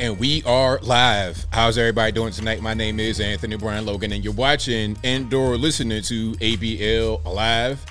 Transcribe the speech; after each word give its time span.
And 0.00 0.18
we 0.18 0.42
are 0.42 0.80
live. 0.82 1.46
How's 1.52 1.78
everybody 1.78 2.10
doing 2.10 2.32
tonight? 2.32 2.60
My 2.60 2.74
name 2.74 2.98
is 2.98 3.20
Anthony 3.20 3.56
Brian 3.56 3.86
Logan, 3.86 4.10
and 4.10 4.24
you're 4.24 4.32
watching 4.32 4.98
and/or 5.04 5.56
listening 5.56 6.02
to 6.02 6.32
ABL 6.32 7.24
Live. 7.24 7.84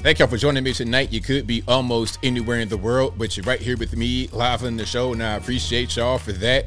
Thank 0.00 0.18
y'all 0.18 0.26
for 0.26 0.36
joining 0.36 0.64
me 0.64 0.72
tonight. 0.72 1.12
You 1.12 1.20
could 1.20 1.46
be 1.46 1.62
almost 1.68 2.18
anywhere 2.24 2.58
in 2.58 2.68
the 2.68 2.76
world, 2.76 3.14
but 3.16 3.36
you're 3.36 3.44
right 3.44 3.60
here 3.60 3.76
with 3.76 3.96
me 3.96 4.26
live 4.32 4.64
on 4.64 4.76
the 4.76 4.84
show, 4.84 5.12
and 5.12 5.22
I 5.22 5.36
appreciate 5.36 5.94
y'all 5.94 6.18
for 6.18 6.32
that. 6.32 6.66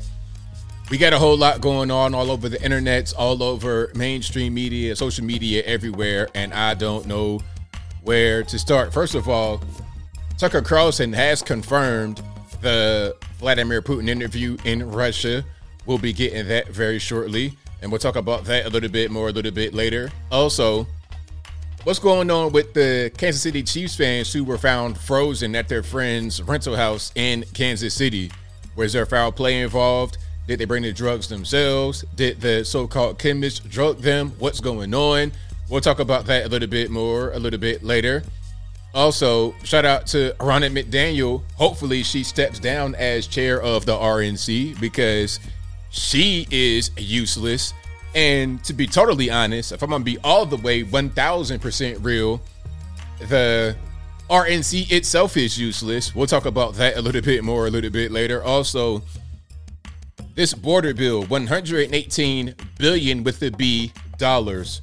We 0.89 0.97
got 0.97 1.11
a 1.11 1.19
whole 1.19 1.37
lot 1.37 1.59
going 1.59 1.91
on 1.91 2.15
all 2.15 2.31
over 2.31 2.47
the 2.47 2.57
internets, 2.57 3.13
all 3.17 3.43
over 3.43 3.91
mainstream 3.93 4.53
media, 4.53 4.95
social 4.95 5.25
media, 5.25 5.63
everywhere, 5.63 6.29
and 6.33 6.53
I 6.53 6.75
don't 6.75 7.07
know 7.07 7.41
where 8.03 8.41
to 8.43 8.57
start. 8.57 8.93
First 8.93 9.15
of 9.15 9.27
all, 9.27 9.61
Tucker 10.37 10.61
Carlson 10.61 11.11
has 11.11 11.41
confirmed 11.41 12.23
the 12.61 13.15
Vladimir 13.39 13.81
Putin 13.81 14.07
interview 14.09 14.57
in 14.65 14.89
Russia. 14.91 15.43
We'll 15.85 15.97
be 15.97 16.13
getting 16.13 16.47
that 16.47 16.69
very 16.69 16.99
shortly, 16.99 17.57
and 17.81 17.91
we'll 17.91 17.99
talk 17.99 18.15
about 18.15 18.45
that 18.45 18.65
a 18.65 18.69
little 18.69 18.89
bit 18.89 19.11
more 19.11 19.29
a 19.29 19.31
little 19.31 19.51
bit 19.51 19.73
later. 19.73 20.11
Also, 20.31 20.87
what's 21.83 21.99
going 21.99 22.29
on 22.29 22.51
with 22.51 22.73
the 22.73 23.11
Kansas 23.17 23.41
City 23.41 23.63
Chiefs 23.63 23.95
fans 23.95 24.31
who 24.31 24.43
were 24.43 24.57
found 24.57 24.97
frozen 24.97 25.55
at 25.55 25.67
their 25.67 25.83
friend's 25.83 26.41
rental 26.41 26.75
house 26.75 27.11
in 27.15 27.43
Kansas 27.53 27.93
City? 27.93 28.31
Was 28.75 28.93
there 28.93 29.05
foul 29.05 29.31
play 29.31 29.61
involved? 29.61 30.17
Did 30.47 30.59
they 30.59 30.65
bring 30.65 30.83
the 30.83 30.93
drugs 30.93 31.27
themselves? 31.27 32.03
Did 32.15 32.41
the 32.41 32.63
so 32.63 32.87
called 32.87 33.19
chemist 33.19 33.69
drug 33.69 33.99
them? 33.99 34.33
What's 34.39 34.59
going 34.59 34.93
on? 34.93 35.31
We'll 35.69 35.81
talk 35.81 35.99
about 35.99 36.25
that 36.25 36.45
a 36.45 36.49
little 36.49 36.67
bit 36.67 36.91
more 36.91 37.31
a 37.31 37.39
little 37.39 37.59
bit 37.59 37.83
later. 37.83 38.23
Also, 38.93 39.55
shout 39.63 39.85
out 39.85 40.05
to 40.07 40.35
Ronna 40.39 40.69
McDaniel. 40.69 41.43
Hopefully, 41.55 42.03
she 42.03 42.23
steps 42.23 42.59
down 42.59 42.93
as 42.95 43.25
chair 43.25 43.61
of 43.61 43.85
the 43.85 43.95
RNC 43.95 44.79
because 44.81 45.39
she 45.89 46.45
is 46.51 46.91
useless. 46.97 47.73
And 48.13 48.61
to 48.65 48.73
be 48.73 48.87
totally 48.87 49.29
honest, 49.29 49.71
if 49.71 49.81
I'm 49.81 49.89
gonna 49.89 50.03
be 50.03 50.17
all 50.19 50.45
the 50.45 50.57
way 50.57 50.83
1000% 50.83 52.03
real, 52.03 52.41
the 53.29 53.75
RNC 54.29 54.91
itself 54.91 55.37
is 55.37 55.57
useless. 55.57 56.13
We'll 56.13 56.27
talk 56.27 56.45
about 56.45 56.75
that 56.75 56.97
a 56.97 57.01
little 57.01 57.21
bit 57.21 57.43
more 57.43 57.67
a 57.67 57.69
little 57.69 57.89
bit 57.89 58.11
later. 58.11 58.43
Also, 58.43 59.03
this 60.35 60.53
border 60.53 60.93
bill, 60.93 61.23
118 61.23 62.55
billion 62.77 63.23
with 63.23 63.39
the 63.39 63.51
B 63.51 63.93
dollars. 64.17 64.81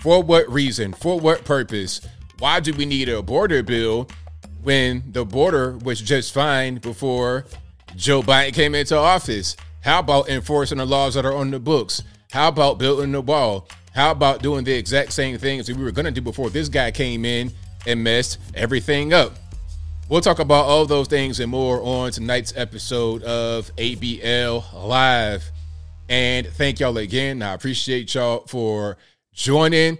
For 0.00 0.22
what 0.22 0.50
reason? 0.50 0.92
For 0.92 1.18
what 1.18 1.44
purpose? 1.44 2.00
Why 2.38 2.60
do 2.60 2.72
we 2.74 2.86
need 2.86 3.08
a 3.08 3.22
border 3.22 3.62
bill 3.62 4.08
when 4.62 5.02
the 5.12 5.24
border 5.24 5.78
was 5.78 6.00
just 6.00 6.34
fine 6.34 6.76
before 6.76 7.46
Joe 7.94 8.22
Biden 8.22 8.52
came 8.52 8.74
into 8.74 8.96
office? 8.96 9.56
How 9.82 10.00
about 10.00 10.28
enforcing 10.28 10.78
the 10.78 10.86
laws 10.86 11.14
that 11.14 11.24
are 11.24 11.34
on 11.34 11.50
the 11.50 11.60
books? 11.60 12.02
How 12.32 12.48
about 12.48 12.78
building 12.78 13.12
the 13.12 13.20
wall? 13.20 13.68
How 13.94 14.10
about 14.10 14.42
doing 14.42 14.64
the 14.64 14.72
exact 14.72 15.12
same 15.12 15.38
things 15.38 15.66
that 15.66 15.76
we 15.76 15.82
were 15.82 15.92
going 15.92 16.04
to 16.04 16.10
do 16.10 16.20
before 16.20 16.50
this 16.50 16.68
guy 16.68 16.90
came 16.90 17.24
in 17.24 17.52
and 17.86 18.04
messed 18.04 18.38
everything 18.54 19.14
up? 19.14 19.32
We'll 20.08 20.20
talk 20.20 20.38
about 20.38 20.66
all 20.66 20.84
those 20.84 21.08
things 21.08 21.40
and 21.40 21.50
more 21.50 21.80
on 21.82 22.12
tonight's 22.12 22.52
episode 22.56 23.22
of 23.22 23.74
ABL 23.76 24.86
Live. 24.86 25.50
And 26.08 26.46
thank 26.46 26.80
y'all 26.80 26.98
again. 26.98 27.42
I 27.42 27.54
appreciate 27.54 28.14
y'all 28.14 28.44
for 28.46 28.98
joining. 29.32 29.98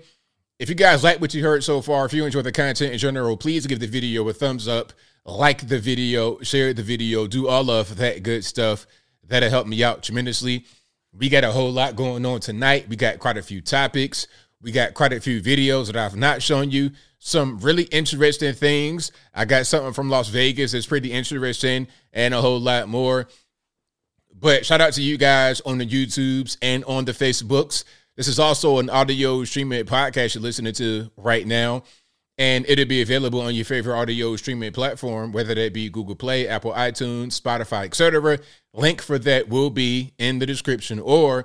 If 0.59 0.71
you 0.71 0.75
guys 0.75 1.05
like 1.05 1.21
what 1.21 1.35
you 1.35 1.43
heard 1.43 1.62
so 1.65 1.83
far, 1.83 2.07
if 2.07 2.15
you 2.15 2.25
enjoy 2.25 2.41
the 2.41 2.51
content 2.51 2.93
in 2.93 2.99
general, 2.99 3.37
please 3.37 3.67
give 3.67 3.79
the 3.79 3.87
video 3.87 4.27
a 4.27 4.33
thumbs 4.33 4.67
up, 4.67 4.95
like 5.27 5.69
the 5.69 5.79
video, 5.79 6.39
share 6.41 6.73
the 6.73 6.83
video, 6.83 7.27
do 7.27 7.47
all 7.47 7.71
of 7.71 7.97
that 7.97 8.23
good 8.23 8.43
stuff. 8.43 8.87
That'll 9.23 9.51
help 9.51 9.67
me 9.67 9.84
out 9.84 10.03
tremendously. 10.03 10.65
We 11.12 11.29
got 11.29 11.45
a 11.45 11.53
whole 11.53 11.71
lot 11.71 11.95
going 11.95 12.25
on 12.25 12.41
tonight. 12.41 12.89
We 12.89 12.97
got 12.97 13.19
quite 13.19 13.37
a 13.37 13.43
few 13.43 13.61
topics. 13.61 14.29
We 14.62 14.73
got 14.73 14.95
quite 14.95 15.12
a 15.12 15.21
few 15.21 15.43
videos 15.43 15.87
that 15.89 15.97
I've 15.97 16.17
not 16.17 16.41
shown 16.41 16.71
you. 16.71 16.93
Some 17.19 17.59
really 17.59 17.84
interesting 17.84 18.55
things. 18.55 19.12
I 19.34 19.44
got 19.44 19.67
something 19.67 19.93
from 19.93 20.09
Las 20.09 20.28
Vegas 20.28 20.73
that's 20.73 20.87
pretty 20.87 21.12
interesting 21.12 21.87
and 22.15 22.33
a 22.33 22.41
whole 22.41 22.61
lot 22.61 22.88
more. 22.88 23.28
But 24.34 24.65
shout 24.65 24.81
out 24.81 24.94
to 24.94 25.03
you 25.03 25.19
guys 25.19 25.61
on 25.62 25.77
the 25.77 25.87
YouTubes 25.87 26.56
and 26.62 26.83
on 26.84 27.05
the 27.05 27.12
Facebooks. 27.12 27.84
This 28.16 28.28
is 28.28 28.38
also 28.38 28.78
an 28.78 28.88
audio 28.88 29.44
streaming 29.44 29.84
podcast 29.84 30.34
you're 30.34 30.43
listening 30.43 30.72
to 30.75 31.10
right 31.19 31.47
now. 31.47 31.82
And 32.38 32.65
it'll 32.66 32.87
be 32.87 33.03
available 33.03 33.43
on 33.43 33.54
your 33.54 33.66
favorite 33.66 33.94
audio 33.94 34.37
streaming 34.37 34.72
platform, 34.72 35.32
whether 35.32 35.54
that 35.54 35.75
be 35.75 35.91
Google 35.91 36.16
Play, 36.16 36.49
Apple 36.49 36.72
iTunes, 36.72 37.38
Spotify, 37.38 37.84
etc. 37.84 38.38
Link 38.72 39.03
for 39.03 39.19
that 39.19 39.49
will 39.49 39.69
be 39.69 40.12
in 40.19 40.38
the 40.38 40.47
description. 40.47 40.99
Or 40.99 41.44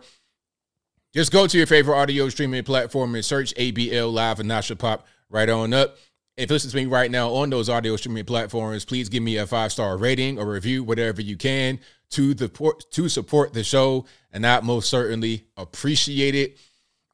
just 1.14 1.32
go 1.32 1.46
to 1.46 1.58
your 1.58 1.68
favorite 1.68 1.98
audio 1.98 2.30
streaming 2.30 2.64
platform 2.64 3.16
and 3.16 3.24
search 3.24 3.54
ABL 3.56 4.12
Live 4.12 4.40
and 4.40 4.48
Nasha 4.48 4.78
Pop 4.78 5.06
right 5.30 5.50
on 5.50 5.74
up. 5.74 5.98
If 6.38 6.50
you 6.50 6.56
listen 6.56 6.72
to 6.72 6.78
me 6.78 6.86
right 6.86 7.12
now 7.12 7.34
on 7.34 7.50
those 7.50 7.70
audio 7.70 7.98
streaming 7.98 8.26
platforms, 8.26 8.86
please 8.86 9.10
give 9.10 9.24
me 9.24 9.38
a 9.38 9.46
five 9.46 9.74
star 9.74 9.98
rating 9.98 10.40
or 10.40 10.46
review, 10.46 10.84
whatever 10.86 11.22
you 11.22 11.36
can 11.36 11.80
to 12.12 12.34
the 12.34 12.50
to 12.92 13.10
support 13.10 13.54
the 13.54 13.64
show, 13.64 14.06
and 14.32 14.46
I 14.46 14.60
most 14.62 14.90
certainly 14.90 15.46
appreciate 15.58 16.36
it. 16.36 16.58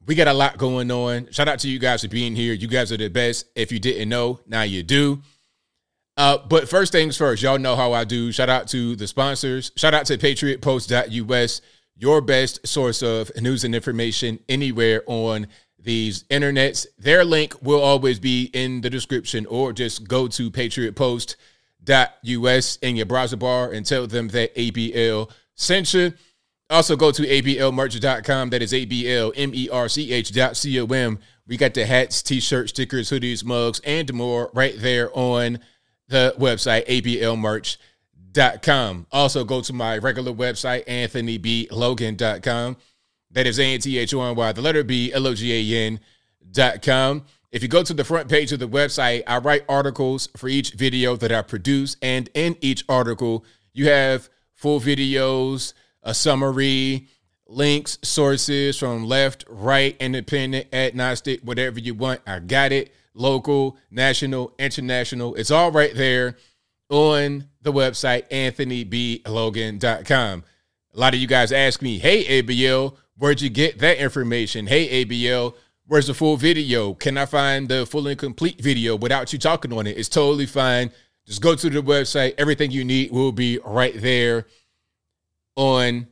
We 0.06 0.14
got 0.14 0.28
a 0.28 0.32
lot 0.32 0.58
going 0.58 0.90
on. 0.90 1.30
Shout 1.32 1.48
out 1.48 1.58
to 1.60 1.68
you 1.68 1.78
guys 1.78 2.02
for 2.02 2.08
being 2.08 2.34
here. 2.34 2.52
You 2.54 2.68
guys 2.68 2.92
are 2.92 2.96
the 2.96 3.08
best. 3.08 3.46
If 3.54 3.72
you 3.72 3.78
didn't 3.78 4.08
know, 4.08 4.40
now 4.46 4.62
you 4.62 4.82
do. 4.82 5.22
Uh, 6.16 6.38
but 6.48 6.68
first 6.68 6.92
things 6.92 7.16
first, 7.16 7.42
y'all 7.42 7.58
know 7.58 7.76
how 7.76 7.92
I 7.92 8.04
do. 8.04 8.32
Shout 8.32 8.48
out 8.48 8.68
to 8.68 8.96
the 8.96 9.06
sponsors. 9.06 9.70
Shout 9.76 9.94
out 9.94 10.06
to 10.06 10.18
patriotpost.us, 10.18 11.60
your 11.96 12.20
best 12.20 12.66
source 12.66 13.02
of 13.02 13.30
news 13.36 13.64
and 13.64 13.74
information 13.74 14.40
anywhere 14.48 15.02
on 15.06 15.46
these 15.78 16.24
internets. 16.24 16.86
Their 16.98 17.24
link 17.24 17.54
will 17.62 17.80
always 17.80 18.18
be 18.18 18.50
in 18.52 18.80
the 18.80 18.90
description, 18.90 19.46
or 19.46 19.72
just 19.72 20.08
go 20.08 20.26
to 20.26 20.50
Patriot 20.50 20.96
patriotpost.us 20.96 21.36
us 21.88 22.76
in 22.76 22.96
your 22.96 23.06
browser 23.06 23.36
bar 23.36 23.72
and 23.72 23.86
tell 23.86 24.06
them 24.06 24.28
that 24.28 24.54
ABL 24.54 25.30
sent 25.54 25.94
you. 25.94 26.12
Also, 26.70 26.96
go 26.96 27.10
to 27.10 27.22
ablmerch.com. 27.22 28.50
That 28.50 28.60
is 28.60 28.74
A-B-L-M-E-R-C-H.com. 28.74 31.18
We 31.46 31.56
got 31.56 31.72
the 31.72 31.86
hats, 31.86 32.22
t-shirts, 32.22 32.68
stickers, 32.70 33.08
hoodies, 33.08 33.42
mugs, 33.42 33.80
and 33.80 34.12
more 34.12 34.50
right 34.52 34.74
there 34.76 35.08
on 35.16 35.60
the 36.08 36.34
website, 36.38 36.86
ablmerch.com. 36.86 39.06
Also, 39.10 39.44
go 39.44 39.62
to 39.62 39.72
my 39.72 39.96
regular 39.96 40.32
website, 40.32 40.84
anthonyblogan.com. 40.86 42.76
That 43.30 43.46
is 43.46 43.58
A-N-T-H-O-N-Y, 43.58 44.52
the 44.52 44.62
letter 44.62 44.84
B, 44.84 45.10
L-O-G-A-N 45.12 46.00
dot 46.50 46.82
com. 46.82 47.24
If 47.50 47.62
you 47.62 47.68
go 47.68 47.82
to 47.82 47.94
the 47.94 48.04
front 48.04 48.28
page 48.28 48.52
of 48.52 48.58
the 48.58 48.68
website, 48.68 49.22
I 49.26 49.38
write 49.38 49.64
articles 49.70 50.28
for 50.36 50.48
each 50.48 50.72
video 50.72 51.16
that 51.16 51.32
I 51.32 51.40
produce. 51.40 51.96
And 52.02 52.28
in 52.34 52.58
each 52.60 52.84
article, 52.90 53.42
you 53.72 53.88
have 53.88 54.28
full 54.52 54.80
videos, 54.80 55.72
a 56.02 56.12
summary, 56.12 57.08
links, 57.46 57.96
sources 58.02 58.76
from 58.76 59.06
left, 59.06 59.46
right, 59.48 59.96
independent, 59.98 60.66
agnostic, 60.74 61.40
whatever 61.40 61.80
you 61.80 61.94
want. 61.94 62.20
I 62.26 62.40
got 62.40 62.72
it. 62.72 62.92
Local, 63.14 63.78
national, 63.90 64.52
international. 64.58 65.34
It's 65.34 65.50
all 65.50 65.72
right 65.72 65.94
there 65.94 66.36
on 66.90 67.48
the 67.62 67.72
website, 67.72 68.28
anthonyblogan.com. 68.28 70.44
A 70.94 70.98
lot 70.98 71.14
of 71.14 71.20
you 71.20 71.26
guys 71.26 71.50
ask 71.50 71.80
me, 71.80 71.98
hey, 71.98 72.42
ABL, 72.42 72.94
where'd 73.16 73.40
you 73.40 73.48
get 73.48 73.78
that 73.78 73.96
information? 73.98 74.66
Hey, 74.66 75.04
ABL, 75.04 75.54
Where's 75.88 76.06
the 76.06 76.12
full 76.12 76.36
video? 76.36 76.92
Can 76.92 77.16
I 77.16 77.24
find 77.24 77.66
the 77.66 77.86
full 77.86 78.08
and 78.08 78.18
complete 78.18 78.60
video 78.60 78.94
without 78.94 79.32
you 79.32 79.38
talking 79.38 79.72
on 79.72 79.86
it? 79.86 79.96
It's 79.96 80.10
totally 80.10 80.44
fine. 80.44 80.90
Just 81.26 81.40
go 81.40 81.54
to 81.54 81.70
the 81.70 81.80
website. 81.80 82.34
Everything 82.36 82.70
you 82.70 82.84
need 82.84 83.10
will 83.10 83.32
be 83.32 83.58
right 83.64 83.98
there 83.98 84.46
on 85.56 86.06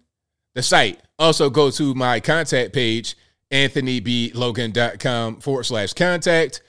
the 0.54 0.62
site. 0.62 1.02
Also, 1.18 1.50
go 1.50 1.70
to 1.70 1.94
my 1.94 2.20
contact 2.20 2.72
page, 2.72 3.18
anthonyblogan.com 3.50 5.40
forward 5.40 5.64
slash 5.64 5.92
contact. 5.92 6.62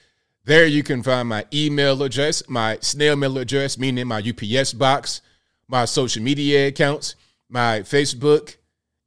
There 0.43 0.65
you 0.65 0.83
can 0.83 1.01
find 1.01 1.29
my 1.29 1.45
email 1.53 2.03
address, 2.03 2.43
my 2.49 2.77
snail 2.81 3.15
mail 3.15 3.37
address, 3.37 3.77
meaning 3.77 4.07
my 4.07 4.21
UPS 4.21 4.73
box, 4.73 5.21
my 5.69 5.85
social 5.85 6.21
media 6.21 6.67
accounts, 6.67 7.15
my 7.47 7.79
Facebook, 7.83 8.57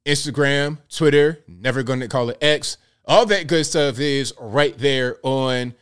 Instagram, 0.07 0.79
Twitter, 0.89 1.45
never 1.47 1.83
going 1.83 2.01
to 2.01 2.09
call 2.09 2.31
it 2.31 2.39
X 2.41 2.79
all 3.11 3.27
that 3.27 3.47
good 3.49 3.67
stuff 3.67 3.99
is 3.99 4.33
right 4.39 4.79
there 4.79 5.19
on 5.25 5.75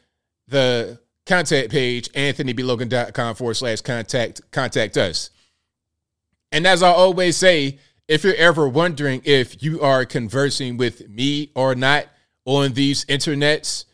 the 0.48 0.98
contact 1.26 1.70
page, 1.70 2.10
anthonyblogan.com 2.12 3.34
forward 3.34 3.52
slash 3.52 3.82
contact, 3.82 4.40
contact 4.50 4.96
us. 4.96 5.28
And 6.50 6.66
as 6.66 6.82
I 6.82 6.88
always 6.88 7.36
say, 7.36 7.80
if 8.08 8.24
you're 8.24 8.34
ever 8.36 8.66
wondering 8.66 9.20
if 9.26 9.62
you 9.62 9.82
are 9.82 10.06
conversing 10.06 10.78
with 10.78 11.06
me 11.10 11.50
or 11.54 11.74
not 11.74 12.06
on 12.46 12.72
these 12.72 13.04
internets, 13.04 13.84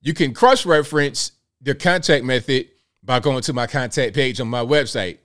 you 0.00 0.12
can 0.12 0.34
cross 0.34 0.66
reference 0.66 1.30
the 1.60 1.76
contact 1.76 2.24
method 2.24 2.66
by 3.04 3.20
going 3.20 3.42
to 3.42 3.52
my 3.52 3.68
contact 3.68 4.12
page 4.12 4.40
on 4.40 4.48
my 4.48 4.64
website. 4.64 5.18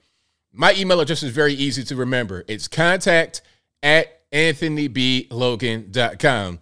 My 0.52 0.74
email 0.74 1.00
address 1.00 1.24
is 1.24 1.32
very 1.32 1.54
easy 1.54 1.82
to 1.82 1.96
remember. 1.96 2.44
It's 2.46 2.68
contact 2.68 3.42
at 3.82 4.30
anthonyblogan.com. 4.30 6.60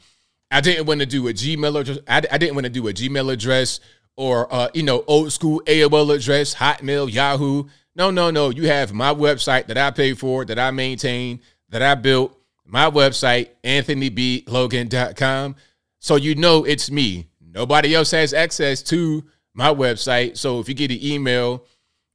I 0.51 0.61
didn't 0.61 0.87
want 0.87 1.01
to 1.01 1.07
do 1.07 1.29
a 1.29 1.33
Gmail 1.33 1.81
address. 1.81 1.99
I, 2.09 2.23
I 2.31 2.39
didn't 2.39 2.55
want 2.55 2.65
to 2.65 2.71
do 2.71 2.89
a 2.89 2.93
Gmail 2.93 3.33
address 3.33 3.81
or 4.17 4.53
uh, 4.53 4.69
you 4.75 4.83
know 4.83 5.05
old 5.07 5.33
school 5.33 5.63
AOL 5.67 6.15
address, 6.15 6.55
Hotmail, 6.55 7.13
Yahoo. 7.13 7.65
No, 7.95 8.11
no, 8.11 8.31
no. 8.31 8.51
You 8.51 8.69
have 8.69 8.93
my 8.93 9.13
website 9.13 9.67
that 9.67 9.77
I 9.77 9.91
pay 9.91 10.15
for, 10.15 10.45
that 10.45 10.59
I 10.59 10.71
maintain, 10.71 11.41
that 11.71 11.83
I 11.83 11.95
built. 11.95 12.35
My 12.65 12.91
website, 12.91 13.49
anthonyblogan.com. 13.65 15.57
So 16.01 16.17
you 16.17 16.35
know 16.35 16.65
it's 16.65 16.91
me. 16.91 17.29
Nobody 17.41 17.95
else 17.95 18.11
has 18.11 18.35
access 18.35 18.83
to 18.85 19.25
my 19.55 19.73
website. 19.73 20.37
So 20.37 20.61
if 20.61 20.69
you 20.69 20.75
get 20.75 20.91
an 20.91 21.03
email 21.03 21.65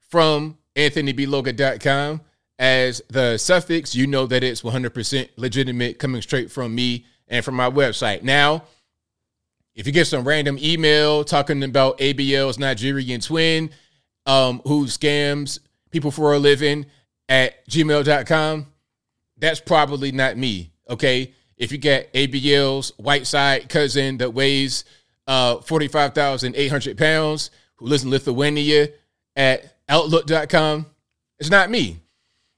from 0.10 0.58
anthonyblogan.com 0.76 2.22
as 2.60 3.02
the 3.10 3.38
suffix, 3.38 3.96
you 3.96 4.06
know 4.08 4.28
that 4.28 4.44
it's 4.44 4.62
100% 4.62 5.30
legitimate 5.38 6.00
coming 6.00 6.22
straight 6.22 6.52
from 6.52 6.76
me 6.76 7.06
and 7.28 7.44
from 7.44 7.56
my 7.56 7.70
website. 7.70 8.24
Now, 8.24 8.64
if 9.76 9.88
you 9.88 9.94
get 9.94 10.06
some 10.06 10.28
random 10.28 10.58
email 10.62 11.24
talking 11.24 11.64
about 11.64 11.98
ABL's 11.98 12.60
Nigerian 12.60 13.22
twin 13.22 13.72
um, 14.26 14.62
who 14.66 14.86
scams 14.86 15.60
people 15.90 16.12
for 16.12 16.34
a 16.34 16.40
living 16.40 16.86
at 17.28 17.68
gmail.com, 17.68 18.68
that's 19.38 19.60
probably 19.60 20.12
not 20.12 20.38
me. 20.38 20.72
Okay. 20.90 21.34
If 21.58 21.72
you 21.72 21.78
get 21.78 22.12
ABL's 22.14 22.92
white 22.98 23.26
side 23.28 23.70
cousin 23.70 24.18
that 24.18 24.34
weighs 24.34 24.86
uh, 25.28 25.58
45,800 25.58 26.98
pounds 26.98 27.52
who 27.76 27.86
lives 27.86 28.04
in 28.04 28.10
Lithuania 28.10 28.90
at 29.36 29.76
outlook.com, 29.88 30.86
it's 31.40 31.50
not 31.50 31.70
me. 31.70 32.00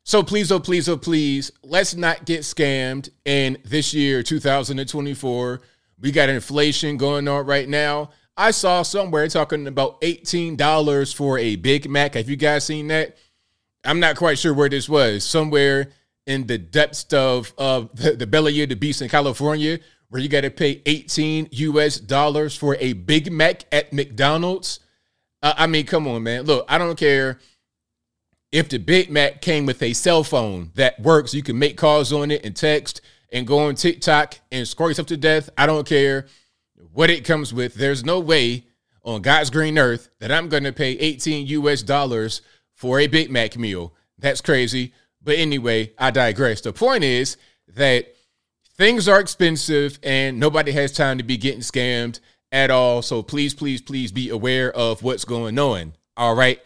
So 0.08 0.22
please, 0.22 0.52
oh, 0.52 0.60
please, 0.60 0.88
oh, 0.88 0.98
please, 0.98 1.52
let's 1.64 1.96
not 1.96 2.26
get 2.26 2.42
scammed 2.42 3.10
And 3.26 3.58
this 3.66 3.92
year, 3.92 4.22
2024. 4.22 5.62
We 6.00 6.12
got 6.12 6.30
inflation 6.30 6.98
going 6.98 7.28
on 7.28 7.48
right 7.48 7.68
now. 7.68 8.12
I 8.38 8.52
saw 8.52 8.84
somewhere 8.84 9.28
talking 9.30 9.66
about 9.66 10.00
$18 10.02 11.16
for 11.16 11.40
a 11.40 11.56
Big 11.56 11.90
Mac. 11.90 12.14
Have 12.14 12.30
you 12.30 12.36
guys 12.36 12.66
seen 12.66 12.90
that? 12.90 13.18
I'm 13.84 14.00
not 14.00 14.16
quite 14.16 14.38
sure 14.38 14.54
where 14.54 14.70
this 14.70 14.88
was. 14.88 15.24
Somewhere 15.24 15.90
in 16.28 16.46
the 16.46 16.60
depths 16.60 17.12
of, 17.12 17.56
the, 17.58 18.16
the 18.16 18.28
belly 18.28 18.62
of 18.62 18.70
the 18.70 18.76
beast 18.76 19.02
in 19.02 19.10
California, 19.10 19.80
where 20.10 20.22
you 20.22 20.30
got 20.30 20.42
to 20.42 20.52
pay 20.52 20.84
18 20.86 21.50
US 21.52 22.00
dollars 22.00 22.56
for 22.56 22.76
a 22.76 22.94
Big 22.94 23.32
Mac 23.32 23.64
at 23.72 23.92
McDonald's. 23.92 24.82
Uh, 25.42 25.56
I 25.58 25.66
mean, 25.66 25.88
come 25.88 26.08
on, 26.08 26.22
man. 26.22 26.44
Look, 26.44 26.66
I 26.70 26.78
don't 26.78 26.96
care 26.96 27.40
if 28.56 28.70
the 28.70 28.78
Big 28.78 29.12
Mac 29.12 29.42
came 29.42 29.66
with 29.66 29.84
a 29.84 29.92
cell 29.92 30.24
phone 30.24 30.72
that 30.76 30.98
works, 30.98 31.34
you 31.34 31.44
can 31.44 31.60
make 31.60 31.76
calls 31.76 32.14
on 32.14 32.32
it 32.32 32.46
and 32.46 32.56
text 32.56 33.02
and 33.34 33.46
go 33.46 33.60
on 33.60 33.76
TikTok 33.76 34.36
and 34.50 34.66
score 34.66 34.88
yourself 34.88 35.10
to 35.10 35.18
death. 35.18 35.50
I 35.58 35.66
don't 35.66 35.86
care 35.86 36.28
what 36.94 37.10
it 37.10 37.26
comes 37.26 37.54
with. 37.54 37.74
There's 37.74 38.06
no 38.06 38.22
way 38.22 38.64
on 39.04 39.22
God's 39.22 39.50
green 39.50 39.78
earth 39.78 40.08
that 40.22 40.32
I'm 40.32 40.48
going 40.48 40.64
to 40.64 40.72
pay 40.72 40.92
18 40.92 41.48
US 41.48 41.84
dollars 41.84 42.42
for 42.72 42.98
a 42.98 43.08
Big 43.08 43.30
Mac 43.30 43.58
meal. 43.58 43.94
That's 44.20 44.40
crazy. 44.40 44.94
But 45.22 45.36
anyway, 45.36 45.92
I 46.00 46.12
digress. 46.12 46.62
The 46.62 46.72
point 46.72 47.04
is 47.04 47.36
that 47.76 48.16
things 48.78 49.10
are 49.10 49.20
expensive 49.20 50.00
and 50.02 50.40
nobody 50.40 50.72
has 50.72 50.94
time 50.94 51.18
to 51.18 51.26
be 51.26 51.36
getting 51.36 51.60
scammed 51.60 52.22
at 52.54 52.72
all. 52.72 53.02
So 53.02 53.22
please, 53.22 53.54
please, 53.54 53.82
please 53.82 54.14
be 54.14 54.30
aware 54.30 54.72
of 54.72 55.04
what's 55.04 55.26
going 55.26 55.60
on. 55.60 55.92
All 56.16 56.36
right. 56.36 56.62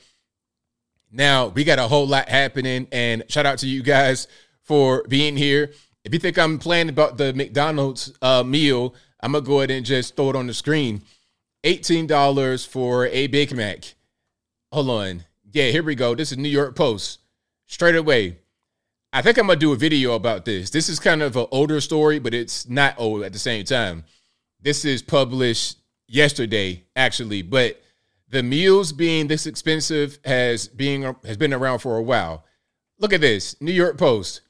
Now, 1.12 1.48
we 1.48 1.64
got 1.64 1.80
a 1.80 1.88
whole 1.88 2.08
lot 2.08 2.30
happening, 2.30 2.88
and 2.92 3.24
shout 3.30 3.46
out 3.46 3.60
to 3.60 3.68
you 3.68 3.82
guys 3.82 4.28
for 4.64 5.04
being 5.08 5.36
here. 5.36 5.72
If 6.04 6.14
you 6.14 6.20
think 6.20 6.38
I'm 6.38 6.60
playing 6.60 6.90
about 6.90 7.18
the 7.18 7.34
McDonald's 7.34 8.14
uh, 8.22 8.44
meal, 8.44 8.94
I'm 9.22 9.32
going 9.32 9.44
to 9.44 9.48
go 9.48 9.58
ahead 9.58 9.72
and 9.72 9.86
just 9.86 10.16
throw 10.16 10.30
it 10.30 10.36
on 10.36 10.48
the 10.48 10.54
screen. 10.54 11.02
$18 11.64 12.68
for 12.68 13.08
a 13.08 13.28
Big 13.28 13.56
Mac. 13.56 13.96
Hold 14.72 14.90
on. 14.90 15.26
Yeah, 15.52 15.72
here 15.72 15.84
we 15.84 15.96
go. 15.96 16.16
This 16.16 16.32
is 16.32 16.38
New 16.38 16.50
York 16.50 16.76
Post. 16.76 17.20
Straight 17.68 17.96
away. 17.96 18.38
I 19.12 19.24
think 19.24 19.38
I'm 19.38 19.48
going 19.48 19.58
to 19.58 19.66
do 19.66 19.74
a 19.74 19.76
video 19.76 20.14
about 20.14 20.46
this. 20.46 20.70
This 20.70 20.88
is 20.88 21.00
kind 21.00 21.24
of 21.24 21.36
an 21.36 21.48
older 21.52 21.82
story, 21.82 22.20
but 22.20 22.34
it's 22.34 22.70
not 22.70 22.94
old 22.98 23.24
at 23.24 23.34
the 23.34 23.40
same 23.40 23.66
time. 23.66 24.04
This 24.62 24.86
is 24.86 25.02
published 25.02 25.78
yesterday, 26.08 26.84
actually, 26.96 27.42
but 27.42 27.82
the 28.30 28.44
meals 28.44 28.92
being 28.92 29.28
this 29.28 29.48
expensive 29.48 30.20
has 30.24 30.68
being 30.68 31.04
has 31.26 31.38
been 31.38 31.54
around 31.54 31.80
for 31.80 31.98
a 31.98 32.02
while. 32.02 32.46
Look 33.00 33.14
at 33.14 33.22
this, 33.22 33.60
New 33.62 33.72
York 33.72 33.98
Post. 33.98 34.42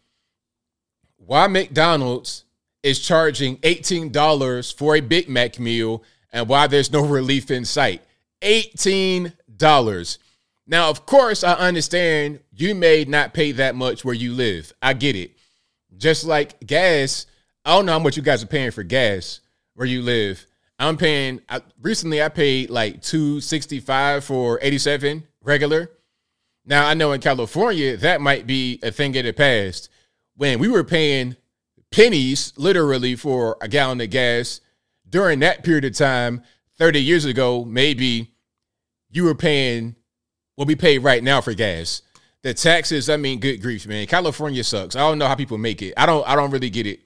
Why 1.18 1.48
McDonald's 1.48 2.46
is 2.82 3.00
charging 3.00 3.58
$18 3.58 4.74
for 4.74 4.96
a 4.96 5.02
Big 5.02 5.30
Mac 5.30 5.60
meal 5.60 6.04
and 6.32 6.48
why 6.48 6.68
there's 6.68 6.92
no 6.92 7.06
relief 7.06 7.52
in 7.52 7.66
sight. 7.66 8.02
$18. 8.42 10.18
Now, 10.66 10.90
of 10.90 11.06
course, 11.06 11.44
I 11.44 11.54
understand 11.54 12.40
you 12.52 12.76
may 12.76 13.06
not 13.06 13.34
pay 13.34 13.52
that 13.54 13.76
much 13.76 14.06
where 14.06 14.16
you 14.16 14.34
live. 14.34 14.72
I 14.82 14.94
get 14.94 15.16
it. 15.16 15.32
Just 15.98 16.26
like 16.26 16.60
gas, 16.66 17.26
I 17.66 17.76
don't 17.76 17.86
know 17.86 17.94
how 17.94 18.00
much 18.00 18.16
you 18.16 18.24
guys 18.24 18.44
are 18.44 18.48
paying 18.48 18.72
for 18.72 18.84
gas 18.84 19.42
where 19.74 19.88
you 19.88 20.02
live. 20.02 20.46
I'm 20.80 20.96
paying. 20.98 21.42
I, 21.50 21.62
recently, 21.82 22.24
I 22.24 22.30
paid 22.30 22.70
like 22.70 23.02
two 23.02 23.42
sixty 23.42 23.80
five 23.80 24.24
for 24.24 24.60
eighty 24.62 24.78
seven 24.78 25.28
regular. 25.44 25.92
Now 26.66 26.88
I 26.88 26.94
know 26.94 27.12
in 27.12 27.22
California 27.22 27.98
that 27.98 28.22
might 28.22 28.48
be 28.48 28.80
a 28.82 28.92
thing 28.92 29.14
in 29.16 29.26
the 29.26 29.34
past 29.34 29.90
when 30.36 30.60
we 30.60 30.68
were 30.68 30.84
paying 30.84 31.36
pennies 31.92 32.54
literally 32.56 33.16
for 33.16 33.58
a 33.62 33.68
gallon 33.68 34.00
of 34.02 34.10
gas. 34.10 34.62
During 35.08 35.40
that 35.40 35.64
period 35.64 35.86
of 35.86 35.96
time, 35.96 36.44
thirty 36.78 37.02
years 37.02 37.26
ago, 37.26 37.66
maybe 37.66 38.32
you 39.10 39.24
were 39.24 39.36
paying 39.36 39.96
what 40.56 40.68
we 40.68 40.76
pay 40.76 40.98
right 40.98 41.24
now 41.24 41.42
for 41.42 41.54
gas. 41.54 42.04
The 42.42 42.54
taxes, 42.54 43.10
I 43.10 43.18
mean, 43.18 43.40
good 43.40 43.62
grief, 43.62 43.86
man. 43.86 44.08
California 44.08 44.64
sucks. 44.64 44.96
I 44.96 45.00
don't 45.00 45.18
know 45.18 45.28
how 45.28 45.36
people 45.36 45.58
make 45.58 45.82
it. 45.82 45.94
I 45.98 46.06
don't. 46.06 46.26
I 46.26 46.36
don't 46.36 46.52
really 46.52 46.70
get 46.70 46.88
it 46.88 47.02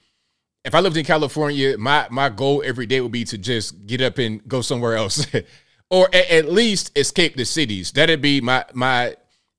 if 0.65 0.74
I 0.74 0.80
lived 0.80 0.98
in 0.98 1.06
California, 1.06 1.77
my 1.77 2.07
my 2.10 2.30
goal 2.30 2.63
every 2.65 2.86
day 2.86 3.01
would 3.01 3.12
be 3.12 3.25
to 3.25 3.38
just 3.38 3.86
get 3.86 4.01
up 4.01 4.18
and 4.18 4.45
go 4.48 4.62
somewhere 4.62 4.95
else, 4.95 5.27
or 5.89 6.07
at, 6.13 6.30
at, 6.30 6.51
least 6.51 6.98
escape 6.98 7.36
the 7.36 7.45
cities. 7.45 7.92
That'd 7.92 8.21
be 8.21 8.42
my 8.42 8.65
my. 8.74 9.15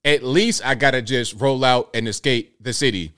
At 0.07 0.23
least 0.23 0.65
I 0.67 0.75
gotta 0.75 1.01
just 1.01 1.41
roll 1.41 1.65
out 1.65 1.91
and 1.95 2.07
escape 2.07 2.57
the 2.61 2.75
city. 2.75 3.13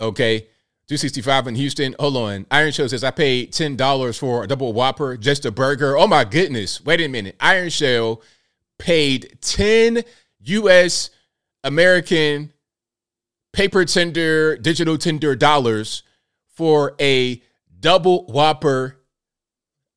Okay, 0.00 0.46
two 0.88 0.96
sixty 0.96 1.20
five 1.20 1.46
in 1.46 1.54
Houston. 1.54 1.94
Hold 1.98 2.16
on, 2.16 2.46
Iron 2.50 2.72
Shell 2.72 2.88
says 2.90 3.04
I 3.04 3.10
paid 3.10 3.52
ten 3.52 3.76
dollars 3.76 4.18
for 4.18 4.44
a 4.44 4.46
double 4.46 4.72
Whopper, 4.72 5.16
just 5.16 5.44
a 5.44 5.50
burger. 5.50 5.96
Oh 5.96 6.06
my 6.06 6.24
goodness! 6.24 6.84
Wait 6.84 7.00
a 7.00 7.08
minute, 7.08 7.36
Iron 7.40 7.70
Shell 7.70 8.22
paid 8.78 9.38
ten 9.40 10.02
U.S. 10.40 11.10
American 11.64 12.52
paper 13.52 13.84
tender, 13.86 14.56
digital 14.58 14.98
tender 14.98 15.34
dollars 15.34 16.02
for 16.56 16.96
a 17.00 17.42
double 17.78 18.26
Whopper 18.26 18.98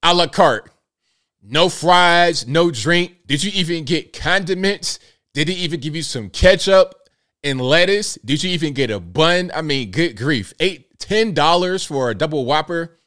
a 0.04 0.14
la 0.14 0.28
carte. 0.28 0.72
No 1.42 1.70
fries, 1.70 2.48
no 2.48 2.70
drink. 2.70 3.26
Did 3.26 3.44
you 3.44 3.52
even 3.54 3.86
get 3.86 4.14
condiments? 4.14 5.00
Did 5.34 5.48
he 5.48 5.56
even 5.56 5.80
give 5.80 5.96
you 5.96 6.04
some 6.04 6.30
ketchup 6.30 6.94
and 7.44 7.62
lettuce? 7.62 8.16
Did 8.26 8.44
you 8.44 8.52
even 8.52 8.74
get 8.74 8.92
a 8.92 9.00
bun? 9.00 9.52
I 9.56 9.62
mean, 9.62 9.92
good 9.92 10.18
grief. 10.18 10.54
Eight, 10.60 11.00
ten 11.00 11.34
dollars 11.34 11.86
for 11.86 12.10
a 12.10 12.16
double 12.16 12.46
whopper. 12.46 12.98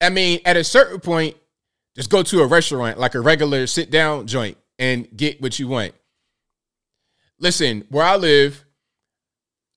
I 0.00 0.08
mean, 0.08 0.40
at 0.44 0.56
a 0.56 0.64
certain 0.64 0.98
point, 0.98 1.36
just 1.94 2.10
go 2.10 2.22
to 2.22 2.40
a 2.40 2.46
restaurant, 2.46 2.98
like 2.98 3.14
a 3.14 3.20
regular 3.20 3.66
sit-down 3.66 4.26
joint, 4.26 4.56
and 4.78 5.06
get 5.14 5.40
what 5.42 5.58
you 5.58 5.68
want. 5.68 5.92
Listen, 7.38 7.84
where 7.90 8.04
I 8.04 8.16
live, 8.16 8.61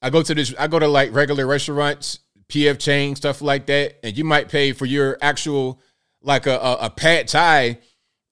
I 0.06 0.12
go 0.12 0.22
to 0.22 0.36
this, 0.36 0.54
I 0.60 0.68
go 0.68 0.78
to 0.78 0.88
like 0.88 1.12
regular 1.16 1.48
restaurants, 1.48 2.20
PF 2.50 2.78
Chang, 2.78 3.16
stuff 3.16 3.42
like 3.42 3.66
that, 3.66 3.96
and 4.06 4.16
you 4.16 4.24
might 4.24 4.50
pay 4.50 4.72
for 4.72 4.86
your 4.86 5.18
actual 5.20 5.82
like 6.22 6.46
a, 6.46 6.60
a, 6.60 6.78
a 6.82 6.90
pad 6.92 7.28
thai, 7.28 7.80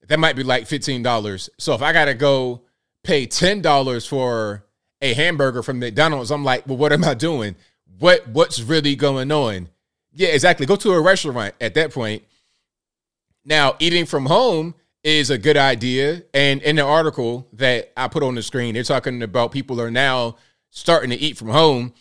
that 0.08 0.20
might 0.20 0.36
be 0.36 0.44
like 0.44 0.66
$15. 0.66 1.50
So 1.58 1.74
if 1.74 1.82
I 1.82 1.92
gotta 1.92 2.14
go 2.14 2.62
pay 3.04 3.26
$10 3.26 4.08
for 4.08 4.66
a 5.02 5.16
hamburger 5.16 5.64
from 5.64 5.80
McDonald's, 5.80 6.30
I'm 6.30 6.44
like, 6.44 6.68
well, 6.68 6.78
what 6.78 6.94
am 6.94 7.04
I 7.04 7.16
doing? 7.16 7.56
What 7.98 8.28
what's 8.28 8.62
really 8.62 8.96
going 8.96 9.32
on? 9.32 9.68
Yeah, 10.12 10.30
exactly. 10.30 10.68
Go 10.68 10.76
to 10.76 10.92
a 10.92 11.02
restaurant 11.02 11.56
at 11.60 11.74
that 11.74 11.92
point. 11.92 12.22
Now, 13.46 13.78
eating 13.80 14.06
from 14.06 14.28
home 14.28 14.76
is 15.04 15.32
a 15.32 15.40
good 15.40 15.58
idea. 15.58 16.22
And 16.36 16.62
in 16.62 16.76
the 16.76 16.86
article 16.86 17.48
that 17.54 17.92
I 17.98 18.10
put 18.10 18.22
on 18.22 18.36
the 18.36 18.44
screen, 18.44 18.76
they're 18.76 18.84
talking 18.84 19.24
about 19.24 19.52
people 19.52 19.82
are 19.82 19.90
now 19.90 20.36
starting 20.74 21.12
to 21.12 21.16
eat 21.16 21.38
from 21.38 21.50
home. 21.50 21.94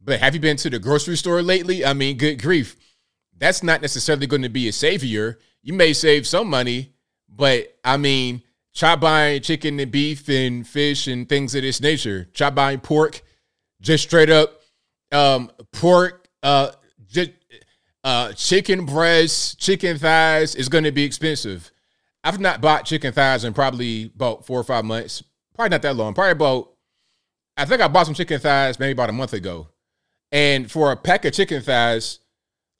But 0.00 0.20
have 0.20 0.34
you 0.34 0.40
been 0.40 0.56
to 0.58 0.70
the 0.70 0.78
grocery 0.78 1.16
store 1.16 1.42
lately? 1.42 1.84
I 1.84 1.92
mean, 1.92 2.16
good 2.16 2.40
grief. 2.40 2.76
That's 3.36 3.62
not 3.62 3.82
necessarily 3.82 4.26
going 4.26 4.42
to 4.42 4.48
be 4.48 4.68
a 4.68 4.72
savior. 4.72 5.38
You 5.62 5.74
may 5.74 5.92
save 5.92 6.26
some 6.26 6.48
money, 6.48 6.92
but 7.28 7.76
I 7.84 7.96
mean, 7.96 8.42
try 8.74 8.96
buying 8.96 9.42
chicken 9.42 9.78
and 9.80 9.90
beef 9.90 10.28
and 10.28 10.66
fish 10.66 11.06
and 11.08 11.28
things 11.28 11.54
of 11.54 11.62
this 11.62 11.80
nature. 11.80 12.28
Try 12.32 12.50
buying 12.50 12.80
pork, 12.80 13.22
just 13.80 14.04
straight 14.04 14.30
up 14.30 14.62
um, 15.12 15.50
pork, 15.72 16.28
uh, 16.42 16.72
just 17.08 17.30
uh, 18.04 18.32
chicken 18.32 18.86
breasts, 18.86 19.54
chicken 19.54 19.98
thighs 19.98 20.54
is 20.54 20.68
going 20.68 20.84
to 20.84 20.92
be 20.92 21.04
expensive. 21.04 21.70
I've 22.24 22.40
not 22.40 22.60
bought 22.60 22.84
chicken 22.84 23.12
thighs 23.12 23.44
in 23.44 23.52
probably 23.52 24.10
about 24.14 24.46
four 24.46 24.58
or 24.60 24.64
five 24.64 24.84
months. 24.84 25.22
Probably 25.54 25.70
not 25.70 25.82
that 25.82 25.96
long. 25.96 26.14
Probably 26.14 26.32
about, 26.32 26.71
I 27.56 27.64
think 27.64 27.80
I 27.80 27.88
bought 27.88 28.06
some 28.06 28.14
chicken 28.14 28.40
thighs 28.40 28.78
maybe 28.78 28.92
about 28.92 29.10
a 29.10 29.12
month 29.12 29.32
ago. 29.32 29.68
And 30.30 30.70
for 30.70 30.92
a 30.92 30.96
pack 30.96 31.24
of 31.24 31.34
chicken 31.34 31.60
thighs, 31.62 32.20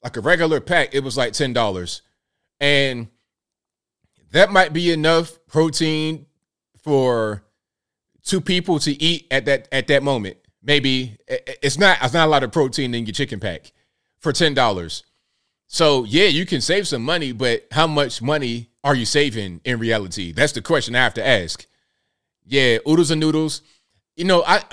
like 0.03 0.17
a 0.17 0.21
regular 0.21 0.59
pack, 0.59 0.93
it 0.93 1.03
was 1.03 1.15
like 1.15 1.33
$10. 1.33 2.01
And 2.59 3.07
that 4.31 4.51
might 4.51 4.73
be 4.73 4.91
enough 4.91 5.37
protein 5.47 6.25
for 6.83 7.43
two 8.23 8.41
people 8.41 8.79
to 8.79 9.01
eat 9.01 9.27
at 9.31 9.45
that 9.45 9.67
at 9.71 9.87
that 9.87 10.03
moment. 10.03 10.37
Maybe 10.61 11.17
eh, 11.27 11.37
eh, 11.47 11.53
it's 11.61 11.77
not 11.77 11.97
it's 12.01 12.13
not 12.13 12.27
a 12.27 12.31
lot 12.31 12.43
of 12.43 12.51
protein 12.51 12.93
in 12.93 13.05
your 13.05 13.13
chicken 13.13 13.39
pack 13.39 13.71
for 14.19 14.33
ten 14.33 14.53
dollars. 14.53 15.03
So 15.67 16.03
yeah, 16.03 16.25
you 16.25 16.45
can 16.45 16.61
save 16.61 16.87
some 16.87 17.03
money, 17.03 17.31
but 17.31 17.67
how 17.71 17.87
much 17.87 18.21
money 18.21 18.69
are 18.83 18.95
you 18.95 19.05
saving 19.05 19.61
in 19.63 19.79
reality? 19.79 20.31
That's 20.31 20.51
the 20.51 20.61
question 20.61 20.95
I 20.95 20.99
have 21.03 21.13
to 21.15 21.25
ask. 21.25 21.65
Yeah, 22.45 22.79
oodles 22.87 23.11
and 23.11 23.21
noodles. 23.21 23.61
You 24.15 24.25
know, 24.25 24.43
I 24.45 24.63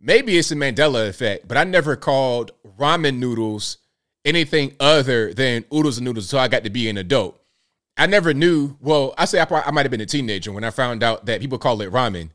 maybe 0.00 0.36
it's 0.36 0.50
a 0.50 0.56
Mandela 0.56 1.08
effect, 1.08 1.48
but 1.48 1.56
I 1.56 1.64
never 1.64 1.96
called 1.96 2.52
ramen 2.78 3.18
noodles 3.18 3.78
anything 4.24 4.74
other 4.80 5.32
than 5.32 5.64
oodles 5.72 5.98
and 5.98 6.04
noodles 6.04 6.26
until 6.26 6.40
I 6.40 6.48
got 6.48 6.64
to 6.64 6.70
be 6.70 6.88
an 6.88 6.98
adult. 6.98 7.40
I 7.96 8.06
never 8.06 8.32
knew. 8.32 8.76
Well, 8.80 9.14
I 9.18 9.24
say 9.24 9.40
I, 9.40 9.46
I 9.50 9.70
might 9.70 9.84
have 9.84 9.90
been 9.90 10.00
a 10.00 10.06
teenager 10.06 10.52
when 10.52 10.64
I 10.64 10.70
found 10.70 11.02
out 11.02 11.26
that 11.26 11.40
people 11.40 11.58
call 11.58 11.80
it 11.82 11.92
ramen. 11.92 12.30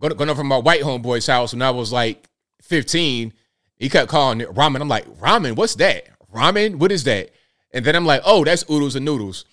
Going, 0.00 0.16
going 0.16 0.30
over 0.30 0.44
my 0.44 0.58
white 0.58 0.82
homeboy's 0.82 1.26
house 1.26 1.52
when 1.52 1.62
I 1.62 1.70
was 1.70 1.92
like 1.92 2.28
15, 2.62 3.32
he 3.76 3.88
kept 3.88 4.08
calling 4.08 4.40
it 4.40 4.52
ramen. 4.54 4.80
I'm 4.80 4.88
like, 4.88 5.06
ramen? 5.18 5.56
What's 5.56 5.74
that? 5.76 6.04
Ramen? 6.32 6.76
What 6.76 6.92
is 6.92 7.04
that? 7.04 7.30
And 7.72 7.84
then 7.84 7.94
I'm 7.94 8.06
like, 8.06 8.22
oh, 8.24 8.44
that's 8.44 8.68
oodles 8.70 8.96
and 8.96 9.04
noodles. 9.04 9.44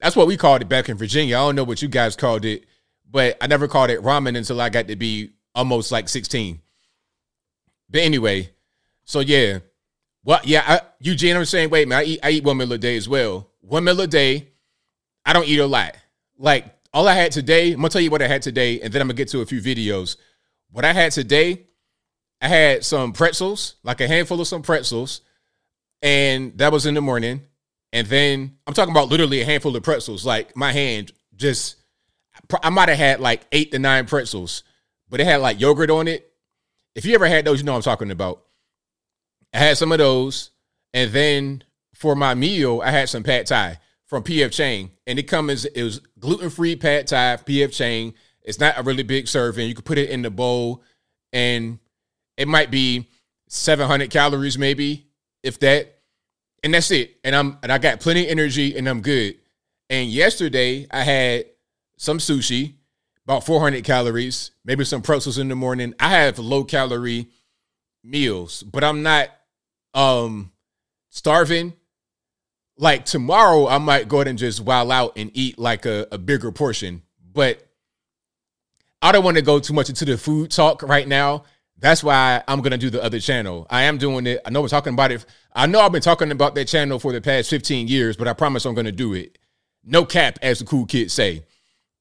That's 0.00 0.16
what 0.16 0.26
we 0.26 0.36
called 0.36 0.62
it 0.62 0.68
back 0.68 0.88
in 0.88 0.96
Virginia. 0.96 1.36
I 1.36 1.40
don't 1.40 1.56
know 1.56 1.64
what 1.64 1.80
you 1.80 1.88
guys 1.88 2.16
called 2.16 2.44
it, 2.44 2.64
but 3.10 3.36
I 3.40 3.46
never 3.46 3.68
called 3.68 3.90
it 3.90 4.02
ramen 4.02 4.36
until 4.36 4.60
I 4.60 4.68
got 4.68 4.88
to 4.88 4.96
be 4.96 5.30
almost 5.54 5.92
like 5.92 6.08
16. 6.08 6.60
But 7.90 8.00
anyway, 8.00 8.50
so 9.04 9.20
yeah. 9.20 9.60
Well, 10.24 10.40
yeah, 10.44 10.64
I, 10.66 10.80
Eugene, 11.00 11.36
I'm 11.36 11.44
saying, 11.44 11.70
wait, 11.70 11.86
man, 11.86 11.98
I 11.98 12.04
eat, 12.04 12.20
I 12.22 12.30
eat 12.30 12.44
one 12.44 12.56
meal 12.56 12.72
a 12.72 12.78
day 12.78 12.96
as 12.96 13.08
well. 13.08 13.50
One 13.60 13.84
meal 13.84 14.00
a 14.00 14.06
day. 14.06 14.48
I 15.24 15.32
don't 15.32 15.46
eat 15.46 15.58
a 15.58 15.66
lot. 15.66 15.96
Like 16.38 16.66
all 16.92 17.08
I 17.08 17.14
had 17.14 17.32
today, 17.32 17.72
I'm 17.72 17.78
gonna 17.78 17.88
tell 17.90 18.00
you 18.00 18.10
what 18.10 18.22
I 18.22 18.28
had 18.28 18.42
today, 18.42 18.80
and 18.80 18.92
then 18.92 19.02
I'm 19.02 19.08
gonna 19.08 19.16
get 19.16 19.28
to 19.28 19.40
a 19.40 19.46
few 19.46 19.60
videos. 19.60 20.16
What 20.70 20.84
I 20.84 20.92
had 20.92 21.12
today, 21.12 21.66
I 22.40 22.48
had 22.48 22.84
some 22.84 23.12
pretzels, 23.12 23.76
like 23.82 24.00
a 24.00 24.08
handful 24.08 24.40
of 24.40 24.46
some 24.46 24.62
pretzels, 24.62 25.20
and 26.02 26.56
that 26.58 26.72
was 26.72 26.86
in 26.86 26.94
the 26.94 27.00
morning. 27.00 27.42
And 27.92 28.06
then 28.06 28.58
I'm 28.66 28.74
talking 28.74 28.92
about 28.92 29.08
literally 29.08 29.40
a 29.40 29.44
handful 29.44 29.74
of 29.76 29.82
pretzels, 29.82 30.26
like 30.26 30.56
my 30.56 30.72
hand 30.72 31.12
just, 31.36 31.76
I 32.62 32.70
might 32.70 32.88
have 32.88 32.98
had 32.98 33.20
like 33.20 33.42
eight 33.52 33.72
to 33.72 33.78
nine 33.78 34.06
pretzels, 34.06 34.64
but 35.14 35.20
it 35.20 35.26
had 35.26 35.36
like 35.36 35.60
yogurt 35.60 35.90
on 35.90 36.08
it. 36.08 36.28
If 36.96 37.04
you 37.04 37.14
ever 37.14 37.28
had 37.28 37.44
those, 37.44 37.60
you 37.60 37.64
know 37.64 37.76
I'm 37.76 37.82
talking 37.82 38.10
about. 38.10 38.42
I 39.52 39.58
had 39.58 39.76
some 39.76 39.92
of 39.92 39.98
those, 39.98 40.50
and 40.92 41.12
then 41.12 41.62
for 41.94 42.16
my 42.16 42.34
meal, 42.34 42.82
I 42.84 42.90
had 42.90 43.08
some 43.08 43.22
pad 43.22 43.46
thai 43.46 43.78
from 44.06 44.24
PF 44.24 44.50
Chang, 44.50 44.90
and 45.06 45.16
it 45.16 45.28
comes 45.28 45.66
it 45.66 45.82
was 45.84 46.00
gluten 46.18 46.50
free 46.50 46.74
pad 46.74 47.06
thai 47.06 47.36
PF 47.36 47.72
Chang. 47.72 48.14
It's 48.42 48.58
not 48.58 48.76
a 48.76 48.82
really 48.82 49.04
big 49.04 49.28
serving. 49.28 49.68
You 49.68 49.76
can 49.76 49.84
put 49.84 49.98
it 49.98 50.10
in 50.10 50.22
the 50.22 50.32
bowl, 50.32 50.82
and 51.32 51.78
it 52.36 52.48
might 52.48 52.72
be 52.72 53.08
700 53.46 54.10
calories, 54.10 54.58
maybe 54.58 55.06
if 55.44 55.60
that, 55.60 56.00
and 56.64 56.74
that's 56.74 56.90
it. 56.90 57.18
And 57.22 57.36
I'm 57.36 57.58
and 57.62 57.70
I 57.70 57.78
got 57.78 58.00
plenty 58.00 58.26
energy, 58.26 58.76
and 58.76 58.88
I'm 58.88 59.00
good. 59.00 59.36
And 59.88 60.10
yesterday 60.10 60.88
I 60.90 61.04
had 61.04 61.44
some 61.98 62.18
sushi, 62.18 62.74
about 63.26 63.44
400 63.44 63.84
calories, 63.84 64.50
maybe 64.64 64.84
some 64.84 65.02
pretzels 65.02 65.38
in 65.38 65.48
the 65.48 65.56
morning. 65.56 65.94
I 65.98 66.10
have 66.10 66.38
low 66.38 66.64
calorie 66.64 67.28
meals, 68.02 68.62
but 68.62 68.84
I'm 68.84 69.02
not 69.02 69.28
um 69.94 70.50
starving 71.10 71.72
like 72.76 73.04
tomorrow 73.04 73.68
I 73.68 73.78
might 73.78 74.08
go 74.08 74.16
ahead 74.18 74.28
and 74.28 74.38
just 74.38 74.60
wild 74.60 74.90
out 74.90 75.12
and 75.16 75.30
eat 75.34 75.58
like 75.58 75.86
a, 75.86 76.06
a 76.10 76.18
bigger 76.18 76.50
portion. 76.52 77.02
But 77.32 77.66
I 79.02 79.12
don't 79.12 79.24
want 79.24 79.36
to 79.36 79.42
go 79.42 79.58
too 79.58 79.74
much 79.74 79.88
into 79.88 80.04
the 80.04 80.18
food 80.18 80.50
talk 80.50 80.82
right 80.82 81.06
now. 81.06 81.44
That's 81.78 82.02
why 82.02 82.42
I'm 82.48 82.62
gonna 82.62 82.78
do 82.78 82.90
the 82.90 83.02
other 83.02 83.20
channel. 83.20 83.66
I 83.68 83.82
am 83.82 83.98
doing 83.98 84.26
it. 84.26 84.40
I 84.46 84.50
know 84.50 84.62
we're 84.62 84.68
talking 84.68 84.94
about 84.94 85.12
it. 85.12 85.24
I 85.54 85.66
know 85.66 85.80
I've 85.80 85.92
been 85.92 86.00
talking 86.02 86.30
about 86.30 86.54
that 86.54 86.66
channel 86.66 86.98
for 86.98 87.12
the 87.12 87.20
past 87.20 87.50
15 87.50 87.88
years, 87.88 88.16
but 88.16 88.28
I 88.28 88.32
promise 88.32 88.64
I'm 88.64 88.74
gonna 88.74 88.92
do 88.92 89.12
it. 89.14 89.38
No 89.84 90.04
cap, 90.04 90.38
as 90.40 90.60
the 90.60 90.64
cool 90.64 90.86
kids 90.86 91.12
say. 91.12 91.44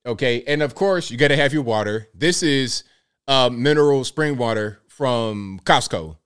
Okay, 0.06 0.44
and 0.48 0.62
of 0.62 0.76
course 0.76 1.10
you 1.10 1.18
gotta 1.18 1.36
have 1.36 1.54
your 1.54 1.64
water. 1.64 2.10
This 2.14 2.44
is 2.44 2.84
uh, 3.28 3.50
mineral 3.52 4.04
spring 4.04 4.38
water 4.38 4.80
from 4.88 5.60
Costco. 5.64 6.18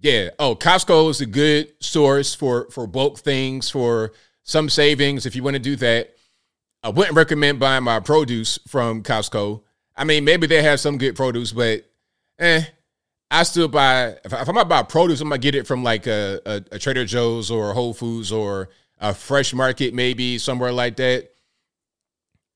Yeah. 0.00 0.30
Oh, 0.38 0.54
Costco 0.54 1.10
is 1.10 1.20
a 1.20 1.26
good 1.26 1.72
source 1.80 2.34
for 2.34 2.70
for 2.70 2.86
bulk 2.86 3.18
things 3.18 3.70
for 3.70 4.12
some 4.42 4.68
savings 4.68 5.26
if 5.26 5.34
you 5.34 5.42
want 5.42 5.54
to 5.54 5.60
do 5.60 5.76
that. 5.76 6.14
I 6.82 6.90
wouldn't 6.90 7.16
recommend 7.16 7.58
buying 7.58 7.84
my 7.84 8.00
produce 8.00 8.58
from 8.68 9.02
Costco. 9.02 9.62
I 9.96 10.04
mean, 10.04 10.24
maybe 10.24 10.46
they 10.46 10.62
have 10.62 10.78
some 10.78 10.98
good 10.98 11.16
produce, 11.16 11.52
but 11.52 11.84
eh, 12.38 12.62
I 13.30 13.42
still 13.42 13.68
buy. 13.68 14.16
If, 14.24 14.32
I, 14.34 14.40
am 14.40 14.46
gonna 14.46 14.64
buy 14.66 14.82
produce, 14.82 15.20
I'm 15.20 15.30
gonna 15.30 15.38
get 15.38 15.54
it 15.54 15.66
from 15.66 15.82
like 15.82 16.06
a, 16.06 16.40
a, 16.44 16.62
a 16.72 16.78
Trader 16.78 17.06
Joe's 17.06 17.50
or 17.50 17.72
Whole 17.72 17.94
Foods 17.94 18.30
or 18.30 18.68
a 19.00 19.14
fresh 19.14 19.54
market, 19.54 19.94
maybe 19.94 20.38
somewhere 20.38 20.72
like 20.72 20.96
that. 20.96 21.30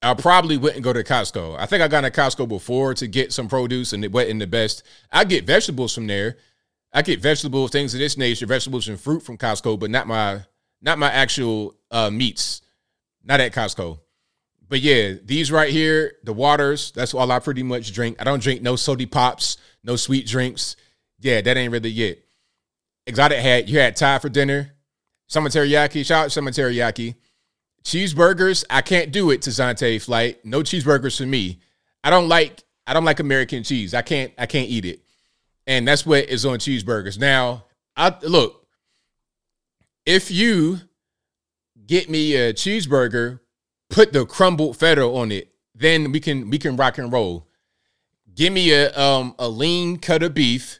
I 0.01 0.13
probably 0.15 0.57
wouldn't 0.57 0.83
go 0.83 0.93
to 0.93 1.03
Costco. 1.03 1.57
I 1.59 1.65
think 1.67 1.83
I 1.83 1.87
got 1.87 2.01
to 2.01 2.11
Costco 2.11 2.47
before 2.47 2.93
to 2.95 3.07
get 3.07 3.31
some 3.31 3.47
produce, 3.47 3.93
and 3.93 4.03
it 4.03 4.11
wasn't 4.11 4.39
the 4.39 4.47
best. 4.47 4.83
I 5.11 5.23
get 5.25 5.45
vegetables 5.45 5.93
from 5.93 6.07
there 6.07 6.37
I 6.93 7.01
get 7.01 7.21
vegetables, 7.21 7.71
things 7.71 7.93
of 7.93 7.99
this 7.99 8.17
nature, 8.17 8.45
vegetables 8.45 8.87
and 8.89 8.99
fruit 8.99 9.23
from 9.23 9.37
Costco, 9.37 9.79
but 9.79 9.89
not 9.89 10.07
my 10.07 10.41
not 10.81 10.99
my 10.99 11.09
actual 11.09 11.75
uh, 11.89 12.09
meats. 12.09 12.61
Not 13.23 13.39
at 13.39 13.53
Costco. 13.53 13.99
But 14.67 14.81
yeah, 14.81 15.13
these 15.23 15.51
right 15.51 15.69
here, 15.69 16.13
the 16.23 16.33
waters, 16.33 16.91
that's 16.91 17.13
all 17.13 17.31
I 17.31 17.39
pretty 17.39 17.61
much 17.61 17.93
drink. 17.93 18.17
I 18.19 18.23
don't 18.23 18.41
drink 18.41 18.61
no 18.61 18.75
sody 18.75 19.05
pops, 19.05 19.57
no 19.83 19.95
sweet 19.95 20.25
drinks. 20.25 20.75
Yeah, 21.19 21.41
that 21.41 21.55
ain't 21.55 21.71
really 21.71 21.91
it. 21.91 22.25
Exotic 23.05 23.37
had 23.39 23.69
you 23.69 23.79
had 23.79 23.95
Thai 23.95 24.19
for 24.19 24.29
dinner. 24.29 24.73
Some 25.27 25.45
teriyaki, 25.45 26.05
shout 26.05 26.25
out 26.25 26.31
some 26.31 26.47
teriyaki. 26.47 27.15
Cheeseburgers, 27.83 28.63
I 28.69 28.81
can't 28.81 29.11
do 29.11 29.31
it 29.31 29.41
to 29.43 29.49
Zante 29.49 30.01
flight. 30.01 30.45
No 30.45 30.61
cheeseburgers 30.61 31.17
for 31.17 31.25
me. 31.25 31.59
I 32.03 32.09
don't 32.09 32.27
like 32.27 32.63
I 32.87 32.93
don't 32.93 33.05
like 33.05 33.19
American 33.19 33.63
cheese. 33.63 33.93
I 33.93 34.01
can't 34.01 34.33
I 34.37 34.45
can't 34.45 34.69
eat 34.69 34.85
it 34.85 35.01
and 35.67 35.87
that's 35.87 36.05
what 36.05 36.25
is 36.29 36.45
on 36.45 36.59
cheeseburgers. 36.59 37.19
Now, 37.19 37.65
I 37.95 38.15
look, 38.23 38.65
if 40.05 40.31
you 40.31 40.79
get 41.85 42.09
me 42.09 42.35
a 42.35 42.53
cheeseburger, 42.53 43.39
put 43.89 44.13
the 44.13 44.25
crumbled 44.25 44.77
feta 44.77 45.03
on 45.03 45.31
it, 45.31 45.53
then 45.75 46.11
we 46.11 46.19
can 46.19 46.49
we 46.49 46.57
can 46.57 46.75
rock 46.75 46.97
and 46.97 47.11
roll. 47.11 47.47
Give 48.33 48.51
me 48.53 48.71
a 48.71 48.91
um 48.99 49.35
a 49.37 49.47
lean 49.47 49.97
cut 49.97 50.23
of 50.23 50.33
beef 50.33 50.79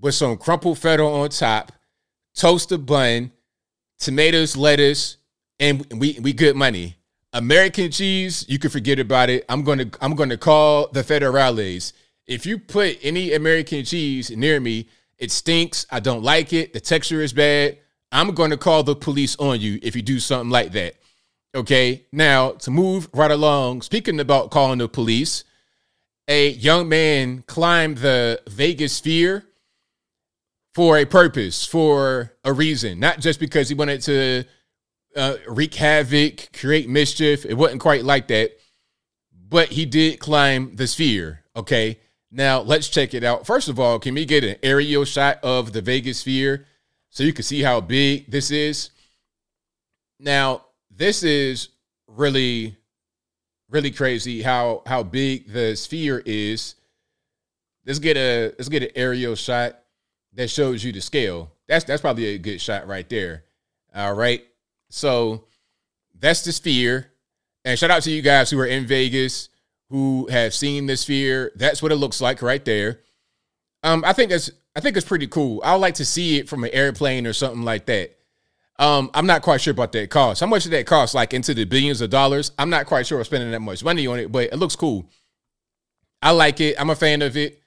with 0.00 0.14
some 0.14 0.36
crumpled 0.36 0.78
feta 0.78 1.02
on 1.02 1.28
top, 1.30 1.72
toast 2.34 2.72
a 2.72 2.78
bun, 2.78 3.32
tomatoes, 3.98 4.56
lettuce, 4.56 5.18
and 5.60 5.86
we 5.92 6.18
we 6.20 6.32
good 6.32 6.56
money. 6.56 6.96
American 7.32 7.90
cheese, 7.90 8.44
you 8.48 8.58
can 8.58 8.70
forget 8.70 8.98
about 8.98 9.30
it. 9.30 9.44
I'm 9.48 9.62
gonna 9.62 9.90
I'm 10.00 10.14
gonna 10.14 10.36
call 10.36 10.88
the 10.88 11.02
federales 11.02 11.92
if 12.26 12.46
you 12.46 12.58
put 12.58 12.98
any 13.02 13.32
American 13.32 13.84
cheese 13.84 14.30
near 14.30 14.60
me, 14.60 14.88
it 15.18 15.30
stinks. 15.30 15.86
I 15.90 16.00
don't 16.00 16.22
like 16.22 16.52
it. 16.52 16.72
The 16.72 16.80
texture 16.80 17.20
is 17.20 17.32
bad. 17.32 17.78
I'm 18.10 18.34
going 18.34 18.50
to 18.50 18.56
call 18.56 18.82
the 18.82 18.94
police 18.94 19.36
on 19.36 19.60
you 19.60 19.78
if 19.82 19.96
you 19.96 20.02
do 20.02 20.18
something 20.18 20.50
like 20.50 20.72
that. 20.72 20.94
Okay. 21.54 22.04
Now, 22.12 22.52
to 22.52 22.70
move 22.70 23.08
right 23.12 23.30
along, 23.30 23.82
speaking 23.82 24.20
about 24.20 24.50
calling 24.50 24.78
the 24.78 24.88
police, 24.88 25.44
a 26.28 26.50
young 26.50 26.88
man 26.88 27.42
climbed 27.46 27.98
the 27.98 28.40
Vegas 28.48 28.94
sphere 28.94 29.44
for 30.74 30.98
a 30.98 31.04
purpose, 31.04 31.66
for 31.66 32.32
a 32.44 32.52
reason, 32.52 32.98
not 32.98 33.20
just 33.20 33.40
because 33.40 33.68
he 33.68 33.74
wanted 33.74 34.00
to 34.02 34.44
uh, 35.16 35.36
wreak 35.46 35.74
havoc, 35.74 36.52
create 36.52 36.88
mischief. 36.88 37.44
It 37.44 37.54
wasn't 37.54 37.80
quite 37.80 38.04
like 38.04 38.28
that. 38.28 38.52
But 39.48 39.68
he 39.68 39.84
did 39.84 40.18
climb 40.18 40.76
the 40.76 40.86
sphere. 40.86 41.44
Okay. 41.54 41.98
Now, 42.30 42.60
let's 42.60 42.88
check 42.88 43.12
it 43.12 43.22
out. 43.22 43.46
First 43.46 43.68
of 43.68 43.78
all, 43.78 43.98
can 43.98 44.14
we 44.14 44.24
get 44.24 44.42
an 44.42 44.56
aerial 44.62 45.04
shot 45.04 45.38
of 45.42 45.72
the 45.72 45.82
Vegas 45.82 46.20
sphere 46.20 46.64
so 47.10 47.24
you 47.24 47.34
can 47.34 47.44
see 47.44 47.60
how 47.60 47.82
big 47.82 48.30
this 48.30 48.50
is? 48.50 48.90
Now, 50.18 50.64
this 50.90 51.22
is 51.22 51.68
really, 52.06 52.76
really 53.68 53.90
crazy 53.90 54.40
how 54.40 54.82
how 54.86 55.02
big 55.02 55.52
the 55.52 55.76
sphere 55.76 56.22
is. 56.24 56.76
Let's 57.84 57.98
get 57.98 58.16
a 58.16 58.54
let's 58.58 58.68
get 58.68 58.82
an 58.82 58.90
aerial 58.94 59.34
shot 59.34 59.80
that 60.34 60.48
shows 60.48 60.82
you 60.82 60.92
the 60.92 61.00
scale. 61.02 61.50
That's 61.68 61.84
that's 61.84 62.00
probably 62.00 62.26
a 62.26 62.38
good 62.38 62.60
shot 62.60 62.86
right 62.86 63.08
there. 63.08 63.44
All 63.94 64.14
right. 64.14 64.42
So 64.92 65.44
that's 66.18 66.42
the 66.42 66.52
sphere. 66.52 67.10
And 67.64 67.78
shout 67.78 67.90
out 67.90 68.02
to 68.02 68.10
you 68.10 68.20
guys 68.20 68.50
who 68.50 68.58
are 68.60 68.66
in 68.66 68.86
Vegas 68.86 69.48
who 69.88 70.26
have 70.28 70.52
seen 70.54 70.86
the 70.86 70.96
sphere. 70.96 71.50
That's 71.56 71.82
what 71.82 71.92
it 71.92 71.96
looks 71.96 72.20
like 72.20 72.42
right 72.42 72.64
there. 72.64 73.00
Um, 73.82 74.04
I 74.06 74.12
think 74.12 74.30
that's 74.30 74.50
I 74.76 74.80
think 74.80 74.96
it's 74.96 75.06
pretty 75.06 75.26
cool. 75.26 75.60
I 75.64 75.72
would 75.72 75.80
like 75.80 75.94
to 75.94 76.04
see 76.04 76.38
it 76.38 76.48
from 76.48 76.64
an 76.64 76.70
airplane 76.72 77.26
or 77.26 77.32
something 77.32 77.62
like 77.62 77.86
that. 77.86 78.16
Um, 78.78 79.10
I'm 79.14 79.26
not 79.26 79.42
quite 79.42 79.60
sure 79.60 79.72
about 79.72 79.92
that 79.92 80.10
cost. 80.10 80.40
How 80.40 80.46
much 80.46 80.64
did 80.64 80.72
that 80.72 80.86
cost? 80.86 81.14
Like 81.14 81.34
into 81.34 81.54
the 81.54 81.64
billions 81.64 82.00
of 82.00 82.10
dollars? 82.10 82.52
I'm 82.58 82.70
not 82.70 82.86
quite 82.86 83.06
sure 83.06 83.20
of 83.20 83.26
spending 83.26 83.50
that 83.50 83.60
much 83.60 83.84
money 83.84 84.06
on 84.06 84.18
it, 84.18 84.30
but 84.30 84.52
it 84.52 84.56
looks 84.56 84.76
cool. 84.76 85.08
I 86.20 86.30
like 86.30 86.60
it. 86.60 86.76
I'm 86.78 86.90
a 86.90 86.96
fan 86.96 87.22
of 87.22 87.36
it. 87.36 87.62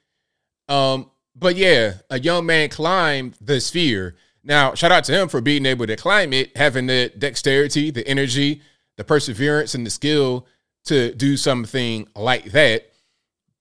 Um, 0.68 1.10
but 1.34 1.56
yeah, 1.56 1.94
a 2.10 2.18
young 2.18 2.46
man 2.46 2.68
climbed 2.68 3.34
the 3.40 3.60
sphere. 3.60 4.16
Now, 4.46 4.74
shout 4.74 4.92
out 4.92 5.02
to 5.04 5.12
him 5.12 5.28
for 5.28 5.40
being 5.40 5.66
able 5.66 5.88
to 5.88 5.96
climb 5.96 6.32
it, 6.32 6.56
having 6.56 6.86
the 6.86 7.12
dexterity, 7.18 7.90
the 7.90 8.06
energy, 8.06 8.62
the 8.96 9.02
perseverance, 9.02 9.74
and 9.74 9.84
the 9.84 9.90
skill 9.90 10.46
to 10.84 11.12
do 11.14 11.36
something 11.36 12.06
like 12.14 12.52
that. 12.52 12.92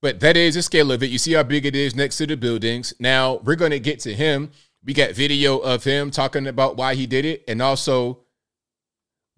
But 0.04 0.20
that 0.20 0.38
is 0.38 0.54
the 0.54 0.62
scale 0.62 0.92
of 0.92 1.01
it. 1.01 1.10
You 1.10 1.18
see 1.18 1.34
how 1.34 1.42
big 1.42 1.65
it 1.65 1.75
is 1.75 1.96
next 1.96 2.18
to 2.18 2.27
the 2.27 2.38
buildings. 2.38 2.94
Now 3.00 3.38
we're 3.44 3.56
going 3.56 3.72
to 3.72 3.80
get 3.80 4.00
to 4.01 4.13
him. 4.13 4.51
We 4.84 4.94
got 4.94 5.13
video 5.13 5.58
of 5.58 5.84
him 5.84 6.12
talking 6.12 6.46
about 6.46 6.77
why 6.77 6.94
he 6.94 7.08
did 7.08 7.25
it. 7.25 7.44
And 7.48 7.63
also, 7.63 8.20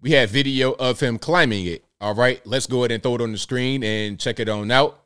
we 0.02 0.10
have 0.10 0.28
video 0.28 0.72
of 0.72 1.00
him 1.00 1.18
climbing 1.18 1.64
it. 1.64 1.82
All 1.98 2.14
right, 2.14 2.46
let's 2.46 2.66
go 2.66 2.80
ahead 2.80 2.92
and 2.92 3.02
throw 3.02 3.14
it 3.14 3.22
on 3.22 3.32
the 3.32 3.38
screen 3.38 3.82
and 3.82 4.20
check 4.20 4.38
it 4.38 4.50
on 4.50 4.70
out. 4.70 5.02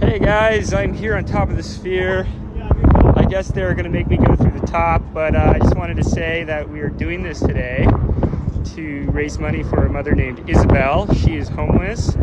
Hey 0.00 0.18
guys, 0.18 0.72
I'm 0.72 0.94
here 0.94 1.14
on 1.14 1.26
top 1.26 1.50
of 1.50 1.56
the 1.56 1.62
sphere. 1.62 2.26
Guess 3.32 3.48
they're 3.48 3.72
going 3.72 3.84
to 3.84 3.90
make 3.90 4.08
me 4.08 4.18
go 4.18 4.36
through 4.36 4.60
the 4.60 4.66
top, 4.66 5.02
but 5.14 5.34
uh, 5.34 5.54
I 5.54 5.58
just 5.58 5.74
wanted 5.74 5.96
to 5.96 6.04
say 6.04 6.44
that 6.44 6.68
we 6.68 6.80
are 6.80 6.90
doing 6.90 7.22
this 7.22 7.40
today 7.40 7.86
to 8.74 9.10
raise 9.10 9.38
money 9.38 9.62
for 9.62 9.86
a 9.86 9.88
mother 9.88 10.14
named 10.14 10.46
Isabel. 10.50 11.10
She 11.14 11.36
is 11.36 11.48
homeless 11.48 12.14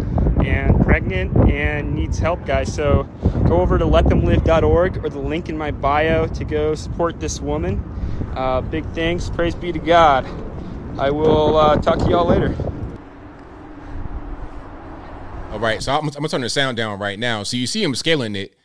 and 0.46 0.80
pregnant 0.82 1.36
and 1.50 1.96
needs 1.96 2.20
help, 2.20 2.46
guys. 2.46 2.72
So 2.72 3.10
go 3.48 3.60
over 3.60 3.80
to 3.80 3.86
letthemlive.org 3.86 5.04
or 5.04 5.10
the 5.10 5.18
link 5.18 5.50
in 5.50 5.58
my 5.58 5.72
bio 5.72 6.28
to 6.28 6.46
go 6.46 6.75
support 6.75 7.20
this 7.20 7.42
woman. 7.42 7.84
Uh, 8.36 8.62
big 8.62 8.86
thanks. 8.92 9.32
Praise 9.32 9.56
be 9.56 9.72
to 9.72 9.80
God. 9.80 10.28
I 11.00 11.10
will 11.10 11.58
uh, 11.58 11.78
talk 11.78 11.98
to 11.98 12.08
y'all 12.08 12.28
later. 12.28 12.56
All 15.50 15.58
right, 15.58 15.82
so 15.82 15.92
I'm, 15.92 16.06
I'm, 16.06 16.12
gonna 16.12 16.28
turn 16.28 16.42
the 16.42 16.50
sound 16.50 16.78
down 16.78 17.00
right 17.00 17.18
now. 17.18 17.42
So 17.42 17.58
you 17.58 17.66
see 17.66 17.82
him 17.82 17.96
scaling 17.96 18.36
it. 18.36 18.59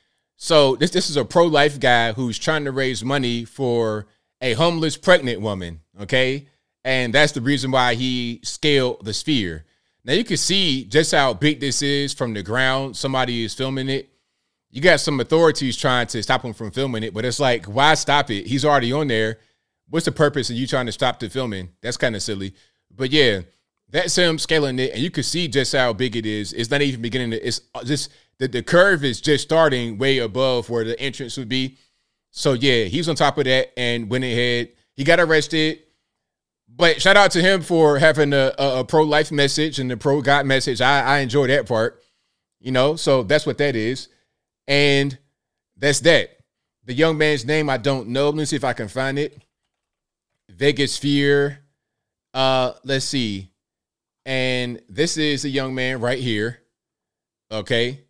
So 0.44 0.76
this 0.76 0.90
this 0.90 1.08
is 1.08 1.16
a 1.16 1.24
pro 1.24 1.46
life 1.46 1.80
guy 1.80 2.12
who's 2.12 2.38
trying 2.38 2.66
to 2.66 2.70
raise 2.70 3.02
money 3.02 3.46
for 3.46 4.06
a 4.42 4.52
homeless 4.52 4.94
pregnant 4.94 5.40
woman. 5.40 5.80
Okay, 6.02 6.48
and 6.84 7.14
that's 7.14 7.32
the 7.32 7.40
reason 7.40 7.70
why 7.70 7.94
he 7.94 8.40
scaled 8.42 9.06
the 9.06 9.14
sphere. 9.14 9.64
Now 10.04 10.12
you 10.12 10.22
can 10.22 10.36
see 10.36 10.84
just 10.84 11.12
how 11.12 11.32
big 11.32 11.60
this 11.60 11.80
is 11.80 12.12
from 12.12 12.34
the 12.34 12.42
ground. 12.42 12.94
Somebody 12.94 13.42
is 13.42 13.54
filming 13.54 13.88
it. 13.88 14.10
You 14.70 14.82
got 14.82 15.00
some 15.00 15.18
authorities 15.18 15.78
trying 15.78 16.08
to 16.08 16.22
stop 16.22 16.44
him 16.44 16.52
from 16.52 16.72
filming 16.72 17.04
it, 17.04 17.14
but 17.14 17.24
it's 17.24 17.40
like, 17.40 17.64
why 17.64 17.94
stop 17.94 18.30
it? 18.30 18.46
He's 18.46 18.66
already 18.66 18.92
on 18.92 19.08
there. 19.08 19.38
What's 19.88 20.04
the 20.04 20.12
purpose 20.12 20.50
of 20.50 20.56
you 20.56 20.66
trying 20.66 20.84
to 20.84 20.92
stop 20.92 21.20
the 21.20 21.30
filming? 21.30 21.70
That's 21.80 21.96
kind 21.96 22.14
of 22.14 22.22
silly. 22.22 22.52
But 22.94 23.12
yeah, 23.12 23.40
that's 23.88 24.16
him 24.16 24.38
scaling 24.38 24.78
it, 24.78 24.92
and 24.92 25.00
you 25.00 25.10
can 25.10 25.22
see 25.22 25.48
just 25.48 25.72
how 25.72 25.94
big 25.94 26.16
it 26.16 26.26
is. 26.26 26.52
It's 26.52 26.70
not 26.70 26.82
even 26.82 27.00
beginning 27.00 27.30
to. 27.30 27.46
It's 27.46 27.62
uh, 27.74 27.82
just 27.82 28.10
the, 28.38 28.48
the 28.48 28.62
curve 28.62 29.04
is 29.04 29.20
just 29.20 29.44
starting 29.44 29.98
way 29.98 30.18
above 30.18 30.70
where 30.70 30.84
the 30.84 30.98
entrance 31.00 31.36
would 31.36 31.48
be. 31.48 31.78
So 32.30 32.52
yeah, 32.52 32.84
he's 32.84 33.08
on 33.08 33.14
top 33.14 33.38
of 33.38 33.44
that 33.44 33.78
and 33.78 34.10
went 34.10 34.24
ahead. 34.24 34.70
He 34.94 35.04
got 35.04 35.20
arrested. 35.20 35.80
But 36.76 37.00
shout 37.00 37.16
out 37.16 37.30
to 37.32 37.40
him 37.40 37.62
for 37.62 37.98
having 37.98 38.32
a, 38.32 38.52
a, 38.58 38.80
a 38.80 38.84
pro 38.84 39.04
life 39.04 39.30
message 39.30 39.78
and 39.78 39.90
the 39.90 39.96
pro 39.96 40.20
God 40.20 40.46
message. 40.46 40.80
I, 40.80 41.02
I 41.02 41.18
enjoy 41.20 41.46
that 41.46 41.68
part, 41.68 42.02
you 42.60 42.72
know. 42.72 42.96
So 42.96 43.22
that's 43.22 43.46
what 43.46 43.58
that 43.58 43.76
is, 43.76 44.08
and 44.66 45.16
that's 45.76 46.00
that. 46.00 46.30
The 46.84 46.92
young 46.92 47.16
man's 47.16 47.46
name 47.46 47.70
I 47.70 47.76
don't 47.76 48.08
know. 48.08 48.26
Let 48.26 48.34
me 48.34 48.44
see 48.44 48.56
if 48.56 48.64
I 48.64 48.72
can 48.72 48.88
find 48.88 49.18
it. 49.18 49.40
Vegas 50.48 50.94
Sphere. 50.94 51.60
Uh, 52.32 52.72
let's 52.82 53.04
see. 53.04 53.50
And 54.26 54.80
this 54.88 55.16
is 55.16 55.44
a 55.44 55.48
young 55.48 55.74
man 55.74 56.00
right 56.00 56.18
here. 56.18 56.60
Okay, 57.52 58.00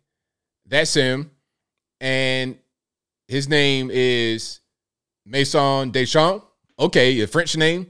that's 0.65 0.93
him, 0.93 1.31
and 1.99 2.57
his 3.27 3.47
name 3.47 3.89
is 3.91 4.59
Maison 5.25 5.91
DesChamps. 5.91 6.43
Okay, 6.79 7.19
a 7.21 7.27
French 7.27 7.55
name. 7.55 7.87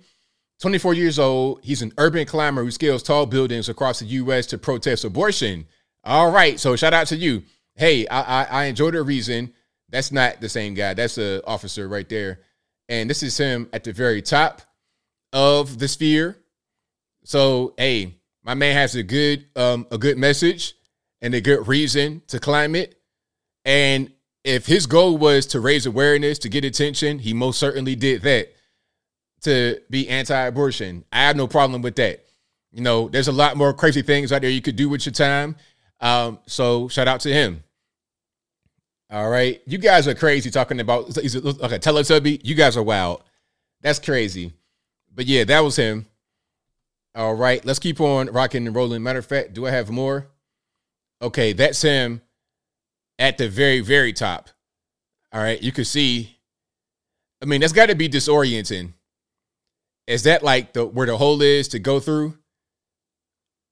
24 0.62 0.94
years 0.94 1.20
old. 1.20 1.60
He's 1.64 1.82
an 1.82 1.92
urban 1.98 2.26
climber 2.26 2.64
who 2.64 2.72
scales 2.72 3.04
tall 3.04 3.26
buildings 3.26 3.68
across 3.68 4.00
the 4.00 4.06
U.S. 4.06 4.46
to 4.48 4.58
protest 4.58 5.04
abortion. 5.04 5.66
All 6.04 6.32
right. 6.32 6.60
So 6.60 6.76
shout 6.76 6.94
out 6.94 7.08
to 7.08 7.18
you. 7.18 7.44
Hey, 7.76 8.08
I, 8.08 8.22
I, 8.22 8.44
I 8.46 8.66
enjoy 8.66 8.92
the 8.92 9.02
reason. 9.04 9.54
That's 9.90 10.12
not 10.12 10.40
the 10.40 10.50
same 10.50 10.74
guy. 10.74 10.94
That's 10.94 11.16
the 11.16 11.44
officer 11.46 11.88
right 11.88 12.08
there. 12.08 12.40
And 12.88 13.10
this 13.10 13.24
is 13.24 13.38
him 13.38 13.70
at 13.74 13.84
the 13.84 13.92
very 13.92 14.22
top 14.22 14.62
of 15.34 15.78
the 15.78 15.88
sphere. 15.88 16.38
So, 17.24 17.74
hey, 17.78 18.16
my 18.44 18.54
man 18.54 18.76
has 18.76 18.96
a 18.96 19.04
good 19.04 19.46
um 19.56 19.88
a 19.92 19.98
good 19.98 20.18
message 20.18 20.75
and 21.26 21.34
a 21.34 21.42
good 21.42 21.68
reason 21.68 22.22
to 22.28 22.40
climb 22.40 22.76
it. 22.76 23.02
And 23.66 24.12
if 24.44 24.68
his 24.68 24.86
goal 24.86 25.18
was 25.18 25.48
to 25.48 25.60
raise 25.60 25.88
awareness, 25.88 26.38
to 26.40 26.50
get 26.50 26.64
attention, 26.64 27.18
he 27.18 27.34
most 27.34 27.60
certainly 27.60 27.96
did 27.96 28.22
that 28.22 28.54
to 29.42 29.82
be 29.90 30.08
anti-abortion. 30.08 31.04
I 31.12 31.22
have 31.22 31.36
no 31.36 31.48
problem 31.48 31.82
with 31.82 31.96
that. 31.96 32.24
You 32.72 32.82
know, 32.82 33.10
there's 33.10 33.28
a 33.28 33.32
lot 33.32 33.58
more 33.58 33.74
crazy 33.74 34.04
things 34.04 34.32
out 34.32 34.44
there 34.44 34.52
you 34.52 34.62
could 34.62 34.76
do 34.76 34.88
with 34.88 35.04
your 35.08 35.14
time. 35.14 35.56
Um, 36.00 36.38
so 36.46 36.90
shout 36.90 37.08
out 37.08 37.22
to 37.22 37.34
him. 37.34 37.64
All 39.10 39.28
right, 39.28 39.64
you 39.66 39.80
guys 39.80 40.08
are 40.08 40.14
crazy 40.14 40.52
talking 40.52 40.80
about 40.80 41.18
he's 41.18 41.36
like 41.36 41.72
a 41.72 41.80
Teletubby. 41.80 42.42
You 42.44 42.54
guys 42.54 42.78
are 42.78 42.84
wild. 42.84 43.24
That's 43.82 43.98
crazy. 43.98 44.54
But 45.12 45.26
yeah, 45.26 45.44
that 45.46 45.62
was 45.62 45.76
him. 45.76 46.06
All 47.16 47.34
right, 47.34 47.66
let's 47.66 47.80
keep 47.80 48.00
on 48.00 48.28
rocking 48.28 48.68
and 48.68 48.76
rolling. 48.76 49.02
Matter 49.02 49.20
of 49.20 49.26
fact, 49.26 49.56
do 49.56 49.66
I 49.66 49.72
have 49.72 49.90
more? 49.90 50.28
Okay, 51.26 51.54
that's 51.54 51.82
him 51.82 52.22
at 53.20 53.38
the 53.38 53.50
very, 53.50 53.82
very 53.82 54.14
top. 54.14 54.50
All 55.34 55.42
right, 55.42 55.62
you 55.62 55.72
can 55.72 55.86
see. 55.86 56.38
I 57.42 57.46
mean, 57.46 57.62
that's 57.62 57.74
got 57.74 57.88
to 57.88 57.96
be 57.96 58.08
disorienting 58.08 58.94
is 60.08 60.24
that 60.24 60.44
like 60.44 60.74
the 60.74 60.86
where 60.86 61.08
the 61.08 61.18
hole 61.18 61.42
is 61.42 61.70
to 61.70 61.80
go 61.80 62.00
through? 62.00 62.38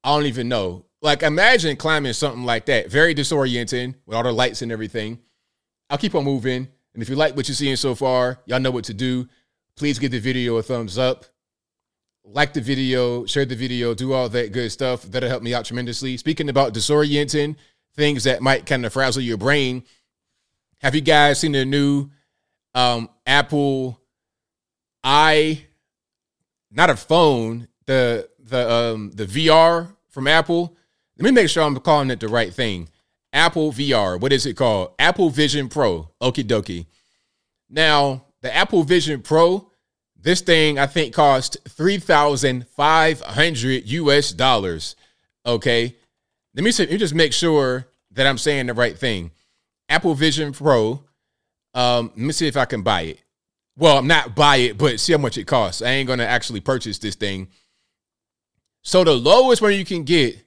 I 0.03 0.15
don't 0.15 0.25
even 0.25 0.49
know. 0.49 0.85
Like 1.01 1.21
imagine 1.21 1.77
climbing 1.77 2.13
something 2.13 2.43
like 2.43 2.65
that. 2.65 2.89
Very 2.89 3.13
disorienting 3.13 3.95
with 4.05 4.17
all 4.17 4.23
the 4.23 4.31
lights 4.31 4.61
and 4.61 4.71
everything. 4.71 5.19
I'll 5.89 5.97
keep 5.97 6.15
on 6.15 6.23
moving. 6.23 6.67
And 6.93 7.01
if 7.01 7.09
you 7.09 7.15
like 7.15 7.35
what 7.35 7.47
you're 7.47 7.55
seeing 7.55 7.75
so 7.75 7.95
far, 7.95 8.39
y'all 8.45 8.59
know 8.59 8.71
what 8.71 8.85
to 8.85 8.93
do. 8.93 9.27
Please 9.75 9.99
give 9.99 10.11
the 10.11 10.19
video 10.19 10.57
a 10.57 10.63
thumbs 10.63 10.97
up. 10.97 11.25
Like 12.25 12.53
the 12.53 12.61
video, 12.61 13.25
share 13.25 13.45
the 13.45 13.55
video, 13.55 13.93
do 13.93 14.13
all 14.13 14.29
that 14.29 14.53
good 14.53 14.71
stuff. 14.71 15.03
That'll 15.03 15.29
help 15.29 15.43
me 15.43 15.53
out 15.53 15.65
tremendously. 15.65 16.17
Speaking 16.17 16.49
about 16.49 16.73
disorienting, 16.73 17.55
things 17.95 18.23
that 18.23 18.41
might 18.41 18.65
kind 18.65 18.85
of 18.85 18.93
frazzle 18.93 19.21
your 19.21 19.37
brain. 19.37 19.83
Have 20.79 20.95
you 20.95 21.01
guys 21.01 21.39
seen 21.39 21.51
the 21.51 21.65
new 21.65 22.09
um, 22.73 23.09
Apple 23.25 23.99
i 25.03 25.65
not 26.71 26.89
a 26.89 26.95
phone, 26.95 27.67
the 27.85 28.29
the 28.39 28.71
um 28.71 29.11
the 29.11 29.25
VR 29.25 29.95
from 30.09 30.27
Apple. 30.27 30.75
Let 31.17 31.25
me 31.25 31.31
make 31.31 31.49
sure 31.49 31.63
I'm 31.63 31.77
calling 31.79 32.09
it 32.09 32.19
the 32.19 32.27
right 32.27 32.53
thing. 32.53 32.89
Apple 33.31 33.71
VR. 33.71 34.19
What 34.19 34.33
is 34.33 34.45
it 34.45 34.55
called? 34.55 34.93
Apple 34.97 35.29
Vision 35.29 35.69
Pro. 35.69 36.09
Okie 36.21 36.43
dokie. 36.43 36.87
Now, 37.69 38.25
the 38.41 38.55
Apple 38.55 38.83
Vision 38.83 39.21
Pro, 39.21 39.69
this 40.23 40.41
thing 40.41 40.79
I 40.79 40.87
think 40.87 41.13
cost 41.13 41.57
3,500 41.67 43.83
US 43.85 44.31
dollars. 44.31 44.95
Okay. 45.45 45.95
Let 46.55 46.63
me, 46.63 46.71
let 46.77 46.89
me 46.89 46.97
just 46.97 47.13
make 47.13 47.33
sure 47.33 47.85
that 48.11 48.25
I'm 48.25 48.37
saying 48.37 48.67
the 48.67 48.73
right 48.73 48.97
thing. 48.97 49.31
Apple 49.89 50.15
Vision 50.15 50.53
Pro. 50.53 51.03
Um, 51.73 52.11
let 52.15 52.17
me 52.17 52.31
see 52.31 52.47
if 52.47 52.55
I 52.55 52.63
can 52.65 52.83
buy 52.83 53.01
it. 53.01 53.19
Well, 53.75 53.97
I'm 53.97 54.07
not 54.07 54.35
buy 54.35 54.57
it, 54.57 54.77
but 54.77 54.99
see 54.99 55.13
how 55.13 55.19
much 55.19 55.37
it 55.37 55.45
costs. 55.45 55.81
I 55.81 55.89
ain't 55.89 56.07
gonna 56.07 56.23
actually 56.23 56.61
purchase 56.61 56.99
this 56.99 57.15
thing. 57.15 57.49
So 58.83 59.03
the 59.03 59.13
lowest 59.13 59.61
one 59.61 59.73
you 59.73 59.83
can 59.83 60.03
get 60.03 60.37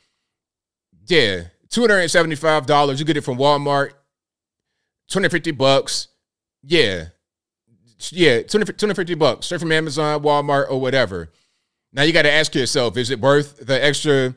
Yeah, 1.08 1.46
$275. 1.72 3.00
You 3.00 3.06
get 3.06 3.18
it 3.18 3.22
from 3.22 3.38
Walmart. 3.38 3.92
250 5.08 5.52
bucks. 5.52 6.08
Yeah. 6.64 7.08
Yeah, 8.10 8.42
250 8.42 9.16
bucks. 9.16 9.46
Straight 9.46 9.62
from 9.62 9.72
Amazon, 9.72 10.22
Walmart, 10.22 10.70
or 10.70 10.80
whatever. 10.80 11.32
Now 11.94 12.04
you 12.04 12.14
got 12.14 12.24
to 12.24 12.32
ask 12.32 12.56
yourself, 12.56 12.98
is 12.98 13.10
it 13.10 13.20
worth 13.20 13.66
the 13.66 13.84
extra 13.84 14.36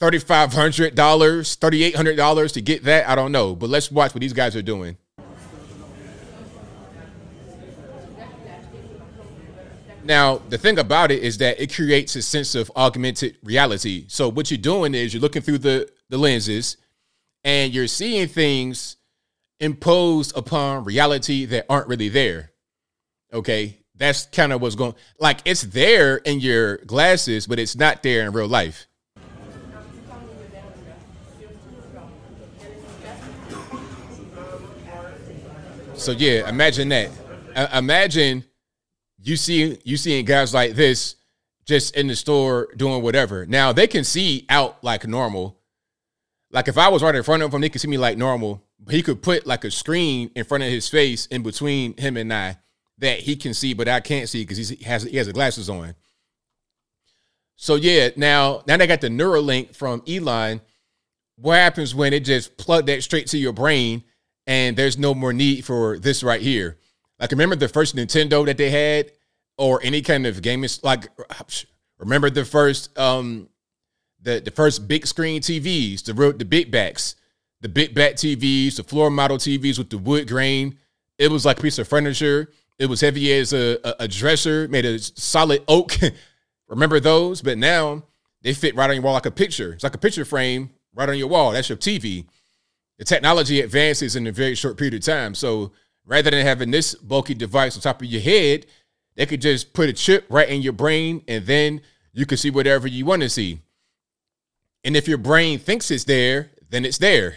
$3,500, 0.00 0.94
$3,800 0.94 2.52
to 2.52 2.60
get 2.60 2.84
that? 2.84 3.08
I 3.08 3.14
don't 3.14 3.32
know. 3.32 3.54
But 3.54 3.70
let's 3.70 3.90
watch 3.90 4.14
what 4.14 4.20
these 4.20 4.32
guys 4.32 4.56
are 4.56 4.62
doing. 4.62 4.96
Now, 10.02 10.38
the 10.48 10.58
thing 10.58 10.78
about 10.78 11.10
it 11.10 11.22
is 11.22 11.38
that 11.38 11.60
it 11.60 11.72
creates 11.72 12.16
a 12.16 12.22
sense 12.22 12.54
of 12.54 12.72
augmented 12.74 13.36
reality. 13.44 14.06
So 14.08 14.28
what 14.28 14.50
you're 14.50 14.58
doing 14.58 14.94
is 14.94 15.12
you're 15.14 15.20
looking 15.20 15.42
through 15.42 15.58
the, 15.58 15.88
the 16.10 16.18
lenses 16.18 16.76
and 17.42 17.72
you're 17.72 17.86
seeing 17.86 18.28
things 18.28 18.96
imposed 19.60 20.36
upon 20.36 20.84
reality 20.84 21.46
that 21.46 21.64
aren't 21.70 21.88
really 21.88 22.10
there. 22.10 22.52
Okay. 23.32 23.78
That's 23.94 24.26
kind 24.26 24.52
of 24.52 24.62
what's 24.62 24.76
going 24.76 24.94
like 25.18 25.40
it's 25.44 25.60
there 25.60 26.16
in 26.16 26.40
your 26.40 26.78
glasses, 26.78 27.46
but 27.46 27.58
it's 27.58 27.76
not 27.76 28.02
there 28.02 28.22
in 28.26 28.32
real 28.32 28.48
life. 28.48 28.86
So 35.94 36.12
yeah, 36.12 36.48
imagine 36.48 36.88
that. 36.88 37.10
Imagine 37.74 38.44
you 39.22 39.36
see 39.36 39.78
you 39.84 39.98
seeing 39.98 40.24
guys 40.24 40.54
like 40.54 40.72
this 40.72 41.16
just 41.66 41.94
in 41.94 42.06
the 42.06 42.16
store 42.16 42.68
doing 42.74 43.02
whatever. 43.02 43.44
Now 43.44 43.72
they 43.74 43.86
can 43.86 44.04
see 44.04 44.46
out 44.48 44.82
like 44.82 45.06
normal. 45.06 45.59
Like 46.50 46.68
if 46.68 46.78
I 46.78 46.88
was 46.88 47.02
right 47.02 47.14
in 47.14 47.22
front 47.22 47.42
of 47.42 47.52
him, 47.54 47.60
they 47.60 47.68
could 47.68 47.80
see 47.80 47.88
me 47.88 47.98
like 47.98 48.18
normal. 48.18 48.62
But 48.78 48.94
he 48.94 49.02
could 49.02 49.22
put 49.22 49.46
like 49.46 49.64
a 49.64 49.70
screen 49.70 50.30
in 50.34 50.44
front 50.44 50.64
of 50.64 50.70
his 50.70 50.88
face 50.88 51.26
in 51.26 51.42
between 51.42 51.96
him 51.96 52.16
and 52.16 52.32
I 52.32 52.58
that 52.98 53.20
he 53.20 53.36
can 53.36 53.54
see, 53.54 53.74
but 53.74 53.88
I 53.88 54.00
can't 54.00 54.28
see 54.28 54.42
because 54.42 54.68
he 54.68 54.84
has 54.84 55.04
he 55.04 55.16
has 55.16 55.26
the 55.26 55.32
glasses 55.32 55.68
on. 55.68 55.94
So 57.56 57.74
yeah, 57.74 58.10
now 58.16 58.62
now 58.66 58.76
they 58.76 58.86
got 58.86 59.00
the 59.00 59.08
Neuralink 59.08 59.74
from 59.74 60.02
Elon. 60.08 60.60
What 61.36 61.56
happens 61.56 61.94
when 61.94 62.12
it 62.12 62.24
just 62.24 62.56
plug 62.56 62.86
that 62.86 63.02
straight 63.02 63.26
to 63.28 63.38
your 63.38 63.52
brain 63.52 64.04
and 64.46 64.76
there's 64.76 64.98
no 64.98 65.14
more 65.14 65.32
need 65.32 65.64
for 65.64 65.98
this 65.98 66.22
right 66.22 66.40
here? 66.40 66.78
Like 67.18 67.30
remember 67.30 67.56
the 67.56 67.68
first 67.68 67.96
Nintendo 67.96 68.44
that 68.46 68.56
they 68.56 68.70
had, 68.70 69.12
or 69.58 69.80
any 69.82 70.00
kind 70.00 70.26
of 70.26 70.40
game. 70.42 70.64
Like 70.82 71.08
remember 71.98 72.30
the 72.30 72.44
first 72.44 72.98
um 72.98 73.48
the 74.22 74.40
the 74.40 74.50
first 74.50 74.88
big 74.88 75.06
screen 75.06 75.40
TVs, 75.40 76.04
the 76.04 76.12
the 76.36 76.44
big 76.44 76.70
backs, 76.70 77.16
the 77.60 77.68
big 77.68 77.94
back 77.94 78.14
TVs, 78.14 78.76
the 78.76 78.84
floor 78.84 79.10
model 79.10 79.38
TVs 79.38 79.78
with 79.78 79.90
the 79.90 79.98
wood 79.98 80.28
grain. 80.28 80.78
It 81.18 81.30
was 81.30 81.44
like 81.44 81.58
a 81.58 81.62
piece 81.62 81.78
of 81.78 81.88
furniture. 81.88 82.50
It 82.78 82.86
was 82.86 83.02
heavy 83.02 83.32
as 83.34 83.52
a, 83.52 83.78
a, 83.84 84.04
a 84.04 84.08
dresser, 84.08 84.66
made 84.68 84.86
of 84.86 85.02
solid 85.02 85.62
oak. 85.68 85.92
remember 86.68 86.98
those? 86.98 87.42
But 87.42 87.58
now 87.58 88.04
they 88.42 88.54
fit 88.54 88.74
right 88.74 88.88
on 88.88 88.96
your 88.96 89.02
wall 89.02 89.12
like 89.12 89.26
a 89.26 89.30
picture. 89.30 89.74
It's 89.74 89.84
like 89.84 89.94
a 89.94 89.98
picture 89.98 90.24
frame 90.24 90.70
right 90.94 91.08
on 91.08 91.18
your 91.18 91.28
wall. 91.28 91.52
That's 91.52 91.68
your 91.68 91.76
TV. 91.76 92.26
The 92.98 93.04
technology 93.04 93.60
advances 93.60 94.16
in 94.16 94.26
a 94.26 94.32
very 94.32 94.54
short 94.54 94.78
period 94.78 94.94
of 94.94 95.02
time. 95.02 95.34
So 95.34 95.72
rather 96.06 96.30
than 96.30 96.44
having 96.44 96.70
this 96.70 96.94
bulky 96.94 97.34
device 97.34 97.76
on 97.76 97.82
top 97.82 98.00
of 98.00 98.08
your 98.08 98.22
head, 98.22 98.66
they 99.16 99.26
could 99.26 99.40
just 99.42 99.72
put 99.74 99.88
a 99.88 99.92
chip 99.92 100.24
right 100.30 100.48
in 100.48 100.62
your 100.62 100.72
brain 100.72 101.22
and 101.28 101.44
then 101.44 101.82
you 102.12 102.24
can 102.26 102.38
see 102.38 102.50
whatever 102.50 102.88
you 102.88 103.04
want 103.04 103.22
to 103.22 103.28
see. 103.28 103.60
And 104.84 104.96
if 104.96 105.06
your 105.06 105.18
brain 105.18 105.58
thinks 105.58 105.90
it's 105.90 106.04
there, 106.04 106.50
then 106.70 106.84
it's 106.84 106.98
there. 106.98 107.36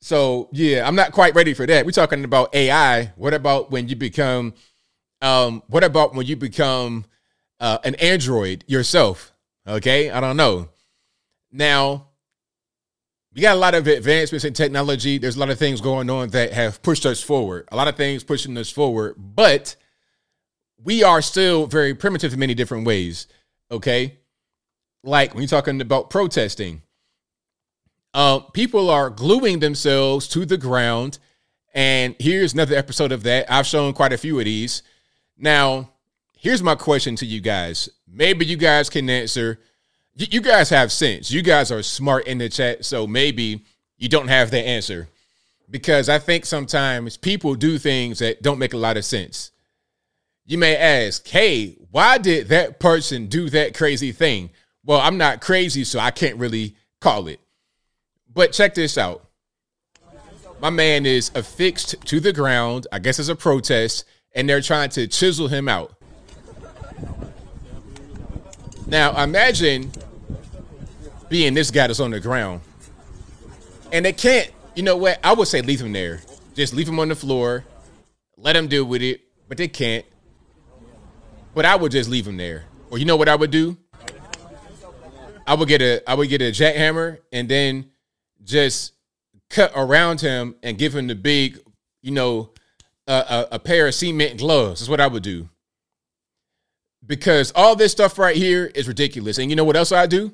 So 0.00 0.48
yeah, 0.52 0.86
I'm 0.86 0.96
not 0.96 1.12
quite 1.12 1.34
ready 1.34 1.54
for 1.54 1.66
that. 1.66 1.86
We're 1.86 1.92
talking 1.92 2.24
about 2.24 2.54
AI. 2.54 3.12
What 3.16 3.34
about 3.34 3.70
when 3.70 3.88
you 3.88 3.96
become 3.96 4.54
um 5.20 5.62
what 5.68 5.84
about 5.84 6.14
when 6.14 6.26
you 6.26 6.36
become 6.36 7.04
uh, 7.60 7.78
an 7.84 7.94
android 7.96 8.64
yourself? 8.66 9.32
Okay? 9.66 10.10
I 10.10 10.20
don't 10.20 10.36
know. 10.36 10.68
Now, 11.52 12.08
we 13.34 13.40
got 13.40 13.56
a 13.56 13.60
lot 13.60 13.74
of 13.74 13.86
advancements 13.86 14.44
in 14.44 14.52
technology. 14.52 15.18
There's 15.18 15.36
a 15.36 15.40
lot 15.40 15.50
of 15.50 15.58
things 15.58 15.80
going 15.80 16.10
on 16.10 16.30
that 16.30 16.52
have 16.52 16.82
pushed 16.82 17.06
us 17.06 17.22
forward. 17.22 17.68
A 17.70 17.76
lot 17.76 17.88
of 17.88 17.96
things 17.96 18.24
pushing 18.24 18.58
us 18.58 18.70
forward, 18.70 19.14
but 19.16 19.76
we 20.82 21.02
are 21.02 21.22
still 21.22 21.66
very 21.66 21.94
primitive 21.94 22.32
in 22.32 22.40
many 22.40 22.54
different 22.54 22.86
ways. 22.86 23.28
Okay. 23.70 24.18
Like 25.02 25.34
when 25.34 25.42
you're 25.42 25.48
talking 25.48 25.80
about 25.80 26.10
protesting, 26.10 26.82
uh, 28.14 28.40
people 28.40 28.90
are 28.90 29.10
gluing 29.10 29.60
themselves 29.60 30.28
to 30.28 30.44
the 30.44 30.58
ground. 30.58 31.18
And 31.74 32.14
here's 32.18 32.52
another 32.52 32.76
episode 32.76 33.12
of 33.12 33.22
that. 33.22 33.50
I've 33.50 33.66
shown 33.66 33.94
quite 33.94 34.12
a 34.12 34.18
few 34.18 34.38
of 34.38 34.44
these. 34.44 34.82
Now, 35.38 35.90
here's 36.36 36.62
my 36.62 36.74
question 36.74 37.16
to 37.16 37.26
you 37.26 37.40
guys. 37.40 37.88
Maybe 38.06 38.44
you 38.44 38.56
guys 38.56 38.90
can 38.90 39.08
answer 39.08 39.58
you 40.14 40.40
guys 40.40 40.70
have 40.70 40.92
sense. 40.92 41.30
You 41.30 41.42
guys 41.42 41.72
are 41.72 41.82
smart 41.82 42.26
in 42.26 42.38
the 42.38 42.48
chat, 42.48 42.84
so 42.84 43.06
maybe 43.06 43.64
you 43.96 44.08
don't 44.08 44.28
have 44.28 44.50
the 44.50 44.58
answer. 44.58 45.08
Because 45.70 46.08
I 46.08 46.18
think 46.18 46.44
sometimes 46.44 47.16
people 47.16 47.54
do 47.54 47.78
things 47.78 48.18
that 48.18 48.42
don't 48.42 48.58
make 48.58 48.74
a 48.74 48.78
lot 48.78 48.96
of 48.96 49.04
sense. 49.04 49.52
You 50.44 50.58
may 50.58 50.76
ask, 50.76 51.26
hey, 51.26 51.76
why 51.90 52.18
did 52.18 52.48
that 52.48 52.78
person 52.78 53.28
do 53.28 53.48
that 53.50 53.74
crazy 53.74 54.12
thing? 54.12 54.50
Well, 54.84 55.00
I'm 55.00 55.16
not 55.16 55.40
crazy, 55.40 55.84
so 55.84 55.98
I 55.98 56.10
can't 56.10 56.36
really 56.36 56.74
call 57.00 57.28
it. 57.28 57.40
But 58.32 58.52
check 58.52 58.74
this 58.74 58.98
out. 58.98 59.28
My 60.60 60.70
man 60.70 61.06
is 61.06 61.30
affixed 61.34 62.00
to 62.06 62.20
the 62.20 62.32
ground. 62.32 62.86
I 62.92 62.98
guess 62.98 63.18
it's 63.18 63.28
a 63.28 63.36
protest, 63.36 64.04
and 64.34 64.48
they're 64.48 64.60
trying 64.60 64.90
to 64.90 65.06
chisel 65.06 65.48
him 65.48 65.68
out. 65.68 65.94
Now 68.86 69.22
imagine 69.22 69.90
being 71.28 71.54
this 71.54 71.70
guy 71.70 71.86
that's 71.86 72.00
on 72.00 72.10
the 72.10 72.20
ground. 72.20 72.60
And 73.90 74.04
they 74.04 74.12
can't, 74.12 74.50
you 74.74 74.82
know 74.82 74.96
what? 74.96 75.18
I 75.24 75.32
would 75.32 75.48
say 75.48 75.62
leave 75.62 75.80
him 75.80 75.92
there. 75.92 76.20
Just 76.54 76.74
leave 76.74 76.88
him 76.88 77.00
on 77.00 77.08
the 77.08 77.14
floor. 77.16 77.64
Let 78.36 78.56
him 78.56 78.68
deal 78.68 78.84
with 78.84 79.02
it. 79.02 79.20
But 79.48 79.58
they 79.58 79.68
can't. 79.68 80.04
But 81.54 81.64
I 81.64 81.76
would 81.76 81.92
just 81.92 82.08
leave 82.08 82.26
him 82.26 82.36
there. 82.36 82.64
Or 82.90 82.98
you 82.98 83.04
know 83.04 83.16
what 83.16 83.28
I 83.28 83.36
would 83.36 83.50
do? 83.50 83.76
I 85.46 85.54
would 85.54 85.68
get 85.68 85.82
a 85.82 86.02
I 86.08 86.14
would 86.14 86.28
get 86.28 86.42
a 86.42 86.50
jackhammer 86.50 87.18
and 87.32 87.48
then 87.48 87.90
just 88.44 88.92
cut 89.50 89.72
around 89.74 90.20
him 90.20 90.56
and 90.62 90.78
give 90.78 90.94
him 90.94 91.06
the 91.06 91.14
big, 91.14 91.58
you 92.02 92.10
know, 92.10 92.50
a, 93.06 93.46
a 93.52 93.58
pair 93.58 93.86
of 93.86 93.94
cement 93.94 94.38
gloves. 94.38 94.80
Is 94.80 94.88
what 94.88 95.00
I 95.00 95.06
would 95.06 95.22
do 95.22 95.48
because 97.06 97.52
all 97.54 97.76
this 97.76 97.92
stuff 97.92 98.18
right 98.18 98.36
here 98.36 98.66
is 98.74 98.88
ridiculous. 98.88 99.38
And 99.38 99.50
you 99.50 99.56
know 99.56 99.64
what 99.64 99.76
else 99.76 99.92
I 99.92 100.06
do? 100.06 100.32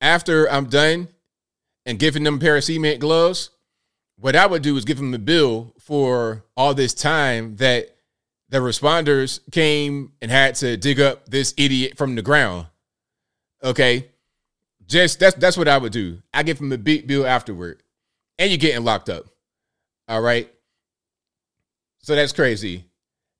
After 0.00 0.50
I'm 0.50 0.66
done 0.66 1.08
and 1.84 1.98
giving 1.98 2.24
them 2.24 2.36
a 2.36 2.38
pair 2.38 2.56
of 2.56 2.64
cement 2.64 3.00
gloves, 3.00 3.50
what 4.18 4.36
I 4.36 4.46
would 4.46 4.62
do 4.62 4.76
is 4.76 4.84
give 4.84 4.98
them 4.98 5.14
a 5.14 5.18
bill 5.18 5.74
for 5.78 6.44
all 6.56 6.74
this 6.74 6.94
time 6.94 7.56
that 7.56 7.96
the 8.48 8.58
responders 8.58 9.40
came 9.50 10.12
and 10.22 10.30
had 10.30 10.54
to 10.56 10.76
dig 10.76 11.00
up 11.00 11.28
this 11.28 11.52
idiot 11.56 11.96
from 11.96 12.14
the 12.14 12.22
ground. 12.22 12.66
Okay. 13.62 14.08
Just 14.86 15.18
that's 15.18 15.36
that's 15.36 15.56
what 15.56 15.68
I 15.68 15.78
would 15.78 15.92
do. 15.92 16.22
I 16.32 16.42
give 16.42 16.58
them 16.58 16.72
a 16.72 16.78
big 16.78 17.06
bill 17.06 17.26
afterward. 17.26 17.82
And 18.38 18.50
you're 18.50 18.58
getting 18.58 18.84
locked 18.84 19.08
up. 19.08 19.24
All 20.08 20.20
right. 20.20 20.52
So 22.00 22.14
that's 22.14 22.32
crazy. 22.32 22.84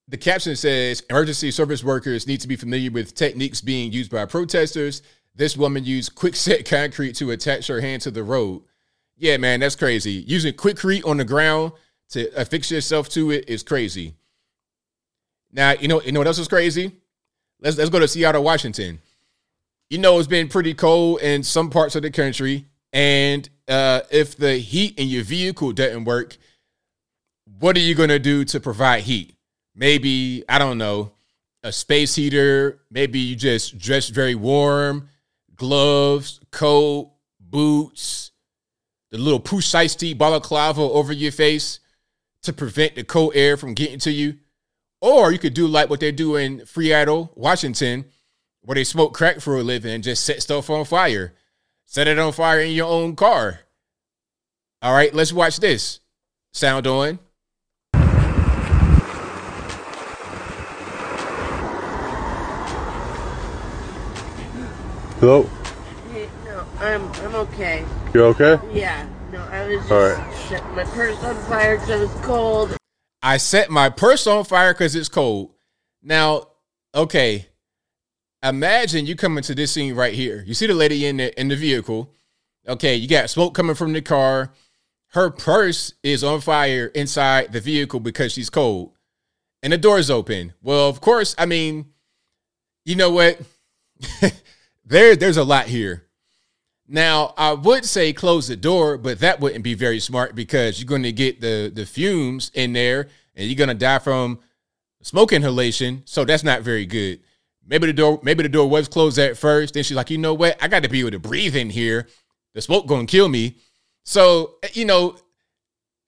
The 0.08 0.16
caption 0.16 0.56
says 0.56 1.02
emergency 1.10 1.50
service 1.50 1.84
workers 1.84 2.26
need 2.26 2.40
to 2.40 2.48
be 2.48 2.56
familiar 2.56 2.90
with 2.90 3.14
techniques 3.14 3.60
being 3.60 3.92
used 3.92 4.10
by 4.10 4.24
protesters. 4.24 5.02
This 5.34 5.56
woman 5.56 5.84
used 5.84 6.14
quickset 6.14 6.64
concrete 6.68 7.14
to 7.16 7.30
attach 7.30 7.66
her 7.66 7.80
hand 7.80 8.02
to 8.02 8.10
the 8.10 8.22
road. 8.22 8.62
Yeah, 9.16 9.36
man, 9.36 9.60
that's 9.60 9.76
crazy. 9.76 10.12
Using 10.12 10.54
Quikrete 10.54 11.06
on 11.06 11.16
the 11.16 11.24
ground 11.24 11.72
to 12.10 12.28
affix 12.40 12.70
yourself 12.70 13.08
to 13.10 13.30
it 13.30 13.48
is 13.48 13.62
crazy. 13.62 14.14
Now, 15.52 15.72
you 15.72 15.88
know, 15.88 16.02
you 16.02 16.12
know 16.12 16.20
what 16.20 16.26
else 16.26 16.38
is 16.38 16.48
crazy? 16.48 16.92
Let's 17.60 17.78
let's 17.78 17.90
go 17.90 17.98
to 17.98 18.08
Seattle, 18.08 18.44
Washington. 18.44 19.00
You 19.88 19.98
know, 19.98 20.18
it's 20.18 20.28
been 20.28 20.48
pretty 20.48 20.74
cold 20.74 21.20
in 21.20 21.42
some 21.42 21.70
parts 21.70 21.94
of 21.94 22.02
the 22.02 22.10
country, 22.10 22.66
and 22.92 23.48
uh, 23.68 24.00
if 24.10 24.36
the 24.36 24.56
heat 24.56 24.98
in 24.98 25.08
your 25.08 25.24
vehicle 25.24 25.72
doesn't 25.72 26.04
work, 26.04 26.36
what 27.60 27.76
are 27.76 27.80
you 27.80 27.94
gonna 27.94 28.18
do 28.18 28.44
to 28.44 28.60
provide 28.60 29.04
heat? 29.04 29.36
maybe 29.76 30.42
I 30.48 30.58
don't 30.58 30.78
know, 30.78 31.12
a 31.62 31.70
space 31.70 32.14
heater. 32.14 32.80
Maybe 32.90 33.20
you 33.20 33.36
just 33.36 33.78
dress 33.78 34.08
very 34.08 34.34
warm, 34.34 35.08
gloves, 35.54 36.40
coat, 36.50 37.12
boots, 37.38 38.32
the 39.10 39.18
little 39.18 39.40
Pooh 39.40 39.60
Shiesty 39.60 40.16
balaclava 40.16 40.82
over 40.82 41.12
your 41.12 41.32
face 41.32 41.78
to 42.42 42.52
prevent 42.52 42.96
the 42.96 43.04
cold 43.04 43.32
air 43.36 43.56
from 43.56 43.74
getting 43.74 43.98
to 44.00 44.10
you. 44.10 44.36
Or 45.00 45.30
you 45.30 45.38
could 45.38 45.54
do 45.54 45.66
like 45.66 45.90
what 45.90 46.00
they 46.00 46.10
do 46.10 46.36
in 46.36 46.64
Seattle, 46.66 47.30
Washington, 47.34 48.06
where 48.66 48.74
they 48.74 48.84
smoke 48.84 49.14
crack 49.14 49.40
for 49.40 49.56
a 49.56 49.62
living 49.62 49.94
and 49.94 50.02
just 50.02 50.24
set 50.24 50.42
stuff 50.42 50.68
on 50.68 50.84
fire. 50.84 51.32
Set 51.84 52.08
it 52.08 52.18
on 52.18 52.32
fire 52.32 52.60
in 52.60 52.72
your 52.72 52.88
own 52.88 53.14
car. 53.14 53.60
All 54.82 54.92
right, 54.92 55.14
let's 55.14 55.32
watch 55.32 55.58
this. 55.58 56.00
Sound 56.52 56.84
on. 56.88 57.20
Hello? 65.20 65.44
Hey, 66.12 66.28
no, 66.44 66.66
I'm 66.80 67.10
I'm 67.12 67.34
okay. 67.36 67.84
You 68.12 68.24
okay? 68.24 68.58
Yeah, 68.72 69.08
no, 69.30 69.38
I 69.42 69.68
was 69.68 69.78
just 69.78 69.92
All 69.92 70.00
right. 70.00 70.34
setting 70.48 70.74
my 70.74 70.84
purse 70.84 71.22
on 71.22 71.36
fire 71.44 71.78
because 71.78 72.00
it 72.00 72.00
was 72.00 72.24
cold. 72.26 72.76
I 73.22 73.36
set 73.36 73.70
my 73.70 73.90
purse 73.90 74.26
on 74.26 74.44
fire 74.44 74.74
because 74.74 74.96
it's 74.96 75.08
cold. 75.08 75.54
Now, 76.02 76.48
okay, 76.94 77.46
imagine 78.42 79.06
you 79.06 79.16
come 79.16 79.36
into 79.36 79.54
this 79.54 79.72
scene 79.72 79.94
right 79.94 80.14
here. 80.14 80.42
You 80.46 80.54
see 80.54 80.66
the 80.66 80.74
lady 80.74 81.06
in 81.06 81.18
the 81.18 81.38
in 81.38 81.48
the 81.48 81.56
vehicle. 81.56 82.12
Okay, 82.68 82.96
you 82.96 83.08
got 83.08 83.30
smoke 83.30 83.54
coming 83.54 83.76
from 83.76 83.92
the 83.92 84.02
car. 84.02 84.52
Her 85.08 85.30
purse 85.30 85.94
is 86.02 86.24
on 86.24 86.40
fire 86.40 86.86
inside 86.86 87.52
the 87.52 87.60
vehicle 87.60 88.00
because 88.00 88.32
she's 88.32 88.50
cold, 88.50 88.92
and 89.62 89.72
the 89.72 89.78
door's 89.78 90.10
open. 90.10 90.52
Well, 90.62 90.88
of 90.88 91.00
course, 91.00 91.34
I 91.38 91.46
mean, 91.46 91.86
you 92.84 92.96
know 92.96 93.10
what? 93.10 93.40
there, 94.84 95.16
there's 95.16 95.36
a 95.36 95.44
lot 95.44 95.66
here. 95.66 96.06
Now, 96.88 97.34
I 97.36 97.52
would 97.52 97.84
say 97.84 98.12
close 98.12 98.46
the 98.46 98.56
door, 98.56 98.96
but 98.96 99.20
that 99.20 99.40
wouldn't 99.40 99.64
be 99.64 99.74
very 99.74 99.98
smart 99.98 100.34
because 100.34 100.78
you're 100.78 100.86
going 100.86 101.02
to 101.02 101.12
get 101.12 101.40
the 101.40 101.70
the 101.72 101.86
fumes 101.86 102.50
in 102.54 102.72
there, 102.72 103.08
and 103.34 103.46
you're 103.46 103.56
going 103.56 103.68
to 103.68 103.74
die 103.74 103.98
from 103.98 104.40
smoke 105.02 105.32
inhalation. 105.32 106.02
So 106.04 106.24
that's 106.24 106.44
not 106.44 106.62
very 106.62 106.86
good. 106.86 107.20
Maybe 107.68 107.86
the 107.86 107.92
door, 107.92 108.20
maybe 108.22 108.42
the 108.42 108.48
door 108.48 108.68
was 108.68 108.88
closed 108.88 109.18
at 109.18 109.36
first. 109.36 109.74
Then 109.74 109.82
she's 109.82 109.96
like, 109.96 110.10
you 110.10 110.18
know 110.18 110.34
what? 110.34 110.62
I 110.62 110.68
got 110.68 110.84
to 110.84 110.88
be 110.88 111.00
able 111.00 111.10
to 111.10 111.18
breathe 111.18 111.56
in 111.56 111.70
here. 111.70 112.06
The 112.54 112.62
smoke 112.62 112.88
to 112.88 113.06
kill 113.06 113.28
me. 113.28 113.56
So 114.04 114.54
eh, 114.62 114.68
you 114.72 114.84
know, 114.84 115.16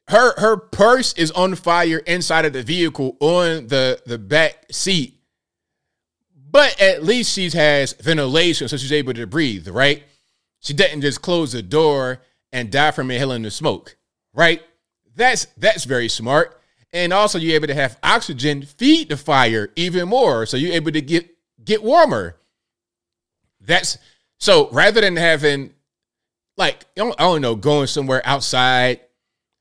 her 0.09 0.39
her 0.41 0.57
purse 0.57 1.13
is 1.15 1.31
on 1.33 1.55
fire 1.57 1.99
inside 1.99 2.47
of 2.47 2.53
the 2.53 2.63
vehicle 2.63 3.17
on 3.21 3.67
the 3.67 4.01
the 4.07 4.19
back 4.19 4.67
seat, 4.71 5.21
but 6.51 6.81
at 6.81 7.03
least 7.05 7.33
she 7.33 7.51
has 7.51 7.93
ventilation, 7.95 8.69
so 8.69 8.77
she's 8.77 8.93
able 8.93 9.13
to 9.13 9.27
breathe. 9.27 9.69
Right? 9.69 10.05
She 10.61 10.73
didn't 10.73 11.03
just 11.03 11.21
close 11.21 11.53
the 11.53 11.63
door 11.63 12.23
and 12.53 12.71
die 12.71 12.93
from 12.93 13.11
inhaling 13.11 13.43
the 13.43 13.51
smoke. 13.51 13.97
Right? 14.33 14.63
That's 15.15 15.47
that's 15.59 15.85
very 15.85 16.09
smart. 16.09 16.55
And 16.93 17.13
also, 17.13 17.39
you're 17.39 17.57
able 17.57 17.67
to 17.67 17.75
have 17.75 17.99
oxygen 18.03 18.63
feed 18.63 19.11
the 19.11 19.19
fire 19.19 19.71
even 19.77 20.09
more, 20.09 20.47
so 20.47 20.57
you're 20.57 20.73
able 20.73 20.93
to 20.93 21.03
get 21.03 21.29
get 21.69 21.83
warmer. 21.83 22.35
That's 23.61 23.99
so 24.39 24.71
rather 24.71 25.01
than 25.01 25.17
having 25.17 25.75
like 26.57 26.87
I 26.97 27.01
don't, 27.01 27.21
I 27.21 27.25
don't 27.25 27.43
know 27.43 27.55
going 27.55 27.87
somewhere 27.87 28.23
outside, 28.25 29.01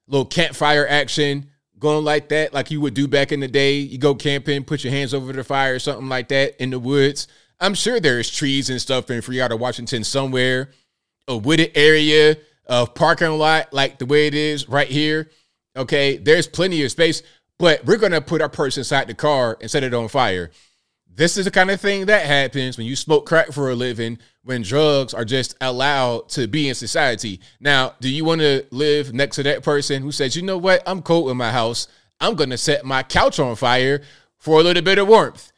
little 0.07 0.25
campfire 0.25 0.87
action, 0.87 1.51
going 1.77 2.05
like 2.05 2.29
that, 2.29 2.53
like 2.53 2.71
you 2.71 2.81
would 2.81 2.93
do 2.93 3.07
back 3.07 3.31
in 3.31 3.41
the 3.41 3.47
day. 3.47 3.77
You 3.77 3.97
go 3.97 4.15
camping, 4.15 4.63
put 4.63 4.83
your 4.83 4.93
hands 4.93 5.13
over 5.13 5.31
the 5.33 5.43
fire 5.43 5.75
or 5.75 5.79
something 5.79 6.09
like 6.09 6.29
that 6.29 6.61
in 6.61 6.71
the 6.71 6.79
woods. 6.79 7.27
I'm 7.59 7.73
sure 7.73 7.99
there's 7.99 8.31
trees 8.31 8.69
and 8.69 8.81
stuff 8.81 9.11
in 9.11 9.21
Freata, 9.21 9.59
Washington 9.59 10.03
somewhere, 10.03 10.71
a 11.27 11.35
wooded 11.35 11.71
area, 11.75 12.37
a 12.67 12.85
parking 12.87 13.31
lot 13.31 13.73
like 13.73 13.99
the 13.99 14.05
way 14.05 14.27
it 14.27 14.33
is 14.33 14.69
right 14.69 14.87
here. 14.87 15.29
Okay, 15.75 16.17
there's 16.17 16.47
plenty 16.47 16.83
of 16.83 16.91
space, 16.91 17.21
but 17.59 17.83
we're 17.85 17.97
gonna 17.97 18.21
put 18.21 18.41
our 18.41 18.49
purse 18.49 18.77
inside 18.77 19.07
the 19.07 19.13
car 19.13 19.57
and 19.59 19.69
set 19.69 19.83
it 19.83 19.93
on 19.93 20.07
fire. 20.07 20.51
This 21.17 21.35
is 21.35 21.45
the 21.45 21.51
kind 21.51 21.71
of 21.71 21.81
thing 21.81 22.05
that 22.05 22.27
happens 22.27 22.77
when 22.77 22.85
you 22.85 22.95
smoke 22.95 23.25
crack 23.25 23.51
for 23.51 23.71
a 23.71 23.75
living, 23.75 24.19
when 24.43 24.61
drugs 24.61 25.15
are 25.15 25.25
just 25.25 25.55
allowed 25.59 26.29
to 26.29 26.47
be 26.47 26.69
in 26.69 26.75
society. 26.75 27.39
Now, 27.59 27.95
do 27.99 28.07
you 28.07 28.23
want 28.23 28.41
to 28.41 28.63
live 28.69 29.15
next 29.15 29.37
to 29.37 29.43
that 29.43 29.63
person 29.63 30.03
who 30.03 30.11
says, 30.11 30.35
you 30.35 30.43
know 30.43 30.59
what, 30.59 30.83
I'm 30.85 31.01
cold 31.01 31.31
in 31.31 31.37
my 31.37 31.51
house. 31.51 31.87
I'm 32.21 32.35
going 32.35 32.51
to 32.51 32.57
set 32.57 32.85
my 32.85 33.01
couch 33.01 33.39
on 33.39 33.55
fire 33.55 34.03
for 34.37 34.59
a 34.59 34.63
little 34.63 34.83
bit 34.83 34.99
of 34.99 35.07
warmth. 35.07 35.51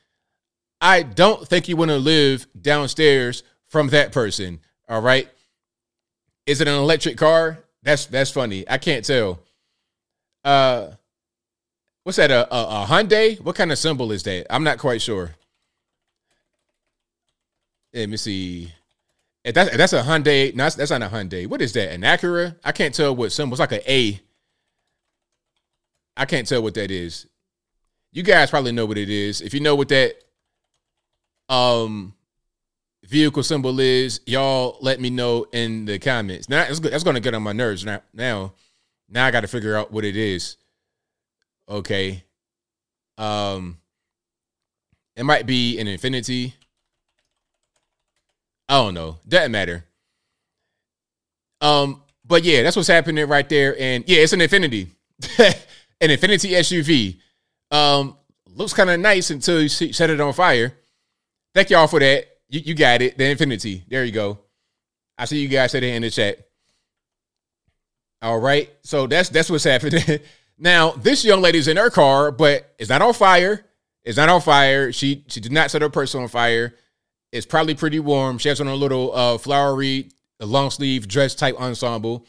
I 0.80 1.04
don't 1.04 1.45
think 1.45 1.67
you 1.67 1.76
want 1.76 1.91
to 1.91 1.98
live 1.98 2.48
downstairs 2.60 3.43
from 3.67 3.89
that 3.89 4.13
person. 4.13 4.62
All 4.88 5.02
right. 5.02 5.28
Is 6.45 6.62
it 6.62 6.69
an 6.69 6.76
electric 6.76 7.17
car? 7.17 7.60
That's 7.84 8.06
that's 8.06 8.32
funny. 8.32 8.67
I 8.69 8.78
can't 8.78 9.04
tell. 9.04 9.39
Uh 10.43 10.91
what's 12.04 12.15
that? 12.15 12.32
A, 12.32 12.54
a, 12.54 12.84
a 12.84 12.86
Hyundai? 12.88 13.41
What 13.41 13.56
kind 13.58 13.74
of 13.74 13.78
symbol 13.78 14.13
is 14.13 14.24
that? 14.24 14.48
I'm 14.50 14.63
not 14.63 14.78
quite 14.78 15.02
sure. 15.02 15.36
Let 17.93 18.10
me 18.10 18.17
see. 18.17 18.71
That's, 19.43 19.75
that's 19.75 19.93
a 19.93 20.04
Hyundai. 20.04 20.54
No, 20.54 20.65
that's, 20.65 20.75
that's 20.75 20.91
not 20.91 21.02
a 21.02 21.08
Hyundai. 21.08 21.47
What 21.47 21.62
is 21.62 21.73
that? 21.73 21.91
An 21.91 22.02
Acura? 22.02 22.56
I 22.63 22.71
can't 22.71 22.93
tell 22.93 23.15
what 23.15 23.32
symbol. 23.32 23.54
It's 23.54 23.60
like 23.60 23.71
an 23.71 23.82
A. 23.88 24.19
I 26.15 26.25
can't 26.25 26.47
tell 26.47 26.62
what 26.62 26.73
that 26.75 26.91
is. 26.91 27.25
You 28.12 28.23
guys 28.23 28.49
probably 28.49 28.71
know 28.71 28.86
what 28.86 28.97
it 28.97 29.10
is. 29.10 29.41
If 29.41 29.54
you 29.54 29.60
know 29.60 29.75
what 29.75 29.89
that 29.89 30.15
um 31.47 32.13
vehicle 33.06 33.41
symbol 33.41 33.80
is, 33.80 34.19
y'all 34.25 34.78
let 34.82 34.99
me 34.99 35.10
know 35.10 35.47
in 35.52 35.86
the 35.86 35.97
comments. 35.97 36.49
Now 36.49 36.65
that's, 36.65 36.80
that's 36.80 37.04
going 37.04 37.15
to 37.15 37.21
get 37.21 37.34
on 37.34 37.41
my 37.41 37.54
nerves. 37.54 37.86
Now, 37.86 38.02
now, 38.13 38.54
now 39.08 39.25
I 39.25 39.32
got 39.32 39.41
to 39.41 39.47
figure 39.47 39.75
out 39.75 39.91
what 39.91 40.06
it 40.06 40.15
is. 40.15 40.58
Okay. 41.67 42.23
Um, 43.17 43.80
it 45.15 45.23
might 45.23 45.45
be 45.45 45.80
an 45.80 45.88
Infiniti. 45.88 46.54
I 48.69 48.75
don't 48.75 48.93
know. 48.93 49.17
Doesn't 49.27 49.51
matter. 49.51 49.84
Um, 51.60 52.03
but 52.23 52.43
yeah, 52.43 52.62
that's 52.62 52.75
what's 52.75 52.88
happening 52.88 53.27
right 53.27 53.49
there. 53.49 53.75
And 53.79 54.03
yeah, 54.08 54.19
it's 54.19 54.32
an 54.32 54.39
Infiniti, 54.39 54.88
an 55.99 56.10
Infiniti 56.10 56.51
SUV. 56.51 57.17
Um, 57.75 58.15
looks 58.55 58.73
kind 58.73 58.91
of 58.91 58.99
nice 58.99 59.32
until 59.32 59.62
you 59.62 59.67
set 59.67 60.10
it 60.12 60.21
on 60.21 60.34
fire. 60.34 60.73
Thank 61.55 61.71
y'all 61.71 61.88
for 61.88 61.99
that. 61.99 62.27
You, 62.47 62.62
you 62.62 62.75
got 62.75 63.01
it. 63.01 63.17
The 63.17 63.23
Infiniti. 63.23 63.82
There 63.89 64.05
you 64.05 64.12
go. 64.12 64.38
I 65.17 65.25
see 65.25 65.41
you 65.41 65.47
guys 65.47 65.71
said 65.71 65.84
it 65.84 65.95
in 65.95 66.03
the 66.03 66.12
chat. 66.12 66.38
All 68.21 68.39
right. 68.39 68.69
So 68.84 69.08
that's 69.08 69.29
that's 69.29 69.49
what's 69.49 69.63
happening. 69.63 70.03
now, 70.60 70.91
this 70.91 71.25
young 71.25 71.41
lady's 71.41 71.67
in 71.67 71.77
her 71.77 71.89
car, 71.89 72.32
but 72.32 72.75
it's 72.77 72.89
not 72.89 73.01
on 73.01 73.13
fire. 73.13 73.65
It's 74.03 74.17
not 74.17 74.29
on 74.29 74.41
fire. 74.41 74.91
She 74.91 75.25
she 75.27 75.39
did 75.39 75.51
not 75.51 75.71
set 75.71 75.82
her 75.82 75.89
purse 75.89 76.13
on 76.13 76.27
fire. 76.27 76.75
It's 77.32 77.46
probably 77.46 77.76
pretty 77.76 78.00
warm. 78.00 78.38
She 78.38 78.50
has 78.50 78.60
on 78.60 78.68
a 78.68 78.76
little 78.76 79.15
uh, 79.15 79.38
flowery 79.38 80.10
long 80.39 80.72
sleeve 80.72 81.08
dress 81.08 81.36
type 81.36 81.56
ensemble. 81.60 82.26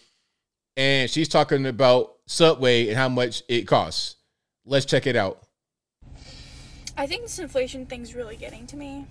And 0.76 1.10
she's 1.10 1.28
talking 1.28 1.66
about 1.66 2.16
Subway 2.26 2.88
and 2.88 2.96
how 2.96 3.08
much 3.08 3.42
it 3.48 3.66
costs. 3.66 4.16
Let's 4.64 4.84
check 4.84 5.06
it 5.06 5.16
out. 5.16 5.42
I 6.96 7.06
think 7.06 7.22
this 7.22 7.38
inflation 7.38 7.86
thing's 7.86 8.14
really 8.14 8.36
getting 8.36 8.66
to 8.68 8.76
me. 8.76 9.06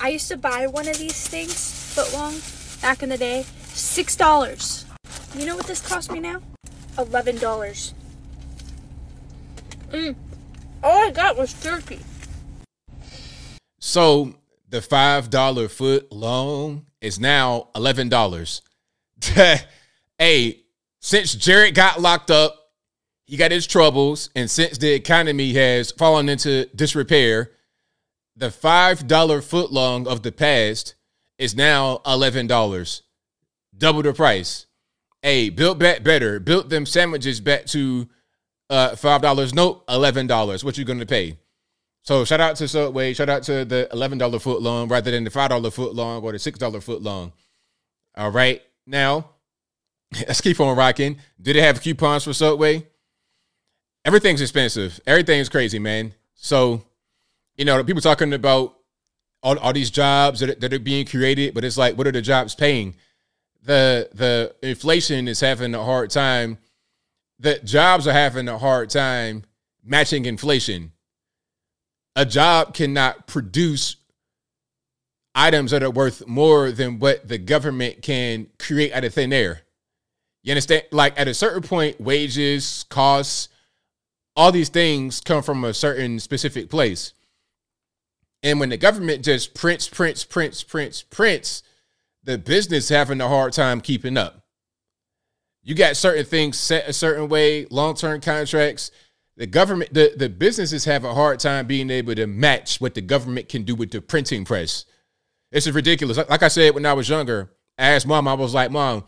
I 0.00 0.08
used 0.08 0.28
to 0.28 0.36
buy 0.36 0.66
one 0.66 0.88
of 0.88 0.98
these 0.98 1.26
things, 1.26 1.94
foot 1.94 2.12
long, 2.12 2.34
back 2.80 3.02
in 3.02 3.08
the 3.08 3.18
day, 3.18 3.44
six 3.64 4.16
dollars. 4.16 4.84
You 5.36 5.46
know 5.46 5.56
what 5.56 5.66
this 5.66 5.80
cost 5.86 6.12
me 6.12 6.20
now? 6.20 6.42
Eleven 6.96 7.38
dollars. 7.38 7.92
Mm. 9.90 10.14
All 10.82 11.06
I 11.06 11.10
got 11.10 11.36
was 11.36 11.52
turkey. 11.54 12.00
So 13.80 14.34
the 14.74 14.82
five 14.82 15.30
dollar 15.30 15.68
foot 15.68 16.10
long 16.10 16.84
is 17.00 17.20
now 17.20 17.68
eleven 17.76 18.08
dollars. 18.08 18.60
hey, 20.18 20.64
since 21.00 21.32
Jared 21.32 21.76
got 21.76 22.00
locked 22.00 22.28
up, 22.28 22.72
he 23.24 23.36
got 23.36 23.52
his 23.52 23.68
troubles, 23.68 24.30
and 24.34 24.50
since 24.50 24.78
the 24.78 24.92
economy 24.92 25.52
has 25.52 25.92
fallen 25.92 26.28
into 26.28 26.66
disrepair, 26.74 27.52
the 28.34 28.50
five 28.50 29.06
dollar 29.06 29.40
foot 29.40 29.70
long 29.70 30.08
of 30.08 30.24
the 30.24 30.32
past 30.32 30.96
is 31.38 31.54
now 31.54 32.00
eleven 32.04 32.48
dollars, 32.48 33.04
double 33.78 34.02
the 34.02 34.12
price. 34.12 34.66
Hey, 35.22 35.50
built 35.50 35.78
back 35.78 36.02
better. 36.02 36.40
Built 36.40 36.68
them 36.68 36.84
sandwiches 36.84 37.40
back 37.40 37.66
to 37.66 38.08
uh, 38.68 38.96
five 38.96 39.22
dollars. 39.22 39.54
Nope, 39.54 39.84
eleven 39.88 40.26
dollars. 40.26 40.64
What 40.64 40.76
you 40.76 40.84
gonna 40.84 41.06
pay? 41.06 41.38
So 42.04 42.26
shout 42.26 42.40
out 42.40 42.56
to 42.56 42.68
Subway. 42.68 43.14
Shout 43.14 43.30
out 43.30 43.42
to 43.44 43.64
the 43.64 43.88
eleven 43.90 44.18
dollar 44.18 44.38
foot 44.38 44.60
long 44.60 44.88
rather 44.88 45.10
than 45.10 45.24
the 45.24 45.30
five 45.30 45.48
dollar 45.48 45.70
foot 45.70 45.94
long 45.94 46.22
or 46.22 46.32
the 46.32 46.38
six 46.38 46.58
dollar 46.58 46.82
foot 46.82 47.02
long. 47.02 47.32
All 48.14 48.30
right, 48.30 48.62
now 48.86 49.30
let's 50.12 50.42
keep 50.42 50.60
on 50.60 50.76
rocking. 50.76 51.18
Did 51.40 51.56
they 51.56 51.62
have 51.62 51.80
coupons 51.80 52.24
for 52.24 52.34
Subway? 52.34 52.86
Everything's 54.04 54.42
expensive. 54.42 55.00
Everything's 55.06 55.48
crazy, 55.48 55.78
man. 55.78 56.14
So 56.34 56.84
you 57.56 57.64
know, 57.64 57.82
people 57.82 58.02
talking 58.02 58.34
about 58.34 58.76
all, 59.42 59.58
all 59.58 59.72
these 59.72 59.90
jobs 59.90 60.40
that, 60.40 60.60
that 60.60 60.74
are 60.74 60.78
being 60.78 61.06
created, 61.06 61.54
but 61.54 61.64
it's 61.64 61.78
like, 61.78 61.96
what 61.96 62.06
are 62.06 62.12
the 62.12 62.22
jobs 62.22 62.54
paying? 62.54 62.96
The 63.62 64.10
the 64.12 64.54
inflation 64.62 65.26
is 65.26 65.40
having 65.40 65.74
a 65.74 65.82
hard 65.82 66.10
time. 66.10 66.58
The 67.38 67.60
jobs 67.60 68.06
are 68.06 68.12
having 68.12 68.46
a 68.46 68.58
hard 68.58 68.90
time 68.90 69.44
matching 69.82 70.26
inflation. 70.26 70.92
A 72.16 72.24
job 72.24 72.74
cannot 72.74 73.26
produce 73.26 73.96
items 75.34 75.72
that 75.72 75.82
are 75.82 75.90
worth 75.90 76.26
more 76.26 76.70
than 76.70 76.98
what 76.98 77.26
the 77.26 77.38
government 77.38 78.02
can 78.02 78.46
create 78.58 78.92
out 78.92 79.04
of 79.04 79.14
thin 79.14 79.32
air. 79.32 79.62
You 80.42 80.52
understand? 80.52 80.84
Like 80.92 81.18
at 81.18 81.26
a 81.26 81.34
certain 81.34 81.62
point, 81.62 82.00
wages, 82.00 82.84
costs, 82.88 83.48
all 84.36 84.52
these 84.52 84.68
things 84.68 85.20
come 85.20 85.42
from 85.42 85.64
a 85.64 85.74
certain 85.74 86.20
specific 86.20 86.70
place. 86.70 87.14
And 88.42 88.60
when 88.60 88.68
the 88.68 88.76
government 88.76 89.24
just 89.24 89.54
prints, 89.54 89.88
prints, 89.88 90.24
prints, 90.24 90.62
prints, 90.62 91.02
prints, 91.02 91.62
the 92.22 92.38
business 92.38 92.88
having 92.88 93.20
a 93.20 93.28
hard 93.28 93.52
time 93.52 93.80
keeping 93.80 94.16
up. 94.16 94.44
You 95.62 95.74
got 95.74 95.96
certain 95.96 96.26
things 96.26 96.58
set 96.58 96.88
a 96.88 96.92
certain 96.92 97.28
way, 97.28 97.66
long-term 97.70 98.20
contracts. 98.20 98.90
The 99.36 99.46
government, 99.46 99.92
the, 99.92 100.14
the 100.16 100.28
businesses 100.28 100.84
have 100.84 101.04
a 101.04 101.14
hard 101.14 101.40
time 101.40 101.66
being 101.66 101.90
able 101.90 102.14
to 102.14 102.26
match 102.26 102.80
what 102.80 102.94
the 102.94 103.00
government 103.00 103.48
can 103.48 103.64
do 103.64 103.74
with 103.74 103.90
the 103.90 104.00
printing 104.00 104.44
press. 104.44 104.84
It's 105.50 105.68
ridiculous. 105.68 106.16
Like, 106.16 106.30
like 106.30 106.42
I 106.42 106.48
said 106.48 106.74
when 106.74 106.86
I 106.86 106.92
was 106.92 107.08
younger, 107.08 107.50
I 107.78 107.90
asked 107.90 108.06
mom, 108.06 108.28
I 108.28 108.34
was 108.34 108.54
like, 108.54 108.70
Mom, 108.70 109.04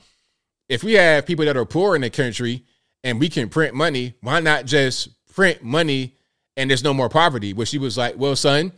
if 0.69 0.83
we 0.83 0.95
have 0.95 1.27
people 1.27 1.45
that 1.45 1.57
are 1.57 1.65
poor 1.65 1.95
in 1.95 2.03
the 2.03 2.11
country 2.11 2.65
and 3.05 3.21
we 3.21 3.29
can 3.29 3.49
print 3.49 3.75
money, 3.75 4.15
why 4.21 4.41
not 4.41 4.67
just 4.67 5.09
print 5.33 5.63
money 5.63 6.17
and 6.57 6.71
there's 6.71 6.85
no 6.85 6.95
more 6.95 7.09
poverty? 7.09 7.53
Where 7.53 7.67
she 7.67 7.79
was 7.79 7.97
like, 7.97 8.17
Well, 8.17 8.35
son, 8.35 8.73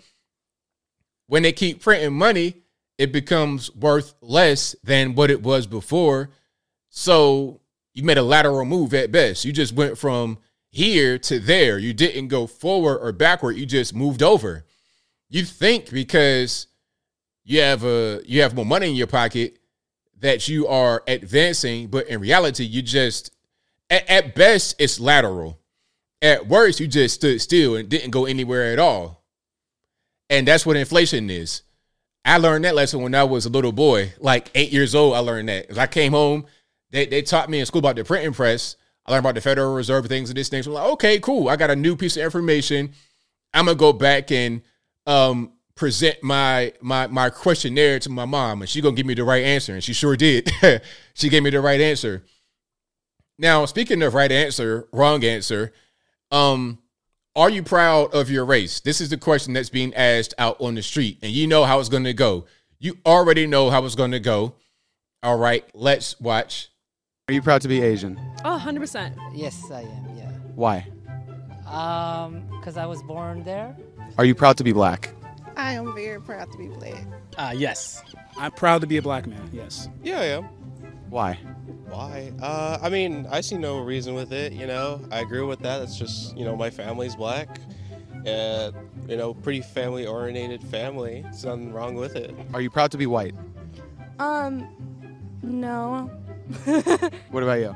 when 1.26 1.42
they 1.42 1.52
keep 1.52 1.80
printing 1.80 2.14
money, 2.14 2.62
it 2.98 3.12
becomes 3.12 3.74
worth 3.74 4.14
less 4.20 4.74
than 4.82 5.14
what 5.14 5.30
it 5.30 5.42
was 5.42 5.66
before. 5.66 6.30
So 6.90 7.60
you 7.94 8.02
made 8.02 8.18
a 8.18 8.22
lateral 8.22 8.64
move 8.64 8.92
at 8.92 9.12
best. 9.12 9.44
You 9.44 9.52
just 9.52 9.72
went 9.72 9.96
from 9.96 10.38
here 10.70 11.18
to 11.18 11.38
there. 11.38 11.78
You 11.78 11.92
didn't 11.92 12.28
go 12.28 12.46
forward 12.46 12.98
or 12.98 13.12
backward. 13.12 13.56
You 13.56 13.66
just 13.66 13.94
moved 13.94 14.22
over. 14.22 14.64
You 15.28 15.44
think 15.44 15.90
because 15.90 16.66
you 17.44 17.60
have 17.60 17.84
a 17.84 18.20
you 18.26 18.42
have 18.42 18.54
more 18.54 18.66
money 18.66 18.88
in 18.90 18.94
your 18.94 19.06
pocket 19.06 19.58
that 20.20 20.48
you 20.48 20.66
are 20.66 21.02
advancing, 21.06 21.88
but 21.88 22.08
in 22.08 22.20
reality, 22.20 22.64
you 22.64 22.82
just 22.82 23.30
at, 23.90 24.08
at 24.08 24.34
best 24.34 24.74
it's 24.78 25.00
lateral. 25.00 25.58
At 26.20 26.48
worst, 26.48 26.80
you 26.80 26.88
just 26.88 27.14
stood 27.14 27.40
still 27.40 27.76
and 27.76 27.88
didn't 27.88 28.10
go 28.10 28.26
anywhere 28.26 28.72
at 28.72 28.78
all. 28.78 29.22
And 30.28 30.46
that's 30.46 30.66
what 30.66 30.76
inflation 30.76 31.30
is. 31.30 31.62
I 32.24 32.38
learned 32.38 32.64
that 32.64 32.74
lesson 32.74 33.00
when 33.00 33.14
I 33.14 33.24
was 33.24 33.46
a 33.46 33.50
little 33.50 33.72
boy, 33.72 34.12
like 34.18 34.50
eight 34.54 34.72
years 34.72 34.94
old. 34.94 35.14
I 35.14 35.20
learned 35.20 35.48
that. 35.48 35.78
I 35.78 35.86
came 35.86 36.12
home, 36.12 36.46
they, 36.90 37.06
they 37.06 37.22
taught 37.22 37.50
me 37.50 37.60
in 37.60 37.66
school 37.66 37.78
about 37.80 37.96
the 37.96 38.04
printing 38.04 38.32
press. 38.32 38.76
I 39.08 39.12
learned 39.12 39.24
about 39.24 39.36
the 39.36 39.40
Federal 39.40 39.74
Reserve, 39.74 40.06
things 40.06 40.28
and 40.28 40.36
this 40.36 40.50
things. 40.50 40.66
I'm 40.66 40.74
like, 40.74 40.92
okay, 40.92 41.18
cool. 41.18 41.48
I 41.48 41.56
got 41.56 41.70
a 41.70 41.76
new 41.76 41.96
piece 41.96 42.18
of 42.18 42.24
information. 42.24 42.92
I'm 43.54 43.64
gonna 43.64 43.74
go 43.74 43.94
back 43.94 44.30
and 44.30 44.60
um, 45.06 45.52
present 45.74 46.22
my 46.22 46.74
my 46.82 47.06
my 47.06 47.30
questionnaire 47.30 47.98
to 48.00 48.10
my 48.10 48.26
mom, 48.26 48.60
and 48.60 48.68
she 48.68 48.82
gonna 48.82 48.94
give 48.94 49.06
me 49.06 49.14
the 49.14 49.24
right 49.24 49.42
answer, 49.42 49.72
and 49.72 49.82
she 49.82 49.94
sure 49.94 50.14
did. 50.14 50.52
she 51.14 51.30
gave 51.30 51.42
me 51.42 51.48
the 51.48 51.60
right 51.60 51.80
answer. 51.80 52.22
Now, 53.38 53.64
speaking 53.64 54.02
of 54.02 54.12
right 54.12 54.30
answer, 54.30 54.86
wrong 54.92 55.24
answer, 55.24 55.72
um, 56.30 56.78
are 57.34 57.48
you 57.48 57.62
proud 57.62 58.12
of 58.12 58.30
your 58.30 58.44
race? 58.44 58.80
This 58.80 59.00
is 59.00 59.08
the 59.08 59.16
question 59.16 59.54
that's 59.54 59.70
being 59.70 59.94
asked 59.94 60.34
out 60.36 60.60
on 60.60 60.74
the 60.74 60.82
street, 60.82 61.18
and 61.22 61.32
you 61.32 61.46
know 61.46 61.64
how 61.64 61.80
it's 61.80 61.88
gonna 61.88 62.12
go. 62.12 62.44
You 62.78 62.98
already 63.06 63.46
know 63.46 63.70
how 63.70 63.86
it's 63.86 63.94
gonna 63.94 64.20
go. 64.20 64.56
All 65.22 65.38
right, 65.38 65.64
let's 65.72 66.20
watch. 66.20 66.68
Are 67.28 67.34
you 67.34 67.42
proud 67.42 67.60
to 67.60 67.68
be 67.68 67.82
Asian? 67.82 68.18
Oh, 68.42 68.58
100%. 68.58 69.14
Yes, 69.34 69.70
I 69.70 69.82
am. 69.82 70.16
Yeah. 70.16 70.30
Why? 70.54 70.86
Um, 71.66 72.42
because 72.56 72.78
I 72.78 72.86
was 72.86 73.02
born 73.02 73.44
there. 73.44 73.76
Are 74.16 74.24
you 74.24 74.34
proud 74.34 74.56
to 74.56 74.64
be 74.64 74.72
black? 74.72 75.10
I 75.54 75.74
am 75.74 75.94
very 75.94 76.22
proud 76.22 76.50
to 76.52 76.56
be 76.56 76.68
black. 76.68 77.04
Uh, 77.36 77.52
yes. 77.54 78.02
I'm 78.38 78.50
proud 78.52 78.80
to 78.80 78.86
be 78.86 78.96
a 78.96 79.02
black 79.02 79.26
man, 79.26 79.50
yes. 79.52 79.90
Yeah, 80.02 80.20
I 80.20 80.24
am. 80.24 80.44
Why? 81.10 81.34
Why? 81.90 82.32
Uh, 82.40 82.78
I 82.80 82.88
mean, 82.88 83.26
I 83.30 83.42
see 83.42 83.58
no 83.58 83.80
reason 83.80 84.14
with 84.14 84.32
it. 84.32 84.54
You 84.54 84.66
know, 84.66 84.98
I 85.12 85.20
agree 85.20 85.42
with 85.42 85.58
that. 85.60 85.82
It's 85.82 85.98
just, 85.98 86.34
you 86.34 86.46
know, 86.46 86.56
my 86.56 86.70
family's 86.70 87.14
black. 87.14 87.60
Uh, 88.26 88.72
you 89.06 89.18
know, 89.18 89.34
pretty 89.34 89.60
family 89.60 90.06
oriented 90.06 90.62
family. 90.64 91.20
There's 91.24 91.44
nothing 91.44 91.74
wrong 91.74 91.94
with 91.94 92.16
it. 92.16 92.34
Are 92.54 92.62
you 92.62 92.70
proud 92.70 92.90
to 92.92 92.96
be 92.96 93.06
white? 93.06 93.34
Um, 94.18 94.66
no. 95.42 96.10
What 97.30 97.42
about 97.42 97.60
you? 97.60 97.74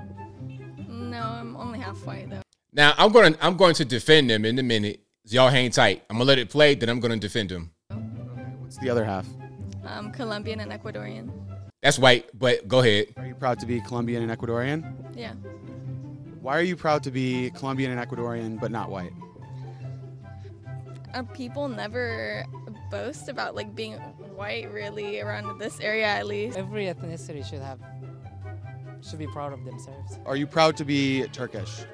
No, 0.88 1.20
I'm 1.20 1.56
only 1.56 1.78
half 1.78 2.04
white 2.06 2.30
though. 2.30 2.42
Now 2.72 2.94
I'm 2.96 3.12
gonna 3.12 3.36
I'm 3.40 3.56
going 3.56 3.74
to 3.74 3.84
defend 3.84 4.30
them 4.30 4.44
in 4.44 4.58
a 4.58 4.62
minute. 4.62 5.00
Y'all 5.26 5.48
hang 5.48 5.70
tight. 5.70 6.02
I'm 6.08 6.16
gonna 6.16 6.26
let 6.26 6.38
it 6.38 6.48
play, 6.48 6.74
then 6.74 6.88
I'm 6.88 7.00
gonna 7.00 7.18
defend 7.18 7.50
them. 7.50 7.72
What's 8.60 8.78
the 8.78 8.88
other 8.88 9.04
half? 9.04 9.26
Um, 9.84 10.10
Colombian 10.12 10.60
and 10.60 10.72
Ecuadorian. 10.72 11.30
That's 11.82 11.98
white, 11.98 12.30
but 12.38 12.66
go 12.68 12.80
ahead. 12.80 13.08
Are 13.16 13.26
you 13.26 13.34
proud 13.34 13.58
to 13.60 13.66
be 13.66 13.80
Colombian 13.80 14.22
and 14.22 14.38
Ecuadorian? 14.38 14.94
Yeah. 15.16 15.34
Why 16.40 16.56
are 16.56 16.62
you 16.62 16.76
proud 16.76 17.02
to 17.04 17.10
be 17.10 17.50
Colombian 17.50 17.96
and 17.96 18.00
Ecuadorian 18.00 18.58
but 18.58 18.70
not 18.70 18.90
white? 18.90 19.12
Uh, 21.12 21.22
people 21.34 21.68
never 21.68 22.44
boast 22.90 23.28
about 23.28 23.54
like 23.54 23.74
being 23.74 23.94
white 24.34 24.72
really 24.72 25.20
around 25.20 25.58
this 25.58 25.78
area 25.80 26.06
at 26.06 26.26
least. 26.26 26.56
Every 26.56 26.86
ethnicity 26.86 27.44
should 27.44 27.60
have 27.60 27.78
should 29.08 29.18
be 29.18 29.26
proud 29.26 29.52
of 29.52 29.64
themselves. 29.64 30.18
Are 30.26 30.36
you 30.36 30.46
proud 30.46 30.76
to 30.76 30.84
be 30.84 31.26
Turkish? 31.28 31.84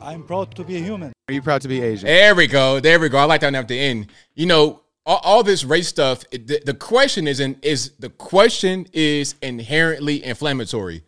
I'm 0.00 0.22
proud 0.24 0.54
to 0.56 0.64
be 0.64 0.76
a 0.76 0.80
human. 0.80 1.12
Are 1.28 1.34
you 1.34 1.42
proud 1.42 1.62
to 1.62 1.68
be 1.68 1.80
Asian? 1.80 2.06
There 2.06 2.34
we 2.34 2.46
go. 2.46 2.80
There 2.80 2.98
we 2.98 3.08
go. 3.08 3.18
I 3.18 3.24
like 3.24 3.40
that 3.42 3.46
one 3.48 3.54
at 3.56 3.68
the 3.68 3.78
end. 3.78 4.08
You 4.34 4.46
know, 4.46 4.80
all, 5.06 5.20
all 5.22 5.42
this 5.42 5.64
race 5.64 5.88
stuff. 5.88 6.24
it- 6.32 6.46
The, 6.46 6.60
the 6.64 6.74
question 6.74 7.26
is 7.28 7.40
in, 7.40 7.56
is 7.62 7.92
the 7.98 8.10
question 8.10 8.86
is 8.92 9.36
inherently 9.42 10.22
inflammatory 10.24 11.04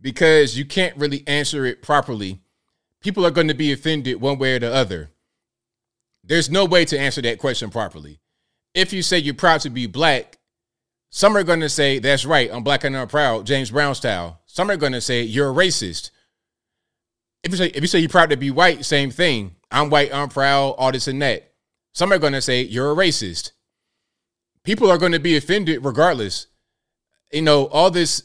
because 0.00 0.58
you 0.58 0.64
can't 0.64 0.96
really 0.96 1.22
answer 1.26 1.64
it 1.64 1.80
properly. 1.82 2.40
People 3.00 3.24
are 3.24 3.30
going 3.30 3.48
to 3.48 3.54
be 3.54 3.72
offended 3.72 4.20
one 4.20 4.38
way 4.38 4.56
or 4.56 4.58
the 4.58 4.72
other. 4.72 5.10
There's 6.24 6.50
no 6.50 6.64
way 6.64 6.84
to 6.84 6.98
answer 6.98 7.22
that 7.22 7.38
question 7.38 7.70
properly. 7.70 8.20
If 8.74 8.92
you 8.92 9.02
say 9.02 9.18
you're 9.18 9.34
proud 9.34 9.60
to 9.62 9.70
be 9.70 9.86
black, 9.86 10.38
some 11.14 11.36
are 11.36 11.44
going 11.44 11.60
to 11.60 11.68
say 11.68 11.98
that's 11.98 12.24
right. 12.24 12.48
I'm 12.50 12.64
black 12.64 12.84
and 12.84 12.96
I'm 12.96 13.06
proud, 13.06 13.44
James 13.44 13.70
Brown 13.70 13.94
style. 13.94 14.40
Some 14.46 14.70
are 14.70 14.78
going 14.78 14.94
to 14.94 15.00
say 15.00 15.22
you're 15.22 15.50
a 15.50 15.54
racist. 15.54 16.10
If 17.42 17.50
you 17.52 17.58
say 17.58 17.66
if 17.66 17.82
you 17.82 17.86
say 17.86 17.98
you're 17.98 18.08
proud 18.08 18.30
to 18.30 18.36
be 18.38 18.50
white, 18.50 18.86
same 18.86 19.10
thing. 19.10 19.54
I'm 19.70 19.90
white, 19.90 20.12
I'm 20.12 20.30
proud, 20.30 20.70
all 20.70 20.90
this 20.90 21.08
and 21.08 21.20
that. 21.20 21.52
Some 21.92 22.12
are 22.14 22.18
going 22.18 22.32
to 22.32 22.40
say 22.40 22.62
you're 22.62 22.90
a 22.90 22.96
racist. 22.96 23.52
People 24.64 24.90
are 24.90 24.96
going 24.96 25.12
to 25.12 25.18
be 25.18 25.36
offended 25.36 25.84
regardless. 25.84 26.46
You 27.30 27.42
know, 27.42 27.66
all 27.66 27.90
this 27.90 28.22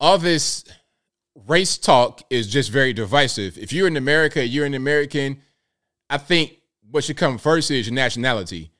all 0.00 0.16
this 0.16 0.64
race 1.46 1.76
talk 1.76 2.22
is 2.30 2.46
just 2.48 2.70
very 2.70 2.94
divisive. 2.94 3.58
If 3.58 3.74
you're 3.74 3.86
in 3.86 3.98
America, 3.98 4.46
you're 4.46 4.64
an 4.64 4.74
American, 4.74 5.42
I 6.08 6.16
think 6.16 6.56
what 6.90 7.04
should 7.04 7.18
come 7.18 7.36
first 7.36 7.70
is 7.70 7.86
your 7.86 7.94
nationality. 7.94 8.72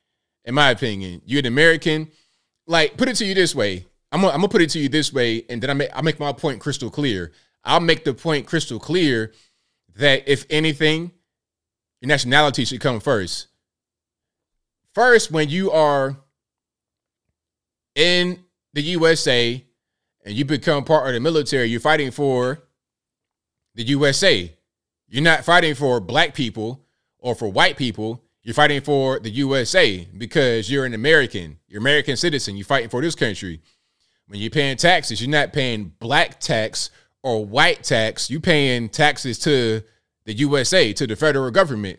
In 0.47 0.55
my 0.55 0.71
opinion, 0.71 1.21
you're 1.27 1.41
an 1.41 1.47
American. 1.47 2.11
Like, 2.67 2.97
put 2.97 3.09
it 3.09 3.17
to 3.17 3.25
you 3.25 3.35
this 3.35 3.55
way. 3.55 3.87
I'm 4.13 4.21
gonna, 4.21 4.33
I'm 4.33 4.49
put 4.49 4.63
it 4.63 4.71
to 4.71 4.79
you 4.79 4.89
this 4.89 5.13
way, 5.13 5.45
and 5.49 5.63
then 5.63 5.71
I 5.71 5.75
make 5.75 5.91
I 5.95 6.03
make 6.03 6.19
my 6.19 6.33
point 6.33 6.61
crystal 6.61 6.91
clear. 6.91 7.33
I'll 7.65 7.81
make 7.81 8.05
the 8.05 8.15
point 8.15 8.47
crystal 8.47 8.79
clear 8.79 9.33
that 9.97 10.29
if 10.29 10.47
anything, 10.49 11.11
your 12.01 12.09
nationality 12.09 12.65
should 12.65 12.81
come 12.81 13.01
first. 13.01 13.49
First, 14.95 15.31
when 15.31 15.49
you 15.49 15.73
are 15.73 16.17
in 17.95 18.45
the 18.73 18.83
USA 18.83 19.65
and 20.25 20.35
you 20.35 20.45
become 20.45 20.85
part 20.85 21.09
of 21.09 21.15
the 21.15 21.21
military, 21.21 21.67
you're 21.67 21.81
fighting 21.81 22.11
for 22.11 22.63
the 23.75 23.83
USA. 23.85 24.53
You're 25.09 25.23
not 25.23 25.45
fighting 25.45 25.75
for 25.75 26.01
black 26.01 26.35
people 26.35 26.85
or 27.19 27.35
for 27.35 27.49
white 27.49 27.77
people. 27.77 28.23
You're 28.47 28.55
fighting 28.55 28.81
for 28.81 29.19
the 29.19 29.31
USA 29.31 30.07
because 30.17 30.71
you're 30.71 30.85
an 30.85 30.95
American. 30.95 31.59
You're 31.67 31.81
American 31.81 32.17
citizen. 32.17 32.57
You're 32.57 32.65
fighting 32.65 32.89
for 32.89 33.03
this 33.03 33.17
country. 33.17 33.61
When 34.29 34.39
you're 34.39 34.51
paying 34.51 34.77
taxes, 34.77 35.21
you're 35.21 35.29
not 35.29 35.53
paying 35.53 35.93
black 35.99 36.39
tax 36.39 36.91
or 37.25 37.45
white 37.45 37.83
tax. 37.83 38.31
You're 38.31 38.41
paying 38.41 38.89
taxes 38.89 39.41
to 39.41 39.83
the 40.27 40.33
USA, 40.35 40.93
to 40.93 41.09
the 41.09 41.17
federal 41.17 41.51
government. 41.51 41.99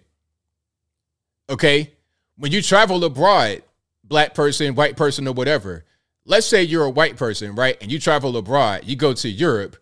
Okay? 1.50 1.92
When 2.38 2.54
you 2.54 2.62
travel 2.62 3.04
abroad, 3.04 3.64
black 4.06 4.34
person, 4.34 4.74
white 4.74 4.96
person, 4.96 5.28
or 5.28 5.34
whatever, 5.34 5.84
let's 6.24 6.48
say 6.48 6.64
you're 6.64 6.86
a 6.86 6.90
white 6.90 7.18
person, 7.18 7.56
right? 7.56 7.76
And 7.82 7.92
you 7.92 8.00
travel 8.00 8.38
abroad, 8.38 8.84
you 8.86 8.96
go 8.96 9.12
to 9.12 9.28
Europe, 9.28 9.76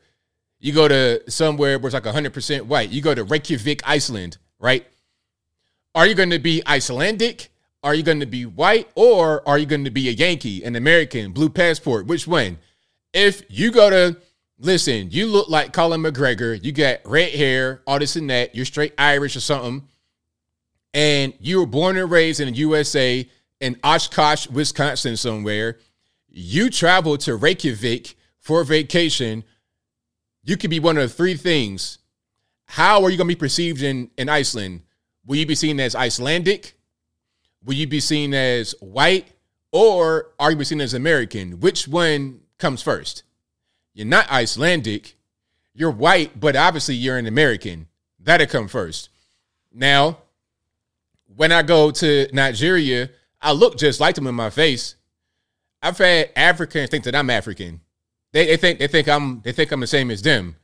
you 0.59 0.73
go 0.73 0.87
to 0.87 1.29
somewhere 1.29 1.77
where 1.77 1.93
it's 1.95 2.05
like 2.05 2.11
100% 2.11 2.63
white, 2.63 2.89
you 2.89 3.03
go 3.03 3.13
to 3.13 3.23
Reykjavik, 3.23 3.87
Iceland, 3.87 4.39
right? 4.57 4.83
Are 5.95 6.05
you 6.05 6.13
going 6.13 6.31
to 6.31 6.39
be 6.39 6.61
Icelandic? 6.67 7.49
Are 7.81 7.95
you 7.95 8.03
going 8.03 8.19
to 8.19 8.25
be 8.25 8.45
white? 8.45 8.89
Or 8.95 9.47
are 9.47 9.57
you 9.57 9.65
going 9.65 9.85
to 9.85 9.91
be 9.91 10.09
a 10.09 10.11
Yankee, 10.11 10.61
an 10.65 10.75
American, 10.75 11.31
blue 11.31 11.49
passport? 11.49 12.05
Which 12.05 12.27
one? 12.27 12.57
If 13.13 13.43
you 13.47 13.71
go 13.71 13.89
to 13.89 14.17
listen, 14.59 15.09
you 15.11 15.27
look 15.27 15.47
like 15.47 15.71
Colin 15.71 16.01
McGregor, 16.01 16.61
you 16.61 16.73
got 16.73 16.99
red 17.05 17.31
hair, 17.31 17.81
all 17.87 17.97
this 17.97 18.17
and 18.17 18.29
that, 18.29 18.53
you're 18.53 18.65
straight 18.65 18.93
Irish 18.97 19.37
or 19.37 19.39
something, 19.39 19.87
and 20.93 21.33
you 21.39 21.59
were 21.59 21.65
born 21.65 21.97
and 21.97 22.11
raised 22.11 22.41
in 22.41 22.51
the 22.51 22.59
USA 22.59 23.27
in 23.61 23.79
Oshkosh, 23.81 24.47
Wisconsin, 24.49 25.15
somewhere, 25.15 25.79
you 26.27 26.69
travel 26.69 27.17
to 27.19 27.37
Reykjavik 27.37 28.15
for 28.39 28.65
vacation, 28.65 29.45
you 30.43 30.57
could 30.57 30.69
be 30.69 30.81
one 30.81 30.97
of 30.97 31.13
three 31.13 31.35
things. 31.35 31.99
How 32.65 33.03
are 33.03 33.09
you 33.09 33.17
going 33.17 33.29
to 33.29 33.35
be 33.35 33.39
perceived 33.39 33.81
in, 33.81 34.11
in 34.17 34.27
Iceland? 34.27 34.81
Will 35.25 35.37
you 35.37 35.45
be 35.45 35.55
seen 35.55 35.79
as 35.79 35.95
Icelandic? 35.95 36.77
Will 37.63 37.73
you 37.73 37.87
be 37.87 37.99
seen 37.99 38.33
as 38.33 38.75
white? 38.79 39.27
Or 39.71 40.27
are 40.39 40.51
you 40.51 40.63
seen 40.63 40.81
as 40.81 40.93
American? 40.93 41.59
Which 41.59 41.87
one 41.87 42.41
comes 42.59 42.81
first? 42.81 43.23
You're 43.93 44.05
not 44.05 44.29
Icelandic. 44.31 45.15
You're 45.73 45.91
white, 45.91 46.39
but 46.39 46.55
obviously 46.55 46.95
you're 46.95 47.17
an 47.17 47.25
American. 47.25 47.87
That'll 48.19 48.47
come 48.47 48.67
first. 48.67 49.09
Now, 49.73 50.19
when 51.35 51.51
I 51.51 51.63
go 51.63 51.91
to 51.91 52.29
Nigeria, 52.31 53.09
I 53.41 53.51
look 53.51 53.77
just 53.77 53.99
like 53.99 54.15
them 54.15 54.27
in 54.27 54.35
my 54.35 54.49
face. 54.49 54.95
I've 55.81 55.97
had 55.97 56.31
Africans 56.35 56.89
think 56.89 57.03
that 57.03 57.15
I'm 57.15 57.29
African. 57.29 57.81
They, 58.31 58.47
they 58.47 58.57
think 58.57 58.79
they 58.79 58.87
think 58.87 59.07
I'm 59.07 59.41
they 59.41 59.51
think 59.51 59.71
I'm 59.71 59.79
the 59.79 59.87
same 59.87 60.09
as 60.11 60.21
them. 60.21 60.55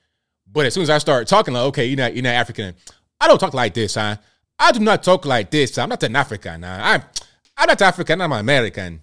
But 0.52 0.66
as 0.66 0.74
soon 0.74 0.84
as 0.84 0.90
I 0.90 0.98
start 0.98 1.28
talking 1.28 1.54
like, 1.54 1.64
okay, 1.64 1.86
you're 1.86 1.98
not 1.98 2.14
you're 2.16 2.24
not 2.24 2.34
African. 2.34 2.74
I 3.20 3.28
don't 3.28 3.38
talk 3.38 3.54
like 3.54 3.74
this, 3.74 3.96
huh? 3.96 4.18
I 4.62 4.72
do 4.72 4.80
not 4.80 5.04
talk 5.04 5.26
like 5.26 5.52
this. 5.52 5.78
I'm 5.78 5.90
not 5.90 6.04
an 6.04 6.16
African. 6.16 6.64
I'm 6.64 7.02
I'm 7.58 7.68
not 7.68 7.82
African. 7.82 8.22
I'm 8.22 8.32
American. 8.32 9.02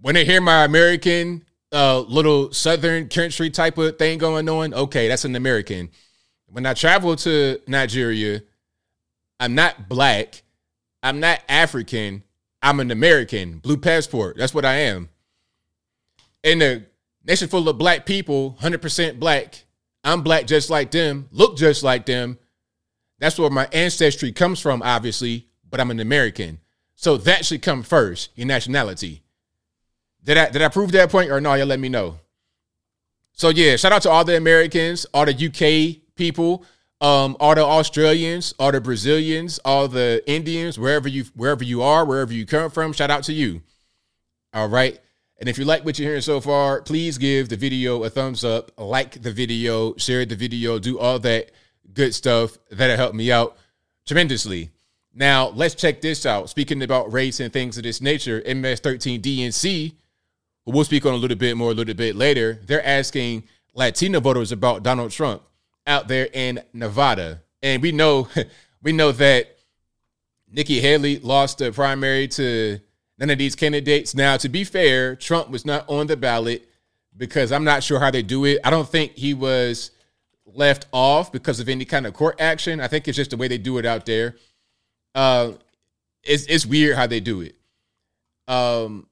When 0.00 0.14
they 0.14 0.24
hear 0.24 0.40
my 0.40 0.64
American 0.64 1.44
uh, 1.72 2.00
little 2.00 2.52
Southern 2.52 3.08
country 3.08 3.48
type 3.50 3.78
of 3.78 3.98
thing 3.98 4.18
going 4.18 4.48
on, 4.48 4.74
okay, 4.74 5.08
that's 5.08 5.24
an 5.24 5.36
American. 5.36 5.90
When 6.46 6.66
I 6.66 6.74
travel 6.74 7.16
to 7.16 7.60
Nigeria, 7.66 8.42
I'm 9.38 9.54
not 9.54 9.88
black. 9.88 10.42
I'm 11.02 11.20
not 11.20 11.40
African. 11.48 12.24
I'm 12.60 12.80
an 12.80 12.90
American. 12.90 13.58
Blue 13.58 13.76
passport. 13.78 14.36
That's 14.36 14.52
what 14.52 14.64
I 14.64 14.74
am 14.74 15.08
in 16.42 16.62
a 16.62 16.84
nation 17.24 17.48
full 17.48 17.68
of 17.68 17.78
black 17.78 18.06
people, 18.06 18.56
100% 18.60 19.18
black, 19.18 19.64
I'm 20.02 20.22
black 20.22 20.46
just 20.46 20.70
like 20.70 20.90
them, 20.90 21.28
look 21.30 21.56
just 21.56 21.82
like 21.82 22.06
them. 22.06 22.38
That's 23.20 23.38
where 23.38 23.50
my 23.50 23.68
ancestry 23.72 24.32
comes 24.32 24.58
from, 24.60 24.82
obviously, 24.82 25.46
but 25.68 25.78
I'm 25.78 25.90
an 25.90 26.00
American. 26.00 26.58
So 26.96 27.16
that 27.18 27.44
should 27.44 27.62
come 27.62 27.82
first, 27.82 28.30
your 28.34 28.46
nationality. 28.46 29.22
Did 30.24 30.36
I 30.36 30.50
did 30.50 30.62
I 30.62 30.68
prove 30.68 30.92
that 30.92 31.10
point 31.10 31.30
or 31.30 31.40
no? 31.40 31.54
Y'all 31.54 31.66
let 31.66 31.80
me 31.80 31.88
know. 31.88 32.18
So 33.32 33.50
yeah, 33.50 33.76
shout 33.76 33.92
out 33.92 34.02
to 34.02 34.10
all 34.10 34.24
the 34.24 34.36
Americans, 34.36 35.06
all 35.14 35.24
the 35.24 35.32
UK 35.32 36.02
people, 36.14 36.64
um, 37.00 37.36
all 37.40 37.54
the 37.54 37.64
Australians, 37.64 38.54
all 38.58 38.72
the 38.72 38.80
Brazilians, 38.80 39.58
all 39.64 39.88
the 39.88 40.22
Indians, 40.26 40.78
wherever 40.78 41.08
you 41.08 41.24
wherever 41.34 41.64
you 41.64 41.82
are, 41.82 42.04
wherever 42.04 42.32
you 42.32 42.44
come 42.44 42.70
from. 42.70 42.92
Shout 42.92 43.10
out 43.10 43.24
to 43.24 43.32
you. 43.32 43.62
All 44.52 44.68
right. 44.68 44.98
And 45.38 45.48
if 45.48 45.56
you 45.56 45.64
like 45.64 45.86
what 45.86 45.98
you're 45.98 46.08
hearing 46.08 46.20
so 46.20 46.40
far, 46.40 46.82
please 46.82 47.16
give 47.16 47.48
the 47.48 47.56
video 47.56 48.02
a 48.04 48.10
thumbs 48.10 48.44
up, 48.44 48.72
like 48.76 49.22
the 49.22 49.32
video, 49.32 49.94
share 49.96 50.26
the 50.26 50.36
video, 50.36 50.78
do 50.78 50.98
all 50.98 51.18
that 51.20 51.50
good 51.94 52.14
stuff. 52.14 52.58
That'll 52.70 52.96
help 52.96 53.14
me 53.14 53.30
out 53.32 53.56
tremendously. 54.06 54.70
Now, 55.12 55.48
let's 55.48 55.74
check 55.74 56.00
this 56.00 56.24
out. 56.24 56.48
Speaking 56.50 56.82
about 56.82 57.12
race 57.12 57.40
and 57.40 57.52
things 57.52 57.76
of 57.76 57.82
this 57.82 58.00
nature, 58.00 58.40
MS13 58.42 59.20
DNC, 59.20 59.92
who 60.64 60.72
we'll 60.72 60.84
speak 60.84 61.04
on 61.04 61.14
a 61.14 61.16
little 61.16 61.36
bit 61.36 61.56
more 61.56 61.72
a 61.72 61.74
little 61.74 61.94
bit 61.94 62.14
later, 62.14 62.60
they're 62.64 62.86
asking 62.86 63.44
Latino 63.74 64.20
voters 64.20 64.52
about 64.52 64.82
Donald 64.82 65.10
Trump 65.10 65.42
out 65.86 66.08
there 66.08 66.28
in 66.32 66.62
Nevada. 66.72 67.42
And 67.62 67.82
we 67.82 67.92
know 67.92 68.28
we 68.82 68.92
know 68.92 69.12
that 69.12 69.56
Nikki 70.50 70.80
Haley 70.80 71.18
lost 71.18 71.58
the 71.58 71.72
primary 71.72 72.28
to 72.28 72.80
none 73.18 73.30
of 73.30 73.38
these 73.38 73.54
candidates. 73.54 74.14
Now, 74.14 74.36
to 74.36 74.48
be 74.48 74.64
fair, 74.64 75.16
Trump 75.16 75.50
was 75.50 75.64
not 75.64 75.84
on 75.88 76.06
the 76.06 76.16
ballot 76.16 76.68
because 77.16 77.52
I'm 77.52 77.64
not 77.64 77.82
sure 77.82 78.00
how 78.00 78.10
they 78.10 78.22
do 78.22 78.44
it. 78.44 78.60
I 78.64 78.70
don't 78.70 78.88
think 78.88 79.12
he 79.12 79.34
was 79.34 79.90
left 80.54 80.86
off 80.92 81.32
because 81.32 81.60
of 81.60 81.68
any 81.68 81.84
kind 81.84 82.06
of 82.06 82.14
court 82.14 82.40
action. 82.40 82.80
I 82.80 82.88
think 82.88 83.08
it's 83.08 83.16
just 83.16 83.30
the 83.30 83.36
way 83.36 83.48
they 83.48 83.58
do 83.58 83.78
it 83.78 83.86
out 83.86 84.06
there. 84.06 84.36
Uh, 85.14 85.52
it's 86.22 86.44
it's 86.44 86.66
weird 86.66 86.96
how 86.96 87.06
they 87.06 87.20
do 87.20 87.40
it. 87.40 87.56
Um, 88.48 89.06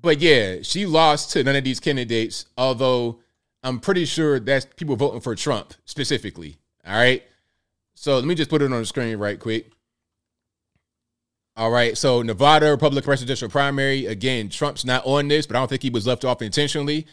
but 0.00 0.20
yeah, 0.20 0.58
she 0.62 0.86
lost 0.86 1.32
to 1.32 1.44
none 1.44 1.56
of 1.56 1.64
these 1.64 1.80
candidates. 1.80 2.46
Although 2.56 3.20
I'm 3.62 3.80
pretty 3.80 4.04
sure 4.04 4.40
that's 4.40 4.66
people 4.76 4.96
voting 4.96 5.20
for 5.20 5.34
Trump 5.34 5.74
specifically. 5.84 6.58
All 6.86 6.96
right. 6.96 7.22
So 7.94 8.16
let 8.16 8.24
me 8.24 8.34
just 8.34 8.50
put 8.50 8.62
it 8.62 8.72
on 8.72 8.78
the 8.78 8.86
screen 8.86 9.18
right 9.18 9.38
quick. 9.38 9.70
All 11.56 11.70
right. 11.70 11.96
So 11.98 12.22
Nevada 12.22 12.70
Republican 12.70 13.04
presidential 13.04 13.48
primary. 13.50 14.06
Again, 14.06 14.48
Trump's 14.48 14.84
not 14.84 15.04
on 15.04 15.28
this, 15.28 15.46
but 15.46 15.56
I 15.56 15.58
don't 15.58 15.68
think 15.68 15.82
he 15.82 15.90
was 15.90 16.06
left 16.06 16.24
off 16.24 16.40
intentionally. 16.40 17.06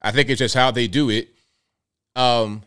I 0.00 0.10
think 0.10 0.28
it's 0.28 0.40
just 0.40 0.54
how 0.54 0.72
they 0.72 0.88
do 0.88 1.10
it. 1.10 1.32
Um, 2.14 2.62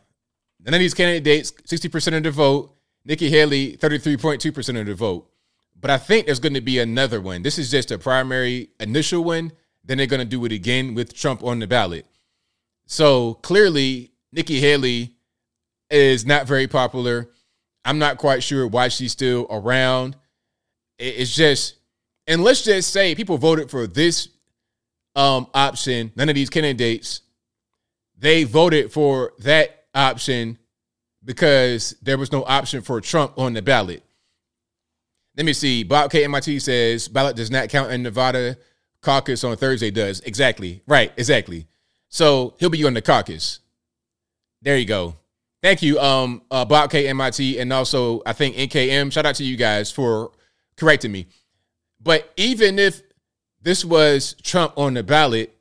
none 0.64 0.74
of 0.74 0.80
these 0.80 0.94
candidates, 0.94 1.52
60% 1.52 2.18
of 2.18 2.24
the 2.24 2.32
vote. 2.32 2.76
Nikki 3.04 3.30
Haley, 3.30 3.78
33.2% 3.78 4.80
of 4.80 4.86
the 4.88 4.96
vote. 4.96 5.30
But 5.80 5.92
I 5.92 5.98
think 5.98 6.26
there's 6.26 6.40
going 6.40 6.56
to 6.56 6.62
be 6.62 6.80
another 6.80 7.22
one. 7.22 7.44
This 7.44 7.60
is 7.60 7.70
just 7.70 7.92
a 7.92 8.00
primary 8.00 8.70
initial 8.80 9.24
one. 9.24 9.52
Then 9.84 9.98
they're 9.98 10.08
going 10.08 10.22
to 10.22 10.26
do 10.26 10.44
it 10.46 10.52
again 10.52 10.96
with 10.96 11.14
Trump 11.14 11.44
on 11.44 11.60
the 11.60 11.68
ballot. 11.68 12.08
So 12.88 13.36
clearly, 13.36 14.12
Nikki 14.32 14.60
Haley 14.60 15.16
is 15.92 16.26
not 16.26 16.48
very 16.48 16.68
popular. 16.68 17.30
I'm 17.84 18.00
not 18.00 18.18
quite 18.18 18.42
sure 18.42 18.66
why 18.66 18.88
she's 18.88 19.12
still 19.12 19.46
around 19.52 20.16
it's 20.98 21.36
just, 21.36 21.76
and 22.28 22.44
let's 22.44 22.64
just 22.64 22.92
say 22.92 23.16
people 23.16 23.38
voted 23.38 23.70
for 23.70 23.88
this 23.88 24.30
um, 25.16 25.48
option. 25.54 26.12
None 26.16 26.30
of 26.30 26.36
these 26.36 26.50
candidates, 26.50 27.22
they 28.26 28.44
voted 28.44 28.92
for 28.92 29.34
that 29.38 29.86
option 29.94 30.58
because 31.24 31.96
there 32.02 32.18
was 32.18 32.32
no 32.32 32.44
option 32.44 32.82
for 32.82 33.00
Trump 33.00 33.38
on 33.38 33.54
the 33.54 33.62
ballot. 33.62 34.02
Let 35.38 35.46
me 35.46 35.54
see. 35.54 35.84
Bob 35.84 36.10
K. 36.10 36.24
MIT 36.24 36.58
says 36.60 37.08
ballot 37.08 37.36
does 37.36 37.52
not 37.52 37.70
count 37.70 37.92
in 37.92 38.02
Nevada. 38.02 38.58
Caucus 39.02 39.44
on 39.44 39.56
Thursday 39.58 39.92
does. 39.92 40.22
Exactly. 40.22 40.82
Right. 40.88 41.14
Exactly. 41.18 41.68
So 42.10 42.56
he'll 42.58 42.72
be 42.72 42.84
on 42.84 42.96
the 42.96 43.02
caucus. 43.04 43.60
There 44.64 44.76
you 44.76 44.86
go. 44.86 45.18
Thank 45.62 45.84
you, 45.84 46.00
um, 46.00 46.42
uh, 46.50 46.66
Bob 46.66 46.90
K. 46.90 47.08
MIT, 47.08 47.60
and 47.60 47.72
also 47.72 48.24
I 48.26 48.34
think 48.34 48.56
NKM. 48.56 49.12
Shout 49.12 49.28
out 49.28 49.36
to 49.36 49.44
you 49.44 49.56
guys 49.56 49.92
for 49.92 50.32
correcting 50.78 51.12
me. 51.12 51.28
But 52.02 52.32
even 52.38 52.80
if 52.80 53.04
this 53.62 53.86
was 53.86 54.36
Trump 54.42 54.74
on 54.78 54.96
the 54.96 55.04
ballot, 55.04 55.55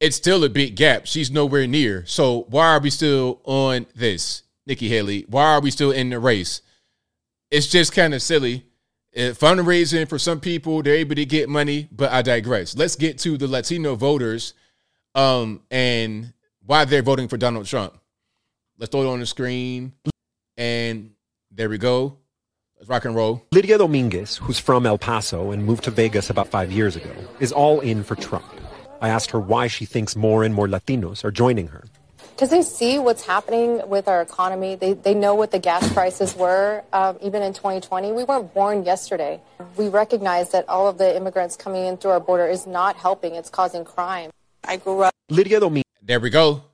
it's 0.00 0.16
still 0.16 0.44
a 0.44 0.48
big 0.48 0.76
gap. 0.76 1.06
She's 1.06 1.30
nowhere 1.30 1.66
near. 1.66 2.04
So 2.06 2.46
why 2.48 2.68
are 2.68 2.80
we 2.80 2.90
still 2.90 3.40
on 3.44 3.86
this, 3.94 4.42
Nikki 4.66 4.88
Haley? 4.88 5.24
Why 5.28 5.54
are 5.54 5.60
we 5.60 5.70
still 5.70 5.90
in 5.90 6.10
the 6.10 6.18
race? 6.18 6.60
It's 7.50 7.66
just 7.66 7.92
kind 7.92 8.14
of 8.14 8.22
silly. 8.22 8.66
If 9.12 9.38
fundraising 9.38 10.08
for 10.08 10.18
some 10.18 10.40
people, 10.40 10.82
they're 10.82 10.96
able 10.96 11.14
to 11.14 11.24
get 11.24 11.48
money, 11.48 11.88
but 11.92 12.10
I 12.10 12.22
digress. 12.22 12.76
Let's 12.76 12.96
get 12.96 13.18
to 13.20 13.38
the 13.38 13.46
Latino 13.46 13.94
voters 13.94 14.54
um, 15.14 15.62
and 15.70 16.32
why 16.66 16.84
they're 16.84 17.02
voting 17.02 17.28
for 17.28 17.36
Donald 17.36 17.66
Trump. 17.66 17.96
Let's 18.76 18.90
throw 18.90 19.02
it 19.02 19.06
on 19.06 19.20
the 19.20 19.26
screen. 19.26 19.92
And 20.56 21.12
there 21.50 21.68
we 21.68 21.78
go. 21.78 22.18
Let's 22.76 22.88
rock 22.88 23.04
and 23.04 23.14
roll. 23.14 23.46
Lydia 23.52 23.78
Dominguez, 23.78 24.36
who's 24.36 24.58
from 24.58 24.84
El 24.84 24.98
Paso 24.98 25.52
and 25.52 25.64
moved 25.64 25.84
to 25.84 25.90
Vegas 25.90 26.30
about 26.30 26.48
five 26.48 26.72
years 26.72 26.96
ago, 26.96 27.12
is 27.38 27.52
all 27.52 27.80
in 27.80 28.02
for 28.02 28.16
Trump. 28.16 28.44
I 29.04 29.08
asked 29.08 29.32
her 29.32 29.40
why 29.40 29.66
she 29.66 29.84
thinks 29.84 30.16
more 30.16 30.44
and 30.44 30.54
more 30.54 30.66
Latinos 30.66 31.24
are 31.24 31.30
joining 31.30 31.68
her. 31.68 31.84
Because 32.30 32.48
they 32.48 32.62
see 32.62 32.98
what's 32.98 33.24
happening 33.24 33.86
with 33.86 34.08
our 34.08 34.22
economy. 34.22 34.76
They, 34.76 34.94
they 34.94 35.12
know 35.14 35.34
what 35.34 35.50
the 35.50 35.58
gas 35.58 35.92
prices 35.92 36.34
were, 36.34 36.82
um, 36.94 37.18
even 37.20 37.42
in 37.42 37.52
2020. 37.52 38.12
We 38.12 38.24
weren't 38.24 38.54
born 38.54 38.84
yesterday. 38.84 39.42
We 39.76 39.88
recognize 39.88 40.52
that 40.52 40.66
all 40.70 40.88
of 40.88 40.96
the 40.96 41.14
immigrants 41.14 41.54
coming 41.54 41.84
in 41.84 41.98
through 41.98 42.12
our 42.12 42.20
border 42.20 42.46
is 42.46 42.66
not 42.66 42.96
helping, 42.96 43.34
it's 43.34 43.50
causing 43.50 43.84
crime. 43.84 44.30
I 44.64 44.78
grew 44.78 45.02
up. 45.02 45.12
Lydia 45.28 45.60
Dominguez. 45.60 45.84
There 46.02 46.18
we 46.18 46.30
go. 46.30 46.64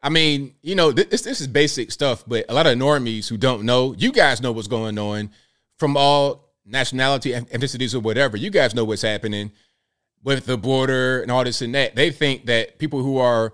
I 0.00 0.08
mean, 0.08 0.54
you 0.62 0.76
know, 0.76 0.92
this 0.92 1.22
this 1.22 1.40
is 1.40 1.48
basic 1.48 1.90
stuff, 1.90 2.22
but 2.28 2.44
a 2.48 2.54
lot 2.54 2.66
of 2.66 2.78
normies 2.78 3.28
who 3.28 3.36
don't 3.36 3.64
know, 3.64 3.92
you 3.98 4.12
guys 4.12 4.40
know 4.40 4.52
what's 4.52 4.68
going 4.68 4.98
on 4.98 5.30
from 5.78 5.96
all 5.96 6.52
nationality, 6.64 7.32
ethnicities, 7.32 7.92
or 7.92 8.00
whatever. 8.00 8.36
You 8.36 8.50
guys 8.50 8.72
know 8.72 8.84
what's 8.84 9.02
happening 9.02 9.50
with 10.26 10.44
the 10.44 10.58
border 10.58 11.22
and 11.22 11.30
all 11.30 11.44
this 11.44 11.62
and 11.62 11.72
that. 11.72 11.94
They 11.94 12.10
think 12.10 12.46
that 12.46 12.80
people 12.80 13.00
who 13.00 13.16
are 13.18 13.52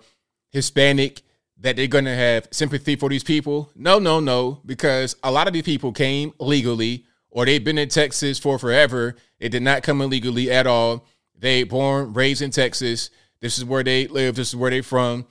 Hispanic 0.53 1.21
that 1.59 1.77
they're 1.77 1.87
going 1.87 2.07
to 2.07 2.15
have 2.15 2.49
sympathy 2.51 2.97
for 2.97 3.11
these 3.11 3.23
people. 3.23 3.71
No, 3.77 3.99
no, 3.99 4.21
no, 4.21 4.63
because 4.65 5.15
a 5.23 5.31
lot 5.31 5.47
of 5.47 5.53
these 5.53 5.65
people 5.65 5.93
came 5.93 6.33
legally 6.41 7.05
or 7.29 7.45
they've 7.45 7.63
been 7.63 7.77
in 7.77 7.91
Texas 7.91 8.39
for 8.39 8.59
forever. 8.59 9.17
They 9.39 9.51
did 9.51 9.63
not 9.63 9.83
come 9.83 10.01
illegally 10.01 10.51
at 10.51 10.67
all. 10.67 11.05
They 11.39 11.63
born, 11.65 12.15
raised 12.15 12.41
in 12.41 12.51
Texas. 12.51 13.11
This 13.43 13.59
is 13.59 13.67
where 13.67 13.85
they 13.85 14.07
live. 14.07 14.37
This 14.37 14.49
is 14.49 14.57
where 14.57 14.71
they're 14.71 14.83
from. 14.83 15.27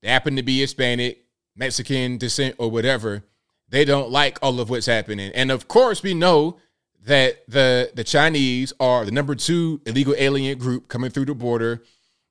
They 0.00 0.08
happen 0.08 0.36
to 0.36 0.42
be 0.42 0.60
Hispanic, 0.60 1.26
Mexican 1.54 2.16
descent, 2.16 2.54
or 2.56 2.70
whatever. 2.70 3.24
They 3.68 3.84
don't 3.84 4.10
like 4.10 4.38
all 4.40 4.58
of 4.58 4.70
what's 4.70 4.86
happening. 4.86 5.32
And 5.34 5.50
of 5.50 5.68
course, 5.68 6.02
we 6.02 6.14
know 6.14 6.56
that 7.04 7.44
the 7.48 7.90
the 7.94 8.04
Chinese 8.04 8.72
are 8.78 9.04
the 9.04 9.10
number 9.10 9.34
two 9.34 9.80
illegal 9.86 10.14
alien 10.16 10.58
group 10.58 10.88
coming 10.88 11.10
through 11.10 11.26
the 11.26 11.34
border. 11.34 11.82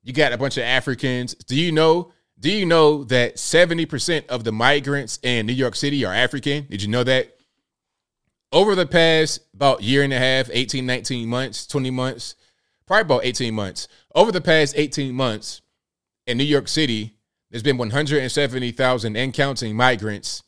You 0.02 0.12
got 0.12 0.32
a 0.32 0.38
bunch 0.38 0.56
of 0.56 0.64
Africans. 0.64 1.34
Do 1.34 1.56
you 1.56 1.72
know? 1.72 2.12
Do 2.38 2.50
you 2.50 2.66
know 2.66 3.04
that 3.04 3.36
70% 3.36 4.26
of 4.26 4.42
the 4.42 4.50
migrants 4.50 5.20
in 5.22 5.46
New 5.46 5.52
York 5.52 5.76
City 5.76 6.04
are 6.04 6.12
African? 6.12 6.66
Did 6.68 6.82
you 6.82 6.88
know 6.88 7.04
that? 7.04 7.36
Over 8.50 8.74
the 8.74 8.84
past 8.84 9.40
about 9.54 9.82
year 9.82 10.02
and 10.02 10.12
a 10.12 10.18
half, 10.18 10.50
18, 10.52 10.84
19 10.84 11.28
months, 11.28 11.66
20 11.68 11.90
months, 11.90 12.34
probably 12.84 13.02
about 13.02 13.24
18 13.24 13.54
months. 13.54 13.86
Over 14.14 14.32
the 14.32 14.40
past 14.40 14.74
18 14.76 15.14
months 15.14 15.62
in 16.26 16.36
New 16.36 16.44
York 16.44 16.66
City, 16.66 17.14
there's 17.50 17.62
been 17.62 17.78
170,000 17.78 19.16
and 19.16 19.32
counting 19.32 19.76
migrants 19.76 20.42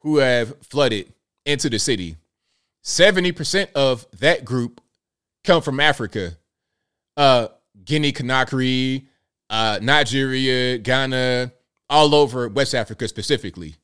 who 0.00 0.16
have 0.16 0.56
flooded 0.62 1.12
into 1.44 1.68
the 1.68 1.78
city. 1.78 2.16
70% 2.88 3.72
of 3.74 4.06
that 4.18 4.46
group 4.46 4.80
come 5.44 5.60
from 5.60 5.78
Africa. 5.78 6.38
Uh, 7.18 7.48
Guinea 7.84 8.12
Conakry, 8.12 9.06
uh, 9.50 9.78
Nigeria, 9.82 10.78
Ghana, 10.78 11.52
all 11.90 12.14
over 12.14 12.48
West 12.48 12.74
Africa 12.74 13.06
specifically. 13.06 13.76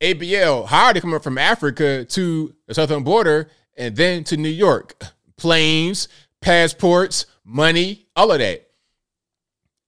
ABL, 0.00 0.66
how 0.66 0.94
to 0.94 1.00
come 1.00 1.10
coming 1.10 1.20
from 1.20 1.36
Africa 1.36 2.06
to 2.06 2.54
the 2.66 2.74
southern 2.74 3.04
border 3.04 3.50
and 3.76 3.94
then 3.94 4.24
to 4.24 4.38
New 4.38 4.48
York? 4.48 4.98
Planes, 5.36 6.08
passports, 6.40 7.26
money, 7.44 8.06
all 8.16 8.32
of 8.32 8.38
that. 8.38 8.66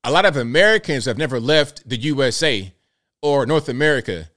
A 0.04 0.12
lot 0.12 0.26
of 0.26 0.36
Americans 0.36 1.06
have 1.06 1.16
never 1.16 1.40
left 1.40 1.88
the 1.88 1.96
USA 1.96 2.74
or 3.22 3.46
North 3.46 3.70
America. 3.70 4.28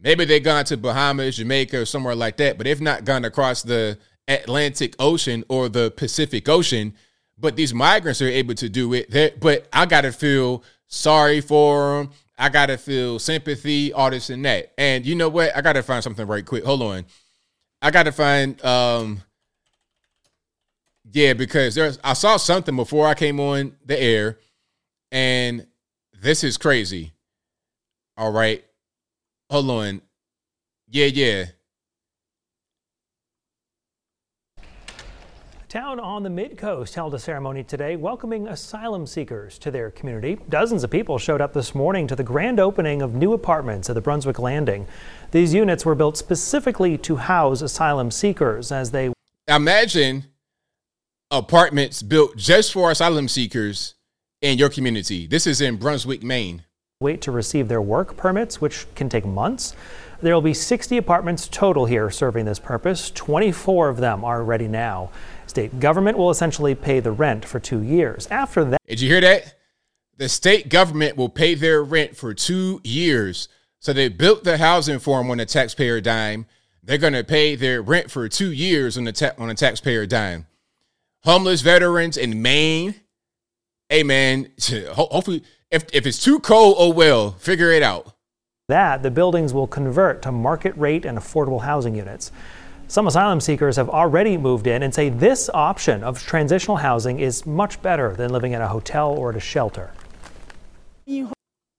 Maybe 0.00 0.24
they've 0.24 0.42
gone 0.42 0.64
to 0.66 0.76
Bahamas, 0.76 1.36
Jamaica, 1.36 1.80
or 1.80 1.84
somewhere 1.84 2.14
like 2.14 2.36
that, 2.36 2.56
but 2.56 2.64
they've 2.64 2.80
not 2.80 3.04
gone 3.04 3.24
across 3.24 3.62
the 3.62 3.98
Atlantic 4.28 4.94
Ocean 4.98 5.44
or 5.48 5.68
the 5.68 5.90
Pacific 5.90 6.48
Ocean. 6.48 6.94
But 7.36 7.56
these 7.56 7.72
migrants 7.72 8.20
are 8.22 8.28
able 8.28 8.54
to 8.54 8.68
do 8.68 8.94
it. 8.94 9.10
They're, 9.10 9.32
but 9.40 9.68
I 9.72 9.86
got 9.86 10.02
to 10.02 10.12
feel 10.12 10.64
sorry 10.86 11.40
for 11.40 11.98
them. 11.98 12.10
I 12.36 12.48
got 12.48 12.66
to 12.66 12.76
feel 12.78 13.18
sympathy, 13.18 13.92
all 13.92 14.10
this 14.10 14.30
and 14.30 14.44
that. 14.44 14.72
And 14.78 15.04
you 15.04 15.14
know 15.16 15.28
what? 15.28 15.56
I 15.56 15.60
got 15.60 15.72
to 15.74 15.82
find 15.82 16.02
something 16.02 16.26
right 16.26 16.46
quick. 16.46 16.64
Hold 16.64 16.82
on. 16.82 17.04
I 17.82 17.90
got 17.90 18.04
to 18.04 18.12
find, 18.12 18.64
um, 18.64 19.22
yeah, 21.12 21.32
because 21.32 21.74
there's, 21.74 21.98
I 22.04 22.12
saw 22.12 22.36
something 22.36 22.76
before 22.76 23.06
I 23.06 23.14
came 23.14 23.40
on 23.40 23.76
the 23.84 24.00
air, 24.00 24.38
and 25.10 25.66
this 26.20 26.44
is 26.44 26.56
crazy. 26.56 27.12
All 28.16 28.32
right. 28.32 28.64
Hold 29.50 29.70
on. 29.70 30.02
Yeah, 30.88 31.06
yeah. 31.06 31.44
Town 35.70 36.00
on 36.00 36.22
the 36.22 36.30
Mid 36.30 36.56
Coast 36.56 36.94
held 36.94 37.14
a 37.14 37.18
ceremony 37.18 37.62
today 37.62 37.96
welcoming 37.96 38.48
asylum 38.48 39.06
seekers 39.06 39.58
to 39.58 39.70
their 39.70 39.90
community. 39.90 40.38
Dozens 40.48 40.84
of 40.84 40.90
people 40.90 41.18
showed 41.18 41.40
up 41.40 41.52
this 41.52 41.74
morning 41.74 42.06
to 42.06 42.16
the 42.16 42.22
grand 42.22 42.58
opening 42.58 43.02
of 43.02 43.14
new 43.14 43.32
apartments 43.34 43.90
at 43.90 43.94
the 43.94 44.00
Brunswick 44.00 44.38
Landing. 44.38 44.86
These 45.30 45.52
units 45.52 45.84
were 45.84 45.94
built 45.94 46.16
specifically 46.16 46.96
to 46.98 47.16
house 47.16 47.60
asylum 47.60 48.10
seekers 48.10 48.72
as 48.72 48.90
they 48.90 49.12
imagine 49.46 50.24
apartments 51.30 52.02
built 52.02 52.36
just 52.36 52.72
for 52.72 52.90
asylum 52.90 53.28
seekers 53.28 53.94
in 54.40 54.56
your 54.56 54.70
community. 54.70 55.26
This 55.26 55.46
is 55.46 55.60
in 55.60 55.76
Brunswick, 55.76 56.22
Maine. 56.22 56.64
Wait 57.00 57.20
to 57.20 57.30
receive 57.30 57.68
their 57.68 57.80
work 57.80 58.16
permits, 58.16 58.60
which 58.60 58.92
can 58.96 59.08
take 59.08 59.24
months. 59.24 59.72
There 60.20 60.34
will 60.34 60.42
be 60.42 60.52
60 60.52 60.96
apartments 60.96 61.46
total 61.46 61.86
here 61.86 62.10
serving 62.10 62.44
this 62.44 62.58
purpose. 62.58 63.12
24 63.12 63.88
of 63.88 63.98
them 63.98 64.24
are 64.24 64.42
ready 64.42 64.66
now. 64.66 65.10
State 65.46 65.78
government 65.78 66.18
will 66.18 66.28
essentially 66.28 66.74
pay 66.74 66.98
the 66.98 67.12
rent 67.12 67.44
for 67.44 67.60
two 67.60 67.84
years. 67.84 68.26
After 68.32 68.64
that, 68.64 68.80
did 68.84 69.00
you 69.00 69.08
hear 69.08 69.20
that? 69.20 69.54
The 70.16 70.28
state 70.28 70.70
government 70.70 71.16
will 71.16 71.28
pay 71.28 71.54
their 71.54 71.84
rent 71.84 72.16
for 72.16 72.34
two 72.34 72.80
years. 72.82 73.48
So 73.78 73.92
they 73.92 74.08
built 74.08 74.42
the 74.42 74.58
housing 74.58 74.98
for 74.98 75.18
them 75.18 75.30
on 75.30 75.38
a 75.38 75.46
taxpayer 75.46 76.00
dime. 76.00 76.46
They're 76.82 76.98
going 76.98 77.12
to 77.12 77.22
pay 77.22 77.54
their 77.54 77.80
rent 77.80 78.10
for 78.10 78.28
two 78.28 78.50
years 78.50 78.98
on 78.98 79.04
the 79.04 79.12
ta- 79.12 79.34
on 79.38 79.50
a 79.50 79.54
taxpayer 79.54 80.04
dime. 80.04 80.48
Homeless 81.22 81.60
veterans 81.60 82.16
in 82.16 82.42
Maine. 82.42 82.96
Hey 83.88 84.02
man, 84.02 84.50
hopefully, 84.90 85.44
if 85.70 85.84
if 85.92 86.06
it's 86.06 86.22
too 86.22 86.38
cold, 86.40 86.76
oh 86.78 86.90
well, 86.90 87.32
figure 87.32 87.70
it 87.70 87.82
out. 87.82 88.14
That 88.68 89.02
the 89.02 89.10
buildings 89.10 89.52
will 89.52 89.66
convert 89.66 90.22
to 90.22 90.32
market 90.32 90.76
rate 90.76 91.04
and 91.04 91.18
affordable 91.18 91.62
housing 91.62 91.94
units. 91.94 92.32
Some 92.86 93.06
asylum 93.06 93.40
seekers 93.40 93.76
have 93.76 93.90
already 93.90 94.38
moved 94.38 94.66
in 94.66 94.82
and 94.82 94.94
say 94.94 95.10
this 95.10 95.50
option 95.52 96.02
of 96.02 96.24
transitional 96.24 96.78
housing 96.78 97.20
is 97.20 97.44
much 97.44 97.82
better 97.82 98.14
than 98.14 98.32
living 98.32 98.52
in 98.52 98.62
a 98.62 98.68
hotel 98.68 99.10
or 99.10 99.30
at 99.30 99.36
a 99.36 99.40
shelter. 99.40 99.92
In 101.06 101.30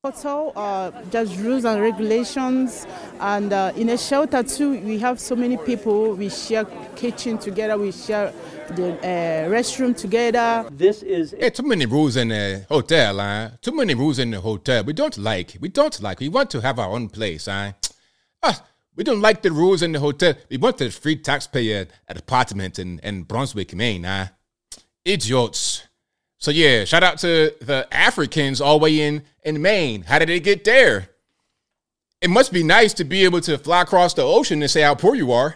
hotel, 0.04 0.54
uh, 0.56 0.92
there's 1.10 1.36
rules 1.38 1.66
and 1.66 1.82
regulations, 1.82 2.86
and 3.20 3.52
uh, 3.52 3.72
in 3.76 3.90
a 3.90 3.98
shelter 3.98 4.44
too, 4.44 4.80
we 4.82 5.00
have 5.00 5.20
so 5.20 5.36
many 5.36 5.58
people. 5.58 6.14
We 6.14 6.30
share 6.30 6.66
kitchen 6.96 7.40
together. 7.40 7.76
We 7.78 7.92
share 7.92 8.32
the 8.76 8.94
uh, 9.00 9.50
restroom 9.50 9.96
together. 9.96 10.68
This 10.72 11.04
is 11.04 11.36
yeah, 11.38 11.50
too 11.50 11.64
many 11.64 11.86
rules 11.86 12.16
in 12.16 12.30
the 12.30 12.66
hotel, 12.70 13.18
huh? 13.18 13.50
Too 13.62 13.76
many 13.76 13.96
rules 13.96 14.20
in 14.20 14.32
the 14.32 14.42
hotel. 14.42 14.84
We 14.84 14.94
don't 14.94 15.18
like. 15.18 15.58
We 15.60 15.70
don't 15.70 16.02
like. 16.02 16.20
We 16.20 16.30
want 16.30 16.50
to 16.52 16.62
have 16.62 16.80
our 16.80 16.90
own 16.90 17.10
place, 17.10 17.46
huh? 17.46 17.74
Ah, 18.44 18.64
we 18.96 19.04
don't 19.04 19.22
like 19.22 19.42
the 19.42 19.52
rules 19.52 19.82
in 19.82 19.92
the 19.92 20.00
hotel. 20.00 20.34
We 20.50 20.58
want 20.58 20.78
the 20.78 20.92
free 20.92 21.16
taxpayer 21.16 21.88
apartment 22.08 22.80
in, 22.80 23.00
in 23.00 23.24
Brunswick, 23.24 23.74
Maine, 23.74 24.04
huh? 24.04 24.28
Idiots. 25.06 25.84
So 26.38 26.52
yeah, 26.52 26.86
shout 26.86 27.04
out 27.04 27.18
to 27.20 27.54
the 27.62 27.88
Africans 27.92 28.62
all 28.62 28.80
the 28.80 28.84
way 28.84 29.02
in, 29.02 29.24
in 29.44 29.62
Maine. 29.62 30.04
How 30.04 30.20
did 30.20 30.30
they 30.30 30.40
get 30.40 30.64
there? 30.64 31.10
It 32.22 32.30
must 32.30 32.52
be 32.52 32.64
nice 32.64 32.94
to 32.96 33.04
be 33.04 33.24
able 33.24 33.42
to 33.42 33.58
fly 33.58 33.82
across 33.82 34.14
the 34.14 34.24
ocean 34.24 34.62
and 34.62 34.70
say 34.70 34.82
how 34.82 34.96
poor 34.96 35.16
you 35.16 35.32
are. 35.32 35.56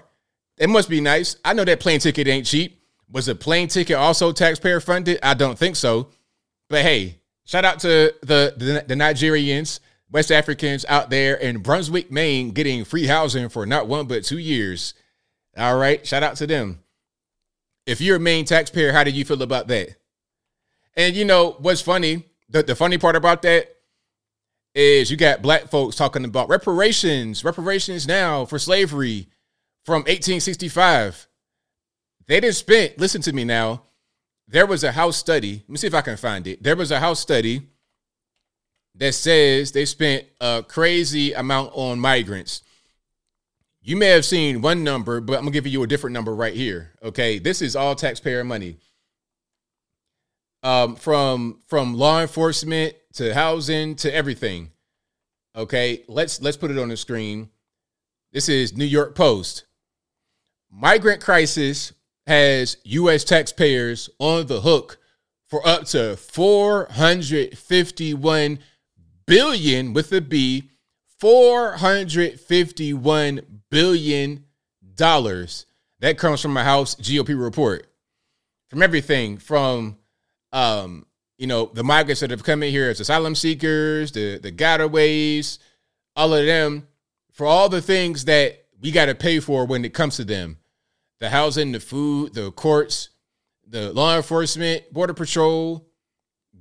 It 0.57 0.69
must 0.69 0.89
be 0.89 1.01
nice. 1.01 1.35
I 1.43 1.53
know 1.53 1.65
that 1.65 1.79
plane 1.79 1.99
ticket 1.99 2.27
ain't 2.27 2.45
cheap. 2.45 2.82
Was 3.13 3.27
the 3.27 3.35
plane 3.35 3.67
ticket 3.67 3.95
also 3.95 4.31
taxpayer 4.31 4.79
funded? 4.79 5.19
I 5.21 5.35
don't 5.35 5.57
think 5.57 5.75
so. 5.75 6.09
But 6.67 6.81
hey, 6.81 7.19
shout 7.45 7.63
out 7.63 7.79
to 7.81 8.13
the, 8.21 8.55
the, 8.57 8.83
the 8.87 8.95
Nigerians 8.95 9.79
West 10.11 10.31
Africans 10.31 10.83
out 10.89 11.11
there 11.11 11.35
in 11.35 11.59
Brunswick, 11.59 12.11
Maine, 12.11 12.51
getting 12.51 12.83
free 12.83 13.05
housing 13.05 13.49
for 13.49 13.67
not 13.67 13.87
one 13.87 14.07
but 14.07 14.23
two 14.23 14.39
years. 14.39 14.95
All 15.55 15.77
right, 15.77 16.05
shout 16.05 16.23
out 16.23 16.37
to 16.37 16.47
them. 16.47 16.79
If 17.85 18.01
you're 18.01 18.17
a 18.17 18.19
Maine 18.19 18.45
taxpayer, 18.45 18.91
how 18.91 19.03
do 19.03 19.11
you 19.11 19.23
feel 19.23 19.43
about 19.43 19.67
that? 19.67 19.95
And 20.97 21.15
you 21.15 21.23
know 21.23 21.55
what's 21.59 21.81
funny? 21.81 22.25
The, 22.49 22.63
the 22.63 22.75
funny 22.75 22.97
part 22.97 23.15
about 23.15 23.43
that 23.43 23.75
is 24.73 25.11
you 25.11 25.17
got 25.17 25.43
black 25.43 25.69
folks 25.69 25.95
talking 25.95 26.25
about 26.25 26.49
reparations, 26.49 27.43
reparations 27.43 28.07
now 28.07 28.45
for 28.45 28.57
slavery 28.57 29.27
from 29.85 30.01
1865. 30.01 31.27
They 32.27 32.39
didn't 32.39 32.55
spend, 32.55 32.93
listen 32.97 33.21
to 33.23 33.33
me 33.33 33.43
now. 33.43 33.83
There 34.47 34.65
was 34.65 34.83
a 34.83 34.91
house 34.91 35.17
study. 35.17 35.63
Let 35.67 35.69
me 35.69 35.77
see 35.77 35.87
if 35.87 35.93
I 35.93 36.01
can 36.01 36.17
find 36.17 36.45
it. 36.47 36.61
There 36.61 36.75
was 36.75 36.91
a 36.91 36.99
house 36.99 37.19
study 37.19 37.67
that 38.95 39.13
says 39.13 39.71
they 39.71 39.85
spent 39.85 40.25
a 40.39 40.63
crazy 40.67 41.33
amount 41.33 41.71
on 41.73 41.99
migrants. 41.99 42.61
You 43.81 43.97
may 43.97 44.07
have 44.07 44.25
seen 44.25 44.61
one 44.61 44.83
number, 44.83 45.19
but 45.19 45.33
I'm 45.33 45.41
gonna 45.41 45.51
give 45.51 45.67
you 45.67 45.83
a 45.83 45.87
different 45.87 46.13
number 46.13 46.33
right 46.33 46.53
here. 46.53 46.91
Okay, 47.03 47.39
this 47.39 47.61
is 47.61 47.75
all 47.75 47.95
taxpayer 47.95 48.43
money. 48.43 48.77
Um, 50.61 50.95
from 50.95 51.59
from 51.67 51.93
law 51.93 52.21
enforcement 52.21 52.95
to 53.15 53.33
housing 53.33 53.95
to 53.97 54.13
everything. 54.13 54.71
Okay, 55.55 56.03
let's 56.07 56.41
let's 56.41 56.55
put 56.55 56.71
it 56.71 56.79
on 56.79 56.87
the 56.87 56.95
screen. 56.95 57.49
This 58.31 58.47
is 58.47 58.77
New 58.77 58.85
York 58.85 59.15
Post. 59.15 59.65
Migrant 60.71 61.21
crisis 61.21 61.91
has 62.27 62.77
U.S. 62.83 63.23
taxpayers 63.23 64.09
on 64.19 64.47
the 64.47 64.59
hook 64.61 64.99
for 65.47 65.65
up 65.67 65.85
to 65.85 66.17
451 66.17 68.59
billion 69.25 69.93
with 69.93 70.11
a 70.11 70.21
B, 70.21 70.69
451 71.19 73.61
billion 73.69 74.45
dollars. 74.95 75.65
That 75.99 76.17
comes 76.17 76.41
from 76.41 76.57
a 76.57 76.63
House 76.63 76.95
GOP 76.95 77.39
report. 77.39 77.87
From 78.69 78.81
everything 78.81 79.37
from 79.37 79.97
um, 80.51 81.05
you 81.37 81.47
know, 81.47 81.69
the 81.73 81.83
migrants 81.83 82.21
that 82.21 82.31
have 82.31 82.43
come 82.43 82.63
in 82.63 82.71
here 82.71 82.89
as 82.89 82.99
asylum 82.99 83.35
seekers, 83.35 84.11
the 84.11 84.37
the 84.37 84.51
gotaways, 84.51 85.59
all 86.15 86.33
of 86.33 86.45
them, 86.45 86.87
for 87.31 87.45
all 87.45 87.69
the 87.69 87.81
things 87.81 88.25
that 88.25 88.65
we 88.79 88.91
got 88.91 89.05
to 89.05 89.15
pay 89.15 89.39
for 89.39 89.65
when 89.65 89.85
it 89.85 89.93
comes 89.93 90.17
to 90.17 90.23
them. 90.23 90.57
The 91.23 91.29
housing, 91.29 91.71
the 91.71 91.79
food, 91.79 92.33
the 92.33 92.51
courts, 92.51 93.07
the 93.65 93.93
law 93.93 94.17
enforcement, 94.17 94.91
border 94.91 95.13
patrol. 95.13 95.87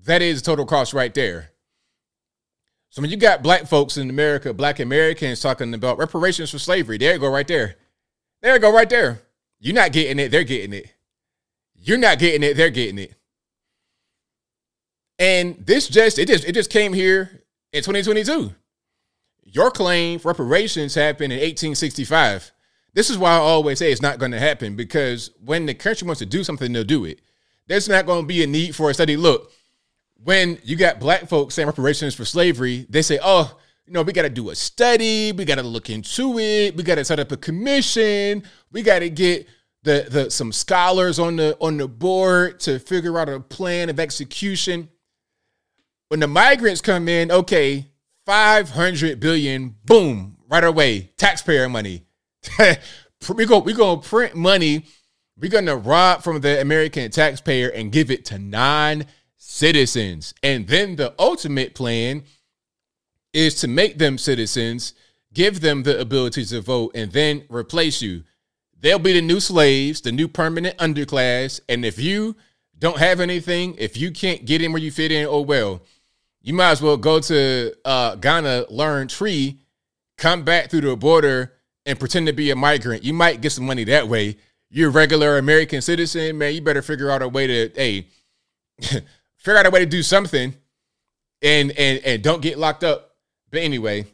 That 0.05 0.23
is 0.23 0.41
total 0.41 0.65
cost 0.67 0.95
right 0.95 1.13
there. 1.13 1.51
So 2.91 3.03
when 3.03 3.11
you 3.11 3.17
got 3.17 3.43
black 3.43 3.67
folks 3.67 3.97
in 3.97 4.09
America, 4.09 4.55
black 4.55 4.79
Americans 4.79 5.41
talking 5.41 5.75
about 5.75 5.99
reparations 5.99 6.53
for 6.53 6.61
slavery, 6.61 6.97
there 6.97 7.13
you 7.13 7.19
go 7.19 7.29
right 7.29 7.49
there. 7.49 7.75
There 8.41 8.55
you 8.55 8.61
go 8.61 8.73
right 8.73 8.89
there. 8.89 9.23
You're 9.59 9.75
not 9.75 9.91
getting 9.91 10.21
it, 10.21 10.29
they're 10.29 10.45
getting 10.45 10.75
it. 10.75 10.95
You're 11.75 11.99
not 11.99 12.21
getting 12.21 12.45
it, 12.45 12.57
they're 12.57 12.71
getting 12.71 12.99
it. 12.99 13.17
And 15.19 15.57
this 15.59 15.89
just 15.89 16.21
it 16.21 16.29
just 16.29 16.45
it 16.45 16.53
just 16.53 16.71
came 16.71 16.93
here 16.93 17.43
in 17.73 17.83
2022. 17.83 18.55
Your 19.43 19.73
claim 19.73 20.21
for 20.21 20.29
reparations 20.29 20.95
happened 20.95 21.33
in 21.33 21.41
1865. 21.41 22.53
This 22.95 23.09
is 23.09 23.17
why 23.17 23.31
I 23.33 23.39
always 23.39 23.79
say 23.79 23.91
it's 23.91 24.03
not 24.03 24.19
going 24.19 24.33
to 24.33 24.39
happen 24.39 24.77
because 24.77 25.31
when 25.43 25.67
the 25.67 25.75
country 25.75 26.07
wants 26.07 26.19
to 26.19 26.27
do 26.27 26.45
something, 26.45 26.73
they'll 26.73 26.85
do 26.85 27.05
it. 27.05 27.21
There's 27.67 27.89
not 27.89 28.07
going 28.07 28.23
to 28.23 28.27
be 28.27 28.43
a 28.43 28.47
need 28.47 28.77
for 28.77 28.91
a 28.91 28.95
study. 28.95 29.17
Look, 29.17 29.51
when 30.23 30.59
you 30.63 30.77
got 30.77 31.01
black 31.01 31.29
folks 31.29 31.55
saying 31.55 31.67
reparations 31.67 32.15
for 32.15 32.25
slavery, 32.25 32.87
they 32.91 33.03
say, 33.03 33.19
oh, 33.23 33.57
you 33.87 33.93
know, 33.93 34.03
we 34.03 34.13
got 34.13 34.23
to 34.23 34.31
do 34.31 34.51
a 34.51 34.55
study, 34.55 35.33
we 35.33 35.45
got 35.45 35.57
to 35.57 35.63
look 35.63 35.91
into 35.91 36.39
it, 36.39 36.77
we 36.77 36.83
got 36.83 36.97
to 36.97 37.05
set 37.05 37.19
up 37.19 37.33
a 37.33 37.37
commission, 37.37 38.43
we 38.71 38.83
got 38.83 39.01
to 39.01 39.11
get 39.11 39.49
the 39.83 40.07
the 40.09 40.31
some 40.31 40.53
scholars 40.53 41.19
on 41.19 41.37
the 41.37 41.57
on 41.61 41.77
the 41.77 41.89
board 41.89 42.61
to 42.61 42.79
figure 42.79 43.19
out 43.19 43.29
a 43.29 43.41
plan 43.41 43.91
of 43.91 43.99
execution. 43.99 44.89
When 46.09 46.21
the 46.21 46.29
migrants 46.29 46.81
come 46.81 47.09
in, 47.09 47.33
okay, 47.33 47.89
500 48.27 49.19
billion, 49.19 49.75
boom, 49.85 50.37
right 50.49 50.63
away, 50.63 51.13
taxpayer 51.17 51.69
money. 51.69 52.05
we 53.35 53.47
go 53.47 53.59
we 53.59 53.73
going 53.73 54.01
to 54.01 54.09
print 54.09 54.35
money. 54.35 54.85
We're 55.39 55.51
going 55.51 55.67
to 55.67 55.77
rob 55.77 56.23
from 56.23 56.41
the 56.41 56.61
American 56.61 57.11
taxpayer 57.11 57.69
and 57.69 57.91
give 57.91 58.11
it 58.11 58.25
to 58.27 58.39
non-citizens. 58.39 60.35
And 60.43 60.69
then 60.69 60.97
the 60.97 61.15
ultimate 61.19 61.75
plan 61.75 62.25
is 63.33 63.55
to 63.57 63.69
make 63.69 63.97
them 63.99 64.19
citizens, 64.19 64.93
give 65.33 65.63
them 65.63 65.85
the 65.85 65.99
ability 65.99 66.45
to 66.45 66.61
vote 66.61 66.93
and 66.95 67.11
then 67.13 67.45
replace 67.49 68.03
you. 68.03 68.25
They'll 68.79 68.99
be 68.99 69.15
the 69.15 69.23
new 69.23 69.41
slaves, 69.41 70.03
the 70.03 70.13
new 70.13 70.29
permanent 70.29 70.77
underclass, 70.77 71.61
and 71.69 71.85
if 71.85 71.99
you 71.99 72.37
don't 72.79 72.99
have 72.99 73.21
anything, 73.21 73.75
if 73.79 73.97
you 73.97 74.11
can't 74.11 74.45
get 74.45 74.61
in 74.61 74.73
where 74.73 74.83
you 74.83 74.91
fit 74.91 75.13
in, 75.13 75.27
oh 75.27 75.41
well 75.41 75.81
you 76.43 76.53
might 76.53 76.73
as 76.73 76.83
well 76.83 76.97
go 76.97 77.21
to 77.21 77.73
uh, 77.85 78.17
Ghana, 78.17 78.67
learn 78.69 79.09
tree, 79.09 79.61
come 80.19 80.43
back 80.43 80.71
through 80.71 80.83
the 80.83 80.97
border 80.97 81.53
and 81.87 81.99
pretend 81.99 82.27
to 82.27 82.33
be 82.33 82.51
a 82.51 82.57
migrant. 82.57 83.05
You 83.05 83.13
might 83.13 83.41
get 83.41 83.53
some 83.53 83.67
money 83.67 83.85
that 83.85 84.09
way. 84.09 84.37
You're 84.71 84.89
a 84.89 84.93
regular 84.93 85.39
American 85.39 85.83
citizen, 85.83 86.39
man. 86.39 86.55
You 86.55 86.63
better 86.63 86.83
figure 86.83 87.11
out 87.11 87.23
a 87.23 87.29
way 87.29 87.47
to, 87.47 87.71
hey, 87.75 88.09
figure 89.37 89.59
out 89.59 89.67
a 89.67 89.71
way 89.71 89.81
to 89.81 89.87
do 89.87 90.03
something 90.03 90.55
and 91.43 91.73
and 91.73 91.99
and 92.05 92.23
don't 92.23 92.43
get 92.43 92.59
locked 92.59 92.85
up. 92.85 93.17
But 93.51 93.61
anyway, 93.61 94.07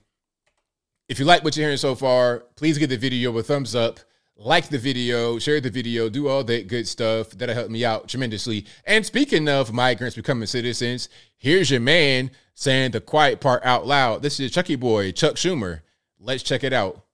if 1.08 1.18
you 1.18 1.24
like 1.24 1.44
what 1.44 1.56
you're 1.56 1.66
hearing 1.66 1.76
so 1.76 1.94
far, 1.94 2.44
please 2.56 2.78
give 2.78 2.90
the 2.90 2.96
video 2.96 3.36
a 3.36 3.42
thumbs 3.42 3.74
up 3.74 4.00
like 4.38 4.68
the 4.68 4.78
video, 4.78 5.38
share 5.38 5.60
the 5.60 5.68
video, 5.68 6.08
do 6.08 6.28
all 6.28 6.44
that 6.44 6.68
good 6.68 6.86
stuff. 6.86 7.30
That'll 7.30 7.54
help 7.54 7.70
me 7.70 7.84
out 7.84 8.08
tremendously. 8.08 8.66
And 8.84 9.04
speaking 9.04 9.48
of 9.48 9.72
migrants 9.72 10.14
becoming 10.14 10.46
citizens, 10.46 11.08
here's 11.36 11.70
your 11.70 11.80
man 11.80 12.30
saying 12.54 12.92
the 12.92 13.00
quiet 13.00 13.40
part 13.40 13.64
out 13.64 13.86
loud. 13.86 14.22
This 14.22 14.38
is 14.38 14.52
Chucky 14.52 14.76
Boy, 14.76 15.10
Chuck 15.10 15.34
Schumer. 15.34 15.80
Let's 16.20 16.44
check 16.44 16.62
it 16.62 16.72
out. 16.72 17.04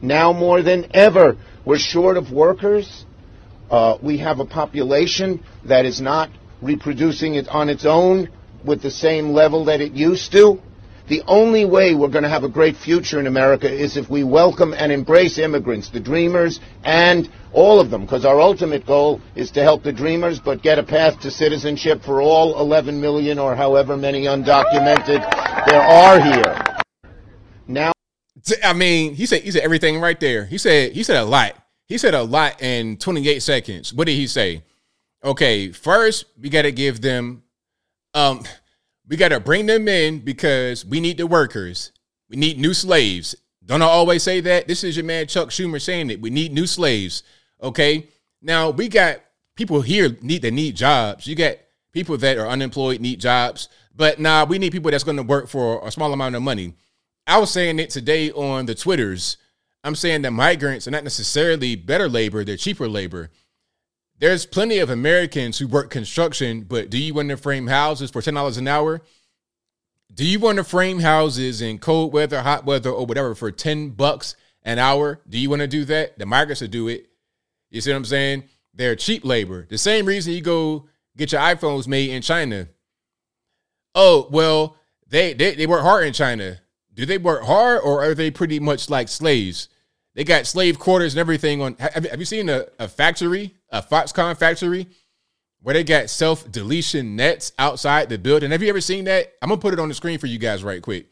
Now 0.00 0.32
more 0.32 0.62
than 0.62 0.90
ever, 0.94 1.36
we're 1.64 1.78
short 1.78 2.16
of 2.16 2.30
workers. 2.32 3.04
Uh, 3.70 3.98
we 4.02 4.18
have 4.18 4.40
a 4.40 4.44
population 4.44 5.44
that 5.64 5.84
is 5.84 6.00
not 6.00 6.30
reproducing 6.62 7.34
it 7.34 7.48
on 7.48 7.68
its 7.68 7.84
own 7.84 8.28
with 8.64 8.82
the 8.82 8.90
same 8.90 9.30
level 9.30 9.66
that 9.66 9.80
it 9.80 9.92
used 9.92 10.32
to. 10.32 10.60
The 11.08 11.22
only 11.26 11.64
way 11.64 11.94
we're 11.94 12.08
going 12.08 12.24
to 12.24 12.28
have 12.28 12.44
a 12.44 12.50
great 12.50 12.76
future 12.76 13.18
in 13.18 13.26
America 13.26 13.70
is 13.72 13.96
if 13.96 14.10
we 14.10 14.24
welcome 14.24 14.74
and 14.74 14.92
embrace 14.92 15.38
immigrants, 15.38 15.88
the 15.88 16.00
dreamers, 16.00 16.60
and 16.84 17.28
all 17.52 17.80
of 17.80 17.90
them, 17.90 18.02
because 18.02 18.26
our 18.26 18.38
ultimate 18.40 18.86
goal 18.86 19.22
is 19.34 19.50
to 19.52 19.62
help 19.62 19.82
the 19.82 19.92
dreamers, 19.92 20.38
but 20.38 20.62
get 20.62 20.78
a 20.78 20.82
path 20.82 21.20
to 21.20 21.30
citizenship 21.30 22.02
for 22.02 22.20
all 22.20 22.60
11 22.60 23.00
million 23.00 23.38
or 23.38 23.56
however 23.56 23.96
many 23.96 24.24
undocumented 24.24 25.66
there 25.66 25.80
are 25.80 26.20
here. 26.20 26.62
Now, 27.66 27.92
I 28.64 28.72
mean, 28.72 29.14
he 29.14 29.26
said 29.26 29.42
he 29.42 29.50
said 29.50 29.62
everything 29.62 30.00
right 30.00 30.18
there. 30.18 30.44
He 30.44 30.58
said 30.58 30.92
he 30.92 31.02
said 31.02 31.16
a 31.16 31.24
lot. 31.24 31.54
He 31.86 31.98
said 31.98 32.14
a 32.14 32.22
lot 32.22 32.60
in 32.62 32.96
28 32.98 33.42
seconds. 33.42 33.94
What 33.94 34.06
did 34.06 34.14
he 34.14 34.26
say? 34.26 34.62
Okay, 35.24 35.72
first 35.72 36.26
we 36.40 36.48
got 36.48 36.62
to 36.62 36.72
give 36.72 37.00
them 37.00 37.42
um 38.14 38.42
we 39.08 39.16
got 39.16 39.28
to 39.28 39.40
bring 39.40 39.66
them 39.66 39.88
in 39.88 40.20
because 40.20 40.84
we 40.84 41.00
need 41.00 41.16
the 41.16 41.26
workers. 41.26 41.92
We 42.28 42.36
need 42.36 42.58
new 42.58 42.74
slaves. 42.74 43.34
Don't 43.64 43.82
I 43.82 43.86
always 43.86 44.22
say 44.22 44.40
that? 44.40 44.68
This 44.68 44.84
is 44.84 44.96
your 44.96 45.04
man 45.04 45.26
Chuck 45.26 45.48
Schumer 45.48 45.80
saying 45.80 46.10
it. 46.10 46.20
We 46.20 46.30
need 46.30 46.52
new 46.52 46.66
slaves. 46.66 47.22
Okay. 47.62 48.08
Now 48.40 48.70
we 48.70 48.88
got 48.88 49.20
people 49.56 49.80
here 49.80 50.16
need 50.22 50.42
that 50.42 50.52
need 50.52 50.76
jobs. 50.76 51.26
You 51.26 51.34
got 51.34 51.56
people 51.92 52.16
that 52.18 52.38
are 52.38 52.46
unemployed 52.46 53.00
need 53.00 53.20
jobs, 53.20 53.68
but 53.94 54.20
nah, 54.20 54.44
we 54.44 54.58
need 54.58 54.72
people 54.72 54.90
that's 54.90 55.04
going 55.04 55.16
to 55.16 55.22
work 55.22 55.48
for 55.48 55.86
a 55.86 55.90
small 55.90 56.12
amount 56.12 56.36
of 56.36 56.42
money. 56.42 56.74
I 57.28 57.36
was 57.36 57.50
saying 57.50 57.78
it 57.78 57.90
today 57.90 58.30
on 58.32 58.64
the 58.64 58.74
Twitters. 58.74 59.36
I'm 59.84 59.94
saying 59.94 60.22
that 60.22 60.30
migrants 60.30 60.88
are 60.88 60.90
not 60.90 61.04
necessarily 61.04 61.76
better 61.76 62.08
labor; 62.08 62.42
they're 62.42 62.56
cheaper 62.56 62.88
labor. 62.88 63.30
There's 64.18 64.46
plenty 64.46 64.78
of 64.78 64.88
Americans 64.88 65.58
who 65.58 65.68
work 65.68 65.90
construction, 65.90 66.62
but 66.62 66.88
do 66.88 66.96
you 66.98 67.12
want 67.12 67.28
to 67.28 67.36
frame 67.36 67.66
houses 67.66 68.10
for 68.10 68.22
ten 68.22 68.32
dollars 68.32 68.56
an 68.56 68.66
hour? 68.66 69.02
Do 70.12 70.24
you 70.24 70.40
want 70.40 70.56
to 70.56 70.64
frame 70.64 71.00
houses 71.00 71.60
in 71.60 71.78
cold 71.78 72.14
weather, 72.14 72.40
hot 72.40 72.64
weather, 72.64 72.90
or 72.90 73.04
whatever 73.04 73.34
for 73.34 73.50
ten 73.50 73.90
bucks 73.90 74.34
an 74.62 74.78
hour? 74.78 75.20
Do 75.28 75.38
you 75.38 75.50
want 75.50 75.60
to 75.60 75.68
do 75.68 75.84
that? 75.84 76.18
The 76.18 76.24
migrants 76.24 76.62
will 76.62 76.68
do 76.68 76.88
it. 76.88 77.10
You 77.70 77.82
see 77.82 77.90
what 77.90 77.98
I'm 77.98 78.04
saying? 78.06 78.44
They're 78.72 78.96
cheap 78.96 79.22
labor. 79.22 79.66
The 79.68 79.76
same 79.76 80.06
reason 80.06 80.32
you 80.32 80.40
go 80.40 80.88
get 81.14 81.32
your 81.32 81.42
iPhones 81.42 81.86
made 81.86 82.08
in 82.08 82.22
China. 82.22 82.68
Oh 83.94 84.28
well, 84.30 84.76
they 85.06 85.34
they, 85.34 85.54
they 85.54 85.66
work 85.66 85.82
hard 85.82 86.06
in 86.06 86.14
China. 86.14 86.58
Do 86.98 87.06
they 87.06 87.16
work 87.16 87.44
hard, 87.44 87.82
or 87.84 88.02
are 88.02 88.12
they 88.12 88.28
pretty 88.32 88.58
much 88.58 88.90
like 88.90 89.06
slaves? 89.06 89.68
They 90.16 90.24
got 90.24 90.48
slave 90.48 90.80
quarters 90.80 91.14
and 91.14 91.20
everything 91.20 91.62
on. 91.62 91.76
Have, 91.78 92.04
have 92.06 92.18
you 92.18 92.24
seen 92.24 92.48
a, 92.48 92.66
a 92.80 92.88
factory, 92.88 93.54
a 93.70 93.80
Foxconn 93.80 94.36
factory, 94.36 94.88
where 95.62 95.74
they 95.74 95.84
got 95.84 96.10
self 96.10 96.50
deletion 96.50 97.14
nets 97.14 97.52
outside 97.56 98.08
the 98.08 98.18
building? 98.18 98.50
Have 98.50 98.64
you 98.64 98.68
ever 98.68 98.80
seen 98.80 99.04
that? 99.04 99.32
I'm 99.40 99.48
gonna 99.48 99.60
put 99.60 99.74
it 99.74 99.78
on 99.78 99.86
the 99.86 99.94
screen 99.94 100.18
for 100.18 100.26
you 100.26 100.40
guys 100.40 100.64
right 100.64 100.82
quick. 100.82 101.06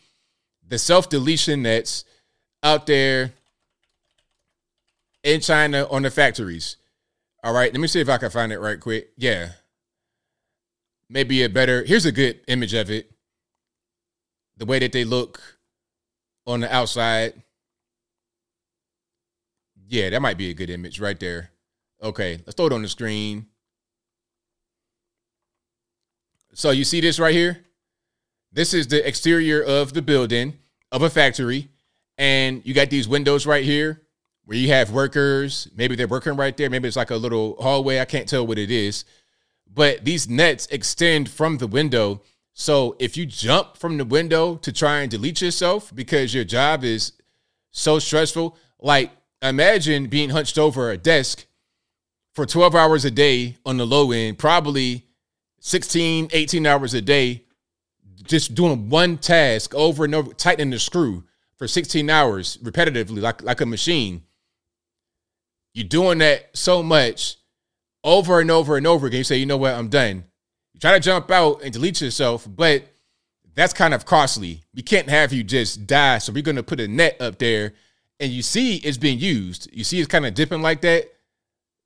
The 0.67 0.77
self 0.77 1.09
deletion 1.09 1.63
nets 1.63 2.05
out 2.65 2.87
there 2.87 3.33
in 5.23 5.41
China 5.41 5.87
on 5.89 6.03
the 6.03 6.11
factories. 6.11 6.79
All 7.45 7.55
right, 7.55 7.73
let 7.73 7.81
me 7.81 7.87
see 7.87 8.01
if 8.01 8.09
I 8.09 8.19
can 8.19 8.31
find 8.31 8.51
it 8.51 8.59
right 8.59 8.81
quick. 8.81 9.11
Yeah. 9.17 9.51
Maybe 11.09 11.45
a 11.45 11.49
better, 11.49 11.85
here's 11.85 12.07
a 12.07 12.11
good 12.11 12.41
image 12.49 12.75
of 12.75 12.91
it. 12.91 13.09
The 14.57 14.67
way 14.67 14.81
that 14.81 14.91
they 14.91 15.05
look 15.05 15.56
on 16.47 16.61
the 16.61 16.75
outside. 16.75 17.35
Yeah, 19.89 20.11
that 20.11 20.23
might 20.23 20.39
be 20.39 20.51
a 20.51 20.55
good 20.55 20.71
image 20.71 21.01
right 21.01 21.19
there. 21.19 21.51
Okay, 22.03 22.41
let's 22.45 22.55
throw 22.55 22.67
it 22.67 22.73
on 22.73 22.83
the 22.83 22.89
screen. 22.89 23.47
So 26.55 26.71
you 26.71 26.85
see 26.85 27.01
this 27.01 27.19
right 27.19 27.35
here? 27.35 27.65
This 28.53 28.73
is 28.73 28.87
the 28.89 29.07
exterior 29.07 29.63
of 29.63 29.93
the 29.93 30.03
building 30.03 30.55
of 30.91 31.03
a 31.03 31.11
factory. 31.11 31.69
And 32.19 32.65
you 32.65 32.73
got 32.73 32.89
these 32.89 33.07
windows 33.07 33.47
right 33.47 33.65
here 33.65 34.03
where 34.47 34.57
you 34.57 34.69
have 34.69 34.91
workers. 34.91 35.69
Maybe 35.77 35.97
they're 35.97 36.07
working 36.07 36.37
right 36.37 36.57
there. 36.57 36.71
Maybe 36.71 36.89
it's 36.89 36.97
like 36.97 37.11
a 37.11 37.17
little 37.17 37.57
hallway. 37.61 38.01
I 38.01 38.07
can't 38.07 38.29
tell 38.29 38.47
what 38.47 38.59
it 38.59 38.71
is. 38.71 39.05
But 39.73 40.05
these 40.05 40.29
nets 40.29 40.67
extend 40.69 41.29
from 41.29 41.59
the 41.59 41.67
window. 41.67 42.23
So 42.59 42.97
if 42.99 43.19
you 43.19 43.27
jump 43.27 43.77
from 43.77 43.99
the 43.99 44.05
window 44.07 44.57
to 44.57 44.73
try 44.73 45.01
and 45.01 45.11
delete 45.11 45.43
yourself 45.43 45.95
because 45.95 46.33
your 46.33 46.45
job 46.45 46.85
is 46.85 47.13
so 47.71 47.99
stressful, 47.99 48.57
like 48.81 49.11
imagine 49.43 50.07
being 50.07 50.31
hunched 50.31 50.57
over 50.57 50.91
a 50.91 50.97
desk 50.97 51.45
for 52.33 52.47
12 52.47 52.75
hours 52.75 53.05
a 53.05 53.11
day 53.11 53.59
on 53.67 53.77
the 53.77 53.87
low 53.87 54.11
end, 54.11 54.39
probably 54.39 55.05
16, 55.61 56.31
18 56.33 56.67
hours 56.67 56.95
a 56.95 57.03
day, 57.03 57.45
just 58.23 58.55
doing 58.55 58.89
one 58.89 59.19
task 59.19 59.75
over 59.75 60.07
and 60.07 60.15
over, 60.15 60.33
tightening 60.33 60.71
the 60.71 60.79
screw 60.79 61.25
for 61.59 61.69
16 61.69 62.09
hours 62.09 62.57
repetitively, 62.63 63.21
like, 63.21 63.43
like 63.43 63.61
a 63.61 63.67
machine. 63.67 64.23
You're 65.75 65.87
doing 65.87 66.17
that 66.19 66.57
so 66.57 66.83
much 66.83 67.37
over 68.03 68.41
and 68.41 68.51
over 68.51 68.79
and 68.79 68.87
over 68.87 69.09
again. 69.09 69.19
You 69.19 69.25
say, 69.25 69.37
you 69.37 69.45
know 69.45 69.59
what, 69.59 69.75
I'm 69.75 69.89
done. 69.89 70.25
You 70.77 70.81
try 70.81 70.93
to 70.93 71.01
jump 71.01 71.31
out 71.31 71.63
and 71.63 71.73
delete 71.73 72.03
yourself, 72.03 72.47
but 72.47 72.85
that's 73.55 73.73
kind 73.73 73.95
of 73.95 74.05
costly. 74.05 74.63
We 74.75 74.83
can't 74.83 75.09
have 75.09 75.33
you 75.33 75.43
just 75.43 75.87
die. 75.87 76.19
So 76.19 76.35
we're 76.35 76.43
going 76.43 76.57
to 76.57 76.63
put 76.63 76.81
a 76.81 76.87
net 76.87 77.17
up 77.19 77.39
there 77.39 77.73
and 78.21 78.31
you 78.31 78.43
see 78.43 78.77
it's 78.77 78.99
being 78.99 79.19
used. 79.19 79.71
You 79.73 79.85
see 79.85 79.99
it's 80.01 80.07
kind 80.07 80.27
of 80.27 80.35
dipping 80.35 80.61
like 80.61 80.83
that. 80.83 81.11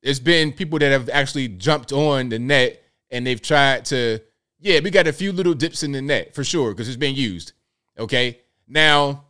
There's 0.03 0.19
been 0.19 0.51
people 0.51 0.81
that 0.81 0.91
have 0.91 1.09
actually 1.09 1.47
jumped 1.47 1.93
on 1.93 2.31
the 2.31 2.41
net 2.41 2.83
and 3.13 3.25
they've 3.25 3.41
tried 3.41 3.85
to, 3.87 4.19
yeah, 4.59 4.81
we 4.81 4.91
got 4.91 5.07
a 5.07 5.13
few 5.13 5.31
little 5.31 5.55
dips 5.55 5.85
in 5.85 5.93
the 5.93 6.03
net 6.03 6.35
for 6.35 6.43
sure 6.43 6.73
because 6.73 6.89
it's 6.89 6.97
been 6.97 7.15
used. 7.15 7.53
Okay. 7.97 8.41
Now, 8.67 9.27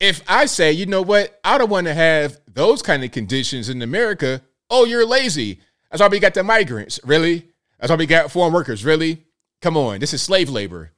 if 0.00 0.20
I 0.26 0.46
say, 0.46 0.72
you 0.72 0.86
know 0.86 1.02
what, 1.02 1.38
I 1.44 1.58
don't 1.58 1.70
want 1.70 1.86
to 1.86 1.94
have 1.94 2.40
those 2.52 2.82
kind 2.82 3.04
of 3.04 3.12
conditions 3.12 3.68
in 3.68 3.82
America, 3.82 4.42
oh, 4.68 4.84
you're 4.84 5.06
lazy. 5.06 5.60
That's 5.92 6.00
why 6.00 6.08
we 6.08 6.18
got 6.18 6.34
the 6.34 6.42
migrants. 6.42 6.98
Really? 7.04 7.49
That's 7.80 7.90
why 7.90 7.96
we 7.96 8.06
got 8.06 8.30
foreign 8.30 8.52
workers. 8.52 8.84
Really? 8.84 9.24
Come 9.62 9.76
on. 9.76 10.00
This 10.00 10.12
is 10.12 10.22
slave 10.22 10.50
labor. 10.50 10.92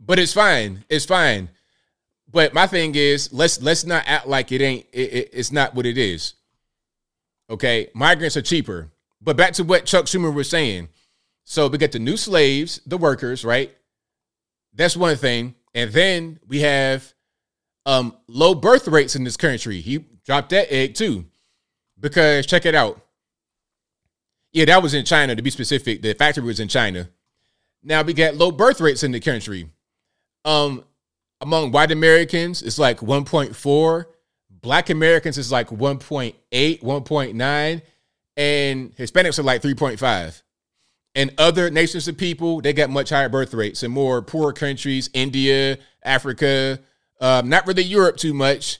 But 0.00 0.18
it's 0.18 0.32
fine. 0.32 0.84
It's 0.88 1.04
fine. 1.04 1.50
But 2.30 2.54
my 2.54 2.66
thing 2.66 2.94
is, 2.94 3.32
let's 3.32 3.60
let's 3.62 3.84
not 3.84 4.04
act 4.06 4.26
like 4.26 4.50
it 4.52 4.60
ain't. 4.60 4.86
It, 4.92 5.12
it, 5.12 5.30
it's 5.32 5.52
not 5.52 5.74
what 5.74 5.86
it 5.86 5.98
is. 5.98 6.34
Okay, 7.48 7.90
migrants 7.94 8.36
are 8.36 8.42
cheaper. 8.42 8.90
But 9.20 9.36
back 9.36 9.52
to 9.54 9.64
what 9.64 9.86
Chuck 9.86 10.06
Schumer 10.06 10.34
was 10.34 10.50
saying. 10.50 10.88
So 11.44 11.68
we 11.68 11.78
get 11.78 11.92
the 11.92 11.98
new 11.98 12.16
slaves, 12.16 12.80
the 12.86 12.98
workers, 12.98 13.44
right? 13.44 13.74
That's 14.74 14.96
one 14.96 15.16
thing. 15.16 15.54
And 15.74 15.92
then 15.92 16.40
we 16.46 16.60
have 16.60 17.12
um, 17.86 18.16
low 18.26 18.54
birth 18.54 18.88
rates 18.88 19.14
in 19.14 19.24
this 19.24 19.36
country. 19.36 19.80
He 19.80 20.04
dropped 20.24 20.50
that 20.50 20.72
egg 20.72 20.94
too. 20.94 21.26
Because 22.00 22.46
check 22.46 22.66
it 22.66 22.74
out. 22.74 23.03
Yeah, 24.54 24.66
that 24.66 24.82
was 24.84 24.94
in 24.94 25.04
China 25.04 25.34
to 25.34 25.42
be 25.42 25.50
specific. 25.50 26.00
The 26.00 26.14
factory 26.14 26.44
was 26.44 26.60
in 26.60 26.68
China. 26.68 27.08
Now 27.82 28.02
we 28.02 28.14
got 28.14 28.36
low 28.36 28.52
birth 28.52 28.80
rates 28.80 29.02
in 29.02 29.10
the 29.10 29.18
country. 29.18 29.68
Um, 30.44 30.84
among 31.40 31.72
white 31.72 31.90
Americans, 31.90 32.62
it's 32.62 32.78
like 32.78 33.00
1.4. 33.00 34.06
Black 34.48 34.90
Americans 34.90 35.38
is 35.38 35.50
like 35.50 35.68
1.8, 35.68 36.34
1.9, 36.52 37.82
and 38.36 38.96
Hispanics 38.96 39.38
are 39.40 39.42
like 39.42 39.60
3.5. 39.60 40.42
And 41.16 41.34
other 41.36 41.68
nations 41.68 42.06
of 42.06 42.16
people, 42.16 42.60
they 42.60 42.72
got 42.72 42.90
much 42.90 43.10
higher 43.10 43.28
birth 43.28 43.54
rates 43.54 43.82
in 43.82 43.90
more 43.90 44.22
poor 44.22 44.52
countries, 44.52 45.10
India, 45.14 45.78
Africa, 46.04 46.78
um, 47.20 47.48
not 47.48 47.66
really 47.66 47.82
Europe 47.82 48.16
too 48.16 48.34
much. 48.34 48.78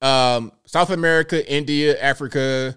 Um, 0.00 0.50
South 0.66 0.90
America, 0.90 1.48
India, 1.50 2.00
Africa, 2.00 2.76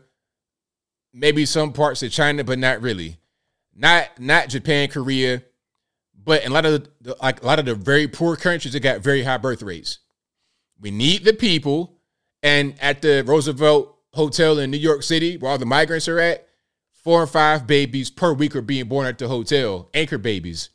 maybe 1.15 1.45
some 1.45 1.71
parts 1.71 2.03
of 2.03 2.11
China, 2.11 2.43
but 2.43 2.59
not 2.59 2.81
really. 2.81 3.17
Not 3.73 4.19
not 4.19 4.49
Japan, 4.49 4.89
Korea, 4.89 5.41
but 6.23 6.43
in 6.43 6.51
a 6.51 6.53
lot 6.53 6.65
of 6.65 6.87
the, 7.01 7.15
like 7.21 7.41
a 7.41 7.45
lot 7.45 7.59
of 7.59 7.65
the 7.65 7.75
very 7.75 8.07
poor 8.07 8.35
countries 8.35 8.73
that 8.73 8.81
got 8.81 9.01
very 9.01 9.23
high 9.23 9.37
birth 9.37 9.63
rates. 9.63 9.99
We 10.79 10.91
need 10.91 11.23
the 11.23 11.33
people, 11.33 11.97
and 12.43 12.75
at 12.81 13.01
the 13.01 13.23
Roosevelt 13.25 13.97
Hotel 14.13 14.59
in 14.59 14.71
New 14.71 14.77
York 14.77 15.03
City, 15.03 15.37
where 15.37 15.51
all 15.51 15.57
the 15.57 15.65
migrants 15.65 16.07
are 16.07 16.19
at, 16.19 16.47
four 16.91 17.21
and 17.21 17.29
five 17.29 17.65
babies 17.67 18.09
per 18.09 18.33
week 18.33 18.55
are 18.55 18.61
being 18.61 18.87
born 18.87 19.07
at 19.07 19.17
the 19.17 19.27
hotel, 19.27 19.89
anchor 19.93 20.17
babies. 20.17 20.69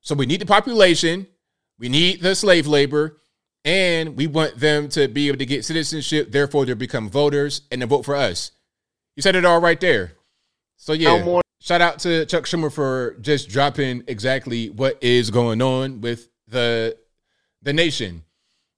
So 0.00 0.14
we 0.14 0.26
need 0.26 0.40
the 0.40 0.46
population, 0.46 1.26
we 1.78 1.88
need 1.88 2.22
the 2.22 2.34
slave 2.34 2.66
labor, 2.66 3.18
and 3.64 4.16
we 4.16 4.28
want 4.28 4.58
them 4.58 4.88
to 4.90 5.08
be 5.08 5.26
able 5.28 5.38
to 5.38 5.46
get 5.46 5.64
citizenship. 5.64 6.30
Therefore, 6.30 6.64
they 6.64 6.74
become 6.74 7.08
voters 7.08 7.62
and 7.72 7.80
to 7.80 7.86
vote 7.88 8.04
for 8.04 8.14
us. 8.14 8.52
You 9.16 9.22
said 9.22 9.34
it 9.34 9.44
all 9.44 9.60
right 9.60 9.80
there. 9.80 10.12
So 10.76 10.92
yeah, 10.92 11.24
more- 11.24 11.42
shout 11.60 11.80
out 11.80 11.98
to 12.00 12.26
Chuck 12.26 12.44
Schumer 12.44 12.70
for 12.72 13.16
just 13.20 13.48
dropping 13.48 14.04
exactly 14.06 14.68
what 14.68 15.02
is 15.02 15.30
going 15.30 15.62
on 15.62 16.02
with 16.02 16.28
the 16.46 16.96
the 17.62 17.72
nation. 17.72 18.22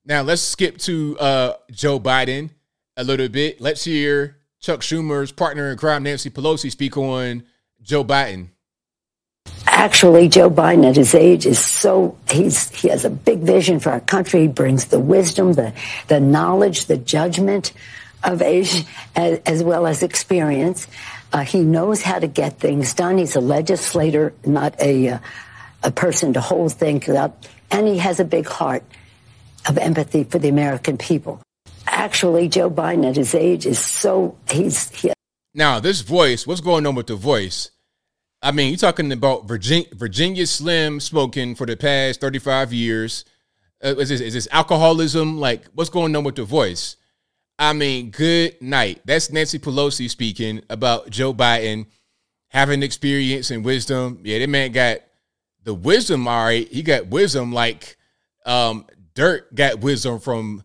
Now 0.04 0.22
let's 0.22 0.40
skip 0.40 0.78
to 0.78 1.18
uh, 1.18 1.52
Joe 1.70 1.98
Biden 2.00 2.50
a 2.96 3.04
little 3.04 3.28
bit. 3.28 3.60
Let's 3.60 3.84
hear 3.84 4.38
Chuck 4.60 4.80
Schumer's 4.80 5.32
partner 5.32 5.70
in 5.70 5.76
crime, 5.76 6.04
Nancy 6.04 6.30
Pelosi, 6.30 6.70
speak 6.70 6.96
on 6.96 7.42
Joe 7.82 8.04
Biden. 8.04 8.48
Actually, 9.66 10.28
Joe 10.28 10.50
Biden 10.50 10.88
at 10.88 10.96
his 10.96 11.14
age 11.14 11.46
is 11.46 11.58
so 11.58 12.16
he's 12.30 12.70
he 12.70 12.88
has 12.88 13.04
a 13.04 13.10
big 13.10 13.40
vision 13.40 13.80
for 13.80 13.90
our 13.90 14.00
country. 14.00 14.42
He 14.42 14.48
brings 14.48 14.86
the 14.86 15.00
wisdom, 15.00 15.54
the 15.54 15.72
the 16.06 16.20
knowledge, 16.20 16.86
the 16.86 16.96
judgment 16.96 17.72
of 18.24 18.42
age 18.42 18.84
as, 19.16 19.38
as 19.46 19.62
well 19.62 19.86
as 19.86 20.02
experience. 20.02 20.86
Uh, 21.32 21.40
he 21.40 21.60
knows 21.60 22.02
how 22.02 22.18
to 22.18 22.26
get 22.26 22.58
things 22.58 22.94
done. 22.94 23.18
He's 23.18 23.36
a 23.36 23.40
legislator, 23.40 24.32
not 24.44 24.80
a 24.80 25.08
uh, 25.08 25.18
a 25.82 25.90
person 25.90 26.32
to 26.32 26.40
hold 26.40 26.72
things 26.72 27.08
up, 27.08 27.44
and 27.70 27.86
he 27.86 27.98
has 27.98 28.18
a 28.18 28.24
big 28.24 28.46
heart 28.46 28.82
of 29.68 29.78
empathy 29.78 30.24
for 30.24 30.38
the 30.38 30.48
American 30.48 30.96
people. 30.96 31.40
Actually, 31.86 32.48
Joe 32.48 32.70
Biden 32.70 33.08
at 33.08 33.16
his 33.16 33.34
age 33.34 33.66
is 33.66 33.78
so 33.78 34.36
he's 34.50 34.90
he, 34.90 35.12
now 35.54 35.80
this 35.80 36.00
voice. 36.00 36.46
What's 36.46 36.60
going 36.60 36.86
on 36.86 36.94
with 36.94 37.06
the 37.06 37.16
voice? 37.16 37.70
I 38.40 38.52
mean, 38.52 38.68
you're 38.68 38.78
talking 38.78 39.10
about 39.10 39.48
Virginia, 39.48 39.88
Virginia 39.92 40.46
Slim 40.46 41.00
smoking 41.00 41.56
for 41.56 41.66
the 41.66 41.76
past 41.76 42.20
35 42.20 42.72
years. 42.72 43.24
Uh, 43.84 43.96
is, 43.96 44.10
this, 44.10 44.20
is 44.20 44.34
this 44.34 44.48
alcoholism? 44.52 45.40
Like, 45.40 45.66
what's 45.74 45.90
going 45.90 46.14
on 46.14 46.22
with 46.22 46.36
the 46.36 46.44
voice? 46.44 46.96
I 47.58 47.72
mean, 47.72 48.10
good 48.10 48.60
night. 48.62 49.00
That's 49.04 49.30
Nancy 49.32 49.58
Pelosi 49.58 50.08
speaking 50.08 50.62
about 50.70 51.10
Joe 51.10 51.34
Biden 51.34 51.86
having 52.48 52.82
experience 52.82 53.50
and 53.50 53.64
wisdom. 53.64 54.20
Yeah, 54.22 54.38
that 54.38 54.48
man 54.48 54.72
got 54.72 54.98
the 55.64 55.74
wisdom, 55.74 56.28
all 56.28 56.44
right. 56.44 56.68
He 56.68 56.82
got 56.82 57.08
wisdom 57.08 57.52
like 57.52 57.96
um, 58.46 58.86
dirt 59.14 59.54
got 59.54 59.80
wisdom 59.80 60.20
from 60.20 60.62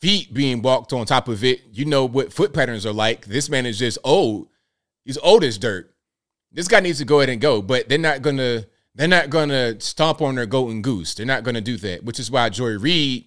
feet 0.00 0.34
being 0.34 0.62
walked 0.62 0.92
on 0.92 1.06
top 1.06 1.28
of 1.28 1.44
it. 1.44 1.62
You 1.72 1.84
know 1.84 2.04
what 2.04 2.32
foot 2.32 2.52
patterns 2.52 2.84
are 2.84 2.92
like. 2.92 3.26
This 3.26 3.48
man 3.48 3.66
is 3.66 3.78
just 3.78 3.98
old. 4.02 4.48
He's 5.04 5.18
old 5.18 5.44
as 5.44 5.58
dirt 5.58 5.92
this 6.52 6.68
guy 6.68 6.80
needs 6.80 6.98
to 6.98 7.04
go 7.04 7.20
ahead 7.20 7.30
and 7.30 7.40
go, 7.40 7.62
but 7.62 7.88
they're 7.88 7.98
not 7.98 8.22
gonna 8.22 8.64
they're 8.94 9.08
not 9.08 9.30
gonna 9.30 9.80
stomp 9.80 10.20
on 10.20 10.34
their 10.34 10.46
golden 10.46 10.82
goose. 10.82 11.14
They're 11.14 11.26
not 11.26 11.44
gonna 11.44 11.60
do 11.60 11.76
that, 11.78 12.04
which 12.04 12.20
is 12.20 12.30
why 12.30 12.48
Joy 12.50 12.78
Reid 12.78 13.26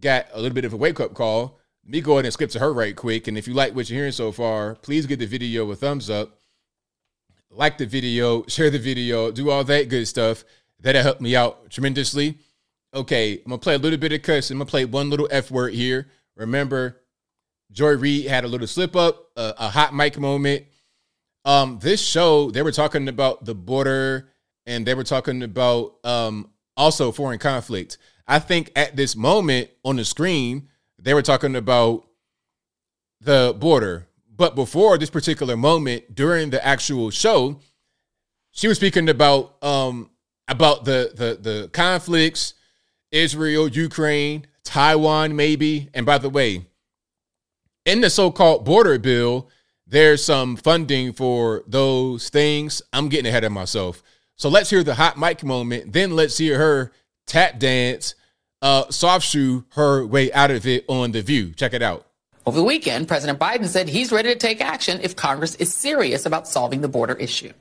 got 0.00 0.26
a 0.32 0.40
little 0.40 0.54
bit 0.54 0.64
of 0.64 0.72
a 0.72 0.76
wake 0.76 1.00
up 1.00 1.14
call. 1.14 1.58
Let 1.88 1.92
me 1.92 2.00
go 2.02 2.12
ahead 2.12 2.26
and 2.26 2.34
skip 2.34 2.50
to 2.50 2.58
her 2.58 2.72
right 2.72 2.94
quick. 2.94 3.28
And 3.28 3.38
if 3.38 3.48
you 3.48 3.54
like 3.54 3.74
what 3.74 3.88
you're 3.88 3.98
hearing 3.98 4.12
so 4.12 4.30
far, 4.30 4.74
please 4.76 5.06
give 5.06 5.18
the 5.18 5.26
video 5.26 5.70
a 5.70 5.74
thumbs 5.74 6.10
up, 6.10 6.38
like 7.50 7.78
the 7.78 7.86
video, 7.86 8.44
share 8.46 8.68
the 8.68 8.78
video, 8.78 9.32
do 9.32 9.50
all 9.50 9.64
that 9.64 9.88
good 9.88 10.06
stuff. 10.06 10.44
That'll 10.78 11.02
help 11.02 11.20
me 11.20 11.34
out 11.34 11.70
tremendously. 11.70 12.38
Okay, 12.94 13.38
I'm 13.38 13.48
gonna 13.48 13.58
play 13.58 13.74
a 13.74 13.78
little 13.78 13.98
bit 13.98 14.12
of 14.12 14.22
cuss. 14.22 14.50
I'm 14.50 14.58
gonna 14.58 14.70
play 14.70 14.84
one 14.84 15.08
little 15.08 15.28
F 15.30 15.50
word 15.50 15.72
here. 15.72 16.06
Remember, 16.36 17.00
Joy 17.72 17.96
Reid 17.96 18.26
had 18.26 18.44
a 18.44 18.48
little 18.48 18.66
slip 18.66 18.94
up, 18.94 19.30
a, 19.36 19.54
a 19.58 19.68
hot 19.68 19.94
mic 19.94 20.18
moment 20.18 20.66
um, 21.48 21.78
this 21.80 22.04
show, 22.04 22.50
they 22.50 22.60
were 22.60 22.72
talking 22.72 23.08
about 23.08 23.46
the 23.46 23.54
border 23.54 24.28
and 24.66 24.86
they 24.86 24.92
were 24.92 25.02
talking 25.02 25.42
about 25.42 25.94
um, 26.04 26.50
also 26.76 27.10
foreign 27.10 27.38
conflict. 27.38 27.96
I 28.26 28.38
think 28.38 28.70
at 28.76 28.96
this 28.96 29.16
moment 29.16 29.70
on 29.82 29.96
the 29.96 30.04
screen, 30.04 30.68
they 30.98 31.14
were 31.14 31.22
talking 31.22 31.56
about 31.56 32.06
the 33.20 33.54
border. 33.58 34.06
But 34.36 34.54
before 34.54 34.98
this 34.98 35.10
particular 35.10 35.56
moment, 35.56 36.14
during 36.14 36.50
the 36.50 36.64
actual 36.64 37.10
show, 37.10 37.58
she 38.52 38.68
was 38.68 38.76
speaking 38.76 39.08
about 39.08 39.62
um, 39.62 40.10
about 40.46 40.84
the 40.84 41.12
the 41.14 41.38
the 41.40 41.68
conflicts, 41.68 42.54
Israel, 43.10 43.68
Ukraine, 43.68 44.46
Taiwan, 44.64 45.34
maybe. 45.34 45.88
And 45.94 46.06
by 46.06 46.18
the 46.18 46.30
way, 46.30 46.66
in 47.84 48.00
the 48.00 48.10
so-called 48.10 48.64
border 48.64 48.98
bill, 48.98 49.48
there's 49.86 50.24
some 50.24 50.56
funding 50.56 51.12
for 51.12 51.64
those 51.66 52.28
things. 52.28 52.82
I'm 52.92 53.08
getting 53.08 53.26
ahead 53.26 53.44
of 53.44 53.52
myself. 53.52 54.02
So 54.36 54.48
let's 54.48 54.70
hear 54.70 54.84
the 54.84 54.94
hot 54.94 55.18
mic 55.18 55.42
moment. 55.42 55.92
Then 55.92 56.12
let's 56.14 56.38
hear 56.38 56.58
her 56.58 56.92
tap 57.26 57.58
dance, 57.58 58.14
uh, 58.62 58.90
soft 58.90 59.26
shoe 59.26 59.64
her 59.70 60.04
way 60.06 60.32
out 60.32 60.50
of 60.50 60.66
it 60.66 60.84
on 60.88 61.12
The 61.12 61.22
View. 61.22 61.52
Check 61.52 61.74
it 61.74 61.82
out. 61.82 62.06
Over 62.46 62.58
the 62.58 62.64
weekend, 62.64 63.08
President 63.08 63.38
Biden 63.38 63.66
said 63.66 63.88
he's 63.88 64.10
ready 64.10 64.30
to 64.30 64.38
take 64.38 64.60
action 64.60 65.00
if 65.02 65.14
Congress 65.14 65.54
is 65.56 65.72
serious 65.72 66.24
about 66.24 66.48
solving 66.48 66.80
the 66.80 66.88
border 66.88 67.14
issue. 67.14 67.52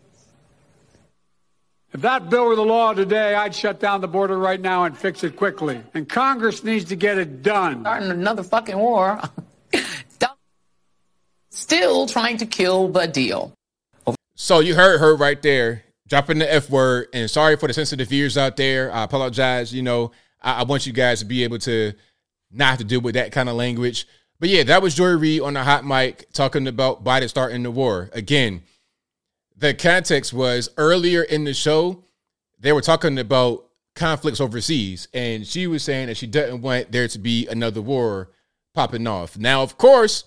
If 1.93 2.02
that 2.02 2.30
bill 2.30 2.45
were 2.45 2.56
the 2.56 2.66
law 2.66 2.93
today, 2.93 3.34
I'd 3.36 3.56
shut 3.56 3.80
down 3.80 4.02
the 4.02 4.08
border 4.08 4.38
right 4.38 4.60
now 4.60 4.84
and 4.84 4.98
fix 4.98 5.24
it 5.24 5.36
quickly. 5.36 5.82
And 5.93 6.08
Congress 6.08 6.64
needs 6.64 6.86
to 6.86 6.95
get 6.95 7.18
it 7.18 7.41
done. 7.41 7.82
Starting 7.82 8.12
another 8.12 8.43
fucking 8.43 8.78
war. 8.78 9.20
still 11.50 12.08
trying 12.08 12.38
to 12.38 12.45
kill 12.45 12.88
the 12.88 13.08
deal. 13.08 13.54
So 14.36 14.60
you 14.60 14.76
heard 14.76 15.00
her 15.00 15.16
right 15.16 15.41
there 15.41 15.84
dropping 16.08 16.39
the 16.39 16.54
F 16.54 16.70
word. 16.70 17.08
And 17.14 17.30
sorry 17.30 17.58
for 17.58 17.68
the 17.68 17.74
sensitive 17.74 18.12
ears 18.12 18.38
out 18.38 18.58
there. 18.58 18.91
I 18.91 19.04
apologize. 19.04 19.74
You 19.74 19.82
know, 19.82 20.12
I, 20.48 20.62
I, 20.62 20.64
want 20.64 20.88
you 20.88 20.93
guys 20.93 21.20
to 21.20 21.26
be 21.26 21.43
able 21.43 21.60
to 21.60 21.93
not 22.52 22.70
have 22.70 22.78
to 22.80 22.84
deal 22.86 23.02
with 23.02 23.16
that 23.16 23.32
kind 23.32 23.50
of 23.50 23.56
language. 23.56 24.08
But 24.39 24.50
yeah, 24.50 24.64
that 24.64 24.82
was 24.82 24.95
Joy 24.95 25.12
Reid 25.18 25.41
on 25.41 25.54
the 25.54 25.64
hot 25.64 25.86
mic 25.86 26.32
talking 26.32 26.68
about 26.68 27.04
Biden 27.04 27.30
starting 27.30 27.64
the 27.64 27.72
war. 27.72 28.10
Again, 28.14 28.64
the 29.58 29.74
context 29.74 30.34
was 30.34 30.70
earlier 30.78 31.24
in 31.24 31.43
the 31.43 31.54
show, 31.54 32.04
they 32.60 32.72
were 32.72 32.82
talking 32.82 33.20
about 33.20 33.66
conflicts 33.95 34.39
overseas. 34.39 35.08
And 35.14 35.45
she 35.45 35.68
was 35.68 35.84
saying 35.84 36.08
that 36.08 36.18
she 36.18 36.28
doesn't 36.28 36.62
want 36.62 36.91
there 36.91 37.08
to 37.08 37.20
be 37.20 37.48
another 37.48 37.82
war 37.82 38.30
popping 38.74 39.08
off. 39.08 39.38
Now, 39.38 39.64
of 39.64 39.78
course, 39.78 40.24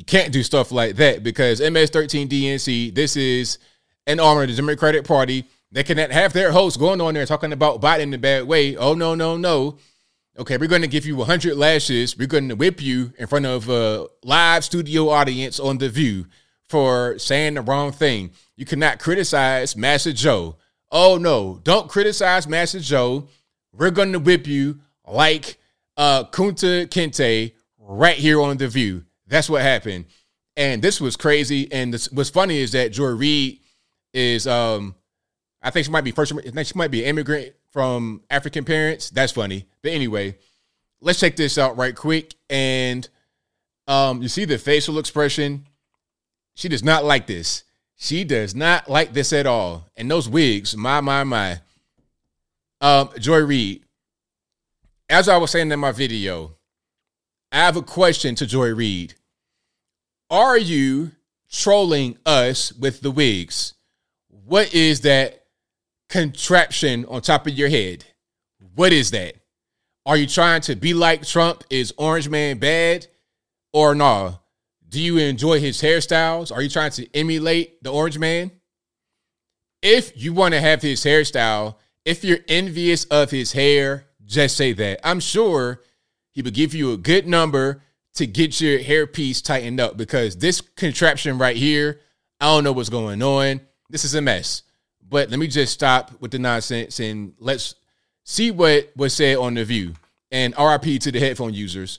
You 0.00 0.04
can't 0.04 0.32
do 0.32 0.42
stuff 0.42 0.72
like 0.72 0.96
that 0.96 1.22
because 1.22 1.60
MS-13 1.60 2.26
DNC, 2.26 2.94
this 2.94 3.16
is 3.16 3.58
an 4.06 4.18
arm 4.18 4.40
of 4.40 4.48
the 4.48 4.56
Democratic 4.56 5.04
Party. 5.04 5.44
They 5.72 5.84
cannot 5.84 6.10
have 6.10 6.32
their 6.32 6.50
hosts 6.50 6.76
going 6.76 7.00
on 7.00 7.14
there 7.14 7.26
talking 7.26 7.52
about 7.52 7.80
Biden 7.80 8.00
in 8.00 8.14
a 8.14 8.18
bad 8.18 8.44
way. 8.44 8.76
Oh, 8.76 8.94
no, 8.94 9.14
no, 9.14 9.36
no. 9.36 9.78
Okay, 10.38 10.56
we're 10.56 10.68
going 10.68 10.82
to 10.82 10.88
give 10.88 11.06
you 11.06 11.16
100 11.16 11.56
lashes. 11.56 12.16
We're 12.16 12.26
going 12.26 12.48
to 12.48 12.56
whip 12.56 12.82
you 12.82 13.12
in 13.18 13.26
front 13.26 13.46
of 13.46 13.68
a 13.68 14.08
live 14.24 14.64
studio 14.64 15.08
audience 15.10 15.60
on 15.60 15.78
The 15.78 15.88
View 15.88 16.26
for 16.68 17.18
saying 17.18 17.54
the 17.54 17.62
wrong 17.62 17.92
thing. 17.92 18.30
You 18.56 18.64
cannot 18.64 18.98
criticize 18.98 19.76
Master 19.76 20.12
Joe. 20.12 20.56
Oh, 20.90 21.18
no, 21.18 21.60
don't 21.62 21.88
criticize 21.88 22.48
Master 22.48 22.80
Joe. 22.80 23.28
We're 23.72 23.90
going 23.90 24.12
to 24.12 24.18
whip 24.18 24.48
you 24.48 24.80
like 25.06 25.58
uh, 25.96 26.24
Kunta 26.24 26.86
Kinte 26.88 27.52
right 27.78 28.16
here 28.16 28.40
on 28.40 28.56
The 28.56 28.66
View. 28.66 29.04
That's 29.28 29.48
what 29.48 29.62
happened. 29.62 30.06
And 30.56 30.82
this 30.82 31.00
was 31.00 31.16
crazy. 31.16 31.70
And 31.70 31.94
this, 31.94 32.10
what's 32.10 32.30
funny 32.30 32.58
is 32.58 32.72
that 32.72 32.92
Joy 32.92 33.10
Reid 33.10 33.60
is, 34.12 34.48
um, 34.48 34.96
I 35.62 35.70
think 35.70 35.86
she 35.86 35.92
might 35.92 36.04
be 36.04 36.12
first, 36.12 36.32
I 36.32 36.50
think 36.50 36.66
she 36.66 36.76
might 36.76 36.90
be 36.90 37.02
an 37.02 37.10
immigrant 37.10 37.54
from 37.70 38.22
African 38.30 38.64
parents. 38.64 39.10
That's 39.10 39.32
funny. 39.32 39.66
But 39.82 39.92
anyway, 39.92 40.36
let's 41.00 41.20
check 41.20 41.36
this 41.36 41.58
out 41.58 41.76
right 41.76 41.94
quick. 41.94 42.34
And 42.48 43.08
um, 43.86 44.22
you 44.22 44.28
see 44.28 44.44
the 44.44 44.58
facial 44.58 44.98
expression. 44.98 45.66
She 46.54 46.68
does 46.68 46.82
not 46.82 47.04
like 47.04 47.26
this. 47.26 47.64
She 47.96 48.24
does 48.24 48.54
not 48.54 48.88
like 48.88 49.12
this 49.12 49.32
at 49.32 49.46
all. 49.46 49.86
And 49.96 50.10
those 50.10 50.28
wigs, 50.28 50.76
my, 50.76 51.00
my, 51.00 51.24
my. 51.24 51.60
Um, 52.80 53.10
Joy 53.18 53.40
Reid, 53.40 53.84
as 55.10 55.28
I 55.28 55.36
was 55.36 55.50
saying 55.50 55.70
in 55.70 55.78
my 55.78 55.92
video, 55.92 56.56
I 57.52 57.58
have 57.58 57.76
a 57.76 57.82
question 57.82 58.34
to 58.36 58.46
Joy 58.46 58.72
Reid. 58.74 59.14
Are 60.30 60.56
you 60.56 61.10
trolling 61.52 62.16
us 62.24 62.72
with 62.72 63.02
the 63.02 63.10
wigs? 63.10 63.74
What 64.28 64.72
is 64.72 65.02
that 65.02 65.39
contraption 66.10 67.06
on 67.06 67.22
top 67.22 67.46
of 67.46 67.54
your 67.54 67.70
head? 67.70 68.04
What 68.74 68.92
is 68.92 69.12
that? 69.12 69.36
Are 70.04 70.16
you 70.16 70.26
trying 70.26 70.60
to 70.62 70.76
be 70.76 70.92
like 70.92 71.24
Trump? 71.24 71.64
Is 71.70 71.94
Orange 71.96 72.28
Man 72.28 72.58
bad? 72.58 73.06
Or 73.72 73.94
no? 73.94 74.40
Do 74.88 75.00
you 75.00 75.18
enjoy 75.18 75.60
his 75.60 75.80
hairstyles? 75.80 76.52
Are 76.52 76.60
you 76.60 76.68
trying 76.68 76.90
to 76.92 77.08
emulate 77.16 77.82
the 77.82 77.92
Orange 77.92 78.18
Man? 78.18 78.50
If 79.82 80.12
you 80.20 80.34
want 80.34 80.52
to 80.52 80.60
have 80.60 80.82
his 80.82 81.04
hairstyle, 81.04 81.76
if 82.04 82.24
you're 82.24 82.40
envious 82.48 83.04
of 83.04 83.30
his 83.30 83.52
hair, 83.52 84.06
just 84.26 84.56
say 84.56 84.72
that. 84.72 85.00
I'm 85.06 85.20
sure 85.20 85.80
he 86.32 86.42
would 86.42 86.54
give 86.54 86.74
you 86.74 86.92
a 86.92 86.96
good 86.96 87.26
number 87.26 87.82
to 88.14 88.26
get 88.26 88.60
your 88.60 88.80
hairpiece 88.80 89.42
tightened 89.42 89.80
up 89.80 89.96
because 89.96 90.36
this 90.36 90.60
contraption 90.60 91.38
right 91.38 91.56
here, 91.56 92.00
I 92.40 92.46
don't 92.46 92.64
know 92.64 92.72
what's 92.72 92.88
going 92.88 93.22
on. 93.22 93.60
This 93.88 94.04
is 94.04 94.14
a 94.14 94.20
mess. 94.20 94.62
But 95.10 95.28
let 95.28 95.38
me 95.38 95.48
just 95.48 95.72
stop 95.72 96.12
with 96.20 96.30
the 96.30 96.38
nonsense 96.38 97.00
and 97.00 97.34
let's 97.40 97.74
see 98.24 98.50
what 98.50 98.90
was 98.96 99.12
said 99.12 99.36
on 99.36 99.54
the 99.54 99.64
view. 99.64 99.94
And 100.30 100.54
RIP 100.56 101.00
to 101.00 101.10
the 101.10 101.18
headphone 101.18 101.52
users. 101.52 101.98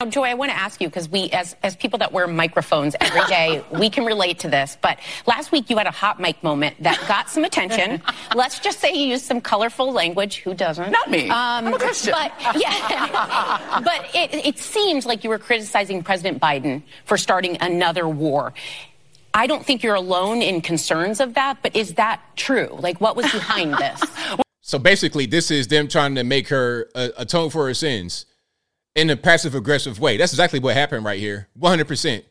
Now, 0.00 0.10
Joy, 0.10 0.24
I 0.24 0.34
want 0.34 0.50
to 0.50 0.56
ask 0.56 0.80
you 0.80 0.88
because 0.88 1.08
we, 1.08 1.30
as 1.30 1.56
as 1.62 1.76
people 1.76 2.00
that 2.00 2.12
wear 2.12 2.26
microphones 2.26 2.94
every 3.00 3.24
day, 3.26 3.64
we 3.70 3.88
can 3.88 4.04
relate 4.04 4.40
to 4.40 4.48
this. 4.48 4.76
But 4.82 4.98
last 5.26 5.52
week 5.52 5.70
you 5.70 5.78
had 5.78 5.86
a 5.86 5.92
hot 5.92 6.20
mic 6.20 6.42
moment 6.42 6.76
that 6.82 7.02
got 7.08 7.30
some 7.30 7.44
attention. 7.44 8.02
Let's 8.34 8.58
just 8.58 8.80
say 8.80 8.92
you 8.92 9.06
used 9.06 9.24
some 9.24 9.40
colorful 9.40 9.92
language. 9.92 10.38
Who 10.38 10.52
doesn't? 10.52 10.90
Not 10.90 11.10
me. 11.10 11.30
Um, 11.30 11.68
I'm 11.68 11.74
a 11.74 11.78
Christian. 11.78 12.12
But 12.12 12.32
yeah, 12.60 13.80
but 13.84 14.14
it 14.14 14.34
it 14.44 14.58
seems 14.58 15.06
like 15.06 15.24
you 15.24 15.30
were 15.30 15.38
criticizing 15.38 16.02
President 16.02 16.42
Biden 16.42 16.82
for 17.06 17.16
starting 17.16 17.56
another 17.60 18.06
war. 18.06 18.52
I 19.34 19.48
don't 19.48 19.66
think 19.66 19.82
you're 19.82 19.96
alone 19.96 20.40
in 20.40 20.60
concerns 20.60 21.18
of 21.18 21.34
that, 21.34 21.58
but 21.60 21.74
is 21.74 21.94
that 21.94 22.22
true? 22.36 22.68
Like, 22.78 23.00
what 23.00 23.16
was 23.16 23.30
behind 23.32 23.74
this? 23.78 24.00
So 24.60 24.78
basically, 24.78 25.26
this 25.26 25.50
is 25.50 25.68
them 25.68 25.88
trying 25.88 26.14
to 26.14 26.24
make 26.24 26.48
her 26.48 26.88
uh, 26.94 27.08
atone 27.18 27.50
for 27.50 27.66
her 27.66 27.74
sins 27.74 28.26
in 28.94 29.10
a 29.10 29.16
passive 29.16 29.54
aggressive 29.54 29.98
way. 29.98 30.16
That's 30.16 30.32
exactly 30.32 30.60
what 30.60 30.74
happened 30.74 31.04
right 31.04 31.18
here. 31.18 31.48
100%. 31.60 32.22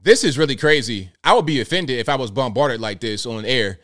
This 0.00 0.24
is 0.24 0.36
really 0.36 0.56
crazy. 0.56 1.10
I 1.22 1.34
would 1.34 1.46
be 1.46 1.60
offended 1.60 1.98
if 1.98 2.08
I 2.08 2.16
was 2.16 2.30
bombarded 2.30 2.80
like 2.80 3.00
this 3.00 3.26
on 3.26 3.44
air 3.44 3.78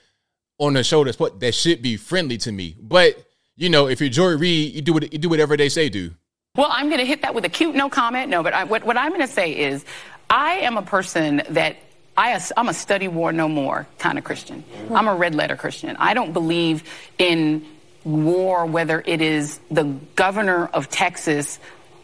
on 0.59 0.77
a 0.77 0.83
show 0.83 1.05
that's 1.05 1.19
what 1.19 1.39
that 1.41 1.55
should 1.55 1.83
be 1.83 1.97
friendly 1.97 2.39
to 2.39 2.51
me. 2.51 2.75
But, 2.81 3.23
you 3.55 3.69
know, 3.69 3.89
if 3.89 4.01
you're 4.01 4.11
Joy 4.11 4.37
Reid, 4.37 4.75
you 4.75 4.83
do 4.83 4.93
what 4.93 5.13
you 5.13 5.19
do 5.19 5.29
whatever 5.29 5.57
they 5.57 5.69
say 5.69 5.89
do. 5.89 6.13
Well, 6.57 6.69
I'm 6.71 6.87
going 6.87 7.01
to 7.01 7.07
hit 7.07 7.23
that 7.23 7.35
with 7.35 7.45
a 7.45 7.51
cute 7.51 7.75
no 7.75 7.91
comment. 7.91 8.31
No, 8.31 8.43
but 8.43 8.55
I, 8.55 8.65
what, 8.65 8.85
what 8.85 8.97
I'm 8.97 9.11
going 9.11 9.21
to 9.21 9.29
say 9.29 9.53
is 9.53 9.85
I 10.31 10.55
am 10.55 10.79
a 10.79 10.83
person 10.83 11.43
that 11.51 11.77
I, 12.17 12.41
I'm 12.57 12.69
a 12.69 12.75
study 12.75 13.09
war 13.09 13.33
no 13.33 13.49
more 13.49 13.87
kind 13.99 14.19
of 14.19 14.25
Christian. 14.25 14.65
I'm 14.91 15.07
a 15.07 15.15
red 15.15 15.35
letter 15.35 15.57
Christian. 15.57 15.97
I 15.99 16.15
don't 16.15 16.33
believe 16.33 16.85
in 17.19 17.67
war, 18.05 18.65
whether 18.65 19.03
it 19.05 19.21
is 19.21 19.61
the 19.71 19.85
governor 20.15 20.67
of 20.67 20.89
Texas 20.89 21.59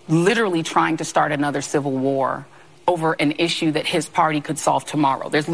literally 0.08 0.62
trying 0.62 0.98
to 0.98 1.04
start 1.04 1.32
another 1.32 1.62
civil 1.62 1.92
war 1.92 2.46
over 2.86 3.14
an 3.14 3.32
issue 3.32 3.70
that 3.72 3.86
his 3.86 4.08
party 4.08 4.40
could 4.40 4.58
solve 4.58 4.84
tomorrow. 4.84 5.28
There's 5.28 5.48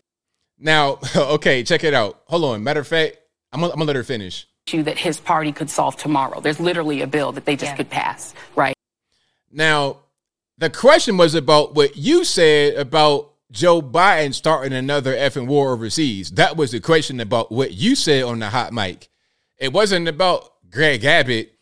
Now, 0.59 0.99
okay, 1.17 1.63
check 1.63 1.85
it 1.85 1.95
out. 1.95 2.23
Hold 2.27 2.45
on. 2.45 2.65
Matter 2.65 2.81
of 2.81 2.89
fact, 2.89 3.19
I'm 3.53 3.61
gonna, 3.61 3.73
I'm 3.73 3.79
gonna 3.79 3.87
let 3.89 3.97
her 3.97 4.05
finish. 4.05 4.47
issue 4.67 4.83
that 4.83 4.99
his 4.99 5.21
party 5.21 5.53
could 5.53 5.71
solve 5.71 5.97
tomorrow. 5.97 6.41
There's 6.41 6.61
literally 6.61 7.03
a 7.03 7.07
bill 7.07 7.33
that 7.33 7.45
they 7.45 7.57
just 7.57 7.77
could 7.77 7.91
pass, 7.91 8.35
right? 8.57 8.75
Now, 9.51 9.99
the 10.59 10.69
question 10.69 11.17
was 11.17 11.35
about 11.35 11.75
what 11.75 11.97
you 11.97 12.25
said 12.25 12.75
about 12.75 13.33
Joe 13.51 13.81
Biden 13.81 14.35
starting 14.35 14.73
another 14.73 15.15
effing 15.15 15.47
war 15.47 15.73
overseas. 15.73 16.31
That 16.33 16.57
was 16.57 16.73
the 16.73 16.81
question 16.81 17.21
about 17.21 17.51
what 17.51 17.73
you 17.73 17.95
said 17.95 18.25
on 18.25 18.41
the 18.41 18.51
hot 18.51 18.73
mic. 18.73 19.09
It 19.57 19.73
wasn't 19.73 20.07
about 20.07 20.51
Greg 20.71 21.05
Abbott. 21.05 21.55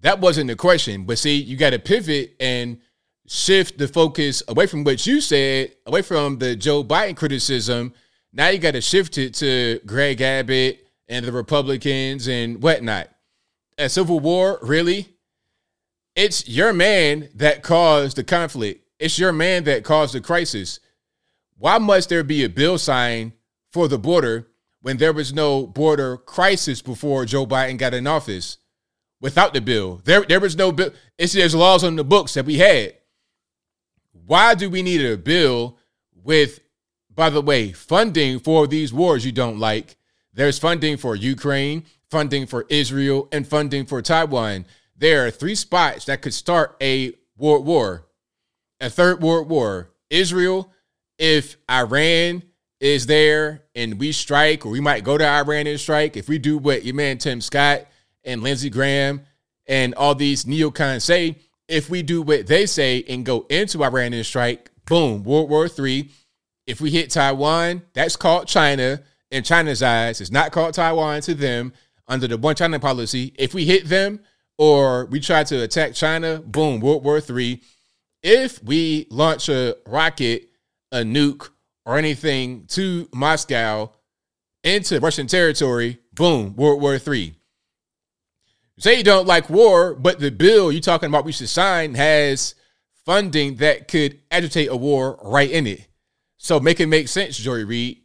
That 0.00 0.20
wasn't 0.20 0.48
the 0.48 0.56
question. 0.56 1.04
But 1.04 1.18
see, 1.18 1.36
you 1.36 1.56
got 1.56 1.70
to 1.70 1.78
pivot 1.78 2.34
and 2.40 2.80
shift 3.28 3.78
the 3.78 3.86
focus 3.86 4.42
away 4.48 4.66
from 4.66 4.82
what 4.82 5.06
you 5.06 5.20
said, 5.20 5.72
away 5.86 6.02
from 6.02 6.38
the 6.38 6.56
Joe 6.56 6.82
Biden 6.82 7.16
criticism. 7.16 7.94
Now 8.32 8.48
you 8.48 8.58
got 8.58 8.72
to 8.72 8.80
shift 8.80 9.16
it 9.16 9.34
to 9.34 9.80
Greg 9.86 10.20
Abbott 10.20 10.86
and 11.08 11.24
the 11.24 11.32
Republicans 11.32 12.26
and 12.26 12.62
whatnot. 12.62 13.08
A 13.78 13.88
civil 13.88 14.20
war, 14.20 14.58
really? 14.60 15.08
It's 16.16 16.48
your 16.48 16.72
man 16.72 17.28
that 17.36 17.62
caused 17.62 18.16
the 18.16 18.24
conflict. 18.24 18.86
It's 18.98 19.18
your 19.18 19.32
man 19.32 19.64
that 19.64 19.84
caused 19.84 20.14
the 20.14 20.20
crisis. 20.20 20.80
Why 21.62 21.78
must 21.78 22.08
there 22.08 22.24
be 22.24 22.42
a 22.42 22.48
bill 22.48 22.76
signed 22.76 23.34
for 23.70 23.86
the 23.86 23.96
border 23.96 24.48
when 24.80 24.96
there 24.96 25.12
was 25.12 25.32
no 25.32 25.64
border 25.64 26.16
crisis 26.16 26.82
before 26.82 27.24
Joe 27.24 27.46
Biden 27.46 27.78
got 27.78 27.94
in 27.94 28.08
office? 28.08 28.58
Without 29.20 29.54
the 29.54 29.60
bill, 29.60 30.00
there 30.04 30.22
there 30.22 30.40
was 30.40 30.56
no 30.56 30.72
bill. 30.72 30.90
It's 31.16 31.34
there's 31.34 31.54
laws 31.54 31.84
on 31.84 31.94
the 31.94 32.02
books 32.02 32.34
that 32.34 32.46
we 32.46 32.58
had. 32.58 32.94
Why 34.26 34.56
do 34.56 34.68
we 34.68 34.82
need 34.82 35.04
a 35.04 35.16
bill 35.16 35.78
with, 36.12 36.58
by 37.14 37.30
the 37.30 37.40
way, 37.40 37.70
funding 37.70 38.40
for 38.40 38.66
these 38.66 38.92
wars 38.92 39.24
you 39.24 39.30
don't 39.30 39.60
like? 39.60 39.96
There's 40.34 40.58
funding 40.58 40.96
for 40.96 41.14
Ukraine, 41.14 41.84
funding 42.10 42.48
for 42.48 42.66
Israel, 42.70 43.28
and 43.30 43.46
funding 43.46 43.86
for 43.86 44.02
Taiwan. 44.02 44.66
There 44.96 45.24
are 45.26 45.30
three 45.30 45.54
spots 45.54 46.06
that 46.06 46.22
could 46.22 46.34
start 46.34 46.76
a 46.82 47.12
world 47.36 47.64
war, 47.64 48.08
a 48.80 48.90
third 48.90 49.22
world 49.22 49.48
war. 49.48 49.90
Israel, 50.10 50.71
if 51.22 51.56
Iran 51.70 52.42
is 52.80 53.06
there 53.06 53.62
and 53.76 54.00
we 54.00 54.10
strike, 54.10 54.66
or 54.66 54.70
we 54.70 54.80
might 54.80 55.04
go 55.04 55.16
to 55.16 55.24
Iran 55.24 55.68
and 55.68 55.78
strike, 55.78 56.16
if 56.16 56.28
we 56.28 56.36
do 56.36 56.58
what 56.58 56.84
your 56.84 56.96
man 56.96 57.18
Tim 57.18 57.40
Scott 57.40 57.86
and 58.24 58.42
Lindsey 58.42 58.70
Graham 58.70 59.22
and 59.68 59.94
all 59.94 60.16
these 60.16 60.46
neocons 60.46 61.02
say, 61.02 61.36
if 61.68 61.88
we 61.88 62.02
do 62.02 62.22
what 62.22 62.48
they 62.48 62.66
say 62.66 63.04
and 63.08 63.24
go 63.24 63.46
into 63.48 63.84
Iran 63.84 64.12
and 64.12 64.26
strike, 64.26 64.72
boom, 64.84 65.22
World 65.22 65.48
War 65.48 65.68
Three. 65.68 66.10
If 66.66 66.80
we 66.80 66.90
hit 66.90 67.10
Taiwan, 67.10 67.82
that's 67.92 68.16
called 68.16 68.48
China 68.48 69.00
in 69.30 69.44
China's 69.44 69.80
eyes. 69.80 70.20
It's 70.20 70.32
not 70.32 70.50
called 70.50 70.74
Taiwan 70.74 71.20
to 71.22 71.34
them 71.34 71.72
under 72.08 72.26
the 72.26 72.36
one 72.36 72.56
China 72.56 72.80
policy. 72.80 73.32
If 73.38 73.54
we 73.54 73.64
hit 73.64 73.86
them 73.86 74.18
or 74.58 75.06
we 75.06 75.20
try 75.20 75.44
to 75.44 75.62
attack 75.62 75.94
China, 75.94 76.40
boom, 76.40 76.80
World 76.80 77.04
War 77.04 77.20
Three. 77.20 77.62
If 78.24 78.60
we 78.64 79.06
launch 79.08 79.48
a 79.48 79.76
rocket, 79.86 80.48
a 80.92 80.98
nuke, 80.98 81.48
or 81.84 81.98
anything 81.98 82.66
to 82.66 83.08
Moscow 83.12 83.90
into 84.62 85.00
Russian 85.00 85.26
territory, 85.26 85.98
boom, 86.12 86.54
World 86.54 86.80
War 86.80 86.98
Three. 86.98 87.34
Say 88.78 88.98
you 88.98 89.04
don't 89.04 89.26
like 89.26 89.50
war, 89.50 89.94
but 89.94 90.20
the 90.20 90.30
bill 90.30 90.70
you're 90.72 90.80
talking 90.80 91.08
about 91.08 91.24
we 91.24 91.32
should 91.32 91.48
sign 91.48 91.94
has 91.94 92.54
funding 93.04 93.56
that 93.56 93.88
could 93.88 94.20
agitate 94.30 94.68
a 94.68 94.76
war 94.76 95.18
right 95.22 95.50
in 95.50 95.66
it. 95.66 95.88
So 96.38 96.60
make 96.60 96.80
it 96.80 96.86
make 96.86 97.08
sense, 97.08 97.36
Joy 97.36 97.64
Reid. 97.64 97.98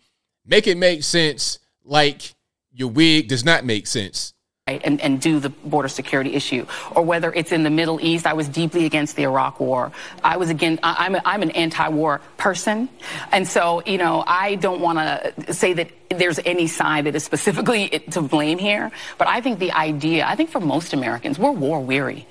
Make 0.45 0.67
it 0.67 0.77
make 0.77 1.03
sense 1.03 1.59
like 1.83 2.35
your 2.71 2.89
wig 2.89 3.27
does 3.27 3.43
not 3.43 3.65
make 3.65 3.87
sense. 3.87 4.33
And, 4.67 5.01
and 5.01 5.21
do 5.21 5.39
the 5.39 5.49
border 5.49 5.87
security 5.87 6.33
issue, 6.33 6.65
or 6.91 7.03
whether 7.03 7.33
it's 7.33 7.51
in 7.51 7.63
the 7.63 7.69
Middle 7.69 7.99
East. 8.01 8.25
I 8.25 8.33
was 8.33 8.47
deeply 8.47 8.85
against 8.85 9.15
the 9.15 9.23
Iraq 9.23 9.59
War. 9.59 9.91
I 10.23 10.37
was 10.37 10.49
again. 10.49 10.79
I'm 10.83 11.15
a, 11.15 11.21
I'm 11.25 11.41
an 11.41 11.51
anti-war 11.51 12.21
person, 12.37 12.89
and 13.31 13.47
so 13.47 13.81
you 13.85 13.97
know 13.97 14.23
I 14.25 14.55
don't 14.55 14.81
want 14.81 14.99
to 14.99 15.53
say 15.53 15.73
that 15.73 15.89
there's 16.09 16.39
any 16.45 16.67
side 16.67 17.05
that 17.05 17.15
is 17.15 17.23
specifically 17.23 17.89
to 18.11 18.21
blame 18.21 18.57
here. 18.57 18.91
But 19.17 19.27
I 19.27 19.41
think 19.41 19.59
the 19.59 19.71
idea, 19.71 20.25
I 20.25 20.35
think 20.35 20.49
for 20.49 20.59
most 20.59 20.93
Americans, 20.93 21.39
we're 21.39 21.51
war 21.51 21.79
weary. 21.79 22.27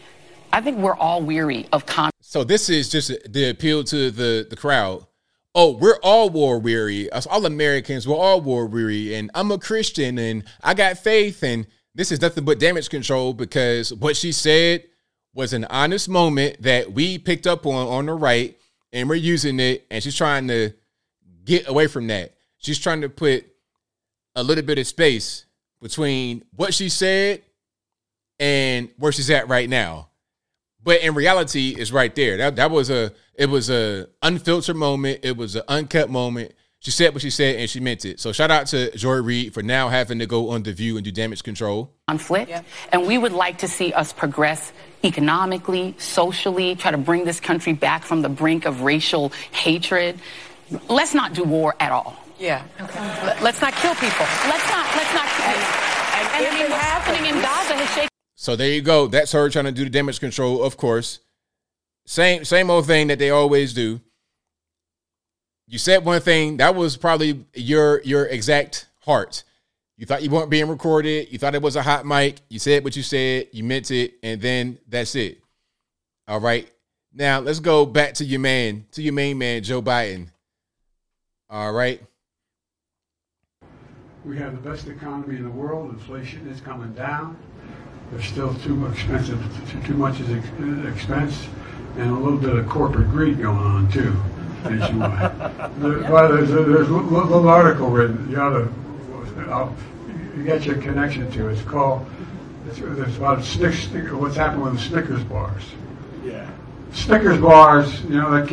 I 0.52 0.60
think 0.60 0.78
we're 0.78 0.96
all 0.96 1.22
weary 1.22 1.66
of 1.72 1.86
con. 1.86 2.10
So 2.20 2.44
this 2.44 2.68
is 2.68 2.88
just 2.88 3.12
the 3.30 3.50
appeal 3.50 3.84
to 3.84 4.10
the 4.10 4.46
the 4.48 4.56
crowd. 4.56 5.06
Oh, 5.54 5.70
we're 5.72 5.98
all 6.02 6.28
war 6.28 6.58
weary. 6.58 7.10
Us 7.10 7.26
all 7.26 7.46
Americans, 7.46 8.06
we're 8.06 8.16
all 8.16 8.42
war 8.42 8.66
weary, 8.66 9.14
and 9.14 9.30
I'm 9.34 9.50
a 9.50 9.58
Christian 9.58 10.18
and 10.18 10.44
I 10.62 10.74
got 10.74 10.98
faith, 10.98 11.42
and 11.42 11.66
this 11.96 12.12
is 12.12 12.20
nothing 12.20 12.44
but 12.44 12.58
damage 12.58 12.90
control 12.90 13.32
because 13.32 13.92
what 13.94 14.16
she 14.16 14.30
said 14.30 14.84
was 15.34 15.54
an 15.54 15.64
honest 15.64 16.08
moment 16.08 16.62
that 16.62 16.92
we 16.92 17.18
picked 17.18 17.46
up 17.46 17.66
on 17.66 17.88
on 17.88 18.06
the 18.06 18.12
right, 18.12 18.56
and 18.92 19.08
we're 19.08 19.14
using 19.14 19.58
it, 19.58 19.86
and 19.90 20.02
she's 20.02 20.14
trying 20.14 20.46
to 20.48 20.72
get 21.44 21.68
away 21.68 21.86
from 21.86 22.06
that. 22.08 22.34
She's 22.58 22.78
trying 22.78 23.00
to 23.00 23.08
put 23.08 23.46
a 24.34 24.42
little 24.42 24.64
bit 24.64 24.78
of 24.78 24.86
space 24.86 25.46
between 25.80 26.44
what 26.54 26.74
she 26.74 26.90
said 26.90 27.42
and 28.38 28.90
where 28.98 29.12
she's 29.12 29.30
at 29.30 29.48
right 29.48 29.68
now. 29.68 30.08
But 30.82 31.00
in 31.00 31.14
reality, 31.14 31.74
it's 31.78 31.92
right 31.92 32.14
there. 32.14 32.36
That 32.36 32.56
that 32.56 32.70
was 32.70 32.90
a 32.90 33.12
it 33.34 33.46
was 33.46 33.70
a 33.70 34.08
unfiltered 34.22 34.76
moment. 34.76 35.20
It 35.22 35.36
was 35.36 35.56
an 35.56 35.62
uncut 35.66 36.10
moment. 36.10 36.52
She 36.80 36.90
said 36.90 37.14
what 37.14 37.22
she 37.22 37.30
said 37.30 37.56
and 37.56 37.68
she 37.68 37.80
meant 37.80 38.04
it. 38.04 38.20
So 38.20 38.32
shout 38.32 38.50
out 38.50 38.66
to 38.68 38.96
Joy 38.96 39.16
Reid 39.16 39.54
for 39.54 39.62
now 39.62 39.88
having 39.88 40.18
to 40.20 40.26
go 40.26 40.50
on 40.50 40.62
the 40.62 40.72
view 40.72 40.96
and 40.96 41.04
do 41.04 41.10
damage 41.10 41.42
control. 41.42 41.90
conflict. 42.08 42.52
And 42.92 43.06
we 43.06 43.18
would 43.18 43.32
like 43.32 43.58
to 43.58 43.68
see 43.68 43.92
us 43.92 44.12
progress 44.12 44.72
economically, 45.02 45.94
socially, 45.98 46.74
try 46.76 46.90
to 46.90 46.98
bring 46.98 47.24
this 47.24 47.40
country 47.40 47.72
back 47.72 48.04
from 48.04 48.22
the 48.22 48.28
brink 48.28 48.66
of 48.66 48.82
racial 48.82 49.32
hatred. 49.52 50.18
Let's 50.88 51.14
not 51.14 51.32
do 51.32 51.44
war 51.44 51.74
at 51.80 51.92
all. 51.92 52.16
Yeah. 52.38 52.62
Let- 52.78 53.42
Let's 53.42 53.60
not 53.60 53.72
kill 53.74 53.94
people. 53.94 54.26
Let's 54.46 54.68
not, 54.70 54.86
let's 54.94 55.14
not 55.14 55.26
kill 55.28 55.46
And, 55.46 56.28
and, 56.36 56.46
I 56.46 56.54
mean, 56.54 56.70
what's 56.70 56.82
happening 56.82 57.24
in 57.30 57.34
Gaza 57.40 57.74
has 57.74 57.90
shaken 57.94 58.08
So 58.36 58.54
there 58.56 58.70
you 58.70 58.82
go. 58.82 59.06
That's 59.06 59.32
her 59.32 59.48
trying 59.48 59.64
to 59.64 59.72
do 59.72 59.84
the 59.84 59.90
damage 59.90 60.20
control, 60.20 60.62
of 60.62 60.76
course. 60.76 61.20
Same 62.06 62.44
same 62.44 62.70
old 62.70 62.86
thing 62.86 63.08
that 63.08 63.18
they 63.18 63.30
always 63.30 63.72
do. 63.74 64.00
You 65.66 65.78
said 65.78 66.04
one 66.04 66.20
thing 66.20 66.58
that 66.58 66.74
was 66.74 66.96
probably 66.96 67.44
your 67.54 68.00
your 68.02 68.26
exact 68.26 68.86
heart. 69.00 69.42
You 69.96 70.06
thought 70.06 70.22
you 70.22 70.30
weren't 70.30 70.50
being 70.50 70.68
recorded. 70.68 71.32
You 71.32 71.38
thought 71.38 71.54
it 71.54 71.62
was 71.62 71.76
a 71.76 71.82
hot 71.82 72.04
mic. 72.04 72.40
You 72.48 72.58
said 72.58 72.84
what 72.84 72.96
you 72.96 73.02
said. 73.02 73.48
You 73.52 73.64
meant 73.64 73.90
it, 73.90 74.14
and 74.22 74.40
then 74.40 74.78
that's 74.88 75.14
it. 75.14 75.38
All 76.28 76.40
right. 76.40 76.70
Now 77.12 77.40
let's 77.40 77.60
go 77.60 77.86
back 77.86 78.14
to 78.14 78.24
your 78.24 78.40
man, 78.40 78.84
to 78.92 79.02
your 79.02 79.14
main 79.14 79.38
man, 79.38 79.62
Joe 79.62 79.80
Biden. 79.80 80.28
All 81.48 81.72
right. 81.72 82.00
We 84.24 84.36
have 84.38 84.60
the 84.60 84.68
best 84.68 84.88
economy 84.88 85.36
in 85.36 85.44
the 85.44 85.50
world. 85.50 85.90
Inflation 85.90 86.46
is 86.48 86.60
coming 86.60 86.92
down. 86.92 87.38
There's 88.10 88.26
still 88.26 88.54
too 88.56 88.86
expensive, 88.86 89.40
too, 89.84 89.94
much 89.94 90.20
is 90.20 90.28
expense, 90.30 91.48
and 91.96 92.10
a 92.10 92.14
little 92.14 92.38
bit 92.38 92.54
of 92.54 92.68
corporate 92.68 93.08
greed 93.10 93.40
going 93.40 93.56
on 93.56 93.90
too, 93.90 94.14
nationwide. 94.64 95.38
There- 95.80 96.10
well, 96.10 96.28
there's, 96.32 96.50
a, 96.50 96.64
there's 96.64 96.88
a 96.88 96.92
little 96.92 97.48
article 97.48 97.88
written. 97.88 98.30
You 98.30 98.40
ought 98.40 98.50
to, 98.50 98.72
I'll, 99.50 99.76
you 100.36 100.44
get 100.44 100.64
your 100.64 100.76
connection 100.76 101.30
to. 101.32 101.48
It's 101.48 101.62
called. 101.62 102.06
It's, 102.68 102.78
it's 102.78 103.16
about 103.16 103.44
Snick, 103.44 103.74
what's 104.12 104.36
happened 104.36 104.62
with 104.62 104.74
the 104.74 104.80
Snickers 104.80 105.22
bars. 105.24 105.62
Yeah. 106.24 106.50
Snickers 106.92 107.40
bars, 107.40 108.02
you 108.02 108.20
know, 108.20 108.30
that. 108.32 108.52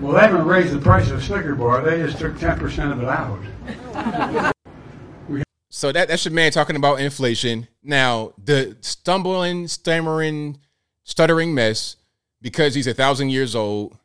Well, 0.00 0.12
they 0.12 0.20
haven't 0.20 0.46
raised 0.46 0.72
the 0.72 0.78
price 0.78 1.10
of 1.10 1.18
a 1.18 1.22
Snicker 1.22 1.56
bar. 1.56 1.82
They 1.82 1.98
just 1.98 2.18
took 2.18 2.38
ten 2.38 2.56
percent 2.58 2.92
of 2.92 3.02
it 3.02 3.08
out. 3.08 4.54
So 5.70 5.92
that 5.92 6.08
that's 6.08 6.24
your 6.24 6.32
man 6.32 6.52
talking 6.52 6.76
about 6.76 7.00
inflation. 7.00 7.66
Now 7.82 8.32
the 8.42 8.76
stumbling, 8.80 9.66
stammering, 9.66 10.60
stuttering 11.04 11.52
mess 11.52 11.96
because 12.40 12.74
he's 12.74 12.86
a 12.86 12.94
thousand 12.94 13.30
years 13.30 13.56
old. 13.56 13.97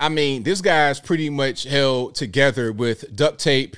I 0.00 0.08
mean, 0.08 0.44
this 0.44 0.62
guy's 0.62 0.98
pretty 0.98 1.28
much 1.28 1.64
held 1.64 2.14
together 2.14 2.72
with 2.72 3.14
duct 3.14 3.38
tape, 3.38 3.76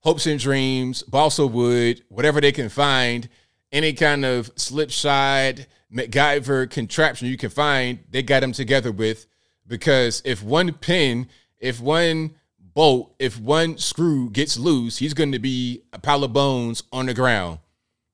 hopes 0.00 0.26
and 0.26 0.38
dreams, 0.38 1.02
balsa 1.02 1.46
wood, 1.46 2.02
whatever 2.10 2.42
they 2.42 2.52
can 2.52 2.68
find, 2.68 3.26
any 3.72 3.94
kind 3.94 4.26
of 4.26 4.50
slipshod 4.54 5.66
MacGyver 5.90 6.70
contraption 6.70 7.28
you 7.28 7.38
can 7.38 7.48
find. 7.48 8.00
They 8.10 8.22
got 8.22 8.42
him 8.42 8.52
together 8.52 8.92
with 8.92 9.26
because 9.66 10.20
if 10.26 10.42
one 10.42 10.74
pin, 10.74 11.28
if 11.58 11.80
one 11.80 12.34
bolt, 12.58 13.14
if 13.18 13.40
one 13.40 13.78
screw 13.78 14.28
gets 14.28 14.58
loose, 14.58 14.98
he's 14.98 15.14
going 15.14 15.32
to 15.32 15.38
be 15.38 15.84
a 15.94 15.98
pile 15.98 16.22
of 16.22 16.34
bones 16.34 16.82
on 16.92 17.06
the 17.06 17.14
ground. 17.14 17.60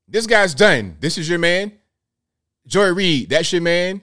This 0.06 0.28
guy's 0.28 0.54
done. 0.54 0.96
This 1.00 1.18
is 1.18 1.28
your 1.28 1.40
man, 1.40 1.72
Joy 2.68 2.92
Reid. 2.92 3.30
That's 3.30 3.52
your 3.52 3.62
man. 3.62 4.02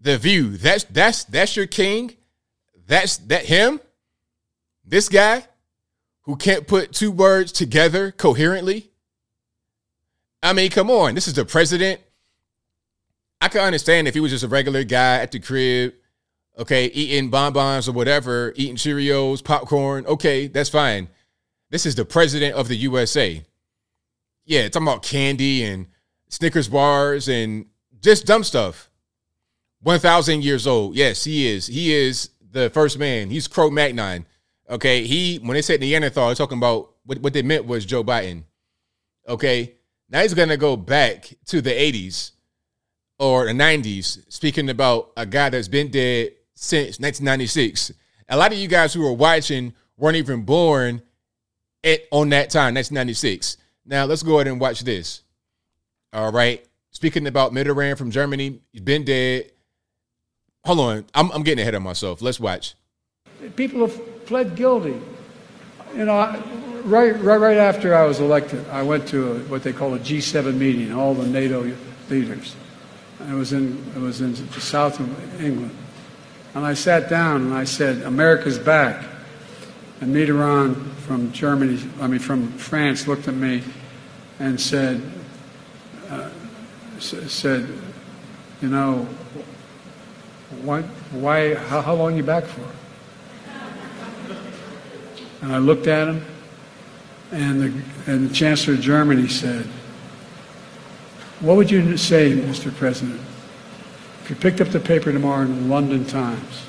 The 0.00 0.18
View. 0.18 0.56
That's 0.56 0.84
that's 0.84 1.24
that's 1.24 1.54
your 1.54 1.66
king. 1.66 2.16
That's 2.90 3.16
that 3.28 3.46
him. 3.46 3.80
This 4.84 5.08
guy 5.08 5.46
who 6.24 6.36
can't 6.36 6.66
put 6.66 6.92
two 6.92 7.10
words 7.10 7.52
together 7.52 8.12
coherently. 8.12 8.90
I 10.42 10.52
mean, 10.52 10.70
come 10.70 10.90
on. 10.90 11.14
This 11.14 11.26
is 11.26 11.34
the 11.34 11.46
president. 11.46 12.00
I 13.40 13.48
can 13.48 13.62
understand 13.62 14.08
if 14.08 14.14
he 14.14 14.20
was 14.20 14.32
just 14.32 14.44
a 14.44 14.48
regular 14.48 14.84
guy 14.84 15.20
at 15.20 15.32
the 15.32 15.38
crib 15.38 15.94
okay, 16.58 16.86
eating 16.86 17.30
bonbons 17.30 17.88
or 17.88 17.92
whatever, 17.92 18.52
eating 18.54 18.76
Cheerios, 18.76 19.42
popcorn, 19.42 20.04
okay, 20.06 20.46
that's 20.46 20.68
fine. 20.68 21.08
This 21.70 21.86
is 21.86 21.94
the 21.94 22.04
president 22.04 22.54
of 22.54 22.68
the 22.68 22.76
USA. 22.76 23.42
Yeah, 24.44 24.68
talking 24.68 24.86
about 24.86 25.02
candy 25.02 25.64
and 25.64 25.86
Snickers 26.28 26.68
bars 26.68 27.28
and 27.28 27.66
just 28.00 28.26
dumb 28.26 28.44
stuff. 28.44 28.90
1,000 29.82 30.44
years 30.44 30.66
old. 30.66 30.94
Yes, 30.94 31.24
he 31.24 31.48
is. 31.48 31.66
He 31.66 31.94
is 31.94 32.30
the 32.50 32.70
first 32.70 32.98
man. 32.98 33.30
He's 33.30 33.48
Cro 33.48 33.70
Magnon. 33.70 34.26
Okay, 34.68 35.04
he, 35.04 35.38
when 35.38 35.54
they 35.54 35.62
said 35.62 35.80
Neanderthal, 35.80 36.26
they're 36.26 36.34
talking 36.34 36.58
about 36.58 36.90
what, 37.04 37.18
what 37.18 37.32
they 37.32 37.42
meant 37.42 37.66
was 37.66 37.84
Joe 37.84 38.04
Biden. 38.04 38.44
Okay, 39.28 39.74
now 40.08 40.22
he's 40.22 40.34
to 40.34 40.56
go 40.56 40.76
back 40.76 41.32
to 41.46 41.60
the 41.60 41.70
80s 41.70 42.32
or 43.18 43.46
the 43.46 43.52
90s, 43.52 44.24
speaking 44.32 44.70
about 44.70 45.12
a 45.16 45.26
guy 45.26 45.50
that's 45.50 45.68
been 45.68 45.90
dead 45.90 46.32
since 46.54 46.98
1996. 46.98 47.92
A 48.28 48.36
lot 48.36 48.52
of 48.52 48.58
you 48.58 48.68
guys 48.68 48.94
who 48.94 49.06
are 49.06 49.12
watching 49.12 49.74
weren't 49.96 50.16
even 50.16 50.42
born 50.42 51.02
at 51.84 52.00
on 52.10 52.28
that 52.30 52.50
time, 52.50 52.74
1996. 52.74 53.56
Now 53.84 54.04
let's 54.04 54.22
go 54.22 54.36
ahead 54.36 54.46
and 54.46 54.60
watch 54.60 54.80
this. 54.80 55.22
All 56.12 56.32
right. 56.32 56.64
Speaking 56.90 57.26
about 57.26 57.52
Mitterrand 57.52 57.98
from 57.98 58.10
Germany, 58.10 58.60
he's 58.72 58.82
been 58.82 59.04
dead. 59.04 59.52
Hold 60.64 60.80
on, 60.80 61.04
I'm, 61.14 61.30
I'm 61.32 61.42
getting 61.42 61.62
ahead 61.62 61.74
of 61.74 61.82
myself. 61.82 62.20
Let's 62.20 62.38
watch. 62.38 62.74
People 63.56 63.80
have 63.80 64.26
pled 64.26 64.54
guilty. 64.56 65.00
You 65.96 66.04
know, 66.04 66.18
I- 66.18 66.40
right, 66.84 67.18
right, 67.20 67.36
right 67.38 67.56
after 67.56 67.94
I 67.94 68.04
was 68.04 68.20
elected, 68.20 68.68
I 68.68 68.82
went 68.82 69.08
to 69.08 69.32
a, 69.32 69.38
what 69.40 69.62
they 69.62 69.72
call 69.72 69.94
a 69.94 69.98
G7 69.98 70.54
meeting, 70.56 70.92
all 70.92 71.14
the 71.14 71.26
NATO 71.26 71.74
leaders. 72.10 72.54
It 73.28 73.34
was 73.34 73.52
in 73.52 73.82
it 73.94 74.00
was 74.00 74.20
in 74.22 74.34
the 74.34 74.60
south 74.60 74.98
of 74.98 75.42
England, 75.42 75.76
and 76.54 76.64
I 76.64 76.72
sat 76.72 77.10
down 77.10 77.42
and 77.42 77.54
I 77.54 77.64
said, 77.64 78.02
"America's 78.02 78.58
back." 78.58 79.04
And 80.00 80.14
Mitterrand 80.16 80.92
from 81.06 81.30
Germany, 81.30 81.78
I 82.00 82.06
mean 82.06 82.18
from 82.20 82.48
France, 82.52 83.06
looked 83.06 83.28
at 83.28 83.34
me 83.34 83.62
and 84.38 84.58
said, 84.58 85.02
uh, 86.08 86.30
"said, 86.98 87.68
you 88.62 88.68
know, 88.68 89.06
why, 90.62 90.82
why, 91.12 91.54
how, 91.54 91.80
how 91.80 91.94
long 91.94 92.16
you 92.16 92.22
back 92.22 92.44
for?" 92.44 92.66
And 95.42 95.52
I 95.52 95.58
looked 95.58 95.86
at 95.86 96.08
him, 96.08 96.24
and 97.32 97.60
the, 97.60 98.12
and 98.12 98.28
the 98.28 98.34
Chancellor 98.34 98.74
of 98.74 98.80
Germany 98.80 99.28
said, 99.28 99.64
What 101.40 101.56
would 101.56 101.70
you 101.70 101.96
say, 101.96 102.32
Mr. 102.32 102.74
President, 102.74 103.20
if 104.22 104.30
you 104.30 104.36
picked 104.36 104.60
up 104.60 104.68
the 104.68 104.80
paper 104.80 105.12
tomorrow 105.12 105.42
in 105.42 105.62
the 105.62 105.68
London 105.68 106.04
Times, 106.04 106.64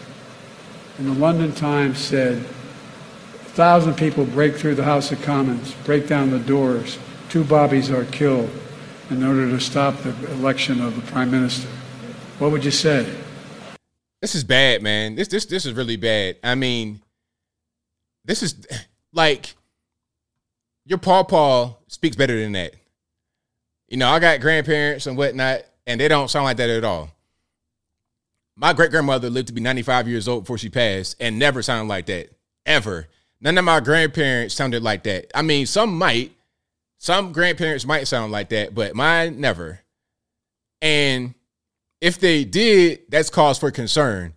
and 0.97 1.07
the 1.07 1.19
London 1.19 1.51
Times 1.51 1.97
said, 1.99 2.37
a 2.37 3.53
thousand 3.53 3.95
people 3.95 4.23
break 4.23 4.55
through 4.55 4.75
the 4.75 4.83
House 4.83 5.11
of 5.11 5.21
Commons, 5.21 5.73
break 5.83 6.07
down 6.07 6.29
the 6.29 6.39
doors, 6.39 6.97
two 7.27 7.43
bobbies 7.43 7.91
are 7.91 8.05
killed 8.05 8.49
in 9.09 9.23
order 9.23 9.49
to 9.49 9.59
stop 9.59 9.97
the 9.97 10.11
election 10.31 10.79
of 10.79 10.95
the 10.95 11.01
Prime 11.11 11.31
Minister. 11.31 11.67
What 12.39 12.51
would 12.51 12.63
you 12.63 12.71
say? 12.71 13.13
This 14.21 14.35
is 14.35 14.43
bad, 14.43 14.83
man. 14.83 15.15
This 15.15 15.27
this 15.27 15.45
this 15.45 15.65
is 15.65 15.73
really 15.73 15.97
bad. 15.97 16.37
I 16.43 16.55
mean, 16.55 17.01
this 18.23 18.43
is 18.43 18.55
like 19.13 19.55
your 20.85 20.99
Paul 20.99 21.25
Paul 21.25 21.81
speaks 21.87 22.15
better 22.15 22.39
than 22.39 22.51
that. 22.53 22.75
You 23.87 23.97
know, 23.97 24.09
I 24.09 24.19
got 24.19 24.39
grandparents 24.39 25.07
and 25.07 25.17
whatnot, 25.17 25.61
and 25.85 25.99
they 25.99 26.07
don't 26.07 26.29
sound 26.29 26.45
like 26.45 26.57
that 26.57 26.69
at 26.69 26.83
all. 26.83 27.09
My 28.55 28.73
great 28.73 28.91
grandmother 28.91 29.29
lived 29.29 29.47
to 29.47 29.53
be 29.53 29.61
95 29.61 30.07
years 30.07 30.27
old 30.27 30.43
before 30.43 30.57
she 30.57 30.69
passed 30.69 31.15
and 31.19 31.39
never 31.39 31.61
sounded 31.61 31.89
like 31.89 32.05
that. 32.05 32.29
Ever. 32.65 33.07
None 33.41 33.57
of 33.57 33.65
my 33.65 33.79
grandparents 33.79 34.53
sounded 34.53 34.83
like 34.83 35.03
that. 35.03 35.31
I 35.33 35.41
mean, 35.41 35.65
some 35.65 35.97
might. 35.97 36.31
Some 36.99 37.33
grandparents 37.33 37.85
might 37.85 38.07
sound 38.07 38.31
like 38.31 38.49
that, 38.49 38.75
but 38.75 38.95
mine 38.95 39.41
never. 39.41 39.79
And 40.79 41.33
if 42.01 42.19
they 42.19 42.43
did, 42.43 43.01
that's 43.09 43.29
cause 43.29 43.57
for 43.57 43.71
concern. 43.71 44.33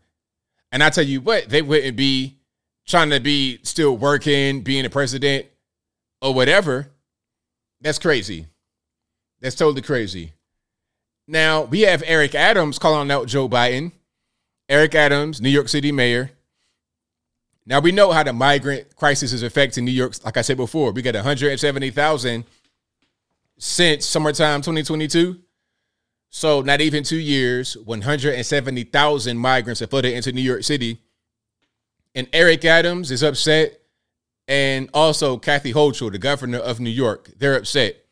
And 0.71 0.83
I 0.83 0.91
tell 0.91 1.05
you 1.05 1.21
what, 1.21 1.49
they 1.49 1.62
wouldn't 1.62 1.97
be 1.97 2.37
trying 2.87 3.11
to 3.11 3.21
be 3.21 3.59
still 3.62 3.97
working, 3.97 4.61
being 4.61 4.85
a 4.85 4.91
president 4.91 5.47
or 6.21 6.35
whatever. 6.35 6.91
That's 7.81 7.99
crazy. 7.99 8.47
That's 9.41 9.57
totally 9.57 9.83
crazy. 9.83 10.33
Now, 11.27 11.62
we 11.62 11.83
have 11.83 12.03
Eric 12.07 12.35
Adams 12.35 12.79
calling 12.79 13.11
out 13.11 13.27
Joe 13.27 13.49
Biden. 13.49 13.93
Eric 14.69 14.95
Adams, 14.95 15.41
New 15.41 15.51
York 15.51 15.69
City 15.69 15.93
mayor. 15.93 16.31
Now 17.67 17.81
we 17.81 17.93
know 17.93 18.12
how 18.12 18.23
the 18.23 18.33
migrant 18.33 18.95
crisis 18.97 19.33
is 19.33 19.43
affecting 19.43 19.85
New 19.85 19.91
York. 19.91 20.15
Like 20.25 20.37
I 20.37 20.43
said 20.43 20.57
before, 20.57 20.93
we 20.93 21.03
got 21.03 21.15
170,000 21.15 22.45
since 23.59 24.07
summertime 24.07 24.61
2022. 24.61 25.39
So 26.35 26.62
not 26.62 26.80
even 26.80 27.05
two 27.05 27.20
years, 27.20 27.76
170,000 27.76 29.39
migrants 29.39 29.78
have 29.78 29.91
flooded 29.91 30.14
into 30.14 30.32
New 30.32 30.43
York 30.43 30.64
City. 30.64 31.01
And 32.16 32.26
Eric 32.32 32.64
Adams 32.64 33.12
is 33.12 33.22
upset. 33.22 33.80
And 34.49 34.91
also 34.93 35.39
Kathy 35.39 35.72
Hochul, 35.72 36.11
the 36.11 36.18
governor 36.18 36.59
of 36.59 36.80
New 36.80 36.91
York, 36.91 37.30
they're 37.39 37.57
upset. 37.57 38.05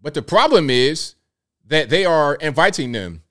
But 0.00 0.14
the 0.14 0.22
problem 0.22 0.70
is 0.70 1.14
that 1.66 1.90
they 1.90 2.06
are 2.06 2.36
inviting 2.36 2.92
them. 2.92 3.22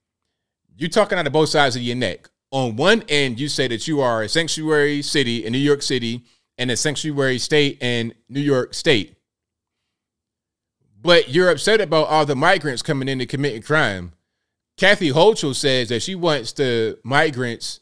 You're 0.77 0.91
talking 0.91 1.17
out 1.17 1.25
of 1.25 1.33
both 1.33 1.49
sides 1.49 1.75
of 1.75 1.81
your 1.81 1.95
neck 1.95 2.29
on 2.51 2.75
one 2.75 3.03
end, 3.09 3.39
you 3.39 3.49
say 3.49 3.67
that 3.67 3.87
you 3.87 4.01
are 4.01 4.21
a 4.21 4.29
sanctuary 4.29 5.01
city 5.01 5.43
in 5.43 5.51
New 5.51 5.57
York 5.57 5.81
City 5.81 6.23
and 6.59 6.69
a 6.69 6.77
sanctuary 6.77 7.39
state 7.39 7.81
in 7.81 8.13
New 8.29 8.39
York 8.39 8.75
State. 8.75 9.15
But 11.05 11.29
you're 11.29 11.51
upset 11.51 11.81
about 11.81 12.07
all 12.07 12.25
the 12.25 12.35
migrants 12.35 12.81
coming 12.81 13.07
in 13.07 13.21
and 13.21 13.29
committing 13.29 13.61
crime. 13.61 14.13
Kathy 14.75 15.11
Hochul 15.11 15.53
says 15.53 15.89
that 15.89 16.01
she 16.01 16.15
wants 16.15 16.51
the 16.51 16.97
migrants 17.03 17.79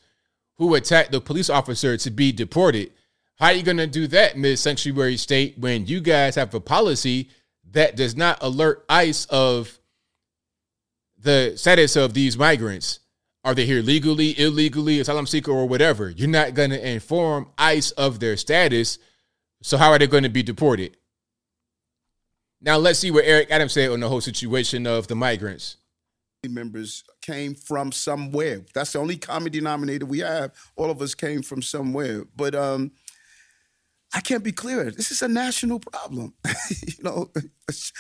who 0.58 0.76
attacked 0.76 1.14
the 1.14 1.22
police 1.22 1.50
officer 1.50 1.96
to 1.96 2.12
be 2.12 2.34
deported. 2.34 2.92
How 3.36 3.46
are 3.48 3.54
you 3.54 3.64
going 3.64 3.78
to 3.78 3.88
do 3.88 4.08
that, 4.08 4.38
Miss 4.38 4.60
Sanctuary 4.60 5.16
State, 5.16 5.58
when 5.58 5.88
you 5.88 6.02
guys 6.02 6.36
have 6.36 6.54
a 6.54 6.60
policy 6.60 7.30
that 7.72 7.96
does 7.96 8.18
not 8.18 8.40
alert 8.42 8.84
ICE 8.90 9.26
of 9.28 9.80
the 11.18 11.54
status 11.56 11.96
of 11.96 12.14
these 12.14 12.38
migrants? 12.38 13.00
Are 13.46 13.56
they 13.56 13.66
here 13.66 13.82
legally, 13.82 14.38
illegally, 14.38 15.00
asylum 15.00 15.28
seeker, 15.28 15.52
or 15.52 15.66
whatever? 15.66 16.10
You're 16.10 16.28
not 16.28 16.56
going 16.56 16.72
to 16.72 16.92
inform 16.92 17.48
ICE 17.58 17.92
of 17.92 18.20
their 18.20 18.36
status. 18.36 19.00
So, 19.62 19.78
how 19.78 19.92
are 19.92 20.00
they 20.00 20.08
going 20.08 20.24
to 20.24 20.30
be 20.30 20.44
deported? 20.44 20.98
Now, 22.64 22.78
let's 22.78 23.00
see 23.00 23.12
what 23.12 23.26
Eric 23.26 23.52
Adams 23.52 23.74
said 23.74 23.92
on 23.92 24.00
the 24.00 24.08
whole 24.08 24.22
situation 24.22 24.88
of 24.88 25.08
the 25.08 25.16
migrants. 25.16 25.78
Members 26.48 27.04
came 27.22 27.56
from 27.56 27.92
somewhere. 27.92 28.66
That's 28.74 28.94
the 28.94 29.00
only 29.00 29.18
common 29.18 29.52
denominator 29.52 30.06
we 30.06 30.20
have. 30.20 30.52
All 30.76 30.90
of 30.90 31.02
us 31.02 31.14
came 31.14 31.42
from 31.42 31.62
somewhere. 31.62 32.24
But 32.36 32.56
um, 32.56 32.92
I 34.14 34.22
can't 34.22 34.44
be 34.44 34.52
clearer. 34.52 34.92
This 34.92 35.12
is 35.12 35.22
a 35.22 35.28
national 35.28 35.80
problem. 35.80 36.34
you 36.88 37.04
know, 37.04 37.32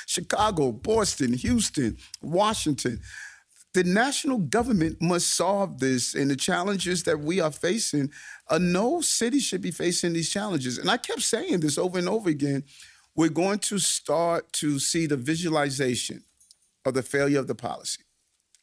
Chicago, 0.07 0.71
Boston, 0.71 1.33
Houston, 1.33 1.97
Washington 2.21 2.99
the 3.73 3.83
national 3.83 4.37
government 4.37 5.01
must 5.01 5.35
solve 5.35 5.79
this 5.79 6.13
and 6.13 6.29
the 6.29 6.35
challenges 6.35 7.03
that 7.03 7.19
we 7.19 7.39
are 7.39 7.51
facing. 7.51 8.11
Uh, 8.49 8.59
no 8.59 9.01
city 9.01 9.39
should 9.39 9.61
be 9.61 9.71
facing 9.71 10.13
these 10.13 10.29
challenges. 10.29 10.77
And 10.77 10.89
I 10.89 10.97
kept 10.97 11.21
saying 11.21 11.59
this 11.59 11.77
over 11.77 11.97
and 11.97 12.07
over 12.07 12.29
again. 12.29 12.63
We're 13.15 13.29
going 13.29 13.59
to 13.59 13.79
start 13.79 14.51
to 14.53 14.79
see 14.79 15.05
the 15.05 15.17
visualization 15.17 16.23
of 16.85 16.93
the 16.93 17.03
failure 17.03 17.39
of 17.39 17.47
the 17.47 17.55
policy. 17.55 18.03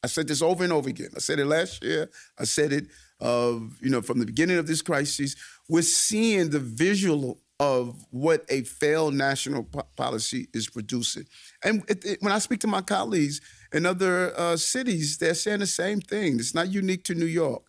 I 0.03 0.07
said 0.07 0.27
this 0.27 0.41
over 0.41 0.63
and 0.63 0.73
over 0.73 0.89
again. 0.89 1.09
I 1.15 1.19
said 1.19 1.39
it 1.39 1.45
last 1.45 1.83
year. 1.83 2.09
I 2.39 2.43
said 2.43 2.73
it, 2.73 2.87
uh, 3.21 3.59
you 3.79 3.89
know, 3.89 4.01
from 4.01 4.19
the 4.19 4.25
beginning 4.25 4.57
of 4.57 4.67
this 4.67 4.81
crisis. 4.81 5.35
We're 5.69 5.83
seeing 5.83 6.49
the 6.49 6.59
visual 6.59 7.39
of 7.59 8.03
what 8.09 8.43
a 8.49 8.63
failed 8.63 9.13
national 9.13 9.63
po- 9.63 9.85
policy 9.95 10.47
is 10.51 10.67
producing. 10.67 11.25
And 11.63 11.83
it, 11.87 12.03
it, 12.03 12.17
when 12.21 12.33
I 12.33 12.39
speak 12.39 12.59
to 12.61 12.67
my 12.67 12.81
colleagues, 12.81 13.39
in 13.71 13.85
other 13.85 14.33
uh, 14.37 14.57
cities, 14.57 15.17
they're 15.17 15.35
saying 15.35 15.59
the 15.59 15.67
same 15.67 16.01
thing. 16.01 16.39
It's 16.39 16.55
not 16.55 16.69
unique 16.69 17.03
to 17.05 17.15
New 17.15 17.27
York. 17.27 17.63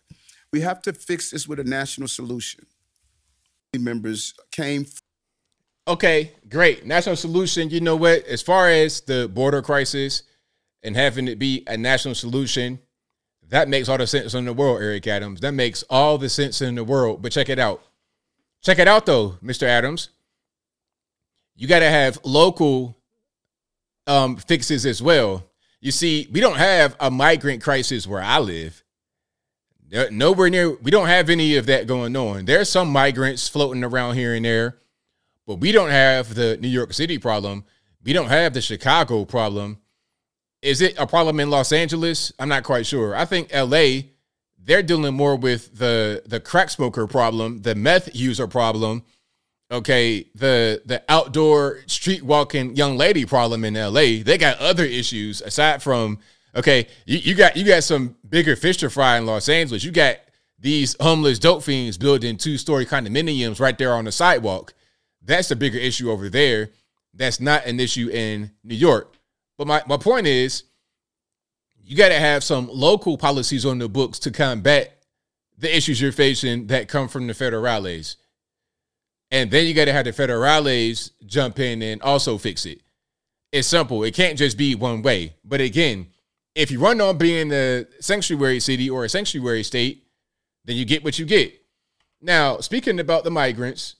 We 0.51 0.61
have 0.61 0.81
to 0.83 0.93
fix 0.93 1.31
this 1.31 1.47
with 1.47 1.59
a 1.59 1.63
national 1.63 2.07
solution. 2.07 2.65
Members 3.77 4.33
came. 4.51 4.85
Okay, 5.87 6.31
great. 6.49 6.85
National 6.85 7.15
solution. 7.15 7.69
You 7.69 7.81
know 7.81 7.95
what? 7.95 8.25
As 8.25 8.41
far 8.41 8.69
as 8.69 9.01
the 9.01 9.27
border 9.27 9.61
crisis 9.61 10.23
and 10.81 10.95
having 10.95 11.27
it 11.27 11.39
be 11.39 11.63
a 11.67 11.75
national 11.75 12.15
solution, 12.15 12.79
that 13.49 13.67
makes 13.67 13.89
all 13.89 13.97
the 13.97 14.07
sense 14.07 14.33
in 14.33 14.45
the 14.45 14.53
world, 14.53 14.81
Eric 14.81 15.05
Adams. 15.07 15.41
That 15.41 15.53
makes 15.53 15.83
all 15.89 16.17
the 16.17 16.29
sense 16.29 16.61
in 16.61 16.75
the 16.75 16.83
world. 16.83 17.21
But 17.21 17.33
check 17.33 17.49
it 17.49 17.59
out. 17.59 17.83
Check 18.61 18.79
it 18.79 18.87
out, 18.87 19.05
though, 19.05 19.37
Mr. 19.43 19.63
Adams. 19.63 20.09
You 21.55 21.67
got 21.67 21.79
to 21.79 21.89
have 21.89 22.17
local 22.23 22.97
um, 24.07 24.37
fixes 24.37 24.85
as 24.85 25.01
well. 25.01 25.43
You 25.81 25.91
see, 25.91 26.29
we 26.31 26.39
don't 26.39 26.57
have 26.57 26.95
a 26.99 27.11
migrant 27.11 27.61
crisis 27.61 28.07
where 28.07 28.21
I 28.21 28.39
live. 28.39 28.83
Nowhere 30.09 30.49
near, 30.49 30.71
we 30.71 30.89
don't 30.89 31.07
have 31.07 31.29
any 31.29 31.57
of 31.57 31.65
that 31.67 31.85
going 31.85 32.15
on. 32.15 32.45
There's 32.45 32.69
some 32.69 32.89
migrants 32.89 33.47
floating 33.47 33.83
around 33.83 34.15
here 34.15 34.33
and 34.33 34.45
there, 34.45 34.77
but 35.45 35.55
we 35.55 35.71
don't 35.71 35.89
have 35.89 36.33
the 36.33 36.57
New 36.57 36.67
York 36.67 36.93
City 36.93 37.17
problem. 37.17 37.65
We 38.03 38.13
don't 38.13 38.29
have 38.29 38.53
the 38.53 38.61
Chicago 38.61 39.25
problem. 39.25 39.79
Is 40.61 40.81
it 40.81 40.97
a 40.97 41.05
problem 41.05 41.39
in 41.39 41.49
Los 41.49 41.71
Angeles? 41.71 42.31
I'm 42.39 42.49
not 42.49 42.63
quite 42.63 42.85
sure. 42.85 43.15
I 43.15 43.25
think 43.25 43.53
LA, 43.53 44.09
they're 44.57 44.83
dealing 44.83 45.13
more 45.13 45.35
with 45.35 45.77
the 45.77 46.23
the 46.25 46.39
crack 46.39 46.69
smoker 46.69 47.05
problem, 47.07 47.61
the 47.61 47.75
meth 47.75 48.15
user 48.15 48.47
problem, 48.47 49.03
okay, 49.71 50.25
the 50.35 50.81
the 50.85 51.03
outdoor 51.09 51.79
street 51.87 52.23
walking 52.23 52.75
young 52.75 52.97
lady 52.97 53.25
problem 53.25 53.65
in 53.65 53.73
LA, 53.73 54.23
they 54.23 54.37
got 54.37 54.57
other 54.59 54.85
issues 54.85 55.41
aside 55.41 55.83
from 55.83 56.19
okay, 56.55 56.87
you, 57.05 57.17
you 57.17 57.35
got 57.35 57.57
you 57.57 57.65
got 57.65 57.83
some 57.83 58.15
bigger 58.27 58.55
fish 58.55 58.77
to 58.77 58.89
fry 58.89 59.17
in 59.17 59.25
Los 59.25 59.49
Angeles. 59.49 59.83
You 59.83 59.91
got 59.91 60.17
these 60.59 60.95
homeless 60.99 61.39
dope 61.39 61.63
fiends 61.63 61.97
building 61.97 62.37
two 62.37 62.57
story 62.57 62.85
condominiums 62.85 63.59
right 63.59 63.77
there 63.77 63.93
on 63.93 64.05
the 64.05 64.11
sidewalk. 64.11 64.73
That's 65.23 65.51
a 65.51 65.55
bigger 65.55 65.77
issue 65.77 66.11
over 66.11 66.29
there. 66.29 66.71
That's 67.13 67.39
not 67.39 67.65
an 67.65 67.79
issue 67.79 68.09
in 68.09 68.51
New 68.63 68.75
York. 68.75 69.15
But 69.57 69.67
my, 69.67 69.83
my 69.87 69.97
point 69.97 70.27
is, 70.27 70.63
you 71.85 71.95
got 71.95 72.09
to 72.09 72.19
have 72.19 72.43
some 72.43 72.69
local 72.71 73.17
policies 73.17 73.65
on 73.65 73.77
the 73.77 73.89
books 73.89 74.19
to 74.19 74.31
combat 74.31 75.03
the 75.57 75.75
issues 75.75 76.01
you're 76.01 76.11
facing 76.11 76.67
that 76.67 76.87
come 76.87 77.07
from 77.07 77.27
the 77.27 77.33
federales. 77.33 78.15
And 79.31 79.51
then 79.51 79.65
you 79.65 79.73
got 79.73 79.85
to 79.85 79.93
have 79.93 80.05
the 80.05 80.11
federales 80.11 81.11
jump 81.25 81.59
in 81.59 81.81
and 81.81 82.01
also 82.01 82.37
fix 82.37 82.65
it. 82.65 82.81
It's 83.51 83.67
simple. 83.67 84.03
It 84.03 84.15
can't 84.15 84.37
just 84.37 84.57
be 84.57 84.75
one 84.75 85.01
way. 85.01 85.35
But 85.43 85.61
again, 85.61 86.07
if 86.55 86.71
you 86.71 86.79
run 86.79 87.01
on 87.01 87.17
being 87.17 87.51
a 87.51 87.85
sanctuary 87.99 88.59
city 88.59 88.89
or 88.89 89.05
a 89.05 89.09
sanctuary 89.09 89.63
state, 89.63 90.07
then 90.65 90.75
you 90.75 90.85
get 90.85 91.03
what 91.03 91.19
you 91.19 91.25
get. 91.25 91.53
Now, 92.21 92.59
speaking 92.59 92.99
about 92.99 93.23
the 93.23 93.31
migrants, 93.31 93.95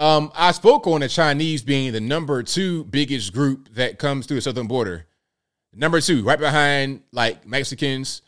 um, 0.00 0.32
I 0.34 0.52
spoke 0.52 0.86
on 0.86 1.00
the 1.00 1.08
Chinese 1.08 1.62
being 1.62 1.92
the 1.92 2.00
number 2.00 2.42
two 2.42 2.84
biggest 2.84 3.32
group 3.32 3.68
that 3.74 3.98
comes 3.98 4.26
through 4.26 4.36
the 4.36 4.42
southern 4.42 4.66
border. 4.66 5.06
Number 5.72 6.00
two, 6.00 6.24
right 6.24 6.38
behind 6.38 7.02
like 7.12 7.46
Mexicans 7.46 8.22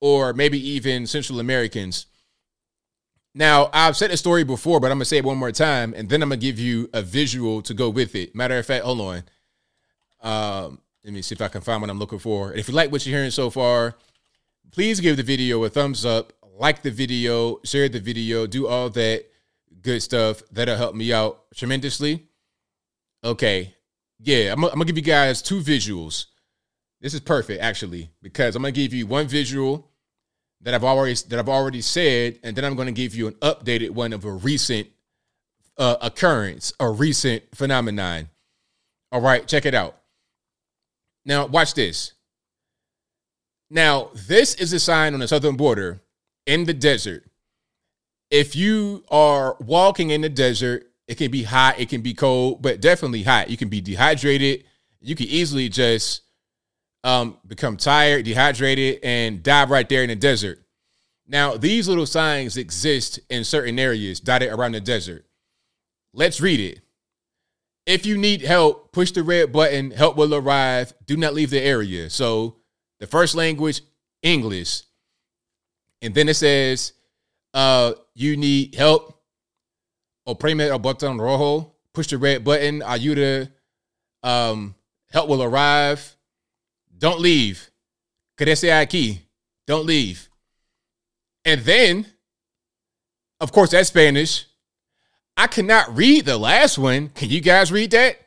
or 0.00 0.32
maybe 0.32 0.58
even 0.70 1.06
Central 1.06 1.40
Americans. 1.40 2.06
Now, 3.34 3.70
I've 3.72 3.96
said 3.96 4.10
the 4.10 4.16
story 4.16 4.44
before, 4.44 4.78
but 4.78 4.90
I'm 4.90 4.98
gonna 4.98 5.06
say 5.06 5.18
it 5.18 5.24
one 5.24 5.38
more 5.38 5.52
time, 5.52 5.94
and 5.96 6.08
then 6.08 6.22
I'm 6.22 6.28
gonna 6.28 6.40
give 6.40 6.58
you 6.58 6.90
a 6.92 7.00
visual 7.00 7.62
to 7.62 7.72
go 7.72 7.88
with 7.88 8.14
it. 8.14 8.34
Matter 8.34 8.58
of 8.58 8.66
fact, 8.66 8.84
hold 8.84 9.00
on. 9.00 9.22
Um, 10.20 10.80
let 11.04 11.14
me 11.14 11.22
see 11.22 11.34
if 11.34 11.40
I 11.40 11.48
can 11.48 11.62
find 11.62 11.80
what 11.80 11.90
I'm 11.90 11.98
looking 11.98 12.18
for. 12.18 12.52
If 12.52 12.68
you 12.68 12.74
like 12.74 12.92
what 12.92 13.06
you're 13.06 13.16
hearing 13.16 13.30
so 13.30 13.48
far, 13.48 13.96
please 14.70 15.00
give 15.00 15.16
the 15.16 15.22
video 15.22 15.62
a 15.64 15.68
thumbs 15.70 16.04
up, 16.04 16.32
like 16.58 16.82
the 16.82 16.90
video, 16.90 17.58
share 17.64 17.88
the 17.88 18.00
video, 18.00 18.46
do 18.46 18.68
all 18.68 18.90
that 18.90 19.31
good 19.82 20.02
stuff. 20.02 20.42
That'll 20.50 20.76
help 20.76 20.94
me 20.94 21.12
out 21.12 21.44
tremendously. 21.54 22.28
Okay. 23.24 23.74
Yeah, 24.18 24.52
I'm, 24.52 24.64
I'm 24.64 24.70
gonna 24.70 24.84
give 24.84 24.96
you 24.96 25.02
guys 25.02 25.42
two 25.42 25.60
visuals. 25.60 26.26
This 27.00 27.14
is 27.14 27.20
perfect, 27.20 27.60
actually, 27.60 28.10
because 28.22 28.54
I'm 28.54 28.62
gonna 28.62 28.72
give 28.72 28.94
you 28.94 29.06
one 29.06 29.26
visual 29.26 29.90
that 30.60 30.74
I've 30.74 30.84
already 30.84 31.14
that 31.28 31.38
I've 31.38 31.48
already 31.48 31.80
said, 31.80 32.38
and 32.42 32.56
then 32.56 32.64
I'm 32.64 32.76
to 32.76 32.92
give 32.92 33.14
you 33.14 33.26
an 33.26 33.34
updated 33.34 33.90
one 33.90 34.12
of 34.12 34.24
a 34.24 34.32
recent 34.32 34.88
uh, 35.76 35.96
occurrence, 36.00 36.72
a 36.78 36.88
recent 36.88 37.42
phenomenon. 37.54 38.28
All 39.10 39.20
right, 39.20 39.46
check 39.46 39.66
it 39.66 39.74
out. 39.74 39.96
Now, 41.24 41.46
watch 41.46 41.74
this. 41.74 42.12
Now, 43.70 44.10
this 44.14 44.54
is 44.54 44.72
a 44.72 44.80
sign 44.80 45.14
on 45.14 45.20
the 45.20 45.28
southern 45.28 45.56
border 45.56 46.02
in 46.46 46.64
the 46.64 46.74
desert. 46.74 47.24
If 48.32 48.56
you 48.56 49.04
are 49.10 49.58
walking 49.60 50.08
in 50.08 50.22
the 50.22 50.30
desert, 50.30 50.90
it 51.06 51.18
can 51.18 51.30
be 51.30 51.42
hot, 51.42 51.78
it 51.78 51.90
can 51.90 52.00
be 52.00 52.14
cold, 52.14 52.62
but 52.62 52.80
definitely 52.80 53.22
hot. 53.22 53.50
You 53.50 53.58
can 53.58 53.68
be 53.68 53.82
dehydrated. 53.82 54.64
You 55.02 55.14
can 55.14 55.26
easily 55.26 55.68
just 55.68 56.22
um, 57.04 57.36
become 57.46 57.76
tired, 57.76 58.24
dehydrated, 58.24 59.00
and 59.02 59.42
die 59.42 59.66
right 59.66 59.86
there 59.86 60.02
in 60.02 60.08
the 60.08 60.16
desert. 60.16 60.60
Now, 61.28 61.58
these 61.58 61.88
little 61.88 62.06
signs 62.06 62.56
exist 62.56 63.20
in 63.28 63.44
certain 63.44 63.78
areas 63.78 64.18
dotted 64.18 64.50
around 64.50 64.72
the 64.72 64.80
desert. 64.80 65.26
Let's 66.14 66.40
read 66.40 66.58
it. 66.58 66.80
If 67.84 68.06
you 68.06 68.16
need 68.16 68.40
help, 68.40 68.92
push 68.92 69.10
the 69.10 69.22
red 69.22 69.52
button. 69.52 69.90
Help 69.90 70.16
will 70.16 70.34
arrive. 70.34 70.94
Do 71.04 71.18
not 71.18 71.34
leave 71.34 71.50
the 71.50 71.60
area. 71.60 72.08
So, 72.08 72.56
the 72.98 73.06
first 73.06 73.34
language, 73.34 73.82
English. 74.22 74.84
And 76.00 76.14
then 76.14 76.30
it 76.30 76.34
says, 76.34 76.94
uh, 77.54 77.92
you 78.14 78.36
need 78.36 78.74
help. 78.74 79.18
Oprime 80.26 80.68
el 80.68 80.78
botón 80.78 81.20
rojo. 81.20 81.74
Push 81.92 82.08
the 82.08 82.18
red 82.18 82.44
button. 82.44 82.80
Ayuda. 82.80 83.50
Um, 84.22 84.74
help 85.10 85.28
will 85.28 85.42
arrive. 85.42 86.16
Don't 86.96 87.20
leave. 87.20 87.70
Quédese 88.38 88.68
aquí. 88.70 89.20
Don't 89.66 89.86
leave. 89.86 90.28
And 91.44 91.60
then, 91.62 92.06
of 93.40 93.52
course, 93.52 93.70
that's 93.70 93.88
Spanish. 93.88 94.46
I 95.36 95.46
cannot 95.46 95.96
read 95.96 96.24
the 96.24 96.38
last 96.38 96.78
one. 96.78 97.08
Can 97.08 97.30
you 97.30 97.40
guys 97.40 97.72
read 97.72 97.90
that? 97.90 98.18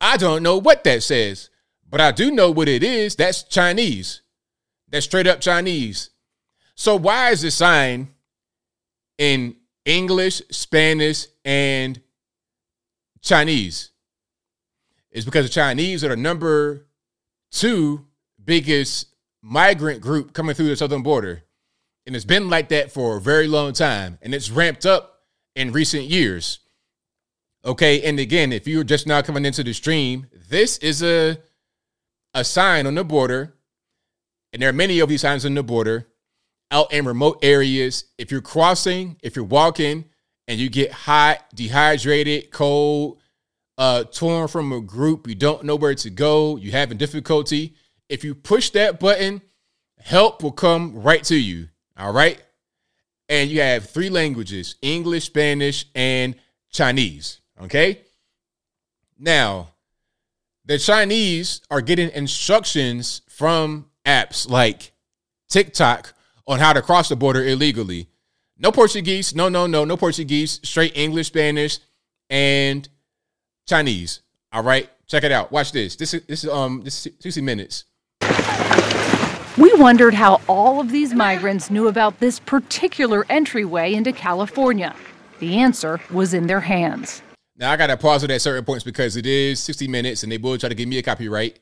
I 0.00 0.16
don't 0.16 0.42
know 0.42 0.58
what 0.58 0.84
that 0.84 1.02
says, 1.02 1.50
but 1.88 2.00
I 2.00 2.12
do 2.12 2.30
know 2.30 2.50
what 2.50 2.68
it 2.68 2.82
is. 2.82 3.16
That's 3.16 3.42
Chinese. 3.42 4.22
That's 4.88 5.06
straight 5.06 5.26
up 5.26 5.40
Chinese. 5.40 6.10
So 6.74 6.96
why 6.96 7.30
is 7.30 7.42
the 7.42 7.50
sign 7.50 8.13
in 9.18 9.56
English, 9.84 10.42
Spanish, 10.50 11.26
and 11.44 12.00
Chinese? 13.20 13.90
It's 15.10 15.24
because 15.24 15.46
the 15.46 15.52
Chinese 15.52 16.02
are 16.04 16.08
the 16.08 16.16
number 16.16 16.86
two 17.50 18.06
biggest 18.42 19.06
migrant 19.42 20.00
group 20.00 20.32
coming 20.32 20.54
through 20.54 20.68
the 20.68 20.76
southern 20.76 21.02
border. 21.02 21.44
And 22.06 22.14
it's 22.14 22.24
been 22.24 22.50
like 22.50 22.68
that 22.68 22.92
for 22.92 23.16
a 23.16 23.20
very 23.20 23.46
long 23.46 23.72
time. 23.72 24.18
And 24.20 24.34
it's 24.34 24.50
ramped 24.50 24.84
up 24.84 25.20
in 25.54 25.72
recent 25.72 26.04
years. 26.04 26.60
Okay. 27.64 28.02
And 28.02 28.18
again, 28.18 28.52
if 28.52 28.66
you're 28.66 28.84
just 28.84 29.06
now 29.06 29.22
coming 29.22 29.44
into 29.44 29.62
the 29.62 29.72
stream, 29.72 30.26
this 30.48 30.78
is 30.78 31.02
a 31.02 31.38
a 32.34 32.44
sign 32.44 32.86
on 32.86 32.96
the 32.96 33.04
border. 33.04 33.54
And 34.52 34.60
there 34.60 34.68
are 34.68 34.74
many 34.74 34.98
of 34.98 35.08
these 35.08 35.20
signs 35.20 35.46
on 35.46 35.54
the 35.54 35.62
border 35.62 36.08
out 36.74 36.92
in 36.92 37.04
remote 37.04 37.38
areas. 37.42 38.06
If 38.18 38.32
you're 38.32 38.42
crossing, 38.42 39.16
if 39.22 39.36
you're 39.36 39.44
walking 39.44 40.06
and 40.48 40.58
you 40.58 40.68
get 40.68 40.90
hot, 40.90 41.46
dehydrated, 41.54 42.50
cold, 42.50 43.20
uh, 43.78 44.04
torn 44.04 44.48
from 44.48 44.72
a 44.72 44.80
group, 44.80 45.28
you 45.28 45.36
don't 45.36 45.64
know 45.64 45.76
where 45.76 45.94
to 45.94 46.10
go, 46.10 46.56
you 46.56 46.72
having 46.72 46.98
difficulty. 46.98 47.74
If 48.08 48.24
you 48.24 48.34
push 48.34 48.70
that 48.70 48.98
button, 48.98 49.40
help 50.00 50.42
will 50.42 50.52
come 50.52 51.00
right 51.00 51.22
to 51.24 51.36
you. 51.36 51.68
All 51.96 52.12
right. 52.12 52.42
And 53.28 53.48
you 53.48 53.60
have 53.60 53.88
three 53.88 54.10
languages 54.10 54.74
English, 54.82 55.26
Spanish, 55.26 55.86
and 55.94 56.34
Chinese. 56.70 57.40
Okay. 57.62 58.00
Now, 59.16 59.68
the 60.64 60.78
Chinese 60.78 61.60
are 61.70 61.80
getting 61.80 62.10
instructions 62.10 63.22
from 63.28 63.86
apps 64.04 64.48
like 64.48 64.92
TikTok 65.48 66.14
on 66.46 66.58
how 66.58 66.72
to 66.72 66.82
cross 66.82 67.08
the 67.08 67.16
border 67.16 67.44
illegally. 67.44 68.08
No 68.58 68.70
Portuguese. 68.70 69.34
No, 69.34 69.48
no, 69.48 69.66
no, 69.66 69.84
no 69.84 69.96
Portuguese. 69.96 70.60
Straight 70.62 70.96
English, 70.96 71.28
Spanish, 71.28 71.78
and 72.30 72.88
Chinese. 73.66 74.20
All 74.52 74.62
right. 74.62 74.88
Check 75.06 75.24
it 75.24 75.32
out. 75.32 75.52
Watch 75.52 75.72
this. 75.72 75.96
This 75.96 76.14
is 76.14 76.22
this 76.24 76.44
is 76.44 76.50
um 76.50 76.82
this 76.82 77.06
is 77.06 77.12
60 77.20 77.40
minutes. 77.42 77.84
We 79.56 79.72
wondered 79.74 80.14
how 80.14 80.40
all 80.48 80.80
of 80.80 80.90
these 80.90 81.14
migrants 81.14 81.70
knew 81.70 81.88
about 81.88 82.18
this 82.18 82.40
particular 82.40 83.24
entryway 83.28 83.94
into 83.94 84.12
California. 84.12 84.94
The 85.38 85.58
answer 85.58 86.00
was 86.10 86.34
in 86.34 86.46
their 86.46 86.60
hands. 86.60 87.22
Now 87.56 87.70
I 87.70 87.76
gotta 87.76 87.96
pause 87.96 88.24
it 88.24 88.30
at 88.30 88.40
certain 88.40 88.64
points 88.64 88.82
because 88.82 89.16
it 89.16 89.26
is 89.26 89.60
60 89.60 89.86
minutes 89.86 90.22
and 90.22 90.32
they 90.32 90.38
will 90.38 90.58
try 90.58 90.68
to 90.68 90.74
give 90.74 90.88
me 90.88 90.98
a 90.98 91.02
copyright. 91.02 91.60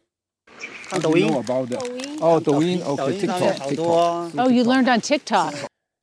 How 0.93 0.98
do 0.98 1.19
you 1.19 1.31
know 1.31 1.40
about 1.40 1.70
that? 1.70 1.82
Oh, 2.20 2.39
Douyin. 2.39 2.82
Okay, 2.82 3.20
TikTok. 3.20 3.69
TikTok. 3.69 4.32
Oh, 4.39 4.48
you 4.51 4.62
learned 4.62 4.90
on 4.90 5.01
TikTok. 5.01 5.55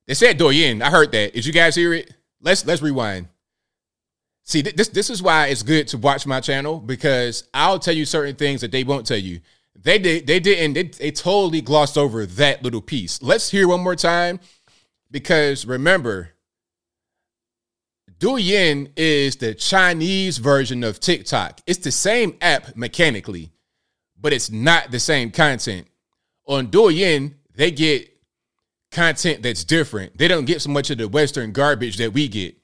They 0.07 0.16
said 0.16 0.40
Douyin. 0.40 0.82
I 0.82 0.90
heard 0.90 1.11
that. 1.11 1.34
Did 1.34 1.45
you 1.45 1.53
guys 1.53 1.76
hear 1.76 1.94
it? 1.94 2.11
Let's 2.41 2.66
let's 2.66 2.82
rewind. 2.82 3.28
See, 4.45 4.64
this 4.64 4.88
this 4.88 5.11
is 5.11 5.22
why 5.22 5.48
it's 5.48 5.61
good 5.61 5.88
to 5.90 5.99
watch 5.99 6.26
my 6.26 6.40
channel 6.40 6.80
because 6.80 7.48
I'll 7.53 7.78
tell 7.78 7.94
you 7.94 8.06
certain 8.06 8.36
things 8.36 8.61
that 8.61 8.72
they 8.72 8.84
won't 8.84 9.06
tell 9.06 9.20
you. 9.20 9.41
They 9.76 9.99
did 9.99 10.26
they 10.26 10.40
didn't 10.40 10.74
they, 10.74 10.84
they 10.84 11.11
totally 11.11 11.61
glossed 11.61 11.95
over 11.95 12.26
that 12.26 12.64
little 12.64 12.82
piece. 12.82 13.22
Let's 13.22 13.52
hear 13.52 13.68
one 13.68 13.82
more 13.82 13.95
time 13.95 14.40
because 15.11 15.68
remember, 15.68 16.32
Douyin 18.18 18.91
is 18.98 19.36
the 19.36 19.53
Chinese 19.53 20.40
version 20.40 20.84
of 20.84 20.99
TikTok. 20.99 21.61
It's 21.68 21.80
the 21.80 21.91
same 21.91 22.36
app 22.41 22.76
mechanically, 22.76 23.52
but 24.20 24.34
it's 24.34 24.52
not 24.52 24.91
the 24.91 25.00
same 25.00 25.32
content. 25.32 25.88
On 26.48 26.68
Douyin, 26.68 27.36
they 27.56 27.72
get 27.72 28.10
content 28.91 29.44
that's 29.44 29.64
different. 29.64 30.18
They 30.18 30.28
don't 30.28 30.46
get 30.46 30.62
so 30.62 30.70
much 30.70 30.90
of 30.90 30.98
the 30.98 31.08
Western 31.08 31.52
garbage 31.52 31.98
that 31.98 32.14
we 32.14 32.28
get. 32.28 32.56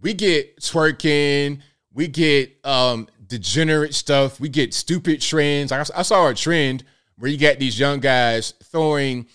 We 0.00 0.14
get 0.14 0.58
twerking, 0.58 1.60
we 1.92 2.08
get 2.08 2.58
um, 2.64 3.08
degenerate 3.26 3.94
stuff, 3.94 4.40
we 4.40 4.48
get 4.48 4.74
stupid 4.74 5.20
trends. 5.20 5.70
I, 5.70 5.84
I 5.94 6.02
saw 6.02 6.28
a 6.28 6.34
trend 6.34 6.84
where 7.18 7.30
you 7.30 7.38
got 7.38 7.58
these 7.58 7.78
young 7.78 8.00
guys 8.00 8.54
throwing 8.64 9.26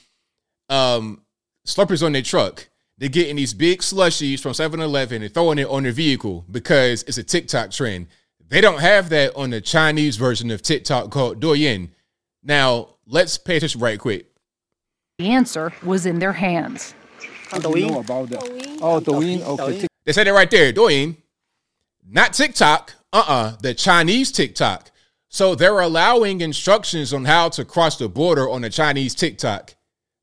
um, 0.69 1.21
slurpers 1.65 2.05
on 2.05 2.11
their 2.11 2.21
truck. 2.21 2.67
They're 2.97 3.09
getting 3.09 3.35
these 3.35 3.53
big 3.53 3.79
slushies 3.79 4.39
from 4.39 4.53
7 4.53 4.79
Eleven 4.79 5.21
and 5.21 5.33
throwing 5.33 5.59
it 5.59 5.67
on 5.67 5.83
their 5.83 5.91
vehicle 5.91 6.45
because 6.49 7.03
it's 7.03 7.17
a 7.17 7.23
TikTok 7.23 7.71
trend. 7.71 8.07
They 8.49 8.61
don't 8.61 8.79
have 8.79 9.09
that 9.09 9.35
on 9.35 9.49
the 9.49 9.59
Chinese 9.59 10.15
version 10.15 10.51
of 10.51 10.61
TikTok 10.61 11.11
called 11.11 11.41
Douyin. 11.41 11.89
Now, 12.43 12.95
let's 13.05 13.37
pay 13.37 13.57
attention 13.57 13.81
right 13.81 13.99
quick. 13.99 14.27
The 15.17 15.29
answer 15.29 15.73
was 15.83 16.05
in 16.05 16.19
their 16.19 16.33
hands. 16.33 16.93
How 17.49 17.59
do 17.59 17.77
you 17.77 17.87
know 17.87 17.99
about 17.99 18.29
that? 18.29 18.43
Oh, 18.81 19.01
Douyin. 19.01 19.41
Okay. 19.41 19.87
They 20.05 20.13
said 20.13 20.27
it 20.27 20.33
right 20.33 20.49
there, 20.49 20.71
Douyin. 20.71 21.17
Not 22.09 22.33
TikTok, 22.33 22.93
uh-uh, 23.11 23.57
the 23.61 23.73
Chinese 23.73 24.31
TikTok. 24.31 24.91
So 25.27 25.55
they're 25.55 25.81
allowing 25.81 26.39
instructions 26.39 27.13
on 27.13 27.25
how 27.25 27.49
to 27.49 27.65
cross 27.65 27.97
the 27.97 28.07
border 28.07 28.49
on 28.49 28.61
the 28.61 28.69
Chinese 28.69 29.13
TikTok. 29.13 29.75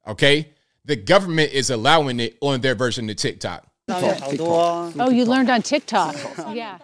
Okay? 0.06 0.50
The 0.86 0.96
government 0.96 1.52
is 1.52 1.68
allowing 1.68 2.20
it 2.20 2.38
on 2.40 2.62
their 2.62 2.74
version 2.74 3.10
of 3.10 3.16
TikTok. 3.16 3.66
Oh, 3.88 5.10
you 5.10 5.26
learned 5.26 5.50
on 5.50 5.60
TikTok. 5.60 6.16
yeah. 6.54 6.78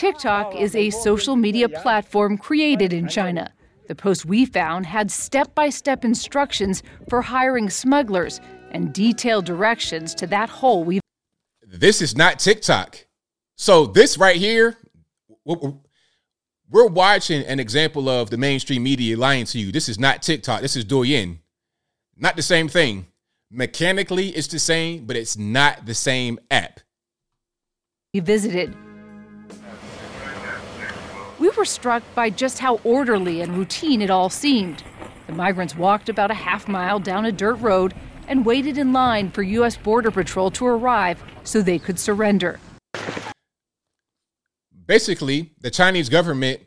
TikTok 0.00 0.56
is 0.56 0.74
a 0.74 0.88
social 0.88 1.36
media 1.36 1.68
platform 1.68 2.38
created 2.38 2.94
in 2.94 3.06
China. 3.06 3.52
The 3.86 3.94
post 3.94 4.24
we 4.24 4.46
found 4.46 4.86
had 4.86 5.10
step 5.10 5.54
by 5.54 5.68
step 5.68 6.06
instructions 6.06 6.82
for 7.10 7.20
hiring 7.20 7.68
smugglers 7.68 8.40
and 8.70 8.94
detailed 8.94 9.44
directions 9.44 10.14
to 10.14 10.26
that 10.28 10.48
hole 10.48 10.84
we 10.84 11.00
This 11.66 12.00
is 12.00 12.16
not 12.16 12.38
TikTok. 12.38 13.04
So 13.58 13.84
this 13.84 14.16
right 14.16 14.36
here, 14.36 14.78
we're 15.44 15.74
we're 16.70 16.86
watching 16.86 17.44
an 17.44 17.60
example 17.60 18.08
of 18.08 18.30
the 18.30 18.38
mainstream 18.38 18.82
media 18.82 19.18
lying 19.18 19.44
to 19.44 19.58
you. 19.58 19.70
This 19.70 19.90
is 19.90 19.98
not 19.98 20.22
TikTok. 20.22 20.62
This 20.62 20.76
is 20.76 20.86
Douyin. 20.86 21.40
Not 22.16 22.36
the 22.36 22.42
same 22.42 22.68
thing. 22.68 23.08
Mechanically, 23.50 24.30
it's 24.30 24.48
the 24.48 24.60
same, 24.60 25.04
but 25.04 25.14
it's 25.14 25.36
not 25.36 25.84
the 25.84 25.94
same 25.94 26.38
app. 26.50 26.80
we 28.14 28.20
visited. 28.20 28.74
We 31.40 31.48
were 31.56 31.64
struck 31.64 32.02
by 32.14 32.28
just 32.28 32.58
how 32.58 32.80
orderly 32.84 33.40
and 33.40 33.56
routine 33.56 34.02
it 34.02 34.10
all 34.10 34.28
seemed. 34.28 34.84
The 35.26 35.32
migrants 35.32 35.74
walked 35.74 36.10
about 36.10 36.30
a 36.30 36.34
half 36.34 36.68
mile 36.68 37.00
down 37.00 37.24
a 37.24 37.32
dirt 37.32 37.54
road 37.54 37.94
and 38.28 38.44
waited 38.44 38.76
in 38.76 38.92
line 38.92 39.30
for 39.30 39.42
U.S. 39.42 39.74
Border 39.74 40.10
Patrol 40.10 40.50
to 40.50 40.66
arrive 40.66 41.22
so 41.42 41.62
they 41.62 41.78
could 41.78 41.98
surrender. 41.98 42.60
Basically, 44.84 45.52
the 45.58 45.70
Chinese 45.70 46.10
government 46.10 46.60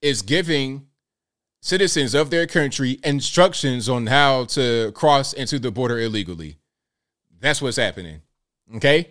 is 0.00 0.22
giving 0.22 0.86
citizens 1.60 2.14
of 2.14 2.30
their 2.30 2.46
country 2.46 3.00
instructions 3.02 3.88
on 3.88 4.06
how 4.06 4.44
to 4.44 4.92
cross 4.92 5.32
into 5.32 5.58
the 5.58 5.72
border 5.72 5.98
illegally. 5.98 6.58
That's 7.40 7.60
what's 7.60 7.78
happening. 7.78 8.22
Okay? 8.76 9.10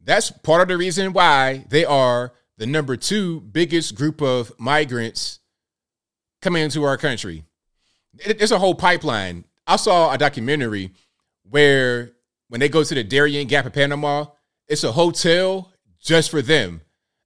That's 0.00 0.32
part 0.32 0.60
of 0.60 0.68
the 0.68 0.76
reason 0.76 1.12
why 1.12 1.66
they 1.68 1.84
are 1.84 2.32
the 2.56 2.66
number 2.66 2.96
two 2.96 3.40
biggest 3.40 3.94
group 3.94 4.20
of 4.20 4.52
migrants 4.58 5.40
coming 6.40 6.62
into 6.62 6.84
our 6.84 6.96
country. 6.96 7.44
It, 8.18 8.40
it's 8.40 8.52
a 8.52 8.58
whole 8.58 8.74
pipeline. 8.74 9.44
I 9.66 9.76
saw 9.76 10.12
a 10.12 10.18
documentary 10.18 10.92
where 11.48 12.12
when 12.48 12.60
they 12.60 12.68
go 12.68 12.84
to 12.84 12.94
the 12.94 13.02
Darien 13.02 13.46
Gap 13.46 13.66
in 13.66 13.72
Panama, 13.72 14.26
it's 14.68 14.84
a 14.84 14.92
hotel 14.92 15.72
just 16.00 16.30
for 16.30 16.42
them. 16.42 16.82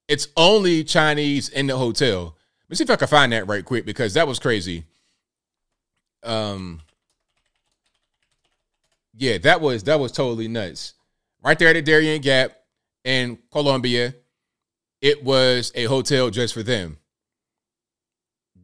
It's 0.06 0.28
only 0.36 0.84
Chinese 0.84 1.48
in 1.48 1.66
the 1.66 1.76
hotel. 1.76 2.36
Let 2.62 2.70
me 2.70 2.76
see 2.76 2.84
if 2.84 2.90
I 2.90 2.96
can 2.96 3.08
find 3.08 3.32
that 3.32 3.46
right 3.46 3.64
quick 3.64 3.84
because 3.84 4.14
that 4.14 4.26
was 4.26 4.38
crazy. 4.38 4.84
Um, 6.22 6.80
yeah, 9.14 9.38
that 9.38 9.60
was 9.60 9.84
that 9.84 10.00
was 10.00 10.12
totally 10.12 10.48
nuts. 10.48 10.94
Right 11.42 11.58
there 11.58 11.68
at 11.68 11.74
the 11.74 11.82
Darien 11.82 12.20
Gap 12.20 12.52
in 13.04 13.38
Colombia, 13.50 14.14
it 15.00 15.22
was 15.22 15.72
a 15.74 15.84
hotel 15.84 16.30
just 16.30 16.54
for 16.54 16.62
them. 16.62 16.98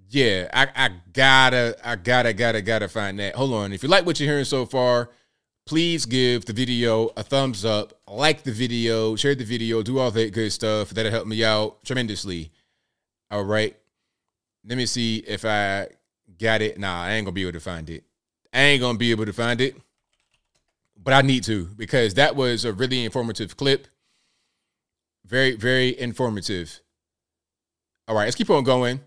Yeah, 0.09 0.49
I, 0.53 0.69
I 0.77 0.91
gotta, 1.13 1.77
I 1.83 1.97
gotta, 1.97 2.33
gotta, 2.33 2.63
gotta 2.63 2.89
find 2.89 3.19
that. 3.19 3.35
Hold 3.35 3.53
on. 3.55 3.73
If 3.73 3.83
you 3.83 3.89
like 3.89 4.07
what 4.07 4.21
you're 4.21 4.29
hearing 4.29 4.45
so 4.45 4.65
far, 4.65 5.11
please 5.67 6.07
give 6.07 6.45
the 6.45 6.53
video 6.53 7.11
a 7.17 7.23
thumbs 7.23 7.65
up, 7.65 7.95
like 8.09 8.43
the 8.43 8.53
video, 8.53 9.17
share 9.17 9.35
the 9.35 9.45
video, 9.45 9.83
do 9.83 9.99
all 9.99 10.11
that 10.11 10.33
good 10.33 10.53
stuff. 10.53 10.91
That'll 10.91 11.11
help 11.11 11.27
me 11.27 11.43
out 11.45 11.85
tremendously. 11.85 12.53
All 13.31 13.45
right. 13.45 13.77
Let 14.67 14.79
me 14.79 14.87
see 14.87 15.19
if 15.27 15.45
I 15.45 15.89
got 16.39 16.63
it. 16.63 16.79
Nah, 16.79 17.05
I 17.05 17.13
ain't 17.13 17.25
gonna 17.25 17.33
be 17.33 17.43
able 17.43 17.53
to 17.53 17.61
find 17.61 17.91
it. 17.91 18.05
I 18.53 18.61
ain't 18.61 18.81
gonna 18.81 18.99
be 18.99 19.11
able 19.11 19.27
to 19.27 19.33
find 19.33 19.61
it. 19.61 19.77
But 20.97 21.13
I 21.13 21.23
need 21.23 21.45
to 21.45 21.67
because 21.77 22.15
that 22.15 22.37
was 22.37 22.65
a 22.65 22.73
really 22.73 23.05
informative 23.05 23.57
clip. 23.57 23.89
Very, 25.27 25.57
very 25.57 25.99
informative. 25.99 26.81
All 28.07 28.15
right, 28.15 28.25
let's 28.25 28.37
keep 28.37 28.51
on 28.51 28.65
going. 28.65 29.01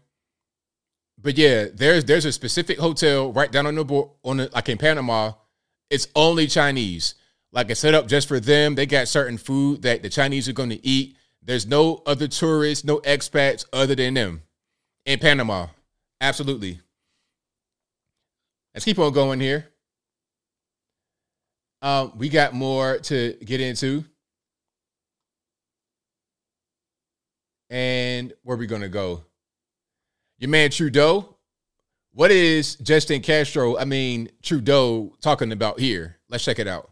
But 1.19 1.37
yeah, 1.37 1.65
there's 1.73 2.05
there's 2.05 2.25
a 2.25 2.31
specific 2.31 2.79
hotel 2.79 3.31
right 3.31 3.51
down 3.51 3.65
on 3.65 3.75
the 3.75 3.85
board 3.85 4.09
on 4.23 4.37
the, 4.37 4.49
like 4.53 4.69
in 4.69 4.77
Panama. 4.77 5.33
It's 5.89 6.07
only 6.15 6.47
Chinese. 6.47 7.15
Like 7.51 7.69
it's 7.69 7.79
set 7.79 7.93
up 7.93 8.07
just 8.07 8.27
for 8.27 8.39
them. 8.39 8.75
They 8.75 8.85
got 8.85 9.07
certain 9.07 9.37
food 9.37 9.81
that 9.83 10.03
the 10.03 10.09
Chinese 10.09 10.47
are 10.49 10.53
going 10.53 10.69
to 10.69 10.85
eat. 10.85 11.15
There's 11.41 11.65
no 11.65 12.03
other 12.05 12.27
tourists, 12.27 12.83
no 12.83 12.97
expats 12.99 13.65
other 13.71 13.95
than 13.95 14.15
them 14.15 14.43
in 15.05 15.19
Panama. 15.19 15.67
Absolutely. 16.19 16.81
Let's 18.73 18.85
keep 18.85 18.99
on 18.99 19.13
going 19.13 19.39
here. 19.39 19.67
Um, 21.81 22.11
we 22.17 22.29
got 22.29 22.53
more 22.53 22.99
to 22.99 23.33
get 23.43 23.61
into. 23.61 24.03
And 27.69 28.33
where 28.43 28.57
we 28.57 28.67
going 28.67 28.81
to 28.81 28.89
go? 28.89 29.23
Your 30.39 30.49
man 30.49 30.69
Trudeau. 30.69 31.35
What 32.11 32.31
is 32.31 32.75
Justin 32.77 33.21
Castro, 33.21 33.77
I 33.77 33.85
mean, 33.85 34.29
Trudeau, 34.41 35.13
talking 35.21 35.51
about 35.51 35.79
here? 35.79 36.17
Let's 36.29 36.43
check 36.43 36.57
it 36.57 36.67
out. 36.67 36.91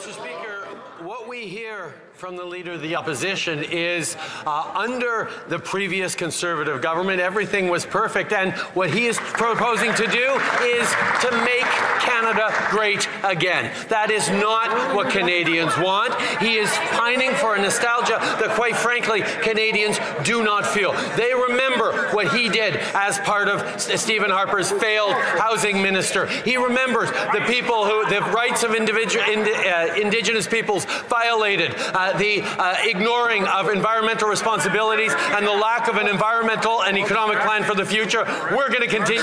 Mr. 0.00 0.12
Speaker, 0.12 0.66
what 1.02 1.28
we 1.28 1.46
hear 1.46 1.92
from 2.22 2.36
the 2.36 2.44
leader 2.44 2.74
of 2.74 2.82
the 2.82 2.94
opposition 2.94 3.64
is 3.64 4.16
uh, 4.46 4.72
under 4.76 5.28
the 5.48 5.58
previous 5.58 6.14
conservative 6.14 6.80
government, 6.80 7.20
everything 7.20 7.66
was 7.66 7.84
perfect. 7.84 8.32
And 8.32 8.52
what 8.74 8.94
he 8.94 9.06
is 9.06 9.18
proposing 9.18 9.92
to 9.94 10.06
do 10.06 10.40
is 10.62 10.88
to 11.22 11.44
make 11.44 11.66
Canada 11.98 12.54
great 12.70 13.08
again. 13.24 13.74
That 13.88 14.12
is 14.12 14.30
not 14.30 14.94
what 14.94 15.10
Canadians 15.10 15.76
want. 15.78 16.14
He 16.40 16.58
is 16.58 16.70
pining 16.92 17.32
for 17.34 17.56
a 17.56 17.60
nostalgia 17.60 18.18
that, 18.20 18.50
quite 18.54 18.76
frankly, 18.76 19.22
Canadians 19.42 19.98
do 20.22 20.44
not 20.44 20.64
feel. 20.64 20.92
They 21.16 21.34
remember 21.34 22.08
what 22.14 22.32
he 22.32 22.48
did 22.48 22.76
as 22.94 23.18
part 23.20 23.48
of 23.48 23.80
Stephen 23.80 24.30
Harper's 24.30 24.70
failed 24.70 25.14
housing 25.14 25.82
minister. 25.82 26.26
He 26.44 26.56
remembers 26.56 27.10
the 27.10 27.42
people 27.48 27.84
who, 27.84 28.08
the 28.08 28.20
rights 28.30 28.62
of 28.62 28.76
individual, 28.76 29.24
ind, 29.24 29.48
uh, 29.48 30.00
Indigenous 30.00 30.46
peoples 30.46 30.84
violated. 31.08 31.74
Uh, 31.76 32.11
the 32.18 32.42
uh, 32.42 32.76
ignoring 32.82 33.46
of 33.46 33.68
environmental 33.68 34.28
responsibilities 34.28 35.12
and 35.16 35.46
the 35.46 35.52
lack 35.52 35.88
of 35.88 35.96
an 35.96 36.08
environmental 36.08 36.82
and 36.82 36.96
economic 36.96 37.40
plan 37.40 37.62
for 37.64 37.74
the 37.74 37.84
future. 37.84 38.24
We're 38.50 38.68
going 38.68 38.82
to 38.82 38.88
continue. 38.88 39.22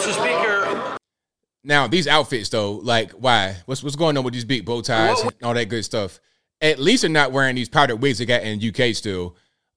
Mr. 0.00 0.12
Speaker. 0.12 0.96
Now 1.64 1.88
these 1.88 2.06
outfits 2.06 2.48
though, 2.48 2.72
like 2.74 3.10
why? 3.12 3.56
What's 3.66 3.82
what's 3.82 3.96
going 3.96 4.16
on 4.16 4.24
with 4.24 4.34
these 4.34 4.44
big 4.44 4.64
bow 4.64 4.82
ties 4.82 5.20
and 5.20 5.32
all 5.42 5.54
that 5.54 5.68
good 5.68 5.84
stuff? 5.84 6.20
At 6.60 6.78
least 6.78 7.02
they're 7.02 7.10
not 7.10 7.32
wearing 7.32 7.56
these 7.56 7.68
powdered 7.68 7.96
wigs 7.96 8.18
they 8.18 8.24
got 8.26 8.42
in 8.42 8.60
UK 8.62 8.94
still. 8.94 9.36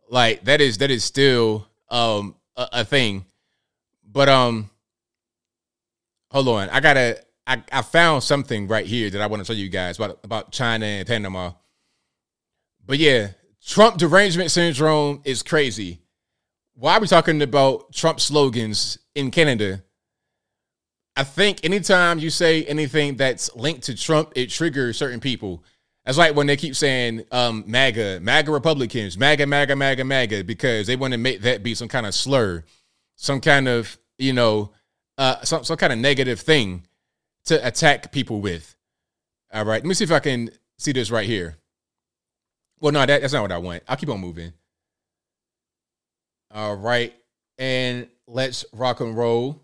Like 0.09 0.43
that 0.45 0.61
is 0.61 0.77
that 0.77 0.91
is 0.91 1.03
still 1.03 1.67
um 1.89 2.35
a, 2.55 2.67
a 2.73 2.85
thing. 2.85 3.25
But 4.05 4.29
um 4.29 4.69
hold 6.31 6.47
on. 6.47 6.69
I 6.69 6.79
gotta 6.79 7.23
I, 7.49 7.63
I 7.71 7.81
found 7.81 8.21
something 8.21 8.67
right 8.67 8.85
here 8.85 9.09
that 9.09 9.21
I 9.21 9.25
want 9.25 9.43
to 9.43 9.47
tell 9.47 9.59
you 9.59 9.69
guys 9.69 9.97
about 9.97 10.19
about 10.23 10.51
China 10.51 10.85
and 10.85 11.07
Panama. 11.07 11.53
But 12.85 12.99
yeah, 12.99 13.29
Trump 13.65 13.97
derangement 13.97 14.51
syndrome 14.51 15.21
is 15.25 15.41
crazy. 15.41 15.99
Why 16.75 16.95
are 16.95 16.99
we 16.99 17.07
talking 17.07 17.41
about 17.41 17.91
Trump 17.91 18.19
slogans 18.19 18.99
in 19.15 19.31
Canada? 19.31 19.83
I 21.15 21.23
think 21.23 21.65
anytime 21.65 22.19
you 22.19 22.29
say 22.29 22.63
anything 22.65 23.15
that's 23.15 23.53
linked 23.55 23.83
to 23.85 23.95
Trump, 23.95 24.31
it 24.35 24.51
triggers 24.51 24.97
certain 24.97 25.19
people. 25.19 25.63
That's 26.05 26.19
like 26.19 26.35
when 26.35 26.45
they 26.45 26.55
keep 26.55 26.75
saying 26.75 27.25
um, 27.31 27.63
MAGA, 27.65 28.19
MAGA 28.21 28.51
Republicans, 28.51 29.17
MAGA, 29.17 29.47
MAGA, 29.47 29.75
MAGA, 29.75 30.05
MAGA, 30.05 30.43
because 30.43 30.85
they 30.85 30.95
want 30.95 31.13
to 31.13 31.17
make 31.17 31.41
that 31.41 31.63
be 31.63 31.73
some 31.73 31.87
kind 31.87 32.05
of 32.05 32.13
slur, 32.13 32.63
some 33.15 33.41
kind 33.41 33.67
of, 33.67 33.97
you 34.17 34.33
know, 34.33 34.71
uh, 35.17 35.41
some, 35.43 35.63
some 35.63 35.77
kind 35.77 35.91
of 35.91 35.99
negative 35.99 36.39
thing 36.39 36.83
to 37.49 37.67
attack 37.67 38.11
people 38.11 38.41
with. 38.41 38.75
All 39.53 39.65
right, 39.65 39.83
let 39.83 39.85
me 39.85 39.93
see 39.93 40.03
if 40.03 40.11
I 40.11 40.19
can 40.19 40.49
see 40.77 40.91
this 40.91 41.11
right 41.11 41.27
here. 41.27 41.57
Well, 42.79 42.93
no, 42.93 43.05
that, 43.05 43.21
that's 43.21 43.33
not 43.33 43.41
what 43.41 43.51
I 43.51 43.57
want. 43.57 43.83
I'll 43.87 43.97
keep 43.97 44.09
on 44.09 44.19
moving. 44.19 44.53
All 46.51 46.75
right, 46.75 47.13
and 47.57 48.07
let's 48.27 48.65
rock 48.73 49.01
and 49.01 49.15
roll. 49.15 49.61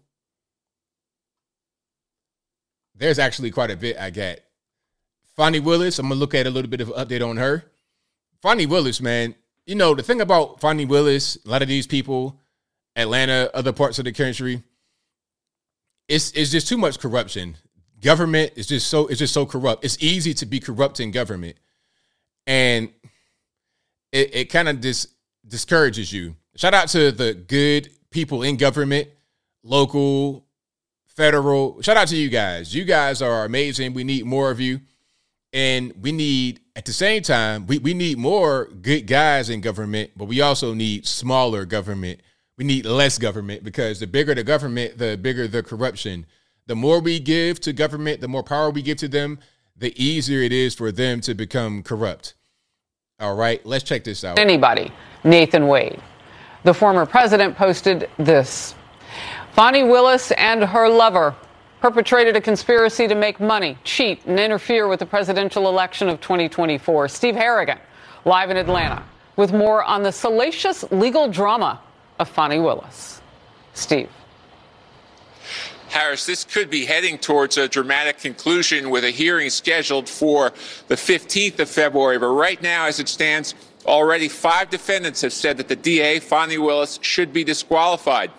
There's 2.95 3.20
actually 3.20 3.52
quite 3.52 3.72
a 3.72 3.78
bit 3.78 3.98
I 3.98 4.10
got. 4.10 4.40
Fani 5.36 5.60
Willis, 5.60 5.99
I'm 5.99 6.07
gonna 6.07 6.20
look 6.20 6.34
at 6.34 6.48
a 6.48 6.49
little 6.49 6.70
bit 6.70 6.82
of 6.82 6.90
update 6.90 7.28
on 7.28 7.38
her. 7.38 7.66
Fani 8.41 8.66
Willis, 8.66 9.02
man, 9.02 9.36
you 9.66 9.76
know 9.76 9.95
the 9.95 10.03
thing 10.03 10.22
about 10.22 10.62
Fani 10.62 10.86
Willis, 10.86 11.38
a 11.45 11.49
lot 11.49 11.62
of 11.62 11.68
these 11.68 11.88
people, 11.88 12.40
Atlanta, 12.95 13.49
other 13.53 13.74
parts 13.74 13.99
of 13.99 14.06
the 14.06 14.12
country, 14.12 14.64
it's 16.07 16.32
it's 16.32 16.52
just 16.52 16.68
too 16.68 16.78
much 16.78 16.99
corruption. 16.99 17.57
Government 18.06 18.52
is 18.56 18.68
just 18.68 18.88
so 18.88 19.07
it's 19.07 19.18
just 19.18 19.34
so 19.34 19.48
corrupt. 19.48 19.84
It's 19.84 19.98
easy 19.99 20.36
to 20.36 20.45
be 20.45 20.60
corrupt 20.60 20.99
in 20.99 21.10
government, 21.10 21.56
and 22.45 22.90
it, 24.11 24.36
it 24.36 24.45
kind 24.52 24.69
of 24.69 24.80
dis, 24.80 25.07
discourages 25.48 26.14
you. 26.14 26.36
Shout 26.56 26.76
out 26.76 26.88
to 26.90 27.11
the 27.11 27.34
good 27.34 27.90
people 28.11 28.44
in 28.44 28.57
government, 28.57 29.07
local, 29.64 30.45
federal. 31.07 31.82
Shout 31.82 31.98
out 31.98 32.07
to 32.10 32.15
you 32.15 32.30
guys. 32.30 32.76
You 32.76 32.84
guys 32.84 33.23
are 33.23 33.44
amazing. 33.44 33.95
We 33.95 34.03
need 34.03 34.23
more 34.23 34.52
of 34.52 34.60
you. 34.60 34.82
And 35.52 35.91
we 35.99 36.11
need, 36.11 36.60
at 36.76 36.86
the 36.86 36.94
same 36.94 37.23
time, 37.23 37.65
we, 37.65 37.80
we 37.80 37.95
need 37.95 38.19
more 38.19 38.65
good 38.65 39.07
guys 39.07 39.49
in 39.49 39.61
government, 39.61 40.11
but 40.15 40.26
we 40.26 40.41
also 40.41 40.76
need 40.76 41.07
smaller 41.07 41.65
government. 41.65 42.19
We 42.56 42.65
need 42.65 42.86
less 42.86 43.18
government 43.18 43.64
because 43.64 43.99
the 43.99 44.06
bigger 44.06 44.36
the 44.36 44.44
government, 44.44 44.99
the 44.99 45.18
bigger 45.18 45.48
the 45.48 45.64
corruption. 45.64 46.27
The 46.68 46.76
more 46.76 47.00
we 47.00 47.20
give 47.20 47.60
to 47.62 47.74
government, 47.74 48.22
the 48.22 48.28
more 48.28 48.42
power 48.42 48.72
we 48.72 48.82
give 48.82 48.98
to 48.98 49.08
them, 49.08 49.40
the 49.78 49.94
easier 50.02 50.42
it 50.42 50.52
is 50.52 50.74
for 50.74 50.92
them 50.92 51.22
to 51.22 51.36
become 51.36 51.84
corrupt. 51.84 52.34
All 53.20 53.36
right, 53.36 53.64
let's 53.66 53.84
check 53.84 54.04
this 54.04 54.24
out. 54.24 54.40
Anybody, 54.40 54.92
Nathan 55.24 55.68
Wade. 55.68 56.02
The 56.64 56.74
former 56.74 57.06
president 57.06 57.56
posted 57.56 58.10
this 58.18 58.74
Fani 59.54 59.84
Willis 59.84 60.32
and 60.32 60.64
her 60.64 60.90
lover 60.90 61.36
perpetrated 61.82 62.36
a 62.36 62.42
conspiracy 62.42 63.08
to 63.08 63.14
make 63.14 63.40
money, 63.40 63.78
cheat, 63.84 64.26
and 64.26 64.40
interfere 64.40 64.88
with 64.88 65.00
the 65.00 65.06
presidential 65.06 65.70
election 65.70 66.10
of 66.10 66.20
2024. 66.20 67.08
Steve 67.08 67.36
Harrigan, 67.36 67.78
live 68.26 68.50
in 68.50 68.58
Atlanta, 68.58 69.04
with 69.36 69.54
more 69.54 69.84
on 69.84 70.02
the 70.02 70.12
salacious 70.12 70.84
legal 70.92 71.30
drama 71.30 71.80
of 72.18 72.28
Fani 72.28 72.60
Willis. 72.60 73.22
Steve. 73.76 74.10
Harris, 75.95 76.26
this 76.26 76.43
could 76.43 76.69
be 76.69 76.84
heading 76.84 77.17
towards 77.17 77.55
a 77.55 77.69
dramatic 77.69 78.19
conclusion 78.19 78.89
with 78.89 79.05
a 79.05 79.11
hearing 79.11 79.49
scheduled 79.49 80.09
for 80.09 80.51
the 80.89 80.95
15th 80.95 81.57
of 81.57 81.69
February. 81.69 82.19
But 82.19 82.34
right 82.34 82.61
now, 82.61 82.85
as 82.85 82.99
it 82.99 83.07
stands, 83.07 83.55
already 83.85 84.27
five 84.27 84.69
defendants 84.69 85.22
have 85.22 85.31
said 85.31 85.55
that 85.55 85.69
the 85.69 85.76
DA, 85.77 86.19
Fani 86.19 86.57
Willis, 86.57 86.99
should 87.01 87.31
be 87.31 87.45
disqualified. 87.45 88.30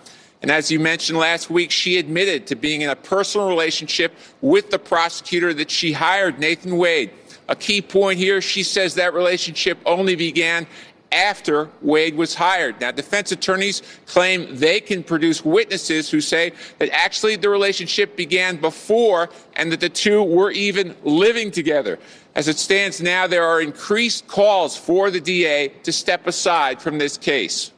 And 0.42 0.50
as 0.50 0.70
you 0.70 0.78
mentioned 0.78 1.18
last 1.18 1.48
week, 1.48 1.70
she 1.70 1.96
admitted 1.96 2.46
to 2.48 2.56
being 2.56 2.82
in 2.82 2.90
a 2.90 2.94
personal 2.94 3.48
relationship 3.48 4.12
with 4.42 4.70
the 4.70 4.78
prosecutor 4.78 5.54
that 5.54 5.70
she 5.70 5.92
hired, 5.92 6.38
Nathan 6.38 6.76
Wade. 6.76 7.10
A 7.48 7.56
key 7.56 7.80
point 7.80 8.18
here, 8.18 8.42
she 8.42 8.62
says 8.64 8.94
that 8.96 9.14
relationship 9.14 9.78
only 9.86 10.14
began 10.14 10.66
after 11.12 11.68
Wade 11.82 12.16
was 12.16 12.34
hired. 12.34 12.80
Now, 12.80 12.90
defense 12.90 13.32
attorneys 13.32 13.82
claim 14.06 14.56
they 14.56 14.80
can 14.80 15.02
produce 15.02 15.44
witnesses 15.44 16.10
who 16.10 16.20
say 16.20 16.52
that 16.78 16.90
actually 16.90 17.36
the 17.36 17.48
relationship 17.48 18.16
began 18.16 18.56
before 18.56 19.30
and 19.54 19.70
that 19.72 19.80
the 19.80 19.88
two 19.88 20.22
were 20.22 20.50
even 20.50 20.96
living 21.04 21.50
together. 21.50 21.98
As 22.34 22.48
it 22.48 22.58
stands 22.58 23.00
now, 23.00 23.26
there 23.26 23.44
are 23.44 23.62
increased 23.62 24.26
calls 24.26 24.76
for 24.76 25.10
the 25.10 25.20
DA 25.20 25.68
to 25.84 25.92
step 25.92 26.26
aside 26.26 26.82
from 26.82 26.98
this 26.98 27.16
case. 27.16 27.72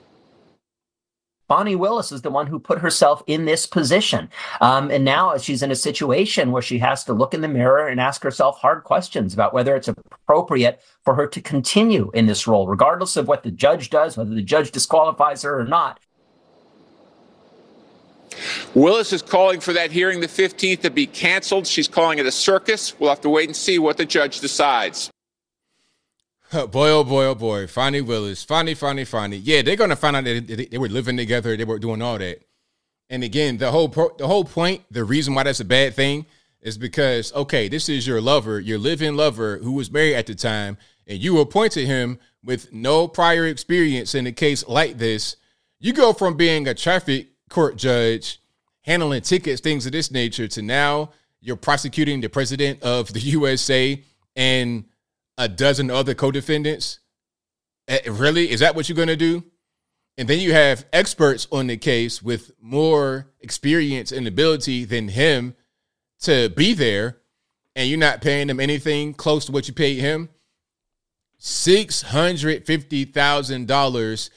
Bonnie 1.48 1.76
Willis 1.76 2.12
is 2.12 2.20
the 2.20 2.30
one 2.30 2.46
who 2.46 2.58
put 2.58 2.78
herself 2.78 3.22
in 3.26 3.46
this 3.46 3.66
position. 3.66 4.28
Um, 4.60 4.90
and 4.90 5.02
now 5.02 5.36
she's 5.38 5.62
in 5.62 5.70
a 5.70 5.76
situation 5.76 6.52
where 6.52 6.62
she 6.62 6.78
has 6.78 7.04
to 7.04 7.14
look 7.14 7.32
in 7.32 7.40
the 7.40 7.48
mirror 7.48 7.88
and 7.88 7.98
ask 7.98 8.22
herself 8.22 8.58
hard 8.58 8.84
questions 8.84 9.32
about 9.32 9.54
whether 9.54 9.74
it's 9.74 9.88
appropriate 9.88 10.82
for 11.04 11.14
her 11.14 11.26
to 11.26 11.40
continue 11.40 12.10
in 12.12 12.26
this 12.26 12.46
role, 12.46 12.68
regardless 12.68 13.16
of 13.16 13.28
what 13.28 13.42
the 13.42 13.50
judge 13.50 13.88
does, 13.88 14.16
whether 14.18 14.34
the 14.34 14.42
judge 14.42 14.70
disqualifies 14.70 15.42
her 15.42 15.58
or 15.58 15.64
not. 15.64 15.98
Willis 18.74 19.14
is 19.14 19.22
calling 19.22 19.58
for 19.58 19.72
that 19.72 19.90
hearing 19.90 20.20
the 20.20 20.28
15th 20.28 20.82
to 20.82 20.90
be 20.90 21.06
canceled. 21.06 21.66
She's 21.66 21.88
calling 21.88 22.18
it 22.18 22.26
a 22.26 22.30
circus. 22.30 22.98
We'll 23.00 23.08
have 23.08 23.22
to 23.22 23.30
wait 23.30 23.48
and 23.48 23.56
see 23.56 23.78
what 23.78 23.96
the 23.96 24.04
judge 24.04 24.40
decides. 24.40 25.10
boy, 26.70 26.90
oh 26.90 27.04
boy, 27.04 27.24
oh 27.26 27.34
boy. 27.34 27.66
Fani 27.66 28.00
Willis. 28.00 28.42
Fani, 28.42 28.74
Fani, 28.74 29.04
Fani. 29.04 29.36
Yeah, 29.36 29.62
they're 29.62 29.76
going 29.76 29.90
to 29.90 29.96
find 29.96 30.16
out 30.16 30.24
that 30.24 30.68
they 30.70 30.78
were 30.78 30.88
living 30.88 31.16
together. 31.16 31.56
They 31.56 31.64
were 31.64 31.78
doing 31.78 32.00
all 32.00 32.18
that. 32.18 32.40
And 33.10 33.22
again, 33.22 33.58
the 33.58 33.70
whole 33.70 33.88
pro- 33.88 34.14
the 34.16 34.26
whole 34.26 34.44
point, 34.44 34.82
the 34.90 35.04
reason 35.04 35.34
why 35.34 35.42
that's 35.42 35.60
a 35.60 35.64
bad 35.64 35.94
thing 35.94 36.26
is 36.60 36.76
because 36.78 37.32
okay, 37.34 37.68
this 37.68 37.88
is 37.88 38.06
your 38.06 38.20
lover, 38.20 38.60
your 38.60 38.78
living 38.78 39.14
lover 39.14 39.58
who 39.58 39.72
was 39.72 39.90
married 39.90 40.14
at 40.14 40.26
the 40.26 40.34
time, 40.34 40.76
and 41.06 41.18
you 41.18 41.38
appointed 41.40 41.86
him 41.86 42.18
with 42.42 42.72
no 42.72 43.08
prior 43.08 43.46
experience 43.46 44.14
in 44.14 44.26
a 44.26 44.32
case 44.32 44.66
like 44.68 44.98
this. 44.98 45.36
You 45.80 45.92
go 45.92 46.12
from 46.12 46.36
being 46.36 46.66
a 46.66 46.74
traffic 46.74 47.28
court 47.48 47.76
judge 47.76 48.40
handling 48.82 49.22
tickets, 49.22 49.60
things 49.60 49.86
of 49.86 49.92
this 49.92 50.10
nature, 50.10 50.48
to 50.48 50.62
now 50.62 51.10
you're 51.40 51.56
prosecuting 51.56 52.20
the 52.20 52.28
president 52.28 52.82
of 52.82 53.12
the 53.12 53.20
USA 53.36 54.02
and 54.36 54.84
a 55.38 55.48
dozen 55.48 55.90
other 55.90 56.14
co-defendants? 56.14 57.00
Eh, 57.88 58.00
really? 58.10 58.50
Is 58.50 58.60
that 58.60 58.74
what 58.74 58.88
you're 58.88 58.96
going 58.96 59.08
to 59.08 59.16
do? 59.16 59.44
And 60.18 60.28
then 60.28 60.40
you 60.40 60.52
have 60.52 60.84
experts 60.92 61.48
on 61.50 61.68
the 61.68 61.78
case 61.78 62.22
with 62.22 62.50
more 62.60 63.28
experience 63.40 64.12
and 64.12 64.26
ability 64.26 64.84
than 64.84 65.08
him 65.08 65.54
to 66.22 66.50
be 66.50 66.74
there, 66.74 67.18
and 67.76 67.88
you're 67.88 67.98
not 67.98 68.20
paying 68.20 68.48
them 68.48 68.58
anything 68.58 69.14
close 69.14 69.44
to 69.46 69.52
what 69.52 69.68
you 69.68 69.74
paid 69.74 70.00
him. 70.00 70.28
$650,000 71.40 74.30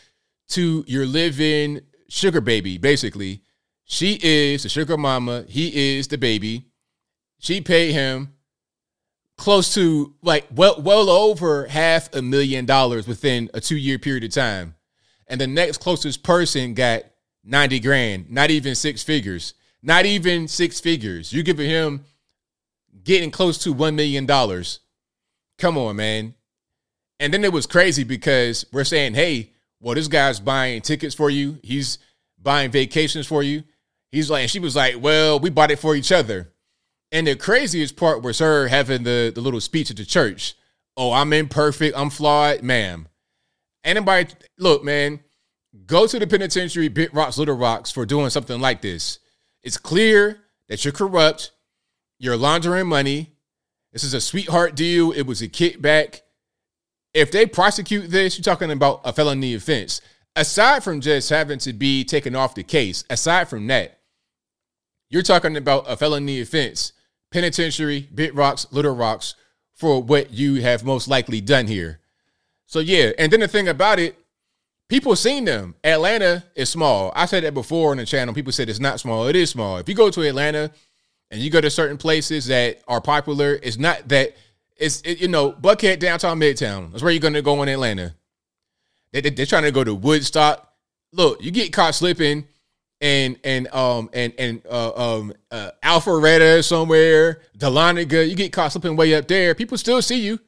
to 0.49 0.85
your 0.87 1.07
living 1.07 1.81
sugar 2.07 2.41
baby, 2.41 2.77
basically. 2.77 3.41
She 3.85 4.19
is 4.21 4.61
the 4.63 4.69
sugar 4.69 4.97
mama. 4.97 5.45
He 5.47 5.97
is 5.97 6.09
the 6.09 6.19
baby. 6.19 6.67
She 7.39 7.59
paid 7.59 7.93
him 7.93 8.35
close 9.41 9.73
to 9.73 10.13
like 10.21 10.45
well 10.53 10.79
well 10.79 11.09
over 11.09 11.65
half 11.65 12.13
a 12.13 12.21
million 12.21 12.63
dollars 12.63 13.07
within 13.07 13.49
a 13.55 13.59
two 13.59 13.75
year 13.75 13.97
period 13.97 14.23
of 14.23 14.29
time. 14.29 14.75
And 15.25 15.41
the 15.41 15.47
next 15.47 15.79
closest 15.79 16.21
person 16.21 16.75
got 16.75 17.01
90 17.43 17.79
grand, 17.79 18.29
not 18.29 18.51
even 18.51 18.75
six 18.75 19.01
figures, 19.01 19.55
not 19.81 20.05
even 20.05 20.47
six 20.47 20.79
figures. 20.79 21.33
You 21.33 21.41
giving 21.41 21.67
him 21.67 22.05
getting 23.03 23.31
close 23.31 23.57
to 23.63 23.73
$1 23.73 23.95
million. 23.95 24.27
Come 25.57 25.77
on, 25.77 25.95
man. 25.95 26.35
And 27.19 27.33
then 27.33 27.43
it 27.43 27.51
was 27.51 27.65
crazy 27.65 28.03
because 28.03 28.63
we're 28.71 28.83
saying, 28.83 29.15
hey, 29.15 29.49
well, 29.79 29.95
this 29.95 30.07
guy's 30.07 30.39
buying 30.39 30.81
tickets 30.81 31.15
for 31.15 31.31
you. 31.31 31.57
He's 31.63 31.97
buying 32.37 32.69
vacations 32.69 33.25
for 33.25 33.41
you. 33.41 33.63
He's 34.11 34.29
like, 34.29 34.49
she 34.49 34.59
was 34.59 34.75
like, 34.75 35.01
well, 35.01 35.39
we 35.39 35.49
bought 35.49 35.71
it 35.71 35.79
for 35.79 35.95
each 35.95 36.11
other. 36.11 36.51
And 37.11 37.27
the 37.27 37.35
craziest 37.35 37.97
part 37.97 38.21
was 38.21 38.39
her 38.39 38.67
having 38.67 39.03
the, 39.03 39.31
the 39.33 39.41
little 39.41 39.59
speech 39.59 39.91
at 39.91 39.97
the 39.97 40.05
church. 40.05 40.55
Oh, 40.95 41.11
I'm 41.11 41.33
imperfect. 41.33 41.97
I'm 41.97 42.09
flawed. 42.09 42.63
Ma'am. 42.63 43.07
Anybody, 43.83 44.33
look, 44.57 44.83
man, 44.83 45.19
go 45.85 46.05
to 46.05 46.19
the 46.19 46.27
penitentiary, 46.27 46.87
Big 46.87 47.13
Rocks, 47.13 47.37
Little 47.37 47.57
Rocks 47.57 47.91
for 47.91 48.05
doing 48.05 48.29
something 48.29 48.61
like 48.61 48.81
this. 48.81 49.19
It's 49.63 49.77
clear 49.77 50.39
that 50.69 50.85
you're 50.85 50.91
corrupt. 50.91 51.51
You're 52.19 52.37
laundering 52.37 52.87
money. 52.87 53.33
This 53.91 54.03
is 54.03 54.13
a 54.13 54.21
sweetheart 54.21 54.75
deal. 54.75 55.11
It 55.11 55.23
was 55.23 55.41
a 55.41 55.49
kickback. 55.49 56.21
If 57.13 57.31
they 57.31 57.45
prosecute 57.45 58.09
this, 58.09 58.37
you're 58.37 58.43
talking 58.43 58.71
about 58.71 59.01
a 59.03 59.11
felony 59.11 59.53
offense. 59.55 60.01
Aside 60.35 60.83
from 60.83 61.01
just 61.01 61.29
having 61.29 61.59
to 61.59 61.73
be 61.73 62.05
taken 62.05 62.35
off 62.35 62.55
the 62.55 62.63
case, 62.63 63.03
aside 63.09 63.49
from 63.49 63.67
that, 63.67 63.99
you're 65.09 65.23
talking 65.23 65.57
about 65.57 65.89
a 65.89 65.97
felony 65.97 66.39
offense 66.39 66.93
penitentiary, 67.31 68.07
Bit 68.13 68.35
Rocks, 68.35 68.67
Little 68.71 68.95
Rocks 68.95 69.35
for 69.73 70.01
what 70.01 70.31
you 70.31 70.61
have 70.61 70.83
most 70.83 71.07
likely 71.07 71.41
done 71.41 71.67
here. 71.67 71.99
So 72.67 72.79
yeah, 72.79 73.11
and 73.17 73.31
then 73.31 73.39
the 73.39 73.47
thing 73.47 73.67
about 73.67 73.99
it, 73.99 74.15
people 74.87 75.15
seen 75.15 75.45
them. 75.45 75.75
Atlanta 75.83 76.43
is 76.55 76.69
small. 76.69 77.11
I 77.15 77.25
said 77.25 77.43
that 77.43 77.53
before 77.53 77.91
on 77.91 77.97
the 77.97 78.05
channel. 78.05 78.33
People 78.33 78.51
said 78.51 78.69
it's 78.69 78.79
not 78.79 78.99
small. 78.99 79.27
It 79.27 79.35
is 79.35 79.49
small. 79.49 79.77
If 79.77 79.89
you 79.89 79.95
go 79.95 80.09
to 80.09 80.21
Atlanta 80.21 80.71
and 81.31 81.41
you 81.41 81.49
go 81.49 81.61
to 81.61 81.69
certain 81.69 81.97
places 81.97 82.45
that 82.47 82.81
are 82.87 83.01
popular, 83.01 83.59
it's 83.63 83.77
not 83.77 84.07
that 84.09 84.35
it's 84.77 85.01
it, 85.01 85.19
you 85.19 85.27
know 85.27 85.51
Buckhead 85.51 85.99
downtown 85.99 86.39
Midtown. 86.39 86.91
That's 86.91 87.03
where 87.03 87.11
you're 87.11 87.31
to 87.31 87.41
go 87.41 87.61
in 87.63 87.69
Atlanta. 87.69 88.15
They, 89.13 89.21
they, 89.21 89.29
they're 89.29 89.45
trying 89.45 89.63
to 89.63 89.71
go 89.71 89.83
to 89.83 89.93
Woodstock. 89.93 90.67
Look, 91.11 91.43
you 91.43 91.51
get 91.51 91.73
caught 91.73 91.95
slipping 91.95 92.47
and 93.01 93.37
and 93.43 93.67
um 93.73 94.09
and 94.13 94.33
and 94.37 94.61
uh, 94.69 95.17
um 95.17 95.33
uh, 95.49 95.71
Alpharetta 95.83 96.63
somewhere, 96.63 97.41
Dahlonega, 97.57 98.29
you 98.29 98.35
get 98.35 98.53
caught 98.53 98.71
slipping 98.71 98.95
way 98.95 99.15
up 99.15 99.27
there. 99.27 99.55
People 99.55 99.77
still 99.77 100.01
see 100.01 100.21
you. 100.21 100.39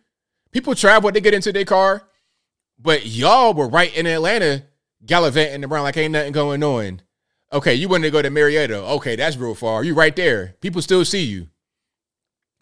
People 0.52 0.76
travel, 0.76 1.12
they 1.12 1.20
get 1.20 1.34
into 1.34 1.52
their 1.52 1.66
car, 1.66 2.08
but 2.80 3.08
y'all 3.08 3.56
were 3.56 3.68
right 3.68 3.96
in 3.98 4.06
Atlanta, 4.06 4.64
gallivanting 5.04 5.66
around 5.66 5.84
like 5.84 5.98
ain't 5.98 6.14
nothing 6.14 6.32
going 6.32 6.64
on. 6.64 7.02
Okay, 7.52 7.74
you 7.74 7.90
wanted 7.90 8.04
to 8.04 8.12
go 8.12 8.22
to 8.22 8.30
Marietta. 8.30 8.78
Okay, 8.78 9.16
that's 9.16 9.38
real 9.38 9.56
far. 9.56 9.84
You 9.84 9.94
right 9.96 10.16
there. 10.16 10.56
People 10.62 10.82
still 10.82 11.04
see 11.06 11.24
you. 11.24 11.50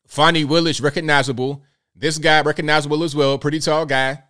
Fani 0.08 0.44
Willis 0.44 0.82
recognizable. 0.82 1.64
This 1.96 2.18
guy 2.18 2.42
recognizable 2.42 3.04
as 3.04 3.16
well. 3.16 3.38
Pretty 3.38 3.60
tall 3.60 3.86
guy. 3.86 4.24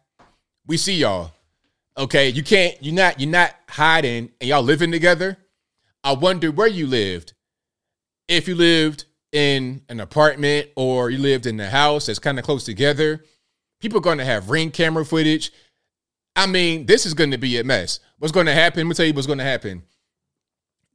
We 0.67 0.77
see 0.77 0.95
y'all. 0.95 1.31
Okay, 1.97 2.29
you 2.29 2.43
can't. 2.43 2.75
You're 2.81 2.95
not. 2.95 3.19
You're 3.19 3.29
not 3.29 3.55
hiding, 3.67 4.31
and 4.39 4.49
y'all 4.49 4.63
living 4.63 4.91
together. 4.91 5.37
I 6.03 6.13
wonder 6.13 6.51
where 6.51 6.67
you 6.67 6.87
lived. 6.87 7.33
If 8.27 8.47
you 8.47 8.55
lived 8.55 9.05
in 9.31 9.81
an 9.89 9.99
apartment 9.99 10.69
or 10.75 11.09
you 11.09 11.17
lived 11.17 11.45
in 11.45 11.59
a 11.59 11.69
house 11.69 12.07
that's 12.07 12.19
kind 12.19 12.39
of 12.39 12.45
close 12.45 12.63
together, 12.63 13.23
people 13.79 13.99
are 13.99 14.01
going 14.01 14.17
to 14.17 14.25
have 14.25 14.49
ring 14.49 14.71
camera 14.71 15.05
footage. 15.05 15.51
I 16.35 16.47
mean, 16.47 16.85
this 16.85 17.05
is 17.05 17.13
going 17.13 17.31
to 17.31 17.37
be 17.37 17.57
a 17.57 17.63
mess. 17.63 17.99
What's 18.17 18.31
going 18.31 18.45
to 18.45 18.53
happen? 18.53 18.79
Let 18.79 18.89
me 18.89 18.95
tell 18.95 19.05
you 19.05 19.13
what's 19.13 19.27
going 19.27 19.39
to 19.39 19.43
happen. 19.43 19.83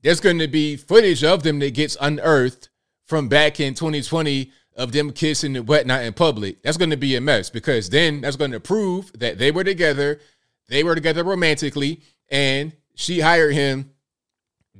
There's 0.03 0.21
going 0.21 0.39
to 0.39 0.49
be 0.49 0.77
footage 0.77 1.25
of 1.25 1.43
them 1.43 1.59
that 1.61 1.75
gets 1.75 1.97
unearthed 2.01 2.69
from 3.05 3.29
back 3.29 3.61
in 3.61 3.75
2020 3.75 4.51
of 4.77 4.93
them 4.93 5.11
kissing 5.13 5.57
and 5.57 5.67
whatnot 5.67 6.05
in 6.05 6.13
public. 6.13 6.63
That's 6.63 6.77
going 6.77 6.91
to 6.91 6.97
be 6.97 7.17
a 7.17 7.21
mess 7.21 7.51
because 7.51 7.89
then 7.91 8.21
that's 8.21 8.37
going 8.37 8.51
to 8.51 8.61
prove 8.61 9.11
that 9.19 9.39
they 9.39 9.51
were 9.51 9.65
together, 9.65 10.21
they 10.69 10.85
were 10.85 10.95
together 10.95 11.25
romantically, 11.25 12.03
and 12.29 12.73
she 12.95 13.21
hired 13.21 13.55
him 13.55 13.91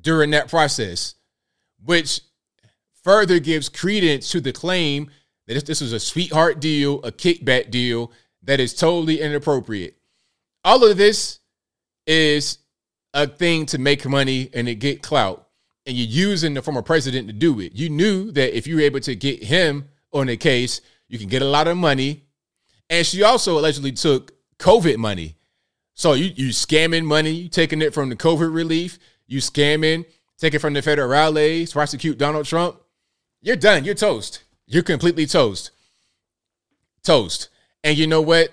during 0.07 0.31
that 0.31 0.49
process, 0.49 1.17
which 1.85 2.21
further 3.03 3.41
gives 3.41 3.69
credence 3.69 4.31
to 4.31 4.41
the 4.41 4.53
claim 4.53 5.11
that 5.49 5.67
this 5.67 5.81
was 5.81 5.93
a 5.93 5.99
sweetheart 5.99 6.61
deal, 6.61 7.03
a 7.03 7.11
kickback 7.11 7.73
deal 7.73 8.13
that 8.45 8.61
is 8.61 8.73
totally 8.73 9.21
inappropriate. 9.21 9.97
All 10.63 10.85
of 10.89 10.97
this 10.97 11.41
is 12.07 12.59
a 13.15 13.27
thing 13.27 13.67
to 13.67 13.79
make 13.79 14.07
money 14.07 14.49
and 14.55 14.69
to 14.69 14.77
get 14.77 15.03
clout. 15.03 15.49
And 15.87 15.97
you're 15.97 16.07
using 16.29 16.55
the 16.55 16.63
former 16.63 16.83
president 16.83 17.27
to 17.27 17.33
do 17.33 17.59
it. 17.59 17.73
You 17.75 17.91
knew 17.91 18.31
that 18.31 18.57
if 18.57 18.69
you 18.69 18.77
were 18.77 18.83
able 18.83 19.01
to 19.01 19.17
get 19.17 19.43
him 19.43 19.89
on 20.13 20.29
a 20.29 20.37
case, 20.37 20.83
you 21.09 21.19
can 21.19 21.29
get 21.29 21.43
a 21.43 21.47
lot 21.47 21.67
of 21.67 21.77
money. 21.77 22.27
And 22.89 23.05
she 23.05 23.25
also 23.25 23.59
allegedly 23.59 23.91
took 23.91 24.31
COVID 24.61 24.99
money. 24.99 25.35
So 25.95 26.13
you 26.13 26.31
you 26.37 26.51
scamming 26.51 27.05
money, 27.05 27.31
you 27.31 27.49
taking 27.49 27.83
it 27.83 27.93
from 27.93 28.09
the 28.09 28.17
COVID 28.17 28.55
relief, 28.55 29.01
you 29.27 29.41
scamming, 29.41 30.05
taking 30.39 30.61
from 30.61 30.75
the 30.75 30.81
federales, 30.81 31.73
prosecute 31.73 32.19
Donald 32.19 32.47
Trump, 32.47 32.77
you're 33.41 33.57
done. 33.57 33.85
You're 33.85 33.95
toast. 33.95 34.43
You're 34.67 34.83
completely 34.83 35.27
toast. 35.27 35.71
Toast. 37.05 37.49
And 37.85 37.97
you 37.97 38.07
know 38.07 38.21
what? 38.21 38.51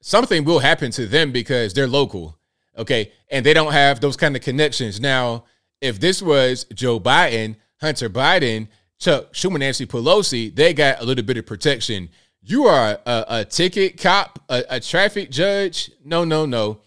Something 0.00 0.44
will 0.44 0.58
happen 0.58 0.90
to 0.92 1.06
them 1.06 1.30
because 1.30 1.74
they're 1.74 1.86
local. 1.86 2.38
Okay. 2.76 3.12
And 3.30 3.46
they 3.46 3.54
don't 3.54 3.72
have 3.72 4.00
those 4.00 4.16
kind 4.16 4.34
of 4.34 4.42
connections. 4.42 5.00
Now, 5.00 5.44
if 5.80 6.00
this 6.00 6.20
was 6.20 6.64
Joe 6.74 6.98
Biden, 6.98 7.56
Hunter 7.80 8.10
Biden, 8.10 8.68
Chuck 8.98 9.32
Schumer, 9.32 9.58
Nancy 9.58 9.86
Pelosi, 9.86 10.54
they 10.54 10.74
got 10.74 11.00
a 11.00 11.04
little 11.04 11.24
bit 11.24 11.36
of 11.36 11.46
protection. 11.46 12.08
You 12.40 12.66
are 12.66 12.98
a, 13.06 13.24
a 13.28 13.44
ticket 13.44 14.00
cop, 14.00 14.40
a, 14.48 14.64
a 14.70 14.80
traffic 14.80 15.30
judge. 15.30 15.90
No, 16.04 16.24
no, 16.24 16.46
no. 16.46 16.80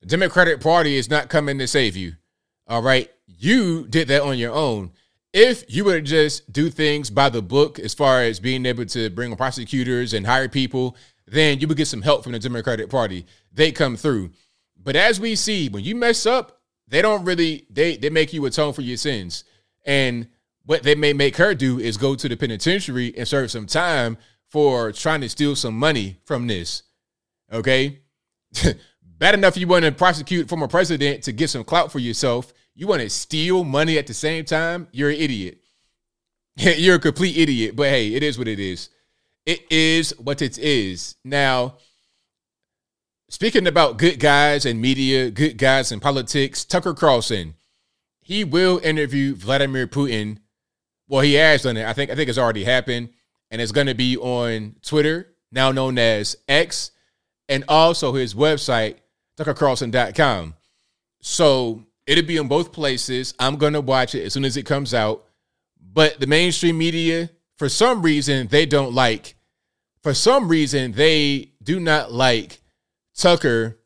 The 0.00 0.06
Democratic 0.06 0.60
Party 0.60 0.96
is 0.96 1.08
not 1.08 1.28
coming 1.28 1.58
to 1.58 1.66
save 1.66 1.96
you. 1.96 2.14
All 2.66 2.82
right. 2.82 3.10
You 3.26 3.86
did 3.88 4.08
that 4.08 4.22
on 4.22 4.38
your 4.38 4.52
own. 4.52 4.92
If 5.32 5.64
you 5.68 5.84
would 5.84 6.04
just 6.04 6.52
do 6.52 6.68
things 6.68 7.08
by 7.08 7.30
the 7.30 7.40
book 7.40 7.78
as 7.78 7.94
far 7.94 8.22
as 8.22 8.38
being 8.38 8.66
able 8.66 8.84
to 8.86 9.08
bring 9.10 9.34
prosecutors 9.34 10.12
and 10.12 10.26
hire 10.26 10.48
people, 10.48 10.96
then 11.26 11.58
you 11.58 11.66
would 11.66 11.76
get 11.76 11.88
some 11.88 12.02
help 12.02 12.22
from 12.22 12.32
the 12.32 12.38
Democratic 12.38 12.90
Party. 12.90 13.26
They 13.52 13.72
come 13.72 13.96
through. 13.96 14.30
But 14.76 14.96
as 14.96 15.18
we 15.20 15.34
see, 15.34 15.68
when 15.68 15.84
you 15.84 15.94
mess 15.94 16.26
up, 16.26 16.60
they 16.88 17.00
don't 17.00 17.24
really 17.24 17.66
they 17.70 17.96
they 17.96 18.10
make 18.10 18.32
you 18.32 18.44
atone 18.44 18.74
for 18.74 18.82
your 18.82 18.98
sins. 18.98 19.44
And 19.86 20.28
what 20.64 20.82
they 20.82 20.94
may 20.94 21.12
make 21.12 21.36
her 21.36 21.54
do 21.54 21.78
is 21.78 21.96
go 21.96 22.14
to 22.14 22.28
the 22.28 22.36
penitentiary 22.36 23.14
and 23.16 23.26
serve 23.26 23.50
some 23.50 23.66
time 23.66 24.18
for 24.48 24.92
trying 24.92 25.22
to 25.22 25.28
steal 25.28 25.56
some 25.56 25.78
money 25.78 26.18
from 26.24 26.46
this. 26.46 26.82
Okay? 27.50 28.00
Bad 29.22 29.34
enough 29.34 29.56
you 29.56 29.68
want 29.68 29.84
to 29.84 29.92
prosecute 29.92 30.48
former 30.48 30.66
president 30.66 31.22
to 31.22 31.30
get 31.30 31.48
some 31.48 31.62
clout 31.62 31.92
for 31.92 32.00
yourself. 32.00 32.52
You 32.74 32.88
want 32.88 33.02
to 33.02 33.08
steal 33.08 33.62
money 33.62 33.96
at 33.96 34.08
the 34.08 34.14
same 34.14 34.44
time? 34.44 34.88
You're 34.90 35.10
an 35.10 35.16
idiot. 35.16 35.60
You're 36.56 36.96
a 36.96 36.98
complete 36.98 37.36
idiot. 37.36 37.76
But 37.76 37.88
hey, 37.90 38.14
it 38.14 38.24
is 38.24 38.36
what 38.36 38.48
it 38.48 38.58
is. 38.58 38.88
It 39.46 39.60
is 39.70 40.12
what 40.18 40.42
it 40.42 40.58
is. 40.58 41.14
Now, 41.22 41.76
speaking 43.28 43.68
about 43.68 43.96
good 43.96 44.18
guys 44.18 44.66
and 44.66 44.80
media, 44.80 45.30
good 45.30 45.56
guys 45.56 45.92
in 45.92 46.00
politics, 46.00 46.64
Tucker 46.64 46.92
Carlson, 46.92 47.54
he 48.22 48.42
will 48.42 48.80
interview 48.82 49.36
Vladimir 49.36 49.86
Putin. 49.86 50.38
Well, 51.06 51.20
he 51.20 51.34
has 51.34 51.62
done 51.62 51.76
it. 51.76 51.86
I 51.86 51.92
think 51.92 52.10
I 52.10 52.16
think 52.16 52.28
it's 52.28 52.38
already 52.38 52.64
happened 52.64 53.10
and 53.52 53.62
it's 53.62 53.70
going 53.70 53.86
to 53.86 53.94
be 53.94 54.16
on 54.16 54.74
Twitter, 54.82 55.28
now 55.52 55.70
known 55.70 55.96
as 55.96 56.34
X, 56.48 56.90
and 57.48 57.62
also 57.68 58.14
his 58.14 58.34
website, 58.34 58.96
tuckercarlson.com. 59.36 60.54
So 61.20 61.84
it'll 62.06 62.24
be 62.24 62.36
in 62.36 62.48
both 62.48 62.72
places. 62.72 63.34
I'm 63.38 63.56
going 63.56 63.72
to 63.74 63.80
watch 63.80 64.14
it 64.14 64.24
as 64.24 64.32
soon 64.32 64.44
as 64.44 64.56
it 64.56 64.66
comes 64.66 64.92
out. 64.94 65.24
But 65.80 66.20
the 66.20 66.26
mainstream 66.26 66.78
media, 66.78 67.30
for 67.56 67.68
some 67.68 68.02
reason, 68.02 68.48
they 68.48 68.66
don't 68.66 68.94
like, 68.94 69.36
for 70.02 70.14
some 70.14 70.48
reason, 70.48 70.92
they 70.92 71.52
do 71.62 71.78
not 71.78 72.12
like 72.12 72.60
Tucker 73.14 73.78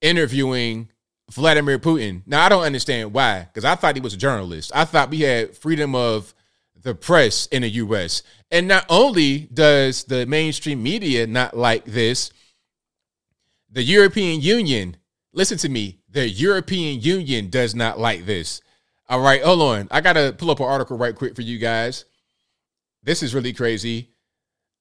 interviewing 0.00 0.88
Vladimir 1.30 1.78
Putin. 1.78 2.22
Now, 2.26 2.44
I 2.44 2.48
don't 2.48 2.64
understand 2.64 3.12
why, 3.12 3.40
because 3.40 3.64
I 3.64 3.74
thought 3.74 3.96
he 3.96 4.00
was 4.00 4.14
a 4.14 4.18
journalist. 4.18 4.72
I 4.74 4.84
thought 4.84 5.10
we 5.10 5.20
had 5.20 5.56
freedom 5.56 5.94
of 5.94 6.34
the 6.82 6.94
press 6.94 7.46
in 7.46 7.62
the 7.62 7.70
US. 7.70 8.22
And 8.50 8.68
not 8.68 8.84
only 8.88 9.48
does 9.52 10.04
the 10.04 10.26
mainstream 10.26 10.82
media 10.82 11.26
not 11.26 11.56
like 11.56 11.84
this, 11.86 12.30
the 13.74 13.82
European 13.82 14.40
Union, 14.40 14.96
listen 15.32 15.58
to 15.58 15.68
me, 15.68 15.98
the 16.08 16.28
European 16.28 17.00
Union 17.00 17.50
does 17.50 17.74
not 17.74 17.98
like 17.98 18.24
this. 18.24 18.62
All 19.08 19.20
right, 19.20 19.42
hold 19.42 19.60
on. 19.62 19.88
I 19.90 20.00
got 20.00 20.12
to 20.12 20.32
pull 20.38 20.52
up 20.52 20.60
an 20.60 20.66
article 20.66 20.96
right 20.96 21.14
quick 21.14 21.34
for 21.34 21.42
you 21.42 21.58
guys. 21.58 22.04
This 23.02 23.20
is 23.20 23.34
really 23.34 23.52
crazy. 23.52 24.10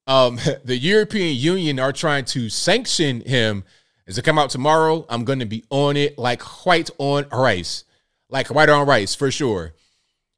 Um, 0.05 0.39
the 0.63 0.77
European 0.77 1.35
Union 1.35 1.79
are 1.79 1.91
trying 1.91 2.25
to 2.25 2.49
sanction 2.49 3.21
him. 3.21 3.63
As 4.05 4.17
it 4.17 4.25
come 4.25 4.37
out 4.37 4.51
tomorrow, 4.51 5.07
I'm 5.09 5.25
going 5.25 5.39
to 5.39 5.45
be 5.45 5.63
on 5.71 5.97
it 5.97 6.19
like 6.19 6.43
white 6.65 6.91
on 6.99 7.25
rice. 7.31 7.85
Like 8.29 8.47
white 8.49 8.69
on 8.69 8.85
rice 8.85 9.15
for 9.15 9.31
sure. 9.31 9.73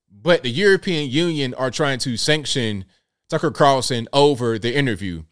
But 0.09 0.43
the 0.43 0.49
European 0.49 1.09
Union 1.09 1.53
are 1.55 1.71
trying 1.71 1.99
to 1.99 2.15
sanction 2.15 2.85
Tucker 3.29 3.51
Carlson 3.51 4.07
over 4.13 4.57
the 4.57 4.73
interview. 4.73 5.23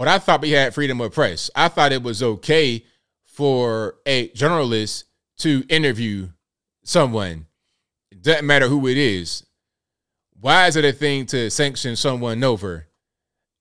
But 0.00 0.08
I 0.08 0.18
thought 0.18 0.40
we 0.40 0.52
had 0.52 0.72
freedom 0.72 0.98
of 1.02 1.12
press. 1.12 1.50
I 1.54 1.68
thought 1.68 1.92
it 1.92 2.02
was 2.02 2.22
okay 2.22 2.86
for 3.22 3.96
a 4.06 4.28
journalist 4.28 5.04
to 5.40 5.62
interview 5.68 6.30
someone. 6.82 7.44
It 8.10 8.22
doesn't 8.22 8.46
matter 8.46 8.66
who 8.66 8.86
it 8.86 8.96
is. 8.96 9.44
Why 10.40 10.68
is 10.68 10.76
it 10.76 10.86
a 10.86 10.92
thing 10.94 11.26
to 11.26 11.50
sanction 11.50 11.96
someone 11.96 12.42
over? 12.42 12.86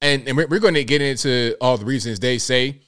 And, 0.01 0.29
and 0.29 0.37
we're 0.37 0.59
going 0.59 0.75
to 0.75 0.85
get 0.85 1.01
into 1.01 1.57
all 1.59 1.77
the 1.77 1.83
reasons 1.83 2.21
they 2.21 2.37
say. 2.37 2.83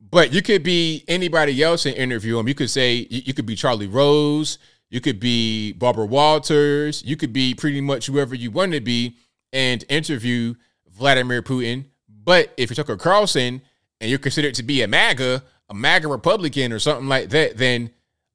But 0.00 0.32
you 0.32 0.40
could 0.40 0.62
be 0.62 1.04
anybody 1.08 1.62
else 1.62 1.84
and 1.84 1.94
interview 1.96 2.36
them. 2.38 2.48
You 2.48 2.54
could 2.54 2.70
say 2.70 3.06
you 3.10 3.34
could 3.34 3.44
be 3.44 3.56
Charlie 3.56 3.88
Rose. 3.88 4.56
You 4.88 5.02
could 5.02 5.20
be 5.20 5.74
Barbara 5.74 6.06
Walters. 6.06 7.04
You 7.04 7.18
could 7.18 7.34
be 7.34 7.52
pretty 7.52 7.82
much 7.82 8.06
whoever 8.06 8.34
you 8.34 8.50
want 8.50 8.72
to 8.72 8.80
be 8.80 9.18
and 9.52 9.84
interview 9.90 10.54
Vladimir 10.88 11.42
Putin. 11.42 11.84
But 12.26 12.52
if 12.56 12.68
you're 12.68 12.74
Tucker 12.74 12.96
Carlson 12.96 13.62
and 14.00 14.10
you're 14.10 14.18
considered 14.18 14.56
to 14.56 14.64
be 14.64 14.82
a 14.82 14.88
MAGA, 14.88 15.44
a 15.70 15.74
MAGA 15.74 16.08
Republican 16.08 16.72
or 16.72 16.80
something 16.80 17.08
like 17.08 17.30
that, 17.30 17.56
then 17.56 17.90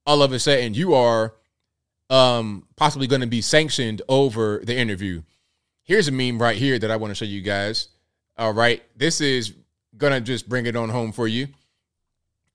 all 0.07 0.23
of 0.23 0.31
a 0.31 0.39
sudden 0.39 0.73
you 0.73 0.95
are 0.95 1.35
um, 2.09 2.65
possibly 2.77 3.05
going 3.05 3.21
to 3.21 3.27
be 3.27 3.41
sanctioned 3.41 4.01
over 4.07 4.61
the 4.63 4.75
interview. 4.75 5.21
Here's 5.83 6.07
a 6.07 6.11
meme 6.11 6.41
right 6.41 6.57
here 6.57 6.79
that 6.79 6.89
I 6.89 6.95
want 6.95 7.11
to 7.11 7.15
show 7.15 7.25
you 7.25 7.41
guys. 7.41 7.89
All 8.37 8.53
right. 8.53 8.81
This 8.95 9.19
is 9.19 9.53
going 9.97 10.13
to 10.13 10.21
just 10.21 10.47
bring 10.47 10.65
it 10.65 10.77
on 10.77 10.89
home 10.89 11.11
for 11.11 11.27
you. 11.27 11.49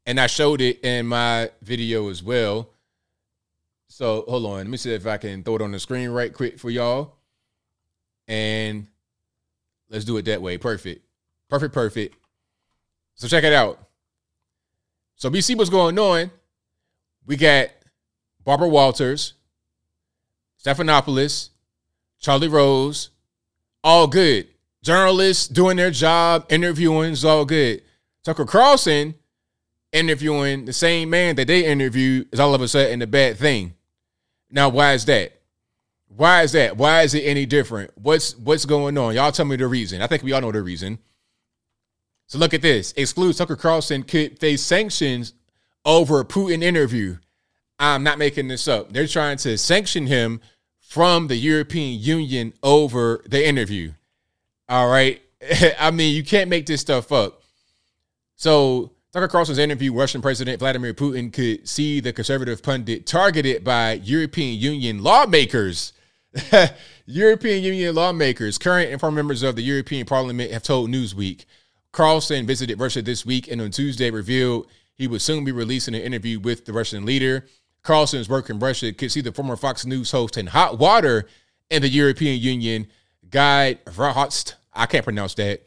And 0.06 0.18
I 0.18 0.28
showed 0.28 0.62
it 0.62 0.82
in 0.84 1.06
my 1.06 1.50
video 1.60 2.08
as 2.08 2.22
well. 2.22 2.70
So 3.88 4.24
hold 4.26 4.46
on. 4.46 4.56
Let 4.56 4.66
me 4.68 4.78
see 4.78 4.94
if 4.94 5.06
I 5.06 5.18
can 5.18 5.42
throw 5.42 5.56
it 5.56 5.62
on 5.62 5.72
the 5.72 5.80
screen 5.80 6.08
right 6.08 6.32
quick 6.32 6.58
for 6.58 6.70
y'all. 6.70 7.16
And 8.26 8.86
let's 9.90 10.06
do 10.06 10.16
it 10.16 10.24
that 10.24 10.40
way. 10.40 10.56
Perfect. 10.56 11.05
Perfect, 11.48 11.74
perfect. 11.74 12.16
So 13.14 13.28
check 13.28 13.44
it 13.44 13.52
out. 13.52 13.78
So 15.16 15.28
we 15.28 15.40
see 15.40 15.55
what's 15.55 15.70
going 15.70 15.98
on. 15.98 16.31
We 17.27 17.36
got 17.36 17.68
Barbara 18.44 18.68
Walters, 18.68 19.35
Stephanopoulos, 20.62 21.51
Charlie 22.20 22.48
Rose, 22.48 23.10
all 23.82 24.06
good. 24.06 24.48
Journalists 24.82 25.48
doing 25.48 25.77
their 25.77 25.90
job, 25.90 26.47
interviewing 26.48 27.12
is 27.12 27.24
all 27.24 27.44
good. 27.44 27.82
Tucker 28.23 28.44
Carlson 28.44 29.14
interviewing 29.93 30.64
the 30.64 30.73
same 30.73 31.10
man 31.10 31.36
that 31.36 31.47
they 31.47 31.64
interviewed 31.64 32.28
is 32.32 32.39
all 32.39 32.55
of 32.55 32.60
a 32.60 32.68
sudden 32.68 33.02
a 33.02 33.06
bad 33.06 33.36
thing. 33.36 33.74
Now, 34.51 34.68
why 34.68 34.93
is 34.93 35.05
that? 35.06 35.32
Why 36.09 36.43
is 36.43 36.52
that? 36.52 36.77
Why 36.77 37.02
is 37.02 37.14
it 37.14 37.23
any 37.23 37.47
different? 37.47 37.90
What's 37.97 38.36
what's 38.36 38.64
going 38.64 38.97
on? 38.97 39.14
Y'all 39.14 39.32
tell 39.32 39.44
me 39.44 39.56
the 39.56 39.66
reason. 39.66 40.02
I 40.02 40.06
think 40.06 40.23
we 40.23 40.32
all 40.32 40.40
know 40.40 40.52
the 40.52 40.62
reason. 40.62 40.98
So 42.27 42.39
look 42.39 42.55
at 42.55 42.62
this. 42.62 42.93
Excludes 42.97 43.39
Tucker 43.39 43.57
Carlson 43.57 44.03
could 44.03 44.39
face 44.39 44.62
sanctions 44.62 45.35
over 45.85 46.20
a 46.20 46.24
Putin 46.24 46.62
interview. 46.62 47.19
I'm 47.78 48.03
not 48.03 48.19
making 48.19 48.48
this 48.48 48.66
up. 48.66 48.93
They're 48.93 49.07
trying 49.07 49.36
to 49.39 49.57
sanction 49.59 50.07
him 50.07 50.40
from 50.81 51.28
the 51.28 51.36
European 51.36 52.01
Union 52.01 52.53
over 52.62 53.23
the 53.27 53.47
interview. 53.47 53.93
All 54.69 54.89
right. 54.89 55.20
I 55.78 55.90
mean, 55.90 56.15
you 56.15 56.24
can't 56.24 56.51
make 56.51 56.66
this 56.66 56.81
stuff 56.81 57.12
up. 57.12 57.43
So 58.36 58.93
Tucker 59.12 59.28
Carlson's 59.28 59.59
interview, 59.59 59.94
Russian 59.94 60.20
President 60.20 60.59
Vladimir 60.59 60.94
Putin 60.94 61.32
could 61.32 61.69
see 61.69 62.01
the 62.01 62.12
conservative 62.12 62.62
pundit 62.62 63.07
targeted 63.07 63.62
by 63.62 63.94
European 63.94 64.59
Union 64.59 65.03
lawmakers. 65.03 65.93
European 67.07 67.62
Union 67.62 67.94
lawmakers, 67.94 68.59
current 68.59 68.90
and 68.90 69.01
former 69.01 69.16
members 69.16 69.43
of 69.43 69.57
the 69.57 69.62
European 69.62 70.07
Parliament, 70.07 70.51
have 70.51 70.62
told 70.62 70.90
Newsweek. 70.90 71.44
Carlson 71.97 72.47
visited 72.47 72.78
Russia 72.78 73.01
this 73.01 73.24
week 73.24 73.48
and 73.48 73.59
on 73.59 73.70
Tuesday 73.70 74.10
revealed 74.10 74.66
he 74.97 75.06
would 75.06 75.23
soon 75.23 75.44
be 75.44 75.51
releasing 75.51 75.94
an 75.94 76.02
interview 76.02 76.39
with 76.39 76.66
the 76.66 76.73
Russian 76.74 77.06
leader. 77.06 77.47
Carlson's 77.82 78.28
work 78.28 78.51
in 78.51 78.59
Russia 78.59 78.93
could 78.93 79.10
see 79.10 79.23
the 79.23 79.32
former 79.32 79.56
Fox 79.56 79.86
News 79.86 80.10
host 80.10 80.36
in 80.36 80.48
hot 80.48 80.78
water 80.78 81.27
in 81.70 81.81
the 81.81 81.89
European 81.89 82.39
Union. 82.39 82.86
Guy 83.31 83.78
Verhofstadt, 83.86 84.56
I 84.74 84.85
can't 84.85 85.05
pronounce 85.05 85.32
that 85.36 85.66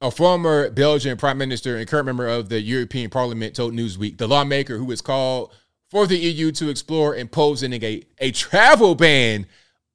a 0.00 0.10
former 0.10 0.70
Belgian 0.70 1.18
prime 1.18 1.36
minister 1.36 1.76
and 1.76 1.86
current 1.86 2.06
member 2.06 2.26
of 2.26 2.48
the 2.48 2.62
European 2.62 3.10
Parliament 3.10 3.54
told 3.54 3.74
Newsweek 3.74 4.16
the 4.16 4.26
lawmaker 4.26 4.78
who 4.78 4.88
has 4.88 5.02
called 5.02 5.52
for 5.90 6.06
the 6.06 6.16
EU 6.16 6.52
to 6.52 6.70
explore 6.70 7.14
imposing 7.14 7.74
a, 7.74 8.02
a 8.18 8.30
travel 8.30 8.94
ban 8.94 9.46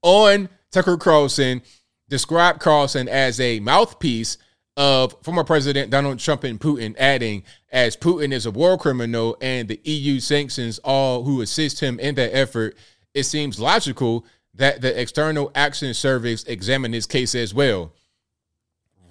on 0.04 0.48
Tucker 0.72 0.98
Carlson 0.98 1.64
described 2.08 2.60
Carlson 2.60 3.10
as 3.10 3.40
a 3.40 3.60
mouthpiece 3.62 4.38
of 4.78 5.16
former 5.24 5.44
President 5.44 5.92
Donald 5.92 6.20
Trump 6.20 6.44
and 6.44 6.60
Putin, 6.60 6.96
adding, 6.98 7.44
as 7.72 7.98
Putin 7.98 8.32
is 8.32 8.46
a 8.46 8.52
war 8.52 8.78
criminal 8.78 9.38
and 9.42 9.68
the 9.68 9.80
EU 9.84 10.20
sanctions 10.20 10.80
all 10.80 11.24
who 11.24 11.42
assist 11.42 11.82
him 11.82 12.00
in 12.00 12.16
that 12.16 12.36
effort, 12.36 12.78
it 13.14 13.24
seems 13.24 13.60
logical 13.60 14.26
that 14.54 14.82
the 14.82 15.00
External 15.00 15.52
Action 15.56 15.94
Service 15.94 16.44
examine 16.44 16.92
this 16.92 17.06
case 17.06 17.36
as 17.36 17.54
well. 17.54 17.94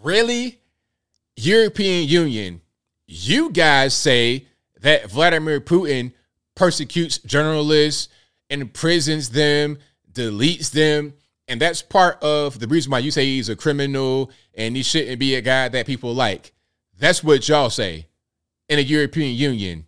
Really? 0.02 0.60
European 1.36 2.08
Union, 2.08 2.60
you 3.06 3.50
guys 3.50 3.94
say 3.94 4.46
that 4.80 5.10
Vladimir 5.10 5.60
Putin 5.60 6.12
persecutes 6.54 7.18
journalists, 7.18 8.08
imprisons 8.48 9.30
them, 9.30 9.78
deletes 10.12 10.70
them, 10.70 11.14
And 11.50 11.60
that's 11.60 11.82
part 11.82 12.22
of 12.22 12.60
the 12.60 12.68
reason 12.68 12.92
why 12.92 13.00
you 13.00 13.10
say 13.10 13.24
he's 13.24 13.48
a 13.48 13.56
criminal 13.56 14.30
and 14.54 14.76
he 14.76 14.84
shouldn't 14.84 15.18
be 15.18 15.34
a 15.34 15.40
guy 15.40 15.68
that 15.68 15.84
people 15.84 16.14
like. 16.14 16.52
That's 16.96 17.24
what 17.24 17.48
y'all 17.48 17.70
say 17.70 18.06
in 18.68 18.76
the 18.76 18.84
European 18.84 19.34
Union. 19.34 19.84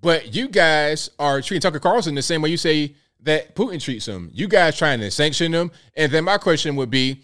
But 0.00 0.34
you 0.34 0.48
guys 0.48 1.10
are 1.18 1.42
treating 1.42 1.60
Tucker 1.60 1.80
Carlson 1.80 2.14
the 2.14 2.22
same 2.22 2.40
way 2.40 2.48
you 2.48 2.56
say 2.56 2.94
that 3.20 3.54
Putin 3.54 3.78
treats 3.78 4.08
him. 4.08 4.30
You 4.32 4.48
guys 4.48 4.78
trying 4.78 5.00
to 5.00 5.10
sanction 5.10 5.52
him. 5.52 5.70
And 5.98 6.10
then 6.10 6.24
my 6.24 6.38
question 6.38 6.76
would 6.76 6.90
be 6.90 7.20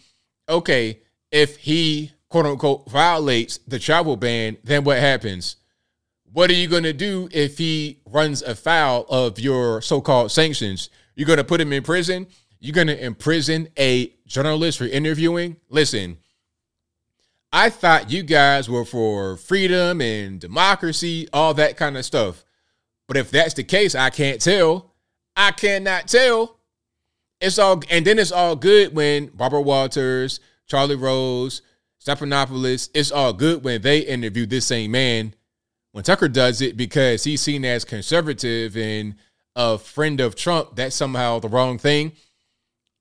okay, 0.50 1.00
if 1.30 1.56
he 1.56 2.12
quote 2.28 2.44
unquote 2.44 2.90
violates 2.90 3.56
the 3.66 3.78
travel 3.78 4.18
ban, 4.18 4.58
then 4.64 4.84
what 4.84 4.98
happens? 4.98 5.56
What 6.30 6.50
are 6.50 6.54
you 6.54 6.68
going 6.68 6.82
to 6.82 6.92
do 6.92 7.30
if 7.32 7.56
he 7.56 8.00
runs 8.04 8.42
afoul 8.42 9.06
of 9.08 9.40
your 9.40 9.80
so 9.80 10.02
called 10.02 10.30
sanctions? 10.30 10.90
You're 11.14 11.26
going 11.26 11.38
to 11.38 11.44
put 11.44 11.62
him 11.62 11.72
in 11.72 11.82
prison? 11.82 12.26
You're 12.66 12.74
going 12.74 12.88
to 12.88 13.04
imprison 13.04 13.68
a 13.78 14.12
journalist 14.26 14.78
for 14.78 14.86
interviewing? 14.86 15.56
Listen, 15.68 16.18
I 17.52 17.70
thought 17.70 18.10
you 18.10 18.24
guys 18.24 18.68
were 18.68 18.84
for 18.84 19.36
freedom 19.36 20.00
and 20.00 20.40
democracy, 20.40 21.28
all 21.32 21.54
that 21.54 21.76
kind 21.76 21.96
of 21.96 22.04
stuff. 22.04 22.44
But 23.06 23.16
if 23.16 23.30
that's 23.30 23.54
the 23.54 23.62
case, 23.62 23.94
I 23.94 24.10
can't 24.10 24.40
tell. 24.40 24.94
I 25.36 25.52
cannot 25.52 26.08
tell. 26.08 26.58
It's 27.40 27.56
all, 27.56 27.82
and 27.88 28.04
then 28.04 28.18
it's 28.18 28.32
all 28.32 28.56
good 28.56 28.96
when 28.96 29.26
Barbara 29.26 29.62
Walters, 29.62 30.40
Charlie 30.66 30.96
Rose, 30.96 31.62
Stephanopoulos, 32.04 32.90
it's 32.94 33.12
all 33.12 33.32
good 33.32 33.62
when 33.62 33.80
they 33.80 34.00
interview 34.00 34.44
this 34.44 34.66
same 34.66 34.90
man. 34.90 35.34
When 35.92 36.02
Tucker 36.02 36.28
does 36.28 36.60
it 36.60 36.76
because 36.76 37.22
he's 37.22 37.42
seen 37.42 37.64
as 37.64 37.84
conservative 37.84 38.76
and 38.76 39.14
a 39.54 39.78
friend 39.78 40.20
of 40.20 40.34
Trump, 40.34 40.74
that's 40.74 40.96
somehow 40.96 41.38
the 41.38 41.48
wrong 41.48 41.78
thing. 41.78 42.10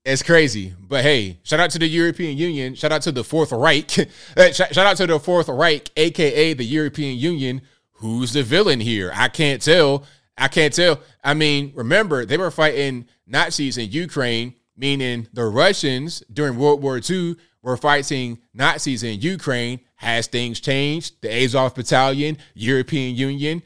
It's 0.06 0.22
crazy. 0.22 0.72
But 0.78 1.02
hey, 1.02 1.40
shout 1.42 1.58
out 1.58 1.70
to 1.70 1.80
the 1.80 1.88
European 1.88 2.38
Union. 2.38 2.76
Shout 2.76 2.92
out 2.92 3.02
to 3.02 3.12
the 3.12 3.24
Fourth 3.24 3.50
Reich. 3.50 3.90
shout 4.52 4.76
out 4.76 4.96
to 4.98 5.06
the 5.08 5.18
Fourth 5.18 5.48
Reich, 5.48 5.90
aka 5.96 6.54
the 6.54 6.64
European 6.64 7.18
Union. 7.18 7.60
Who's 7.94 8.32
the 8.32 8.44
villain 8.44 8.78
here? 8.78 9.10
I 9.12 9.26
can't 9.26 9.60
tell. 9.60 10.04
I 10.38 10.46
can't 10.46 10.72
tell. 10.72 11.00
I 11.24 11.34
mean, 11.34 11.72
remember, 11.74 12.24
they 12.24 12.36
were 12.36 12.52
fighting 12.52 13.08
Nazis 13.26 13.78
in 13.78 13.90
Ukraine, 13.90 14.54
meaning 14.76 15.26
the 15.32 15.46
Russians 15.46 16.22
during 16.32 16.56
World 16.56 16.84
War 16.84 17.00
II 17.00 17.34
were 17.60 17.76
fighting 17.76 18.38
Nazis 18.54 19.02
in 19.02 19.20
Ukraine. 19.20 19.80
Has 19.96 20.28
things 20.28 20.60
changed? 20.60 21.20
The 21.20 21.42
Azov 21.42 21.74
Battalion, 21.74 22.38
European 22.54 23.16
Union. 23.16 23.60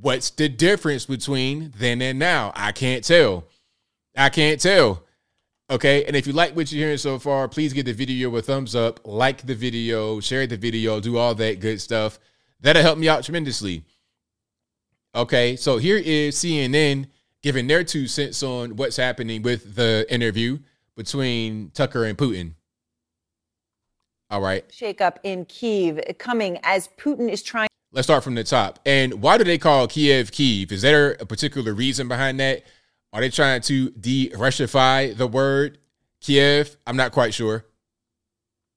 What's 0.00 0.30
the 0.30 0.48
difference 0.48 1.06
between 1.06 1.72
then 1.78 2.02
and 2.02 2.18
now? 2.18 2.50
I 2.56 2.72
can't 2.72 3.04
tell. 3.04 3.44
I 4.16 4.28
can't 4.30 4.60
tell. 4.60 5.03
Okay. 5.74 6.04
And 6.04 6.14
if 6.14 6.24
you 6.28 6.32
like 6.32 6.54
what 6.54 6.70
you're 6.70 6.84
hearing 6.84 6.98
so 6.98 7.18
far, 7.18 7.48
please 7.48 7.72
give 7.72 7.86
the 7.86 7.92
video 7.92 8.34
a 8.36 8.40
thumbs 8.40 8.76
up, 8.76 9.00
like 9.04 9.44
the 9.44 9.56
video, 9.56 10.20
share 10.20 10.46
the 10.46 10.56
video, 10.56 11.00
do 11.00 11.18
all 11.18 11.34
that 11.34 11.58
good 11.58 11.80
stuff. 11.80 12.20
That'll 12.60 12.80
help 12.80 12.96
me 12.96 13.08
out 13.08 13.24
tremendously. 13.24 13.82
Okay. 15.16 15.56
So 15.56 15.78
here 15.78 15.96
is 15.96 16.36
CNN 16.36 17.08
giving 17.42 17.66
their 17.66 17.82
two 17.82 18.06
cents 18.06 18.40
on 18.44 18.76
what's 18.76 18.96
happening 18.96 19.42
with 19.42 19.74
the 19.74 20.06
interview 20.08 20.60
between 20.94 21.70
Tucker 21.70 22.04
and 22.04 22.16
Putin. 22.16 22.54
All 24.30 24.40
right. 24.40 24.68
Shakeup 24.68 25.16
in 25.24 25.44
Kiev 25.44 26.00
coming 26.18 26.60
as 26.62 26.88
Putin 26.96 27.28
is 27.28 27.42
trying. 27.42 27.66
Let's 27.90 28.06
start 28.06 28.22
from 28.22 28.36
the 28.36 28.44
top. 28.44 28.78
And 28.86 29.14
why 29.14 29.38
do 29.38 29.44
they 29.44 29.58
call 29.58 29.88
Kiev 29.88 30.30
Kiev? 30.30 30.70
Is 30.70 30.82
there 30.82 31.14
a 31.14 31.26
particular 31.26 31.74
reason 31.74 32.06
behind 32.06 32.38
that? 32.38 32.62
Are 33.14 33.20
they 33.20 33.30
trying 33.30 33.60
to 33.62 33.90
de 33.90 34.30
Russify 34.30 35.16
the 35.16 35.28
word 35.28 35.78
Kiev? 36.20 36.76
I'm 36.84 36.96
not 36.96 37.12
quite 37.12 37.32
sure. 37.32 37.64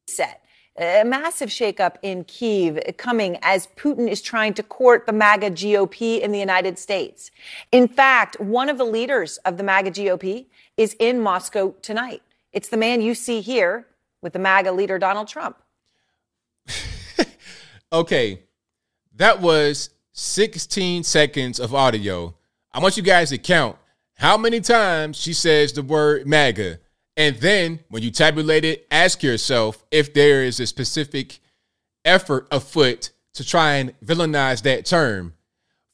Set. 0.07 0.43
A 0.77 1.03
massive 1.03 1.49
shakeup 1.49 1.95
in 2.03 2.23
Kiev 2.23 2.79
coming 2.97 3.39
as 3.41 3.67
Putin 3.75 4.07
is 4.07 4.21
trying 4.21 4.53
to 4.53 4.61
court 4.61 5.07
the 5.07 5.11
MAGA 5.11 5.49
GOP 5.49 6.21
in 6.21 6.31
the 6.31 6.37
United 6.37 6.77
States. 6.77 7.31
In 7.71 7.87
fact, 7.87 8.39
one 8.39 8.69
of 8.69 8.77
the 8.77 8.83
leaders 8.83 9.37
of 9.37 9.57
the 9.57 9.63
MAGA 9.63 9.89
GOP 9.89 10.45
is 10.77 10.95
in 10.99 11.19
Moscow 11.19 11.71
tonight. 11.81 12.21
It's 12.53 12.69
the 12.69 12.77
man 12.77 13.01
you 13.01 13.15
see 13.15 13.41
here 13.41 13.87
with 14.21 14.33
the 14.33 14.39
MAGA 14.39 14.71
leader, 14.71 14.99
Donald 14.99 15.27
Trump. 15.27 15.57
okay. 17.91 18.43
That 19.15 19.41
was 19.41 19.89
16 20.11 21.01
seconds 21.01 21.59
of 21.59 21.73
audio. 21.73 22.35
I 22.71 22.77
want 22.77 22.97
you 22.97 23.03
guys 23.03 23.29
to 23.29 23.39
count 23.39 23.77
how 24.17 24.35
many 24.35 24.59
times 24.59 25.15
she 25.15 25.33
says 25.33 25.73
the 25.73 25.83
word 25.83 26.27
MAGA. 26.27 26.79
And 27.15 27.35
then 27.37 27.79
when 27.89 28.03
you 28.03 28.11
tabulate 28.11 28.65
it, 28.65 28.87
ask 28.91 29.23
yourself 29.23 29.83
if 29.91 30.13
there 30.13 30.43
is 30.43 30.59
a 30.59 30.67
specific 30.67 31.39
effort 32.03 32.47
afoot 32.51 33.11
to 33.35 33.43
try 33.43 33.75
and 33.75 33.99
villainize 34.01 34.63
that 34.63 34.85
term 34.85 35.33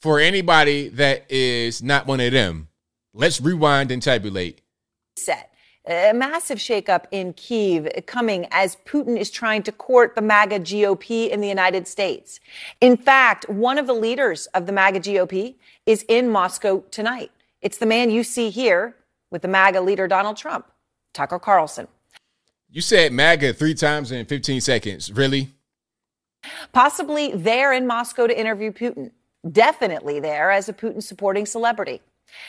for 0.01 0.19
anybody 0.19 0.89
that 0.89 1.29
is 1.29 1.83
not 1.83 2.07
one 2.07 2.19
of 2.19 2.31
them. 2.31 2.69
Let's 3.13 3.41
rewind 3.41 3.91
and 3.91 4.01
tabulate. 4.01 4.61
Set. 5.17 5.49
A 5.85 6.13
massive 6.13 6.59
shakeup 6.59 7.05
in 7.11 7.33
Kiev 7.33 7.89
coming 8.05 8.47
as 8.51 8.77
Putin 8.85 9.19
is 9.19 9.29
trying 9.29 9.63
to 9.63 9.71
court 9.73 10.15
the 10.15 10.21
MAGA 10.21 10.61
GOP 10.61 11.29
in 11.29 11.41
the 11.41 11.47
United 11.49 11.89
States. 11.89 12.39
In 12.79 12.95
fact, 12.95 13.49
one 13.49 13.77
of 13.77 13.85
the 13.85 13.93
leaders 13.93 14.45
of 14.47 14.65
the 14.65 14.71
MAGA 14.71 15.01
GOP 15.01 15.55
is 15.85 16.05
in 16.07 16.29
Moscow 16.29 16.85
tonight. 16.89 17.32
It's 17.63 17.77
the 17.77 17.85
man 17.85 18.11
you 18.11 18.25
see 18.25 18.49
here 18.49 18.93
with 19.31 19.41
the 19.41 19.47
MAGA 19.47 19.79
leader, 19.79 20.05
Donald 20.05 20.35
Trump, 20.35 20.69
Tucker 21.13 21.39
Carlson. 21.39 21.87
You 22.69 22.81
said 22.81 23.13
MAGA 23.13 23.53
three 23.53 23.73
times 23.73 24.11
in 24.11 24.25
15 24.25 24.59
seconds. 24.59 25.11
Really? 25.13 25.49
Possibly 26.73 27.31
there 27.33 27.71
in 27.71 27.87
Moscow 27.87 28.27
to 28.27 28.37
interview 28.37 28.71
Putin. 28.71 29.11
Definitely 29.49 30.19
there 30.19 30.51
as 30.51 30.67
a 30.67 30.73
Putin 30.73 31.01
supporting 31.01 31.45
celebrity. 31.45 32.01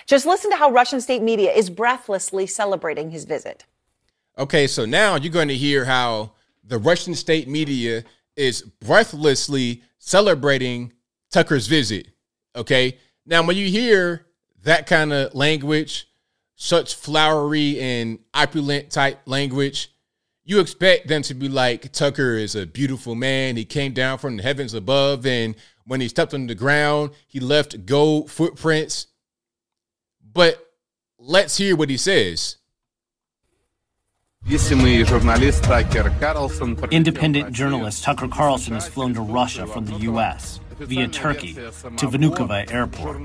Just 0.06 0.26
listen 0.26 0.50
to 0.50 0.56
how 0.56 0.70
Russian 0.70 1.00
state 1.00 1.22
media 1.22 1.52
is 1.52 1.70
breathlessly 1.70 2.46
celebrating 2.48 3.10
his 3.10 3.24
visit. 3.24 3.64
Okay, 4.36 4.66
so 4.66 4.84
now 4.84 5.14
you're 5.14 5.32
going 5.32 5.48
to 5.48 5.56
hear 5.56 5.84
how 5.84 6.32
the 6.64 6.78
Russian 6.78 7.14
state 7.14 7.46
media 7.46 8.02
is 8.34 8.62
breathlessly 8.62 9.82
celebrating 9.98 10.92
Tucker's 11.30 11.68
visit. 11.68 12.08
Okay, 12.56 12.98
now 13.26 13.42
when 13.44 13.56
you 13.56 13.68
hear 13.68 14.26
that 14.64 14.86
kind 14.86 15.12
of 15.12 15.34
language, 15.34 16.08
such 16.56 16.94
flowery 16.94 17.80
and 17.80 18.18
opulent 18.34 18.90
type 18.90 19.20
language, 19.26 19.90
you 20.44 20.60
expect 20.60 21.08
them 21.08 21.22
to 21.22 21.34
be 21.34 21.48
like, 21.48 21.90
Tucker 21.92 22.36
is 22.36 22.54
a 22.54 22.66
beautiful 22.66 23.14
man. 23.14 23.56
He 23.56 23.64
came 23.64 23.94
down 23.94 24.18
from 24.18 24.36
the 24.36 24.42
heavens 24.42 24.74
above, 24.74 25.24
and 25.24 25.54
when 25.86 26.00
he 26.00 26.08
stepped 26.08 26.34
on 26.34 26.46
the 26.46 26.54
ground, 26.54 27.10
he 27.26 27.40
left 27.40 27.86
gold 27.86 28.30
footprints 28.30 29.06
but 30.34 30.74
let's 31.18 31.56
hear 31.56 31.76
what 31.76 31.88
he 31.88 31.96
says. 31.96 32.56
Independent 36.92 37.52
journalist 37.52 38.04
Tucker 38.04 38.28
Carlson 38.28 38.74
has 38.74 38.86
flown 38.86 39.14
to 39.14 39.22
Russia 39.22 39.66
from 39.66 39.86
the 39.86 39.96
U.S. 40.00 40.60
via 40.78 41.08
Turkey 41.08 41.54
to 41.54 42.06
Vnukovo 42.08 42.70
Airport. 42.72 43.16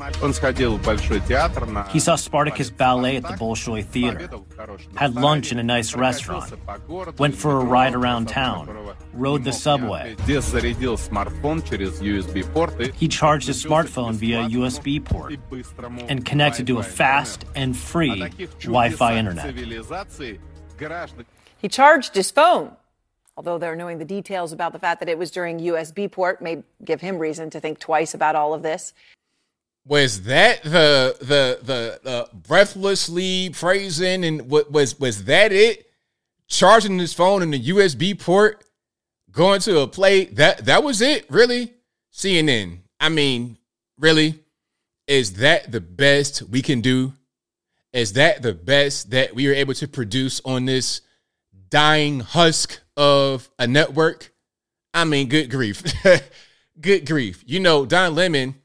He 1.92 2.00
saw 2.00 2.16
Spartacus 2.16 2.70
Ballet 2.70 3.18
at 3.18 3.24
the 3.24 3.34
Bolshoi 3.34 3.84
Theater, 3.86 4.30
had 4.96 5.16
lunch 5.16 5.52
in 5.52 5.60
a 5.60 5.64
nice 5.64 5.96
restaurant, 5.96 6.54
went 7.18 7.36
for 7.36 7.60
a 7.60 7.66
ride 7.66 7.96
around 7.96 8.28
town, 8.28 8.94
rode 9.14 9.44
the 9.44 9.54
subway. 9.54 10.16
He 12.96 13.08
charged 13.08 13.48
his 13.48 13.64
smartphone 13.64 14.14
via 14.14 14.44
USB 14.50 15.04
port 15.04 15.38
and 16.08 16.26
connected 16.26 16.68
to 16.68 16.80
a 16.80 16.84
fast 16.84 17.46
and 17.56 17.76
free 17.76 18.30
Wi 18.62 18.90
Fi 18.90 19.18
internet. 19.18 19.56
He 21.58 21.68
charged 21.68 22.16
his 22.16 22.32
phone. 22.32 22.76
Although 23.40 23.58
they're 23.58 23.78
knowing 23.78 24.00
the 24.00 24.04
details 24.04 24.52
about 24.52 24.74
the 24.74 24.80
fact 24.80 25.00
that 25.00 25.08
it 25.08 25.18
was 25.18 25.32
during 25.32 25.60
USB 25.60 26.12
port 26.12 26.42
may 26.42 26.62
give 26.84 27.00
him 27.00 27.18
reason 27.18 27.50
to 27.52 27.62
think 27.62 27.80
twice 27.80 28.14
about 28.14 28.36
all 28.36 28.54
of 28.54 28.64
this. 28.64 28.94
Was 29.88 30.24
that 30.24 30.62
the 30.64 31.16
the 31.22 31.58
the, 31.64 32.02
the 32.04 32.30
breathlessly 32.34 33.52
praising 33.52 34.26
and 34.26 34.50
what 34.50 34.70
was 34.74 35.00
was 35.00 35.24
that 35.24 35.54
it? 35.54 35.90
Charging 36.50 37.00
his 37.00 37.14
phone 37.14 37.42
in 37.42 37.52
the 37.52 37.70
USB 37.70 38.20
port, 38.20 38.66
going 39.32 39.62
to 39.62 39.80
a 39.80 39.88
play. 39.88 40.26
That 40.26 40.66
that 40.66 40.84
was 40.84 41.00
it, 41.00 41.26
really? 41.32 41.76
CNN. 42.12 42.80
I 43.00 43.08
mean, 43.08 43.58
really? 43.98 44.44
Is 45.08 45.36
that 45.36 45.72
the 45.72 45.80
best 45.80 46.42
we 46.42 46.62
can 46.62 46.82
do? 46.82 47.14
Is 47.94 48.12
that 48.14 48.42
the 48.42 48.54
best 48.54 49.12
that 49.12 49.34
we 49.34 49.48
are 49.48 49.54
able 49.54 49.76
to 49.76 49.88
produce 49.88 50.42
on 50.44 50.66
this 50.66 51.00
dying 51.70 52.20
husk 52.20 52.82
of 53.00 53.50
a 53.58 53.66
network? 53.66 54.32
I 54.94 55.06
mean, 55.06 55.30
good 55.30 55.50
grief. 55.50 55.82
good 56.82 57.08
grief. 57.08 57.44
You 57.48 57.62
know, 57.62 57.86
Don 57.86 58.14
Lemon 58.14 58.56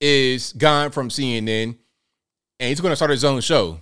is 0.00 0.52
gone 0.52 0.90
from 0.90 1.08
CNN 1.08 1.76
and 2.60 2.68
he's 2.68 2.80
going 2.80 2.92
to 2.92 2.96
start 2.96 3.10
his 3.10 3.24
own 3.24 3.40
show. 3.40 3.80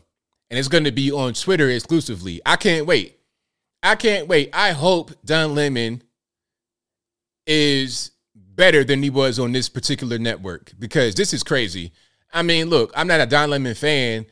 and 0.50 0.58
it's 0.58 0.68
going 0.68 0.84
to 0.84 0.92
be 0.92 1.10
on 1.10 1.32
Twitter 1.32 1.68
exclusively. 1.70 2.40
I 2.46 2.56
can't 2.56 2.86
wait. 2.86 3.18
I 3.82 3.96
can't 3.96 4.28
wait. 4.28 4.50
I 4.52 4.72
hope 4.72 5.12
Don 5.24 5.54
Lemon 5.54 6.02
is 7.46 8.12
better 8.34 8.84
than 8.84 9.02
he 9.02 9.10
was 9.10 9.38
on 9.38 9.52
this 9.52 9.68
particular 9.68 10.18
network 10.18 10.72
because 10.78 11.14
this 11.14 11.32
is 11.32 11.42
crazy. 11.42 11.92
I 12.32 12.42
mean, 12.42 12.68
look, 12.68 12.92
I'm 12.94 13.06
not 13.06 13.20
a 13.20 13.26
Don 13.26 13.50
Lemon 13.50 13.74
fan, 13.74 14.26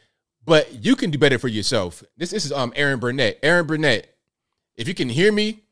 but 0.45 0.85
you 0.85 0.95
can 0.97 1.11
do 1.11 1.19
better 1.19 1.39
for 1.39 1.49
yourself. 1.49 2.03
This, 2.17 2.31
this 2.31 2.45
is 2.45 2.53
um 2.53 2.73
Erin 2.77 3.01
Burnett. 3.01 3.39
Erin 3.43 3.67
Burnett, 3.67 4.14
if 4.77 4.89
you 4.89 4.95
can 4.95 5.09
hear 5.09 5.33
me, 5.33 5.65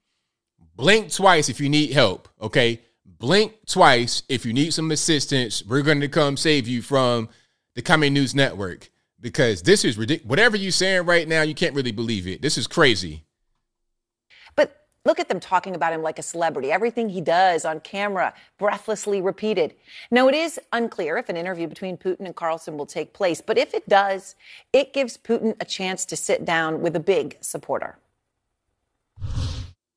blink 0.76 1.12
twice 1.12 1.48
if 1.48 1.60
you 1.60 1.68
need 1.68 1.92
help. 1.92 2.28
Okay, 2.40 2.80
blink 3.04 3.54
twice 3.66 4.22
if 4.28 4.44
you 4.46 4.52
need 4.52 4.72
some 4.72 4.90
assistance. 4.90 5.64
We're 5.64 5.82
going 5.82 6.00
to 6.00 6.08
come 6.08 6.36
save 6.36 6.66
you 6.68 6.82
from 6.82 7.28
the 7.74 7.82
Coming 7.82 8.12
News 8.12 8.34
Network 8.34 8.90
because 9.20 9.62
this 9.62 9.84
is 9.84 9.96
ridiculous. 9.96 10.28
Whatever 10.28 10.56
you're 10.56 10.72
saying 10.72 11.06
right 11.06 11.26
now, 11.26 11.42
you 11.42 11.54
can't 11.54 11.74
really 11.74 11.92
believe 11.92 12.26
it. 12.26 12.42
This 12.42 12.58
is 12.58 12.66
crazy. 12.66 13.24
But 14.56 14.86
look 15.04 15.20
at 15.20 15.28
them 15.28 15.40
talking 15.40 15.74
about 15.74 15.92
him 15.92 16.02
like 16.02 16.18
a 16.18 16.22
celebrity. 16.22 16.72
Everything 16.72 17.08
he 17.08 17.20
does 17.20 17.64
on 17.64 17.80
camera, 17.80 18.34
breathlessly 18.58 19.22
repeated. 19.22 19.74
Now, 20.10 20.28
it 20.28 20.34
is 20.34 20.60
unclear 20.72 21.16
if 21.16 21.28
an 21.28 21.36
interview 21.36 21.68
between 21.68 21.96
Putin 21.96 22.26
and 22.26 22.34
Carlson 22.34 22.76
will 22.76 22.86
take 22.86 23.12
place, 23.12 23.40
but 23.40 23.56
if 23.56 23.72
it 23.72 23.88
does, 23.88 24.34
it 24.72 24.92
gives 24.92 25.16
Putin 25.16 25.54
a 25.60 25.64
chance 25.64 26.04
to 26.06 26.16
sit 26.16 26.44
down 26.44 26.82
with 26.82 26.96
a 26.96 27.00
big 27.00 27.38
supporter. 27.40 27.96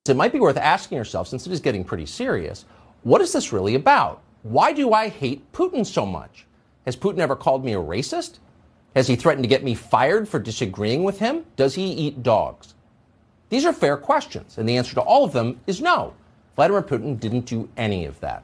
It 0.07 0.15
might 0.15 0.31
be 0.31 0.39
worth 0.39 0.57
asking 0.57 0.99
yourself, 0.99 1.27
since 1.27 1.47
it 1.47 1.51
is 1.51 1.59
getting 1.59 1.83
pretty 1.83 2.05
serious, 2.05 2.65
what 3.01 3.21
is 3.21 3.33
this 3.33 3.51
really 3.51 3.73
about? 3.73 4.21
Why 4.43 4.71
do 4.71 4.93
I 4.93 5.09
hate 5.09 5.51
Putin 5.51 5.83
so 5.83 6.05
much? 6.05 6.45
Has 6.85 6.95
Putin 6.95 7.17
ever 7.17 7.35
called 7.35 7.65
me 7.65 7.73
a 7.73 7.77
racist? 7.77 8.37
Has 8.95 9.07
he 9.07 9.15
threatened 9.15 9.43
to 9.43 9.49
get 9.49 9.63
me 9.63 9.73
fired 9.73 10.29
for 10.29 10.39
disagreeing 10.39 11.03
with 11.03 11.17
him? 11.17 11.43
Does 11.55 11.73
he 11.73 11.91
eat 11.91 12.21
dogs? 12.21 12.75
These 13.49 13.65
are 13.65 13.73
fair 13.73 13.97
questions, 13.97 14.59
and 14.59 14.69
the 14.69 14.77
answer 14.77 14.93
to 14.93 15.01
all 15.01 15.23
of 15.23 15.33
them 15.33 15.59
is 15.65 15.81
no. 15.81 16.13
Vladimir 16.55 16.83
Putin 16.83 17.19
didn't 17.19 17.47
do 17.47 17.67
any 17.75 18.05
of 18.05 18.19
that. 18.19 18.43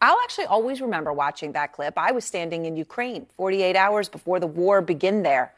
I'll 0.00 0.18
actually 0.24 0.46
always 0.46 0.80
remember 0.80 1.12
watching 1.12 1.52
that 1.52 1.72
clip. 1.72 1.94
I 1.96 2.10
was 2.10 2.24
standing 2.24 2.64
in 2.64 2.76
Ukraine 2.76 3.26
48 3.36 3.76
hours 3.76 4.08
before 4.08 4.40
the 4.40 4.48
war 4.48 4.82
began 4.82 5.22
there. 5.22 5.54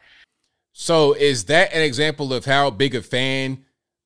So, 0.75 1.15
is 1.15 1.45
that 1.45 1.73
an 1.73 1.83
example 1.83 2.35
of 2.35 2.45
how 2.45 2.69
big 2.69 2.95
a 2.95 3.01
fan 3.01 3.65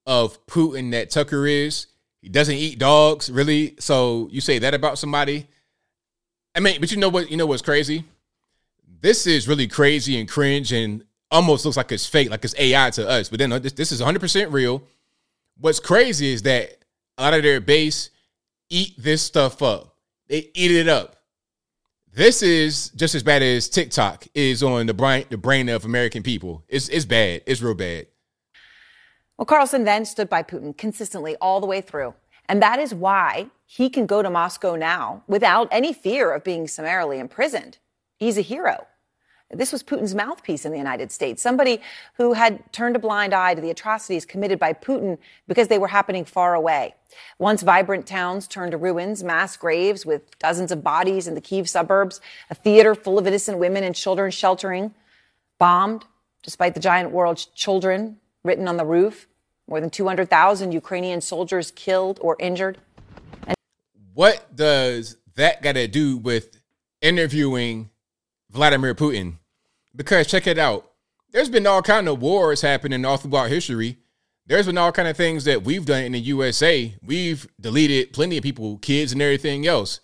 of 0.08 0.44
Putin 0.46 0.92
that 0.92 1.10
Tucker 1.10 1.46
is. 1.46 1.86
He 2.22 2.30
doesn't 2.30 2.54
eat 2.54 2.78
dogs, 2.78 3.30
really. 3.30 3.76
So 3.78 4.26
you 4.32 4.40
say 4.40 4.58
that 4.58 4.72
about 4.72 4.98
somebody? 4.98 5.46
I 6.54 6.60
mean, 6.60 6.80
but 6.80 6.90
you 6.90 6.96
know 6.96 7.10
what? 7.10 7.30
You 7.30 7.36
know 7.36 7.46
what's 7.46 7.62
crazy? 7.62 8.04
This 9.00 9.26
is 9.26 9.46
really 9.46 9.68
crazy 9.68 10.18
and 10.18 10.26
cringe, 10.26 10.72
and 10.72 11.04
almost 11.30 11.66
looks 11.66 11.76
like 11.76 11.92
it's 11.92 12.06
fake, 12.06 12.30
like 12.30 12.42
it's 12.42 12.54
AI 12.58 12.90
to 12.90 13.06
us. 13.06 13.28
But 13.28 13.38
then 13.38 13.52
uh, 13.52 13.58
this, 13.58 13.74
this 13.74 13.92
is 13.92 14.00
100 14.00 14.18
percent 14.18 14.50
real. 14.50 14.82
What's 15.58 15.78
crazy 15.78 16.32
is 16.32 16.42
that 16.42 16.84
a 17.18 17.22
lot 17.22 17.34
of 17.34 17.42
their 17.42 17.60
base 17.60 18.08
eat 18.70 18.94
this 18.96 19.20
stuff 19.20 19.60
up. 19.60 19.94
They 20.26 20.50
eat 20.54 20.70
it 20.70 20.88
up. 20.88 21.16
This 22.12 22.42
is 22.42 22.88
just 22.90 23.14
as 23.14 23.22
bad 23.22 23.42
as 23.42 23.68
TikTok 23.68 24.26
is 24.34 24.62
on 24.62 24.86
the 24.86 24.94
brain, 24.94 25.24
the 25.28 25.36
brain 25.36 25.68
of 25.68 25.84
American 25.84 26.22
people. 26.22 26.64
It's 26.68 26.88
it's 26.88 27.04
bad. 27.04 27.42
It's 27.46 27.62
real 27.62 27.74
bad. 27.74 28.06
Well, 29.36 29.46
Carlson 29.46 29.84
then 29.84 30.04
stood 30.04 30.28
by 30.28 30.42
Putin 30.42 30.76
consistently 30.76 31.36
all 31.40 31.60
the 31.60 31.66
way 31.66 31.80
through. 31.80 32.14
And 32.48 32.60
that 32.62 32.80
is 32.80 32.94
why 32.94 33.50
he 33.66 33.88
can 33.90 34.06
go 34.06 34.22
to 34.22 34.30
Moscow 34.30 34.74
now 34.74 35.22
without 35.28 35.68
any 35.70 35.92
fear 35.92 36.32
of 36.32 36.42
being 36.42 36.66
summarily 36.66 37.18
imprisoned. 37.18 37.78
He's 38.16 38.38
a 38.38 38.42
hero. 38.42 38.86
This 39.50 39.72
was 39.72 39.82
Putin's 39.82 40.14
mouthpiece 40.14 40.66
in 40.66 40.72
the 40.72 40.78
United 40.78 41.10
States, 41.10 41.40
somebody 41.40 41.80
who 42.14 42.34
had 42.34 42.70
turned 42.70 42.96
a 42.96 42.98
blind 42.98 43.32
eye 43.32 43.54
to 43.54 43.60
the 43.62 43.70
atrocities 43.70 44.26
committed 44.26 44.58
by 44.58 44.74
Putin 44.74 45.16
because 45.46 45.68
they 45.68 45.78
were 45.78 45.88
happening 45.88 46.26
far 46.26 46.54
away. 46.54 46.94
Once 47.38 47.62
vibrant 47.62 48.06
towns 48.06 48.46
turned 48.46 48.72
to 48.72 48.76
ruins, 48.76 49.24
mass 49.24 49.56
graves 49.56 50.04
with 50.04 50.38
dozens 50.38 50.70
of 50.70 50.84
bodies 50.84 51.26
in 51.26 51.34
the 51.34 51.40
Kiev 51.40 51.66
suburbs, 51.66 52.20
a 52.50 52.54
theater 52.54 52.94
full 52.94 53.18
of 53.18 53.26
innocent 53.26 53.58
women 53.58 53.84
and 53.84 53.94
children 53.94 54.30
sheltering, 54.30 54.94
bombed, 55.58 56.04
despite 56.42 56.74
the 56.74 56.80
giant 56.80 57.10
world's 57.10 57.46
children 57.46 58.18
written 58.44 58.68
on 58.68 58.76
the 58.76 58.84
roof. 58.84 59.28
More 59.66 59.80
than 59.80 59.88
200,000 59.88 60.72
Ukrainian 60.72 61.22
soldiers 61.22 61.70
killed 61.70 62.18
or 62.20 62.36
injured. 62.38 62.78
And- 63.46 63.56
what 64.12 64.54
does 64.54 65.16
that 65.36 65.62
got 65.62 65.72
to 65.72 65.88
do 65.88 66.18
with 66.18 66.60
interviewing 67.00 67.88
Vladimir 68.50 68.94
Putin? 68.94 69.34
Because 69.94 70.26
check 70.26 70.46
it 70.46 70.58
out. 70.58 70.92
There's 71.30 71.50
been 71.50 71.66
all 71.66 71.82
kind 71.82 72.08
of 72.08 72.20
wars 72.20 72.62
happening 72.62 73.04
all 73.04 73.16
throughout 73.16 73.50
history. 73.50 73.98
There's 74.46 74.66
been 74.66 74.78
all 74.78 74.92
kind 74.92 75.08
of 75.08 75.16
things 75.16 75.44
that 75.44 75.62
we've 75.62 75.84
done 75.84 76.04
in 76.04 76.12
the 76.12 76.20
USA. 76.20 76.94
We've 77.02 77.46
deleted 77.60 78.14
plenty 78.14 78.38
of 78.38 78.42
people, 78.42 78.78
kids, 78.78 79.12
and 79.12 79.20
everything 79.20 79.66
else. 79.66 80.00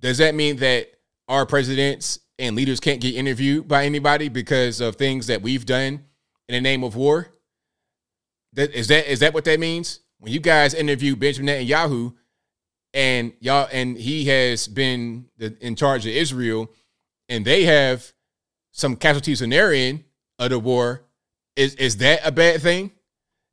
Does 0.00 0.18
that 0.18 0.34
mean 0.34 0.56
that 0.56 0.88
our 1.28 1.46
presidents 1.46 2.18
and 2.38 2.56
leaders 2.56 2.78
can't 2.80 3.00
get 3.00 3.14
interviewed 3.14 3.66
by 3.66 3.86
anybody 3.86 4.28
because 4.28 4.82
of 4.82 4.96
things 4.96 5.28
that 5.28 5.40
we've 5.40 5.64
done 5.64 6.04
in 6.48 6.52
the 6.52 6.60
name 6.60 6.84
of 6.84 6.94
war? 6.94 7.28
That 8.52 8.72
is 8.72 8.88
that 8.88 9.10
is 9.10 9.20
that 9.20 9.32
what 9.32 9.44
that 9.46 9.58
means? 9.58 10.00
When 10.18 10.32
you 10.32 10.40
guys 10.40 10.74
interview 10.74 11.16
Benjamin 11.16 11.54
Netanyahu, 11.54 12.14
and 12.92 13.32
y'all 13.40 13.68
and 13.72 13.96
he 13.96 14.26
has 14.26 14.68
been 14.68 15.26
the, 15.38 15.56
in 15.60 15.74
charge 15.74 16.04
of 16.06 16.12
Israel, 16.12 16.70
and 17.28 17.44
they 17.44 17.64
have 17.64 18.12
some 18.72 18.96
casualties 18.96 19.42
in 19.42 19.50
their 19.50 19.72
end 19.72 20.04
of 20.38 20.50
the 20.50 20.58
war. 20.58 21.02
Is 21.56 21.74
is 21.76 21.98
that 21.98 22.20
a 22.24 22.32
bad 22.32 22.60
thing? 22.60 22.90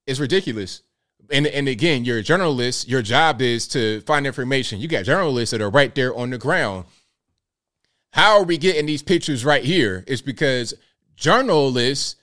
It's 0.07 0.19
ridiculous. 0.19 0.81
And 1.29 1.47
and 1.47 1.67
again, 1.67 2.03
you're 2.03 2.17
a 2.17 2.23
journalist. 2.23 2.87
Your 2.87 3.01
job 3.01 3.41
is 3.41 3.67
to 3.69 4.01
find 4.01 4.25
information. 4.25 4.79
You 4.79 4.87
got 4.87 5.05
journalists 5.05 5.51
that 5.51 5.61
are 5.61 5.69
right 5.69 5.93
there 5.93 6.15
on 6.15 6.31
the 6.31 6.37
ground. 6.37 6.85
How 8.13 8.37
are 8.37 8.43
we 8.43 8.57
getting 8.57 8.85
these 8.85 9.03
pictures 9.03 9.45
right 9.45 9.63
here? 9.63 10.03
It's 10.07 10.21
because 10.21 10.73
journalists 11.15 12.17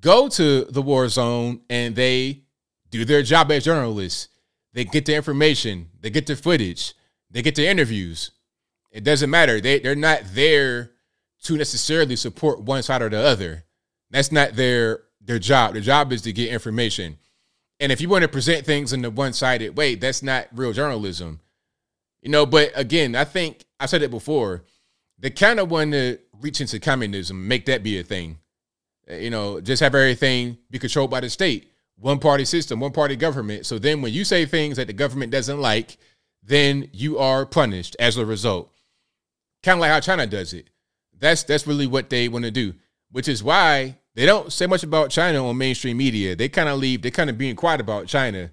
go 0.00 0.28
to 0.28 0.64
the 0.64 0.82
war 0.82 1.08
zone 1.08 1.60
and 1.70 1.94
they 1.94 2.42
do 2.90 3.04
their 3.04 3.22
job 3.22 3.52
as 3.52 3.64
journalists. 3.64 4.28
They 4.72 4.84
get 4.84 5.06
the 5.06 5.14
information, 5.14 5.90
they 6.00 6.10
get 6.10 6.26
the 6.26 6.34
footage, 6.34 6.94
they 7.30 7.42
get 7.42 7.54
the 7.54 7.66
interviews. 7.66 8.30
It 8.92 9.04
doesn't 9.04 9.30
matter. 9.30 9.60
They 9.60 9.80
they're 9.80 9.94
not 9.94 10.22
there 10.34 10.92
to 11.44 11.56
necessarily 11.56 12.14
support 12.14 12.60
one 12.60 12.82
side 12.82 13.02
or 13.02 13.08
the 13.08 13.18
other. 13.18 13.64
That's 14.10 14.30
not 14.30 14.54
their 14.54 15.02
their 15.20 15.38
job. 15.38 15.72
Their 15.72 15.82
job 15.82 16.12
is 16.12 16.22
to 16.22 16.32
get 16.32 16.52
information. 16.52 17.18
And 17.80 17.90
if 17.90 18.00
you 18.00 18.08
want 18.08 18.22
to 18.22 18.28
present 18.28 18.64
things 18.64 18.92
in 18.92 19.04
a 19.04 19.10
one-sided 19.10 19.76
way, 19.76 19.96
that's 19.96 20.22
not 20.22 20.46
real 20.52 20.72
journalism. 20.72 21.40
You 22.20 22.30
know, 22.30 22.46
but 22.46 22.70
again, 22.76 23.16
I 23.16 23.24
think 23.24 23.64
I 23.80 23.86
said 23.86 24.02
it 24.02 24.10
before. 24.10 24.62
They 25.18 25.30
kind 25.30 25.58
of 25.58 25.70
want 25.70 25.92
to 25.92 26.18
reach 26.40 26.60
into 26.60 26.78
communism, 26.78 27.48
make 27.48 27.66
that 27.66 27.82
be 27.82 27.98
a 27.98 28.04
thing. 28.04 28.38
Eh, 29.08 29.18
you 29.18 29.30
know, 29.30 29.60
just 29.60 29.80
have 29.80 29.94
everything 29.94 30.58
be 30.70 30.78
controlled 30.78 31.10
by 31.10 31.20
the 31.20 31.30
state, 31.30 31.72
one 31.96 32.18
party 32.18 32.44
system, 32.44 32.78
one 32.78 32.92
party 32.92 33.16
government. 33.16 33.66
So 33.66 33.78
then 33.78 34.02
when 34.02 34.12
you 34.12 34.24
say 34.24 34.46
things 34.46 34.76
that 34.76 34.86
the 34.86 34.92
government 34.92 35.32
doesn't 35.32 35.60
like, 35.60 35.96
then 36.42 36.88
you 36.92 37.18
are 37.18 37.46
punished 37.46 37.96
as 37.98 38.16
a 38.16 38.26
result. 38.26 38.71
Kind 39.62 39.76
of 39.76 39.80
like 39.80 39.90
how 39.90 40.00
China 40.00 40.26
does 40.26 40.52
it. 40.52 40.68
That's 41.18 41.44
that's 41.44 41.66
really 41.66 41.86
what 41.86 42.10
they 42.10 42.28
want 42.28 42.44
to 42.44 42.50
do, 42.50 42.74
which 43.10 43.28
is 43.28 43.44
why 43.44 43.96
they 44.14 44.26
don't 44.26 44.52
say 44.52 44.66
much 44.66 44.82
about 44.82 45.10
China 45.10 45.46
on 45.46 45.56
mainstream 45.56 45.96
media. 45.96 46.34
They 46.34 46.48
kind 46.48 46.68
of 46.68 46.78
leave. 46.78 47.02
They're 47.02 47.10
kind 47.10 47.30
of 47.30 47.38
being 47.38 47.54
quiet 47.54 47.80
about 47.80 48.06
China. 48.06 48.50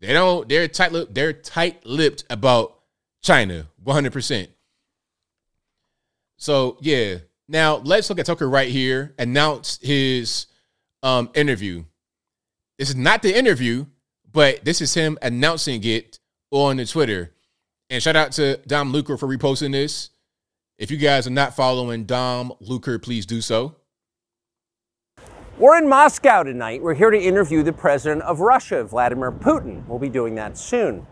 They 0.00 0.12
don't. 0.12 0.48
They're 0.48 0.68
tight. 0.68 0.92
They're 1.14 1.32
tight 1.32 1.86
lipped 1.86 2.24
about 2.28 2.80
China, 3.22 3.68
one 3.82 3.94
hundred 3.94 4.12
percent. 4.12 4.50
So 6.36 6.76
yeah, 6.80 7.18
now 7.46 7.76
let's 7.76 8.10
look 8.10 8.18
at 8.18 8.26
Tucker 8.26 8.48
right 8.48 8.68
here. 8.68 9.14
Announced 9.18 9.84
his 9.84 10.46
um, 11.02 11.30
interview. 11.34 11.84
This 12.78 12.88
is 12.90 12.96
not 12.96 13.22
the 13.22 13.36
interview, 13.36 13.86
but 14.30 14.64
this 14.64 14.80
is 14.80 14.94
him 14.94 15.18
announcing 15.22 15.82
it 15.84 16.18
on 16.50 16.78
the 16.78 16.84
Twitter. 16.84 17.32
And 17.90 18.02
shout 18.02 18.16
out 18.16 18.32
to 18.32 18.56
Dom 18.66 18.92
Lucre 18.92 19.16
for 19.16 19.26
reposting 19.26 19.72
this. 19.72 20.10
If 20.78 20.92
you 20.92 20.96
guys 20.96 21.26
are 21.26 21.30
not 21.30 21.56
following 21.56 22.04
Dom 22.04 22.52
Lucre, 22.60 23.00
please 23.00 23.26
do 23.26 23.40
so. 23.40 23.74
We're 25.58 25.76
in 25.76 25.88
Moscow 25.88 26.44
tonight. 26.44 26.80
We're 26.80 26.94
here 26.94 27.10
to 27.10 27.18
interview 27.18 27.64
the 27.64 27.72
president 27.72 28.22
of 28.22 28.38
Russia, 28.38 28.84
Vladimir 28.84 29.32
Putin. 29.32 29.84
We'll 29.88 29.98
be 29.98 30.08
doing 30.08 30.36
that 30.36 30.56
soon. 30.56 31.04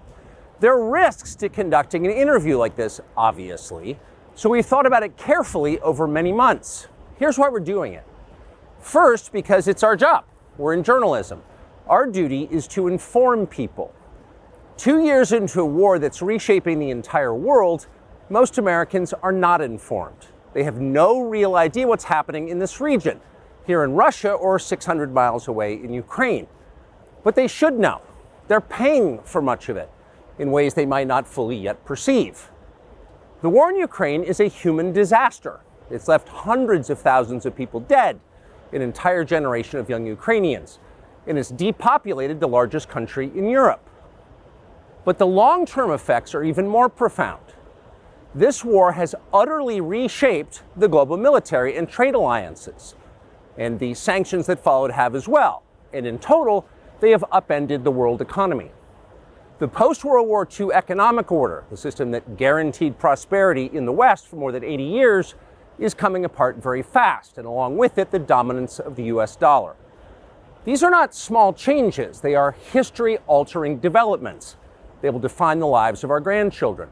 There 0.60 0.72
are 0.72 0.88
risks 0.88 1.34
to 1.34 1.48
conducting 1.48 2.06
an 2.06 2.12
interview 2.12 2.56
like 2.56 2.76
this, 2.76 3.00
obviously. 3.16 3.98
So 4.36 4.48
we 4.48 4.62
thought 4.62 4.86
about 4.86 5.02
it 5.02 5.16
carefully 5.16 5.80
over 5.80 6.06
many 6.06 6.30
months. 6.30 6.86
Here's 7.16 7.36
why 7.36 7.48
we're 7.48 7.58
doing 7.58 7.94
it. 7.94 8.04
First, 8.78 9.32
because 9.32 9.66
it's 9.66 9.82
our 9.82 9.96
job. 9.96 10.26
We're 10.58 10.74
in 10.74 10.84
journalism. 10.84 11.42
Our 11.88 12.06
duty 12.06 12.46
is 12.52 12.68
to 12.68 12.86
inform 12.86 13.48
people. 13.48 13.92
Two 14.76 15.02
years 15.02 15.32
into 15.32 15.60
a 15.60 15.66
war 15.66 15.98
that's 15.98 16.22
reshaping 16.22 16.78
the 16.78 16.90
entire 16.90 17.34
world, 17.34 17.88
most 18.28 18.58
Americans 18.58 19.12
are 19.22 19.32
not 19.32 19.60
informed. 19.60 20.26
They 20.52 20.64
have 20.64 20.80
no 20.80 21.20
real 21.20 21.54
idea 21.54 21.86
what's 21.86 22.04
happening 22.04 22.48
in 22.48 22.58
this 22.58 22.80
region, 22.80 23.20
here 23.66 23.84
in 23.84 23.92
Russia 23.92 24.32
or 24.32 24.58
600 24.58 25.12
miles 25.12 25.48
away 25.48 25.74
in 25.74 25.92
Ukraine. 25.92 26.46
But 27.22 27.34
they 27.34 27.46
should 27.46 27.78
know. 27.78 28.00
They're 28.48 28.60
paying 28.60 29.20
for 29.20 29.42
much 29.42 29.68
of 29.68 29.76
it 29.76 29.90
in 30.38 30.50
ways 30.50 30.74
they 30.74 30.86
might 30.86 31.06
not 31.06 31.26
fully 31.26 31.56
yet 31.56 31.84
perceive. 31.84 32.50
The 33.42 33.48
war 33.48 33.70
in 33.70 33.76
Ukraine 33.76 34.22
is 34.22 34.40
a 34.40 34.46
human 34.46 34.92
disaster. 34.92 35.60
It's 35.90 36.08
left 36.08 36.28
hundreds 36.28 36.90
of 36.90 36.98
thousands 36.98 37.46
of 37.46 37.54
people 37.54 37.80
dead, 37.80 38.18
an 38.72 38.82
entire 38.82 39.24
generation 39.24 39.78
of 39.78 39.88
young 39.88 40.06
Ukrainians, 40.06 40.78
and 41.26 41.38
it's 41.38 41.50
depopulated 41.50 42.40
the 42.40 42.48
largest 42.48 42.88
country 42.88 43.30
in 43.34 43.48
Europe. 43.48 43.88
But 45.04 45.18
the 45.18 45.26
long 45.26 45.66
term 45.66 45.90
effects 45.90 46.34
are 46.34 46.42
even 46.42 46.66
more 46.66 46.88
profound. 46.88 47.45
This 48.36 48.62
war 48.62 48.92
has 48.92 49.14
utterly 49.32 49.80
reshaped 49.80 50.62
the 50.76 50.88
global 50.88 51.16
military 51.16 51.74
and 51.74 51.88
trade 51.88 52.14
alliances, 52.14 52.94
and 53.56 53.78
the 53.78 53.94
sanctions 53.94 54.44
that 54.44 54.62
followed 54.62 54.90
have 54.90 55.14
as 55.14 55.26
well. 55.26 55.62
And 55.94 56.06
in 56.06 56.18
total, 56.18 56.66
they 57.00 57.12
have 57.12 57.24
upended 57.32 57.82
the 57.82 57.90
world 57.90 58.20
economy. 58.20 58.72
The 59.58 59.68
post 59.68 60.04
World 60.04 60.28
War 60.28 60.46
II 60.46 60.70
economic 60.74 61.32
order, 61.32 61.64
the 61.70 61.78
system 61.78 62.10
that 62.10 62.36
guaranteed 62.36 62.98
prosperity 62.98 63.70
in 63.72 63.86
the 63.86 63.92
West 63.92 64.26
for 64.26 64.36
more 64.36 64.52
than 64.52 64.62
80 64.62 64.82
years, 64.82 65.34
is 65.78 65.94
coming 65.94 66.26
apart 66.26 66.56
very 66.56 66.82
fast, 66.82 67.38
and 67.38 67.46
along 67.46 67.78
with 67.78 67.96
it, 67.96 68.10
the 68.10 68.18
dominance 68.18 68.78
of 68.78 68.96
the 68.96 69.04
US 69.04 69.34
dollar. 69.34 69.76
These 70.66 70.82
are 70.82 70.90
not 70.90 71.14
small 71.14 71.54
changes, 71.54 72.20
they 72.20 72.34
are 72.34 72.52
history 72.52 73.16
altering 73.26 73.78
developments. 73.78 74.58
They 75.00 75.08
will 75.08 75.20
define 75.20 75.58
the 75.58 75.66
lives 75.66 76.04
of 76.04 76.10
our 76.10 76.20
grandchildren. 76.20 76.90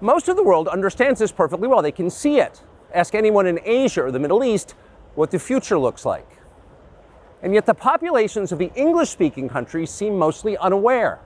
Most 0.00 0.28
of 0.28 0.36
the 0.36 0.42
world 0.42 0.68
understands 0.68 1.20
this 1.20 1.32
perfectly 1.32 1.68
well. 1.68 1.80
They 1.80 1.92
can 1.92 2.10
see 2.10 2.38
it. 2.38 2.62
Ask 2.92 3.14
anyone 3.14 3.46
in 3.46 3.58
Asia 3.64 4.02
or 4.02 4.10
the 4.10 4.18
Middle 4.18 4.44
East 4.44 4.74
what 5.14 5.30
the 5.30 5.38
future 5.38 5.78
looks 5.78 6.04
like. 6.04 6.28
And 7.42 7.54
yet, 7.54 7.64
the 7.64 7.74
populations 7.74 8.52
of 8.52 8.58
the 8.58 8.70
English 8.74 9.10
speaking 9.10 9.48
countries 9.48 9.90
seem 9.90 10.18
mostly 10.18 10.56
unaware. 10.58 11.20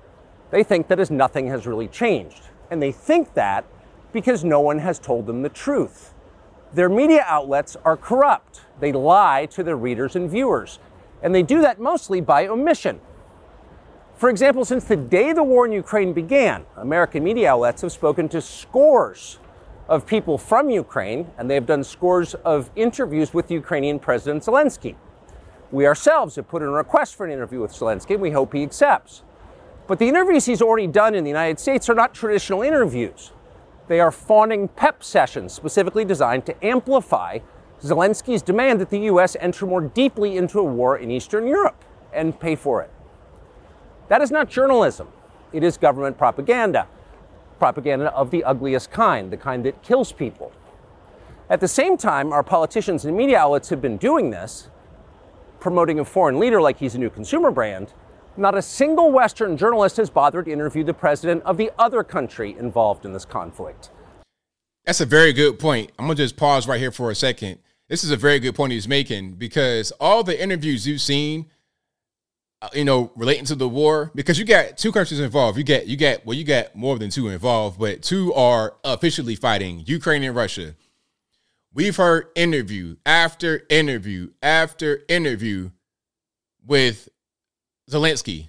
They 0.50 0.62
think 0.62 0.88
that 0.88 1.00
as 1.00 1.10
nothing 1.10 1.48
has 1.48 1.66
really 1.66 1.88
changed. 1.88 2.42
And 2.70 2.80
they 2.80 2.92
think 2.92 3.34
that 3.34 3.64
because 4.12 4.44
no 4.44 4.60
one 4.60 4.78
has 4.78 4.98
told 4.98 5.26
them 5.26 5.42
the 5.42 5.48
truth. 5.48 6.14
Their 6.72 6.88
media 6.88 7.24
outlets 7.26 7.76
are 7.84 7.96
corrupt. 7.96 8.60
They 8.78 8.92
lie 8.92 9.46
to 9.46 9.64
their 9.64 9.76
readers 9.76 10.14
and 10.14 10.30
viewers. 10.30 10.78
And 11.22 11.34
they 11.34 11.42
do 11.42 11.60
that 11.62 11.80
mostly 11.80 12.20
by 12.20 12.46
omission. 12.46 13.00
For 14.20 14.28
example, 14.28 14.66
since 14.66 14.84
the 14.84 14.98
day 14.98 15.32
the 15.32 15.42
war 15.42 15.64
in 15.64 15.72
Ukraine 15.72 16.12
began, 16.12 16.66
American 16.76 17.24
media 17.24 17.52
outlets 17.52 17.80
have 17.80 17.90
spoken 17.90 18.28
to 18.28 18.42
scores 18.42 19.38
of 19.88 20.04
people 20.04 20.36
from 20.36 20.68
Ukraine, 20.68 21.30
and 21.38 21.48
they 21.48 21.54
have 21.54 21.64
done 21.64 21.82
scores 21.82 22.34
of 22.34 22.70
interviews 22.76 23.32
with 23.32 23.50
Ukrainian 23.50 23.98
President 23.98 24.42
Zelensky. 24.42 24.94
We 25.72 25.86
ourselves 25.86 26.36
have 26.36 26.48
put 26.48 26.60
in 26.60 26.68
a 26.68 26.72
request 26.72 27.14
for 27.14 27.24
an 27.24 27.32
interview 27.32 27.62
with 27.62 27.72
Zelensky, 27.72 28.10
and 28.10 28.20
we 28.20 28.32
hope 28.32 28.52
he 28.52 28.62
accepts. 28.62 29.22
But 29.86 29.98
the 29.98 30.08
interviews 30.08 30.44
he's 30.44 30.60
already 30.60 30.86
done 30.86 31.14
in 31.14 31.24
the 31.24 31.30
United 31.30 31.58
States 31.58 31.88
are 31.88 31.94
not 31.94 32.12
traditional 32.12 32.60
interviews. 32.60 33.32
They 33.88 34.00
are 34.00 34.12
fawning 34.12 34.68
pep 34.68 35.02
sessions 35.02 35.54
specifically 35.54 36.04
designed 36.04 36.44
to 36.44 36.62
amplify 36.62 37.38
Zelensky's 37.80 38.42
demand 38.42 38.82
that 38.82 38.90
the 38.90 39.00
U.S. 39.12 39.34
enter 39.40 39.64
more 39.64 39.80
deeply 39.80 40.36
into 40.36 40.58
a 40.58 40.64
war 40.64 40.98
in 40.98 41.10
Eastern 41.10 41.46
Europe 41.46 41.82
and 42.12 42.38
pay 42.38 42.54
for 42.54 42.82
it. 42.82 42.90
That 44.10 44.22
is 44.22 44.32
not 44.32 44.50
journalism, 44.50 45.06
it 45.52 45.62
is 45.62 45.78
government 45.78 46.18
propaganda. 46.18 46.88
Propaganda 47.60 48.12
of 48.12 48.32
the 48.32 48.42
ugliest 48.42 48.90
kind, 48.90 49.30
the 49.30 49.36
kind 49.36 49.64
that 49.64 49.82
kills 49.84 50.10
people. 50.10 50.50
At 51.48 51.60
the 51.60 51.68
same 51.68 51.96
time, 51.96 52.32
our 52.32 52.42
politicians 52.42 53.04
and 53.04 53.16
media 53.16 53.38
outlets 53.38 53.68
have 53.68 53.80
been 53.80 53.98
doing 53.98 54.30
this, 54.30 54.68
promoting 55.60 56.00
a 56.00 56.04
foreign 56.04 56.40
leader 56.40 56.60
like 56.60 56.78
he's 56.78 56.96
a 56.96 56.98
new 56.98 57.08
consumer 57.08 57.52
brand. 57.52 57.92
Not 58.36 58.56
a 58.56 58.62
single 58.62 59.12
Western 59.12 59.56
journalist 59.56 59.96
has 59.98 60.10
bothered 60.10 60.46
to 60.46 60.50
interview 60.50 60.82
the 60.82 60.94
president 60.94 61.44
of 61.44 61.56
the 61.56 61.70
other 61.78 62.02
country 62.02 62.56
involved 62.58 63.04
in 63.04 63.12
this 63.12 63.24
conflict. 63.24 63.90
That's 64.86 65.00
a 65.00 65.06
very 65.06 65.32
good 65.32 65.60
point. 65.60 65.92
I'm 66.00 66.06
going 66.06 66.16
to 66.16 66.24
just 66.24 66.36
pause 66.36 66.66
right 66.66 66.80
here 66.80 66.90
for 66.90 67.12
a 67.12 67.14
second. 67.14 67.60
This 67.86 68.02
is 68.02 68.10
a 68.10 68.16
very 68.16 68.40
good 68.40 68.56
point 68.56 68.72
he's 68.72 68.88
making 68.88 69.34
because 69.34 69.92
all 70.00 70.24
the 70.24 70.40
interviews 70.40 70.84
you've 70.84 71.00
seen 71.00 71.46
Uh, 72.62 72.68
you 72.74 72.84
know, 72.84 73.10
relating 73.16 73.46
to 73.46 73.54
the 73.54 73.66
war 73.66 74.10
because 74.14 74.38
you 74.38 74.44
got 74.44 74.76
two 74.76 74.92
countries 74.92 75.18
involved. 75.18 75.56
You 75.56 75.64
get 75.64 75.86
you 75.86 75.96
get 75.96 76.26
well, 76.26 76.36
you 76.36 76.44
got 76.44 76.76
more 76.76 76.98
than 76.98 77.08
two 77.08 77.28
involved, 77.28 77.78
but 77.78 78.02
two 78.02 78.34
are 78.34 78.76
officially 78.84 79.34
fighting 79.34 79.82
Ukraine 79.86 80.22
and 80.22 80.36
Russia. 80.36 80.74
We've 81.72 81.96
heard 81.96 82.26
interview 82.34 82.96
after 83.06 83.62
interview 83.70 84.32
after 84.42 85.00
interview 85.08 85.70
with 86.66 87.08
Zelensky. 87.90 88.48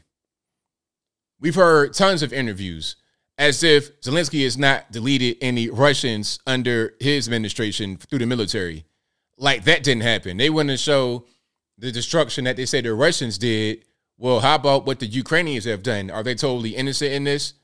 We've 1.39 1.55
heard 1.55 1.93
tons 1.93 2.21
of 2.21 2.33
interviews 2.33 2.97
as 3.38 3.63
if 3.63 3.99
Zelensky 4.01 4.43
has 4.43 4.57
not 4.57 4.91
deleted 4.91 5.38
any 5.41 5.69
Russians 5.69 6.39
under 6.45 6.95
his 6.99 7.27
administration 7.27 7.95
through 7.95 8.19
the 8.19 8.25
military. 8.25 8.83
Like 9.38 9.63
that 9.63 9.83
didn't 9.83 10.03
happen. 10.03 10.35
They 10.35 10.49
to 10.49 10.77
show 10.77 11.25
the 11.77 11.91
destruction 11.91 12.43
that 12.43 12.57
they 12.57 12.65
say 12.65 12.81
the 12.81 12.93
Russians 12.93 13.38
did 13.38 13.85
well, 14.22 14.39
how 14.39 14.53
about 14.53 14.85
what 14.85 14.99
the 14.99 15.07
Ukrainians 15.07 15.65
have 15.65 15.81
done? 15.81 16.11
Are 16.11 16.22
they 16.22 16.35
totally 16.35 16.76
innocent 16.76 17.11
in 17.11 17.23
this? 17.23 17.56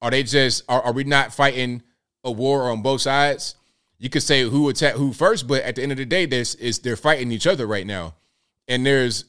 Are 0.00 0.10
they 0.10 0.22
just 0.22 0.62
are, 0.66 0.80
are 0.80 0.92
we 0.92 1.04
not 1.04 1.34
fighting 1.34 1.82
a 2.24 2.32
war 2.32 2.70
on 2.70 2.80
both 2.80 3.02
sides? 3.02 3.54
You 3.98 4.08
could 4.08 4.22
say 4.22 4.40
who 4.40 4.70
attacked 4.70 4.96
who 4.96 5.12
first, 5.12 5.46
but 5.46 5.62
at 5.62 5.76
the 5.76 5.82
end 5.82 5.92
of 5.92 5.98
the 5.98 6.06
day, 6.06 6.24
this 6.24 6.54
is 6.54 6.78
they're 6.78 6.96
fighting 6.96 7.30
each 7.32 7.46
other 7.46 7.66
right 7.66 7.86
now. 7.86 8.14
And 8.66 8.86
there's 8.86 9.26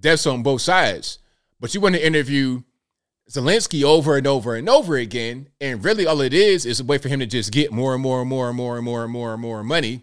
deaths 0.00 0.26
on 0.26 0.42
both 0.42 0.62
sides. 0.62 1.18
But 1.60 1.74
you 1.74 1.82
want 1.82 1.94
to 1.94 2.06
interview 2.06 2.62
Zelensky 3.30 3.82
over 3.82 4.16
and 4.16 4.26
over 4.26 4.54
and 4.54 4.66
over 4.66 4.96
again, 4.96 5.50
and 5.60 5.84
really 5.84 6.06
all 6.06 6.22
it 6.22 6.32
is 6.32 6.64
is 6.64 6.80
a 6.80 6.84
way 6.84 6.96
for 6.96 7.10
him 7.10 7.20
to 7.20 7.26
just 7.26 7.52
get 7.52 7.70
more 7.70 7.92
and 7.92 8.02
more 8.02 8.20
and 8.20 8.30
more 8.30 8.48
and 8.48 8.56
more 8.56 8.76
and 8.76 8.84
more 8.84 9.02
and 9.02 9.12
more 9.12 9.32
and 9.34 9.42
more 9.42 9.62
money 9.62 10.02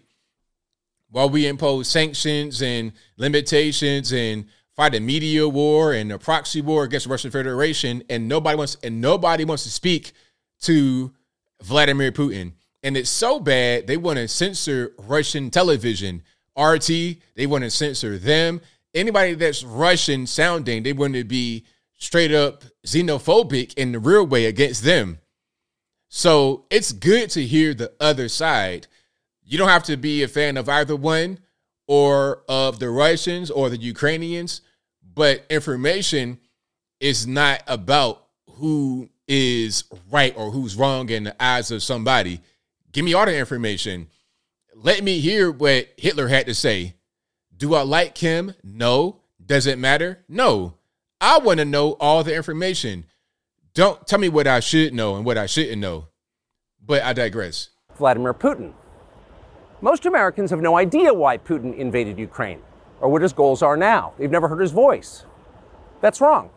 while 1.12 1.28
we 1.28 1.46
impose 1.46 1.88
sanctions 1.88 2.62
and 2.62 2.92
limitations 3.18 4.12
and 4.12 4.46
fight 4.76 4.94
a 4.94 5.00
media 5.00 5.48
war 5.48 5.92
and 5.92 6.10
a 6.12 6.18
proxy 6.18 6.60
war 6.60 6.84
against 6.84 7.06
the 7.06 7.10
Russian 7.10 7.30
Federation, 7.30 8.02
and 8.08 8.28
nobody 8.28 8.56
wants 8.56 8.76
and 8.82 9.00
nobody 9.00 9.44
wants 9.44 9.64
to 9.64 9.70
speak 9.70 10.12
to 10.62 11.12
Vladimir 11.62 12.12
Putin. 12.12 12.52
And 12.82 12.96
it's 12.96 13.10
so 13.10 13.38
bad 13.38 13.86
they 13.86 13.96
want 13.96 14.18
to 14.18 14.26
censor 14.28 14.92
Russian 14.98 15.50
television. 15.50 16.22
RT, 16.58 16.86
they 17.34 17.46
want 17.46 17.64
to 17.64 17.70
censor 17.70 18.18
them. 18.18 18.60
Anybody 18.94 19.34
that's 19.34 19.64
Russian 19.64 20.26
sounding, 20.26 20.82
they 20.82 20.92
want 20.92 21.14
to 21.14 21.24
be 21.24 21.64
straight 21.98 22.32
up 22.32 22.64
xenophobic 22.86 23.74
in 23.74 23.92
the 23.92 23.98
real 23.98 24.26
way 24.26 24.46
against 24.46 24.84
them. 24.84 25.18
So 26.08 26.66
it's 26.68 26.92
good 26.92 27.30
to 27.30 27.46
hear 27.46 27.72
the 27.72 27.92
other 28.00 28.28
side. 28.28 28.86
You 29.44 29.56
don't 29.56 29.68
have 29.68 29.84
to 29.84 29.96
be 29.96 30.22
a 30.22 30.28
fan 30.28 30.56
of 30.56 30.68
either 30.68 30.96
one 30.96 31.38
or 31.86 32.42
of 32.48 32.78
the 32.78 32.90
Russians 32.90 33.50
or 33.50 33.68
the 33.68 33.76
Ukrainians, 33.76 34.60
but 35.14 35.44
information 35.50 36.38
is 37.00 37.26
not 37.26 37.62
about 37.66 38.26
who 38.48 39.08
is 39.26 39.84
right 40.10 40.34
or 40.36 40.50
who's 40.50 40.76
wrong 40.76 41.08
in 41.08 41.24
the 41.24 41.42
eyes 41.42 41.70
of 41.70 41.82
somebody. 41.82 42.40
Give 42.92 43.04
me 43.04 43.14
all 43.14 43.26
the 43.26 43.36
information. 43.36 44.08
Let 44.74 45.02
me 45.02 45.18
hear 45.18 45.50
what 45.50 45.88
Hitler 45.96 46.28
had 46.28 46.46
to 46.46 46.54
say. 46.54 46.94
Do 47.56 47.74
I 47.74 47.82
like 47.82 48.18
him? 48.18 48.54
No. 48.62 49.20
Does 49.44 49.66
it 49.66 49.78
matter? 49.78 50.24
No. 50.28 50.74
I 51.20 51.38
want 51.38 51.58
to 51.58 51.64
know 51.64 51.92
all 51.92 52.24
the 52.24 52.34
information. 52.34 53.04
Don't 53.74 54.06
tell 54.06 54.18
me 54.18 54.28
what 54.28 54.46
I 54.46 54.60
should 54.60 54.92
know 54.92 55.16
and 55.16 55.24
what 55.24 55.38
I 55.38 55.46
shouldn't 55.46 55.80
know. 55.80 56.08
But 56.84 57.02
I 57.02 57.12
digress. 57.12 57.70
Vladimir 57.96 58.34
Putin 58.34 58.74
most 59.82 60.06
Americans 60.06 60.50
have 60.50 60.60
no 60.60 60.78
idea 60.78 61.12
why 61.12 61.36
Putin 61.36 61.76
invaded 61.76 62.18
Ukraine 62.18 62.60
or 63.00 63.08
what 63.08 63.20
his 63.20 63.32
goals 63.32 63.62
are 63.62 63.76
now. 63.76 64.14
They've 64.16 64.30
never 64.30 64.46
heard 64.46 64.60
his 64.60 64.70
voice. 64.70 65.26
That's 66.00 66.20
wrong. 66.20 66.50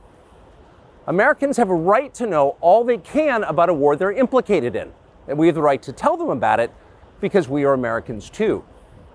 Americans 1.08 1.58
have 1.58 1.70
a 1.70 1.76
right 1.76 2.14
to 2.14 2.28
know 2.28 2.56
all 2.62 2.84
they 2.84 2.98
can 2.98 3.44
about 3.44 3.70
a 3.70 3.74
war 3.74 3.96
they're 3.96 4.12
implicated 4.12 4.76
in, 4.76 4.94
and 5.28 5.38
we 5.38 5.48
have 5.48 5.56
the 5.56 5.62
right 5.62 5.82
to 5.82 5.92
tell 5.92 6.18
them 6.18 6.30
about 6.30 6.60
it 6.60 6.72
because 7.20 7.50
we 7.50 7.64
are 7.64 7.74
Americans 7.74 8.30
too. 8.30 8.64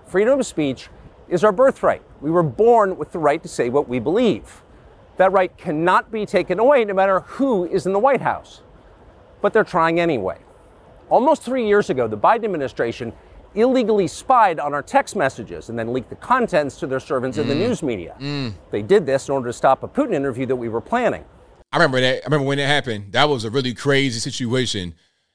Freedom 0.05 0.39
of 0.39 0.45
speech 0.45 0.89
is 1.29 1.45
our 1.45 1.53
birthright. 1.53 2.01
We 2.19 2.31
were 2.31 2.43
born 2.43 2.97
with 2.97 3.13
the 3.13 3.19
right 3.19 3.41
to 3.41 3.47
say 3.47 3.69
what 3.69 3.87
we 3.87 3.99
believe. 3.99 4.61
That 5.15 5.31
right 5.31 5.55
cannot 5.57 6.11
be 6.11 6.25
taken 6.25 6.59
away 6.59 6.83
no 6.83 6.93
matter 6.93 7.21
who 7.21 7.65
is 7.65 7.85
in 7.85 7.93
the 7.93 7.99
White 7.99 8.21
House. 8.21 8.61
But 9.41 9.53
they're 9.53 9.63
trying 9.63 9.99
anyway. 9.99 10.39
Almost 11.09 11.43
three 11.43 11.67
years 11.67 11.89
ago, 11.89 12.07
the 12.07 12.17
Biden 12.17 12.45
administration 12.45 13.13
illegally 13.55 14.07
spied 14.07 14.59
on 14.59 14.73
our 14.73 14.81
text 14.81 15.15
messages 15.15 15.69
and 15.69 15.77
then 15.77 15.93
leaked 15.93 16.09
the 16.09 16.15
contents 16.15 16.77
to 16.79 16.87
their 16.87 16.99
servants 16.99 17.37
mm. 17.37 17.41
in 17.41 17.47
the 17.47 17.55
mm. 17.55 17.67
news 17.67 17.83
media. 17.83 18.15
Mm. 18.19 18.53
They 18.71 18.81
did 18.81 19.05
this 19.05 19.27
in 19.27 19.33
order 19.33 19.49
to 19.49 19.53
stop 19.53 19.83
a 19.83 19.87
Putin 19.87 20.13
interview 20.13 20.45
that 20.45 20.55
we 20.55 20.69
were 20.69 20.81
planning. 20.81 21.25
I 21.71 21.77
remember 21.77 22.01
that. 22.01 22.23
I 22.23 22.25
remember 22.25 22.47
when 22.47 22.59
it 22.59 22.67
happened. 22.67 23.13
That 23.13 23.29
was 23.29 23.45
a 23.45 23.49
really 23.49 23.73
crazy 23.73 24.19
situation. 24.19 24.93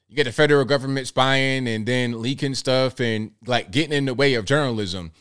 You 0.08 0.16
get 0.16 0.24
the 0.24 0.32
federal 0.32 0.64
government 0.64 1.08
spying 1.08 1.66
and 1.66 1.86
then 1.86 2.22
leaking 2.22 2.54
stuff 2.54 3.00
and 3.00 3.32
like 3.46 3.70
getting 3.70 3.92
in 3.92 4.04
the 4.04 4.14
way 4.14 4.34
of 4.34 4.44
journalism. 4.44 5.12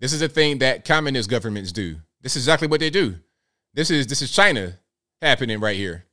This 0.00 0.12
is 0.12 0.20
a 0.20 0.28
thing 0.28 0.58
that 0.58 0.84
communist 0.84 1.30
governments 1.30 1.72
do. 1.72 1.96
This 2.20 2.36
is 2.36 2.42
exactly 2.42 2.68
what 2.68 2.80
they 2.80 2.90
do. 2.90 3.16
This 3.72 3.90
is 3.90 4.06
this 4.06 4.20
is 4.20 4.30
China 4.30 4.78
happening 5.22 5.60
right 5.60 5.76
here. 5.76 6.06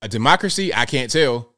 A 0.00 0.08
democracy? 0.08 0.74
I 0.74 0.84
can't 0.84 1.10
tell. 1.10 1.51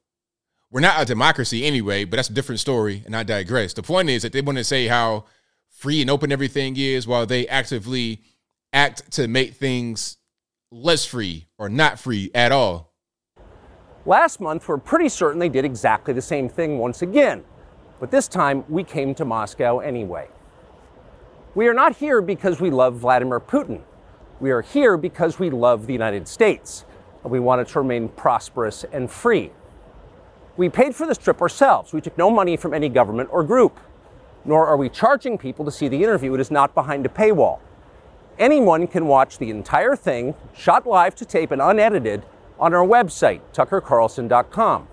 We're 0.75 0.81
not 0.81 1.01
a 1.01 1.05
democracy 1.05 1.65
anyway, 1.65 2.03
but 2.05 2.17
that's 2.17 2.29
a 2.29 2.33
different 2.33 2.59
story, 2.59 3.05
and 3.07 3.15
I 3.15 3.23
digress. 3.23 3.75
The 3.75 3.85
point 3.85 4.11
is 4.11 4.23
that 4.23 4.33
they 4.33 4.41
want 4.41 4.59
to 4.59 4.65
say 4.65 4.89
how 4.89 5.25
free 5.71 6.01
and 6.01 6.11
open 6.11 6.33
everything 6.33 6.75
is 6.77 7.07
while 7.07 7.27
they 7.27 7.47
actively 7.47 8.23
act 8.73 9.09
to 9.13 9.29
make 9.29 9.55
things 9.55 10.17
less 10.73 11.05
free 11.05 11.47
or 11.59 11.69
not 11.69 12.01
free 12.01 12.33
at 12.35 12.51
all. 12.51 12.93
Last 14.05 14.41
month, 14.41 14.67
we're 14.67 14.79
pretty 14.79 15.09
certain 15.09 15.39
they 15.39 15.49
did 15.49 15.65
exactly 15.65 16.13
the 16.13 16.21
same 16.21 16.49
thing 16.49 16.79
once 16.79 17.03
again, 17.03 17.45
but 18.01 18.11
this 18.11 18.27
time 18.27 18.65
we 18.69 18.83
came 18.83 19.15
to 19.15 19.25
Moscow 19.25 19.79
anyway. 19.79 20.27
We 21.55 21.69
are 21.69 21.75
not 21.75 21.95
here 21.95 22.21
because 22.21 22.61
we 22.61 22.71
love 22.71 22.97
Vladimir 22.97 23.39
Putin. 23.39 23.81
We 24.41 24.51
are 24.51 24.63
here 24.63 24.97
because 24.97 25.39
we 25.39 25.51
love 25.51 25.87
the 25.87 25.93
United 25.93 26.27
States 26.27 26.85
and 27.23 27.31
we 27.31 27.39
want 27.39 27.61
it 27.61 27.69
to 27.69 27.79
remain 27.79 28.09
prosperous 28.09 28.83
and 28.93 29.09
free. 29.09 29.53
We 30.57 30.69
paid 30.69 30.95
for 30.95 31.07
this 31.07 31.19
trip 31.19 31.43
ourselves. 31.43 31.93
We 31.93 32.01
took 32.01 32.17
no 32.17 32.31
money 32.31 32.57
from 32.57 32.75
any 32.75 32.89
government 32.89 33.29
or 33.33 33.43
group. 33.43 33.79
Nor 34.45 34.67
are 34.67 34.77
we 34.77 34.89
charging 34.89 35.39
people 35.39 35.65
to 35.65 35.71
see 35.71 35.89
the 35.89 36.03
interview. 36.03 36.35
It 36.35 36.41
is 36.41 36.51
not 36.51 36.75
behind 36.75 37.07
a 37.07 37.09
paywall. 37.09 37.61
Anyone 38.39 38.87
can 38.87 39.07
watch 39.07 39.39
the 39.39 39.51
entire 39.51 39.97
thing, 39.97 40.35
shot 40.55 40.87
live 40.87 41.15
to 41.17 41.25
tape 41.25 41.51
and 41.51 41.63
unedited, 41.63 42.25
on 42.59 42.75
our 42.75 42.87
website, 42.87 43.41
tuckercarlson.com. 43.53 44.89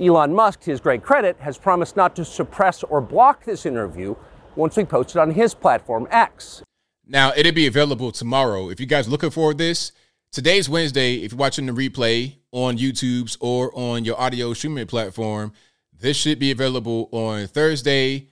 Elon 0.00 0.34
Musk, 0.34 0.60
to 0.60 0.70
his 0.70 0.80
great 0.80 1.02
credit, 1.02 1.36
has 1.40 1.56
promised 1.58 1.96
not 1.96 2.14
to 2.16 2.24
suppress 2.24 2.82
or 2.82 3.00
block 3.00 3.44
this 3.44 3.66
interview 3.66 4.14
once 4.54 4.76
we 4.76 4.84
post 4.84 5.10
it 5.10 5.18
on 5.18 5.30
his 5.32 5.54
platform, 5.54 6.06
X. 6.10 6.62
Now, 7.06 7.32
it'll 7.36 7.52
be 7.52 7.66
available 7.66 8.12
tomorrow. 8.12 8.68
If 8.68 8.80
you 8.80 8.86
guys 8.86 9.08
looking 9.08 9.30
for 9.30 9.54
this, 9.54 9.92
today's 10.32 10.68
Wednesday. 10.68 11.16
If 11.16 11.32
you're 11.32 11.38
watching 11.38 11.66
the 11.66 11.72
replay 11.72 12.36
on 12.56 12.78
YouTube's 12.78 13.36
or 13.38 13.70
on 13.74 14.06
your 14.06 14.18
audio 14.18 14.54
streaming 14.54 14.86
platform, 14.86 15.52
this 15.92 16.16
should 16.16 16.38
be 16.38 16.50
available 16.50 17.10
on 17.12 17.46
Thursday, 17.46 18.28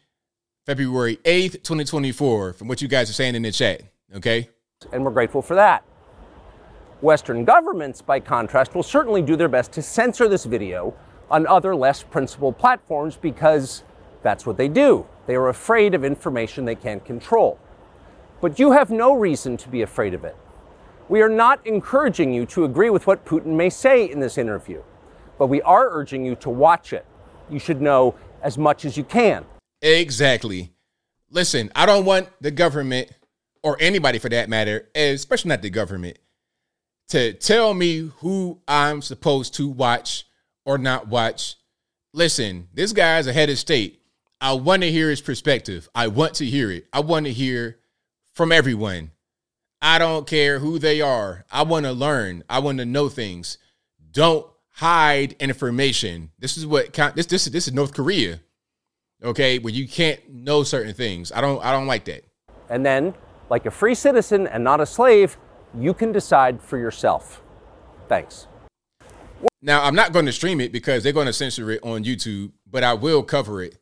February 0.65 1.17
8th, 1.25 1.63
2024, 1.63 2.55
from 2.55 2.67
what 2.67 2.81
you 2.81 2.89
guys 2.89 3.11
are 3.11 3.13
saying 3.13 3.35
in 3.35 3.43
the 3.43 3.53
chat. 3.53 3.83
Okay. 4.17 4.49
And 4.93 5.05
we're 5.05 5.11
grateful 5.11 5.43
for 5.43 5.55
that. 5.57 5.85
Western 7.03 7.45
governments, 7.45 8.01
by 8.01 8.19
contrast, 8.19 8.75
will 8.75 8.83
certainly 8.83 9.21
do 9.21 9.37
their 9.37 9.49
best 9.49 9.73
to 9.73 9.83
censor 9.83 10.27
this 10.27 10.47
video 10.47 10.95
on 11.31 11.47
other 11.47 11.77
less 11.77 12.03
principled 12.03 12.57
platforms 12.57 13.17
because 13.17 13.83
that's 14.23 14.47
what 14.47 14.57
they 14.57 14.69
do. 14.69 15.07
They 15.27 15.35
are 15.35 15.51
afraid 15.51 15.95
of 15.95 16.03
information 16.03 16.65
they 16.65 16.75
can't 16.75 17.05
control. 17.05 17.59
But 18.41 18.59
you 18.59 18.73
have 18.73 18.91
no 18.91 19.13
reason 19.13 19.59
to 19.59 19.69
be 19.69 19.83
afraid 19.83 20.15
of 20.15 20.25
it. 20.25 20.37
We 21.09 21.21
are 21.21 21.29
not 21.29 21.67
encouraging 21.67 22.33
you 22.33 22.47
to 22.47 22.65
agree 22.65 22.89
with 22.89 23.07
what 23.07 23.27
Putin 23.27 23.57
may 23.57 23.69
say 23.69 24.11
in 24.11 24.21
this 24.21 24.39
interview, 24.39 24.83
but 25.39 25.49
we 25.49 25.61
are 25.63 25.91
urging 25.91 26.25
you 26.25 26.35
to 26.37 26.49
watch 26.49 26.95
it. 26.95 27.05
You 27.51 27.59
should 27.59 27.83
know 27.83 28.15
as 28.43 28.57
much 28.57 28.87
as 28.87 28.97
you 28.97 29.05
can. 29.05 29.45
Exactly. 29.83 30.73
Listen, 31.31 31.71
I 31.75 31.85
don't 31.85 32.07
want 32.07 32.29
the 32.41 32.51
government 32.51 33.13
or 33.63 33.77
anybody 33.81 34.19
for 34.19 34.31
that 34.31 34.49
matter, 34.49 34.89
especially 34.95 35.51
not 35.51 35.61
the 35.61 35.71
government, 35.71 36.19
to 37.09 37.35
tell 37.35 37.75
me 37.75 38.11
who 38.19 38.61
I'm 38.67 39.03
supposed 39.03 39.55
to 39.55 39.69
watch 39.69 40.27
or 40.65 40.79
not 40.79 41.09
watch. 41.09 41.57
Listen, 42.15 42.69
this 42.73 42.93
guy's 42.93 43.27
a 43.27 43.33
head 43.33 43.51
of 43.51 43.59
state. 43.59 44.01
I 44.41 44.53
want 44.55 44.83
to 44.83 44.91
hear 44.91 45.11
his 45.11 45.21
perspective. 45.21 45.89
I 45.95 46.09
want 46.09 46.35
to 46.35 46.47
hear 46.47 46.71
it. 46.71 46.87
I 46.93 47.01
want 47.01 47.27
to 47.27 47.33
hear 47.33 47.79
from 48.33 48.53
everyone. 48.53 49.11
I 49.85 49.99
don't 49.99 50.27
care 50.27 50.61
who 50.61 50.79
they 50.79 51.03
are. 51.03 51.45
I 51.53 51.63
want 51.63 51.85
to 51.85 51.93
learn. 51.93 52.43
I 52.49 52.61
want 52.61 52.79
to 52.79 52.87
know 52.87 53.11
things. 53.11 53.59
Don't 54.13 54.47
hide 54.71 55.37
information. 55.39 56.31
This 56.39 56.57
is 56.57 56.67
what 56.67 56.95
this 57.15 57.27
this 57.27 57.45
this 57.45 57.69
is 57.69 57.75
North 57.75 57.93
Korea. 57.93 58.41
Okay, 59.23 59.59
where 59.59 59.75
you 59.75 59.87
can't 59.87 60.27
know 60.31 60.63
certain 60.63 60.95
things. 60.95 61.33
I 61.33 61.43
don't 61.43 61.63
I 61.63 61.71
don't 61.71 61.87
like 61.87 62.07
that. 62.07 62.25
And 62.71 62.85
then, 62.85 63.13
like 63.51 63.67
a 63.67 63.71
free 63.71 63.95
citizen 63.95 64.47
and 64.47 64.65
not 64.65 64.81
a 64.81 64.87
slave, 64.87 65.37
you 65.79 65.93
can 65.93 66.13
decide 66.13 66.63
for 66.63 66.79
yourself. 66.79 67.43
Thanks. 68.09 68.47
Now, 69.61 69.85
I'm 69.85 69.95
not 69.95 70.15
going 70.15 70.25
to 70.25 70.33
stream 70.33 70.63
it 70.63 70.73
because 70.73 71.03
they're 71.03 71.13
going 71.13 71.27
to 71.27 71.33
censor 71.35 71.71
it 71.71 71.81
on 71.83 72.05
YouTube, 72.05 72.53
but 72.71 72.85
I 72.85 72.95
will 72.95 73.23
cover 73.23 73.63
it 73.63 73.77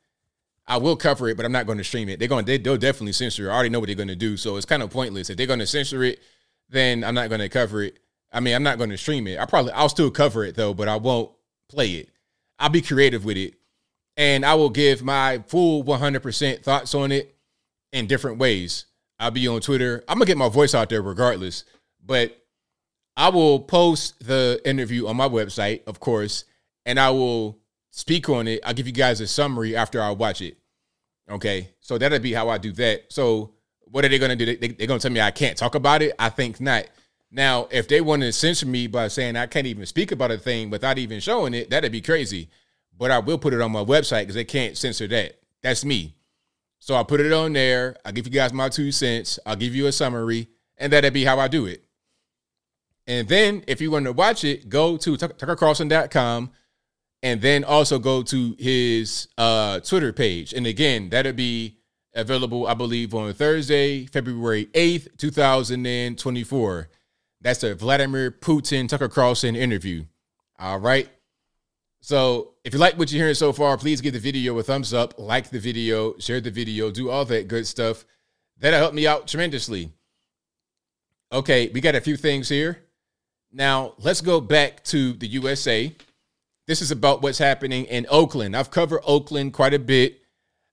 I 0.73 0.79
will 0.79 0.97
cover 0.97 1.29
it, 1.29 1.37
but 1.37 1.45
I'm 1.45 1.53
not 1.53 1.67
going 1.67 1.77
to 1.77 1.85
stream 1.85 2.09
it. 2.09 2.19
They're 2.19 2.29
going 2.29 2.47
they, 2.47 2.57
they'll 2.57 2.79
definitely 2.79 3.13
censor 3.13 3.47
it. 3.47 3.51
I 3.51 3.55
already 3.55 3.69
know 3.69 3.79
what 3.79 3.89
they're 3.89 3.95
going 3.95 4.09
to 4.09 4.17
do, 4.17 4.39
so 4.39 4.57
it's 4.57 4.65
kind 4.65 4.83
of 4.83 4.89
pointless. 4.89 5.29
If 5.29 5.37
they're 5.37 5.47
going 5.47 5.59
to 5.59 5.67
censor 5.67 6.03
it, 6.03 6.21
then 6.71 7.05
I'm 7.05 7.15
not 7.15 7.29
going 7.29 7.43
to 7.43 7.51
cover 7.51 7.83
it. 7.83 7.99
I 8.33 8.41
mean, 8.41 8.55
I'm 8.55 8.63
not 8.63 8.79
going 8.79 8.89
to 8.89 8.97
stream 8.97 9.27
it. 9.27 9.39
I 9.39 9.45
probably 9.45 9.73
I'll 9.73 9.91
still 9.91 10.11
cover 10.11 10.45
it 10.45 10.55
though, 10.55 10.73
but 10.73 10.89
I 10.89 10.97
won't 10.97 11.31
play 11.69 11.91
it. 11.91 12.09
I'll 12.59 12.71
be 12.71 12.81
creative 12.81 13.23
with 13.27 13.37
it, 13.37 13.57
and 14.17 14.47
I 14.47 14.55
will 14.55 14.71
give 14.71 15.03
my 15.03 15.45
full 15.47 15.85
100% 15.85 16.63
thoughts 16.63 16.95
on 16.95 17.13
it 17.13 17.37
in 17.93 18.07
different 18.07 18.39
ways. 18.39 18.87
I'll 19.19 19.31
be 19.31 19.47
on 19.49 19.61
Twitter. 19.61 20.03
I'm 20.09 20.17
gonna 20.17 20.25
get 20.25 20.39
my 20.39 20.49
voice 20.49 20.75
out 20.75 20.89
there 20.89 21.03
regardless, 21.03 21.65
but 22.03 22.47
I 23.15 23.29
will 23.29 23.61
post 23.61 24.27
the 24.27 24.59
interview 24.65 25.07
on 25.07 25.19
my 25.19 25.29
website, 25.29 25.87
of 25.87 26.01
course, 26.01 26.47
and 26.87 26.99
I 26.99 27.11
will 27.11 27.59
speak 27.91 28.31
on 28.31 28.49
it. 28.49 28.61
I'll 28.65 28.73
give 28.73 28.87
you 28.87 28.95
guys 28.95 29.21
a 29.21 29.27
summary 29.27 29.77
after 29.77 30.01
I 30.01 30.13
watch 30.13 30.41
it. 30.41 30.57
Okay, 31.31 31.71
so 31.81 31.99
that'll 31.99 32.19
be 32.19 32.33
how 32.33 32.49
I 32.49 32.59
do 32.59 32.73
that. 32.73 33.13
So 33.13 33.53
what 33.85 34.05
are 34.05 34.09
they 34.09 34.19
going 34.19 34.37
to 34.37 34.45
do? 34.45 34.57
They, 34.57 34.85
are 34.85 34.87
going 34.87 34.99
to 35.01 35.03
tell 35.03 35.13
me 35.13 35.21
I 35.21 35.31
can't 35.31 35.57
talk 35.57 35.75
about 35.75 36.03
it? 36.03 36.15
I 36.19 36.29
think 36.31 36.61
not. 36.61 36.87
Now, 37.31 37.69
if 37.71 37.89
they 37.89 38.01
want 38.01 38.23
to 38.23 38.33
censor 38.33 38.67
me 38.67 38.87
by 38.87 39.09
saying 39.09 39.37
I 39.37 39.47
can't 39.47 39.67
even 39.67 39.87
speak 39.87 40.13
about 40.13 40.31
a 40.31 40.39
thing 40.39 40.69
without 40.69 40.99
even 40.99 41.21
showing 41.21 41.55
it, 41.55 41.71
that'd 41.71 41.93
be 41.93 42.03
crazy. 42.03 42.51
But 42.97 43.11
I 43.11 43.19
will 43.19 43.39
put 43.39 43.55
it 43.55 43.61
on 43.61 43.73
my 43.73 43.83
website 43.85 44.23
because 44.23 44.35
they 44.35 44.45
can't 44.45 44.77
censor 44.77 45.07
that. 45.09 45.41
That's 45.63 45.85
me. 45.85 46.15
So 46.79 46.95
I'll 46.95 47.05
put 47.05 47.21
it 47.21 47.33
on 47.33 47.53
there. 47.53 47.97
I'll 48.05 48.13
give 48.13 48.27
you 48.27 48.33
guys 48.33 48.53
my 48.53 48.69
two 48.69 48.93
cents. 48.93 49.39
I'll 49.47 49.57
give 49.57 49.75
you 49.75 49.87
a 49.87 49.93
summary, 49.93 50.49
and 50.77 50.93
that'll 50.93 51.11
be 51.11 51.25
how 51.25 51.39
I 51.39 51.49
do 51.49 51.67
it. 51.67 51.85
And 53.07 53.29
then 53.29 53.65
if 53.67 53.81
you 53.81 53.91
want 53.91 54.05
to 54.07 54.13
watch 54.13 54.45
it, 54.45 54.69
go 54.69 54.97
to 54.97 55.17
tuckercarlson.com 55.17 56.51
and 57.23 57.41
then 57.41 57.65
also 57.65 57.99
go 57.99 58.23
to 58.23 58.57
his 58.59 59.29
uh, 59.39 59.81
Twitter 59.81 60.13
page. 60.13 60.53
And 60.53 60.67
again, 60.67 61.09
that'll 61.09 61.33
be 61.33 61.77
available, 62.15 62.67
I 62.67 62.75
believe, 62.75 63.15
on 63.15 63.33
Thursday, 63.33 64.07
February 64.07 64.67
8th, 64.67 65.17
2024. 65.19 66.89
That's 67.41 67.61
the 67.61 67.75
Vladimir 67.75 68.31
Putin 68.31 68.89
Tucker 68.89 69.09
Carlson 69.09 69.57
interview. 69.57 70.05
All 70.59 70.79
right. 70.79 71.09
So 72.01 72.55
if 72.65 72.73
you 72.73 72.81
like 72.81 72.99
what 72.99 73.13
you're 73.13 73.21
hearing 73.21 73.35
so 73.35 73.53
far, 73.53 73.77
please 73.79 74.01
give 74.01 74.13
the 74.13 74.19
video 74.19 74.59
a 74.59 74.63
thumbs 74.63 74.93
up, 74.93 75.15
like 75.19 75.51
the 75.51 75.61
video, 75.61 76.17
share 76.19 76.41
the 76.41 76.51
video, 76.51 76.91
do 76.91 77.11
all 77.11 77.25
that 77.27 77.47
good 77.49 77.67
stuff. 77.67 78.05
That'll 78.59 78.81
help 78.81 78.95
me 78.95 79.07
out 79.07 79.29
tremendously. 79.29 79.93
Okay, 81.33 81.71
we 81.73 81.81
got 81.81 81.95
a 81.95 82.01
few 82.01 82.17
things 82.17 82.49
here. 82.49 82.83
Now, 83.53 83.95
let's 83.99 84.21
go 84.21 84.41
back 84.41 84.83
to 84.85 85.13
the 85.13 85.27
USA. 85.29 85.95
This 86.67 86.81
is 86.81 86.91
about 86.91 87.23
what's 87.23 87.39
happening 87.39 87.85
in 87.87 88.07
Oakland. 88.09 88.57
I've 88.57 88.71
covered 88.71 89.01
Oakland 89.05 89.53
quite 89.53 89.75
a 89.75 89.79
bit. 89.79 90.21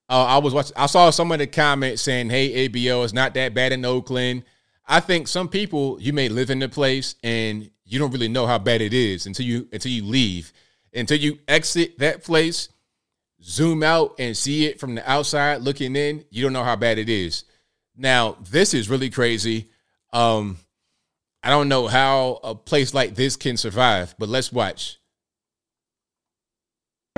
Uh, 0.07 0.25
I 0.25 0.37
was 0.37 0.53
watching. 0.53 0.75
I 0.77 0.85
saw 0.85 1.09
some 1.09 1.31
of 1.31 1.39
the 1.39 1.47
comments 1.47 2.01
saying, 2.01 2.29
"Hey, 2.29 2.67
ABL, 2.67 3.03
it's 3.03 3.13
not 3.13 3.33
that 3.33 3.53
bad 3.53 3.71
in 3.71 3.85
Oakland." 3.85 4.43
I 4.87 4.99
think 4.99 5.27
some 5.27 5.47
people 5.49 5.97
you 6.01 6.13
may 6.13 6.29
live 6.29 6.49
in 6.49 6.59
the 6.59 6.69
place 6.69 7.15
and 7.23 7.69
you 7.85 7.99
don't 7.99 8.11
really 8.11 8.27
know 8.27 8.47
how 8.47 8.57
bad 8.57 8.81
it 8.81 8.93
is 8.93 9.25
until 9.25 9.45
you 9.45 9.67
until 9.71 9.91
you 9.91 10.03
leave, 10.03 10.51
until 10.93 11.17
you 11.17 11.39
exit 11.47 11.97
that 11.99 12.23
place, 12.23 12.69
zoom 13.41 13.83
out 13.83 14.15
and 14.19 14.37
see 14.37 14.65
it 14.65 14.79
from 14.79 14.95
the 14.95 15.09
outside 15.09 15.61
looking 15.61 15.95
in. 15.95 16.23
You 16.29 16.43
don't 16.43 16.53
know 16.53 16.63
how 16.63 16.75
bad 16.75 16.97
it 16.99 17.09
is. 17.09 17.45
Now, 17.95 18.37
this 18.49 18.73
is 18.73 18.89
really 18.89 19.09
crazy. 19.09 19.69
Um, 20.13 20.57
I 21.43 21.49
don't 21.49 21.69
know 21.69 21.87
how 21.87 22.39
a 22.43 22.55
place 22.55 22.93
like 22.93 23.15
this 23.15 23.35
can 23.35 23.57
survive, 23.57 24.15
but 24.17 24.29
let's 24.29 24.51
watch 24.51 24.98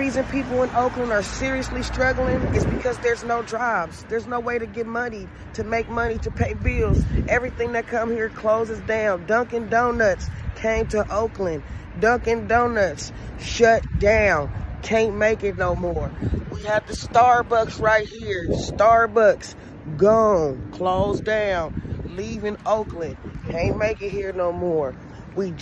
reason 0.01 0.25
people 0.25 0.63
in 0.63 0.69
Oakland 0.71 1.11
are 1.11 1.21
seriously 1.21 1.83
struggling 1.83 2.41
is 2.55 2.65
because 2.65 2.97
there's 2.99 3.23
no 3.23 3.43
jobs. 3.43 4.03
There's 4.09 4.25
no 4.25 4.39
way 4.39 4.57
to 4.57 4.65
get 4.65 4.87
money, 4.87 5.27
to 5.53 5.63
make 5.63 5.89
money, 5.89 6.17
to 6.17 6.31
pay 6.31 6.55
bills. 6.55 7.03
Everything 7.27 7.73
that 7.73 7.85
come 7.85 8.09
here 8.09 8.29
closes 8.29 8.79
down. 8.79 9.27
Dunkin' 9.27 9.69
Donuts 9.69 10.27
came 10.55 10.87
to 10.87 11.07
Oakland. 11.13 11.61
Dunkin' 11.99 12.47
Donuts 12.47 13.13
shut 13.39 13.83
down. 13.99 14.51
Can't 14.81 15.17
make 15.17 15.43
it 15.43 15.55
no 15.59 15.75
more. 15.75 16.11
We 16.51 16.63
have 16.63 16.87
the 16.87 16.93
Starbucks 16.93 17.79
right 17.79 18.07
here. 18.07 18.47
Starbucks 18.47 19.53
gone, 19.97 20.71
closed 20.71 21.25
down, 21.25 22.09
leaving 22.15 22.57
Oakland. 22.65 23.17
Can't 23.51 23.77
make 23.77 24.01
it 24.01 24.09
here 24.09 24.33
no 24.33 24.51
more. 24.51 24.95
We 25.35 25.53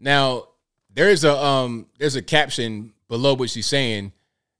now 0.00 0.48
there's 0.92 1.22
a 1.22 1.36
um 1.40 1.86
there's 2.00 2.16
a 2.16 2.22
caption 2.22 2.92
below 3.08 3.34
what 3.34 3.50
she's 3.50 3.66
saying 3.66 4.12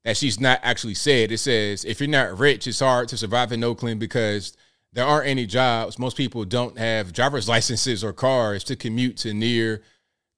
that 0.05 0.17
she's 0.17 0.39
not 0.39 0.61
actually 0.63 0.95
said. 0.95 1.33
It 1.33 1.39
says, 1.39 1.85
if 1.85 2.01
you're 2.01 2.09
not 2.09 2.39
rich, 2.39 2.67
it's 2.69 2.79
hard 2.79 3.09
to 3.09 3.17
survive 3.17 3.51
in 3.51 3.65
Oakland 3.65 3.99
because 3.99 4.57
there 4.93 5.05
aren't 5.05 5.27
any 5.27 5.47
jobs. 5.47 5.99
Most 5.99 6.17
people 6.17 6.45
don't 6.45 6.79
have 6.79 7.13
driver's 7.13 7.49
licenses 7.57 8.05
or 8.05 8.13
cars 8.13 8.63
to 8.65 8.77
commute 8.77 9.17
to 9.19 9.35
near 9.35 9.83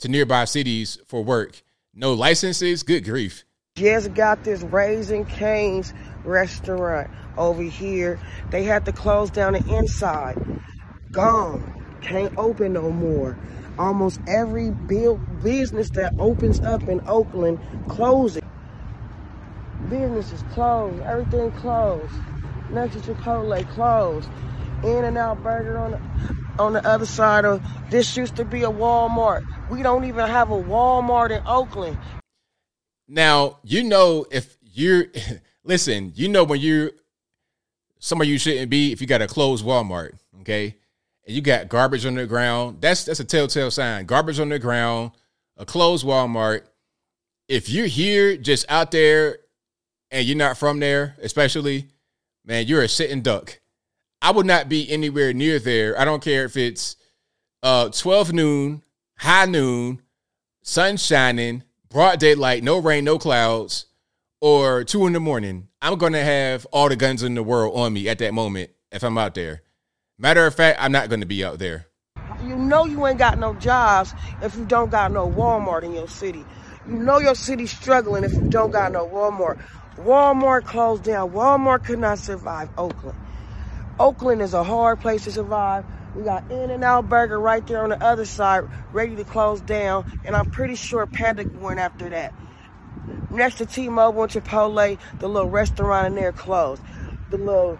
to 0.00 0.08
nearby 0.08 0.44
cities 0.44 0.98
for 1.06 1.22
work. 1.22 1.62
No 1.92 2.14
licenses, 2.14 2.82
good 2.82 3.04
grief. 3.04 3.44
Just 3.76 4.14
got 4.14 4.42
this 4.42 4.62
Raising 4.62 5.24
Cane's 5.26 5.92
restaurant 6.24 7.10
over 7.36 7.62
here. 7.62 8.18
They 8.50 8.64
had 8.64 8.84
to 8.86 8.92
close 8.92 9.30
down 9.30 9.52
the 9.52 9.76
inside. 9.76 10.36
Gone. 11.12 11.74
Can't 12.00 12.36
open 12.38 12.72
no 12.72 12.90
more. 12.90 13.38
Almost 13.78 14.20
every 14.26 14.70
business 14.70 15.90
that 15.90 16.12
opens 16.18 16.60
up 16.60 16.88
in 16.88 17.00
Oakland 17.06 17.60
closes. 17.88 18.42
Business 19.88 20.32
is 20.32 20.42
closed. 20.52 21.00
Everything 21.02 21.52
closed. 21.52 22.12
Next 22.70 22.94
to 22.94 23.14
Chipotle 23.14 23.68
closed. 23.70 24.28
In 24.82 25.04
and 25.04 25.16
Out 25.16 25.42
Burger 25.42 25.78
on 25.78 25.90
the, 25.92 26.62
on 26.62 26.72
the 26.72 26.86
other 26.86 27.06
side 27.06 27.44
of 27.44 27.62
this 27.90 28.16
used 28.16 28.36
to 28.36 28.44
be 28.44 28.64
a 28.64 28.70
Walmart. 28.70 29.44
We 29.70 29.82
don't 29.82 30.04
even 30.04 30.28
have 30.28 30.50
a 30.50 30.60
Walmart 30.62 31.30
in 31.30 31.46
Oakland. 31.46 31.98
Now, 33.06 33.58
you 33.64 33.84
know 33.84 34.26
if 34.30 34.56
you're 34.60 35.06
listen, 35.64 36.12
you 36.14 36.28
know 36.28 36.44
when 36.44 36.60
you're 36.60 36.90
somewhere 37.98 38.26
you 38.26 38.38
shouldn't 38.38 38.70
be 38.70 38.92
if 38.92 39.00
you 39.00 39.06
got 39.06 39.22
a 39.22 39.26
closed 39.26 39.64
Walmart, 39.64 40.18
okay? 40.40 40.76
And 41.28 41.36
you 41.36 41.42
got 41.42 41.68
garbage 41.68 42.06
on 42.06 42.14
the 42.14 42.26
ground. 42.26 42.78
That's 42.80 43.04
that's 43.04 43.20
a 43.20 43.24
telltale 43.24 43.70
sign. 43.70 44.06
Garbage 44.06 44.40
on 44.40 44.48
the 44.48 44.58
ground, 44.58 45.10
a 45.58 45.66
closed 45.66 46.06
Walmart. 46.06 46.62
If 47.48 47.68
you're 47.68 47.86
here 47.86 48.38
just 48.38 48.64
out 48.70 48.92
there 48.92 49.40
and 50.10 50.26
you're 50.26 50.38
not 50.38 50.56
from 50.56 50.80
there, 50.80 51.16
especially, 51.20 51.88
man, 52.46 52.66
you're 52.66 52.80
a 52.80 52.88
sitting 52.88 53.20
duck. 53.20 53.60
I 54.22 54.30
would 54.30 54.46
not 54.46 54.70
be 54.70 54.90
anywhere 54.90 55.34
near 55.34 55.58
there. 55.58 56.00
I 56.00 56.06
don't 56.06 56.22
care 56.22 56.46
if 56.46 56.56
it's 56.56 56.96
uh 57.62 57.90
12 57.90 58.32
noon, 58.32 58.82
high 59.18 59.44
noon, 59.44 60.00
sun 60.62 60.96
shining, 60.96 61.62
broad 61.90 62.20
daylight, 62.20 62.62
no 62.62 62.78
rain, 62.78 63.04
no 63.04 63.18
clouds, 63.18 63.84
or 64.40 64.82
two 64.82 65.06
in 65.06 65.12
the 65.12 65.20
morning. 65.20 65.68
I'm 65.82 65.98
gonna 65.98 66.24
have 66.24 66.64
all 66.72 66.88
the 66.88 66.96
guns 66.96 67.22
in 67.22 67.34
the 67.34 67.42
world 67.42 67.76
on 67.76 67.92
me 67.92 68.08
at 68.08 68.18
that 68.20 68.32
moment 68.32 68.70
if 68.90 69.02
I'm 69.02 69.18
out 69.18 69.34
there. 69.34 69.60
Matter 70.20 70.44
of 70.46 70.54
fact, 70.56 70.78
I'm 70.82 70.90
not 70.90 71.10
gonna 71.10 71.26
be 71.26 71.44
out 71.44 71.60
there. 71.60 71.86
You 72.42 72.56
know 72.56 72.86
you 72.86 73.06
ain't 73.06 73.20
got 73.20 73.38
no 73.38 73.54
jobs 73.54 74.12
if 74.42 74.56
you 74.56 74.64
don't 74.64 74.90
got 74.90 75.12
no 75.12 75.28
Walmart 75.28 75.84
in 75.84 75.92
your 75.92 76.08
city. 76.08 76.44
You 76.88 76.94
know 76.94 77.20
your 77.20 77.36
city's 77.36 77.70
struggling 77.70 78.24
if 78.24 78.32
you 78.32 78.48
don't 78.48 78.72
got 78.72 78.90
no 78.90 79.06
Walmart. 79.06 79.62
Walmart 79.96 80.64
closed 80.64 81.04
down. 81.04 81.30
Walmart 81.30 81.84
could 81.84 82.00
not 82.00 82.18
survive 82.18 82.68
Oakland. 82.76 83.16
Oakland 84.00 84.42
is 84.42 84.54
a 84.54 84.64
hard 84.64 85.00
place 85.00 85.22
to 85.24 85.30
survive. 85.30 85.84
We 86.16 86.24
got 86.24 86.50
In 86.50 86.70
and 86.70 86.82
Out 86.82 87.08
Burger 87.08 87.38
right 87.38 87.64
there 87.64 87.84
on 87.84 87.90
the 87.90 88.02
other 88.02 88.24
side, 88.24 88.64
ready 88.92 89.14
to 89.14 89.24
close 89.24 89.60
down. 89.60 90.20
And 90.24 90.34
I'm 90.34 90.50
pretty 90.50 90.74
sure 90.74 91.06
Panda 91.06 91.48
went 91.60 91.78
after 91.78 92.08
that. 92.08 92.34
Next 93.30 93.58
to 93.58 93.66
T-Mobile 93.66 94.24
and 94.24 94.32
Chipotle, 94.32 94.98
the 95.20 95.28
little 95.28 95.48
restaurant 95.48 96.08
in 96.08 96.14
there 96.16 96.32
closed. 96.32 96.82
The 97.30 97.38
little 97.38 97.78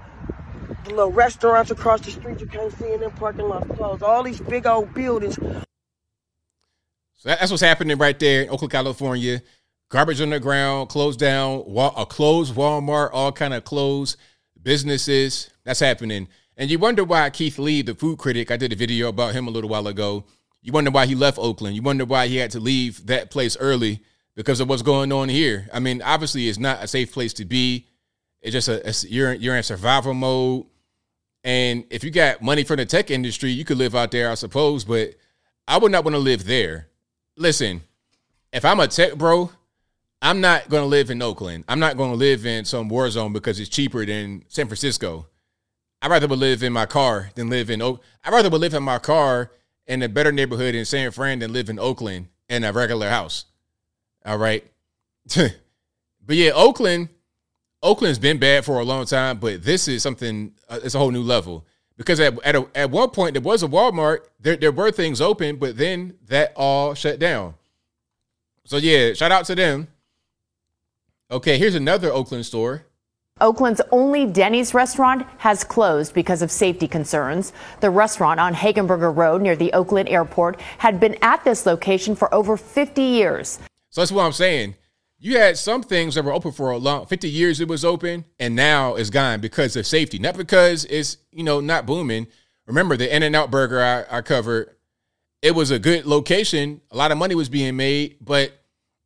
the 0.85 0.91
little 0.91 1.13
restaurants 1.13 1.71
across 1.71 2.01
the 2.01 2.11
street 2.11 2.41
you 2.41 2.47
can't 2.47 2.73
see 2.79 2.93
in 2.93 3.01
them 3.01 3.11
parking 3.13 3.49
lots 3.49 3.67
closed. 3.77 4.03
All 4.03 4.23
these 4.23 4.41
big 4.41 4.67
old 4.67 4.93
buildings. 4.95 5.37
So 5.37 7.31
that's 7.31 7.51
what's 7.51 7.63
happening 7.63 7.99
right 7.99 8.19
there 8.19 8.43
in 8.43 8.51
Oakland, 8.51 8.71
California. 8.71 9.43
Garbage 9.89 10.21
on 10.21 10.31
the 10.31 10.39
ground, 10.39 10.91
closed 10.91 11.19
down, 11.19 11.65
a 11.67 11.79
uh, 11.79 12.05
closed 12.05 12.55
Walmart, 12.55 13.11
all 13.13 13.33
kind 13.33 13.55
of 13.55 13.65
closed 13.65 14.19
businesses. 14.63 15.51
That's 15.65 15.81
happening. 15.81 16.29
And 16.57 16.71
you 16.71 16.79
wonder 16.79 17.05
why 17.05 17.31
Keith 17.31 17.59
Lee, 17.59 17.83
the 17.83 17.95
food 17.95 18.19
critic, 18.19 18.51
I 18.51 18.57
did 18.57 18.73
a 18.73 18.77
video 18.77 19.09
about 19.09 19.35
him 19.35 19.49
a 19.49 19.51
little 19.51 19.71
while 19.71 19.87
ago. 19.87 20.25
You 20.61 20.73
wonder 20.73 20.91
why 20.91 21.07
he 21.07 21.15
left 21.15 21.39
Oakland. 21.39 21.75
You 21.75 21.83
wonder 21.83 22.05
why 22.05 22.27
he 22.27 22.37
had 22.37 22.51
to 22.51 22.61
leave 22.61 23.07
that 23.07 23.31
place 23.31 23.57
early 23.59 24.03
because 24.37 24.61
of 24.61 24.69
what's 24.69 24.83
going 24.83 25.11
on 25.11 25.29
here. 25.29 25.69
I 25.73 25.81
mean, 25.81 26.03
obviously, 26.03 26.49
it's 26.49 26.59
not 26.59 26.85
a 26.85 26.87
safe 26.87 27.13
place 27.13 27.33
to 27.35 27.45
be. 27.45 27.88
It's 28.41 28.53
just 28.53 28.69
a, 28.69 28.89
a 28.89 28.93
you're 29.09 29.33
you're 29.33 29.57
in 29.57 29.63
survival 29.63 30.15
mode. 30.15 30.67
And 31.45 31.85
if 31.91 32.05
you 32.05 32.11
got 32.11 32.43
money 32.43 32.65
from 32.65 32.77
the 32.77 32.87
tech 32.87 33.11
industry, 33.11 33.51
you 33.51 33.65
could 33.65 33.79
live 33.79 33.95
out 33.95 34.11
there, 34.11 34.31
I 34.31 34.35
suppose. 34.35 34.85
But 34.85 35.15
I 35.67 35.79
would 35.79 35.93
not 35.93 36.05
want 36.05 36.15
to 36.15 36.21
live 36.21 36.45
there. 36.45 36.89
Listen, 37.37 37.83
if 38.53 38.65
I'm 38.65 38.81
a 38.81 38.89
tech 38.89 39.15
bro, 39.17 39.51
I'm 40.21 40.41
not 40.41 40.69
going 40.69 40.83
to 40.83 40.89
live 40.89 41.11
in 41.11 41.23
Oakland. 41.23 41.65
I'm 41.69 41.79
not 41.79 41.97
going 41.97 42.11
to 42.11 42.17
live 42.17 42.45
in 42.45 42.65
some 42.65 42.89
war 42.89 43.09
zone 43.11 43.33
because 43.33 43.61
it's 43.61 43.69
cheaper 43.69 44.05
than 44.05 44.45
San 44.49 44.67
Francisco. 44.67 45.27
I'd 46.03 46.11
rather 46.11 46.29
live 46.29 46.63
in 46.63 46.73
my 46.73 46.87
car 46.87 47.31
than 47.35 47.51
live 47.51 47.71
in 47.71 47.83
Oak. 47.83 48.03
I'd 48.25 48.33
rather 48.33 48.51
live 48.51 48.75
in 48.75 48.83
my 48.83 48.99
car 48.99 49.53
in 49.87 50.03
a 50.03 50.09
better 50.09 50.33
neighborhood 50.33 50.75
in 50.75 50.85
San 50.85 51.11
Fran 51.11 51.41
than 51.41 51.53
live 51.53 51.69
in 51.69 51.79
Oakland 51.79 52.29
in 52.49 52.65
a 52.65 52.73
regular 52.73 53.09
house. 53.09 53.47
All 54.25 54.39
right. 54.39 54.65
but 55.35 55.57
yeah, 56.29 56.51
Oakland, 56.55 57.09
Oakland's 57.83 58.19
been 58.19 58.39
bad 58.39 58.65
for 58.65 58.81
a 58.81 58.85
long 58.85 59.07
time, 59.07 59.39
but 59.39 59.63
this 59.63 59.87
is 59.87 60.03
something, 60.03 60.53
uh, 60.69 60.81
it's 60.83 60.95
a 60.95 60.99
whole 60.99 61.11
new 61.11 61.23
level. 61.23 61.65
Because 61.97 62.21
at, 62.21 62.39
at, 62.45 62.57
a, 62.57 62.67
at 62.75 62.91
one 62.91 63.11
point, 63.11 63.35
there 63.35 63.43
was 63.43 63.63
a 63.63 63.69
Walmart, 63.69 64.21
there, 64.41 64.57
there 64.57 64.73
were 64.73 64.91
things 64.91 65.21
open, 65.21 65.57
but 65.57 65.77
then 65.77 66.15
that 66.27 66.53
all 66.57 66.95
shut 66.95 67.19
down. 67.19 67.55
So 68.65 68.77
yeah, 68.77 69.15
shout 69.15 69.33
out 69.33 69.45
to 69.47 69.55
them. 69.55 69.89
Okay, 71.31 71.59
here's 71.59 71.75
another 71.75 72.13
Oakland 72.13 72.47
store. 72.47 72.85
Oakland's 73.41 73.81
only 73.93 74.27
Denny's 74.27 74.75
restaurant 74.75 75.25
has 75.39 75.63
closed 75.63 76.13
because 76.13 76.43
of 76.43 76.51
safety 76.51 76.89
concerns. 76.89 77.53
The 77.81 77.91
restaurant 77.91 78.41
on 78.41 78.55
Hegenberger 78.55 79.15
Road 79.15 79.43
near 79.43 79.55
the 79.55 79.73
Oakland 79.73 80.09
airport 80.09 80.61
had 80.79 80.99
been 80.99 81.17
at 81.23 81.45
this 81.45 81.65
location 81.65 82.17
for 82.17 82.33
over 82.35 82.57
50 82.57 83.01
years. 83.01 83.61
So 83.91 84.01
that's 84.01 84.11
what 84.11 84.25
I'm 84.25 84.33
saying. 84.33 84.75
You 85.21 85.39
had 85.39 85.57
some 85.59 85.83
things 85.83 86.15
that 86.15 86.25
were 86.25 86.33
open 86.33 86.53
for 86.53 86.71
a 86.71 86.79
long 86.79 87.07
50 87.07 87.29
years 87.29 87.61
it 87.61 87.67
was 87.67 87.85
open 87.85 88.25
and 88.39 88.55
now 88.55 88.95
it's 88.95 89.11
gone 89.11 89.41
because 89.41 89.75
of 89.75 89.87
safety, 89.87 90.19
not 90.19 90.37
because 90.37 90.85
it's, 90.85 91.17
you 91.33 91.43
know, 91.43 91.61
not 91.61 91.87
booming. 91.87 92.29
Remember 92.67 92.97
the 92.97 93.15
In-N-Out 93.15 93.51
burger 93.51 93.83
I, 93.83 94.19
I 94.19 94.21
covered, 94.23 94.77
it 95.43 95.55
was 95.55 95.73
a 95.73 95.79
good 95.79 96.07
location. 96.07 96.81
A 96.93 96.97
lot 96.97 97.11
of 97.11 97.19
money 97.19 97.35
was 97.35 97.49
being 97.49 97.77
made, 97.77 98.19
but 98.21 98.53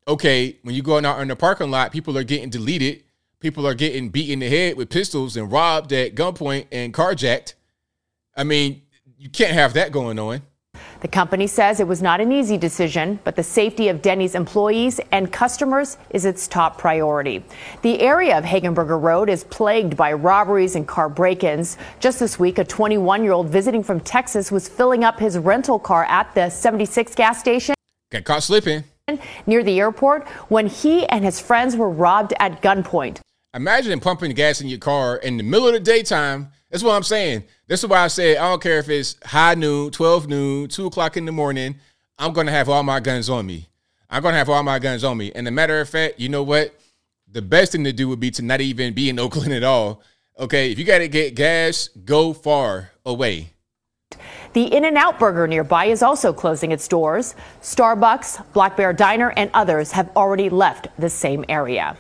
okay, 0.07 0.59
when 0.63 0.75
you 0.75 0.83
go 0.83 0.99
out 0.99 1.21
in 1.21 1.29
the 1.29 1.37
parking 1.37 1.71
lot, 1.71 1.93
people 1.93 2.19
are 2.19 2.25
getting 2.25 2.51
deleted. 2.51 3.05
People 3.41 3.67
are 3.67 3.75
getting 3.75 4.09
beat 4.11 4.31
in 4.31 4.39
the 4.39 4.49
head 4.49 4.77
with 4.77 4.91
pistols 4.91 5.37
and 5.37 5.51
robbed 5.51 5.93
at 5.93 6.15
gunpoint 6.15 6.67
and 6.71 6.93
carjacked. 6.93 7.55
I 8.37 8.45
mean, 8.45 8.83
you 9.19 9.29
can't 9.29 9.53
have 9.53 9.75
that 9.75 9.93
going 9.93 10.19
on. 10.19 10.43
The 11.03 11.09
company 11.09 11.49
says 11.49 11.81
it 11.81 11.89
was 11.89 12.01
not 12.01 12.21
an 12.21 12.31
easy 12.31 12.57
decision, 12.57 13.19
but 13.25 13.35
the 13.35 13.43
safety 13.43 13.89
of 13.89 14.03
Denny's 14.03 14.37
employees 14.37 15.01
and 15.11 15.33
customers 15.33 15.97
is 16.11 16.25
its 16.25 16.47
top 16.47 16.79
priority. 16.79 17.45
The 17.83 18.01
area 18.01 18.39
of 18.39 18.45
Hegenberger 18.45 19.03
Road 19.03 19.29
is 19.29 19.43
plagued 19.43 19.97
by 19.97 20.13
robberies 20.13 20.77
and 20.77 20.87
car 20.87 21.09
break 21.09 21.43
ins. 21.43 21.77
Just 21.99 22.21
this 22.21 22.39
week, 22.39 22.59
a 22.59 22.65
21 22.65 23.25
year 23.25 23.33
old 23.33 23.49
visiting 23.49 23.83
from 23.83 23.99
Texas 23.99 24.53
was 24.53 24.69
filling 24.69 25.03
up 25.03 25.19
his 25.19 25.37
rental 25.37 25.81
car 25.81 26.05
at 26.05 26.33
the 26.37 26.49
76 26.49 27.17
gas 27.17 27.41
station. 27.41 27.75
Got 28.13 28.23
caught 28.23 28.45
slipping 28.45 28.85
near 29.45 29.65
the 29.65 29.81
airport 29.81 30.29
when 30.51 30.69
he 30.69 31.05
and 31.09 31.25
his 31.25 31.41
friends 31.41 31.75
were 31.75 31.91
robbed 31.91 32.33
at 32.39 32.63
gunpoint. 32.63 33.19
Imagine 33.55 33.99
pumping 33.99 34.31
gas 34.35 34.61
in 34.61 34.69
your 34.69 34.79
car 34.79 35.17
in 35.17 35.37
the 35.37 35.43
middle 35.43 35.67
of 35.67 35.75
the 35.75 35.81
daytime. 35.81 36.53
That's 36.73 36.83
what 36.83 36.95
I'm 36.95 37.03
saying. 37.03 37.45
This 37.67 37.85
is 37.85 37.87
why 37.89 37.99
I 37.99 38.09
said 38.09 38.39
I 38.39 38.49
don't 38.49 38.63
care 38.63 38.79
if 38.79 38.89
it's 38.89 39.17
high 39.27 39.55
noon, 39.55 39.91
12 39.91 40.27
noon, 40.27 40.69
2 40.69 40.87
o'clock 40.87 41.19
in 41.19 41.27
the 41.27 41.33
morning. 41.33 41.77
I'm 42.19 42.33
going 42.33 42.47
to 42.47 42.53
have 42.53 42.71
all 42.71 42.83
my 42.83 42.99
guns 42.99 43.29
on 43.29 43.45
me. 43.45 43.69
I'm 44.09 44.23
going 44.23 44.33
to 44.33 44.39
have 44.39 44.49
all 44.49 44.63
my 44.63 44.79
guns 44.79 45.05
on 45.05 45.19
me. 45.19 45.31
And 45.35 45.47
a 45.47 45.51
matter 45.51 45.79
of 45.83 45.89
fact, 45.91 46.19
you 46.19 46.31
know 46.31 46.43
what? 46.43 46.75
The 47.31 47.43
best 47.43 47.73
thing 47.73 47.85
to 47.85 47.93
do 47.93 48.09
would 48.09 48.21
be 48.21 48.31
to 48.33 48.43
not 48.43 48.63
even 48.63 48.95
be 48.95 49.11
in 49.11 49.19
Oakland 49.21 49.53
at 49.53 49.63
all. 49.63 50.03
Okay, 50.39 50.73
if 50.73 50.79
you 50.79 50.87
got 50.87 50.99
to 50.99 51.09
get 51.09 51.35
gas, 51.35 51.89
go 51.89 52.33
far 52.33 52.91
away. 53.05 53.51
The 54.55 54.75
In 54.75 54.87
N 54.87 54.97
Out 54.97 55.19
Burger 55.19 55.47
nearby 55.47 55.87
is 55.87 56.03
also 56.03 56.33
closing 56.33 56.73
its 56.73 56.89
doors. 56.89 57.35
Starbucks, 57.61 58.51
Black 58.55 58.79
Bear 58.79 58.95
Diner, 58.95 59.33
and 59.37 59.51
others 59.53 59.93
have 59.93 60.11
already 60.17 60.49
left 60.49 60.89
the 60.99 61.11
same 61.11 61.45
area. 61.51 61.99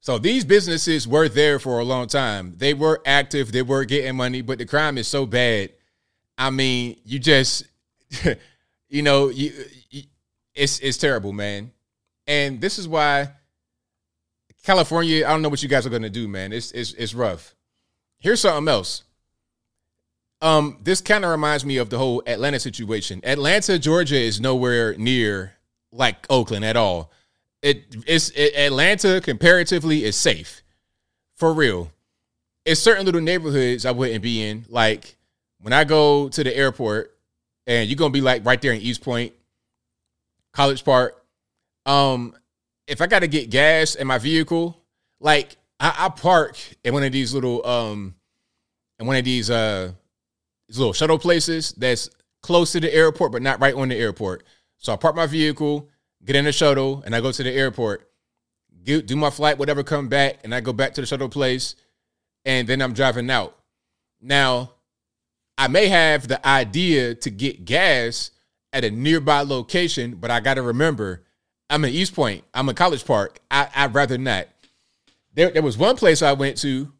So 0.00 0.18
these 0.18 0.44
businesses 0.44 1.08
were 1.08 1.28
there 1.28 1.58
for 1.58 1.80
a 1.80 1.84
long 1.84 2.06
time. 2.06 2.54
They 2.56 2.74
were 2.74 3.02
active, 3.04 3.52
they 3.52 3.62
were 3.62 3.84
getting 3.84 4.16
money, 4.16 4.42
but 4.42 4.58
the 4.58 4.66
crime 4.66 4.96
is 4.96 5.08
so 5.08 5.26
bad. 5.26 5.70
I 6.36 6.50
mean, 6.50 6.96
you 7.04 7.18
just, 7.18 7.64
you 8.88 9.02
know, 9.02 9.28
you, 9.28 9.52
you, 9.90 10.04
it's 10.54 10.78
it's 10.80 10.98
terrible, 10.98 11.32
man. 11.32 11.72
And 12.26 12.60
this 12.60 12.78
is 12.78 12.86
why 12.86 13.30
California. 14.64 15.26
I 15.26 15.30
don't 15.30 15.42
know 15.42 15.48
what 15.48 15.62
you 15.62 15.68
guys 15.68 15.86
are 15.86 15.90
gonna 15.90 16.10
do, 16.10 16.28
man. 16.28 16.52
It's 16.52 16.72
it's 16.72 16.92
it's 16.92 17.14
rough. 17.14 17.54
Here's 18.18 18.40
something 18.40 18.68
else. 18.68 19.02
Um, 20.40 20.78
this 20.82 21.00
kind 21.00 21.24
of 21.24 21.30
reminds 21.30 21.64
me 21.64 21.78
of 21.78 21.90
the 21.90 21.98
whole 21.98 22.22
Atlanta 22.26 22.60
situation. 22.60 23.20
Atlanta, 23.24 23.78
Georgia 23.78 24.16
is 24.16 24.40
nowhere 24.40 24.96
near 24.96 25.54
like 25.90 26.26
Oakland 26.30 26.64
at 26.64 26.76
all. 26.76 27.10
It 27.62 27.96
it's 28.06 28.30
it, 28.30 28.54
Atlanta 28.56 29.20
comparatively 29.20 30.04
is 30.04 30.16
safe. 30.16 30.62
For 31.36 31.52
real. 31.52 31.92
It's 32.64 32.80
certain 32.80 33.06
little 33.06 33.20
neighborhoods 33.20 33.86
I 33.86 33.92
wouldn't 33.92 34.22
be 34.22 34.42
in. 34.42 34.66
Like 34.68 35.16
when 35.60 35.72
I 35.72 35.84
go 35.84 36.28
to 36.28 36.44
the 36.44 36.54
airport 36.54 37.16
and 37.66 37.88
you're 37.88 37.96
gonna 37.96 38.10
be 38.10 38.20
like 38.20 38.44
right 38.44 38.60
there 38.60 38.72
in 38.72 38.80
East 38.80 39.02
Point, 39.02 39.32
College 40.52 40.84
Park. 40.84 41.22
Um, 41.86 42.34
if 42.86 43.00
I 43.00 43.06
gotta 43.06 43.28
get 43.28 43.50
gas 43.50 43.94
in 43.94 44.06
my 44.06 44.18
vehicle, 44.18 44.76
like 45.20 45.56
I, 45.80 45.94
I 45.98 46.08
park 46.08 46.58
in 46.84 46.92
one 46.92 47.04
of 47.04 47.12
these 47.12 47.32
little 47.32 47.64
um 47.66 48.14
in 48.98 49.06
one 49.06 49.16
of 49.16 49.24
these 49.24 49.50
uh 49.50 49.92
these 50.68 50.78
little 50.78 50.92
shuttle 50.92 51.18
places 51.18 51.72
that's 51.72 52.10
close 52.42 52.72
to 52.72 52.80
the 52.80 52.92
airport, 52.92 53.32
but 53.32 53.42
not 53.42 53.60
right 53.60 53.74
on 53.74 53.88
the 53.88 53.96
airport. 53.96 54.44
So 54.78 54.92
I 54.92 54.96
park 54.96 55.16
my 55.16 55.26
vehicle, 55.26 55.88
get 56.28 56.36
in 56.36 56.44
the 56.44 56.52
shuttle, 56.52 57.02
and 57.06 57.16
I 57.16 57.22
go 57.22 57.32
to 57.32 57.42
the 57.42 57.50
airport, 57.50 58.06
get, 58.84 59.06
do 59.06 59.16
my 59.16 59.30
flight, 59.30 59.58
whatever, 59.58 59.82
come 59.82 60.08
back, 60.08 60.40
and 60.44 60.54
I 60.54 60.60
go 60.60 60.74
back 60.74 60.92
to 60.94 61.00
the 61.00 61.06
shuttle 61.06 61.30
place, 61.30 61.74
and 62.44 62.68
then 62.68 62.82
I'm 62.82 62.92
driving 62.92 63.30
out. 63.30 63.56
Now, 64.20 64.72
I 65.56 65.68
may 65.68 65.86
have 65.88 66.28
the 66.28 66.46
idea 66.46 67.14
to 67.14 67.30
get 67.30 67.64
gas 67.64 68.30
at 68.74 68.84
a 68.84 68.90
nearby 68.90 69.40
location, 69.40 70.16
but 70.16 70.30
I 70.30 70.40
got 70.40 70.54
to 70.54 70.62
remember 70.62 71.24
I'm 71.70 71.82
in 71.86 71.94
East 71.94 72.14
Point. 72.14 72.44
I'm 72.52 72.68
in 72.68 72.74
College 72.74 73.06
Park. 73.06 73.38
I, 73.50 73.68
I'd 73.74 73.94
rather 73.94 74.18
not. 74.18 74.48
There, 75.32 75.50
there 75.50 75.62
was 75.62 75.78
one 75.78 75.96
place 75.96 76.20
I 76.20 76.34
went 76.34 76.58
to. 76.58 76.92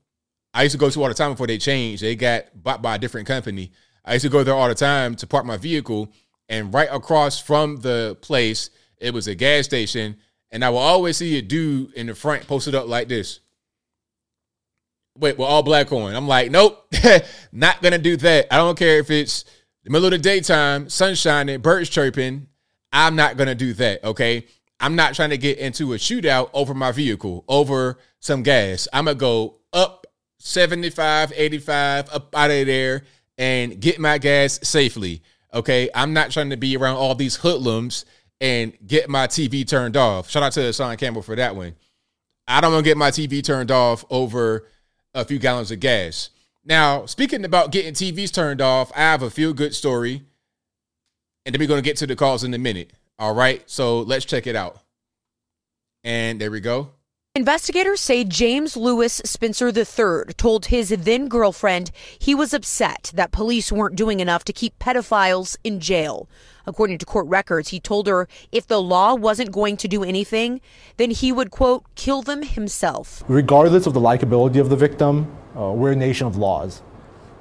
I 0.55 0.63
used 0.63 0.73
to 0.73 0.79
go 0.79 0.89
to 0.89 1.03
all 1.03 1.09
the 1.09 1.15
time 1.15 1.33
before 1.33 1.47
they 1.47 1.59
changed. 1.59 2.03
They 2.03 2.17
got 2.17 2.47
bought 2.55 2.81
by 2.81 2.95
a 2.95 2.99
different 2.99 3.27
company. 3.27 3.73
I 4.07 4.15
used 4.15 4.25
to 4.25 4.31
go 4.31 4.43
there 4.43 4.55
all 4.55 4.69
the 4.69 4.75
time 4.75 5.17
to 5.17 5.27
park 5.27 5.45
my 5.45 5.59
vehicle, 5.59 6.11
and 6.49 6.73
right 6.73 6.89
across 6.91 7.39
from 7.39 7.77
the 7.83 8.17
place, 8.23 8.71
it 9.01 9.15
was 9.15 9.29
a 9.29 9.35
gas 9.35 9.65
station, 9.65 10.17
and 10.51 10.65
I 10.65 10.71
will 10.71 10.79
always 10.79 11.17
see 11.17 11.39
a 11.39 11.43
dude 11.43 11.93
in 11.95 12.07
the 12.07 12.15
front 12.15 12.47
posted 12.47 12.75
up 12.75 12.89
like 12.89 13.09
this. 13.09 13.41
Wait, 15.17 15.37
we're 15.37 15.47
all 15.47 15.63
black 15.63 15.93
on. 15.93 16.15
I'm 16.15 16.29
like, 16.29 16.51
nope, 16.51 16.87
not 17.53 17.83
gonna 17.83 17.99
do 17.99 18.17
that. 18.19 18.53
I 18.53 18.57
don't 18.57 18.79
care 18.79 18.99
if 18.99 19.11
it's 19.11 19.45
the 19.85 19.91
middle 19.91 20.07
of 20.07 20.13
the 20.13 20.19
daytime, 20.19 20.89
sun 20.89 21.15
shining, 21.15 21.61
birds 21.61 21.89
chirping. 21.89 22.47
I'm 22.93 23.17
not 23.17 23.37
gonna 23.37 23.55
do 23.55 23.73
that. 23.75 24.05
Okay. 24.05 24.47
I'm 24.81 24.95
not 24.95 25.15
trying 25.15 25.31
to 25.31 25.39
get 25.39 25.59
into 25.59 25.93
a 25.93 25.97
shootout 25.97 26.51
over 26.53 26.73
my 26.73 26.93
vehicle, 26.93 27.45
over 27.49 27.99
some 28.21 28.43
gas. 28.43 28.87
I'm 28.93 29.07
gonna 29.07 29.17
go 29.17 29.57
up 29.73 30.07
75, 30.39 31.33
85, 31.35 32.11
up 32.11 32.35
out 32.37 32.51
of 32.51 32.67
there 32.67 33.03
and 33.37 33.81
get 33.81 33.99
my 33.99 34.19
gas 34.19 34.61
safely. 34.63 35.23
Okay. 35.53 35.91
I'm 35.95 36.13
not 36.13 36.31
trying 36.31 36.51
to 36.51 36.57
be 36.57 36.77
around 36.77 36.97
all 36.97 37.15
these 37.15 37.37
hoodlums 37.37 38.05
and 38.41 38.73
get 38.87 39.09
my 39.09 39.27
TV 39.27 39.67
turned 39.67 39.97
off. 39.97 40.31
Shout 40.31 40.43
out 40.43 40.53
to 40.53 40.73
Sean 40.73 40.97
Campbell 40.97 41.23
for 41.23 41.37
that 41.37 41.57
one. 41.57 41.75
I 42.47 42.61
don't 42.61 42.73
want 42.73 42.85
to 42.85 42.91
get 42.91 42.97
my 42.97 43.11
TV 43.11 43.43
turned 43.45 43.71
off 43.71 44.05
over 44.11 44.67
a 45.15 45.25
few 45.25 45.39
gallons 45.39 45.71
of 45.71 45.81
gas. 45.81 46.31
Now, 46.65 47.07
speaking 47.07 47.45
about 47.45 47.73
getting 47.73 47.95
TVs 47.95 48.33
turned 48.33 48.61
off, 48.61 48.93
I 48.95 49.01
have 49.01 49.23
a 49.23 49.31
feel 49.31 49.53
good 49.53 49.75
story. 49.75 50.23
And 51.45 51.55
then 51.55 51.61
we're 51.61 51.69
going 51.69 51.83
to 51.83 51.89
get 51.89 51.97
to 51.99 52.07
the 52.07 52.17
calls 52.17 52.45
in 52.45 52.53
a 52.53 52.59
minute. 52.59 52.93
All 53.19 53.35
right. 53.35 53.63
So 53.69 54.01
let's 54.01 54.25
check 54.25 54.47
it 54.47 54.55
out. 54.55 54.79
And 56.05 56.41
there 56.41 56.51
we 56.51 56.61
go. 56.61 56.91
Investigators 57.35 58.01
say 58.01 58.25
James 58.25 58.77
Lewis 58.77 59.23
Spencer 59.25 59.69
III 59.69 60.33
told 60.37 60.67
his 60.67 60.89
then 60.89 61.29
girlfriend 61.29 61.91
he 62.19 62.35
was 62.35 62.53
upset 62.53 63.13
that 63.15 63.31
police 63.31 63.71
weren't 63.71 63.95
doing 63.97 64.21
enough 64.21 64.45
to 64.45 64.53
keep 64.53 64.79
pedophiles 64.79 65.57
in 65.63 65.79
jail. 65.79 66.29
According 66.69 66.99
to 66.99 67.07
court 67.07 67.27
records, 67.29 67.71
he 67.71 67.81
told 67.81 68.07
her 68.07 68.29
if 68.53 68.67
the 68.67 68.81
law 68.81 69.15
wasn't 69.15 69.51
going 69.53 69.79
to 69.79 69.89
do 69.89 70.05
anything, 70.05 70.61
then 70.99 71.11
he 71.11 71.33
would, 71.33 71.51
quote, 71.51 71.83
kill 71.95 72.21
them 72.21 72.43
himself. 72.43 73.25
Regardless 73.27 73.87
of 73.87 73.95
the 73.95 74.01
likability 74.01 74.61
of 74.61 74.69
the 74.69 74.77
victim, 74.77 75.35
uh, 75.57 75.73
we're 75.73 75.93
a 75.93 75.97
nation 75.97 76.27
of 76.27 76.37
laws. 76.37 76.83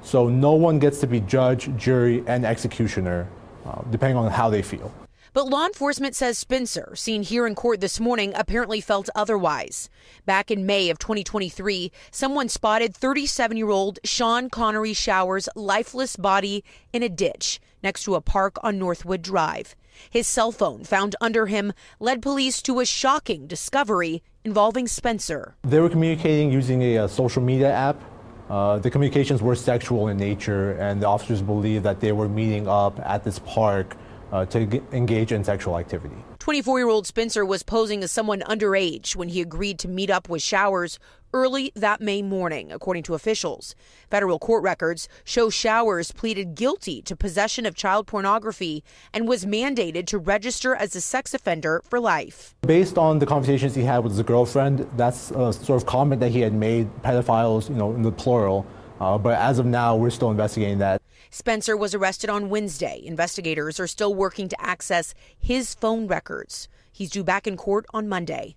So 0.02 0.30
no 0.30 0.54
one 0.54 0.78
gets 0.78 0.98
to 1.00 1.06
be 1.06 1.20
judge, 1.20 1.76
jury, 1.76 2.24
and 2.26 2.46
executioner, 2.46 3.28
uh, 3.66 3.82
depending 3.90 4.16
on 4.16 4.30
how 4.30 4.48
they 4.48 4.62
feel. 4.62 4.90
But 5.34 5.46
law 5.46 5.66
enforcement 5.66 6.16
says 6.16 6.38
Spencer, 6.38 6.96
seen 6.96 7.22
here 7.22 7.46
in 7.46 7.54
court 7.54 7.82
this 7.82 8.00
morning, 8.00 8.32
apparently 8.34 8.80
felt 8.80 9.10
otherwise. 9.14 9.90
Back 10.24 10.50
in 10.50 10.64
May 10.64 10.88
of 10.88 10.98
2023, 10.98 11.92
someone 12.10 12.48
spotted 12.48 12.96
37 12.96 13.58
year 13.58 13.68
old 13.68 13.98
Sean 14.04 14.48
Connery 14.48 14.94
Showers' 14.94 15.50
lifeless 15.54 16.16
body 16.16 16.64
in 16.94 17.02
a 17.02 17.10
ditch 17.10 17.60
next 17.82 18.04
to 18.04 18.14
a 18.14 18.20
park 18.20 18.56
on 18.62 18.78
Northwood 18.78 19.22
Drive. 19.22 19.74
His 20.10 20.26
cell 20.26 20.52
phone 20.52 20.84
found 20.84 21.16
under 21.20 21.46
him 21.46 21.72
led 22.00 22.22
police 22.22 22.62
to 22.62 22.80
a 22.80 22.86
shocking 22.86 23.46
discovery 23.46 24.22
involving 24.44 24.86
Spencer. 24.86 25.56
They 25.62 25.80
were 25.80 25.90
communicating 25.90 26.52
using 26.52 26.82
a, 26.82 26.96
a 26.96 27.08
social 27.08 27.42
media 27.42 27.72
app. 27.72 28.00
Uh, 28.48 28.78
the 28.78 28.90
communications 28.90 29.42
were 29.42 29.54
sexual 29.54 30.08
in 30.08 30.16
nature, 30.16 30.72
and 30.72 31.02
the 31.02 31.06
officers 31.06 31.42
believe 31.42 31.82
that 31.82 32.00
they 32.00 32.12
were 32.12 32.28
meeting 32.28 32.66
up 32.66 32.98
at 33.00 33.22
this 33.24 33.38
park 33.40 33.96
uh, 34.32 34.46
to 34.46 34.82
engage 34.92 35.32
in 35.32 35.44
sexual 35.44 35.78
activity. 35.78 36.16
24 36.38 36.78
year 36.78 36.88
old 36.88 37.06
Spencer 37.06 37.44
was 37.44 37.62
posing 37.62 38.02
as 38.02 38.12
someone 38.12 38.40
underage 38.40 39.16
when 39.16 39.28
he 39.28 39.40
agreed 39.40 39.78
to 39.80 39.88
meet 39.88 40.08
up 40.08 40.28
with 40.28 40.40
Showers 40.40 40.98
early 41.34 41.72
that 41.74 42.00
May 42.00 42.22
morning, 42.22 42.70
according 42.72 43.02
to 43.02 43.14
officials. 43.14 43.74
Federal 44.10 44.38
court 44.38 44.62
records 44.62 45.08
show 45.24 45.50
Showers 45.50 46.12
pleaded 46.12 46.54
guilty 46.54 47.02
to 47.02 47.16
possession 47.16 47.66
of 47.66 47.74
child 47.74 48.06
pornography 48.06 48.84
and 49.12 49.28
was 49.28 49.44
mandated 49.44 50.06
to 50.06 50.18
register 50.18 50.74
as 50.74 50.94
a 50.94 51.00
sex 51.00 51.34
offender 51.34 51.82
for 51.84 52.00
life. 52.00 52.54
Based 52.62 52.96
on 52.96 53.18
the 53.18 53.26
conversations 53.26 53.74
he 53.74 53.82
had 53.82 53.98
with 53.98 54.12
his 54.12 54.22
girlfriend, 54.22 54.88
that's 54.96 55.32
a 55.32 55.52
sort 55.52 55.82
of 55.82 55.86
comment 55.86 56.20
that 56.20 56.30
he 56.30 56.40
had 56.40 56.54
made 56.54 56.88
pedophiles, 57.02 57.68
you 57.68 57.74
know, 57.74 57.94
in 57.94 58.02
the 58.02 58.12
plural. 58.12 58.64
Uh, 59.00 59.18
but 59.18 59.38
as 59.38 59.58
of 59.58 59.66
now, 59.66 59.96
we're 59.96 60.10
still 60.10 60.30
investigating 60.30 60.78
that. 60.78 61.02
Spencer 61.30 61.76
was 61.76 61.94
arrested 61.94 62.30
on 62.30 62.48
Wednesday. 62.48 63.00
Investigators 63.04 63.78
are 63.78 63.86
still 63.86 64.14
working 64.14 64.48
to 64.48 64.60
access 64.60 65.14
his 65.38 65.74
phone 65.74 66.06
records. 66.06 66.68
He's 66.92 67.10
due 67.10 67.24
back 67.24 67.46
in 67.46 67.56
court 67.56 67.86
on 67.92 68.08
Monday. 68.08 68.56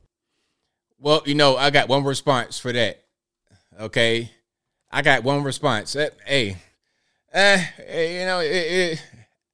Well, 1.00 1.22
you 1.26 1.36
know, 1.36 1.58
I 1.58 1.70
got 1.70 1.90
one 1.90 2.04
response 2.04 2.60
for 2.60 2.72
that. 2.72 3.04
Okay. 3.80 4.32
I 4.92 5.02
got 5.02 5.24
one 5.24 5.44
response. 5.44 5.96
Uh, 5.96 6.10
hey, 6.26 6.58
uh, 7.34 7.58
you 7.80 8.26
know, 8.26 8.40
it, 8.40 8.52
it, 8.52 9.06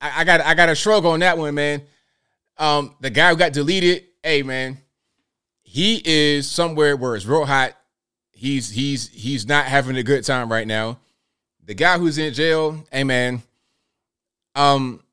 I, 0.02 0.22
I 0.22 0.24
got 0.24 0.42
I 0.42 0.56
got 0.56 0.70
a 0.70 0.76
shrug 0.76 1.06
on 1.06 1.20
that 1.20 1.38
one, 1.38 1.54
man. 1.54 1.84
Um, 2.58 2.96
the 3.02 3.12
guy 3.12 3.30
who 3.30 3.36
got 3.36 3.54
deleted, 3.54 4.06
hey 4.24 4.42
man, 4.42 4.80
he 5.62 6.02
is 6.04 6.50
somewhere 6.50 6.98
where 6.98 7.16
it's 7.16 7.26
real 7.26 7.46
hot. 7.46 7.78
He's 8.32 8.72
he's 8.72 9.10
he's 9.10 9.48
not 9.48 9.66
having 9.66 9.96
a 9.96 10.04
good 10.04 10.24
time 10.24 10.52
right 10.52 10.66
now 10.66 10.98
the 11.68 11.74
guy 11.74 12.00
who's 12.00 12.18
in 12.18 12.34
jail, 12.34 12.84
hey 12.92 13.04
man, 13.04 13.44
um, 14.56 15.04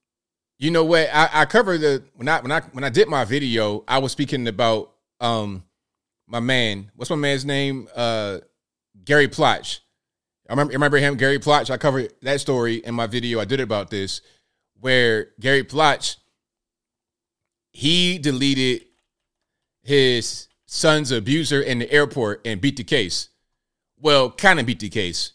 you 0.57 0.71
know 0.71 0.85
what? 0.85 1.11
I, 1.13 1.29
I 1.33 1.45
covered 1.45 1.81
the 1.81 2.03
when 2.15 2.29
I 2.29 2.41
when 2.41 2.53
I 2.53 2.61
when 2.73 2.85
I 2.85 2.89
did 2.89 3.09
my 3.09 3.25
video, 3.25 3.85
I 3.87 3.99
was 3.99 4.13
speaking 4.13 4.47
about 4.49 4.93
um 5.21 5.65
my 6.27 6.41
man. 6.41 6.91
What's 6.95 7.11
my 7.11 7.17
man's 7.17 7.45
name? 7.45 7.89
Uh 7.95 8.39
Gary 9.05 9.29
Plotch. 9.29 9.81
I 10.49 10.53
remember 10.53 10.73
remember 10.73 10.97
him, 10.97 11.17
Gary 11.17 11.39
Plotch. 11.39 11.71
I 11.71 11.77
covered 11.77 12.15
that 12.23 12.41
story 12.41 12.77
in 12.77 12.95
my 12.95 13.09
video. 13.09 13.41
I 13.41 13.45
did 13.45 13.61
about 13.61 13.91
this, 13.91 14.21
where 14.81 15.29
Gary 15.41 15.65
Plotch 15.65 16.17
he 17.73 18.19
deleted 18.19 18.87
his 19.83 20.47
son's 20.67 21.11
abuser 21.11 21.61
in 21.61 21.81
the 21.81 21.91
airport 21.91 22.41
and 22.45 22.61
beat 22.61 22.77
the 22.77 22.85
case. 22.85 23.29
Well, 23.99 24.31
kind 24.31 24.61
of 24.61 24.67
beat 24.67 24.79
the 24.79 24.89
case 24.89 25.34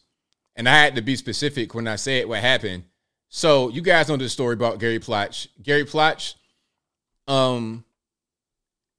and 0.60 0.68
I 0.68 0.78
had 0.78 0.96
to 0.96 1.02
be 1.02 1.16
specific 1.16 1.74
when 1.74 1.88
I 1.88 1.96
said 1.96 2.26
what 2.28 2.42
happened. 2.42 2.84
So 3.30 3.70
you 3.70 3.82
guys 3.82 4.10
know 4.10 4.18
the 4.18 4.28
story 4.28 4.56
about 4.56 4.78
Gary 4.78 5.00
Plotch. 5.00 5.48
Gary 5.64 5.86
Plotch 5.86 6.36
um 7.28 7.86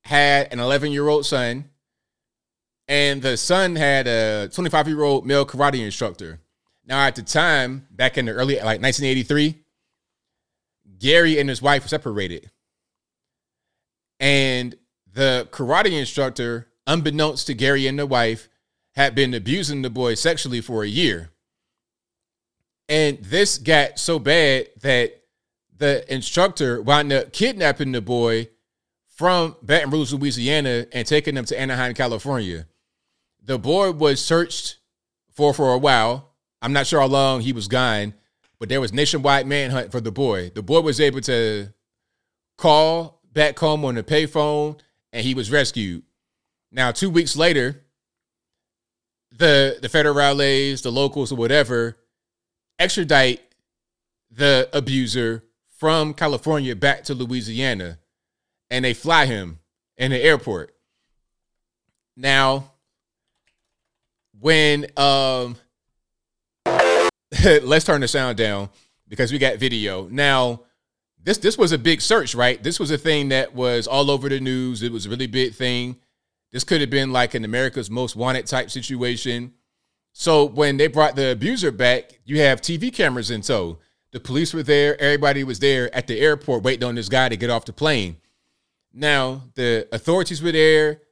had 0.04 0.50
an 0.52 0.58
11 0.58 0.90
year 0.90 1.06
old 1.06 1.26
son, 1.26 1.68
and 2.88 3.20
the 3.20 3.36
son 3.36 3.76
had 3.76 4.06
a 4.06 4.48
25 4.48 4.88
year 4.88 5.02
old 5.02 5.26
male 5.26 5.44
karate 5.44 5.84
instructor. 5.84 6.40
Now, 6.86 7.06
at 7.06 7.14
the 7.14 7.22
time, 7.22 7.86
back 7.90 8.16
in 8.16 8.24
the 8.24 8.32
early 8.32 8.54
like 8.56 8.80
1983, 8.80 9.62
Gary 10.98 11.38
and 11.38 11.48
his 11.48 11.60
wife 11.60 11.82
were 11.82 11.88
separated, 11.88 12.50
and 14.18 14.74
the 15.12 15.46
karate 15.50 15.92
instructor, 15.92 16.68
unbeknownst 16.86 17.46
to 17.48 17.54
Gary 17.54 17.86
and 17.86 17.98
the 17.98 18.06
wife, 18.06 18.48
had 18.94 19.14
been 19.14 19.34
abusing 19.34 19.82
the 19.82 19.90
boy 19.90 20.14
sexually 20.14 20.62
for 20.62 20.82
a 20.84 20.88
year. 20.88 21.30
And 22.90 23.18
this 23.18 23.56
got 23.56 24.00
so 24.00 24.18
bad 24.18 24.66
that 24.80 25.12
the 25.78 26.12
instructor 26.12 26.82
wound 26.82 27.12
up 27.12 27.32
kidnapping 27.32 27.92
the 27.92 28.00
boy 28.00 28.48
from 29.06 29.54
Baton 29.62 29.90
Rouge, 29.90 30.12
Louisiana, 30.12 30.86
and 30.92 31.06
taking 31.06 31.36
him 31.36 31.44
to 31.44 31.58
Anaheim, 31.58 31.94
California. 31.94 32.66
The 33.44 33.60
boy 33.60 33.92
was 33.92 34.20
searched 34.20 34.78
for 35.30 35.54
for 35.54 35.72
a 35.72 35.78
while. 35.78 36.32
I'm 36.60 36.72
not 36.72 36.88
sure 36.88 37.00
how 37.00 37.06
long 37.06 37.42
he 37.42 37.52
was 37.52 37.68
gone, 37.68 38.12
but 38.58 38.68
there 38.68 38.80
was 38.80 38.92
nationwide 38.92 39.46
manhunt 39.46 39.92
for 39.92 40.00
the 40.00 40.10
boy. 40.10 40.50
The 40.50 40.62
boy 40.62 40.80
was 40.80 41.00
able 41.00 41.20
to 41.22 41.72
call 42.58 43.22
back 43.32 43.56
home 43.56 43.84
on 43.84 43.94
the 43.94 44.02
payphone 44.02 44.80
and 45.12 45.24
he 45.24 45.34
was 45.34 45.48
rescued. 45.50 46.02
Now, 46.72 46.90
two 46.90 47.08
weeks 47.08 47.36
later, 47.36 47.84
the 49.30 49.78
the 49.80 49.88
federales, 49.88 50.82
the 50.82 50.90
locals, 50.90 51.30
or 51.30 51.36
whatever, 51.36 51.96
extradite 52.80 53.40
the 54.30 54.68
abuser 54.72 55.44
from 55.78 56.14
California 56.14 56.74
back 56.74 57.04
to 57.04 57.14
Louisiana, 57.14 57.98
and 58.70 58.84
they 58.84 58.94
fly 58.94 59.26
him 59.26 59.60
in 59.96 60.10
the 60.10 60.20
airport. 60.20 60.74
Now, 62.16 62.72
when 64.38 64.86
um, 64.96 65.56
let's 67.62 67.84
turn 67.84 68.00
the 68.00 68.08
sound 68.08 68.36
down 68.36 68.70
because 69.08 69.30
we 69.30 69.38
got 69.38 69.56
video 69.58 70.08
now. 70.08 70.62
This 71.22 71.36
this 71.36 71.58
was 71.58 71.72
a 71.72 71.78
big 71.78 72.00
search, 72.00 72.34
right? 72.34 72.62
This 72.62 72.80
was 72.80 72.90
a 72.90 72.96
thing 72.96 73.28
that 73.28 73.54
was 73.54 73.86
all 73.86 74.10
over 74.10 74.30
the 74.30 74.40
news. 74.40 74.82
It 74.82 74.90
was 74.90 75.04
a 75.04 75.10
really 75.10 75.26
big 75.26 75.54
thing. 75.54 75.96
This 76.50 76.64
could 76.64 76.80
have 76.80 76.88
been 76.88 77.12
like 77.12 77.34
an 77.34 77.44
America's 77.44 77.90
Most 77.90 78.16
Wanted 78.16 78.46
type 78.46 78.70
situation. 78.70 79.52
So 80.12 80.44
when 80.44 80.76
they 80.76 80.86
brought 80.86 81.16
the 81.16 81.32
abuser 81.32 81.70
back, 81.70 82.20
you 82.24 82.40
have 82.40 82.60
TV 82.60 82.92
cameras 82.92 83.30
in 83.30 83.42
tow. 83.42 83.78
The 84.12 84.20
police 84.20 84.52
were 84.52 84.62
there. 84.62 85.00
Everybody 85.00 85.44
was 85.44 85.60
there 85.60 85.94
at 85.94 86.06
the 86.06 86.18
airport 86.18 86.62
waiting 86.62 86.88
on 86.88 86.96
this 86.96 87.08
guy 87.08 87.28
to 87.28 87.36
get 87.36 87.50
off 87.50 87.64
the 87.64 87.72
plane. 87.72 88.16
Now 88.92 89.44
the 89.54 89.88
authorities 89.92 90.42
were 90.42 90.52
there, 90.52 91.02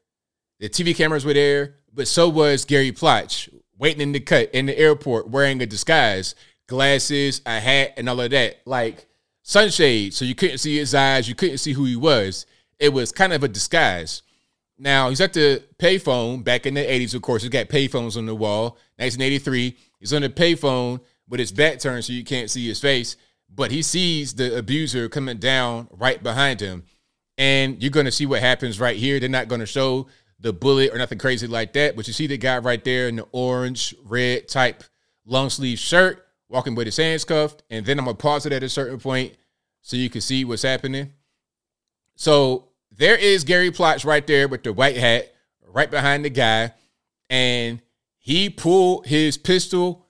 the 0.58 0.68
TV 0.68 0.96
cameras 0.96 1.24
were 1.24 1.34
there, 1.34 1.76
but 1.94 2.08
so 2.08 2.28
was 2.28 2.64
Gary 2.64 2.90
Plotch 2.90 3.48
waiting 3.78 4.00
in 4.00 4.12
the 4.12 4.20
cut 4.20 4.50
in 4.52 4.66
the 4.66 4.76
airport 4.76 5.30
wearing 5.30 5.62
a 5.62 5.66
disguise, 5.66 6.34
glasses, 6.66 7.40
a 7.46 7.60
hat, 7.60 7.94
and 7.96 8.08
all 8.08 8.20
of 8.20 8.30
that. 8.32 8.60
Like 8.66 9.06
sunshade, 9.42 10.12
so 10.12 10.24
you 10.24 10.34
couldn't 10.34 10.58
see 10.58 10.76
his 10.76 10.94
eyes, 10.94 11.28
you 11.28 11.36
couldn't 11.36 11.58
see 11.58 11.72
who 11.72 11.84
he 11.84 11.96
was. 11.96 12.46
It 12.80 12.92
was 12.92 13.12
kind 13.12 13.32
of 13.32 13.44
a 13.44 13.48
disguise. 13.48 14.22
Now 14.78 15.08
he's 15.08 15.20
at 15.20 15.32
the 15.32 15.62
payphone 15.78 16.44
back 16.44 16.64
in 16.64 16.74
the 16.74 16.84
80s, 16.84 17.14
of 17.14 17.22
course. 17.22 17.42
He's 17.42 17.50
got 17.50 17.68
payphones 17.68 18.16
on 18.16 18.26
the 18.26 18.34
wall. 18.34 18.78
1983. 18.96 19.76
He's 19.98 20.12
on 20.12 20.22
the 20.22 20.28
payphone 20.28 21.00
with 21.28 21.40
his 21.40 21.52
back 21.52 21.80
turned 21.80 22.04
so 22.04 22.12
you 22.12 22.24
can't 22.24 22.50
see 22.50 22.66
his 22.66 22.80
face, 22.80 23.16
but 23.52 23.70
he 23.70 23.82
sees 23.82 24.34
the 24.34 24.56
abuser 24.56 25.08
coming 25.08 25.38
down 25.38 25.88
right 25.90 26.22
behind 26.22 26.60
him. 26.60 26.84
And 27.36 27.82
you're 27.82 27.90
gonna 27.90 28.12
see 28.12 28.26
what 28.26 28.40
happens 28.40 28.80
right 28.80 28.96
here. 28.96 29.18
They're 29.18 29.28
not 29.28 29.48
gonna 29.48 29.66
show 29.66 30.06
the 30.40 30.52
bullet 30.52 30.92
or 30.92 30.98
nothing 30.98 31.18
crazy 31.18 31.46
like 31.48 31.72
that, 31.72 31.96
but 31.96 32.06
you 32.06 32.12
see 32.12 32.28
the 32.28 32.38
guy 32.38 32.58
right 32.58 32.82
there 32.84 33.08
in 33.08 33.16
the 33.16 33.26
orange, 33.32 33.94
red 34.04 34.48
type 34.48 34.84
long 35.24 35.50
sleeve 35.50 35.78
shirt, 35.78 36.24
walking 36.48 36.74
with 36.74 36.86
his 36.86 36.96
hands 36.96 37.24
cuffed. 37.24 37.62
And 37.68 37.84
then 37.84 37.98
I'm 37.98 38.04
gonna 38.04 38.16
pause 38.16 38.46
it 38.46 38.52
at 38.52 38.62
a 38.62 38.68
certain 38.68 39.00
point 39.00 39.34
so 39.82 39.96
you 39.96 40.08
can 40.08 40.20
see 40.20 40.44
what's 40.44 40.62
happening. 40.62 41.12
So 42.14 42.67
there 42.98 43.16
is 43.16 43.44
Gary 43.44 43.70
Plotch 43.70 44.04
right 44.04 44.26
there 44.26 44.48
with 44.48 44.64
the 44.64 44.72
white 44.72 44.96
hat, 44.96 45.32
right 45.66 45.90
behind 45.90 46.24
the 46.24 46.30
guy, 46.30 46.72
and 47.30 47.80
he 48.18 48.50
pulled 48.50 49.06
his 49.06 49.38
pistol, 49.38 50.06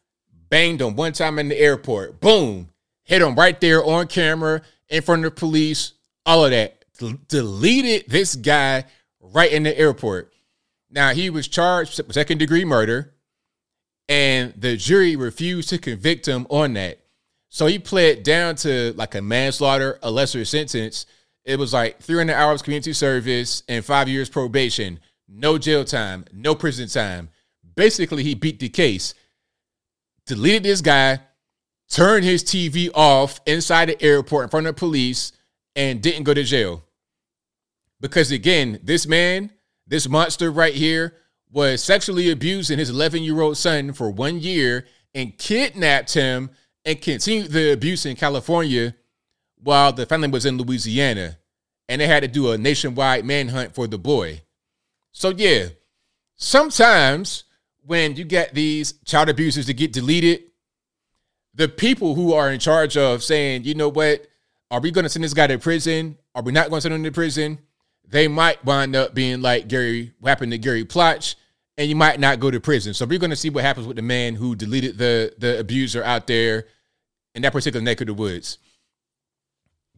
banged 0.48 0.81
him 0.81 0.97
one 0.97 1.12
time 1.12 1.39
in 1.39 1.48
the 1.48 1.60
airport. 1.60 2.19
Boom, 2.20 2.70
hit 3.05 3.20
him 3.20 3.35
right 3.35 3.60
there 3.60 3.85
on 3.85 4.06
camera 4.06 4.62
in 4.89 5.02
front 5.02 5.24
of 5.24 5.35
the 5.35 5.39
police. 5.39 5.93
All 6.24 6.44
of 6.44 6.51
that. 6.51 6.85
D- 6.98 7.19
deleted 7.28 8.06
this 8.09 8.35
guy 8.35 8.85
right 9.20 9.52
in 9.52 9.62
the 9.62 9.78
airport. 9.78 10.32
Now 10.90 11.10
he 11.10 11.28
was 11.28 11.47
charged 11.47 11.98
with 11.98 12.15
second 12.15 12.39
degree 12.39 12.65
murder, 12.65 13.15
and 14.09 14.55
the 14.56 14.78
jury 14.78 15.15
refused 15.15 15.69
to 15.69 15.78
convict 15.78 16.27
him 16.27 16.47
on 16.48 16.73
that. 16.73 17.01
So 17.51 17.66
he 17.66 17.78
pled 17.78 18.23
down 18.23 18.56
to 18.56 18.94
like 18.97 19.15
a 19.15 19.23
manslaughter, 19.23 19.98
a 20.02 20.10
lesser 20.10 20.44
sentence 20.47 21.05
it 21.49 21.59
was 21.59 21.73
like 21.73 21.99
300 22.03 22.35
hours 22.35 22.61
community 22.61 22.93
service 22.93 23.62
and 23.69 23.83
five 23.83 24.07
years 24.07 24.29
probation, 24.29 25.01
no 25.27 25.57
jail 25.57 25.83
time, 25.83 26.27
no 26.31 26.55
prison 26.55 26.89
time. 26.89 27.31
Basically, 27.75 28.23
he 28.23 28.35
beat 28.35 28.61
the 28.61 28.69
case, 28.69 29.15
deleted 30.27 30.65
this 30.65 30.83
guy, 30.83 31.20
turned 31.89 32.27
his 32.27 32.45
TV 32.45 32.91
off 32.95 33.41
inside 33.47 33.89
the 33.89 34.03
airport 34.03 34.45
in 34.45 34.51
front 34.51 34.66
of 34.66 34.75
the 34.77 34.79
police, 34.79 35.33
and 35.75 36.03
didn't 36.03 36.25
go 36.25 36.35
to 36.35 36.45
jail. 36.45 36.85
Because 37.99 38.31
again, 38.31 38.79
this 38.83 39.07
man, 39.07 39.51
this 39.87 40.07
monster 40.07 40.53
right 40.53 40.75
here, 40.75 41.15
was 41.51 41.83
sexually 41.83 42.31
abusing 42.31 42.79
his 42.79 42.91
11 42.91 43.23
year 43.23 43.41
old 43.41 43.57
son 43.57 43.95
for 43.95 44.11
one 44.11 44.39
year 44.39 44.87
and 45.15 45.39
kidnapped 45.39 46.12
him 46.12 46.51
and 46.85 47.01
continued 47.01 47.53
the 47.53 47.73
abuse 47.73 48.05
in 48.05 48.16
California 48.16 48.95
while 49.62 49.93
the 49.93 50.06
family 50.06 50.28
was 50.28 50.47
in 50.47 50.59
Louisiana 50.59 51.39
and 51.89 52.01
they 52.01 52.06
had 52.06 52.20
to 52.20 52.28
do 52.28 52.52
a 52.52 52.59
nationwide 52.59 53.24
manhunt 53.24 53.74
for 53.74 53.86
the 53.86 53.98
boy. 53.98 54.43
So, 55.12 55.30
yeah, 55.30 55.68
sometimes 56.36 57.44
when 57.85 58.16
you 58.16 58.24
get 58.24 58.55
these 58.55 58.94
child 59.05 59.28
abusers 59.28 59.66
to 59.66 59.74
get 59.74 59.93
deleted, 59.93 60.43
the 61.55 61.68
people 61.68 62.14
who 62.14 62.35
are 62.35 62.52
in 62.52 62.60
charge 62.60 62.97
of 62.97 63.24
saying, 63.24 63.64
you 63.64 63.74
know 63.74 63.89
what, 63.89 64.26
are 64.70 64.80
we 64.80 64.90
going 64.90 65.05
to 65.05 65.09
send 65.09 65.24
this 65.24 65.35
guy 65.35 65.47
to 65.47 65.59
prison? 65.59 66.18
Are 66.35 66.43
we 66.43 66.52
not 66.52 66.68
going 66.68 66.78
to 66.78 66.82
send 66.82 66.94
him 66.94 67.05
to 67.05 67.10
prison? 67.10 67.59
They 68.06 68.28
might 68.28 68.64
wind 68.64 68.94
up 68.94 69.14
being 69.14 69.43
like 69.43 69.68
Gary, 69.68 70.12
what 70.20 70.28
happened 70.28 70.52
to 70.52 70.59
Gary 70.59 70.85
Plotch, 70.85 71.35
and 71.76 71.89
you 71.89 71.97
might 71.97 72.20
not 72.20 72.40
go 72.40 72.51
to 72.51 72.60
prison. 72.60 72.94
So 72.94 73.06
we're 73.06 73.18
going 73.18 73.30
to 73.30 73.36
see 73.36 73.51
what 73.51 73.64
happens 73.64 73.86
with 73.86 73.97
the 73.97 74.02
man 74.02 74.35
who 74.35 74.55
deleted 74.55 74.98
the 74.98 75.35
the 75.39 75.59
abuser 75.60 76.02
out 76.02 76.26
there 76.26 76.66
in 77.35 77.43
that 77.43 77.52
particular 77.52 77.82
neck 77.82 78.01
of 78.01 78.06
the 78.06 78.14
woods. 78.14 78.59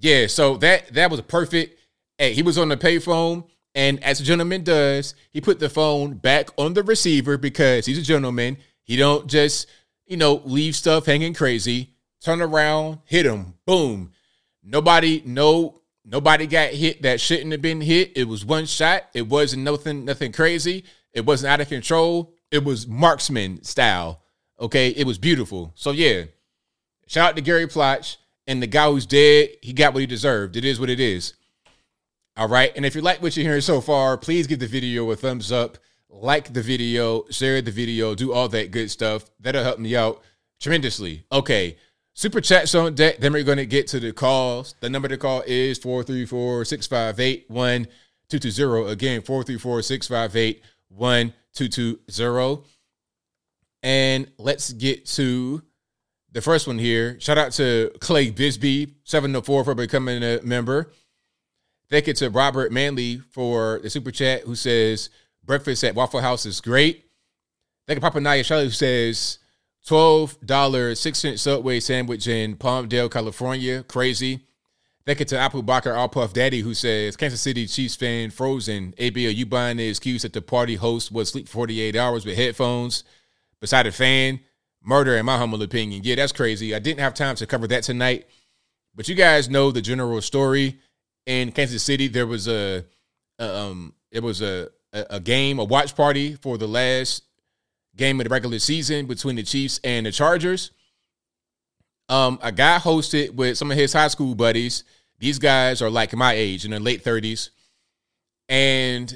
Yeah, 0.00 0.26
so 0.28 0.56
that 0.56 0.94
that 0.94 1.10
was 1.10 1.20
perfect. 1.20 1.78
Hey, 2.18 2.32
he 2.32 2.42
was 2.42 2.56
on 2.56 2.70
the 2.70 2.76
payphone, 2.76 3.44
and 3.74 4.02
as 4.02 4.20
a 4.20 4.24
gentleman 4.24 4.64
does, 4.64 5.14
he 5.30 5.40
put 5.40 5.60
the 5.60 5.68
phone 5.68 6.14
back 6.14 6.48
on 6.56 6.72
the 6.72 6.82
receiver 6.82 7.36
because 7.36 7.86
he's 7.86 7.98
a 7.98 8.02
gentleman. 8.02 8.56
He 8.82 8.96
don't 8.96 9.26
just 9.26 9.68
you 10.06 10.16
know 10.16 10.42
leave 10.44 10.74
stuff 10.74 11.06
hanging 11.06 11.34
crazy. 11.34 11.90
Turn 12.22 12.40
around, 12.40 12.98
hit 13.04 13.26
him, 13.26 13.54
boom. 13.66 14.12
Nobody, 14.62 15.22
no, 15.24 15.80
nobody 16.04 16.46
got 16.46 16.70
hit 16.70 17.02
that 17.02 17.20
shouldn't 17.20 17.52
have 17.52 17.62
been 17.62 17.80
hit. 17.80 18.12
It 18.14 18.24
was 18.24 18.44
one 18.44 18.66
shot. 18.66 19.04
It 19.14 19.26
wasn't 19.26 19.62
nothing, 19.62 20.04
nothing 20.04 20.32
crazy. 20.32 20.84
It 21.12 21.24
wasn't 21.24 21.52
out 21.52 21.60
of 21.60 21.68
control. 21.68 22.34
It 22.50 22.64
was 22.64 22.86
marksman 22.86 23.62
style. 23.62 24.22
Okay, 24.58 24.88
it 24.90 25.06
was 25.06 25.18
beautiful. 25.18 25.72
So 25.74 25.92
yeah, 25.92 26.24
shout 27.06 27.30
out 27.30 27.36
to 27.36 27.42
Gary 27.42 27.66
Plotch 27.66 28.18
and 28.46 28.62
the 28.62 28.66
guy 28.66 28.90
who's 28.90 29.06
dead, 29.06 29.50
he 29.62 29.72
got 29.72 29.94
what 29.94 30.00
he 30.00 30.06
deserved. 30.06 30.56
It 30.56 30.64
is 30.64 30.80
what 30.80 30.90
it 30.90 31.00
is. 31.00 31.34
All 32.36 32.48
right. 32.48 32.72
And 32.74 32.86
if 32.86 32.94
you 32.94 33.02
like 33.02 33.22
what 33.22 33.36
you're 33.36 33.44
hearing 33.44 33.60
so 33.60 33.80
far, 33.80 34.16
please 34.16 34.46
give 34.46 34.58
the 34.60 34.66
video 34.66 35.10
a 35.10 35.16
thumbs 35.16 35.52
up, 35.52 35.78
like 36.08 36.52
the 36.52 36.62
video, 36.62 37.24
share 37.30 37.60
the 37.60 37.70
video, 37.70 38.14
do 38.14 38.32
all 38.32 38.48
that 38.48 38.70
good 38.70 38.90
stuff. 38.90 39.30
That'll 39.40 39.62
help 39.64 39.78
me 39.78 39.94
out 39.96 40.22
tremendously. 40.58 41.24
Okay. 41.30 41.76
Super 42.14 42.40
chats 42.40 42.74
on 42.74 42.94
deck. 42.94 43.18
Then 43.18 43.32
we're 43.32 43.44
going 43.44 43.58
to 43.58 43.66
get 43.66 43.86
to 43.88 44.00
the 44.00 44.12
calls. 44.12 44.74
The 44.80 44.90
number 44.90 45.08
to 45.08 45.16
call 45.16 45.42
is 45.46 45.78
434 45.78 46.64
658 46.64 47.48
1220. 47.48 48.92
Again, 48.92 49.22
434 49.22 49.82
658 49.82 50.62
1220. 50.88 52.62
And 53.82 54.30
let's 54.36 54.72
get 54.72 55.06
to 55.06 55.62
the 56.32 56.40
first 56.40 56.66
one 56.66 56.78
here. 56.78 57.18
Shout 57.20 57.38
out 57.38 57.52
to 57.52 57.90
Clay 58.00 58.30
Bisbee, 58.30 58.94
704 59.04 59.64
for 59.64 59.74
becoming 59.74 60.22
a 60.22 60.40
member. 60.42 60.92
Thank 61.88 62.06
you 62.06 62.14
to 62.14 62.30
Robert 62.30 62.70
Manley 62.70 63.20
for 63.30 63.80
the 63.82 63.90
super 63.90 64.12
chat 64.12 64.42
who 64.42 64.54
says 64.54 65.10
breakfast 65.44 65.82
at 65.82 65.94
Waffle 65.94 66.20
House 66.20 66.46
is 66.46 66.60
great. 66.60 67.04
Thank 67.86 67.96
you, 67.96 68.00
Papa 68.00 68.20
Naya 68.20 68.44
Charlie, 68.44 68.66
who 68.66 68.70
says 68.70 69.38
$12, 69.88 70.96
6 70.96 71.18
cent 71.18 71.40
Subway 71.40 71.80
sandwich 71.80 72.28
in 72.28 72.56
Palmdale, 72.56 73.10
California. 73.10 73.82
Crazy. 73.82 74.46
Thank 75.06 75.18
you 75.18 75.24
to 75.24 75.38
Apple 75.38 75.64
Bacher 75.64 75.96
All 75.96 76.08
Puff 76.08 76.32
Daddy, 76.32 76.60
who 76.60 76.74
says 76.74 77.16
Kansas 77.16 77.40
City 77.40 77.66
Chiefs 77.66 77.96
fan 77.96 78.30
frozen. 78.30 78.94
AB, 78.98 79.26
are 79.26 79.30
you 79.30 79.46
buying 79.46 79.78
the 79.78 79.88
excuse 79.88 80.22
that 80.22 80.32
the 80.32 80.42
party 80.42 80.76
host 80.76 81.10
was 81.10 81.30
sleep 81.30 81.48
48 81.48 81.96
hours 81.96 82.24
with 82.24 82.36
headphones 82.36 83.02
beside 83.60 83.88
a 83.88 83.92
fan? 83.92 84.38
Murder, 84.82 85.16
in 85.16 85.26
my 85.26 85.36
humble 85.38 85.62
opinion. 85.62 86.02
Yeah, 86.04 86.16
that's 86.16 86.32
crazy. 86.32 86.74
I 86.74 86.78
didn't 86.78 87.00
have 87.00 87.14
time 87.14 87.36
to 87.36 87.46
cover 87.46 87.66
that 87.68 87.82
tonight, 87.82 88.26
but 88.94 89.08
you 89.08 89.14
guys 89.14 89.48
know 89.48 89.70
the 89.70 89.82
general 89.82 90.20
story. 90.22 90.78
In 91.26 91.52
Kansas 91.52 91.82
City, 91.82 92.08
there 92.08 92.26
was 92.26 92.48
a, 92.48 92.84
um, 93.38 93.94
it 94.10 94.22
was 94.22 94.40
a, 94.42 94.70
a 94.92 95.20
game, 95.20 95.58
a 95.58 95.64
watch 95.64 95.94
party 95.94 96.34
for 96.34 96.58
the 96.58 96.66
last 96.66 97.22
game 97.96 98.18
of 98.20 98.24
the 98.24 98.30
regular 98.30 98.58
season 98.58 99.06
between 99.06 99.36
the 99.36 99.42
Chiefs 99.42 99.80
and 99.84 100.06
the 100.06 100.12
Chargers. 100.12 100.70
Um, 102.08 102.38
a 102.42 102.50
guy 102.50 102.78
hosted 102.78 103.34
with 103.34 103.58
some 103.58 103.70
of 103.70 103.76
his 103.76 103.92
high 103.92 104.08
school 104.08 104.34
buddies. 104.34 104.84
These 105.18 105.38
guys 105.38 105.82
are 105.82 105.90
like 105.90 106.14
my 106.16 106.32
age 106.32 106.64
in 106.64 106.70
their 106.70 106.80
late 106.80 107.02
thirties, 107.02 107.50
and 108.48 109.14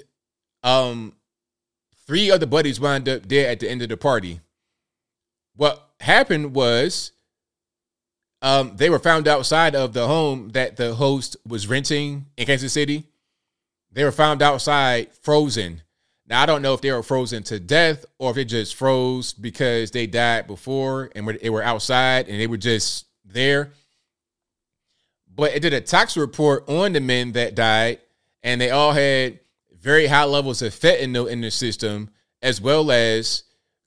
um, 0.63 1.15
three 2.07 2.31
other 2.31 2.47
buddies 2.47 2.79
wound 2.79 3.09
up 3.09 3.27
there 3.27 3.49
at 3.51 3.61
the 3.61 3.69
end 3.69 3.83
of 3.83 3.89
the 3.89 3.97
party 3.97 4.41
what 5.57 5.91
happened 6.01 6.55
was 6.55 7.13
um, 8.43 8.77
they 8.77 8.91
were 8.91 8.99
found 8.99 9.27
outside 9.27 9.75
of 9.75 9.93
the 9.93 10.07
home 10.07 10.51
that 10.51 10.77
the 10.77 10.95
host 10.95 11.37
was 11.47 11.67
renting 11.67 12.27
in 12.37 12.47
Kansas 12.47 12.73
City. 12.73 13.05
They 13.91 14.05
were 14.05 14.13
found 14.13 14.43
outside, 14.43 15.13
frozen. 15.23 15.83
Now 16.27 16.43
I 16.43 16.47
don't 16.47 16.63
know 16.63 16.75
if 16.75 16.81
they 16.81 16.93
were 16.93 17.03
frozen 17.03 17.43
to 17.45 17.61
death 17.61 18.05
or 18.19 18.31
if 18.31 18.37
they 18.37 18.45
just 18.45 18.75
froze 18.75 19.33
because 19.33 19.93
they 19.93 20.07
died 20.07 20.47
before 20.47 21.11
and 21.15 21.27
they 21.41 21.51
were 21.51 21.63
outside 21.63 22.29
and 22.29 22.41
they 22.41 22.47
were 22.47 22.57
just 22.57 23.07
there. 23.25 23.73
But 25.35 25.55
it 25.55 25.61
did 25.61 25.73
a 25.73 25.81
tox 25.81 26.17
report 26.17 26.69
on 26.69 26.93
the 26.93 27.01
men 27.01 27.33
that 27.33 27.55
died, 27.55 28.01
and 28.43 28.61
they 28.61 28.71
all 28.71 28.93
had 28.93 29.41
very 29.73 30.07
high 30.07 30.25
levels 30.25 30.63
of 30.63 30.73
fentanyl 30.75 31.29
in 31.29 31.41
their 31.41 31.51
system, 31.51 32.11
as 32.41 32.61
well 32.61 32.91
as 32.93 33.44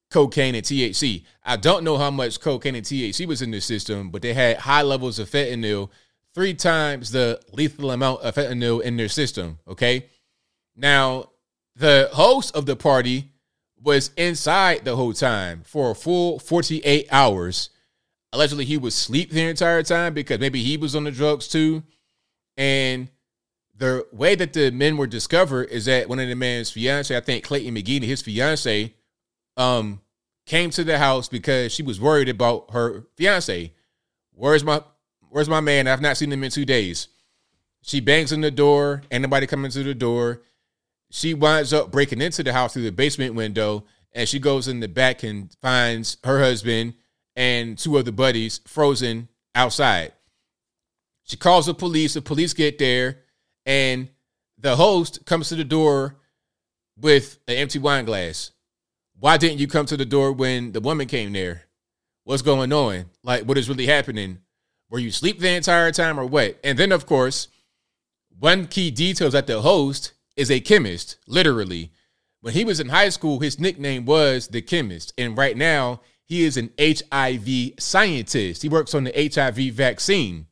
cocaine 0.09 0.55
and 0.55 0.63
THC. 0.63 1.23
I 1.43 1.57
don't 1.57 1.83
know 1.83 1.97
how 1.97 2.11
much 2.11 2.39
cocaine 2.39 2.75
and 2.75 2.85
THC 2.85 3.25
was 3.25 3.41
in 3.41 3.51
the 3.51 3.61
system, 3.61 4.09
but 4.09 4.21
they 4.21 4.33
had 4.33 4.57
high 4.57 4.81
levels 4.81 5.19
of 5.19 5.29
fentanyl, 5.29 5.89
three 6.33 6.53
times 6.53 7.11
the 7.11 7.41
lethal 7.51 7.91
amount 7.91 8.21
of 8.21 8.35
fentanyl 8.35 8.81
in 8.81 8.97
their 8.97 9.09
system. 9.09 9.59
Okay. 9.67 10.05
Now, 10.75 11.31
the 11.75 12.09
host 12.13 12.55
of 12.55 12.65
the 12.65 12.75
party 12.75 13.31
was 13.81 14.11
inside 14.17 14.85
the 14.85 14.95
whole 14.95 15.13
time 15.13 15.61
for 15.63 15.91
a 15.91 15.95
full 15.95 16.39
48 16.39 17.07
hours. 17.11 17.69
Allegedly, 18.33 18.65
he 18.65 18.77
was 18.77 18.95
asleep 18.95 19.31
the 19.31 19.41
entire 19.41 19.83
time 19.83 20.13
because 20.13 20.39
maybe 20.39 20.63
he 20.63 20.77
was 20.77 20.95
on 20.95 21.03
the 21.03 21.11
drugs 21.11 21.47
too. 21.47 21.83
And 22.57 23.09
the 23.75 24.07
way 24.11 24.35
that 24.35 24.53
the 24.53 24.71
men 24.71 24.97
were 24.97 25.07
discovered 25.07 25.69
is 25.69 25.85
that 25.85 26.09
one 26.09 26.19
of 26.19 26.27
the 26.27 26.35
man's 26.35 26.71
fiance, 26.71 27.15
I 27.15 27.19
think 27.19 27.43
Clayton 27.43 27.75
McGee, 27.75 28.01
his 28.01 28.21
fiance, 28.21 28.93
um, 29.57 30.01
came 30.45 30.69
to 30.71 30.83
the 30.83 30.97
house 30.97 31.27
because 31.27 31.73
she 31.73 31.83
was 31.83 31.99
worried 31.99 32.29
about 32.29 32.71
her 32.71 33.03
fiance. 33.15 33.73
Where's 34.31 34.63
my 34.63 34.81
Where's 35.29 35.49
my 35.49 35.59
man? 35.59 35.87
I've 35.87 36.01
not 36.01 36.15
seen 36.17 36.31
him 36.31 36.43
in 36.43 36.51
two 36.51 36.65
days. 36.65 37.09
She 37.81 37.99
bangs 37.99 38.31
on 38.31 38.41
the 38.41 38.51
door. 38.51 39.03
Ain't 39.11 39.23
nobody 39.23 39.45
coming 39.45 39.71
to 39.71 39.83
the 39.83 39.93
door. 39.93 40.41
She 41.11 41.33
winds 41.33 41.73
up 41.73 41.91
breaking 41.91 42.21
into 42.21 42.43
the 42.43 42.53
house 42.53 42.73
through 42.73 42.83
the 42.83 42.91
basement 42.91 43.35
window, 43.35 43.83
and 44.13 44.27
she 44.27 44.39
goes 44.39 44.67
in 44.67 44.79
the 44.79 44.87
back 44.87 45.23
and 45.23 45.55
finds 45.61 46.17
her 46.23 46.39
husband 46.39 46.93
and 47.35 47.77
two 47.77 47.97
other 47.97 48.11
buddies 48.11 48.61
frozen 48.65 49.27
outside. 49.53 50.13
She 51.23 51.37
calls 51.37 51.65
the 51.65 51.73
police. 51.73 52.13
The 52.13 52.21
police 52.21 52.53
get 52.53 52.77
there, 52.79 53.19
and 53.65 54.09
the 54.57 54.75
host 54.75 55.25
comes 55.25 55.49
to 55.49 55.55
the 55.55 55.63
door 55.63 56.15
with 56.97 57.37
an 57.47 57.55
empty 57.55 57.79
wine 57.79 58.05
glass. 58.05 58.51
Why 59.19 59.37
didn't 59.37 59.57
you 59.57 59.67
come 59.67 59.87
to 59.87 59.97
the 59.97 60.05
door 60.05 60.31
when 60.31 60.73
the 60.73 60.79
woman 60.79 61.07
came 61.07 61.33
there? 61.33 61.63
What's 62.23 62.43
going 62.43 62.71
on? 62.71 63.05
Like, 63.23 63.43
what 63.43 63.57
is 63.57 63.67
really 63.67 63.87
happening? 63.87 64.39
Were 64.89 64.99
you 64.99 65.11
sleep 65.11 65.39
the 65.39 65.49
entire 65.49 65.91
time 65.91 66.19
or 66.19 66.25
what? 66.25 66.59
And 66.63 66.77
then, 66.77 66.91
of 66.91 67.05
course, 67.05 67.47
one 68.37 68.67
key 68.67 68.91
detail 68.91 69.27
is 69.27 69.33
that 69.33 69.47
the 69.47 69.61
host 69.61 70.13
is 70.35 70.51
a 70.51 70.59
chemist, 70.59 71.17
literally. 71.25 71.91
When 72.41 72.53
he 72.53 72.63
was 72.63 72.79
in 72.79 72.89
high 72.89 73.09
school, 73.09 73.39
his 73.39 73.59
nickname 73.59 74.05
was 74.05 74.49
the 74.49 74.61
chemist. 74.61 75.13
And 75.17 75.35
right 75.35 75.57
now, 75.57 76.01
he 76.23 76.43
is 76.43 76.55
an 76.55 76.69
HIV 76.79 77.79
scientist. 77.79 78.61
He 78.61 78.69
works 78.69 78.93
on 78.93 79.05
the 79.05 79.31
HIV 79.33 79.73
vaccine. 79.73 80.45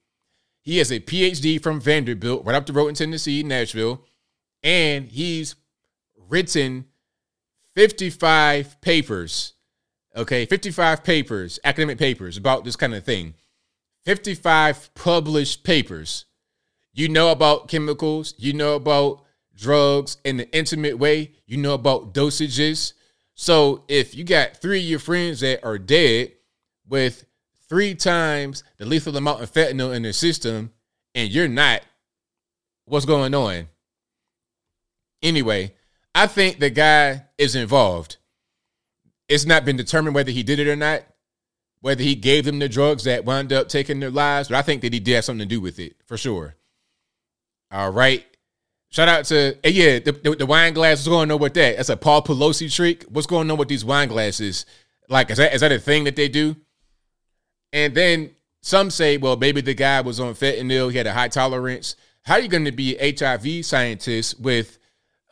He 0.61 0.79
has 0.79 0.91
a 0.91 0.99
PhD 0.99 1.61
from 1.61 1.79
Vanderbilt, 1.79 2.43
right 2.45 2.55
up 2.55 2.65
the 2.65 2.73
road 2.73 2.87
in 2.87 2.95
Tennessee, 2.95 3.43
Nashville. 3.43 4.03
And 4.63 5.07
he's 5.07 5.55
written 6.17 6.85
55 7.75 8.79
papers, 8.81 9.53
okay, 10.15 10.45
55 10.45 11.03
papers, 11.03 11.59
academic 11.63 11.97
papers 11.97 12.37
about 12.37 12.63
this 12.63 12.75
kind 12.75 12.95
of 12.95 13.03
thing. 13.03 13.33
55 14.05 14.93
published 14.93 15.63
papers. 15.63 16.25
You 16.93 17.09
know 17.09 17.31
about 17.31 17.67
chemicals, 17.67 18.33
you 18.37 18.53
know 18.53 18.75
about 18.75 19.23
drugs 19.55 20.17
in 20.23 20.39
an 20.39 20.47
intimate 20.53 20.97
way, 20.97 21.31
you 21.45 21.57
know 21.57 21.73
about 21.73 22.13
dosages. 22.13 22.93
So 23.33 23.83
if 23.89 24.15
you 24.15 24.23
got 24.23 24.57
three 24.57 24.79
of 24.79 24.85
your 24.85 24.99
friends 24.99 25.41
that 25.41 25.65
are 25.65 25.77
dead 25.77 26.31
with 26.87 27.25
three 27.67 27.95
times 27.95 28.63
the 28.77 28.85
lethal 28.85 29.17
amount 29.17 29.41
of 29.41 29.51
fentanyl 29.51 29.93
in 29.93 30.03
their 30.03 30.13
system 30.13 30.71
and 31.13 31.29
you're 31.29 31.49
not, 31.49 31.81
what's 32.85 33.05
going 33.05 33.33
on? 33.33 33.67
Anyway, 35.21 35.73
I 36.15 36.27
think 36.27 36.59
the 36.59 36.69
guy 36.69 37.25
is 37.37 37.55
involved. 37.55 38.15
It's 39.27 39.45
not 39.45 39.65
been 39.65 39.75
determined 39.75 40.15
whether 40.15 40.31
he 40.31 40.43
did 40.43 40.59
it 40.59 40.67
or 40.67 40.77
not, 40.77 41.03
whether 41.81 42.01
he 42.01 42.15
gave 42.15 42.45
them 42.45 42.59
the 42.59 42.69
drugs 42.69 43.03
that 43.03 43.25
wound 43.25 43.51
up 43.51 43.67
taking 43.67 43.99
their 43.99 44.09
lives, 44.09 44.47
but 44.47 44.57
I 44.57 44.61
think 44.61 44.81
that 44.81 44.93
he 44.93 45.01
did 45.01 45.15
have 45.15 45.25
something 45.25 45.47
to 45.47 45.55
do 45.55 45.59
with 45.59 45.77
it 45.77 45.97
for 46.05 46.15
sure. 46.15 46.55
All 47.69 47.91
right. 47.91 48.25
Shout 48.89 49.09
out 49.09 49.25
to 49.25 49.57
hey, 49.61 49.71
yeah, 49.71 49.99
the, 49.99 50.13
the, 50.13 50.35
the, 50.37 50.45
wine 50.45 50.73
glass. 50.73 50.99
What's 50.99 51.09
going 51.09 51.29
on 51.29 51.39
with 51.39 51.53
that? 51.55 51.75
That's 51.75 51.89
a 51.89 51.97
Paul 51.97 52.21
Pelosi 52.21 52.73
trick. 52.73 53.03
What's 53.09 53.27
going 53.27 53.51
on 53.51 53.57
with 53.57 53.67
these 53.67 53.83
wine 53.83 54.07
glasses? 54.07 54.65
Like, 55.09 55.31
is 55.31 55.37
that 55.37 55.53
is 55.53 55.61
that 55.61 55.73
a 55.73 55.79
thing 55.79 56.05
that 56.05 56.15
they 56.15 56.29
do? 56.29 56.55
And 57.73 57.93
then 57.93 58.31
some 58.61 58.89
say, 58.89 59.17
well, 59.17 59.35
maybe 59.35 59.59
the 59.59 59.73
guy 59.73 59.99
was 59.99 60.21
on 60.21 60.33
fentanyl. 60.33 60.91
He 60.91 60.97
had 60.97 61.07
a 61.07 61.13
high 61.13 61.27
tolerance. 61.27 61.97
How 62.21 62.35
are 62.35 62.39
you 62.39 62.47
going 62.47 62.65
to 62.65 62.71
be 62.71 62.95
HIV 62.97 63.65
scientist 63.65 64.39
with 64.39 64.77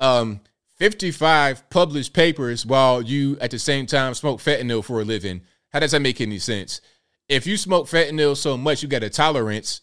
um 0.01 0.41
55 0.83 1.69
published 1.69 2.11
papers 2.11 2.65
while 2.65 3.01
you 3.01 3.37
at 3.39 3.51
the 3.51 3.57
same 3.57 3.85
time 3.85 4.13
smoke 4.13 4.41
fentanyl 4.41 4.83
for 4.83 4.99
a 4.99 5.05
living. 5.05 5.39
How 5.71 5.79
does 5.79 5.91
that 5.91 6.01
make 6.01 6.19
any 6.19 6.39
sense? 6.39 6.81
If 7.29 7.47
you 7.47 7.55
smoke 7.55 7.87
fentanyl 7.87 8.35
so 8.35 8.57
much 8.57 8.83
you 8.83 8.89
got 8.89 9.01
a 9.01 9.09
tolerance, 9.09 9.79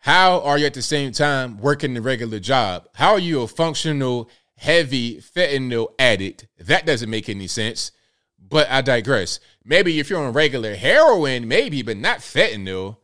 how 0.00 0.40
are 0.40 0.58
you 0.58 0.66
at 0.66 0.74
the 0.74 0.82
same 0.82 1.12
time 1.12 1.58
working 1.58 1.94
the 1.94 2.02
regular 2.02 2.40
job? 2.40 2.88
How 2.94 3.12
are 3.12 3.20
you 3.20 3.42
a 3.42 3.46
functional 3.46 4.28
heavy 4.56 5.18
fentanyl 5.20 5.92
addict? 6.00 6.48
That 6.58 6.84
doesn't 6.84 7.08
make 7.08 7.28
any 7.28 7.46
sense. 7.46 7.92
But 8.36 8.68
I 8.68 8.80
digress. 8.80 9.38
Maybe 9.64 10.00
if 10.00 10.10
you're 10.10 10.26
on 10.26 10.32
regular 10.32 10.74
heroin, 10.74 11.46
maybe, 11.46 11.82
but 11.82 11.96
not 11.96 12.18
fentanyl. 12.18 12.96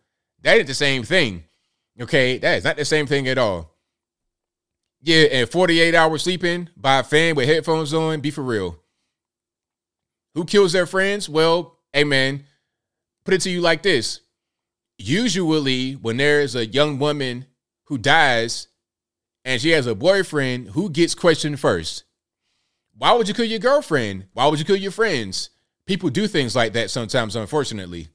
That 0.42 0.58
ain't 0.58 0.66
the 0.66 0.74
same 0.74 1.04
thing. 1.04 1.44
Okay, 2.00 2.38
that 2.38 2.58
is 2.58 2.64
not 2.64 2.76
the 2.76 2.84
same 2.84 3.06
thing 3.06 3.28
at 3.28 3.38
all. 3.38 3.76
Yeah, 5.02 5.24
and 5.32 5.48
48 5.48 5.94
hours 5.94 6.22
sleeping 6.22 6.68
by 6.76 6.98
a 6.98 7.02
fan 7.02 7.34
with 7.34 7.48
headphones 7.48 7.94
on, 7.94 8.20
be 8.20 8.30
for 8.30 8.42
real. 8.42 8.78
Who 10.34 10.44
kills 10.44 10.72
their 10.72 10.86
friends? 10.86 11.28
Well, 11.28 11.78
hey 11.92 12.04
man, 12.04 12.44
put 13.24 13.34
it 13.34 13.40
to 13.42 13.50
you 13.50 13.60
like 13.60 13.82
this. 13.82 14.20
Usually, 14.98 15.92
when 15.92 16.18
there's 16.18 16.54
a 16.54 16.66
young 16.66 16.98
woman 16.98 17.46
who 17.84 17.96
dies 17.96 18.68
and 19.44 19.60
she 19.60 19.70
has 19.70 19.86
a 19.86 19.94
boyfriend, 19.94 20.68
who 20.70 20.90
gets 20.90 21.14
questioned 21.14 21.58
first? 21.58 22.04
Why 22.96 23.12
would 23.12 23.26
you 23.26 23.34
kill 23.34 23.46
your 23.46 23.58
girlfriend? 23.58 24.26
Why 24.34 24.46
would 24.46 24.58
you 24.58 24.64
kill 24.64 24.76
your 24.76 24.90
friends? 24.90 25.50
People 25.86 26.10
do 26.10 26.26
things 26.28 26.54
like 26.54 26.74
that 26.74 26.90
sometimes, 26.90 27.34
unfortunately. 27.34 28.08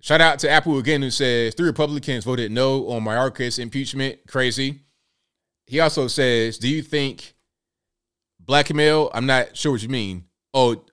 Shout 0.00 0.22
out 0.22 0.38
to 0.38 0.50
Apple 0.50 0.78
again, 0.78 1.02
who 1.02 1.10
says 1.10 1.54
three 1.54 1.66
Republicans 1.66 2.24
voted 2.24 2.50
no 2.50 2.88
on 2.88 3.04
Mayorkas 3.04 3.58
impeachment. 3.58 4.18
Crazy. 4.26 4.80
He 5.70 5.78
also 5.78 6.08
says, 6.08 6.58
"Do 6.58 6.68
you 6.68 6.82
think 6.82 7.34
blackmail?" 8.40 9.08
I'm 9.14 9.26
not 9.26 9.56
sure 9.56 9.70
what 9.70 9.82
you 9.82 9.88
mean. 9.88 10.24
Oh, 10.52 10.84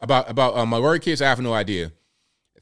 about 0.00 0.30
about 0.30 0.56
um, 0.56 0.68
my 0.68 0.78
work 0.78 1.02
kids, 1.02 1.20
I 1.20 1.28
have 1.28 1.40
no 1.40 1.52
idea. 1.52 1.90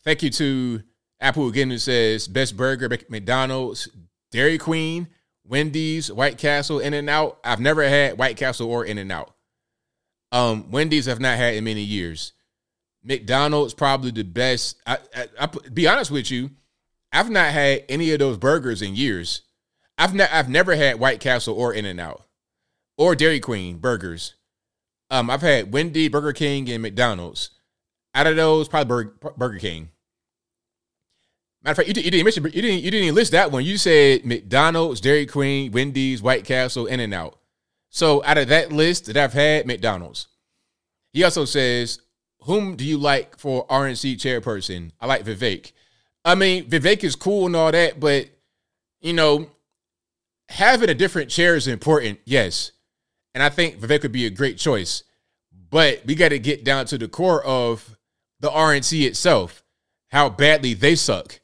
Thank 0.02 0.22
you 0.22 0.30
to 0.30 0.82
Apple 1.20 1.48
again 1.48 1.68
who 1.68 1.76
says 1.76 2.26
best 2.28 2.56
burger, 2.56 2.88
McDonald's, 3.10 3.90
Dairy 4.30 4.56
Queen, 4.56 5.08
Wendy's, 5.44 6.10
White 6.10 6.38
Castle, 6.38 6.78
In 6.78 6.94
and 6.94 7.10
Out. 7.10 7.38
I've 7.44 7.60
never 7.60 7.86
had 7.86 8.16
White 8.16 8.38
Castle 8.38 8.70
or 8.70 8.86
In 8.86 8.96
and 8.96 9.12
Out. 9.12 9.34
Um, 10.32 10.70
Wendy's 10.70 11.04
have 11.04 11.20
not 11.20 11.36
had 11.36 11.56
in 11.56 11.64
many 11.64 11.82
years. 11.82 12.32
McDonald's 13.04 13.74
probably 13.74 14.12
the 14.12 14.22
best. 14.22 14.80
I, 14.86 14.96
I, 15.14 15.26
I 15.38 15.46
be 15.74 15.86
honest 15.86 16.10
with 16.10 16.30
you, 16.30 16.52
I've 17.12 17.28
not 17.28 17.52
had 17.52 17.84
any 17.90 18.12
of 18.12 18.18
those 18.18 18.38
burgers 18.38 18.80
in 18.80 18.96
years. 18.96 19.42
I've 20.00 20.14
ne- 20.14 20.28
I've 20.32 20.48
never 20.48 20.74
had 20.74 20.98
White 20.98 21.20
Castle 21.20 21.54
or 21.54 21.74
In 21.74 21.84
and 21.84 22.00
Out 22.00 22.24
or 22.96 23.14
Dairy 23.14 23.38
Queen 23.38 23.76
burgers. 23.76 24.34
Um, 25.10 25.28
I've 25.28 25.42
had 25.42 25.72
Wendy, 25.72 26.08
Burger 26.08 26.32
King, 26.32 26.70
and 26.70 26.82
McDonald's. 26.82 27.50
Out 28.14 28.26
of 28.26 28.34
those, 28.34 28.66
probably 28.66 28.88
Burger, 28.88 29.34
Burger 29.36 29.58
King. 29.58 29.90
Matter 31.62 31.72
of 31.72 31.76
fact, 31.76 31.88
you, 31.88 32.02
you, 32.02 32.10
didn't 32.10 32.24
mention 32.24 32.44
you 32.44 32.62
didn't 32.62 32.82
you 32.82 32.90
didn't 32.90 33.14
list 33.14 33.32
that 33.32 33.52
one. 33.52 33.62
You 33.62 33.76
said 33.76 34.24
McDonald's, 34.24 35.02
Dairy 35.02 35.26
Queen, 35.26 35.70
Wendy's, 35.70 36.22
White 36.22 36.44
Castle, 36.44 36.86
In 36.86 36.98
and 36.98 37.12
Out. 37.12 37.38
So 37.90 38.24
out 38.24 38.38
of 38.38 38.48
that 38.48 38.72
list 38.72 39.06
that 39.06 39.18
I've 39.18 39.34
had, 39.34 39.66
McDonald's. 39.66 40.28
He 41.12 41.22
also 41.24 41.44
says, 41.44 42.00
"Whom 42.44 42.74
do 42.74 42.86
you 42.86 42.96
like 42.96 43.38
for 43.38 43.66
RNC 43.66 44.16
chairperson?" 44.16 44.92
I 44.98 45.06
like 45.06 45.26
Vivek. 45.26 45.72
I 46.24 46.34
mean, 46.36 46.70
Vivek 46.70 47.04
is 47.04 47.16
cool 47.16 47.46
and 47.46 47.56
all 47.56 47.70
that, 47.70 48.00
but 48.00 48.28
you 49.02 49.12
know, 49.12 49.50
having 50.50 50.90
a 50.90 50.94
different 50.94 51.30
chair 51.30 51.56
is 51.56 51.66
important, 51.66 52.18
yes. 52.24 52.72
And 53.34 53.42
I 53.42 53.48
think 53.48 53.78
Vivek 53.78 54.02
would 54.02 54.12
be 54.12 54.26
a 54.26 54.30
great 54.30 54.58
choice. 54.58 55.04
But 55.70 56.02
we 56.04 56.16
got 56.16 56.30
to 56.30 56.38
get 56.38 56.64
down 56.64 56.86
to 56.86 56.98
the 56.98 57.08
core 57.08 57.44
of 57.44 57.96
the 58.40 58.50
RNC 58.50 59.06
itself, 59.06 59.62
how 60.08 60.28
badly 60.28 60.74
they 60.74 60.96
suck. 60.96 61.40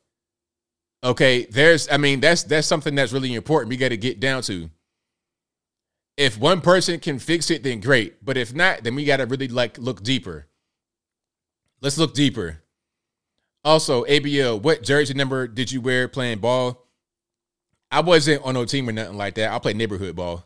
Okay, 1.04 1.46
there's 1.46 1.88
I 1.90 1.98
mean 1.98 2.20
that's 2.20 2.42
that's 2.42 2.66
something 2.66 2.94
that's 2.96 3.12
really 3.12 3.34
important. 3.34 3.68
We 3.70 3.76
got 3.76 3.90
to 3.90 3.96
get 3.96 4.18
down 4.18 4.42
to. 4.42 4.70
If 6.16 6.38
one 6.38 6.62
person 6.62 6.98
can 6.98 7.18
fix 7.18 7.50
it, 7.50 7.62
then 7.62 7.80
great. 7.80 8.24
But 8.24 8.36
if 8.36 8.54
not, 8.54 8.82
then 8.82 8.94
we 8.94 9.04
got 9.04 9.18
to 9.18 9.26
really 9.26 9.48
like 9.48 9.78
look 9.78 10.02
deeper. 10.02 10.46
Let's 11.80 11.98
look 11.98 12.14
deeper. 12.14 12.62
Also, 13.62 14.04
ABL, 14.04 14.62
what 14.62 14.82
jersey 14.82 15.14
number 15.14 15.46
did 15.46 15.70
you 15.70 15.80
wear 15.80 16.08
playing 16.08 16.38
ball? 16.38 16.85
I 17.90 18.00
wasn't 18.00 18.44
on 18.44 18.54
no 18.54 18.64
team 18.64 18.88
or 18.88 18.92
nothing 18.92 19.16
like 19.16 19.34
that. 19.34 19.52
I 19.52 19.58
played 19.58 19.76
neighborhood 19.76 20.16
ball. 20.16 20.44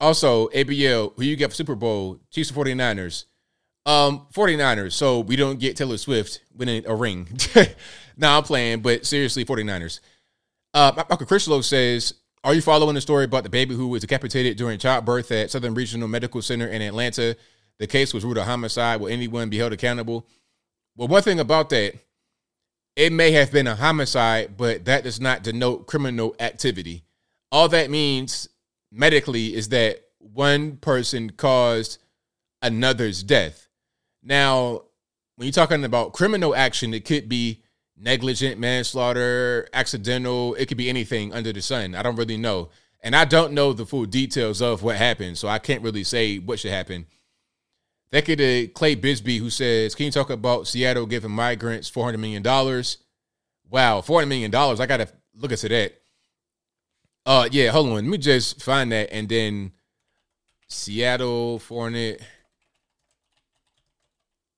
Also, 0.00 0.48
ABL, 0.48 1.14
who 1.16 1.22
you 1.22 1.36
get 1.36 1.50
for 1.50 1.54
Super 1.54 1.74
Bowl? 1.74 2.20
Chiefs 2.30 2.50
or 2.50 2.64
49ers? 2.64 3.24
Um, 3.86 4.26
49ers. 4.32 4.92
So 4.92 5.20
we 5.20 5.36
don't 5.36 5.58
get 5.58 5.76
Taylor 5.76 5.96
Swift 5.96 6.40
winning 6.54 6.84
a 6.86 6.94
ring. 6.94 7.28
now 8.16 8.38
I'm 8.38 8.44
playing, 8.44 8.80
but 8.80 9.06
seriously, 9.06 9.44
49ers. 9.44 10.00
Uh, 10.72 10.92
Michael 10.96 11.26
Crislow 11.26 11.62
says, 11.62 12.14
Are 12.42 12.54
you 12.54 12.60
following 12.60 12.94
the 12.94 13.00
story 13.00 13.24
about 13.24 13.44
the 13.44 13.50
baby 13.50 13.74
who 13.74 13.88
was 13.88 14.00
decapitated 14.00 14.56
during 14.56 14.78
childbirth 14.78 15.30
at 15.30 15.50
Southern 15.50 15.74
Regional 15.74 16.08
Medical 16.08 16.42
Center 16.42 16.66
in 16.66 16.82
Atlanta? 16.82 17.36
The 17.78 17.86
case 17.86 18.14
was 18.14 18.24
ruled 18.24 18.38
a 18.38 18.44
homicide. 18.44 19.00
Will 19.00 19.08
anyone 19.08 19.50
be 19.50 19.58
held 19.58 19.72
accountable? 19.72 20.26
Well, 20.96 21.08
one 21.08 21.22
thing 21.22 21.40
about 21.40 21.70
that, 21.70 21.94
it 22.96 23.12
may 23.12 23.32
have 23.32 23.50
been 23.50 23.66
a 23.66 23.76
homicide, 23.76 24.56
but 24.56 24.84
that 24.84 25.04
does 25.04 25.20
not 25.20 25.42
denote 25.42 25.86
criminal 25.86 26.34
activity. 26.38 27.04
All 27.50 27.68
that 27.68 27.90
means 27.90 28.48
medically 28.92 29.54
is 29.54 29.68
that 29.70 30.00
one 30.18 30.76
person 30.76 31.30
caused 31.30 31.98
another's 32.62 33.22
death. 33.22 33.68
Now, 34.22 34.82
when 35.36 35.46
you're 35.46 35.52
talking 35.52 35.84
about 35.84 36.12
criminal 36.12 36.54
action, 36.54 36.94
it 36.94 37.04
could 37.04 37.28
be 37.28 37.62
negligent 37.96 38.58
manslaughter, 38.58 39.68
accidental, 39.72 40.54
it 40.54 40.66
could 40.66 40.76
be 40.76 40.88
anything 40.88 41.32
under 41.32 41.52
the 41.52 41.62
sun. 41.62 41.94
I 41.94 42.02
don't 42.02 42.16
really 42.16 42.36
know. 42.36 42.70
And 43.00 43.14
I 43.14 43.24
don't 43.24 43.52
know 43.52 43.72
the 43.72 43.84
full 43.84 44.06
details 44.06 44.62
of 44.62 44.82
what 44.82 44.96
happened, 44.96 45.36
so 45.36 45.46
I 45.46 45.58
can't 45.58 45.82
really 45.82 46.04
say 46.04 46.38
what 46.38 46.58
should 46.58 46.70
happen. 46.70 47.06
That 48.12 48.28
you 48.28 48.34
uh, 48.34 48.72
Clay 48.72 48.94
Bisbee, 48.94 49.38
who 49.38 49.50
says, 49.50 49.94
Can 49.94 50.06
you 50.06 50.12
talk 50.12 50.30
about 50.30 50.68
Seattle 50.68 51.06
giving 51.06 51.30
migrants 51.30 51.90
$400 51.90 52.18
million? 52.18 52.42
Wow, 52.44 54.00
$400 54.00 54.28
million. 54.28 54.54
I 54.54 54.86
got 54.86 54.98
to 54.98 55.08
look 55.34 55.50
into 55.50 55.68
that. 55.68 56.00
Uh, 57.26 57.48
yeah, 57.50 57.70
hold 57.70 57.88
on. 57.88 57.94
Let 57.94 58.04
me 58.04 58.18
just 58.18 58.62
find 58.62 58.92
that 58.92 59.12
and 59.12 59.28
then 59.28 59.72
Seattle, 60.68 61.58
Fournette. 61.58 62.20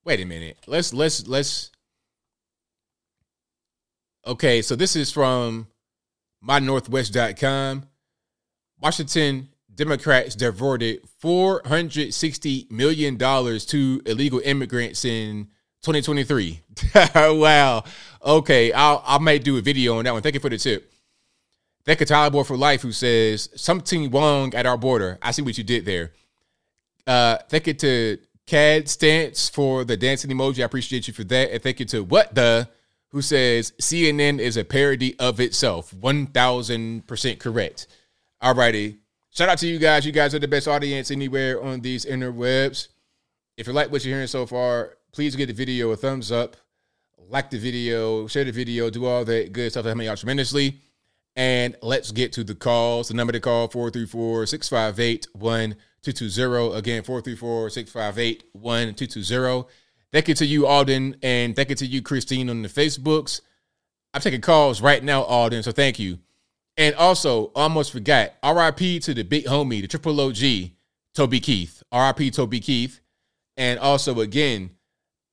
Wait 0.05 0.21
a 0.21 0.25
minute. 0.25 0.59
Let's 0.67 0.93
let's 0.93 1.27
let's 1.27 1.71
Okay, 4.27 4.61
so 4.63 4.75
this 4.75 4.97
is 4.97 5.13
from 5.13 5.69
mynorthwest.com. 6.45 7.85
Washington 8.81 9.49
Democrats 9.77 10.35
diverted 10.35 11.07
$460 11.23 12.71
million 12.71 13.19
to 13.19 14.03
illegal 14.07 14.41
immigrants 14.45 15.05
in 15.05 15.49
2023. 15.83 16.63
wow. 17.15 17.85
Okay, 18.25 18.73
I'll, 18.73 19.03
I 19.07 19.19
might 19.19 19.45
do 19.45 19.59
a 19.59 19.61
video 19.61 19.99
on 19.99 20.05
that 20.05 20.13
one. 20.13 20.23
Thank 20.23 20.35
you 20.35 20.41
for 20.41 20.49
the 20.49 20.59
tip. 20.59 20.93
Thank 21.85 22.01
you, 22.01 22.07
Tyler 22.07 22.31
Boy 22.31 22.43
for 22.43 22.57
Life, 22.57 22.83
who 22.83 22.91
says, 22.91 23.49
something 23.55 24.11
wrong 24.11 24.53
at 24.55 24.67
our 24.67 24.77
border. 24.77 25.19
I 25.23 25.31
see 25.31 25.43
what 25.43 25.57
you 25.57 25.63
did 25.63 25.85
there. 25.85 26.13
Uh, 27.07 27.37
thank 27.49 27.69
you 27.69 27.75
to 27.75 28.19
CAD 28.47 28.89
Stance 28.89 29.49
for 29.49 29.85
the 29.85 29.97
dancing 29.97 30.31
emoji. 30.31 30.63
I 30.63 30.65
appreciate 30.65 31.07
you 31.07 31.15
for 31.15 31.25
that. 31.25 31.53
And 31.53 31.63
thank 31.63 31.79
you 31.79 31.87
to 31.87 32.03
What 32.03 32.35
the 32.35 32.69
who 33.11 33.23
says 33.23 33.73
CNN 33.81 34.41
is 34.41 34.57
a 34.57 34.65
parody 34.65 35.17
of 35.19 35.39
itself. 35.39 35.93
1000% 35.93 37.39
correct. 37.39 37.87
All 38.41 38.55
righty. 38.55 38.99
Shout 39.37 39.51
out 39.51 39.59
to 39.59 39.67
you 39.67 39.79
guys. 39.79 40.07
You 40.07 40.13
guys 40.13 40.35
are 40.35 40.39
the 40.39 40.49
best 40.49 40.67
audience 40.67 41.11
anywhere 41.11 41.63
on 41.63 41.81
these 41.81 42.07
interwebs. 42.07 42.89
If 43.59 43.67
you 43.67 43.75
like 43.75 43.93
what 43.93 44.03
you're 44.03 44.15
hearing 44.15 44.29
so 44.29 44.47
far, 44.47 44.97
please 45.13 45.37
give 45.37 45.49
the 45.49 45.53
video 45.53 45.91
a 45.91 45.97
thumbs 45.97 46.33
up, 46.33 46.57
like 47.29 47.51
the 47.51 47.59
video, 47.59 48.27
share 48.29 48.45
the 48.45 48.51
video, 48.51 48.89
do 48.89 49.05
all 49.05 49.27
that 49.27 49.53
good 49.53 49.71
stuff 49.71 49.85
that 49.85 49.91
helps 49.91 49.99
me 49.99 50.09
out 50.09 50.17
tremendously. 50.17 50.81
And 51.37 51.77
let's 51.83 52.13
get 52.13 52.33
to 52.33 52.45
the 52.45 52.55
calls. 52.55 53.09
The 53.09 53.15
number 53.15 53.35
to 53.35 53.41
call 53.41 53.69
434 53.69 54.47
658 54.47 55.27
1220. 55.35 56.79
Again, 56.79 57.03
434 57.03 57.69
658 57.69 58.45
1220. 58.53 59.69
Thank 60.13 60.29
you 60.29 60.35
to 60.35 60.47
you, 60.47 60.67
Alden, 60.67 61.17
and 61.23 61.55
thank 61.55 61.69
you 61.69 61.77
to 61.77 61.87
you, 61.87 62.01
Christine, 62.01 62.49
on 62.49 62.63
the 62.63 62.71
Facebooks. 62.71 63.43
I'm 64.15 64.23
taking 64.23 64.41
calls 64.41 64.81
right 64.81 65.05
now, 65.05 65.25
Alden, 65.25 65.63
so 65.63 65.73
thank 65.73 65.99
you. 65.99 66.21
And 66.77 66.95
also, 66.95 67.51
almost 67.55 67.93
forgot, 67.93 68.35
RIP 68.45 69.03
to 69.03 69.15
the 69.15 69.23
big 69.23 69.47
homie, 69.47 69.81
the 69.81 69.89
triple 69.89 70.21
OG, 70.21 70.73
Toby 71.15 71.41
Keith. 71.41 71.83
RIP 71.93 72.33
Toby 72.33 72.61
Keith. 72.61 73.01
And 73.57 73.79
also, 73.79 74.21
again, 74.21 74.71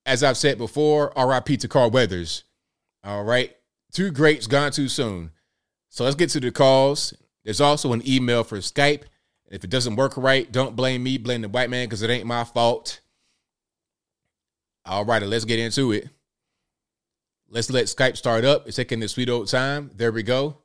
as 0.06 0.24
I've 0.24 0.38
said 0.38 0.58
before, 0.58 1.12
RIP 1.18 1.60
to 1.60 1.68
Carl 1.68 1.92
Weathers. 1.92 2.44
All 3.04 3.24
right. 3.24 3.56
Two 3.92 4.12
greats 4.12 4.48
gone 4.48 4.72
too 4.72 4.88
soon. 4.88 5.32
So 5.90 6.04
let's 6.04 6.16
get 6.16 6.30
to 6.32 6.40
the 6.40 6.52
calls. 6.52 7.14
There's 7.44 7.62
also 7.62 7.94
an 7.94 8.08
email 8.08 8.44
for 8.44 8.58
Skype. 8.58 9.04
If 9.52 9.64
it 9.64 9.70
doesn't 9.70 9.98
work 9.98 10.18
right, 10.18 10.52
don't 10.52 10.76
blame 10.76 11.04
me, 11.04 11.18
blame 11.18 11.42
the 11.42 11.50
white 11.50 11.70
man 11.70 11.86
because 11.86 12.02
it 12.02 12.10
ain't 12.10 12.26
my 12.26 12.44
fault. 12.44 13.02
All 14.86 15.06
right, 15.06 15.22
let's 15.22 15.46
get 15.46 15.60
into 15.60 15.92
it. 15.92 16.10
Let's 17.50 17.70
let 17.70 17.86
Skype 17.86 18.18
start 18.18 18.46
up. 18.46 18.68
It's 18.68 18.78
taking 18.78 19.00
the 19.00 19.08
sweet 19.08 19.30
old 19.30 19.48
time. 19.48 19.92
There 19.96 20.12
we 20.12 20.24
go. 20.24 20.63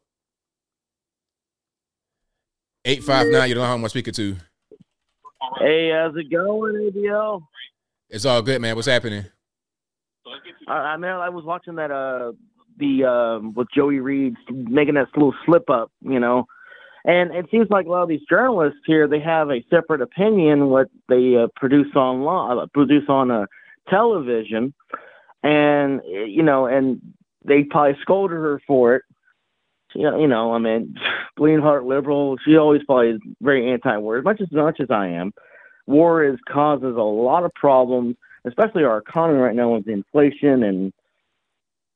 859, 2.85 3.49
you 3.49 3.55
don't 3.55 3.65
know 3.65 3.77
who 3.77 3.83
I'm 3.83 3.89
speaking 3.89 4.15
to. 4.15 4.37
Hey, 5.61 5.91
how's 5.91 6.17
it 6.17 6.31
going, 6.31 6.91
ABL? 6.93 7.43
It's 8.11 8.25
all 8.25 8.43
good, 8.43 8.61
man. 8.61 8.77
What's 8.77 8.89
happening? 8.89 9.25
I, 10.67 10.73
I 10.73 10.97
mean, 10.97 11.11
I 11.11 11.29
was 11.29 11.45
watching 11.45 11.77
that 11.77 11.91
uh 11.91 12.33
the 12.79 13.05
um 13.05 13.55
with 13.55 13.69
Joy 13.75 13.95
Reid 13.97 14.35
making 14.51 14.95
that 14.95 15.09
little 15.15 15.35
slip 15.45 15.69
up, 15.71 15.91
you 16.01 16.21
know. 16.21 16.47
And 17.05 17.33
it 17.33 17.47
seems 17.51 17.69
like 17.71 17.87
a 17.87 17.89
lot 17.89 18.03
of 18.03 18.09
these 18.09 18.27
journalists 18.29 18.81
here, 18.85 19.09
they 19.09 19.21
have 19.21 19.51
a 19.51 19.65
separate 19.71 20.03
opinion 20.03 20.69
what 20.69 20.89
they 21.09 21.37
uh, 21.37 21.47
produce 21.57 21.95
on 21.95 22.23
law, 22.23 22.59
uh, 22.59 22.67
produce 22.75 23.09
on 23.09 23.31
uh, 23.31 23.47
television, 23.89 24.75
and 25.43 26.03
you 26.07 26.43
know, 26.43 26.67
and 26.67 27.01
they 27.45 27.63
probably 27.63 27.97
scolded 28.03 28.35
her 28.35 28.61
for 28.67 28.97
it. 28.97 29.03
You 29.95 30.03
know, 30.03 30.21
you 30.21 30.27
know, 30.27 30.53
I 30.53 30.59
mean, 30.59 30.97
bleeding 31.37 31.61
heart 31.61 31.85
liberal. 31.85 32.37
She 32.45 32.57
always 32.57 32.83
probably 32.85 33.11
is 33.11 33.21
very 33.41 33.73
anti-war, 33.73 34.19
as 34.19 34.25
much 34.25 34.41
as 34.41 34.51
much 34.53 34.81
as 34.81 34.91
I 34.91 35.09
am. 35.09 35.33
War 35.87 36.25
is 36.25 36.39
causes 36.49 36.97
a 36.97 37.03
lot 37.03 37.45
of 37.45 37.55
problems, 37.55 38.17
especially 38.45 38.85
our 38.85 38.99
economy 38.99 39.39
right 39.39 39.57
now 39.57 39.75
with 39.75 39.89
inflation 39.89 40.63
and 40.63 40.93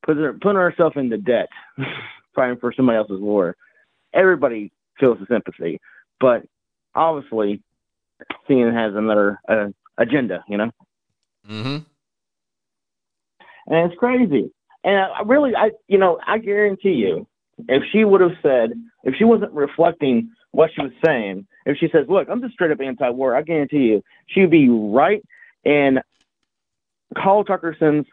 putting 0.04 0.38
putting 0.40 0.56
ourselves 0.56 0.96
into 0.96 1.18
debt, 1.18 1.48
fighting 2.34 2.58
for 2.58 2.72
somebody 2.72 2.96
else's 2.96 3.20
war. 3.20 3.56
Everybody 4.14 4.72
feels 4.98 5.18
the 5.18 5.26
sympathy, 5.28 5.80
but 6.20 6.42
obviously, 6.94 7.62
CNN 8.48 8.74
has 8.74 8.94
another 8.94 9.40
uh, 9.48 9.68
agenda. 9.98 10.44
You 10.48 10.56
know. 10.56 10.70
Mm-hmm. 11.48 11.78
And 13.66 13.90
it's 13.90 13.98
crazy. 13.98 14.50
And 14.84 14.96
I 14.96 15.22
really, 15.24 15.54
I, 15.54 15.70
you 15.86 15.98
know, 15.98 16.18
I 16.26 16.38
guarantee 16.38 16.92
you, 16.92 17.26
if 17.68 17.82
she 17.92 18.04
would 18.04 18.20
have 18.20 18.36
said, 18.42 18.72
if 19.04 19.14
she 19.16 19.24
wasn't 19.24 19.52
reflecting 19.52 20.30
what 20.52 20.70
she 20.74 20.82
was 20.82 20.92
saying, 21.04 21.46
if 21.66 21.78
she 21.78 21.88
says, 21.92 22.06
look, 22.08 22.28
I'm 22.28 22.40
just 22.40 22.54
straight 22.54 22.70
up 22.70 22.80
anti 22.80 23.08
war, 23.10 23.36
I 23.36 23.42
guarantee 23.42 23.84
you, 23.84 24.02
she'd 24.26 24.50
be 24.50 24.68
right 24.68 25.22
in 25.64 26.00
Carl 27.16 27.44
Tuckerson's 27.44 28.06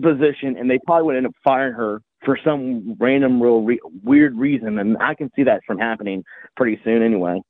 position, 0.00 0.56
and 0.56 0.70
they 0.70 0.78
probably 0.86 1.06
would 1.06 1.16
end 1.16 1.26
up 1.26 1.34
firing 1.42 1.74
her 1.74 2.02
for 2.24 2.38
some 2.44 2.96
random, 2.98 3.42
real 3.42 3.62
re- 3.62 3.80
weird 4.02 4.36
reason. 4.36 4.78
And 4.78 4.96
I 4.98 5.14
can 5.14 5.30
see 5.34 5.42
that 5.44 5.62
from 5.66 5.78
happening 5.78 6.24
pretty 6.56 6.80
soon 6.84 7.02
anyway. 7.02 7.42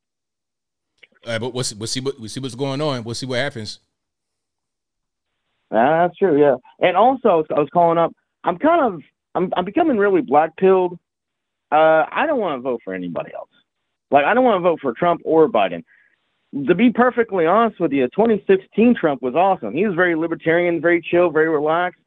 All 1.25 1.33
right, 1.33 1.41
but 1.41 1.55
we'll 1.55 1.65
see, 1.65 1.77
we'll 1.77 1.87
see 1.87 2.01
what 2.01 2.19
we'll 2.19 2.29
see 2.29 2.41
what's 2.41 2.55
going 2.55 2.81
on. 2.81 3.05
We'll 3.05 3.15
see 3.15 3.27
what 3.27 3.39
happens. 3.39 3.79
That's 5.71 6.17
true, 6.17 6.41
yeah. 6.41 6.57
And 6.81 6.97
also, 6.97 7.45
I 7.55 7.61
was 7.61 7.69
calling 7.73 7.99
up. 7.99 8.13
I'm 8.45 8.59
kind 8.59 8.95
of, 8.95 9.03
I'm, 9.35 9.53
I'm 9.57 9.65
becoming 9.65 9.97
really 9.97 10.21
black 10.21 10.57
pilled. 10.57 10.99
Uh, 11.71 12.05
I 12.11 12.27
don't 12.27 12.39
want 12.39 12.59
to 12.59 12.63
vote 12.63 12.81
for 12.85 12.95
anybody 12.95 13.33
else. 13.35 13.49
Like, 14.11 14.25
I 14.25 14.35
don't 14.35 14.45
want 14.45 14.57
to 14.57 14.69
vote 14.69 14.81
for 14.83 14.93
Trump 14.93 15.23
or 15.25 15.49
Biden. 15.49 15.85
To 16.67 16.75
be 16.75 16.91
perfectly 16.91 17.47
honest 17.47 17.81
with 17.81 17.93
you, 17.93 18.07
2016 18.09 18.95
Trump 19.01 19.23
was 19.23 19.35
awesome. 19.35 19.75
He 19.75 19.87
was 19.87 19.95
very 19.95 20.15
libertarian, 20.15 20.83
very 20.83 21.01
chill, 21.01 21.31
very 21.31 21.49
relaxed. 21.49 22.01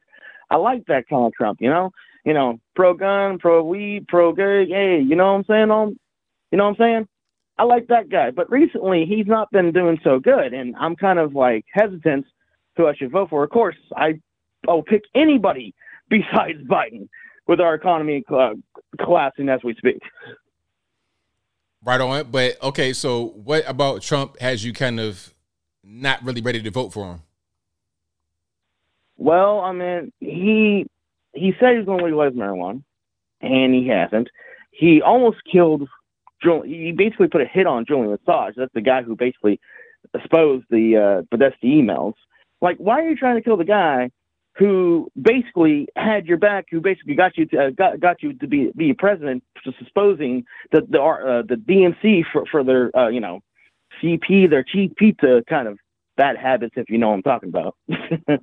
I 0.52 0.58
like 0.58 0.86
that 0.86 1.08
kind 1.10 1.26
of 1.26 1.34
Trump, 1.34 1.60
you 1.62 1.70
know. 1.70 1.92
You 2.26 2.34
know, 2.34 2.60
pro 2.76 2.94
gun, 2.94 3.38
pro 3.40 3.64
weed, 3.64 4.08
pro 4.08 4.34
gay. 4.34 4.68
Hey, 4.68 5.00
you 5.00 5.16
know 5.16 5.34
what 5.34 5.40
I'm 5.40 5.44
saying? 5.46 5.96
You 6.52 6.58
know 6.58 6.64
what 6.64 6.70
I'm 6.70 6.76
saying? 6.78 7.08
I 7.58 7.64
like 7.64 7.88
that 7.88 8.10
guy. 8.10 8.32
But 8.32 8.50
recently, 8.50 9.06
he's 9.06 9.28
not 9.28 9.52
been 9.52 9.72
doing 9.72 10.00
so 10.04 10.20
good, 10.20 10.54
and 10.54 10.76
I'm 10.80 10.96
kind 10.96 11.20
of 11.20 11.36
like 11.36 11.66
hesitant 11.72 12.26
who 12.76 12.88
I 12.88 12.96
should 12.96 13.12
vote 13.12 13.30
for. 13.30 13.44
Of 13.44 13.52
course, 13.52 13.76
I 13.96 14.20
I'll 14.68 14.82
pick 14.82 15.04
anybody 15.14 15.74
besides 16.10 16.60
Biden 16.68 17.08
with 17.48 17.60
our 17.60 17.76
economy 17.76 18.24
uh, 18.30 18.54
collapsing 19.04 19.50
as 19.50 19.62
we 19.64 19.76
speak. 19.76 20.00
Right 21.84 22.02
on. 22.02 22.32
But 22.32 22.62
okay, 22.64 22.94
so 22.94 23.28
what 23.44 23.64
about 23.68 24.02
Trump 24.02 24.40
has 24.40 24.66
you 24.66 24.74
kind 24.74 25.00
of 25.00 25.34
not 25.84 26.24
really 26.24 26.42
ready 26.42 26.62
to 26.62 26.72
vote 26.72 26.92
for 26.92 27.12
him? 27.12 27.22
Well, 29.18 29.60
I 29.60 29.72
mean, 29.72 30.12
he 30.20 30.88
he 31.34 31.54
said 31.60 31.78
he's 31.78 31.86
going 31.86 32.00
to 32.00 32.06
legalize 32.06 32.34
marijuana, 32.34 32.84
and 33.42 33.74
he 33.74 33.88
hasn't. 33.88 34.30
He 34.72 35.02
almost 35.02 35.38
killed. 35.50 35.88
He 36.42 36.92
basically 36.92 37.28
put 37.28 37.42
a 37.42 37.46
hit 37.46 37.66
on 37.66 37.86
Julian 37.88 38.18
Assange. 38.18 38.54
That's 38.58 38.74
the 38.74 38.82
guy 38.82 39.04
who 39.04 39.16
basically 39.16 39.60
exposed 40.14 40.66
the 40.70 40.98
uh, 40.98 41.26
Podesta 41.32 41.66
emails. 41.66 42.14
Like, 42.62 42.78
why 42.78 43.02
are 43.02 43.10
you 43.10 43.16
trying 43.16 43.36
to 43.36 43.42
kill 43.42 43.58
the 43.58 43.64
guy 43.64 44.12
who 44.58 45.12
basically 45.22 45.88
had 45.96 46.26
your 46.26 46.38
back, 46.38 46.66
who 46.72 46.80
basically 46.80 47.14
got 47.14 47.38
you 47.38 47.46
to, 47.48 47.58
uh, 47.58 47.70
got 47.72 48.00
got 48.00 48.24
you 48.24 48.34
to 48.34 48.48
be 48.48 48.72
be 48.76 48.94
president, 48.94 49.44
just 49.64 49.78
exposing 49.82 50.46
the 50.72 50.82
the 50.90 51.02
uh, 51.02 51.42
the 51.48 51.56
DNC 51.56 52.24
for 52.32 52.46
for 52.50 52.64
their 52.64 52.96
uh, 52.98 53.10
you 53.10 53.20
know 53.20 53.42
CP, 54.02 54.50
their 54.50 54.64
cheap 54.64 54.96
pizza 54.96 55.44
kind 55.50 55.68
of 55.68 55.78
bad 56.16 56.38
habits, 56.38 56.76
if 56.78 56.90
you 56.90 56.98
know 56.98 57.10
what 57.10 57.16
I'm 57.16 57.24
talking 57.24 57.50
about. 57.50 57.76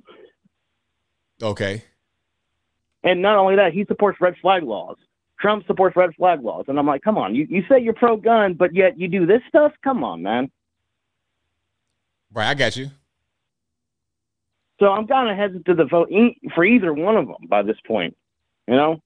okay. 1.41 1.83
And 3.03 3.21
not 3.21 3.37
only 3.37 3.55
that, 3.57 3.73
he 3.73 3.83
supports 3.85 4.21
red 4.21 4.35
flag 4.41 4.63
laws. 4.63 4.97
Trump 5.39 5.65
supports 5.67 5.95
red 5.97 6.15
flag 6.15 6.41
laws, 6.41 6.65
and 6.67 6.79
I'm 6.79 6.85
like, 6.85 7.01
come 7.01 7.17
on, 7.17 7.35
you 7.35 7.47
you 7.49 7.63
say 7.67 7.81
you're 7.81 7.93
pro 7.93 8.17
gun, 8.17 8.53
but 8.53 8.73
yet 8.73 8.99
you 8.99 9.07
do 9.07 9.25
this 9.25 9.41
stuff. 9.49 9.73
Come 9.83 10.03
on, 10.03 10.21
man. 10.21 10.51
Right, 12.31 12.49
I 12.49 12.53
got 12.53 12.77
you. 12.77 12.91
So 14.83 14.91
I'm 14.91 15.07
kind 15.07 15.29
of 15.29 15.37
hesitant 15.37 15.77
to 15.77 15.85
vote 15.85 16.09
for 16.53 16.65
either 16.65 16.93
one 16.93 17.15
of 17.15 17.27
them 17.27 17.47
by 17.47 17.61
this 17.61 17.77
point. 17.87 18.17
You 18.67 18.75
know. 18.75 19.01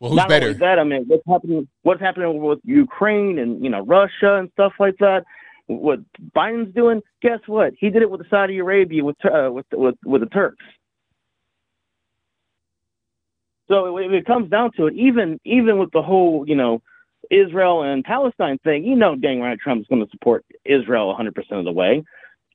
Well, 0.00 0.10
who's 0.10 0.16
Not 0.16 0.28
better? 0.28 0.48
Only 0.48 0.58
that 0.58 0.80
I 0.80 0.82
mean, 0.82 1.04
what's 1.06 1.22
happening? 1.24 1.68
What's 1.82 2.00
happening 2.00 2.42
with 2.42 2.58
Ukraine 2.64 3.38
and 3.38 3.62
you 3.62 3.70
know 3.70 3.86
Russia 3.86 4.38
and 4.38 4.50
stuff 4.54 4.72
like 4.80 4.96
that? 4.98 5.22
What 5.68 6.00
Biden's 6.34 6.74
doing? 6.74 7.00
Guess 7.22 7.38
what? 7.46 7.74
He 7.78 7.90
did 7.90 8.02
it 8.02 8.10
with 8.10 8.28
Saudi 8.28 8.58
Arabia 8.58 9.04
with 9.04 9.14
uh, 9.24 9.52
with 9.52 9.66
with 9.70 9.94
with 10.04 10.22
the 10.22 10.26
Turks. 10.26 10.64
So 13.68 13.96
if 13.98 14.10
it 14.10 14.26
comes 14.26 14.50
down 14.50 14.72
to 14.78 14.88
it, 14.88 14.94
even 14.94 15.38
even 15.44 15.78
with 15.78 15.92
the 15.92 16.02
whole 16.02 16.44
you 16.44 16.56
know 16.56 16.82
Israel 17.30 17.84
and 17.84 18.02
Palestine 18.02 18.58
thing, 18.64 18.84
you 18.84 18.96
know 18.96 19.14
dang 19.14 19.38
right 19.38 19.60
Trump's 19.60 19.86
going 19.86 20.04
to 20.04 20.10
support 20.10 20.44
Israel 20.64 21.16
100% 21.16 21.36
of 21.52 21.64
the 21.64 21.70
way, 21.70 22.02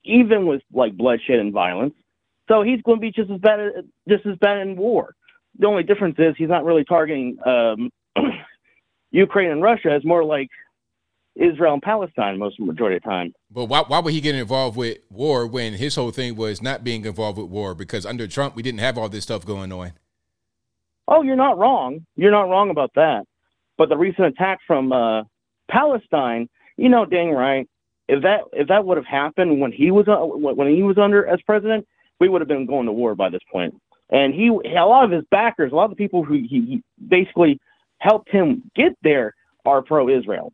even 0.04 0.46
with 0.46 0.62
like 0.74 0.98
bloodshed 0.98 1.40
and 1.40 1.54
violence. 1.54 1.94
So 2.48 2.64
he's 2.64 2.82
going 2.82 2.98
to 2.98 3.02
be 3.02 3.12
just 3.12 3.30
as 3.30 3.40
bad 3.40 3.60
just 4.08 4.26
as 4.26 4.38
bad 4.38 4.60
in 4.60 4.78
war. 4.78 5.16
The 5.60 5.68
only 5.68 5.84
difference 5.84 6.16
is 6.18 6.36
he's 6.38 6.50
not 6.50 6.66
really 6.66 6.84
targeting 6.84 7.38
um, 7.46 7.92
Ukraine 9.12 9.52
and 9.52 9.62
Russia. 9.62 9.96
It's 9.96 10.06
more 10.06 10.24
like 10.24 10.50
Israel 11.36 11.74
and 11.74 11.82
Palestine 11.82 12.40
most 12.40 12.60
of 12.60 12.66
the 12.66 12.72
majority 12.72 12.98
of 12.98 13.04
the 13.04 13.10
time. 13.10 13.34
But 13.52 13.66
why 13.66 13.84
why 13.88 14.00
would 14.00 14.14
he 14.14 14.22
get 14.22 14.36
involved 14.36 14.78
with 14.78 14.98
war 15.10 15.46
when 15.46 15.74
his 15.74 15.96
whole 15.96 16.12
thing 16.12 16.36
was 16.36 16.62
not 16.62 16.84
being 16.84 17.06
involved 17.06 17.38
with 17.38 17.48
war? 17.48 17.76
Because 17.76 18.06
under 18.06 18.28
Trump, 18.28 18.56
we 18.56 18.64
didn't 18.64 18.80
have 18.80 18.98
all 18.98 19.10
this 19.10 19.24
stuff 19.24 19.46
going 19.46 19.72
on. 19.72 19.94
Oh, 21.08 21.22
you're 21.22 21.36
not 21.36 21.58
wrong. 21.58 22.06
You're 22.16 22.32
not 22.32 22.50
wrong 22.50 22.70
about 22.70 22.92
that. 22.96 23.26
But 23.78 23.90
the 23.90 23.98
recent 23.98 24.28
attack 24.28 24.60
from 24.68 24.92
uh, 24.92 25.24
Palestine, 25.70 26.50
you 26.76 26.90
know, 26.90 27.06
dang 27.06 27.32
right. 27.32 27.70
If 28.08 28.24
that 28.24 28.42
if 28.54 28.68
that 28.70 28.86
would 28.86 28.98
have 28.98 29.06
happened 29.06 29.60
when 29.60 29.72
he 29.72 29.92
was 29.92 30.08
uh, 30.08 30.16
when 30.18 30.68
he 30.74 30.84
was 30.84 30.98
under 30.98 31.26
as 31.28 31.42
president, 31.42 31.88
we 32.20 32.30
would 32.30 32.42
have 32.42 32.48
been 32.48 32.66
going 32.66 32.86
to 32.86 32.92
war 32.92 33.16
by 33.16 33.30
this 33.30 33.42
point. 33.52 33.76
And 34.10 34.34
he, 34.34 34.48
a 34.48 34.86
lot 34.86 35.04
of 35.04 35.12
his 35.12 35.24
backers, 35.30 35.72
a 35.72 35.76
lot 35.76 35.86
of 35.86 35.92
the 35.92 35.96
people 35.96 36.24
who 36.24 36.36
he, 36.36 36.48
he 36.48 36.84
basically 37.06 37.60
helped 38.00 38.30
him 38.30 38.64
get 38.76 38.98
there 39.02 39.34
are 39.66 39.82
pro-Israel. 39.82 40.54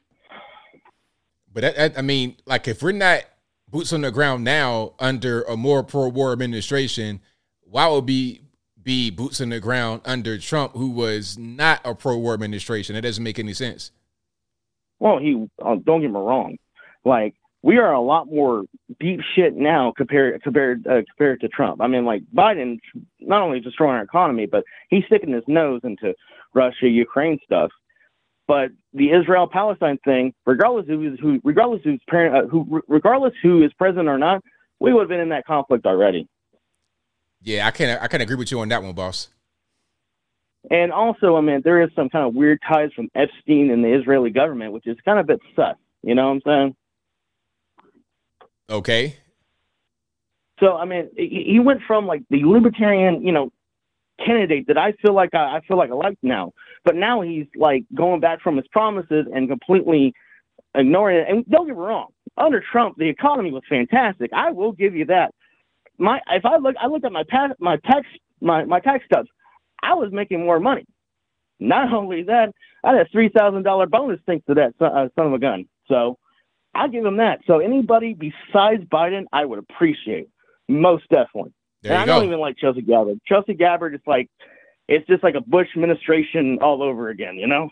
But 1.54 1.62
that, 1.62 1.98
I 1.98 2.02
mean, 2.02 2.38
like 2.46 2.68
if 2.68 2.82
we're 2.82 2.94
not 2.94 3.24
boots 3.70 3.94
on 3.94 4.02
the 4.02 4.12
ground 4.12 4.44
now 4.44 4.94
under 5.00 5.44
a 5.44 5.56
more 5.56 5.84
pro-war 5.84 6.32
administration, 6.32 7.22
why 7.62 7.88
would 7.88 8.06
be 8.06 8.42
be 8.82 9.10
boots 9.10 9.40
on 9.40 9.50
the 9.50 9.60
ground 9.60 10.02
under 10.04 10.38
Trump, 10.38 10.74
who 10.74 10.90
was 10.90 11.38
not 11.38 11.80
a 11.86 11.96
pro-war 11.96 12.34
administration? 12.34 12.96
It 12.96 13.02
doesn't 13.02 13.24
make 13.24 13.40
any 13.40 13.54
sense. 13.54 13.92
Well, 15.00 15.20
he 15.20 15.48
uh, 15.64 15.76
don't 15.84 16.02
get 16.02 16.12
me 16.12 16.20
wrong, 16.20 16.58
like 17.06 17.36
we 17.64 17.78
are 17.78 17.94
a 17.94 18.02
lot 18.02 18.28
more 18.28 18.66
deep 19.00 19.22
shit 19.36 19.56
now 19.56 19.94
compared 19.96 20.44
compared 20.44 20.86
uh, 20.86 21.02
compared 21.10 21.42
to 21.42 21.48
Trump. 21.48 21.82
I 21.82 21.88
mean, 21.88 22.06
like 22.06 22.22
Biden 22.36 22.80
not 23.20 23.42
only 23.42 23.62
destroying 23.62 23.96
our 23.96 24.04
economy, 24.04 24.46
but 24.46 24.66
he's 24.90 25.06
sticking 25.06 25.34
his 25.34 25.46
nose 25.48 25.82
into 25.84 26.14
Russia, 26.54 26.88
Ukraine 26.88 27.40
stuff. 27.44 27.72
But 28.46 28.72
the 28.94 29.12
Israel 29.12 29.48
Palestine 29.48 29.98
thing, 30.04 30.34
regardless 30.46 30.84
of 30.90 31.00
who's, 31.00 31.18
who, 31.20 31.40
regardless 31.46 31.82
who's 31.86 32.02
parent, 32.10 32.36
uh, 32.36 32.48
who, 32.50 32.82
regardless 32.90 33.34
who 33.42 33.64
is 33.64 33.72
president 33.74 34.10
or 34.10 34.18
not, 34.18 34.44
we 34.82 34.92
would 34.92 35.04
have 35.04 35.10
been 35.10 35.22
in 35.22 35.30
that 35.30 35.46
conflict 35.46 35.86
already. 35.86 36.28
Yeah, 37.42 37.66
I 37.66 37.72
can't 37.72 38.02
I 38.02 38.08
can't 38.08 38.22
agree 38.22 38.36
with 38.36 38.52
you 38.52 38.60
on 38.60 38.68
that 38.70 38.84
one, 38.84 38.94
boss. 38.94 39.30
And 40.70 40.92
also, 40.92 41.38
I 41.38 41.42
mean, 41.42 41.62
there 41.64 41.82
is 41.82 41.90
some 41.96 42.10
kind 42.10 42.26
of 42.26 42.36
weird 42.36 42.60
ties 42.68 42.92
from 42.94 43.10
Epstein 43.16 43.70
and 43.70 43.84
the 43.84 43.94
Israeli 43.98 44.30
government, 44.30 44.74
which 44.74 44.88
is 44.88 44.98
kind 45.04 45.20
of 45.20 45.26
a 45.26 45.28
bit 45.28 45.42
sus. 45.56 45.76
You 46.04 46.16
know 46.16 46.28
what 46.28 46.34
I'm 46.36 46.42
saying? 46.46 46.76
Okay. 48.70 49.18
So 50.60 50.76
I 50.76 50.86
mean, 50.86 51.10
he 51.16 51.60
went 51.60 51.82
from 51.86 52.06
like 52.08 52.24
the 52.30 52.44
libertarian, 52.46 53.26
you 53.26 53.32
know, 53.32 53.52
candidate 54.26 54.68
that 54.68 54.78
I 54.78 54.94
feel 55.02 55.14
like 55.14 55.34
I, 55.34 55.58
I 55.58 55.62
feel 55.68 55.78
like 55.78 55.90
I 55.90 55.94
like 55.94 56.18
now, 56.22 56.54
but 56.86 56.96
now 56.96 57.22
he's 57.22 57.48
like 57.56 57.84
going 57.94 58.20
back 58.20 58.42
from 58.42 58.58
his 58.58 58.68
promises 58.68 59.26
and 59.34 59.50
completely 59.50 60.14
ignoring 60.76 61.18
it. 61.18 61.28
And 61.30 61.46
don't 61.50 61.68
get 61.68 61.76
me 61.76 61.82
wrong, 61.82 62.08
under 62.38 62.64
Trump, 62.72 62.98
the 62.98 63.10
economy 63.10 63.52
was 63.52 63.64
fantastic. 63.68 64.32
I 64.34 64.52
will 64.52 64.72
give 64.72 64.96
you 64.96 65.06
that. 65.06 65.34
My 65.98 66.20
if 66.32 66.46
I 66.46 66.58
look, 66.58 66.76
I 66.82 66.88
looked 66.88 67.06
at 67.06 67.12
my 67.12 67.24
past, 67.28 67.54
my 67.60 67.78
tax 67.78 68.08
my 68.42 68.66
my 68.66 68.80
tax 68.80 69.06
stubs. 69.06 69.30
I 69.82 69.96
was 69.96 70.12
making 70.12 70.46
more 70.46 70.60
money. 70.60 70.86
Not 71.60 71.94
only 71.94 72.24
that, 72.24 72.54
I 72.84 72.94
had 72.94 73.08
a 73.08 73.10
three 73.12 73.30
thousand 73.30 73.64
dollar 73.64 73.86
bonus 73.86 74.20
thanks 74.26 74.46
to 74.48 74.54
that 74.56 74.74
son, 74.80 74.92
uh, 74.96 75.08
son 75.16 75.28
of 75.28 75.34
a 75.34 75.40
gun. 75.40 75.66
So 75.88 76.18
I'll 76.76 76.90
give 76.90 77.06
him 77.06 77.18
that. 77.18 77.40
So 77.46 77.60
anybody 77.60 78.14
besides 78.14 78.84
Biden, 78.86 79.26
I 79.32 79.46
would 79.46 79.60
appreciate 79.60 80.30
most 80.68 81.04
definitely. 81.10 81.54
There 81.82 81.92
and 81.92 82.02
I 82.02 82.06
go. 82.06 82.16
don't 82.16 82.26
even 82.26 82.40
like 82.40 82.58
Chelsea 82.58 82.82
Gabbard. 82.82 83.20
Chelsea 83.28 83.54
Gabbard 83.54 83.94
is 83.94 84.02
like, 84.08 84.30
it's 84.88 85.06
just 85.08 85.24
like 85.24 85.36
a 85.36 85.42
Bush 85.42 85.68
administration 85.76 86.60
all 86.62 86.82
over 86.82 87.10
again, 87.10 87.36
you 87.36 87.48
know? 87.48 87.70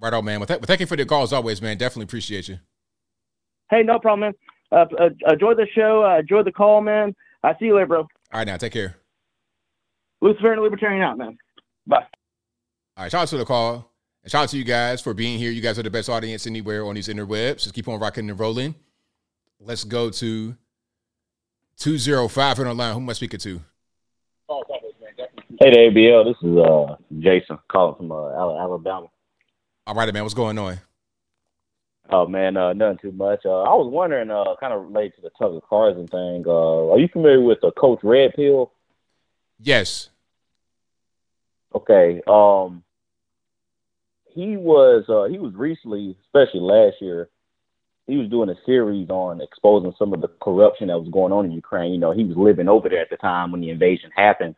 Right 0.00 0.12
on, 0.12 0.24
man. 0.24 0.40
Well, 0.40 0.46
th- 0.46 0.60
well, 0.60 0.66
thank 0.66 0.80
you 0.80 0.86
for 0.86 0.96
the 0.96 1.06
call 1.06 1.22
as 1.22 1.32
always, 1.32 1.62
man. 1.62 1.76
Definitely 1.76 2.04
appreciate 2.04 2.48
you. 2.48 2.58
Hey, 3.70 3.82
no 3.82 3.98
problem, 3.98 4.20
man. 4.20 4.34
Uh, 4.72 4.86
uh, 5.00 5.32
enjoy 5.32 5.54
the 5.54 5.66
show. 5.74 6.04
Uh, 6.04 6.18
enjoy 6.18 6.42
the 6.42 6.52
call, 6.52 6.80
man. 6.80 7.14
I 7.42 7.52
see 7.58 7.66
you 7.66 7.74
later, 7.74 7.86
bro. 7.86 8.00
All 8.00 8.08
right, 8.32 8.46
now 8.46 8.56
take 8.56 8.72
care. 8.72 8.96
Lucifer 10.20 10.52
and 10.52 10.62
Libertarian 10.62 11.02
out, 11.02 11.18
man. 11.18 11.36
Bye. 11.86 12.06
All 12.96 13.04
right, 13.04 13.12
shout 13.12 13.22
out 13.22 13.28
to 13.28 13.38
the 13.38 13.44
call. 13.44 13.93
And 14.24 14.30
shout 14.30 14.44
out 14.44 14.48
to 14.48 14.56
you 14.56 14.64
guys 14.64 15.02
for 15.02 15.12
being 15.12 15.38
here. 15.38 15.50
You 15.50 15.60
guys 15.60 15.78
are 15.78 15.82
the 15.82 15.90
best 15.90 16.08
audience 16.08 16.46
anywhere 16.46 16.84
on 16.86 16.94
these 16.94 17.08
interwebs. 17.08 17.64
Just 17.64 17.74
keep 17.74 17.86
on 17.88 18.00
rocking 18.00 18.28
and 18.30 18.40
rolling. 18.40 18.74
Let's 19.60 19.84
go 19.84 20.08
to 20.08 20.56
205 21.76 22.58
on 22.60 22.64
the 22.64 22.74
line. 22.74 22.94
Who 22.94 23.00
am 23.00 23.10
I 23.10 23.12
speaking 23.12 23.40
to? 23.40 23.60
Hey 25.60 25.70
there, 25.70 25.90
ABL. 25.90 26.24
This 26.24 26.50
is 26.50 26.56
uh 26.56 26.96
Jason 27.18 27.58
calling 27.68 27.96
from 27.96 28.12
uh, 28.12 28.32
Al- 28.32 28.58
Alabama. 28.58 29.08
All 29.86 29.94
right, 29.94 30.12
man. 30.12 30.22
What's 30.22 30.34
going 30.34 30.58
on? 30.58 30.80
Oh 32.10 32.26
man, 32.26 32.56
uh, 32.56 32.72
nothing 32.72 32.98
too 33.00 33.12
much. 33.12 33.40
Uh, 33.44 33.62
I 33.62 33.74
was 33.74 33.90
wondering, 33.90 34.30
uh, 34.30 34.56
kind 34.60 34.72
of 34.72 34.84
related 34.84 35.16
to 35.16 35.22
the 35.22 35.30
Tucker 35.38 35.60
Carlson 35.68 36.06
thing. 36.06 36.44
Uh, 36.46 36.92
are 36.92 36.98
you 36.98 37.08
familiar 37.08 37.40
with 37.40 37.60
the 37.60 37.72
Coach 37.72 38.00
Red 38.02 38.34
Pill? 38.34 38.72
Yes. 39.58 40.10
Okay. 41.74 42.20
Um, 42.26 42.83
he 44.34 44.56
was 44.56 45.04
uh, 45.08 45.30
he 45.30 45.38
was 45.38 45.54
recently, 45.54 46.16
especially 46.26 46.60
last 46.60 46.96
year, 47.00 47.28
he 48.06 48.16
was 48.16 48.28
doing 48.28 48.50
a 48.50 48.56
series 48.66 49.08
on 49.08 49.40
exposing 49.40 49.94
some 49.98 50.12
of 50.12 50.20
the 50.20 50.28
corruption 50.42 50.88
that 50.88 50.98
was 50.98 51.08
going 51.10 51.32
on 51.32 51.46
in 51.46 51.52
Ukraine. 51.52 51.92
You 51.92 51.98
know, 51.98 52.12
he 52.12 52.24
was 52.24 52.36
living 52.36 52.68
over 52.68 52.88
there 52.88 53.00
at 53.00 53.10
the 53.10 53.16
time 53.16 53.52
when 53.52 53.60
the 53.60 53.70
invasion 53.70 54.10
happened, 54.14 54.56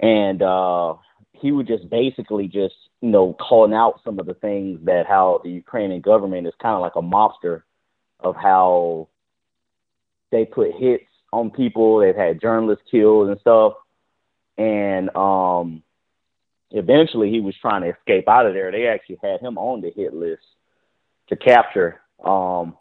and 0.00 0.40
uh, 0.40 0.94
he 1.32 1.50
would 1.50 1.66
just 1.66 1.90
basically 1.90 2.46
just 2.46 2.74
you 3.00 3.10
know 3.10 3.34
calling 3.34 3.74
out 3.74 4.00
some 4.04 4.18
of 4.20 4.26
the 4.26 4.34
things 4.34 4.78
that 4.84 5.06
how 5.06 5.40
the 5.42 5.50
Ukrainian 5.50 6.00
government 6.00 6.46
is 6.46 6.54
kind 6.62 6.76
of 6.76 6.80
like 6.80 6.96
a 6.96 7.02
mobster 7.02 7.62
of 8.20 8.36
how 8.36 9.08
they 10.30 10.44
put 10.44 10.72
hits 10.78 11.04
on 11.32 11.50
people. 11.50 11.98
They've 11.98 12.14
had 12.14 12.40
journalists 12.40 12.84
killed 12.88 13.28
and 13.28 13.40
stuff, 13.40 13.74
and 14.56 15.14
um, 15.16 15.82
eventually 16.76 17.30
he 17.30 17.40
was 17.40 17.54
trying 17.60 17.82
to 17.82 17.90
escape 17.90 18.28
out 18.28 18.46
of 18.46 18.54
there. 18.54 18.70
They 18.70 18.86
actually 18.86 19.18
had 19.22 19.40
him 19.40 19.58
on 19.58 19.80
the 19.80 19.90
hit 19.90 20.14
list 20.14 20.42
to 21.28 21.36
capture. 21.36 22.00
Um, 22.24 22.76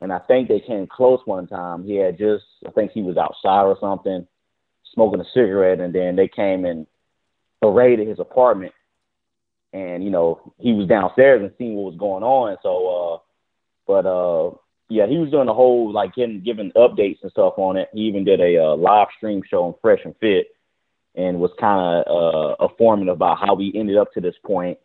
and 0.00 0.12
I 0.12 0.18
think 0.20 0.48
they 0.48 0.60
came 0.60 0.86
close 0.86 1.20
one 1.24 1.46
time. 1.46 1.84
He 1.84 1.96
had 1.96 2.18
just, 2.18 2.44
I 2.66 2.70
think 2.70 2.92
he 2.92 3.02
was 3.02 3.16
outside 3.16 3.64
or 3.64 3.76
something, 3.80 4.26
smoking 4.94 5.20
a 5.20 5.24
cigarette, 5.34 5.80
and 5.80 5.94
then 5.94 6.16
they 6.16 6.28
came 6.28 6.64
and 6.64 6.86
raided 7.62 8.08
his 8.08 8.20
apartment 8.20 8.72
and 9.72 10.02
you 10.02 10.10
know 10.10 10.52
he 10.58 10.72
was 10.72 10.88
downstairs 10.88 11.42
and 11.42 11.52
seeing 11.58 11.74
what 11.74 11.92
was 11.92 11.98
going 11.98 12.22
on. 12.22 12.56
So, 12.62 12.88
uh, 12.88 13.18
but 13.86 14.06
uh, 14.06 14.56
yeah, 14.88 15.06
he 15.06 15.18
was 15.18 15.30
doing 15.30 15.46
the 15.46 15.54
whole 15.54 15.92
like 15.92 16.14
getting 16.14 16.42
giving 16.42 16.72
updates 16.72 17.18
and 17.22 17.30
stuff 17.30 17.54
on 17.56 17.76
it. 17.76 17.88
He 17.92 18.00
even 18.00 18.24
did 18.24 18.40
a 18.40 18.58
uh, 18.58 18.76
live 18.76 19.08
stream 19.16 19.42
show 19.48 19.64
on 19.64 19.74
Fresh 19.82 20.00
and 20.04 20.14
Fit, 20.20 20.48
and 21.18 21.40
was 21.40 21.50
kind 21.58 22.06
of 22.06 22.06
uh, 22.06 22.64
informative 22.64 23.14
about 23.14 23.38
how 23.40 23.54
we 23.54 23.72
ended 23.74 23.96
up 23.98 24.12
to 24.12 24.20
this 24.20 24.36
point 24.46 24.78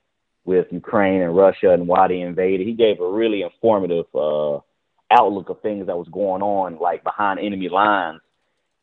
with 0.45 0.65
Ukraine 0.71 1.21
and 1.21 1.37
Russia 1.37 1.71
and 1.71 1.87
why 1.87 2.07
they 2.07 2.21
invaded. 2.21 2.65
He 2.65 2.73
gave 2.73 2.99
a 2.99 3.07
really 3.07 3.43
informative 3.43 4.07
uh, 4.15 4.57
outlook 5.11 5.49
of 5.49 5.61
things 5.61 5.85
that 5.85 5.97
was 5.97 6.07
going 6.11 6.41
on, 6.41 6.79
like 6.79 7.03
behind 7.03 7.39
enemy 7.39 7.69
lines. 7.69 8.19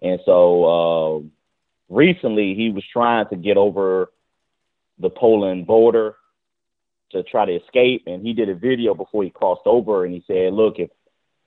And 0.00 0.20
so 0.24 0.64
uh, 0.64 1.94
recently, 1.94 2.54
he 2.54 2.70
was 2.70 2.84
trying 2.90 3.26
to 3.30 3.36
get 3.36 3.56
over 3.56 4.12
the 5.00 5.10
Poland 5.10 5.66
border 5.66 6.14
to 7.10 7.24
try 7.24 7.44
to 7.44 7.56
escape, 7.56 8.04
and 8.06 8.24
he 8.24 8.32
did 8.32 8.48
a 8.48 8.54
video 8.54 8.94
before 8.94 9.24
he 9.24 9.30
crossed 9.30 9.66
over, 9.66 10.04
and 10.04 10.14
he 10.14 10.22
said, 10.28 10.52
"Look, 10.52 10.78
if 10.78 10.90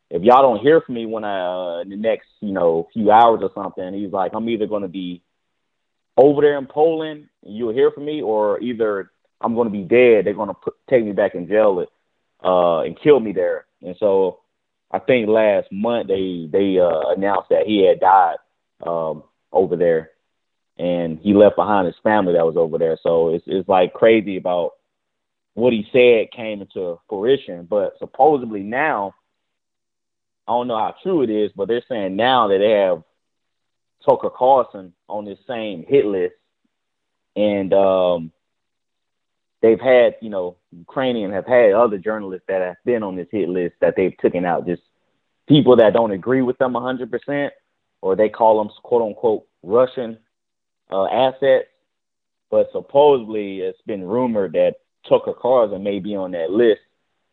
if 0.09 0.21
y'all 0.21 0.41
don't 0.41 0.61
hear 0.61 0.81
from 0.81 0.95
me 0.95 1.05
when 1.05 1.23
I 1.23 1.77
uh, 1.77 1.81
in 1.81 1.89
the 1.89 1.95
next 1.95 2.27
you 2.41 2.51
know 2.51 2.89
few 2.91 3.09
hours 3.09 3.39
or 3.41 3.51
something, 3.55 3.93
he's 3.93 4.11
like, 4.11 4.33
I'm 4.35 4.49
either 4.49 4.67
going 4.67 4.81
to 4.81 4.89
be 4.89 5.21
over 6.17 6.41
there 6.41 6.57
in 6.57 6.67
Poland 6.67 7.29
you'll 7.45 7.73
hear 7.73 7.91
from 7.91 8.05
me, 8.05 8.21
or 8.21 8.59
either 8.61 9.11
I'm 9.41 9.55
going 9.55 9.67
to 9.67 9.71
be 9.71 9.83
dead. 9.83 10.25
They're 10.25 10.33
going 10.33 10.49
to 10.49 10.53
put, 10.53 10.75
take 10.89 11.03
me 11.03 11.11
back 11.11 11.35
in 11.35 11.47
jail 11.47 11.85
uh, 12.43 12.79
and 12.79 12.99
kill 12.99 13.19
me 13.19 13.33
there. 13.33 13.65
And 13.81 13.95
so 13.99 14.39
I 14.91 14.99
think 14.99 15.27
last 15.27 15.67
month 15.71 16.07
they 16.07 16.47
they 16.51 16.79
uh, 16.79 17.13
announced 17.15 17.49
that 17.49 17.65
he 17.65 17.85
had 17.85 17.99
died 17.99 18.37
um, 18.85 19.23
over 19.51 19.75
there, 19.75 20.11
and 20.77 21.19
he 21.19 21.33
left 21.33 21.55
behind 21.55 21.87
his 21.87 21.95
family 22.03 22.33
that 22.33 22.45
was 22.45 22.57
over 22.57 22.77
there. 22.77 22.97
So 23.01 23.33
it's 23.33 23.43
it's 23.47 23.67
like 23.67 23.93
crazy 23.93 24.37
about 24.37 24.71
what 25.55 25.73
he 25.73 25.87
said 25.91 26.31
came 26.31 26.61
into 26.61 26.99
fruition. 27.09 27.65
But 27.69 27.97
supposedly 27.99 28.61
now, 28.61 29.13
I 30.47 30.51
don't 30.51 30.67
know 30.67 30.77
how 30.77 30.95
true 31.03 31.23
it 31.23 31.29
is, 31.29 31.51
but 31.55 31.67
they're 31.67 31.83
saying 31.89 32.15
now 32.15 32.47
that 32.47 32.59
they 32.59 32.71
have 32.71 33.03
Tucker 34.05 34.29
Carlson 34.29 34.93
on 35.07 35.25
this 35.25 35.39
same 35.47 35.85
hit 35.87 36.05
list, 36.05 36.35
and 37.35 37.73
um, 37.73 38.31
they've 39.61 39.79
had, 39.79 40.15
you 40.21 40.29
know, 40.29 40.57
Ukrainian 40.71 41.31
have 41.31 41.45
had 41.45 41.73
other 41.73 41.97
journalists 41.97 42.45
that 42.47 42.61
have 42.61 42.75
been 42.85 43.03
on 43.03 43.15
this 43.15 43.27
hit 43.31 43.49
list 43.49 43.75
that 43.81 43.95
they've 43.95 44.17
taken 44.17 44.45
out, 44.45 44.67
just 44.67 44.81
people 45.47 45.77
that 45.77 45.93
don't 45.93 46.11
agree 46.11 46.41
with 46.41 46.57
them 46.57 46.73
100%, 46.73 47.49
or 48.01 48.15
they 48.15 48.29
call 48.29 48.57
them 48.57 48.71
quote 48.83 49.01
unquote 49.01 49.47
Russian 49.63 50.17
uh, 50.91 51.05
assets. 51.05 51.67
But 52.51 52.69
supposedly 52.71 53.61
it's 53.61 53.81
been 53.87 54.03
rumored 54.03 54.53
that 54.53 54.75
Tucker 55.07 55.33
Carlson 55.33 55.81
may 55.81 55.99
be 55.99 56.15
on 56.15 56.31
that 56.31 56.51
list. 56.51 56.81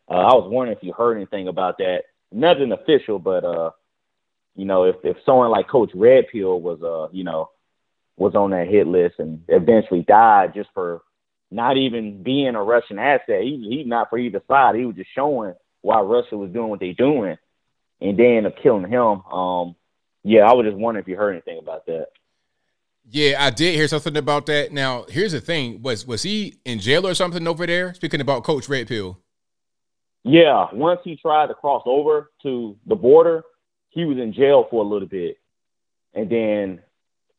Uh, 0.09 0.15
I 0.15 0.35
was 0.35 0.49
wondering 0.51 0.77
if 0.77 0.83
you 0.83 0.93
heard 0.93 1.17
anything 1.17 1.49
about 1.49 1.79
that. 1.79 2.05
Nothing 2.33 2.73
official, 2.73 3.19
but 3.19 3.45
uh, 3.45 3.71
you 4.57 4.65
know, 4.65 4.85
if 4.85 4.97
if 5.05 5.17
someone 5.25 5.51
like 5.51 5.69
Coach 5.69 5.91
Red 5.95 6.27
Pill 6.33 6.61
was 6.61 6.83
uh, 6.83 7.13
you 7.13 7.25
know, 7.25 7.51
was 8.17 8.35
on 8.35 8.51
that 8.51 8.69
hit 8.69 8.87
list 8.87 9.17
and 9.19 9.43
eventually 9.49 10.03
died 10.03 10.55
just 10.55 10.69
for 10.75 11.03
not 11.51 11.77
even 11.77 12.23
being 12.23 12.55
a 12.55 12.63
Russian 12.63 12.99
asset. 12.99 13.43
He 13.43 13.67
he's 13.69 13.87
not 13.87 14.11
for 14.11 14.19
either 14.19 14.43
side. 14.47 14.77
He 14.77 14.87
was 14.87 14.97
just 14.97 15.11
showing 15.15 15.55
why 15.83 16.01
Russia 16.01 16.37
was 16.37 16.51
doing 16.51 16.69
what 16.69 16.81
they're 16.81 16.93
doing, 16.93 17.37
and 18.01 18.19
then 18.19 18.47
up 18.47 18.55
killing 18.63 18.91
him. 18.91 19.23
Um, 19.33 19.77
yeah, 20.23 20.41
I 20.41 20.53
was 20.53 20.67
just 20.67 20.77
wondering 20.77 21.03
if 21.03 21.09
you 21.09 21.17
heard 21.17 21.33
anything 21.33 21.59
about 21.59 21.87
that. 21.87 22.09
Yeah, 23.09 23.43
I 23.43 23.51
did 23.51 23.75
hear 23.75 23.89
something 23.89 24.17
about 24.17 24.47
that. 24.47 24.73
Now, 24.73 25.07
here's 25.09 25.33
the 25.33 25.41
thing: 25.41 25.83
was 25.83 26.07
was 26.07 26.23
he 26.23 26.57
in 26.65 26.79
jail 26.79 27.07
or 27.07 27.15
something 27.15 27.47
over 27.49 27.67
there? 27.67 27.95
Speaking 27.95 28.21
about 28.21 28.45
Coach 28.45 28.69
Red 28.69 28.89
Pill. 28.89 29.19
Yeah, 30.23 30.67
once 30.73 31.01
he 31.03 31.17
tried 31.17 31.47
to 31.47 31.55
cross 31.55 31.83
over 31.87 32.31
to 32.43 32.77
the 32.87 32.95
border, 32.95 33.43
he 33.91 34.05
was 34.05 34.19
in 34.19 34.33
jail 34.33 34.67
for 34.71 34.83
a 34.83 34.89
little 34.89 35.09
bit, 35.09 35.37
and 36.15 36.31
then 36.31 36.81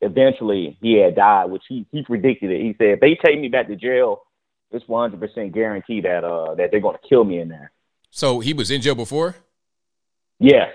eventually 0.01 0.77
he 0.81 0.93
had 0.97 1.15
died, 1.15 1.45
which 1.45 1.63
he 1.67 1.85
he 1.91 2.03
predicted 2.03 2.51
it. 2.51 2.61
He 2.61 2.75
said, 2.77 2.93
if 2.93 2.99
they 2.99 3.15
take 3.15 3.39
me 3.39 3.47
back 3.47 3.67
to 3.67 3.75
jail, 3.75 4.21
it's 4.71 4.87
one 4.87 5.09
hundred 5.09 5.27
percent 5.27 5.53
guarantee 5.53 6.01
that 6.01 6.23
uh 6.23 6.55
that 6.55 6.71
they're 6.71 6.79
gonna 6.79 6.97
kill 7.07 7.23
me 7.23 7.39
in 7.39 7.49
there. 7.49 7.71
So 8.09 8.39
he 8.39 8.53
was 8.53 8.71
in 8.71 8.81
jail 8.81 8.95
before. 8.95 9.35
Yes. 10.39 10.71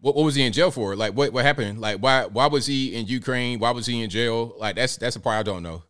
What, 0.00 0.16
what 0.16 0.24
was 0.24 0.34
he 0.34 0.44
in 0.44 0.52
jail 0.52 0.70
for? 0.70 0.96
Like 0.96 1.14
what 1.14 1.32
what 1.32 1.44
happened? 1.44 1.80
Like 1.80 1.98
why 2.00 2.26
why 2.26 2.46
was 2.46 2.66
he 2.66 2.94
in 2.94 3.06
Ukraine? 3.06 3.58
Why 3.58 3.70
was 3.70 3.86
he 3.86 4.02
in 4.02 4.10
jail? 4.10 4.54
Like 4.58 4.76
that's 4.76 4.96
that's 4.96 5.14
the 5.14 5.20
part 5.20 5.38
I 5.38 5.42
don't 5.42 5.62
know. 5.62 5.84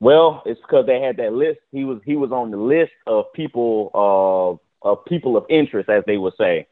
Well, 0.00 0.42
it's 0.46 0.60
because 0.60 0.86
they 0.86 1.00
had 1.00 1.16
that 1.16 1.32
list. 1.32 1.58
He 1.72 1.84
was 1.84 2.00
he 2.04 2.14
was 2.14 2.30
on 2.30 2.52
the 2.52 2.56
list 2.56 2.92
of 3.06 3.32
people 3.34 3.90
uh 3.94 4.88
of 4.88 5.04
people 5.06 5.36
of 5.36 5.44
interest, 5.48 5.88
as 5.88 6.04
they 6.06 6.16
would 6.16 6.34
say 6.38 6.68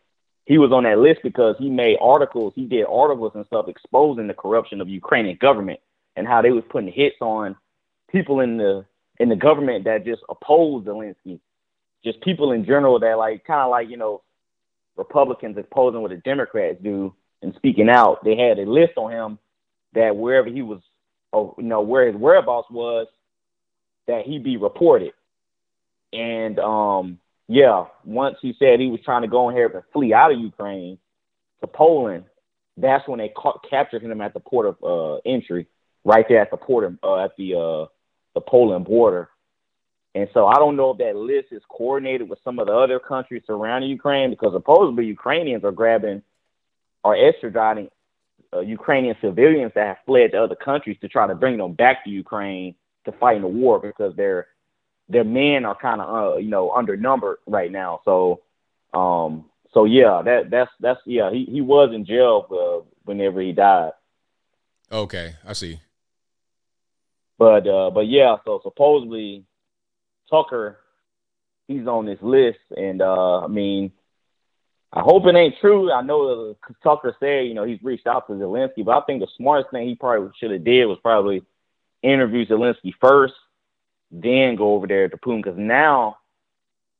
he 0.47 0.59
was 0.59 0.71
on 0.73 0.85
that 0.85 0.99
list 0.99 1.21
because 1.23 1.57
he 1.59 1.69
made 1.69 1.99
articles, 2.01 2.53
he 2.55 2.67
did 2.67 2.87
articles 2.89 3.33
and 3.35 3.45
stuff 3.47 3.67
exposing 3.69 4.29
the 4.29 4.35
corruption 4.35 4.81
of 4.81 4.89
Ukrainian 4.89 5.37
government 5.41 5.81
and 6.15 6.27
how 6.27 6.41
they 6.41 6.53
was 6.53 6.65
putting 6.71 6.91
hits 6.91 7.17
on 7.21 7.57
people 8.11 8.41
in 8.41 8.57
the 8.57 8.87
in 9.19 9.29
the 9.29 9.37
government 9.37 9.85
that 9.85 10.05
just 10.05 10.23
opposed 10.29 10.87
Zelensky. 10.87 11.41
Just 12.05 12.21
people 12.21 12.53
in 12.53 12.65
general 12.65 13.01
that 13.01 13.19
like 13.19 13.45
kind 13.45 13.63
of 13.63 13.71
like, 13.71 13.89
you 13.89 13.97
know, 13.97 14.23
Republicans 14.97 15.59
opposing 15.59 16.01
what 16.01 16.11
the 16.11 16.17
Democrats 16.19 16.79
do 16.81 17.13
and 17.43 17.53
speaking 17.57 17.89
out. 17.91 18.23
They 18.25 18.37
had 18.37 18.59
a 18.61 18.71
list 18.71 18.93
on 18.97 19.11
him 19.11 19.39
that 19.95 20.17
wherever 20.17 20.49
he 20.49 20.63
was 20.63 20.81
or 21.33 21.57
you 21.59 21.65
know, 21.65 21.81
where 21.81 22.07
his 22.07 22.15
whereabouts 22.15 22.71
was, 22.71 23.09
that 24.07 24.25
he 24.25 24.39
be 24.39 24.57
reported. 24.57 25.13
And 26.13 26.61
um 26.61 27.19
yeah, 27.49 27.85
once 28.05 28.37
he 28.43 28.55
said 28.59 28.81
he 28.81 28.91
was 28.91 29.01
trying 29.05 29.23
to 29.23 29.29
go 29.29 29.49
in 29.49 29.57
here 29.57 29.69
and 29.69 29.83
flee 29.93 30.13
out 30.13 30.33
of 30.33 30.41
Ukraine 30.41 30.99
to 31.61 31.67
Poland, 31.67 32.25
that's 32.77 33.07
when 33.09 33.19
they 33.19 33.33
ca- 33.37 33.59
captured 33.69 34.03
him 34.03 34.21
at 34.21 34.35
the 34.35 34.41
port 34.41 34.67
of 34.67 34.77
uh, 34.83 35.21
entry, 35.25 35.67
right 36.05 36.27
there 36.29 36.41
at 36.41 36.51
the 36.51 36.57
port 36.57 36.85
of, 36.85 36.99
uh, 37.03 37.25
at 37.25 37.37
the 37.37 37.55
uh, 37.55 37.87
the 38.35 38.41
Poland 38.41 38.85
border. 38.85 39.29
And 40.15 40.29
so 40.33 40.47
I 40.47 40.55
don't 40.55 40.77
know 40.77 40.91
if 40.91 40.99
that 40.99 41.15
list 41.15 41.49
is 41.53 41.63
coordinated 41.69 42.29
with 42.29 42.39
some 42.43 42.59
of 42.59 42.67
the 42.67 42.73
other 42.73 42.99
countries 42.99 43.43
surrounding 43.47 43.91
Ukraine 43.91 44.31
because 44.31 44.53
supposedly 44.55 45.05
Ukrainians 45.07 45.63
are 45.63 45.73
grabbing 45.73 46.23
or 47.05 47.15
extraditing 47.15 47.91
uh, 48.53 48.61
Ukrainian 48.61 49.15
civilians 49.21 49.73
that 49.75 49.87
have 49.87 49.97
fled 50.07 50.33
to 50.33 50.43
other 50.43 50.55
countries 50.55 50.97
to 51.03 51.09
try 51.09 51.27
to 51.27 51.35
bring 51.35 51.59
them 51.59 51.75
back 51.75 52.05
to 52.05 52.11
Ukraine 52.11 52.75
to 53.05 53.13
fight 53.13 53.37
in 53.37 53.43
the 53.43 53.49
war 53.49 53.79
because 53.79 54.15
they're 54.17 54.47
their 55.09 55.25
men 55.25 55.65
are 55.65 55.77
kind 55.77 56.01
of 56.01 56.35
uh, 56.35 56.37
you 56.39 56.49
know 56.49 56.71
undernumbered 56.71 57.37
right 57.47 57.71
now. 57.71 58.01
So 58.05 58.43
um 58.93 59.47
so 59.73 59.85
yeah, 59.85 60.23
that 60.25 60.51
that's 60.51 60.71
that's 60.81 61.01
yeah, 61.07 61.31
he 61.31 61.45
he 61.45 61.61
was 61.61 61.95
in 61.95 62.05
jail 62.05 62.47
uh, 62.51 62.89
whenever 63.05 63.41
he 63.41 63.53
died. 63.53 63.93
Okay, 64.91 65.35
I 65.47 65.53
see. 65.53 65.81
But 67.39 67.67
uh 67.67 67.91
but 67.91 68.09
yeah, 68.09 68.37
so 68.45 68.61
supposedly 68.63 69.45
Tucker 70.31 70.79
he's 71.69 71.87
on 71.87 72.07
this 72.07 72.23
list 72.23 72.59
and 72.77 73.03
uh 73.03 73.41
I 73.41 73.49
mean 73.49 73.93
I 74.93 75.01
hope 75.01 75.27
it 75.27 75.37
ain't 75.37 75.57
true. 75.61 75.93
I 75.93 76.01
know 76.01 76.57
Tucker 76.83 77.15
said, 77.21 77.47
you 77.47 77.55
know, 77.55 77.65
he's 77.65 77.83
reached 77.83 78.07
out 78.07 78.27
to 78.29 78.33
Zelensky, 78.33 78.83
but 78.85 78.97
I 78.97 79.01
think 79.05 79.21
the 79.21 79.27
smartest 79.37 79.71
thing 79.71 79.87
he 79.87 79.95
probably 79.95 80.31
should 80.39 80.53
have 80.53 80.65
did 80.65 80.87
was 80.87 80.99
probably 81.03 81.43
interview 82.03 82.47
Zelensky 82.47 82.93
first 82.99 83.35
then 84.11 84.57
go 84.57 84.75
over 84.75 84.87
there 84.87 85.09
to 85.09 85.17
Putin 85.17 85.43
because 85.43 85.59
now 85.59 86.19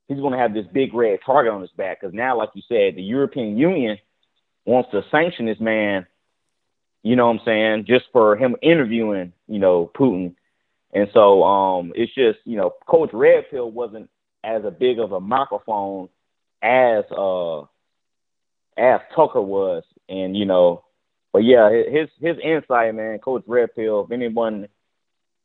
he's 0.09 0.19
going 0.19 0.33
to 0.33 0.39
have 0.39 0.55
this 0.55 0.67
big 0.73 0.95
red 0.95 1.21
target 1.25 1.53
on 1.53 1.61
his 1.61 1.71
back. 1.71 2.01
Because 2.01 2.15
now, 2.15 2.37
like 2.37 2.51
you 2.55 2.63
said, 2.69 2.97
the 2.97 3.03
European 3.03 3.57
Union 3.57 3.99
wants 4.65 4.91
to 4.91 5.03
sanction 5.11 5.47
this 5.47 5.61
man. 5.61 6.07
You 7.03 7.17
know 7.17 7.27
what 7.27 7.41
I'm 7.41 7.45
saying? 7.45 7.85
Just 7.87 8.07
for 8.13 8.37
him 8.37 8.57
interviewing, 8.63 9.33
you 9.47 9.59
know, 9.59 9.91
Putin. 9.97 10.35
And 10.93 11.09
so 11.13 11.45
um, 11.45 11.93
it's 11.95 12.15
just, 12.15 12.39
you 12.45 12.57
know, 12.57 12.73
Coach 12.87 13.11
Red 13.13 13.45
Pill 13.51 13.71
wasn't 13.71 14.11
as 14.43 14.65
a 14.65 14.71
big 14.71 14.99
of 14.99 15.13
a 15.13 15.21
microphone 15.21 16.09
as 16.63 17.05
uh 17.17 17.61
as 18.79 19.01
Tucker 19.15 19.41
was. 19.41 19.85
And, 20.09 20.37
you 20.37 20.47
know, 20.47 20.85
but 21.33 21.45
yeah, 21.45 21.71
his 21.71 22.09
his 22.21 22.37
insight, 22.43 22.95
man, 22.95 23.19
Coach 23.19 23.45
Red 23.47 23.75
Pill, 23.75 24.05
if 24.05 24.11
anyone 24.11 24.69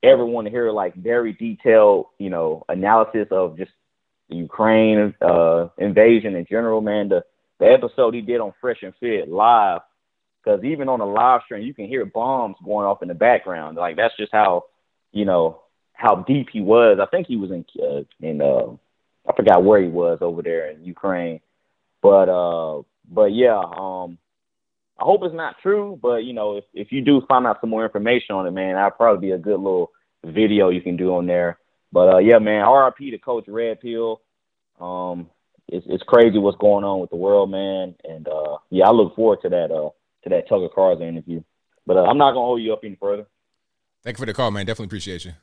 ever 0.03 0.25
want 0.25 0.47
to 0.47 0.51
hear 0.51 0.71
like 0.71 0.95
very 0.95 1.33
detailed, 1.33 2.07
you 2.17 2.29
know, 2.29 2.63
analysis 2.69 3.27
of 3.31 3.57
just 3.57 3.71
the 4.29 4.35
Ukraine 4.35 5.13
uh, 5.21 5.67
invasion 5.77 6.35
in 6.35 6.45
general, 6.49 6.81
man, 6.81 7.09
the 7.09 7.23
the 7.59 7.67
episode 7.67 8.15
he 8.15 8.21
did 8.21 8.41
on 8.41 8.53
Fresh 8.59 8.81
and 8.81 8.93
Fit 8.99 9.29
live, 9.29 9.81
because 10.43 10.63
even 10.63 10.89
on 10.89 10.99
the 10.99 11.05
live 11.05 11.41
stream, 11.45 11.63
you 11.63 11.75
can 11.75 11.87
hear 11.87 12.05
bombs 12.05 12.55
going 12.65 12.87
off 12.87 13.03
in 13.03 13.07
the 13.07 13.13
background. 13.13 13.77
Like 13.77 13.97
that's 13.97 14.17
just 14.17 14.31
how, 14.31 14.63
you 15.11 15.25
know, 15.25 15.61
how 15.93 16.15
deep 16.15 16.47
he 16.51 16.61
was. 16.61 16.97
I 16.99 17.05
think 17.05 17.27
he 17.27 17.37
was 17.37 17.51
in 17.51 17.65
uh, 17.79 18.03
in 18.19 18.41
uh, 18.41 18.75
I 19.29 19.35
forgot 19.35 19.63
where 19.63 19.81
he 19.81 19.89
was 19.89 20.17
over 20.21 20.41
there 20.41 20.71
in 20.71 20.83
Ukraine, 20.83 21.41
but 22.01 22.27
uh, 22.29 22.81
but 23.07 23.33
yeah, 23.33 23.61
um, 23.77 24.17
I 24.99 25.03
hope 25.03 25.21
it's 25.23 25.35
not 25.35 25.55
true, 25.61 25.99
but 26.01 26.23
you 26.23 26.33
know, 26.33 26.57
if 26.57 26.65
if 26.73 26.91
you 26.91 27.01
do 27.01 27.21
find 27.27 27.47
out 27.47 27.59
some 27.61 27.69
more 27.69 27.83
information 27.83 28.35
on 28.35 28.45
it, 28.45 28.51
man, 28.51 28.75
that'll 28.75 28.91
probably 28.91 29.27
be 29.27 29.33
a 29.33 29.37
good 29.37 29.57
little 29.57 29.91
video 30.23 30.69
you 30.69 30.81
can 30.81 30.97
do 30.97 31.15
on 31.15 31.25
there. 31.25 31.57
But 31.91 32.13
uh, 32.13 32.17
yeah, 32.19 32.39
man, 32.39 32.67
RIP 32.67 32.97
to 33.11 33.17
Coach 33.17 33.45
Red 33.47 33.81
Pill. 33.81 34.21
Um, 34.79 35.29
it's 35.67 35.85
it's 35.89 36.03
crazy 36.03 36.37
what's 36.37 36.57
going 36.57 36.83
on 36.83 36.99
with 36.99 37.09
the 37.09 37.15
world, 37.15 37.49
man. 37.49 37.95
And 38.03 38.27
uh, 38.27 38.57
yeah, 38.69 38.87
I 38.87 38.91
look 38.91 39.15
forward 39.15 39.39
to 39.43 39.49
that 39.49 39.71
uh 39.71 39.89
to 40.23 40.29
that 40.29 40.47
Tucker 40.47 40.69
Carlson 40.73 41.07
interview. 41.07 41.41
But 41.85 41.97
uh, 41.97 42.03
I'm 42.03 42.17
not 42.17 42.31
gonna 42.31 42.45
hold 42.45 42.61
you 42.61 42.73
up 42.73 42.81
any 42.83 42.95
further. 42.95 43.25
Thank 44.03 44.17
you 44.17 44.21
for 44.21 44.25
the 44.25 44.33
call, 44.33 44.51
man. 44.51 44.65
Definitely 44.65 44.85
appreciate 44.85 45.25
you. 45.25 45.33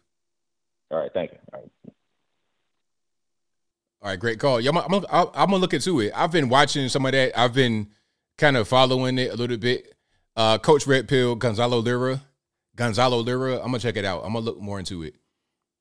All 0.91 0.99
right, 0.99 1.11
thank 1.13 1.33
you. 1.33 1.39
All 1.53 1.61
right. 1.61 1.71
All 4.01 4.11
right, 4.11 4.21
great 4.21 4.39
call. 4.39 4.61
Yeah, 4.61 4.71
I'm, 4.71 4.79
I'm, 4.79 5.05
I'm, 5.11 5.51
gonna 5.51 5.57
look 5.57 5.75
into 5.75 6.01
it. 6.01 6.13
I've 6.15 6.31
been 6.31 6.49
watching 6.49 6.89
some 6.89 7.05
of 7.05 7.13
that. 7.13 7.37
I've 7.39 7.53
been 7.53 7.89
kind 8.39 8.57
of 8.57 8.67
following 8.67 9.19
it 9.19 9.33
a 9.33 9.37
little 9.37 9.59
bit. 9.59 9.95
Uh, 10.37 10.57
Coach 10.57 10.87
Red 10.87 11.09
Pill, 11.09 11.35
Gonzalo 11.35 11.79
Lira, 11.79 12.23
Gonzalo 12.77 13.19
Lira. 13.19 13.57
I'm 13.57 13.67
gonna 13.67 13.81
check 13.81 13.97
it 13.97 14.05
out. 14.05 14.25
I'm 14.25 14.33
gonna 14.33 14.45
look 14.45 14.61
more 14.61 14.79
into 14.79 15.03
it. 15.03 15.17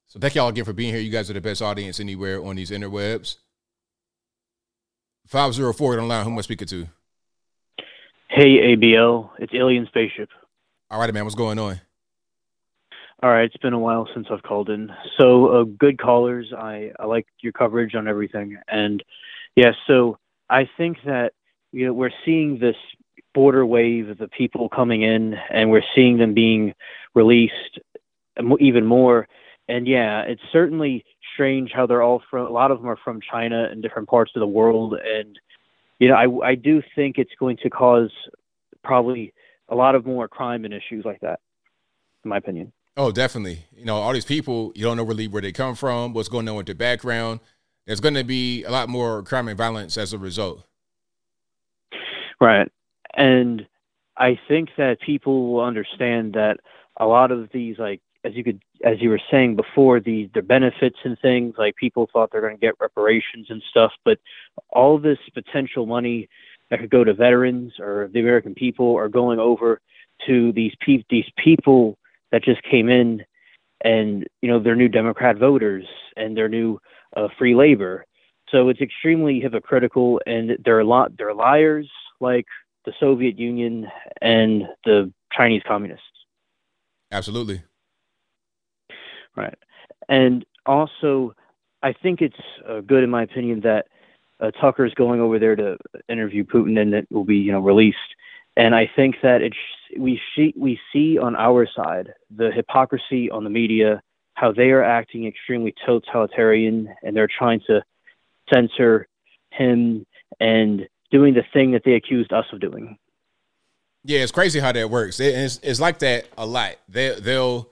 So 0.07 0.19
thank 0.19 0.35
y'all 0.35 0.49
again 0.49 0.65
for 0.65 0.73
being 0.73 0.93
here. 0.93 1.01
You 1.01 1.11
guys 1.11 1.29
are 1.29 1.33
the 1.33 1.41
best 1.41 1.61
audience 1.61 1.99
anywhere 1.99 2.43
on 2.43 2.55
these 2.55 2.71
interwebs. 2.71 3.37
Five 5.27 5.53
zero 5.53 5.71
four 5.73 5.97
on 5.99 6.07
line. 6.07 6.25
Who 6.25 6.31
am 6.31 6.37
I 6.37 6.41
speaking 6.41 6.67
to? 6.67 6.87
Hey 8.29 8.75
ABL, 8.75 9.29
it's 9.39 9.53
Alien 9.53 9.85
Spaceship. 9.87 10.29
All 10.89 10.99
right, 10.99 11.13
man. 11.13 11.23
What's 11.23 11.35
going 11.35 11.59
on? 11.59 11.79
All 13.23 13.31
right, 13.31 13.45
it's 13.45 13.57
been 13.57 13.73
a 13.73 13.79
while 13.79 14.07
since 14.13 14.27
I've 14.29 14.43
called 14.43 14.69
in. 14.69 14.91
So, 15.17 15.47
uh, 15.47 15.63
good 15.63 15.97
callers. 15.97 16.53
I, 16.55 16.91
I 16.99 17.05
like 17.05 17.25
your 17.41 17.51
coverage 17.51 17.95
on 17.95 18.07
everything. 18.07 18.57
And 18.67 19.03
yeah, 19.55 19.71
so 19.87 20.19
I 20.51 20.69
think 20.77 20.97
that 21.05 21.33
you 21.77 21.85
know 21.85 21.93
we're 21.93 22.09
seeing 22.25 22.57
this 22.57 22.75
border 23.35 23.63
wave 23.63 24.09
of 24.09 24.17
the 24.17 24.27
people 24.27 24.67
coming 24.67 25.03
in, 25.03 25.35
and 25.51 25.69
we're 25.69 25.83
seeing 25.93 26.17
them 26.17 26.33
being 26.33 26.73
released 27.13 27.79
even 28.59 28.83
more. 28.83 29.27
And 29.67 29.87
yeah, 29.87 30.21
it's 30.21 30.41
certainly 30.51 31.05
strange 31.33 31.71
how 31.71 31.85
they're 31.85 32.01
all 32.01 32.23
from. 32.31 32.47
A 32.47 32.49
lot 32.49 32.71
of 32.71 32.79
them 32.79 32.89
are 32.89 32.97
from 32.97 33.19
China 33.21 33.67
and 33.69 33.83
different 33.83 34.09
parts 34.09 34.31
of 34.35 34.39
the 34.39 34.47
world, 34.47 34.95
and 34.95 35.37
you 35.99 36.07
know, 36.07 36.15
I 36.15 36.49
I 36.49 36.55
do 36.55 36.81
think 36.95 37.19
it's 37.19 37.35
going 37.39 37.57
to 37.57 37.69
cause 37.69 38.11
probably 38.83 39.31
a 39.69 39.75
lot 39.75 39.93
of 39.93 40.03
more 40.03 40.27
crime 40.27 40.65
and 40.65 40.73
issues 40.73 41.05
like 41.05 41.19
that, 41.21 41.39
in 42.23 42.29
my 42.29 42.37
opinion. 42.37 42.73
Oh, 42.95 43.11
definitely. 43.11 43.65
You 43.75 43.85
know, 43.85 43.97
all 43.97 44.13
these 44.13 44.25
people, 44.25 44.71
you 44.73 44.83
don't 44.83 44.97
know 44.97 45.03
really 45.03 45.27
where 45.27 45.43
they 45.43 45.51
come 45.51 45.75
from, 45.75 46.13
what's 46.13 46.29
going 46.29 46.49
on 46.49 46.55
with 46.55 46.65
their 46.65 46.73
background. 46.73 47.39
There's 47.85 47.99
going 47.99 48.15
to 48.15 48.23
be 48.23 48.63
a 48.63 48.71
lot 48.71 48.89
more 48.89 49.21
crime 49.21 49.47
and 49.47 49.55
violence 49.55 49.95
as 49.95 50.11
a 50.11 50.17
result. 50.17 50.65
Right. 52.39 52.69
And 53.15 53.67
I 54.17 54.39
think 54.47 54.69
that 54.77 54.99
people 55.01 55.51
will 55.51 55.61
understand 55.63 56.33
that 56.33 56.57
a 56.99 57.05
lot 57.05 57.31
of 57.31 57.49
these, 57.51 57.77
like, 57.79 58.01
as 58.23 58.33
you 58.35 58.43
could, 58.43 58.61
as 58.83 58.97
you 59.01 59.09
were 59.09 59.21
saying 59.31 59.55
before, 59.55 59.99
the 59.99 60.29
the 60.33 60.41
benefits 60.41 60.97
and 61.03 61.17
things, 61.21 61.55
like 61.57 61.75
people 61.75 62.09
thought 62.11 62.29
they're 62.31 62.41
going 62.41 62.55
to 62.55 62.59
get 62.59 62.73
reparations 62.79 63.47
and 63.49 63.63
stuff, 63.69 63.91
but 64.03 64.19
all 64.69 64.97
this 64.97 65.19
potential 65.33 65.85
money 65.85 66.27
that 66.69 66.79
could 66.79 66.89
go 66.89 67.03
to 67.03 67.13
veterans 67.13 67.73
or 67.79 68.09
the 68.13 68.19
American 68.19 68.53
people 68.53 68.95
are 68.97 69.07
going 69.07 69.39
over 69.39 69.79
to 70.25 70.51
these 70.53 70.73
pe- 70.85 71.03
these 71.09 71.29
people 71.37 71.97
that 72.31 72.43
just 72.43 72.61
came 72.63 72.89
in 72.89 73.23
and 73.83 74.25
you 74.41 74.49
know 74.49 74.59
they're 74.59 74.75
new 74.75 74.87
democrat 74.89 75.37
voters 75.37 75.85
and 76.15 76.35
they're 76.35 76.49
new 76.49 76.79
uh, 77.15 77.27
free 77.37 77.55
labor 77.55 78.05
so 78.49 78.69
it's 78.69 78.81
extremely 78.81 79.39
hypocritical 79.39 80.19
and 80.25 80.57
they're 80.65 80.79
a 80.79 80.85
lot 80.85 81.11
they're 81.17 81.33
liars 81.33 81.89
like 82.19 82.45
the 82.85 82.93
soviet 82.99 83.37
union 83.37 83.87
and 84.21 84.63
the 84.85 85.11
chinese 85.31 85.61
communists. 85.67 86.05
Absolutely. 87.11 87.63
Right. 89.35 89.57
And 90.09 90.45
also 90.65 91.33
i 91.83 91.93
think 91.93 92.21
it's 92.21 92.35
uh, 92.67 92.81
good 92.81 93.03
in 93.03 93.09
my 93.09 93.23
opinion 93.23 93.61
that 93.61 93.87
uh, 94.39 94.51
is 94.79 94.93
going 94.93 95.19
over 95.19 95.39
there 95.39 95.55
to 95.55 95.77
interview 96.09 96.43
putin 96.43 96.79
and 96.79 96.93
it 96.93 97.07
will 97.09 97.23
be 97.23 97.37
you 97.37 97.51
know 97.51 97.59
released. 97.59 97.97
And 98.57 98.73
I 98.73 98.89
think 98.95 99.17
that 99.21 99.43
it's 99.43 99.55
we 99.97 100.19
see 100.35 100.51
we 100.57 100.79
see 100.91 101.19
on 101.19 101.35
our 101.35 101.67
side 101.75 102.13
the 102.35 102.51
hypocrisy 102.51 103.29
on 103.29 103.43
the 103.43 103.51
media, 103.51 104.01
how 104.33 104.51
they 104.51 104.71
are 104.71 104.83
acting 104.83 105.27
extremely 105.27 105.75
totalitarian, 105.85 106.89
and 107.03 107.15
they're 107.15 107.29
trying 107.29 107.61
to 107.67 107.83
censor 108.51 109.07
him 109.51 110.05
and 110.39 110.87
doing 111.11 111.33
the 111.33 111.43
thing 111.53 111.71
that 111.71 111.83
they 111.85 111.93
accused 111.93 112.33
us 112.33 112.45
of 112.51 112.59
doing. 112.59 112.97
Yeah, 114.03 114.19
it's 114.19 114.31
crazy 114.31 114.59
how 114.59 114.71
that 114.71 114.89
works. 114.89 115.19
It's, 115.19 115.59
it's 115.63 115.79
like 115.79 115.99
that 115.99 116.27
a 116.37 116.45
lot. 116.45 116.75
They 116.87 117.19
they'll 117.19 117.69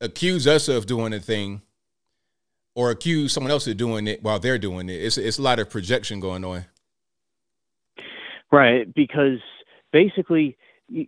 accuse 0.00 0.46
us 0.46 0.68
of 0.68 0.86
doing 0.86 1.12
a 1.14 1.20
thing, 1.20 1.62
or 2.74 2.90
accuse 2.90 3.32
someone 3.32 3.50
else 3.50 3.66
of 3.66 3.76
doing 3.76 4.06
it 4.06 4.22
while 4.22 4.38
they're 4.38 4.58
doing 4.58 4.88
it. 4.88 4.94
It's 5.02 5.16
it's 5.16 5.38
a 5.38 5.42
lot 5.42 5.58
of 5.58 5.70
projection 5.70 6.20
going 6.20 6.44
on. 6.44 6.66
Right, 8.50 8.92
because 8.94 9.38
basically 9.92 10.58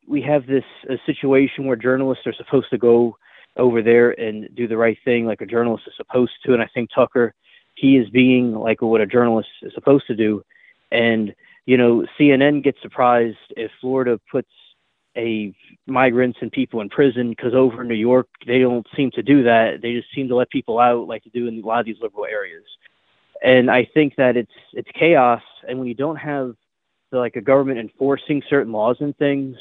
we 0.06 0.22
have 0.22 0.46
this 0.46 0.64
situation 1.04 1.66
where 1.66 1.76
journalists 1.76 2.26
are 2.26 2.32
supposed 2.32 2.70
to 2.70 2.78
go 2.78 3.16
over 3.56 3.82
there 3.82 4.10
and 4.18 4.48
do 4.54 4.66
the 4.66 4.76
right 4.76 4.98
thing 5.04 5.26
like 5.26 5.40
a 5.40 5.46
journalist 5.46 5.84
is 5.86 5.92
supposed 5.96 6.32
to 6.44 6.52
and 6.52 6.62
i 6.62 6.68
think 6.74 6.90
tucker 6.92 7.32
he 7.76 7.96
is 7.96 8.08
being 8.10 8.52
like 8.52 8.82
what 8.82 9.00
a 9.00 9.06
journalist 9.06 9.48
is 9.62 9.72
supposed 9.74 10.06
to 10.06 10.16
do 10.16 10.42
and 10.90 11.34
you 11.66 11.76
know 11.76 12.06
cnn 12.18 12.62
gets 12.62 12.80
surprised 12.82 13.36
if 13.56 13.70
florida 13.80 14.20
puts 14.30 14.48
a 15.16 15.54
migrants 15.86 16.38
and 16.40 16.50
people 16.50 16.80
in 16.80 16.88
prison 16.88 17.30
because 17.30 17.54
over 17.54 17.82
in 17.82 17.88
new 17.88 17.94
york 17.94 18.28
they 18.46 18.58
don't 18.58 18.86
seem 18.96 19.10
to 19.12 19.22
do 19.22 19.44
that 19.44 19.80
they 19.82 19.92
just 19.92 20.08
seem 20.14 20.28
to 20.28 20.36
let 20.36 20.50
people 20.50 20.78
out 20.78 21.06
like 21.06 21.22
to 21.22 21.30
do 21.30 21.46
in 21.46 21.62
a 21.62 21.66
lot 21.66 21.80
of 21.80 21.86
these 21.86 22.00
liberal 22.02 22.26
areas 22.26 22.64
and 23.42 23.70
i 23.70 23.88
think 23.94 24.14
that 24.16 24.36
it's 24.36 24.52
it's 24.72 24.88
chaos 24.98 25.42
and 25.68 25.78
when 25.78 25.86
you 25.86 25.94
don't 25.94 26.16
have 26.16 26.54
to 27.12 27.18
like 27.18 27.36
a 27.36 27.40
government 27.40 27.78
enforcing 27.78 28.42
certain 28.48 28.72
laws 28.72 28.96
and 29.00 29.16
things 29.16 29.56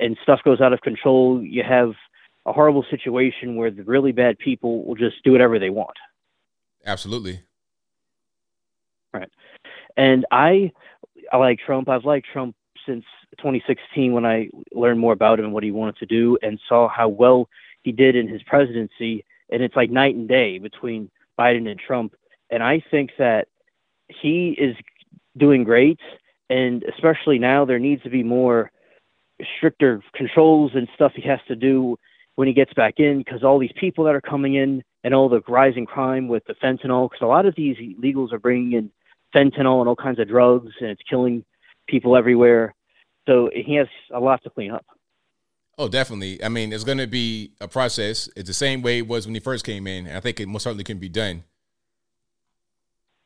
and 0.00 0.16
stuff 0.22 0.40
goes 0.44 0.60
out 0.60 0.72
of 0.72 0.80
control, 0.80 1.42
you 1.42 1.62
have 1.62 1.92
a 2.46 2.52
horrible 2.52 2.84
situation 2.90 3.56
where 3.56 3.70
the 3.70 3.82
really 3.84 4.12
bad 4.12 4.38
people 4.38 4.84
will 4.84 4.94
just 4.94 5.22
do 5.22 5.32
whatever 5.32 5.58
they 5.58 5.70
want. 5.70 5.96
Absolutely. 6.84 7.40
Right. 9.12 9.30
And 9.96 10.24
I 10.30 10.72
I 11.30 11.36
like 11.36 11.60
Trump. 11.60 11.88
I've 11.88 12.04
liked 12.04 12.26
Trump 12.32 12.54
since 12.86 13.04
2016 13.38 14.12
when 14.12 14.26
I 14.26 14.50
learned 14.72 15.00
more 15.00 15.12
about 15.12 15.38
him 15.38 15.46
and 15.46 15.54
what 15.54 15.62
he 15.62 15.70
wanted 15.70 15.96
to 15.98 16.06
do 16.06 16.38
and 16.42 16.60
saw 16.68 16.88
how 16.88 17.08
well 17.08 17.48
he 17.82 17.92
did 17.92 18.16
in 18.16 18.28
his 18.28 18.42
presidency. 18.42 19.24
And 19.50 19.62
it's 19.62 19.76
like 19.76 19.90
night 19.90 20.14
and 20.14 20.28
day 20.28 20.58
between 20.58 21.10
Biden 21.38 21.70
and 21.70 21.78
Trump. 21.78 22.14
And 22.50 22.62
I 22.62 22.82
think 22.90 23.12
that 23.18 23.48
he 24.08 24.50
is 24.58 24.76
doing 25.36 25.64
great. 25.64 26.00
And 26.48 26.82
especially 26.84 27.38
now 27.38 27.64
there 27.64 27.78
needs 27.78 28.02
to 28.02 28.10
be 28.10 28.22
more 28.22 28.70
stricter 29.56 30.02
controls 30.14 30.72
and 30.74 30.88
stuff 30.94 31.12
he 31.14 31.22
has 31.22 31.40
to 31.48 31.56
do 31.56 31.96
when 32.34 32.48
he 32.48 32.54
gets 32.54 32.72
back 32.74 32.94
in 32.98 33.18
because 33.18 33.42
all 33.42 33.58
these 33.58 33.72
people 33.76 34.04
that 34.04 34.14
are 34.14 34.20
coming 34.20 34.54
in 34.54 34.82
and 35.04 35.14
all 35.14 35.28
the 35.28 35.40
rising 35.48 35.86
crime 35.86 36.28
with 36.28 36.44
the 36.46 36.54
fentanyl 36.54 37.08
because 37.08 37.22
a 37.22 37.26
lot 37.26 37.46
of 37.46 37.54
these 37.54 37.76
illegals 37.76 38.32
are 38.32 38.38
bringing 38.38 38.72
in 38.72 38.90
fentanyl 39.34 39.80
and 39.80 39.88
all 39.88 39.96
kinds 39.96 40.18
of 40.18 40.28
drugs 40.28 40.72
and 40.80 40.90
it's 40.90 41.02
killing 41.08 41.44
people 41.88 42.16
everywhere. 42.16 42.74
So 43.26 43.50
he 43.54 43.74
has 43.74 43.88
a 44.12 44.20
lot 44.20 44.42
to 44.44 44.50
clean 44.50 44.70
up. 44.70 44.84
Oh 45.78 45.88
definitely. 45.88 46.42
I 46.42 46.48
mean 46.48 46.72
it's 46.72 46.84
going 46.84 46.98
to 46.98 47.06
be 47.06 47.52
a 47.60 47.68
process. 47.68 48.28
It's 48.36 48.48
the 48.48 48.54
same 48.54 48.82
way 48.82 48.98
it 48.98 49.08
was 49.08 49.26
when 49.26 49.34
he 49.34 49.40
first 49.40 49.64
came 49.64 49.86
in 49.86 50.08
i 50.08 50.20
think 50.20 50.40
it 50.40 50.46
most 50.46 50.64
certainly 50.64 50.84
can 50.84 50.98
be 50.98 51.08
done. 51.08 51.44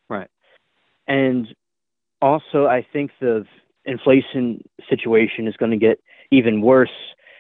Right. 0.09 0.29
And 1.07 1.49
also, 2.25 2.67
I 2.67 2.87
think 2.91 3.11
the 3.21 3.45
inflation 3.85 4.65
situation 4.89 5.47
is 5.47 5.57
going 5.59 5.73
to 5.73 5.77
get 5.77 6.01
even 6.31 6.63
worse, 6.63 6.97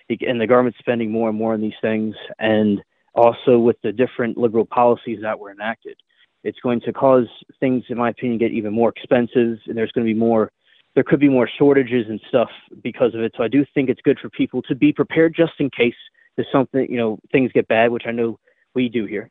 and 0.09 0.41
the 0.41 0.47
government's 0.47 0.79
spending 0.79 1.11
more 1.11 1.31
and 1.31 1.39
more 1.39 1.55
on 1.55 1.63
these 1.63 1.81
things, 1.81 2.15
and 2.39 2.83
also 3.15 3.59
with 3.59 3.77
the 3.83 3.93
different 3.93 4.37
liberal 4.37 4.67
policies 4.67 5.21
that 5.23 5.39
were 5.39 5.51
enacted, 5.51 5.97
it's 6.45 6.61
going 6.61 6.81
to 6.83 6.93
cause 6.93 7.27
things, 7.59 7.85
in 7.89 7.99
my 7.99 8.11
opinion, 8.11 8.39
get 8.39 8.53
even 8.53 8.73
more 8.73 8.91
expensive, 8.91 9.59
and 9.67 9.77
there's 9.77 9.91
going 9.93 10.07
to 10.07 10.13
be 10.13 10.19
more. 10.19 10.53
There 10.95 11.03
could 11.03 11.19
be 11.19 11.29
more 11.29 11.49
shortages 11.59 12.07
and 12.09 12.21
stuff 12.29 12.51
because 12.83 13.15
of 13.15 13.21
it. 13.21 13.33
So 13.37 13.43
I 13.43 13.49
do 13.49 13.65
think 13.75 13.89
it's 13.89 14.01
good 14.03 14.19
for 14.21 14.31
people 14.31 14.63
to 14.63 14.77
be 14.77 14.93
prepared 14.93 15.35
just 15.35 15.55
in 15.59 15.69
case 15.71 15.97
there's 16.37 16.47
something, 16.53 16.87
you 16.89 16.97
know, 16.97 17.19
things 17.33 17.51
get 17.53 17.67
bad, 17.67 17.91
which 17.91 18.05
I 18.07 18.13
know 18.13 18.39
we 18.75 18.89
do 18.89 19.05
here. 19.05 19.29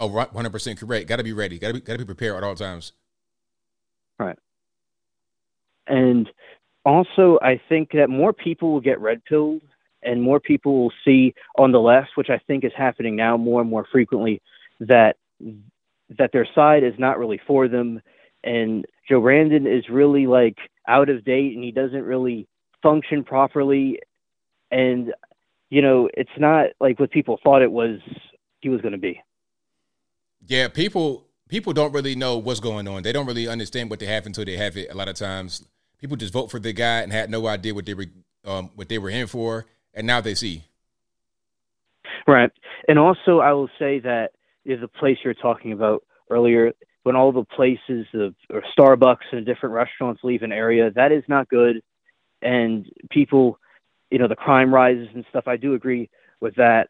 Oh, 0.00 0.08
100% 0.08 0.78
correct. 0.80 1.06
Got 1.06 1.16
to 1.16 1.22
be 1.22 1.32
ready. 1.32 1.60
Got 1.60 1.68
to 1.68 1.74
be, 1.74 1.80
got 1.80 1.92
to 1.92 1.98
be 2.00 2.04
prepared 2.04 2.36
at 2.36 2.42
all 2.42 2.56
times. 2.56 2.92
Right. 4.18 4.38
And 5.86 6.28
also, 6.84 7.38
I 7.40 7.60
think 7.68 7.92
that 7.92 8.10
more 8.10 8.32
people 8.32 8.72
will 8.72 8.80
get 8.80 9.00
red 9.00 9.24
pilled 9.24 9.62
and 10.02 10.22
more 10.22 10.40
people 10.40 10.82
will 10.82 10.92
see 11.04 11.34
on 11.56 11.72
the 11.72 11.80
left, 11.80 12.10
which 12.16 12.30
I 12.30 12.38
think 12.46 12.64
is 12.64 12.72
happening 12.76 13.16
now 13.16 13.36
more 13.36 13.60
and 13.60 13.70
more 13.70 13.86
frequently, 13.90 14.42
that 14.80 15.16
that 16.18 16.30
their 16.32 16.46
side 16.54 16.84
is 16.84 16.94
not 16.98 17.18
really 17.18 17.40
for 17.46 17.68
them. 17.68 18.00
And 18.42 18.84
Joe 19.08 19.20
Brandon 19.20 19.66
is 19.66 19.84
really 19.90 20.26
like 20.26 20.58
out 20.86 21.08
of 21.08 21.24
date 21.24 21.54
and 21.54 21.64
he 21.64 21.72
doesn't 21.72 22.02
really 22.02 22.46
function 22.82 23.24
properly. 23.24 24.00
And, 24.70 25.12
you 25.70 25.82
know, 25.82 26.08
it's 26.14 26.30
not 26.38 26.68
like 26.80 27.00
what 27.00 27.10
people 27.10 27.38
thought 27.42 27.62
it 27.62 27.72
was 27.72 28.00
he 28.60 28.68
was 28.68 28.80
going 28.80 28.92
to 28.92 28.98
be. 28.98 29.20
Yeah, 30.46 30.68
people 30.68 31.26
people 31.48 31.72
don't 31.72 31.92
really 31.92 32.14
know 32.14 32.38
what's 32.38 32.60
going 32.60 32.88
on. 32.88 33.02
They 33.02 33.12
don't 33.12 33.26
really 33.26 33.48
understand 33.48 33.90
what 33.90 34.00
they 34.00 34.06
have 34.06 34.26
until 34.26 34.44
they 34.44 34.56
have 34.56 34.76
it. 34.76 34.90
A 34.90 34.94
lot 34.94 35.08
of 35.08 35.14
times, 35.14 35.64
people 35.98 36.16
just 36.16 36.32
vote 36.32 36.50
for 36.50 36.58
the 36.58 36.72
guy 36.72 37.00
and 37.00 37.12
had 37.12 37.30
no 37.30 37.46
idea 37.46 37.74
what 37.74 37.86
they 37.86 37.94
were 37.94 38.06
um, 38.44 38.70
what 38.74 38.88
they 38.88 38.98
were 38.98 39.10
in 39.10 39.26
for, 39.26 39.66
and 39.94 40.06
now 40.06 40.20
they 40.20 40.34
see. 40.34 40.64
Right, 42.26 42.50
and 42.88 42.98
also 42.98 43.40
I 43.40 43.52
will 43.52 43.70
say 43.78 44.00
that 44.00 44.32
is 44.64 44.80
the 44.80 44.88
place 44.88 45.18
you're 45.24 45.34
talking 45.34 45.72
about 45.72 46.02
earlier 46.30 46.72
when 47.04 47.16
all 47.16 47.32
the 47.32 47.44
places 47.44 48.06
of 48.14 48.34
or 48.50 48.62
Starbucks 48.76 49.32
and 49.32 49.46
different 49.46 49.74
restaurants 49.74 50.24
leave 50.24 50.42
an 50.42 50.52
area, 50.52 50.90
that 50.92 51.12
is 51.12 51.22
not 51.28 51.48
good. 51.48 51.80
And 52.42 52.86
people, 53.10 53.58
you 54.10 54.18
know, 54.18 54.26
the 54.26 54.34
crime 54.34 54.74
rises 54.74 55.08
and 55.14 55.24
stuff. 55.30 55.44
I 55.46 55.56
do 55.56 55.74
agree 55.74 56.10
with 56.40 56.56
that. 56.56 56.88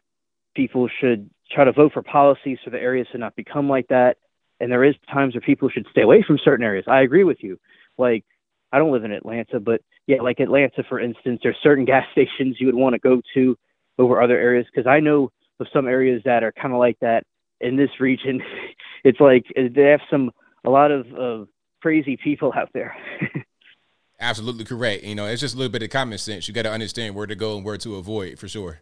People 0.55 0.89
should 1.01 1.29
try 1.51 1.65
to 1.65 1.73
vote 1.73 1.93
for 1.93 2.01
policies 2.01 2.57
for 2.63 2.69
the 2.69 2.79
areas 2.79 3.07
to 3.11 3.17
not 3.17 3.35
become 3.35 3.69
like 3.69 3.87
that. 3.89 4.15
And 4.61 4.71
there 4.71 4.85
is 4.85 4.95
times 5.13 5.33
where 5.33 5.41
people 5.41 5.69
should 5.69 5.85
stay 5.91 6.01
away 6.01 6.23
from 6.25 6.39
certain 6.43 6.65
areas. 6.65 6.85
I 6.87 7.01
agree 7.01 7.25
with 7.25 7.37
you. 7.41 7.59
Like, 7.97 8.23
I 8.71 8.79
don't 8.79 8.93
live 8.93 9.03
in 9.03 9.11
Atlanta, 9.11 9.59
but 9.59 9.81
yeah, 10.07 10.21
like 10.21 10.39
Atlanta, 10.39 10.83
for 10.87 10.99
instance, 10.99 11.41
there's 11.43 11.57
certain 11.61 11.85
gas 11.85 12.05
stations 12.13 12.55
you 12.59 12.67
would 12.67 12.75
want 12.75 12.93
to 12.93 12.99
go 12.99 13.21
to 13.33 13.57
over 13.97 14.21
other 14.21 14.37
areas 14.37 14.65
because 14.73 14.87
I 14.87 15.01
know 15.01 15.31
of 15.59 15.67
some 15.73 15.87
areas 15.87 16.21
that 16.23 16.43
are 16.43 16.53
kind 16.53 16.73
of 16.73 16.79
like 16.79 16.97
that 17.01 17.25
in 17.61 17.75
this 17.75 17.89
region. 17.99 18.41
it's 19.03 19.19
like 19.19 19.45
they 19.55 19.83
have 19.83 20.01
some 20.09 20.31
a 20.63 20.69
lot 20.69 20.91
of, 20.91 21.11
of 21.13 21.47
crazy 21.81 22.17
people 22.17 22.53
out 22.55 22.69
there. 22.73 22.95
Absolutely 24.19 24.65
correct. 24.65 25.03
You 25.03 25.15
know, 25.15 25.27
it's 25.27 25.41
just 25.41 25.55
a 25.55 25.57
little 25.57 25.71
bit 25.71 25.83
of 25.83 25.89
common 25.89 26.17
sense. 26.17 26.47
You 26.47 26.53
got 26.53 26.63
to 26.63 26.71
understand 26.71 27.15
where 27.15 27.27
to 27.27 27.35
go 27.35 27.57
and 27.57 27.65
where 27.65 27.77
to 27.77 27.95
avoid 27.95 28.39
for 28.39 28.47
sure. 28.47 28.79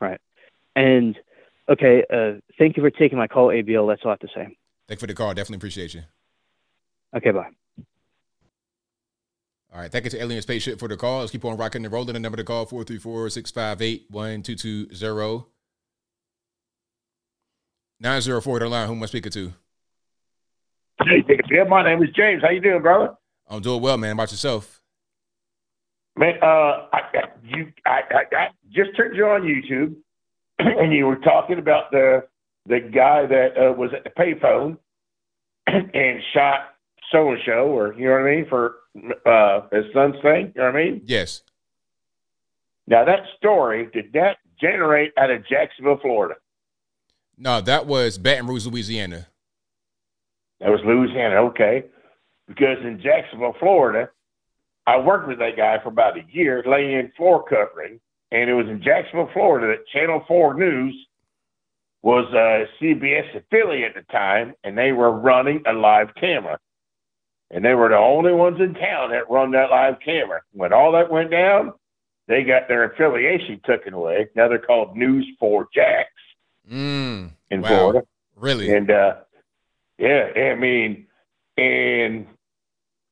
Right. 0.00 0.20
And 0.74 1.16
okay, 1.68 2.04
uh, 2.12 2.40
thank 2.58 2.76
you 2.76 2.82
for 2.82 2.90
taking 2.90 3.18
my 3.18 3.28
call, 3.28 3.48
ABL. 3.48 3.88
That's 3.88 4.02
all 4.04 4.10
I 4.10 4.12
have 4.12 4.20
to 4.20 4.28
say. 4.28 4.56
Thank 4.88 4.96
you 4.96 4.96
for 4.96 5.06
the 5.06 5.14
call. 5.14 5.28
Definitely 5.28 5.56
appreciate 5.56 5.94
you. 5.94 6.02
Okay, 7.16 7.30
bye. 7.30 7.48
All 9.72 9.80
right. 9.80 9.90
Thank 9.90 10.04
you 10.04 10.10
to 10.10 10.22
Alien 10.22 10.40
Spaceship 10.40 10.78
for 10.78 10.88
the 10.88 10.96
call. 10.96 11.20
Let's 11.20 11.32
keep 11.32 11.44
on 11.44 11.56
rocking 11.56 11.84
and 11.84 11.92
rolling. 11.92 12.14
The 12.14 12.20
number 12.20 12.36
to 12.36 12.44
call 12.44 12.64
434 12.64 13.30
658 13.30 14.06
1220. 14.08 15.53
904 18.00 18.58
the 18.58 18.68
line. 18.68 18.88
Who 18.88 18.94
am 18.94 19.02
I 19.02 19.06
speaking 19.06 19.32
to? 19.32 19.52
Hey, 21.02 21.24
yeah, 21.50 21.64
my 21.64 21.82
name 21.82 22.02
is 22.02 22.10
James. 22.14 22.42
How 22.42 22.50
you 22.50 22.60
doing, 22.60 22.82
brother? 22.82 23.14
I'm 23.48 23.60
doing 23.60 23.82
well, 23.82 23.96
man. 23.96 24.12
About 24.12 24.30
yourself? 24.30 24.82
Man, 26.16 26.34
uh, 26.40 26.86
I, 26.92 27.00
you, 27.42 27.72
I, 27.84 28.00
I, 28.10 28.36
I 28.36 28.46
just 28.70 28.96
turned 28.96 29.16
you 29.16 29.26
on 29.26 29.42
YouTube, 29.42 29.96
and 30.58 30.92
you 30.92 31.06
were 31.06 31.16
talking 31.16 31.58
about 31.58 31.90
the 31.90 32.24
the 32.66 32.80
guy 32.80 33.26
that 33.26 33.58
uh, 33.58 33.72
was 33.72 33.90
at 33.92 34.04
the 34.04 34.10
payphone 34.10 34.78
and 35.66 36.20
shot 36.32 36.74
so 37.10 37.30
and 37.30 37.40
so, 37.44 37.52
or 37.52 37.94
you 37.94 38.06
know 38.06 38.12
what 38.12 38.22
I 38.22 38.36
mean, 38.36 38.46
for 38.48 38.76
uh, 39.26 39.68
his 39.72 39.92
son's 39.92 40.16
thing. 40.22 40.52
You 40.54 40.62
know 40.62 40.66
what 40.70 40.76
I 40.76 40.84
mean? 40.84 41.02
Yes. 41.04 41.42
Now 42.86 43.04
that 43.04 43.20
story 43.36 43.88
did 43.92 44.12
that 44.12 44.36
generate 44.60 45.12
out 45.18 45.30
of 45.30 45.46
Jacksonville, 45.46 45.98
Florida? 46.00 46.36
No, 47.36 47.60
that 47.60 47.86
was 47.86 48.18
Baton 48.18 48.46
Rouge, 48.46 48.66
Louisiana. 48.66 49.26
That 50.60 50.70
was 50.70 50.80
Louisiana, 50.84 51.36
okay. 51.48 51.84
Because 52.46 52.78
in 52.82 53.00
Jacksonville, 53.02 53.56
Florida, 53.58 54.10
I 54.86 54.98
worked 54.98 55.28
with 55.28 55.38
that 55.38 55.56
guy 55.56 55.78
for 55.82 55.88
about 55.88 56.16
a 56.16 56.22
year, 56.30 56.62
laying 56.66 57.10
floor 57.16 57.42
covering, 57.42 58.00
and 58.30 58.50
it 58.50 58.54
was 58.54 58.66
in 58.66 58.82
Jacksonville, 58.82 59.30
Florida, 59.32 59.68
that 59.68 59.86
Channel 59.88 60.24
4 60.28 60.54
News 60.54 60.94
was 62.02 62.26
uh, 62.34 62.38
a 62.38 62.66
CBS 62.80 63.34
affiliate 63.34 63.96
at 63.96 64.06
the 64.06 64.12
time, 64.12 64.54
and 64.62 64.76
they 64.76 64.92
were 64.92 65.10
running 65.10 65.62
a 65.66 65.72
live 65.72 66.14
camera. 66.20 66.58
And 67.50 67.64
they 67.64 67.74
were 67.74 67.88
the 67.88 67.96
only 67.96 68.32
ones 68.32 68.60
in 68.60 68.74
town 68.74 69.10
that 69.10 69.30
run 69.30 69.52
that 69.52 69.70
live 69.70 69.94
camera. 70.04 70.42
When 70.52 70.72
all 70.72 70.92
that 70.92 71.10
went 71.10 71.30
down, 71.30 71.72
they 72.26 72.42
got 72.42 72.68
their 72.68 72.84
affiliation 72.84 73.60
taken 73.66 73.94
away. 73.94 74.28
Now 74.34 74.48
they're 74.48 74.58
called 74.58 74.96
News 74.96 75.26
4 75.40 75.68
Jax 75.74 76.10
mm, 76.70 77.30
in 77.50 77.62
wow. 77.62 77.68
Florida. 77.68 78.02
Really? 78.36 78.74
And 78.74 78.90
uh, 78.90 79.14
yeah, 79.98 80.30
I 80.36 80.54
mean, 80.54 81.06
and 81.56 82.26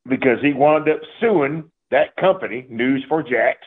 because 0.09 0.39
he 0.43 0.53
wound 0.53 0.89
up 0.89 1.01
suing 1.21 1.71
that 1.91 2.17
company, 2.17 2.67
News 2.69 3.05
4 3.09 3.23
Jax, 3.23 3.59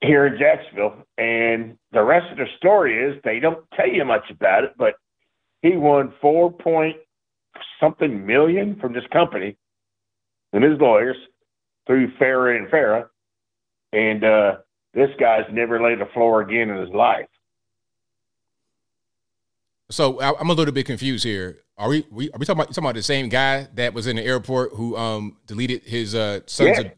here 0.00 0.26
in 0.26 0.38
Jacksonville. 0.38 0.94
And 1.18 1.78
the 1.92 2.02
rest 2.02 2.30
of 2.30 2.38
the 2.38 2.46
story 2.56 3.02
is 3.02 3.20
they 3.24 3.40
don't 3.40 3.64
tell 3.74 3.88
you 3.88 4.04
much 4.04 4.30
about 4.30 4.64
it, 4.64 4.74
but 4.76 4.94
he 5.62 5.76
won 5.76 6.12
four 6.20 6.52
point 6.52 6.96
something 7.80 8.26
million 8.26 8.78
from 8.80 8.92
this 8.92 9.06
company 9.12 9.56
and 10.52 10.62
his 10.62 10.78
lawyers 10.80 11.16
through 11.86 12.12
Farah 12.16 12.56
and 12.56 12.68
Farah. 12.68 13.08
And 13.92 14.24
uh, 14.24 14.56
this 14.94 15.10
guy's 15.18 15.46
never 15.52 15.82
laid 15.82 16.00
a 16.00 16.06
floor 16.12 16.42
again 16.42 16.70
in 16.70 16.76
his 16.78 16.94
life. 16.94 17.28
So 19.90 20.20
I, 20.20 20.40
am 20.40 20.50
a 20.50 20.52
little 20.54 20.74
bit 20.74 20.86
confused 20.86 21.24
here. 21.24 21.58
Are 21.78 21.88
we, 21.88 22.04
we 22.10 22.30
are 22.30 22.38
we 22.38 22.46
talking 22.46 22.60
about 22.60 22.68
talking 22.68 22.84
about 22.84 22.94
the 22.94 23.02
same 23.02 23.28
guy 23.28 23.68
that 23.74 23.94
was 23.94 24.06
in 24.06 24.16
the 24.16 24.24
airport 24.24 24.72
who 24.72 24.96
um 24.96 25.36
deleted 25.46 25.82
his 25.82 26.14
uh 26.14 26.40
sons? 26.46 26.78
Yeah. 26.78 26.80
Of, 26.80 26.92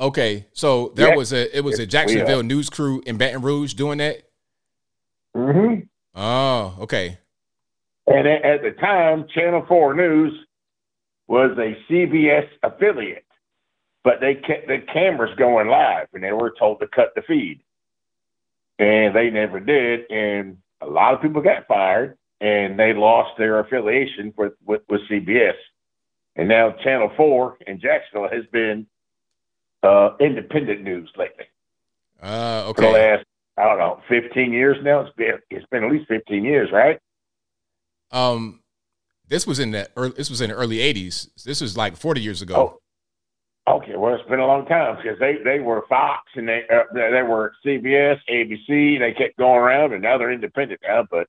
okay, 0.00 0.46
so 0.52 0.92
there 0.96 1.10
Yeah. 1.10 1.16
was 1.16 1.32
a 1.32 1.56
it 1.56 1.62
was 1.62 1.78
a. 1.78 1.86
Jacksonville 1.86 2.42
news 2.42 2.68
crew 2.68 3.02
in 3.06 3.16
Baton 3.16 3.42
Rouge 3.42 3.74
doing 3.74 3.98
that. 3.98 4.22
Mm-hmm. 5.36 5.80
Oh, 6.14 6.76
okay. 6.80 7.18
And 8.06 8.26
at, 8.26 8.44
at 8.44 8.62
the 8.62 8.70
time, 8.72 9.26
Channel 9.34 9.64
4 9.68 9.94
News 9.94 10.32
was 11.26 11.56
a 11.58 11.76
CBS 11.90 12.48
affiliate, 12.62 13.24
but 14.04 14.20
they 14.20 14.34
kept 14.34 14.68
the 14.68 14.78
cameras 14.92 15.36
going 15.36 15.68
live 15.68 16.06
and 16.14 16.22
they 16.22 16.32
were 16.32 16.54
told 16.58 16.80
to 16.80 16.86
cut 16.88 17.12
the 17.14 17.22
feed. 17.22 17.60
And 18.78 19.14
they 19.14 19.30
never 19.30 19.58
did. 19.58 20.10
And 20.10 20.58
a 20.80 20.86
lot 20.86 21.14
of 21.14 21.22
people 21.22 21.42
got 21.42 21.66
fired 21.66 22.16
and 22.40 22.78
they 22.78 22.92
lost 22.92 23.30
their 23.38 23.60
affiliation 23.60 24.32
with, 24.36 24.52
with, 24.64 24.82
with 24.88 25.00
CBS. 25.10 25.54
And 26.36 26.48
now 26.48 26.72
Channel 26.84 27.10
4 27.16 27.58
in 27.66 27.80
Jacksonville 27.80 28.28
has 28.30 28.44
been 28.52 28.86
uh, 29.82 30.10
independent 30.20 30.82
news 30.82 31.10
lately. 31.16 31.44
Uh, 32.22 32.72
For 32.72 32.82
the 32.82 32.88
last, 32.88 33.24
I 33.56 33.64
don't 33.64 33.78
know, 33.78 34.00
15 34.08 34.52
years 34.52 34.76
now. 34.82 35.00
It's 35.00 35.16
been, 35.16 35.38
it's 35.50 35.66
been 35.70 35.84
at 35.84 35.90
least 35.90 36.08
15 36.08 36.44
years, 36.44 36.70
right? 36.72 36.98
Um, 38.10 38.60
this 39.28 39.46
was 39.46 39.58
in 39.58 39.72
the 39.72 39.88
early, 39.96 40.12
this 40.16 40.30
was 40.30 40.40
in 40.40 40.50
the 40.50 40.56
early 40.56 40.76
'80s. 40.76 41.28
This 41.44 41.60
was 41.60 41.76
like 41.76 41.96
40 41.96 42.20
years 42.20 42.42
ago. 42.42 42.54
Oh, 42.54 42.80
Okay, 43.68 43.96
well, 43.96 44.14
it's 44.14 44.28
been 44.28 44.38
a 44.38 44.46
long 44.46 44.64
time 44.66 44.96
because 44.96 45.18
they, 45.18 45.38
they 45.42 45.58
were 45.58 45.84
Fox 45.88 46.22
and 46.36 46.48
they 46.48 46.62
uh, 46.72 46.84
they 46.92 47.22
were 47.22 47.52
CBS, 47.64 48.20
ABC. 48.30 49.00
They 49.00 49.12
kept 49.12 49.36
going 49.38 49.58
around, 49.58 49.92
and 49.92 50.00
now 50.00 50.16
they're 50.16 50.30
independent 50.30 50.80
now. 50.86 51.04
But 51.10 51.26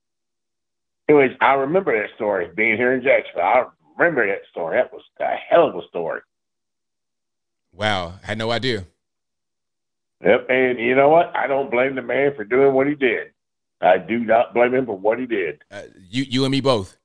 anyways, 1.07 1.31
I 1.41 1.53
remember 1.53 1.99
that 1.99 2.13
story 2.15 2.49
being 2.55 2.77
here 2.77 2.93
in 2.93 3.03
Jacksonville. 3.03 3.43
I 3.43 3.65
remember 3.97 4.27
that 4.27 4.41
story. 4.51 4.77
That 4.77 4.91
was 4.91 5.03
a 5.19 5.35
hell 5.49 5.67
of 5.67 5.75
a 5.75 5.87
story. 5.87 6.21
Wow, 7.73 8.13
had 8.23 8.37
no 8.37 8.51
idea. 8.51 8.85
Yep, 10.23 10.47
and 10.49 10.79
you 10.79 10.95
know 10.95 11.09
what? 11.09 11.35
I 11.35 11.45
don't 11.47 11.69
blame 11.69 11.95
the 11.95 12.01
man 12.01 12.33
for 12.35 12.43
doing 12.43 12.73
what 12.73 12.87
he 12.87 12.95
did. 12.95 13.27
I 13.81 13.99
do 13.99 14.19
not 14.19 14.53
blame 14.53 14.73
him 14.73 14.87
for 14.87 14.97
what 14.97 15.19
he 15.19 15.27
did. 15.27 15.61
Uh, 15.69 15.83
you 16.09 16.23
you 16.23 16.43
and 16.43 16.51
me 16.51 16.61
both. 16.61 16.97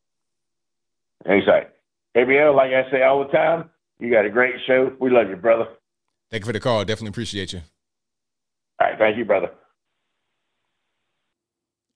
Exactly. 1.26 1.70
ABL, 2.16 2.54
like 2.54 2.72
I 2.72 2.90
say 2.90 3.02
all 3.02 3.24
the 3.24 3.30
time, 3.30 3.70
you 3.98 4.10
got 4.10 4.24
a 4.24 4.30
great 4.30 4.54
show. 4.66 4.92
We 4.98 5.10
love 5.10 5.28
you, 5.28 5.36
brother. 5.36 5.66
Thank 6.30 6.42
you 6.42 6.46
for 6.46 6.52
the 6.52 6.60
call. 6.60 6.84
Definitely 6.84 7.10
appreciate 7.10 7.52
you. 7.52 7.60
All 8.80 8.88
right, 8.88 8.98
thank 8.98 9.18
you, 9.18 9.24
brother. 9.24 9.50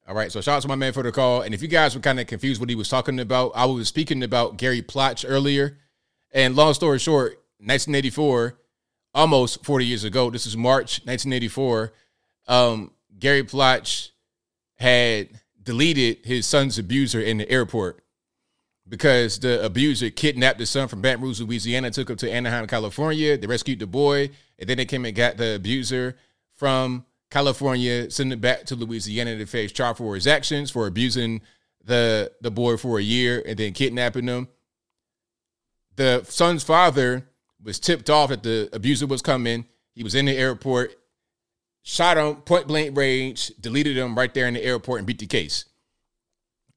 All 0.09 0.15
right, 0.15 0.31
so 0.31 0.41
shout 0.41 0.59
out 0.59 0.63
to 0.63 0.69
my 0.69 0.77
man 0.77 0.93
for 0.93 1.03
the 1.03 1.11
call. 1.11 1.43
And 1.43 1.53
if 1.53 1.63
you 1.63 1.69
guys 1.69 1.97
were 1.97 2.01
kind 2.01 2.21
of 2.21 2.29
confused 2.29 2.61
what 2.61 2.71
he 2.71 2.77
was 2.77 2.89
talking 2.89 3.19
about, 3.19 3.51
I 3.57 3.65
was 3.65 3.89
speaking 3.89 4.23
about 4.23 4.57
Gary 4.57 4.81
Plauche 4.81 5.25
earlier. 5.27 5.79
And 6.31 6.55
long 6.55 6.75
story 6.75 7.01
short, 7.01 7.43
1984, 7.59 8.57
almost 9.15 9.65
40 9.65 9.85
years 9.85 10.05
ago, 10.05 10.31
this 10.31 10.47
is 10.47 10.57
March 10.57 11.01
1984, 11.05 11.93
um, 12.47 12.93
Gary 13.19 13.43
Plauche 13.43 14.11
had 14.77 15.29
deleted 15.61 16.25
his 16.25 16.47
son's 16.47 16.79
abuser 16.79 17.21
in 17.21 17.39
the 17.39 17.51
airport 17.51 18.01
because 18.89 19.41
the 19.41 19.65
abuser 19.65 20.11
kidnapped 20.11 20.59
the 20.59 20.67
son 20.67 20.87
from 20.87 21.01
Baton 21.01 21.23
Rouge, 21.23 21.41
Louisiana, 21.41 21.91
took 21.91 22.11
him 22.11 22.17
to 22.19 22.31
Anaheim, 22.31 22.69
California. 22.69 23.37
They 23.37 23.49
rescued 23.49 23.81
the 23.81 23.89
boy, 23.89 24.31
and 24.57 24.69
then 24.69 24.77
they 24.77 24.85
came 24.85 25.05
and 25.05 25.17
got 25.17 25.37
the 25.37 25.57
abuser 25.57 26.17
from 26.55 27.05
California, 27.31 28.11
sent 28.11 28.33
him 28.33 28.41
back 28.41 28.65
to 28.67 28.77
Louisiana 28.77 29.37
to 29.37 29.47
face 29.47 29.73
trial 29.73 29.95
for 29.95 30.15
his 30.15 30.27
actions 30.27 30.71
for 30.71 30.87
abusing 30.87 31.43
the 31.85 32.33
the 32.41 32.51
boy 32.51 32.77
for 32.77 32.99
a 32.99 33.03
year 33.03 33.43
and 33.47 33.59
then 33.59 33.73
kidnapping 33.73 34.29
him. 34.29 34.49
The 35.97 36.25
son's 36.25 36.63
father 36.63 37.29
was 37.63 37.79
tipped 37.81 38.11
off 38.11 38.31
that 38.31 38.43
the 38.43 38.69
abuser 38.73 39.07
was 39.07 39.23
coming. 39.23 39.67
He 39.95 40.05
was 40.05 40.15
in 40.15 40.27
the 40.27 40.37
airport, 40.37 40.95
shot 41.83 42.17
him 42.17 42.37
point 42.43 42.67
blank 42.67 42.97
range, 42.97 43.53
deleted 43.61 43.97
him 43.97 44.15
right 44.15 44.33
there 44.33 44.47
in 44.47 44.55
the 44.55 44.63
airport, 44.65 44.99
and 44.99 45.07
beat 45.07 45.19
the 45.19 45.27
case. 45.27 45.65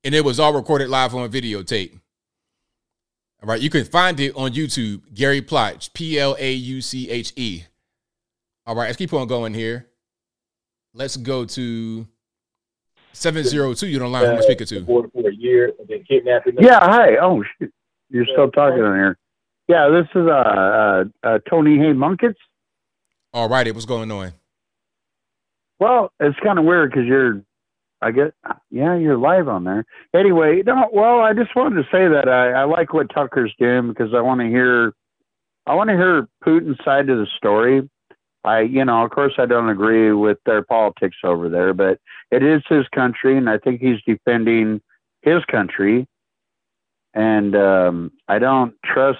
and 0.04 0.16
it 0.16 0.24
was 0.24 0.40
all 0.40 0.54
recorded 0.54 0.90
live 0.90 1.14
on 1.16 1.30
videotape. 1.32 2.00
All 3.42 3.50
right, 3.50 3.62
you 3.62 3.70
can 3.70 3.86
find 3.86 4.20
it 4.20 4.36
on 4.36 4.52
YouTube. 4.52 5.14
Gary 5.14 5.42
Plauche, 5.42 5.94
P 5.94 6.20
L 6.20 6.36
A 6.40 6.54
U 6.54 6.82
C 6.82 7.10
H 7.10 7.34
E. 7.36 7.64
All 8.66 8.76
right, 8.76 8.86
let's 8.88 8.98
keep 8.98 9.14
on 9.14 9.28
going 9.28 9.54
here. 9.54 9.88
Let's 10.94 11.18
go 11.18 11.46
to 11.46 12.08
seven 13.14 13.44
zero 13.44 13.74
two. 13.74 13.88
You 13.88 14.00
don't 14.00 14.12
line. 14.12 14.26
Who 14.26 14.32
am 14.32 14.38
I 14.38 14.42
speaking 14.42 14.68
to? 14.68 14.86
For, 14.86 15.08
for 15.10 15.30
a 15.30 15.34
year 15.34 15.72
and 15.80 15.88
then 15.88 16.04
kidnapping. 16.08 16.56
them. 16.56 16.64
Yeah, 16.64 16.80
hi. 16.82 17.18
Oh, 17.18 17.44
shoot. 17.60 17.74
You're 18.10 18.26
still 18.26 18.50
talking 18.50 18.82
on 18.82 18.96
here. 18.96 19.18
Yeah, 19.68 19.90
this 19.90 20.08
is 20.16 20.28
uh, 20.28 20.32
uh, 20.32 21.04
uh 21.24 21.40
Tony 21.48 21.78
Hay 21.78 21.94
Munkets. 21.94 22.40
All 23.34 23.48
righty, 23.48 23.72
what's 23.72 23.86
going 23.86 24.12
on? 24.12 24.34
Well, 25.80 26.12
it's 26.20 26.40
kind 26.44 26.58
of 26.58 26.66
weird 26.66 26.92
because 26.92 27.06
you're, 27.06 27.44
I 28.02 28.12
guess, 28.12 28.32
yeah, 28.72 28.96
you're 28.96 29.18
live 29.18 29.48
on 29.48 29.64
there. 29.64 29.86
Anyway, 30.14 30.64
no, 30.66 30.90
well, 30.92 31.22
I 31.22 31.34
just 31.34 31.56
wanted 31.56 31.76
to 31.76 31.84
say 31.84 32.08
that 32.08 32.28
I, 32.28 32.62
I 32.62 32.64
like 32.64 32.94
what 32.94 33.14
Tucker's 33.14 33.54
doing 33.60 33.90
because 33.90 34.14
I 34.16 34.22
want 34.22 34.42
to 34.42 34.48
hear, 34.48 34.94
I 35.68 35.76
want 35.76 35.90
to 35.92 35.96
hear 35.96 36.28
Putin's 36.44 36.84
side 36.84 37.10
of 37.10 37.20
the 37.20 37.28
story. 37.38 37.88
I, 38.44 38.62
you 38.62 38.86
know, 38.86 39.04
of 39.04 39.12
course, 39.12 39.34
I 39.38 39.46
don't 39.46 39.70
agree 39.70 40.14
with 40.14 40.38
their 40.46 40.64
politics 40.64 41.18
over 41.24 41.50
there, 41.50 41.74
but 41.74 42.00
it 42.32 42.42
is 42.44 42.62
his 42.70 42.88
country, 42.90 43.38
and 43.38 43.50
I 43.50 43.58
think 43.58 43.82
he's 43.82 44.02
defending 44.06 44.82
his 45.22 45.44
country. 45.46 46.08
And 47.14 47.56
um, 47.56 48.12
I 48.28 48.40
don't 48.40 48.76
trust 48.86 49.20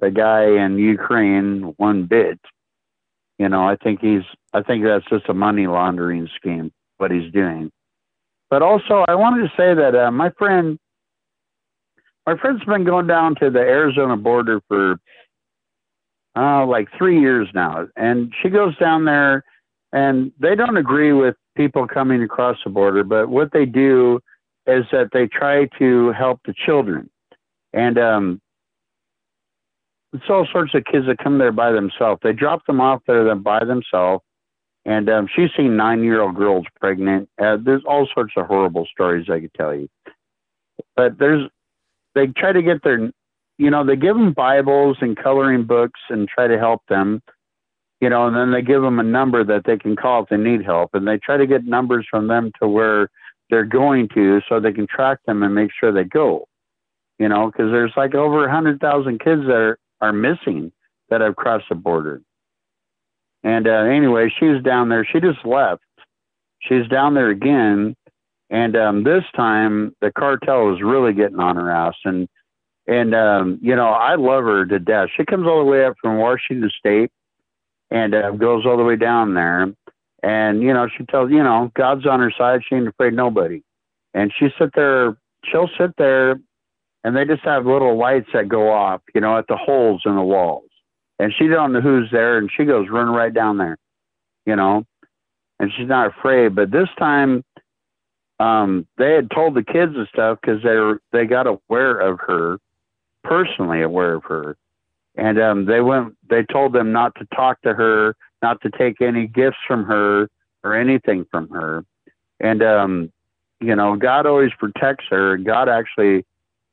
the 0.00 0.10
guy 0.10 0.44
in 0.44 0.78
Ukraine 0.78 1.74
one 1.76 2.04
bit. 2.04 2.38
You 3.38 3.48
know, 3.48 3.68
I 3.68 3.76
think 3.76 4.00
he's, 4.00 4.22
I 4.52 4.62
think 4.62 4.84
that's 4.84 5.04
just 5.10 5.28
a 5.28 5.34
money 5.34 5.66
laundering 5.66 6.28
scheme, 6.36 6.72
what 6.96 7.10
he's 7.10 7.30
doing. 7.32 7.70
But 8.50 8.62
also, 8.62 9.04
I 9.06 9.14
wanted 9.14 9.42
to 9.42 9.56
say 9.56 9.74
that 9.74 9.94
uh, 9.94 10.10
my 10.10 10.30
friend, 10.38 10.78
my 12.26 12.36
friend's 12.36 12.64
been 12.64 12.84
going 12.84 13.06
down 13.06 13.34
to 13.36 13.50
the 13.50 13.60
Arizona 13.60 14.16
border 14.16 14.60
for 14.68 14.98
uh, 16.38 16.66
like 16.66 16.88
three 16.96 17.20
years 17.20 17.48
now, 17.54 17.88
and 17.96 18.32
she 18.42 18.48
goes 18.48 18.76
down 18.78 19.04
there, 19.04 19.44
and 19.92 20.32
they 20.38 20.54
don't 20.54 20.76
agree 20.76 21.12
with 21.12 21.34
people 21.56 21.86
coming 21.86 22.22
across 22.22 22.56
the 22.64 22.70
border, 22.70 23.02
but 23.02 23.28
what 23.28 23.52
they 23.52 23.66
do 23.66 24.20
is 24.66 24.84
that 24.92 25.08
they 25.12 25.26
try 25.26 25.66
to 25.78 26.12
help 26.12 26.40
the 26.46 26.54
children, 26.66 27.10
and 27.72 27.98
um, 27.98 28.40
it's 30.12 30.24
all 30.28 30.46
sorts 30.50 30.74
of 30.74 30.84
kids 30.84 31.06
that 31.06 31.18
come 31.18 31.38
there 31.38 31.52
by 31.52 31.72
themselves. 31.72 32.20
They 32.22 32.32
drop 32.32 32.64
them 32.66 32.80
off 32.80 33.02
there 33.06 33.34
by 33.34 33.64
themselves. 33.64 34.24
And 34.84 35.10
um, 35.10 35.28
she's 35.34 35.50
seen 35.56 35.76
nine 35.76 36.02
year 36.02 36.22
old 36.22 36.34
girls 36.36 36.64
pregnant. 36.80 37.28
Uh, 37.38 37.58
there's 37.62 37.82
all 37.86 38.08
sorts 38.14 38.32
of 38.36 38.46
horrible 38.46 38.86
stories 38.90 39.26
I 39.28 39.40
could 39.40 39.54
tell 39.54 39.74
you. 39.74 39.88
But 40.96 41.18
there's, 41.18 41.50
they 42.14 42.28
try 42.28 42.52
to 42.52 42.62
get 42.62 42.82
their, 42.82 43.12
you 43.58 43.70
know, 43.70 43.84
they 43.84 43.96
give 43.96 44.16
them 44.16 44.32
Bibles 44.32 44.98
and 45.00 45.16
coloring 45.16 45.64
books 45.64 46.00
and 46.08 46.28
try 46.28 46.46
to 46.46 46.58
help 46.58 46.82
them, 46.88 47.20
you 48.00 48.08
know, 48.08 48.26
and 48.26 48.36
then 48.36 48.52
they 48.52 48.62
give 48.62 48.82
them 48.82 48.98
a 48.98 49.04
number 49.04 49.44
that 49.44 49.62
they 49.64 49.76
can 49.76 49.96
call 49.96 50.22
if 50.22 50.28
they 50.28 50.36
need 50.36 50.64
help. 50.64 50.90
And 50.94 51.06
they 51.06 51.18
try 51.18 51.36
to 51.36 51.46
get 51.46 51.64
numbers 51.64 52.06
from 52.08 52.28
them 52.28 52.52
to 52.60 52.68
where 52.68 53.10
they're 53.50 53.64
going 53.64 54.08
to 54.14 54.40
so 54.48 54.60
they 54.60 54.72
can 54.72 54.86
track 54.86 55.18
them 55.26 55.42
and 55.42 55.54
make 55.54 55.70
sure 55.78 55.92
they 55.92 56.04
go, 56.04 56.46
you 57.18 57.28
know, 57.28 57.46
because 57.50 57.70
there's 57.72 57.92
like 57.96 58.14
over 58.14 58.38
a 58.44 58.48
100,000 58.48 59.18
kids 59.20 59.42
that 59.42 59.52
are 59.52 59.78
are 60.00 60.12
missing 60.12 60.72
that 61.10 61.20
have 61.20 61.36
crossed 61.36 61.68
the 61.68 61.74
border. 61.74 62.22
And 63.42 63.66
uh, 63.66 63.84
anyway, 63.84 64.32
she's 64.38 64.62
down 64.62 64.88
there. 64.88 65.04
She 65.04 65.20
just 65.20 65.44
left. 65.44 65.82
She's 66.60 66.88
down 66.88 67.14
there 67.14 67.30
again, 67.30 67.94
and 68.50 68.76
um, 68.76 69.04
this 69.04 69.22
time 69.36 69.94
the 70.00 70.10
cartel 70.10 70.74
is 70.74 70.82
really 70.82 71.12
getting 71.12 71.38
on 71.38 71.56
her 71.56 71.70
ass. 71.70 71.94
And 72.04 72.28
and 72.88 73.14
um, 73.14 73.58
you 73.62 73.76
know, 73.76 73.90
I 73.90 74.16
love 74.16 74.42
her 74.44 74.66
to 74.66 74.78
death. 74.80 75.10
She 75.16 75.24
comes 75.24 75.46
all 75.46 75.60
the 75.60 75.70
way 75.70 75.84
up 75.84 75.94
from 76.02 76.18
Washington 76.18 76.70
State 76.76 77.12
and 77.90 78.14
uh, 78.14 78.32
goes 78.32 78.66
all 78.66 78.76
the 78.76 78.82
way 78.82 78.96
down 78.96 79.34
there. 79.34 79.72
And 80.22 80.62
you 80.62 80.72
know, 80.72 80.88
she 80.96 81.04
tells 81.04 81.30
you 81.30 81.42
know 81.42 81.70
God's 81.76 82.06
on 82.06 82.18
her 82.18 82.32
side. 82.36 82.62
She 82.68 82.74
ain't 82.74 82.88
afraid 82.88 83.12
nobody. 83.12 83.62
And 84.14 84.32
she 84.36 84.48
sit 84.58 84.70
there. 84.74 85.16
She'll 85.44 85.70
sit 85.78 85.92
there 85.96 86.40
and 87.04 87.16
they 87.16 87.24
just 87.24 87.44
have 87.44 87.66
little 87.66 87.96
lights 87.96 88.28
that 88.32 88.48
go 88.48 88.70
off, 88.70 89.00
you 89.14 89.20
know, 89.20 89.38
at 89.38 89.46
the 89.46 89.56
holes 89.56 90.02
in 90.04 90.14
the 90.14 90.22
walls. 90.22 90.64
And 91.18 91.32
she 91.36 91.48
don't 91.48 91.72
know 91.72 91.80
who's 91.80 92.10
there, 92.12 92.38
and 92.38 92.50
she 92.54 92.64
goes 92.64 92.88
run 92.88 93.08
right 93.08 93.32
down 93.32 93.58
there, 93.58 93.76
you 94.46 94.54
know, 94.54 94.84
and 95.58 95.72
she's 95.76 95.88
not 95.88 96.06
afraid. 96.08 96.54
But 96.54 96.70
this 96.70 96.88
time, 96.98 97.44
um, 98.38 98.86
they 98.98 99.12
had 99.12 99.30
told 99.30 99.54
the 99.54 99.64
kids 99.64 99.92
and 99.96 100.06
stuff 100.12 100.38
because 100.40 100.62
they 100.62 100.76
were 100.76 101.00
they 101.12 101.24
got 101.24 101.46
aware 101.46 101.98
of 101.98 102.20
her, 102.20 102.58
personally 103.28 103.82
aware 103.82 104.14
of 104.14 104.24
her, 104.24 104.56
and 105.16 105.38
um, 105.40 105.66
they 105.66 105.80
went. 105.80 106.16
They 106.28 106.44
told 106.44 106.72
them 106.72 106.92
not 106.92 107.14
to 107.16 107.26
talk 107.34 107.60
to 107.62 107.74
her, 107.74 108.16
not 108.42 108.60
to 108.62 108.70
take 108.70 109.00
any 109.00 109.26
gifts 109.26 109.58
from 109.66 109.84
her 109.84 110.28
or 110.64 110.74
anything 110.74 111.26
from 111.30 111.48
her, 111.50 111.84
and 112.40 112.62
um, 112.62 113.12
you 113.60 113.74
know, 113.74 113.96
God 113.96 114.26
always 114.26 114.52
protects 114.58 115.06
her. 115.10 115.36
God 115.36 115.68
actually 115.68 116.24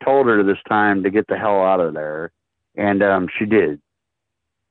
told 0.04 0.28
her 0.28 0.44
this 0.44 0.58
time 0.68 1.04
to 1.04 1.10
get 1.10 1.28
the 1.28 1.38
hell 1.38 1.62
out 1.64 1.80
of 1.80 1.94
there, 1.94 2.32
and 2.76 3.02
um, 3.02 3.28
she 3.38 3.46
did. 3.46 3.82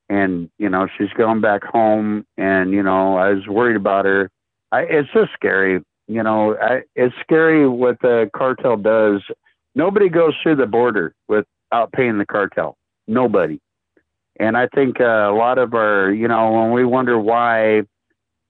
And 0.09 0.51
you 0.59 0.69
know, 0.69 0.87
she's 0.97 1.11
going 1.17 1.41
back 1.41 1.65
home, 1.65 2.27
and 2.37 2.73
you 2.73 2.83
know, 2.83 3.17
I 3.17 3.33
was 3.33 3.47
worried 3.47 3.77
about 3.77 4.05
her. 4.05 4.31
I, 4.71 4.83
it's 4.83 5.09
just 5.13 5.33
scary. 5.33 5.83
You 6.07 6.23
know, 6.23 6.57
I, 6.57 6.83
it's 6.95 7.15
scary 7.21 7.67
what 7.67 8.01
the 8.01 8.31
cartel 8.37 8.77
does. 8.77 9.23
Nobody 9.75 10.09
goes 10.09 10.35
through 10.43 10.57
the 10.57 10.67
border 10.67 11.15
without 11.27 11.47
paying 11.93 12.19
the 12.19 12.27
cartel. 12.27 12.77
Nobody. 13.07 13.61
And 14.41 14.57
I 14.57 14.69
think 14.75 15.01
uh, 15.01 15.05
a 15.05 15.35
lot 15.35 15.59
of 15.59 15.75
our, 15.75 16.12
you 16.12 16.27
know, 16.27 16.53
when 16.53 16.73
we 16.73 16.85
wonder 16.85 17.19
why 17.19 17.83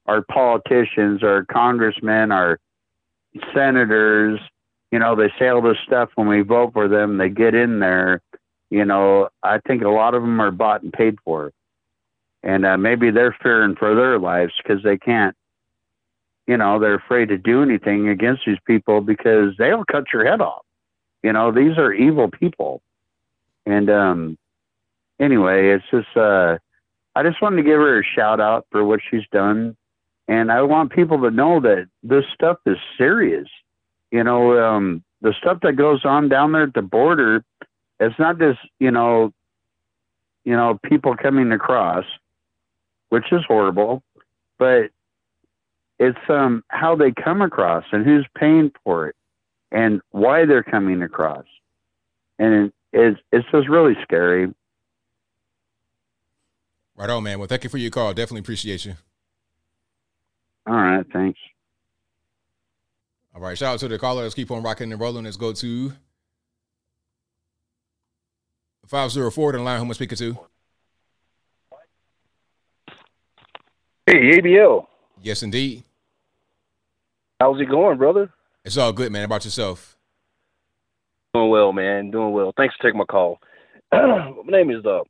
our 0.07 0.23
politicians, 0.23 1.23
our 1.23 1.45
congressmen, 1.45 2.31
our 2.31 2.59
senators, 3.53 4.39
you 4.91 4.99
know, 4.99 5.15
they 5.15 5.31
say 5.37 5.47
all 5.49 5.61
this 5.61 5.77
stuff 5.85 6.09
when 6.15 6.27
we 6.27 6.41
vote 6.41 6.73
for 6.73 6.87
them, 6.87 7.17
they 7.17 7.29
get 7.29 7.53
in 7.53 7.79
there. 7.79 8.21
You 8.69 8.85
know, 8.85 9.29
I 9.43 9.59
think 9.67 9.83
a 9.83 9.89
lot 9.89 10.15
of 10.15 10.21
them 10.21 10.39
are 10.41 10.51
bought 10.51 10.83
and 10.83 10.91
paid 10.91 11.17
for. 11.23 11.51
And 12.43 12.65
uh, 12.65 12.77
maybe 12.77 13.11
they're 13.11 13.35
fearing 13.41 13.75
for 13.75 13.95
their 13.95 14.19
lives 14.19 14.53
because 14.61 14.83
they 14.83 14.97
can't, 14.97 15.35
you 16.47 16.57
know, 16.57 16.79
they're 16.79 16.95
afraid 16.95 17.29
to 17.29 17.37
do 17.37 17.63
anything 17.63 18.07
against 18.07 18.43
these 18.45 18.59
people 18.65 19.01
because 19.01 19.53
they'll 19.57 19.85
cut 19.85 20.05
your 20.13 20.25
head 20.25 20.41
off. 20.41 20.63
You 21.23 21.33
know, 21.33 21.51
these 21.51 21.77
are 21.77 21.91
evil 21.91 22.29
people. 22.29 22.81
And 23.65 23.89
um, 23.89 24.37
anyway, 25.19 25.69
it's 25.69 25.85
just, 25.91 26.15
uh, 26.15 26.57
I 27.15 27.23
just 27.23 27.41
wanted 27.41 27.57
to 27.57 27.63
give 27.63 27.79
her 27.79 27.99
a 27.99 28.03
shout 28.03 28.39
out 28.39 28.65
for 28.71 28.83
what 28.83 28.99
she's 29.09 29.27
done. 29.31 29.75
And 30.27 30.51
I 30.51 30.61
want 30.63 30.91
people 30.91 31.21
to 31.21 31.31
know 31.31 31.59
that 31.61 31.87
this 32.03 32.25
stuff 32.33 32.57
is 32.65 32.77
serious 32.97 33.47
you 34.15 34.23
know, 34.23 34.57
um, 34.57 35.03
the 35.19 35.33
stuff 35.41 35.59
that 35.63 35.75
goes 35.75 36.05
on 36.05 36.29
down 36.29 36.53
there 36.53 36.63
at 36.63 36.73
the 36.73 36.81
border, 36.81 37.43
it's 37.99 38.17
not 38.17 38.39
just, 38.39 38.59
you 38.79 38.89
know, 38.89 39.31
you 40.45 40.55
know, 40.55 40.79
people 40.85 41.17
coming 41.17 41.51
across, 41.51 42.05
which 43.09 43.25
is 43.33 43.41
horrible, 43.45 44.03
but 44.57 44.89
it's 45.99 46.29
um 46.29 46.63
how 46.69 46.95
they 46.95 47.11
come 47.11 47.41
across 47.41 47.83
and 47.91 48.05
who's 48.05 48.25
paying 48.37 48.71
for 48.83 49.07
it 49.07 49.15
and 49.71 50.01
why 50.11 50.45
they're 50.45 50.63
coming 50.63 51.01
across. 51.01 51.45
And 52.39 52.71
it's 52.95 53.19
it's 53.31 53.47
just 53.51 53.67
really 53.67 53.95
scary. 54.03 54.53
Right 56.95 57.09
on, 57.09 57.23
man. 57.23 57.39
Well, 57.39 57.47
thank 57.47 57.63
you 57.63 57.69
for 57.69 57.77
your 57.77 57.91
call. 57.91 58.13
Definitely 58.13 58.39
appreciate 58.39 58.85
you. 58.85 58.95
All 60.65 60.75
right, 60.75 61.05
thanks. 61.11 61.39
All 63.35 63.41
right, 63.41 63.57
shout 63.57 63.73
out 63.73 63.79
to 63.81 63.89
the 63.89 63.99
caller. 63.99 64.23
Let's 64.23 64.33
keep 64.33 64.49
on 64.49 64.63
rocking 64.63 64.91
and 64.91 64.99
rolling. 65.01 65.25
Let's 65.25 65.35
go 65.35 65.51
to 65.51 65.91
504 68.87 69.51
to 69.51 69.57
the 69.57 69.63
line. 69.63 69.77
Who 69.77 69.85
am 69.85 69.91
I 69.91 69.93
speaking 69.93 70.17
to? 70.17 70.37
Hey, 74.07 74.39
ABL. 74.39 74.87
Yes, 75.21 75.43
indeed. 75.43 75.83
How's 77.41 77.59
it 77.59 77.69
going, 77.69 77.97
brother? 77.97 78.31
It's 78.63 78.77
all 78.77 78.93
good, 78.93 79.11
man. 79.11 79.21
How 79.21 79.25
about 79.25 79.43
yourself? 79.43 79.94
Doing 81.35 81.49
well, 81.49 81.73
man. 81.73 82.11
Doing 82.11 82.31
well. 82.31 82.53
Thanks 82.55 82.75
for 82.77 82.83
taking 82.83 82.97
my 82.97 83.03
call. 83.03 83.41
my 83.91 84.31
name 84.47 84.71
is 84.71 84.85
uh, 84.85 85.01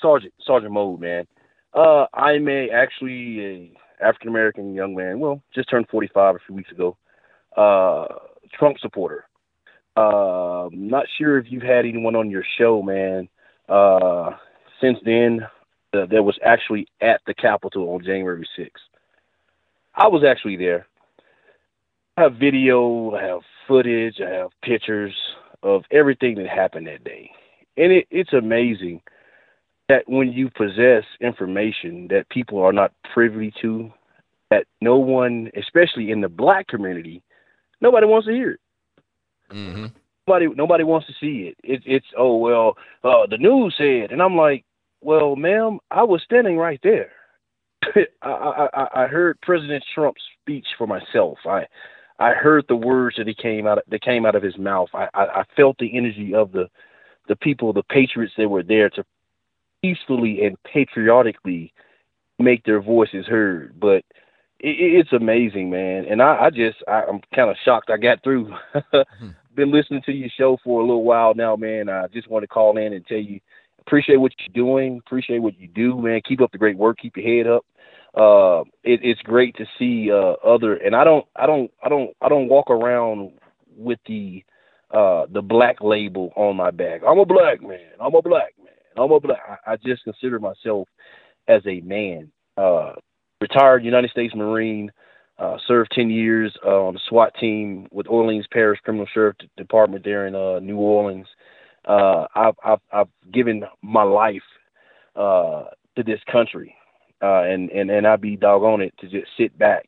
Sergeant 0.00 0.32
Sergeant 0.46 0.72
Mode, 0.72 1.00
man. 1.00 1.26
Uh, 1.74 2.06
I'm 2.14 2.48
a 2.48 2.70
actually 2.70 3.44
a 3.44 3.72
African 4.00 4.28
American 4.28 4.72
young 4.72 4.94
man. 4.94 5.18
Well, 5.18 5.42
just 5.52 5.68
turned 5.68 5.88
45 5.88 6.36
a 6.36 6.38
few 6.46 6.54
weeks 6.54 6.70
ago 6.70 6.96
uh, 7.56 8.04
Trump 8.56 8.78
supporter. 8.78 9.24
Uh, 9.96 10.68
not 10.72 11.06
sure 11.18 11.38
if 11.38 11.46
you've 11.50 11.64
had 11.64 11.86
anyone 11.86 12.14
on 12.14 12.30
your 12.30 12.44
show, 12.56 12.80
man. 12.80 13.28
Uh, 13.68 14.30
since 14.80 14.98
then, 15.04 15.40
uh, 15.92 16.06
that 16.06 16.22
was 16.22 16.38
actually 16.44 16.86
at 17.00 17.20
the 17.26 17.34
Capitol 17.34 17.88
on 17.88 18.04
January 18.04 18.46
6th. 18.56 18.70
I 19.92 20.06
was 20.06 20.22
actually 20.22 20.56
there. 20.56 20.86
I 22.16 22.22
have 22.22 22.34
video, 22.34 23.10
I 23.16 23.24
have 23.24 23.40
footage, 23.66 24.16
I 24.20 24.30
have 24.30 24.50
pictures 24.62 25.14
of 25.62 25.82
everything 25.90 26.36
that 26.36 26.48
happened 26.48 26.86
that 26.86 27.04
day. 27.04 27.30
And 27.76 27.92
it, 27.92 28.06
it's 28.10 28.32
amazing 28.32 29.02
that 29.88 30.08
when 30.08 30.32
you 30.32 30.50
possess 30.50 31.04
information 31.20 32.08
that 32.08 32.28
people 32.28 32.60
are 32.60 32.72
not 32.72 32.92
privy 33.12 33.52
to, 33.62 33.92
that 34.50 34.66
no 34.80 34.96
one, 34.96 35.50
especially 35.56 36.10
in 36.10 36.20
the 36.20 36.28
black 36.28 36.66
community, 36.68 37.22
nobody 37.80 38.06
wants 38.06 38.26
to 38.26 38.32
hear 38.32 38.52
it. 38.52 38.60
Mm-hmm. 39.50 39.86
Nobody, 40.26 40.48
nobody 40.56 40.84
wants 40.84 41.06
to 41.06 41.12
see 41.20 41.48
it. 41.48 41.56
it 41.62 41.82
it's 41.86 42.06
oh 42.16 42.36
well, 42.36 42.76
uh, 43.04 43.26
the 43.30 43.38
news 43.38 43.74
said, 43.78 44.10
and 44.10 44.20
I'm 44.20 44.36
like, 44.36 44.64
well, 45.00 45.36
ma'am, 45.36 45.78
I 45.90 46.02
was 46.02 46.22
standing 46.24 46.56
right 46.56 46.80
there. 46.82 47.12
I, 48.22 48.68
I, 48.72 48.88
I 49.04 49.06
heard 49.06 49.40
President 49.42 49.84
Trump's 49.94 50.22
speech 50.42 50.66
for 50.76 50.88
myself. 50.88 51.38
I 51.46 51.66
I 52.18 52.32
heard 52.32 52.64
the 52.68 52.76
words 52.76 53.16
that 53.16 53.26
he 53.26 53.34
came 53.34 53.66
out 53.66 53.78
that 53.88 54.02
came 54.02 54.24
out 54.24 54.34
of 54.34 54.42
his 54.42 54.56
mouth. 54.58 54.88
I, 54.94 55.08
I, 55.14 55.24
I 55.24 55.44
felt 55.54 55.76
the 55.78 55.96
energy 55.96 56.34
of 56.34 56.52
the 56.52 56.68
the 57.28 57.36
people, 57.36 57.72
the 57.72 57.82
patriots 57.82 58.34
that 58.38 58.48
were 58.48 58.62
there 58.62 58.88
to 58.90 59.04
peacefully 59.82 60.44
and 60.44 60.56
patriotically 60.64 61.72
make 62.38 62.64
their 62.64 62.80
voices 62.80 63.26
heard. 63.26 63.78
But 63.78 64.04
it, 64.60 64.76
it's 64.78 65.12
amazing, 65.12 65.70
man. 65.70 66.06
And 66.08 66.22
I, 66.22 66.44
I 66.44 66.50
just 66.50 66.78
I, 66.88 67.02
I'm 67.02 67.20
kind 67.34 67.50
of 67.50 67.56
shocked. 67.64 67.90
I 67.90 67.96
got 67.96 68.22
through. 68.22 68.52
Hmm. 68.92 69.28
Been 69.54 69.72
listening 69.72 70.02
to 70.04 70.12
your 70.12 70.28
show 70.36 70.58
for 70.62 70.80
a 70.82 70.84
little 70.84 71.04
while 71.04 71.32
now, 71.34 71.56
man. 71.56 71.88
I 71.88 72.08
just 72.08 72.28
want 72.28 72.42
to 72.42 72.46
call 72.46 72.76
in 72.76 72.92
and 72.92 73.06
tell 73.06 73.16
you 73.16 73.40
appreciate 73.80 74.16
what 74.16 74.32
you're 74.38 74.52
doing. 74.52 75.00
Appreciate 75.06 75.38
what 75.38 75.58
you 75.58 75.68
do, 75.68 75.98
man. 76.00 76.20
Keep 76.26 76.42
up 76.42 76.52
the 76.52 76.58
great 76.58 76.76
work. 76.76 76.98
Keep 76.98 77.16
your 77.16 77.26
head 77.26 77.46
up. 77.50 77.64
Uh, 78.16 78.62
it, 78.82 79.00
it's 79.02 79.20
great 79.22 79.56
to 79.56 79.66
see 79.78 80.10
uh, 80.10 80.34
other, 80.46 80.74
and 80.76 80.96
I 80.96 81.04
don't, 81.04 81.26
I 81.36 81.46
don't, 81.46 81.70
I 81.82 81.88
don't, 81.88 82.16
I 82.22 82.28
don't 82.28 82.48
walk 82.48 82.70
around 82.70 83.32
with 83.76 83.98
the 84.06 84.44
uh, 84.90 85.26
the 85.30 85.42
black 85.42 85.76
label 85.82 86.32
on 86.36 86.56
my 86.56 86.70
back. 86.70 87.02
I'm 87.06 87.18
a 87.18 87.26
black 87.26 87.60
man. 87.60 87.90
I'm 88.00 88.14
a 88.14 88.22
black 88.22 88.54
man. 88.58 88.72
I'm 88.96 89.12
a 89.12 89.20
black. 89.20 89.40
I, 89.66 89.72
I 89.72 89.76
just 89.76 90.04
consider 90.04 90.38
myself 90.38 90.88
as 91.48 91.62
a 91.66 91.80
man. 91.80 92.30
Uh, 92.56 92.92
retired 93.40 93.84
United 93.84 94.10
States 94.10 94.34
Marine. 94.34 94.90
Uh, 95.38 95.58
served 95.68 95.90
10 95.94 96.08
years 96.08 96.56
uh, 96.64 96.86
on 96.86 96.94
the 96.94 97.00
SWAT 97.10 97.30
team 97.38 97.86
with 97.92 98.06
Orleans 98.08 98.46
Parish 98.50 98.80
Criminal 98.80 99.06
Sheriff 99.12 99.36
Department 99.58 100.02
there 100.02 100.26
in 100.26 100.34
uh, 100.34 100.60
New 100.60 100.78
Orleans 100.78 101.26
uh, 101.86 102.26
I've, 102.34 102.54
I've, 102.64 102.80
I've 102.92 103.08
given 103.32 103.64
my 103.82 104.02
life 104.02 104.42
uh, 105.14 105.64
to 105.96 106.02
this 106.04 106.20
country, 106.30 106.75
uh, 107.22 107.42
and 107.42 107.70
and 107.70 107.90
and 107.90 108.06
I'd 108.06 108.20
be 108.20 108.36
doggone 108.36 108.82
it 108.82 108.94
to 108.98 109.08
just 109.08 109.28
sit 109.36 109.56
back 109.58 109.86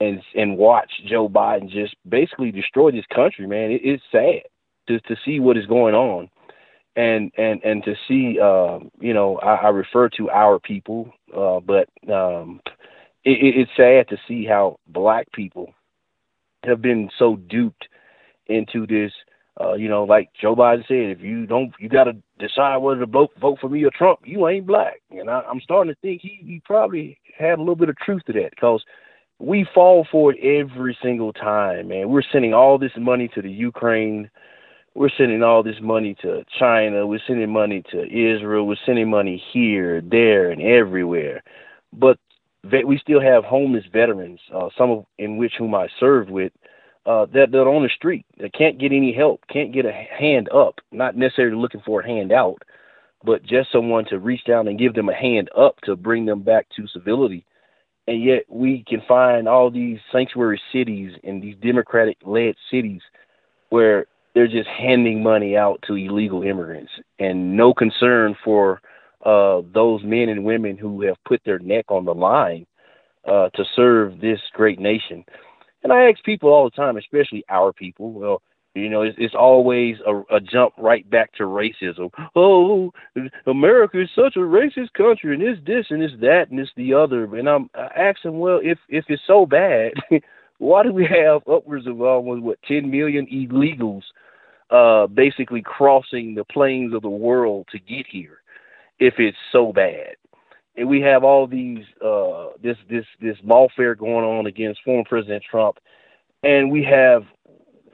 and 0.00 0.20
and 0.34 0.56
watch 0.56 0.90
Joe 1.06 1.28
Biden 1.28 1.70
just 1.70 1.96
basically 2.08 2.50
destroy 2.50 2.90
this 2.90 3.06
country, 3.14 3.46
man. 3.46 3.70
It, 3.70 3.80
it's 3.84 4.02
sad 4.10 4.42
to 4.88 5.00
to 5.00 5.16
see 5.24 5.40
what 5.40 5.56
is 5.56 5.66
going 5.66 5.94
on, 5.94 6.28
and 6.94 7.32
and 7.36 7.62
and 7.64 7.84
to 7.84 7.94
see, 8.08 8.38
uh, 8.40 8.78
you 9.00 9.14
know, 9.14 9.38
I, 9.38 9.54
I 9.54 9.68
refer 9.68 10.08
to 10.10 10.30
our 10.30 10.58
people, 10.58 11.12
uh, 11.36 11.60
but 11.60 11.88
um, 12.12 12.60
it, 13.24 13.56
it's 13.56 13.70
sad 13.76 14.08
to 14.08 14.16
see 14.28 14.44
how 14.44 14.78
black 14.86 15.30
people 15.32 15.72
have 16.64 16.82
been 16.82 17.10
so 17.18 17.36
duped 17.36 17.88
into 18.46 18.86
this 18.86 19.12
uh, 19.60 19.74
you 19.74 19.88
know, 19.88 20.04
like 20.04 20.30
Joe 20.40 20.54
Biden 20.54 20.86
said, 20.86 21.16
if 21.16 21.20
you 21.20 21.46
don't, 21.46 21.72
you 21.80 21.88
got 21.88 22.04
to 22.04 22.16
decide 22.38 22.76
whether 22.78 23.00
to 23.00 23.06
vote 23.06 23.30
vote 23.40 23.58
for 23.60 23.70
me 23.70 23.84
or 23.84 23.90
Trump. 23.90 24.20
You 24.24 24.46
ain't 24.48 24.66
black, 24.66 25.00
and 25.10 25.30
I, 25.30 25.40
I'm 25.40 25.60
starting 25.60 25.94
to 25.94 26.00
think 26.00 26.20
he, 26.20 26.40
he 26.44 26.60
probably 26.64 27.18
had 27.36 27.58
a 27.58 27.62
little 27.62 27.76
bit 27.76 27.88
of 27.88 27.96
truth 27.96 28.22
to 28.26 28.32
that 28.34 28.50
because 28.50 28.84
we 29.38 29.66
fall 29.74 30.06
for 30.10 30.32
it 30.32 30.38
every 30.42 30.96
single 31.02 31.32
time, 31.32 31.88
man. 31.88 32.08
We're 32.08 32.22
sending 32.32 32.54
all 32.54 32.78
this 32.78 32.92
money 32.98 33.28
to 33.34 33.42
the 33.42 33.50
Ukraine. 33.50 34.30
We're 34.94 35.10
sending 35.16 35.42
all 35.42 35.62
this 35.62 35.80
money 35.80 36.16
to 36.22 36.44
China. 36.58 37.06
We're 37.06 37.20
sending 37.26 37.50
money 37.50 37.82
to 37.92 38.04
Israel. 38.04 38.66
We're 38.66 38.76
sending 38.86 39.10
money 39.10 39.42
here, 39.52 40.00
there, 40.00 40.50
and 40.50 40.62
everywhere. 40.62 41.42
But 41.92 42.18
we 42.84 42.98
still 42.98 43.20
have 43.20 43.44
homeless 43.44 43.84
veterans, 43.92 44.40
uh, 44.54 44.68
some 44.76 44.90
of 44.90 45.06
in 45.18 45.36
which 45.36 45.52
whom 45.58 45.74
I 45.74 45.88
served 46.00 46.30
with, 46.30 46.52
uh, 47.06 47.26
that 47.32 47.54
are 47.54 47.68
on 47.68 47.84
the 47.84 47.88
street 47.88 48.26
that 48.38 48.52
can't 48.52 48.78
get 48.78 48.92
any 48.92 49.12
help, 49.12 49.40
can't 49.48 49.72
get 49.72 49.86
a 49.86 49.92
hand 49.92 50.48
up, 50.52 50.80
not 50.90 51.16
necessarily 51.16 51.56
looking 51.56 51.82
for 51.86 52.00
a 52.00 52.06
hand 52.06 52.32
out, 52.32 52.58
but 53.24 53.44
just 53.44 53.70
someone 53.70 54.04
to 54.06 54.18
reach 54.18 54.44
down 54.44 54.66
and 54.66 54.78
give 54.78 54.94
them 54.94 55.08
a 55.08 55.14
hand 55.14 55.48
up 55.56 55.76
to 55.84 55.94
bring 55.96 56.26
them 56.26 56.42
back 56.42 56.66
to 56.76 56.86
civility. 56.88 57.46
And 58.08 58.22
yet 58.22 58.42
we 58.48 58.84
can 58.86 59.02
find 59.06 59.48
all 59.48 59.70
these 59.70 59.98
sanctuary 60.12 60.60
cities 60.72 61.12
and 61.24 61.42
these 61.42 61.56
democratic 61.62 62.18
led 62.24 62.54
cities 62.70 63.02
where 63.70 64.06
they're 64.34 64.46
just 64.46 64.68
handing 64.68 65.22
money 65.22 65.56
out 65.56 65.82
to 65.86 65.94
illegal 65.94 66.42
immigrants 66.42 66.92
and 67.18 67.56
no 67.56 67.72
concern 67.72 68.36
for 68.44 68.80
uh, 69.24 69.62
those 69.72 70.02
men 70.04 70.28
and 70.28 70.44
women 70.44 70.76
who 70.76 71.02
have 71.02 71.16
put 71.24 71.40
their 71.44 71.58
neck 71.58 71.86
on 71.88 72.04
the 72.04 72.14
line 72.14 72.66
uh, 73.26 73.48
to 73.50 73.64
serve 73.74 74.20
this 74.20 74.38
great 74.52 74.78
nation. 74.78 75.24
And 75.86 75.92
I 75.92 76.10
ask 76.10 76.24
people 76.24 76.50
all 76.50 76.64
the 76.64 76.74
time, 76.74 76.96
especially 76.96 77.44
our 77.48 77.72
people, 77.72 78.10
well, 78.10 78.42
you 78.74 78.90
know, 78.90 79.02
it's, 79.02 79.16
it's 79.20 79.36
always 79.36 79.94
a, 80.04 80.16
a 80.34 80.40
jump 80.40 80.74
right 80.76 81.08
back 81.08 81.32
to 81.34 81.44
racism. 81.44 82.10
Oh, 82.34 82.92
America 83.46 84.02
is 84.02 84.08
such 84.12 84.34
a 84.34 84.40
racist 84.40 84.92
country, 84.94 85.32
and 85.32 85.40
it's 85.40 85.64
this 85.64 85.86
and 85.90 86.02
it's 86.02 86.20
that 86.22 86.46
and 86.50 86.58
it's 86.58 86.72
the 86.76 86.92
other. 86.92 87.36
And 87.36 87.48
I'm 87.48 87.70
asking, 87.96 88.36
well, 88.36 88.58
if 88.60 88.78
if 88.88 89.04
it's 89.06 89.22
so 89.28 89.46
bad, 89.46 89.92
why 90.58 90.82
do 90.82 90.92
we 90.92 91.06
have 91.06 91.46
upwards 91.48 91.86
of 91.86 92.00
almost 92.00 92.42
what 92.42 92.58
10 92.66 92.90
million 92.90 93.28
illegals, 93.28 94.02
uh, 94.70 95.06
basically 95.06 95.62
crossing 95.62 96.34
the 96.34 96.44
plains 96.46 96.94
of 96.94 97.02
the 97.02 97.08
world 97.08 97.68
to 97.70 97.78
get 97.78 98.06
here? 98.10 98.38
If 98.98 99.14
it's 99.18 99.38
so 99.52 99.72
bad, 99.72 100.16
and 100.76 100.88
we 100.88 101.00
have 101.00 101.24
all 101.24 101.46
these 101.46 101.84
uh, 102.04 102.48
this 102.62 102.76
this 102.88 103.04
this 103.20 103.36
lawfare 103.44 103.96
going 103.96 104.24
on 104.24 104.46
against 104.46 104.82
former 104.84 105.04
President 105.08 105.42
Trump, 105.48 105.78
and 106.42 106.70
we 106.70 106.84
have 106.84 107.22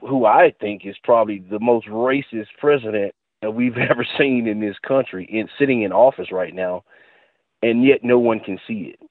who 0.01 0.25
I 0.25 0.53
think 0.59 0.85
is 0.85 0.95
probably 1.03 1.39
the 1.39 1.59
most 1.59 1.87
racist 1.87 2.47
president 2.59 3.13
that 3.41 3.51
we've 3.51 3.77
ever 3.89 4.05
seen 4.17 4.47
in 4.47 4.59
this 4.59 4.77
country, 4.85 5.25
in 5.31 5.47
sitting 5.57 5.83
in 5.83 5.91
office 5.91 6.31
right 6.31 6.53
now, 6.53 6.83
and 7.61 7.85
yet 7.85 8.03
no 8.03 8.19
one 8.19 8.39
can 8.39 8.59
see 8.67 8.93
it. 8.93 9.09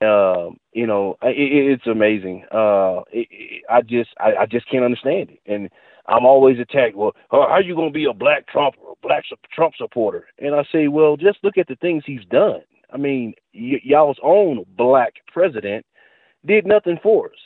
Uh, 0.00 0.50
you 0.72 0.86
know, 0.86 1.16
it, 1.22 1.36
it's 1.36 1.86
amazing. 1.86 2.44
Uh, 2.50 3.02
it, 3.12 3.28
it, 3.30 3.62
I 3.70 3.82
just 3.82 4.10
I, 4.18 4.34
I 4.40 4.46
just 4.46 4.68
can't 4.70 4.84
understand 4.84 5.30
it, 5.30 5.40
and 5.46 5.68
I'm 6.06 6.26
always 6.26 6.58
attacked. 6.58 6.96
Well, 6.96 7.12
how 7.30 7.42
are 7.42 7.62
you 7.62 7.74
going 7.74 7.90
to 7.90 7.94
be 7.94 8.04
a 8.04 8.12
black 8.12 8.46
Trump 8.48 8.74
or 8.82 8.92
a 8.92 8.96
black 9.06 9.24
Trump 9.52 9.74
supporter? 9.76 10.26
And 10.38 10.54
I 10.54 10.64
say, 10.70 10.88
well, 10.88 11.16
just 11.16 11.38
look 11.42 11.56
at 11.56 11.68
the 11.68 11.76
things 11.76 12.02
he's 12.06 12.24
done. 12.30 12.60
I 12.92 12.98
mean, 12.98 13.32
y- 13.54 13.80
y'all's 13.82 14.18
own 14.22 14.66
black 14.76 15.14
president 15.32 15.86
did 16.44 16.66
nothing 16.66 16.98
for 17.02 17.28
us. 17.28 17.38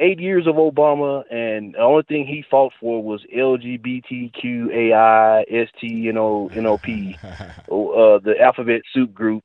Eight 0.00 0.18
years 0.18 0.48
of 0.48 0.56
Obama, 0.56 1.22
and 1.32 1.74
the 1.74 1.78
only 1.78 2.02
thing 2.08 2.26
he 2.26 2.44
fought 2.50 2.72
for 2.80 3.00
was 3.00 3.24
LGBTQAI, 3.34 5.44
ST, 5.68 6.12
NOP, 6.12 6.86
uh, 7.70 8.18
the 8.18 8.34
alphabet 8.40 8.82
soup 8.92 9.14
group, 9.14 9.44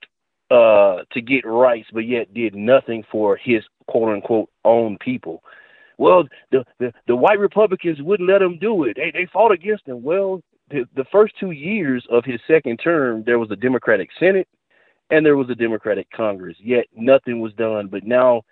uh, 0.51 1.03
to 1.11 1.21
get 1.21 1.45
rights, 1.45 1.87
but 1.93 2.07
yet 2.07 2.33
did 2.33 2.55
nothing 2.55 3.03
for 3.11 3.37
his 3.37 3.63
quote 3.87 4.13
unquote 4.13 4.49
own 4.65 4.97
people 4.99 5.43
well, 5.99 6.23
the, 6.51 6.63
the, 6.79 6.93
the 7.07 7.15
white 7.15 7.39
Republicans 7.39 8.01
wouldn't 8.01 8.29
let 8.29 8.41
him 8.41 8.57
do 8.57 8.85
it. 8.85 8.95
They, 8.95 9.11
they 9.11 9.27
fought 9.31 9.51
against 9.51 9.85
him. 9.85 10.01
Well, 10.01 10.41
the, 10.71 10.85
the 10.95 11.03
first 11.11 11.33
two 11.37 11.51
years 11.51 12.05
of 12.09 12.23
his 12.23 12.39
second 12.47 12.77
term, 12.77 13.23
there 13.25 13.37
was 13.37 13.51
a 13.51 13.55
Democratic 13.57 14.09
Senate 14.17 14.47
and 15.11 15.25
there 15.25 15.35
was 15.35 15.49
a 15.49 15.55
Democratic 15.55 16.09
Congress, 16.11 16.55
yet 16.63 16.85
nothing 16.95 17.41
was 17.41 17.51
done. 17.53 17.87
But 17.87 18.05
now, 18.05 18.43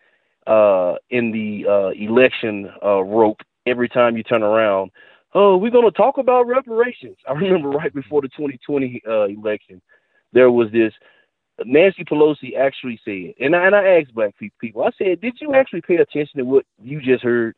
uh, 0.45 0.95
in 1.09 1.31
the 1.31 1.65
uh, 1.69 1.89
election 1.89 2.69
uh, 2.83 3.01
rope, 3.03 3.39
every 3.65 3.87
time 3.87 4.17
you 4.17 4.23
turn 4.23 4.43
around, 4.43 4.91
oh, 5.33 5.55
we're 5.55 5.71
going 5.71 5.89
to 5.89 5.91
talk 5.91 6.17
about 6.17 6.47
reparations. 6.47 7.15
I 7.29 7.31
remember 7.31 7.69
right 7.69 7.93
before 7.93 8.21
the 8.21 8.29
2020 8.29 9.01
uh, 9.07 9.23
election, 9.25 9.81
there 10.33 10.51
was 10.51 10.69
this 10.73 10.91
Nancy 11.65 12.03
Pelosi 12.03 12.57
actually 12.57 12.99
said, 13.03 13.33
and 13.43 13.55
I, 13.55 13.65
and 13.65 13.75
I 13.75 13.99
asked 13.99 14.13
black 14.13 14.35
people, 14.59 14.83
I 14.83 14.91
said, 14.97 15.21
did 15.21 15.37
you 15.41 15.53
actually 15.53 15.81
pay 15.81 15.95
attention 15.95 16.37
to 16.37 16.43
what 16.43 16.65
you 16.81 17.01
just 17.01 17.23
heard? 17.23 17.57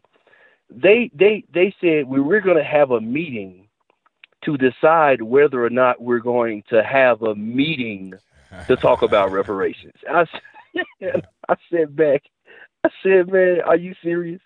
They 0.70 1.10
they 1.14 1.44
they 1.52 1.74
said 1.82 2.08
we 2.08 2.22
we're 2.22 2.42
going 2.42 2.58
to 2.58 2.64
have 2.64 2.92
a 2.92 3.02
meeting 3.02 3.68
to 4.44 4.58
decide 4.58 5.22
whether 5.22 5.64
or 5.64 5.70
not 5.70 6.02
we're 6.02 6.20
going 6.20 6.64
to 6.70 6.84
have 6.84 7.22
a 7.24 7.36
meeting 7.36 8.14
to 8.68 8.76
talk 8.76 9.02
about 9.02 9.32
reparations. 9.34 9.96
I 10.10 10.26
said, 11.02 11.26
I 11.50 11.56
said 11.72 11.96
back, 11.96 12.24
I 12.84 12.90
said, 13.04 13.32
man, 13.32 13.62
are 13.66 13.76
you 13.76 13.96
serious? 14.04 14.42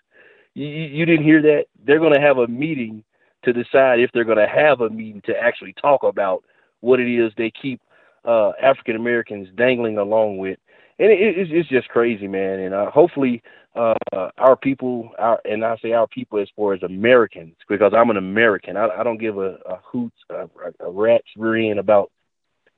You, 0.54 0.66
you 0.66 1.04
didn't 1.04 1.24
hear 1.24 1.42
that? 1.42 1.66
They're 1.84 2.00
going 2.00 2.14
to 2.14 2.20
have 2.20 2.38
a 2.38 2.48
meeting 2.48 3.04
to 3.44 3.52
decide 3.52 4.00
if 4.00 4.10
they're 4.12 4.24
going 4.24 4.38
to 4.38 4.48
have 4.48 4.80
a 4.80 4.90
meeting 4.90 5.20
to 5.26 5.36
actually 5.36 5.74
talk 5.74 6.02
about 6.02 6.42
what 6.80 7.00
it 7.00 7.08
is 7.08 7.32
they 7.36 7.50
keep 7.50 7.80
uh, 8.24 8.52
African 8.62 8.96
Americans 8.96 9.48
dangling 9.56 9.98
along 9.98 10.38
with. 10.38 10.58
and 10.98 11.10
it, 11.10 11.38
it's 11.38 11.50
it's 11.52 11.68
just 11.68 11.88
crazy, 11.88 12.28
man. 12.28 12.60
And 12.60 12.74
uh, 12.74 12.90
hopefully, 12.90 13.42
uh, 13.74 13.94
our 14.38 14.56
people, 14.56 15.10
our 15.18 15.40
and 15.44 15.64
I 15.64 15.76
say 15.78 15.92
our 15.92 16.06
people 16.06 16.40
as 16.40 16.48
far 16.56 16.74
as 16.74 16.82
Americans, 16.82 17.56
because 17.68 17.92
I'm 17.96 18.10
an 18.10 18.16
American. 18.16 18.76
I, 18.76 18.88
I 18.88 19.02
don't 19.02 19.18
give 19.18 19.38
a, 19.38 19.58
a 19.66 19.80
hoot, 19.84 20.12
a, 20.30 20.48
a 20.80 20.90
rat's 20.90 21.24
rear 21.36 21.70
end 21.70 21.80
about 21.80 22.10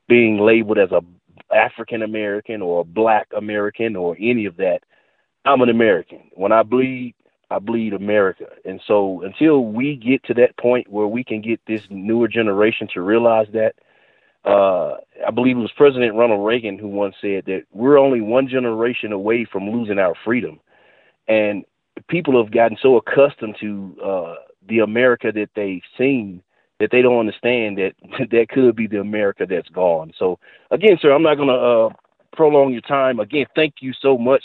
being 0.08 0.38
labeled 0.38 0.78
as 0.78 0.92
a 0.92 1.02
African 1.54 2.02
American 2.02 2.62
or 2.62 2.80
a 2.80 2.84
Black 2.84 3.28
American 3.36 3.96
or 3.96 4.16
any 4.18 4.46
of 4.46 4.56
that. 4.56 4.80
I'm 5.44 5.60
an 5.60 5.68
American. 5.68 6.30
When 6.32 6.52
I 6.52 6.62
bleed, 6.62 7.14
I 7.50 7.58
bleed 7.60 7.92
America. 7.92 8.46
And 8.64 8.80
so 8.86 9.22
until 9.22 9.64
we 9.64 9.96
get 9.96 10.24
to 10.24 10.34
that 10.34 10.56
point 10.56 10.88
where 10.90 11.06
we 11.06 11.22
can 11.22 11.40
get 11.40 11.60
this 11.66 11.82
newer 11.88 12.26
generation 12.26 12.88
to 12.94 13.00
realize 13.00 13.46
that, 13.52 13.74
uh, 14.46 14.94
I 15.26 15.30
believe 15.34 15.56
it 15.56 15.60
was 15.60 15.72
President 15.76 16.14
Ronald 16.14 16.46
Reagan 16.46 16.78
who 16.78 16.88
once 16.88 17.16
said 17.20 17.44
that 17.46 17.62
we're 17.72 17.98
only 17.98 18.20
one 18.20 18.48
generation 18.48 19.12
away 19.12 19.46
from 19.50 19.70
losing 19.70 19.98
our 19.98 20.14
freedom. 20.24 20.60
And 21.26 21.64
people 22.08 22.42
have 22.42 22.52
gotten 22.52 22.76
so 22.80 22.96
accustomed 22.96 23.56
to 23.60 23.96
uh, 24.04 24.34
the 24.68 24.78
America 24.78 25.32
that 25.34 25.50
they've 25.56 25.82
seen 25.98 26.42
that 26.78 26.90
they 26.92 27.02
don't 27.02 27.18
understand 27.18 27.78
that 27.78 27.92
that 28.30 28.48
could 28.48 28.76
be 28.76 28.86
the 28.86 29.00
America 29.00 29.46
that's 29.48 29.68
gone. 29.68 30.12
So 30.18 30.38
again, 30.70 30.98
sir, 31.00 31.12
I'm 31.12 31.22
not 31.22 31.36
going 31.36 31.48
to 31.48 31.54
uh, 31.54 31.88
prolong 32.36 32.72
your 32.72 32.82
time. 32.82 33.18
Again, 33.18 33.46
thank 33.56 33.74
you 33.80 33.92
so 34.00 34.16
much, 34.16 34.42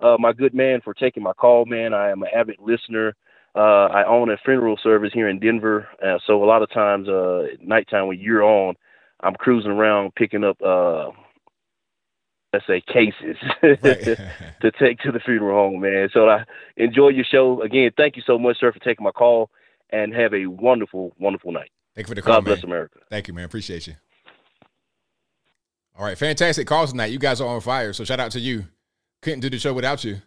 uh, 0.00 0.16
my 0.18 0.32
good 0.32 0.54
man, 0.54 0.80
for 0.82 0.94
taking 0.94 1.22
my 1.22 1.32
call, 1.32 1.64
man. 1.64 1.92
I 1.92 2.10
am 2.10 2.22
an 2.22 2.28
avid 2.34 2.56
listener. 2.60 3.16
Uh, 3.56 3.86
I 3.86 4.06
own 4.06 4.30
a 4.30 4.36
funeral 4.44 4.78
service 4.80 5.10
here 5.12 5.28
in 5.28 5.40
Denver, 5.40 5.88
uh, 6.06 6.18
so 6.24 6.44
a 6.44 6.46
lot 6.46 6.62
of 6.62 6.70
times, 6.70 7.08
uh, 7.08 7.46
at 7.52 7.66
nighttime 7.66 8.06
when 8.06 8.20
you're 8.20 8.44
on, 8.44 8.76
I'm 9.22 9.34
cruising 9.34 9.70
around 9.70 10.14
picking 10.14 10.44
up, 10.44 10.60
uh, 10.62 11.10
let's 12.52 12.66
say, 12.66 12.80
cases 12.80 13.36
to 13.62 14.70
take 14.78 14.98
to 15.00 15.12
the 15.12 15.20
funeral 15.20 15.70
home, 15.70 15.80
man. 15.80 16.08
So 16.12 16.28
I 16.28 16.44
enjoy 16.76 17.08
your 17.08 17.24
show. 17.24 17.62
Again, 17.62 17.90
thank 17.96 18.16
you 18.16 18.22
so 18.26 18.38
much, 18.38 18.58
sir, 18.58 18.72
for 18.72 18.78
taking 18.80 19.04
my 19.04 19.10
call 19.10 19.50
and 19.90 20.14
have 20.14 20.32
a 20.32 20.46
wonderful, 20.46 21.14
wonderful 21.18 21.52
night. 21.52 21.70
Thank 21.94 22.06
you 22.06 22.10
for 22.10 22.14
the 22.14 22.22
call. 22.22 22.36
God 22.36 22.44
bless 22.44 22.62
man. 22.62 22.72
America. 22.72 22.98
Thank 23.10 23.28
you, 23.28 23.34
man. 23.34 23.44
Appreciate 23.44 23.86
you. 23.86 23.94
All 25.98 26.04
right, 26.04 26.16
fantastic 26.16 26.66
calls 26.66 26.92
tonight. 26.92 27.06
You 27.06 27.18
guys 27.18 27.40
are 27.40 27.48
on 27.48 27.60
fire. 27.60 27.92
So 27.92 28.04
shout 28.04 28.20
out 28.20 28.30
to 28.32 28.40
you. 28.40 28.64
Couldn't 29.20 29.40
do 29.40 29.50
the 29.50 29.58
show 29.58 29.74
without 29.74 30.02
you. 30.02 30.22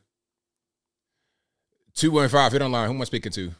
215, 1.96 2.52
hit 2.52 2.62
online. 2.64 2.88
Who 2.88 2.96
am 2.96 3.02
I 3.02 3.06
speaking 3.06 3.32
to? 3.32 3.52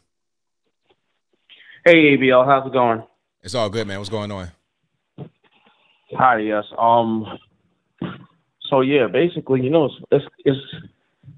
Hey 1.84 2.16
ABL, 2.16 2.46
how's 2.46 2.66
it 2.66 2.72
going? 2.72 3.02
It's 3.42 3.54
all 3.54 3.68
good, 3.68 3.86
man. 3.86 3.98
What's 3.98 4.10
going 4.10 4.30
on? 4.30 4.50
Hi, 6.16 6.38
yes. 6.38 6.64
Um 6.78 7.26
so 8.70 8.80
yeah, 8.80 9.06
basically, 9.06 9.60
you 9.60 9.70
know, 9.70 9.86
it's 10.10 10.24
it's 10.44 10.58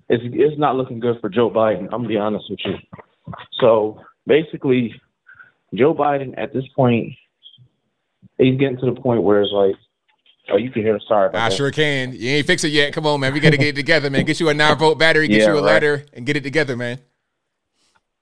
it's 0.08 0.24
it's, 0.24 0.58
not 0.58 0.76
looking 0.76 1.00
good 1.00 1.20
for 1.20 1.28
Joe 1.28 1.50
Biden. 1.50 1.84
I'm 1.84 2.02
gonna 2.02 2.08
be 2.08 2.16
honest 2.16 2.44
with 2.48 2.60
you. 2.64 2.74
So 3.60 4.00
basically, 4.26 5.00
Joe 5.74 5.94
Biden 5.94 6.34
at 6.38 6.52
this 6.52 6.64
point, 6.74 7.12
he's 8.38 8.58
getting 8.58 8.78
to 8.78 8.86
the 8.86 9.00
point 9.00 9.22
where 9.22 9.42
it's 9.42 9.52
like, 9.52 9.74
oh, 10.50 10.56
you 10.56 10.70
can 10.70 10.82
hear. 10.82 10.98
Sorry, 11.08 11.28
I 11.28 11.32
that. 11.32 11.52
sure 11.52 11.70
can. 11.70 12.12
You 12.12 12.30
ain't 12.30 12.46
fix 12.46 12.64
it 12.64 12.68
yet. 12.68 12.92
Come 12.92 13.06
on, 13.06 13.20
man. 13.20 13.32
We 13.32 13.40
got 13.40 13.50
to 13.50 13.56
get 13.56 13.68
it 13.68 13.76
together, 13.76 14.10
man. 14.10 14.24
Get 14.24 14.40
you 14.40 14.48
a 14.48 14.54
nine 14.54 14.78
volt 14.78 14.98
battery, 14.98 15.28
get 15.28 15.40
Yeah, 15.40 15.48
you 15.48 15.58
a 15.58 15.62
right. 15.62 15.72
ladder, 15.72 16.04
and 16.12 16.24
get 16.24 16.36
it 16.36 16.42
together, 16.42 16.76
man. 16.76 17.00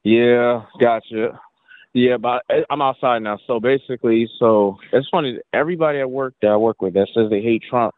Yeah, 0.03 0.65
gotcha. 0.81 1.41
Yeah, 1.95 2.17
but 2.17 2.43
I'm 2.69 2.83
outside 2.83 3.23
now. 3.23 3.39
So 3.47 3.61
basically, 3.61 4.29
so 4.39 4.79
it's 4.93 5.09
funny. 5.11 5.39
Everybody 5.53 6.01
at 6.01 6.11
work 6.11 6.35
that 6.43 6.51
I 6.51 6.57
work 6.57 6.83
with 6.83 6.95
that 6.95 7.09
says 7.15 7.31
they 7.31 7.41
hate 7.41 7.63
Trump, 7.71 7.95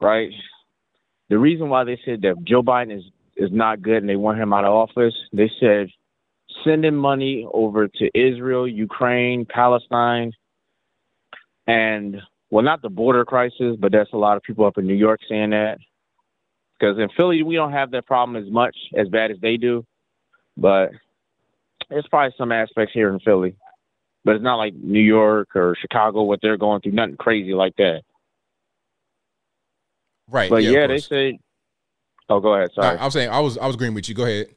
right? 0.00 0.30
The 1.28 1.38
reason 1.38 1.68
why 1.68 1.84
they 1.84 2.00
said 2.04 2.22
that 2.22 2.42
Joe 2.44 2.62
Biden 2.62 2.96
is 2.96 3.04
is 3.36 3.50
not 3.52 3.82
good 3.82 3.98
and 3.98 4.08
they 4.08 4.16
want 4.16 4.38
him 4.38 4.52
out 4.52 4.64
of 4.64 4.72
office, 4.72 5.14
they 5.32 5.50
said 5.60 5.88
sending 6.64 6.94
money 6.94 7.46
over 7.52 7.88
to 7.88 8.10
Israel, 8.14 8.66
Ukraine, 8.66 9.44
Palestine, 9.44 10.32
and 11.66 12.16
well, 12.50 12.64
not 12.64 12.80
the 12.80 12.88
border 12.88 13.24
crisis, 13.24 13.76
but 13.78 13.92
that's 13.92 14.12
a 14.12 14.16
lot 14.16 14.36
of 14.36 14.42
people 14.42 14.64
up 14.64 14.78
in 14.78 14.86
New 14.86 14.94
York 14.94 15.20
saying 15.28 15.50
that. 15.50 15.78
Because 16.78 16.98
in 16.98 17.08
Philly, 17.16 17.42
we 17.42 17.56
don't 17.56 17.72
have 17.72 17.90
that 17.92 18.06
problem 18.06 18.42
as 18.42 18.50
much 18.50 18.76
as 18.96 19.08
bad 19.08 19.30
as 19.30 19.38
they 19.40 19.56
do, 19.56 19.84
but 20.56 20.90
there's 21.90 22.06
probably 22.08 22.34
some 22.36 22.52
aspects 22.52 22.92
here 22.92 23.12
in 23.12 23.20
Philly, 23.20 23.56
but 24.24 24.36
it's 24.36 24.44
not 24.44 24.56
like 24.56 24.74
New 24.74 25.00
York 25.00 25.48
or 25.54 25.76
Chicago 25.80 26.22
what 26.22 26.40
they're 26.42 26.56
going 26.56 26.80
through. 26.80 26.92
Nothing 26.92 27.16
crazy 27.16 27.54
like 27.54 27.76
that. 27.76 28.02
Right. 30.28 30.50
But 30.50 30.62
yeah, 30.62 30.70
yeah, 30.70 30.86
they 30.86 30.98
say. 30.98 31.38
Oh, 32.28 32.40
go 32.40 32.54
ahead. 32.54 32.70
Sorry. 32.74 32.96
I 32.96 33.04
was 33.04 33.12
saying 33.12 33.28
I 33.28 33.40
was 33.40 33.58
I 33.58 33.66
was 33.66 33.74
agreeing 33.74 33.94
with 33.94 34.08
you. 34.08 34.14
Go 34.14 34.24
ahead. 34.24 34.54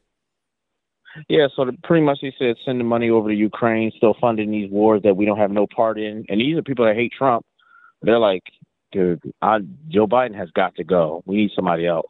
Yeah, 1.30 1.48
so 1.56 1.66
the, 1.66 1.74
pretty 1.84 2.06
much 2.06 2.20
he 2.22 2.32
said 2.38 2.56
send 2.64 2.80
the 2.80 2.84
money 2.84 3.10
over 3.10 3.30
to 3.30 3.36
Ukraine, 3.36 3.92
still 3.98 4.16
funding 4.22 4.52
these 4.52 4.70
wars 4.70 5.02
that 5.04 5.18
we 5.18 5.26
don't 5.26 5.40
have 5.40 5.52
no 5.52 5.66
part 5.68 6.00
in. 6.00 6.26
And 6.30 6.40
these 6.40 6.58
are 6.58 6.62
people 6.62 6.86
that 6.86 6.96
hate 6.96 7.12
Trump. 7.18 7.46
They're 8.02 8.20
like, 8.20 8.44
dude, 8.92 9.22
I, 9.42 9.60
Joe 9.90 10.08
Biden 10.08 10.36
has 10.36 10.52
got 10.52 10.76
to 10.76 10.84
go. 10.84 11.24
We 11.26 11.38
need 11.38 11.52
somebody 11.56 11.88
else. 11.88 12.06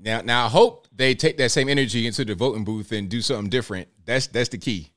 Now, 0.00 0.22
now 0.22 0.46
I 0.46 0.48
hope 0.48 0.81
they 0.94 1.14
take 1.14 1.38
that 1.38 1.50
same 1.50 1.68
energy 1.68 2.06
into 2.06 2.24
the 2.24 2.34
voting 2.34 2.64
booth 2.64 2.92
and 2.92 3.08
do 3.08 3.20
something 3.20 3.50
different. 3.50 3.88
That's 4.04 4.26
that's 4.26 4.50
the 4.50 4.58
key. 4.58 4.92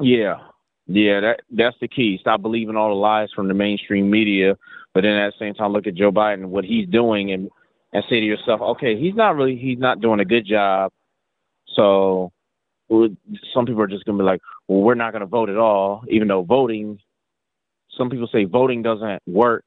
Yeah, 0.00 0.36
yeah, 0.86 1.20
that 1.20 1.40
that's 1.50 1.76
the 1.80 1.88
key. 1.88 2.18
Stop 2.20 2.42
believing 2.42 2.76
all 2.76 2.88
the 2.88 2.94
lies 2.94 3.28
from 3.34 3.48
the 3.48 3.54
mainstream 3.54 4.10
media, 4.10 4.56
but 4.94 5.02
then 5.02 5.12
at 5.12 5.32
the 5.32 5.44
same 5.44 5.54
time, 5.54 5.72
look 5.72 5.86
at 5.86 5.94
Joe 5.94 6.12
Biden, 6.12 6.46
what 6.46 6.64
he's 6.64 6.88
doing, 6.88 7.32
and 7.32 7.50
and 7.92 8.04
say 8.08 8.20
to 8.20 8.26
yourself, 8.26 8.60
okay, 8.60 8.98
he's 8.98 9.14
not 9.14 9.36
really, 9.36 9.56
he's 9.56 9.78
not 9.78 10.00
doing 10.00 10.20
a 10.20 10.24
good 10.24 10.46
job. 10.46 10.92
So 11.74 12.32
some 13.54 13.66
people 13.66 13.82
are 13.82 13.86
just 13.86 14.04
gonna 14.04 14.18
be 14.18 14.24
like, 14.24 14.40
well, 14.68 14.80
we're 14.80 14.94
not 14.94 15.12
gonna 15.12 15.26
vote 15.26 15.48
at 15.48 15.56
all, 15.56 16.04
even 16.08 16.28
though 16.28 16.42
voting. 16.42 16.98
Some 17.96 18.10
people 18.10 18.28
say 18.30 18.44
voting 18.44 18.82
doesn't 18.82 19.22
work. 19.26 19.64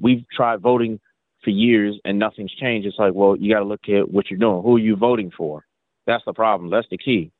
We've 0.00 0.24
tried 0.30 0.60
voting 0.60 1.00
for 1.44 1.50
years 1.50 1.98
and 2.04 2.18
nothing's 2.18 2.54
changed. 2.54 2.86
It's 2.86 2.98
like, 2.98 3.14
well, 3.14 3.36
you 3.36 3.52
got 3.52 3.60
to 3.60 3.66
look 3.66 3.88
at 3.88 4.10
what 4.10 4.30
you're 4.30 4.38
doing. 4.38 4.62
Who 4.62 4.76
are 4.76 4.80
you 4.80 4.96
voting 4.96 5.30
for? 5.36 5.64
That's 6.06 6.24
the 6.24 6.32
problem. 6.32 6.70
That's 6.70 6.88
the 6.90 6.98
key. 6.98 7.30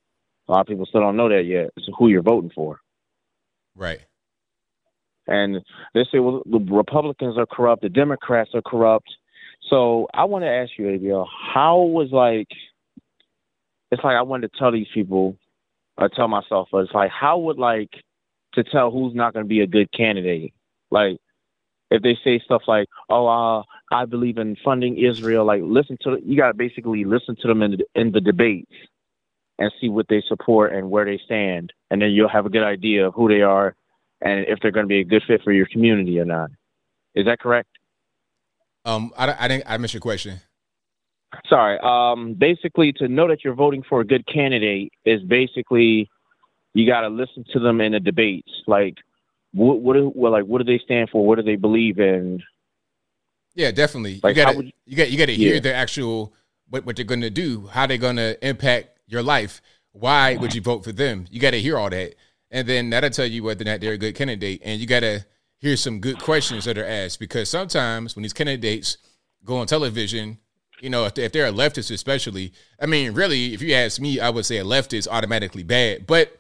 A 0.49 0.53
lot 0.53 0.61
of 0.61 0.67
people 0.67 0.87
still 0.87 1.01
don't 1.01 1.17
know 1.17 1.29
that 1.29 1.45
yet. 1.45 1.71
It's 1.77 1.89
who 1.99 2.09
you're 2.09 2.23
voting 2.23 2.51
for. 2.55 2.81
Right. 3.75 4.01
And 5.27 5.63
they 5.95 6.05
say, 6.13 6.19
well, 6.19 6.43
the 6.45 6.59
Republicans 6.59 7.39
are 7.39 7.47
corrupt, 7.47 7.83
the 7.83 7.89
Democrats 7.89 8.51
are 8.55 8.63
corrupt. 8.63 9.09
So 9.71 10.07
I 10.13 10.25
want 10.25 10.45
to 10.45 10.51
ask 10.51 10.73
you, 10.77 10.85
ABL, 10.87 11.27
how 11.55 11.81
was 11.81 12.11
like, 12.13 12.49
it's 13.91 14.05
like 14.05 14.17
I 14.17 14.23
wanted 14.23 14.53
to 14.53 14.59
tell 14.59 14.71
these 14.71 14.87
people, 14.93 15.39
or 15.97 16.09
tell 16.09 16.29
myself, 16.29 16.69
but 16.71 16.79
it's 16.79 16.93
like, 16.93 17.11
how 17.11 17.39
would 17.39 17.59
like 17.59 17.91
to 18.55 18.65
tell 18.65 18.91
who's 18.91 19.15
not 19.15 19.33
going 19.33 19.45
to 19.45 19.49
be 19.49 19.61
a 19.61 19.67
good 19.67 19.91
candidate? 19.93 20.53
Like, 20.91 21.19
if 21.91 22.03
they 22.03 22.19
say 22.25 22.41
stuff 22.45 22.63
like, 22.67 22.89
"Oh, 23.09 23.27
uh, 23.27 23.63
I 23.93 24.05
believe 24.07 24.39
in 24.39 24.57
funding 24.65 24.99
Israel," 24.99 25.45
like 25.45 25.63
listen 25.63 25.97
to 26.03 26.19
you 26.25 26.37
got 26.37 26.49
to 26.49 26.55
basically 26.55 27.05
listen 27.05 27.37
to 27.41 27.49
them 27.49 27.63
in 27.63 27.73
the, 27.73 27.85
in 27.95 28.13
the 28.13 28.21
debates 28.21 28.73
and 29.59 29.73
see 29.81 29.89
what 29.89 30.07
they 30.09 30.23
support 30.27 30.73
and 30.73 30.91
where 30.91 31.05
they 31.05 31.21
stand, 31.25 31.73
and 31.91 32.03
then 32.03 32.11
you'll 32.11 32.29
have 32.29 32.47
a 32.47 32.51
good 32.51 32.65
idea 32.65 33.07
of 33.07 33.15
who 33.15 33.29
they 33.29 33.43
are 33.43 33.75
and 34.21 34.47
if 34.49 34.59
they're 34.61 34.71
going 34.71 34.85
to 34.85 34.89
be 34.89 35.01
a 35.01 35.05
good 35.05 35.23
fit 35.27 35.43
for 35.43 35.53
your 35.53 35.67
community 35.67 36.19
or 36.19 36.25
not. 36.25 36.51
Is 37.15 37.27
that 37.27 37.39
correct? 37.39 37.69
Um, 38.85 39.13
I, 39.17 39.45
I 39.45 39.49
didn't 39.49 39.65
I 39.67 39.77
missed 39.77 39.95
your 39.95 40.01
question. 40.01 40.41
Sorry. 41.49 41.79
Um, 41.83 42.35
basically, 42.35 42.93
to 42.95 43.09
know 43.09 43.29
that 43.29 43.45
you're 43.45 43.55
voting 43.55 43.83
for 43.89 44.01
a 44.01 44.05
good 44.05 44.27
candidate 44.27 44.93
is 45.05 45.23
basically 45.23 46.09
you 46.75 46.87
got 46.87 47.03
to 47.03 47.09
listen 47.09 47.45
to 47.53 47.59
them 47.59 47.81
in 47.81 47.93
the 47.93 48.01
debates. 48.01 48.51
Like, 48.67 48.97
what, 49.53 49.81
what, 49.81 50.17
well, 50.17 50.33
like, 50.33 50.45
what 50.45 50.59
do 50.59 50.65
they 50.65 50.83
stand 50.85 51.11
for? 51.11 51.27
What 51.27 51.37
do 51.37 51.43
they 51.43 51.57
believe 51.57 51.99
in? 51.99 52.43
Yeah, 53.55 53.71
definitely. 53.71 54.21
Like, 54.23 54.37
you 54.37 54.43
got 54.45 54.53
to 54.53 54.73
you 54.87 54.97
got 54.97 55.11
you 55.11 55.19
got 55.19 55.27
to 55.27 55.35
hear 55.35 55.55
Yeah. 55.55 55.61
the 55.61 55.75
actual 55.75 56.35
what 56.69 56.85
what 56.85 56.97
they're 56.97 57.05
going 57.05 57.21
to 57.21 57.31
do, 57.31 57.67
how 57.67 57.87
they're 57.87 57.99
going 57.99 58.17
to 58.17 58.37
impact 58.47 58.99
your 59.07 59.23
life. 59.23 59.61
Why 59.93 60.37
would 60.37 60.55
you 60.55 60.61
vote 60.61 60.83
for 60.83 60.93
them? 60.93 61.27
You 61.31 61.41
got 61.41 61.53
to 61.53 61.61
hear 61.61 61.79
all 61.79 61.91
that, 61.91 62.15
and 62.51 62.67
then 62.69 62.91
that'll 62.91 63.11
tell 63.11 63.27
you 63.27 63.45
whether 63.45 63.63
or 63.63 63.67
not 63.67 63.81
they're 63.81 63.93
a 63.93 63.99
good 63.99 64.15
candidate. 64.17 64.63
And 64.65 64.81
you 64.81 64.87
got 64.87 65.01
to 65.01 65.25
hear 65.61 65.77
some 65.77 66.01
good 66.01 66.19
questions 66.19 66.65
that 66.65 66.77
are 66.77 66.85
asked 66.85 67.21
because 67.21 67.49
sometimes 67.49 68.17
when 68.17 68.23
these 68.25 68.33
candidates 68.33 68.99
go 69.45 69.59
on 69.59 69.67
television, 69.67 70.39
you 70.81 70.91
know, 70.91 71.05
if, 71.05 71.15
they, 71.15 71.25
if 71.25 71.33
they're 71.33 71.47
a 71.47 71.53
leftist, 71.53 71.93
especially, 71.93 72.53
I 72.81 72.87
mean, 72.87 73.13
really, 73.13 73.55
if 73.55 73.63
you 73.63 73.73
ask 73.75 74.01
me, 74.01 74.19
I 74.19 74.31
would 74.31 74.45
say 74.45 74.59
a 74.59 74.65
leftist 74.65 75.07
automatically 75.09 75.63
bad, 75.63 76.07
but 76.07 76.39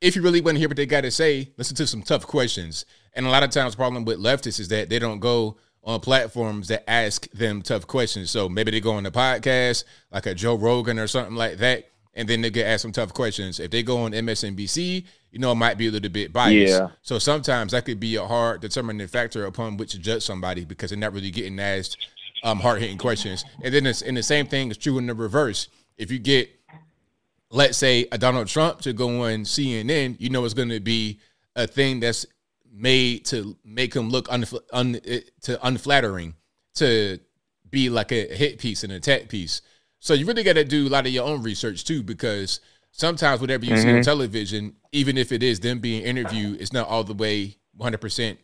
if 0.00 0.16
you 0.16 0.22
really 0.22 0.40
want 0.40 0.56
to 0.56 0.58
hear 0.58 0.68
what 0.68 0.76
they 0.76 0.86
got 0.86 1.02
to 1.02 1.10
say, 1.10 1.50
listen 1.56 1.76
to 1.76 1.86
some 1.86 2.02
tough 2.02 2.26
questions. 2.26 2.84
And 3.14 3.26
a 3.26 3.30
lot 3.30 3.42
of 3.42 3.50
times, 3.50 3.72
the 3.74 3.76
problem 3.78 4.04
with 4.04 4.18
leftists 4.18 4.60
is 4.60 4.68
that 4.68 4.88
they 4.88 4.98
don't 4.98 5.20
go 5.20 5.56
on 5.88 6.00
platforms 6.00 6.68
that 6.68 6.88
ask 6.88 7.28
them 7.30 7.62
tough 7.62 7.86
questions. 7.86 8.30
So 8.30 8.46
maybe 8.46 8.70
they 8.70 8.80
go 8.80 8.92
on 8.92 9.06
a 9.06 9.10
podcast 9.10 9.84
like 10.12 10.26
a 10.26 10.34
Joe 10.34 10.54
Rogan 10.54 10.98
or 10.98 11.06
something 11.06 11.34
like 11.34 11.56
that, 11.58 11.88
and 12.12 12.28
then 12.28 12.42
they 12.42 12.50
get 12.50 12.66
asked 12.66 12.82
some 12.82 12.92
tough 12.92 13.14
questions. 13.14 13.58
If 13.58 13.70
they 13.70 13.82
go 13.82 14.02
on 14.02 14.12
MSNBC, 14.12 15.04
you 15.30 15.38
know, 15.38 15.50
it 15.52 15.54
might 15.54 15.78
be 15.78 15.86
a 15.86 15.90
little 15.90 16.10
bit 16.10 16.30
biased. 16.30 16.78
Yeah. 16.78 16.88
So 17.00 17.18
sometimes 17.18 17.72
that 17.72 17.86
could 17.86 17.98
be 17.98 18.16
a 18.16 18.26
hard 18.26 18.60
determining 18.60 19.08
factor 19.08 19.46
upon 19.46 19.78
which 19.78 19.92
to 19.92 19.98
judge 19.98 20.22
somebody 20.22 20.66
because 20.66 20.90
they're 20.90 20.98
not 20.98 21.14
really 21.14 21.30
getting 21.30 21.58
asked 21.58 21.96
um, 22.44 22.60
hard 22.60 22.82
hitting 22.82 22.98
questions. 22.98 23.46
And 23.62 23.72
then 23.72 23.86
it's, 23.86 24.02
and 24.02 24.14
the 24.14 24.22
same 24.22 24.46
thing 24.46 24.70
is 24.70 24.76
true 24.76 24.98
in 24.98 25.06
the 25.06 25.14
reverse. 25.14 25.68
If 25.96 26.12
you 26.12 26.18
get, 26.18 26.50
let's 27.50 27.78
say, 27.78 28.06
a 28.12 28.18
Donald 28.18 28.48
Trump 28.48 28.82
to 28.82 28.92
go 28.92 29.22
on 29.22 29.44
CNN, 29.44 30.16
you 30.18 30.28
know, 30.28 30.44
it's 30.44 30.52
going 30.52 30.68
to 30.68 30.80
be 30.80 31.18
a 31.56 31.66
thing 31.66 32.00
that's 32.00 32.26
made 32.78 33.24
to 33.26 33.56
make 33.64 33.94
him 33.94 34.08
look 34.08 34.28
unf- 34.28 34.60
un- 34.72 35.00
to 35.42 35.66
unflattering, 35.66 36.34
to 36.76 37.18
be 37.68 37.90
like 37.90 38.12
a 38.12 38.34
hit 38.34 38.58
piece, 38.58 38.84
an 38.84 38.90
attack 38.92 39.28
piece. 39.28 39.60
So 40.00 40.14
you 40.14 40.24
really 40.26 40.44
got 40.44 40.54
to 40.54 40.64
do 40.64 40.86
a 40.86 40.88
lot 40.88 41.06
of 41.06 41.12
your 41.12 41.26
own 41.26 41.42
research 41.42 41.84
too, 41.84 42.02
because 42.02 42.60
sometimes 42.92 43.40
whatever 43.40 43.64
you 43.64 43.76
see 43.76 43.90
on 43.90 43.96
Mhm. 43.96 44.04
television, 44.04 44.76
even 44.92 45.18
if 45.18 45.32
it 45.32 45.42
is 45.42 45.60
them 45.60 45.80
being 45.80 46.02
interviewed, 46.04 46.60
it's 46.60 46.72
not 46.72 46.88
all 46.88 47.02
the 47.02 47.14
way 47.14 47.56
100% 47.76 48.38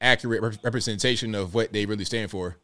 accurate 0.00 0.42
rep- 0.42 0.62
representation 0.62 1.34
of 1.34 1.54
what 1.54 1.72
they 1.72 1.86
really 1.86 2.04
stand 2.04 2.30
for. 2.30 2.56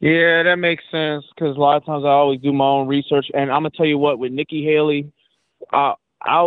Yeah, 0.00 0.42
that 0.42 0.56
makes 0.56 0.82
sense 0.90 1.24
because 1.34 1.56
a 1.56 1.60
lot 1.60 1.76
of 1.76 1.84
times 1.84 2.04
I 2.04 2.08
always 2.08 2.40
do 2.40 2.52
my 2.52 2.64
own 2.66 2.88
research, 2.88 3.30
and 3.34 3.52
I'm 3.52 3.62
gonna 3.62 3.70
tell 3.70 3.86
you 3.86 3.98
what 3.98 4.18
with 4.18 4.32
Nikki 4.32 4.64
Haley, 4.64 5.12
uh, 5.72 5.94
I 6.20 6.40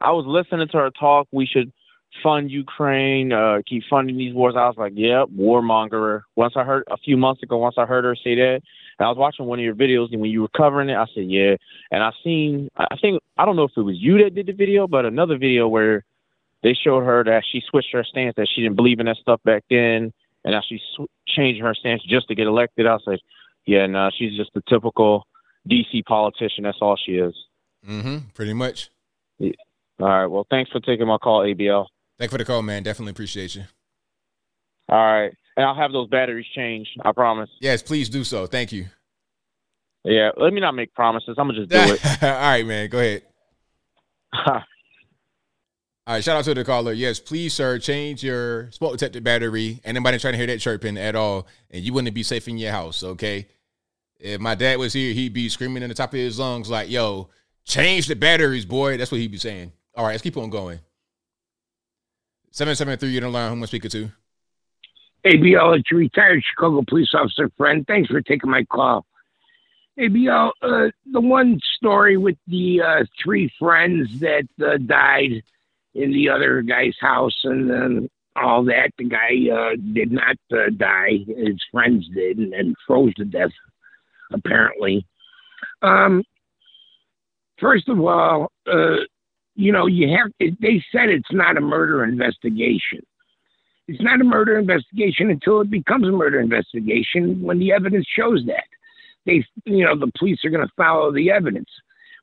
I 0.00 0.12
was 0.12 0.24
listening 0.26 0.68
to 0.68 0.76
her 0.78 0.90
talk. 0.90 1.26
We 1.32 1.46
should 1.46 1.72
fund 2.22 2.50
Ukraine, 2.50 3.32
uh, 3.32 3.62
keep 3.66 3.82
funding 3.88 4.16
these 4.16 4.34
wars. 4.34 4.54
I 4.56 4.66
was 4.66 4.76
like, 4.76 4.92
yep, 4.94 5.28
warmonger. 5.36 6.22
Once 6.34 6.54
I 6.56 6.64
heard 6.64 6.84
a 6.88 6.96
few 6.96 7.16
months 7.16 7.42
ago, 7.42 7.56
once 7.58 7.76
I 7.78 7.86
heard 7.86 8.04
her 8.04 8.16
say 8.16 8.34
that, 8.34 8.60
and 8.98 9.06
I 9.06 9.08
was 9.08 9.18
watching 9.18 9.46
one 9.46 9.58
of 9.58 9.64
your 9.64 9.74
videos, 9.74 10.12
and 10.12 10.20
when 10.20 10.30
you 10.30 10.42
were 10.42 10.48
covering 10.48 10.88
it, 10.88 10.96
I 10.96 11.06
said, 11.14 11.24
yeah. 11.28 11.56
And 11.90 12.02
I 12.02 12.10
seen, 12.24 12.70
I 12.76 12.96
think 13.00 13.22
I 13.36 13.44
don't 13.44 13.56
know 13.56 13.64
if 13.64 13.72
it 13.76 13.82
was 13.82 13.96
you 13.98 14.22
that 14.24 14.34
did 14.34 14.46
the 14.46 14.52
video, 14.52 14.86
but 14.86 15.04
another 15.04 15.38
video 15.38 15.68
where 15.68 16.04
they 16.62 16.74
showed 16.74 17.04
her 17.04 17.24
that 17.24 17.44
she 17.50 17.62
switched 17.68 17.92
her 17.92 18.04
stance, 18.04 18.34
that 18.36 18.48
she 18.52 18.62
didn't 18.62 18.76
believe 18.76 19.00
in 19.00 19.06
that 19.06 19.16
stuff 19.16 19.40
back 19.44 19.64
then, 19.70 20.12
and 20.44 20.52
now 20.52 20.62
she's 20.66 20.80
sw- 20.96 21.10
changing 21.26 21.64
her 21.64 21.74
stance 21.74 22.02
just 22.02 22.28
to 22.28 22.34
get 22.34 22.46
elected. 22.46 22.86
I 22.86 22.98
said, 23.04 23.18
yeah, 23.66 23.86
no, 23.86 24.10
she's 24.16 24.36
just 24.36 24.50
a 24.56 24.62
typical 24.68 25.26
DC 25.68 26.04
politician. 26.04 26.64
That's 26.64 26.78
all 26.80 26.96
she 26.96 27.12
is. 27.12 27.34
Mm-hmm. 27.86 28.28
Pretty 28.34 28.54
much. 28.54 28.90
Yeah. 29.38 29.52
All 30.00 30.08
right. 30.08 30.26
Well, 30.26 30.46
thanks 30.50 30.70
for 30.70 30.80
taking 30.80 31.06
my 31.06 31.18
call, 31.18 31.40
ABL. 31.40 31.86
Thank 32.18 32.30
you 32.30 32.34
for 32.34 32.38
the 32.38 32.44
call, 32.44 32.62
man. 32.62 32.82
Definitely 32.82 33.10
appreciate 33.10 33.54
you. 33.54 33.64
All 34.88 34.98
right. 34.98 35.32
And 35.56 35.66
I'll 35.66 35.74
have 35.74 35.92
those 35.92 36.08
batteries 36.08 36.46
changed. 36.54 36.90
I 37.04 37.12
promise. 37.12 37.50
Yes, 37.60 37.82
please 37.82 38.08
do 38.08 38.24
so. 38.24 38.46
Thank 38.46 38.72
you. 38.72 38.86
Yeah. 40.04 40.30
Let 40.36 40.52
me 40.52 40.60
not 40.60 40.74
make 40.74 40.94
promises. 40.94 41.34
I'm 41.38 41.48
going 41.48 41.60
to 41.60 41.66
just 41.66 41.86
do 41.88 41.94
it. 41.94 42.22
All 42.22 42.30
right, 42.30 42.66
man. 42.66 42.88
Go 42.88 42.98
ahead. 42.98 43.22
All 46.08 46.14
right, 46.14 46.22
shout 46.22 46.36
out 46.36 46.44
to 46.44 46.54
the 46.54 46.64
caller. 46.64 46.92
Yes, 46.92 47.18
please, 47.18 47.52
sir, 47.52 47.80
change 47.80 48.22
your 48.22 48.70
smoke 48.70 48.92
detector 48.92 49.20
battery. 49.20 49.80
Anybody 49.84 50.20
trying 50.20 50.34
to 50.34 50.38
hear 50.38 50.46
that 50.46 50.60
chirping 50.60 50.96
at 50.96 51.16
all, 51.16 51.48
and 51.68 51.82
you 51.82 51.92
wouldn't 51.92 52.14
be 52.14 52.22
safe 52.22 52.46
in 52.46 52.58
your 52.58 52.70
house, 52.70 53.02
okay? 53.02 53.48
If 54.20 54.40
my 54.40 54.54
dad 54.54 54.78
was 54.78 54.92
here, 54.92 55.12
he'd 55.12 55.32
be 55.32 55.48
screaming 55.48 55.82
in 55.82 55.88
the 55.88 55.96
top 55.96 56.12
of 56.12 56.20
his 56.20 56.38
lungs 56.38 56.70
like, 56.70 56.88
yo, 56.88 57.28
change 57.64 58.06
the 58.06 58.14
batteries, 58.14 58.64
boy. 58.64 58.96
That's 58.96 59.10
what 59.10 59.20
he'd 59.20 59.32
be 59.32 59.38
saying. 59.38 59.72
All 59.96 60.04
right, 60.04 60.12
let's 60.12 60.22
keep 60.22 60.36
on 60.36 60.48
going. 60.48 60.78
773, 62.56 63.10
you're 63.10 63.26
in 63.26 63.32
line. 63.34 63.50
Who 63.50 63.56
am 63.56 63.62
I 63.64 63.66
speaking 63.66 63.90
to? 63.90 64.10
ABL, 65.26 65.78
it's 65.78 65.92
retired 65.92 66.42
Chicago 66.42 66.82
police 66.88 67.12
officer 67.12 67.50
friend. 67.58 67.84
Thanks 67.86 68.08
for 68.08 68.22
taking 68.22 68.50
my 68.50 68.64
call. 68.64 69.04
ABL, 69.98 70.52
uh, 70.62 70.88
the 71.12 71.20
one 71.20 71.60
story 71.76 72.16
with 72.16 72.38
the 72.46 72.80
uh, 72.80 73.04
three 73.22 73.52
friends 73.58 74.08
that 74.20 74.48
uh, 74.64 74.78
died 74.78 75.42
in 75.94 76.12
the 76.12 76.30
other 76.30 76.62
guy's 76.62 76.96
house 76.98 77.38
and 77.44 77.68
then 77.68 78.08
all 78.36 78.64
that, 78.64 78.90
the 78.96 79.04
guy 79.04 79.50
uh, 79.54 79.76
did 79.92 80.10
not 80.10 80.38
uh, 80.50 80.70
die. 80.78 81.18
His 81.26 81.62
friends 81.70 82.08
did 82.14 82.38
and, 82.38 82.54
and 82.54 82.74
froze 82.86 83.12
to 83.16 83.26
death, 83.26 83.52
apparently. 84.32 85.06
Um, 85.82 86.24
first 87.58 87.90
of 87.90 88.00
all, 88.00 88.50
uh, 88.66 88.96
you 89.56 89.72
know, 89.72 89.86
you 89.86 90.08
have, 90.08 90.30
they 90.38 90.84
said 90.92 91.08
it's 91.08 91.32
not 91.32 91.56
a 91.56 91.60
murder 91.60 92.04
investigation. 92.04 93.00
It's 93.88 94.02
not 94.02 94.20
a 94.20 94.24
murder 94.24 94.58
investigation 94.58 95.30
until 95.30 95.60
it 95.60 95.70
becomes 95.70 96.06
a 96.06 96.12
murder 96.12 96.40
investigation 96.40 97.40
when 97.42 97.58
the 97.58 97.72
evidence 97.72 98.06
shows 98.06 98.44
that. 98.46 98.64
They, 99.24 99.44
you 99.64 99.84
know, 99.84 99.98
the 99.98 100.12
police 100.18 100.44
are 100.44 100.50
going 100.50 100.66
to 100.66 100.72
follow 100.76 101.12
the 101.12 101.30
evidence. 101.30 101.70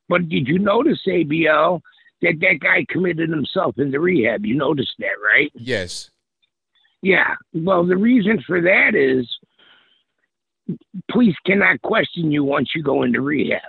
But 0.07 0.29
did 0.29 0.47
you 0.47 0.59
notice, 0.59 0.99
ABL, 1.07 1.81
that 2.21 2.39
that 2.39 2.59
guy 2.61 2.85
committed 2.89 3.29
himself 3.29 3.77
into 3.77 3.99
rehab? 3.99 4.45
You 4.45 4.55
noticed 4.55 4.93
that, 4.99 5.15
right? 5.23 5.51
Yes. 5.55 6.11
Yeah. 7.01 7.35
Well, 7.53 7.85
the 7.85 7.97
reason 7.97 8.41
for 8.45 8.61
that 8.61 8.95
is 8.95 9.27
police 11.11 11.35
cannot 11.45 11.81
question 11.81 12.31
you 12.31 12.43
once 12.43 12.69
you 12.75 12.83
go 12.83 13.03
into 13.03 13.21
rehab. 13.21 13.61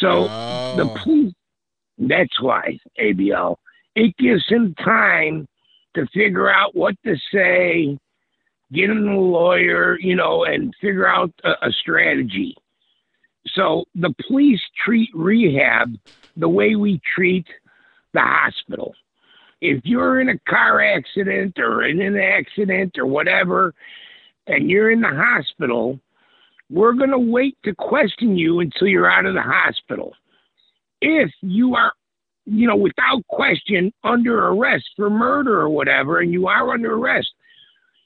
So 0.00 0.24
the 0.76 0.84
oh. 0.84 0.96
police, 1.02 1.34
that's 1.98 2.40
why, 2.40 2.78
ABL, 3.00 3.56
it 3.94 4.16
gives 4.16 4.48
him 4.48 4.74
time 4.74 5.46
to 5.94 6.06
figure 6.14 6.50
out 6.50 6.74
what 6.74 6.94
to 7.04 7.16
say, 7.32 7.98
get 8.72 8.90
him 8.90 9.08
a 9.08 9.18
lawyer, 9.18 9.98
you 9.98 10.16
know, 10.16 10.44
and 10.44 10.74
figure 10.80 11.06
out 11.06 11.32
a, 11.44 11.68
a 11.68 11.72
strategy. 11.72 12.56
So 13.54 13.84
the 13.94 14.14
police 14.26 14.60
treat 14.84 15.10
rehab 15.14 15.94
the 16.36 16.48
way 16.48 16.76
we 16.76 17.00
treat 17.14 17.46
the 18.14 18.20
hospital. 18.20 18.94
If 19.60 19.84
you're 19.84 20.20
in 20.20 20.28
a 20.28 20.38
car 20.40 20.80
accident 20.80 21.58
or 21.58 21.84
in 21.84 22.00
an 22.00 22.16
accident 22.16 22.98
or 22.98 23.06
whatever, 23.06 23.74
and 24.46 24.70
you're 24.70 24.90
in 24.90 25.00
the 25.00 25.08
hospital, 25.08 26.00
we're 26.70 26.94
going 26.94 27.10
to 27.10 27.18
wait 27.18 27.56
to 27.64 27.74
question 27.74 28.36
you 28.36 28.60
until 28.60 28.88
you're 28.88 29.10
out 29.10 29.26
of 29.26 29.34
the 29.34 29.42
hospital. 29.42 30.14
If 31.04 31.32
you 31.40 31.74
are, 31.74 31.92
you 32.46 32.68
know, 32.68 32.76
without 32.76 33.26
question 33.26 33.92
under 34.04 34.46
arrest 34.46 34.84
for 34.94 35.10
murder 35.10 35.60
or 35.60 35.68
whatever, 35.68 36.20
and 36.20 36.32
you 36.32 36.46
are 36.46 36.70
under 36.70 36.94
arrest, 36.94 37.28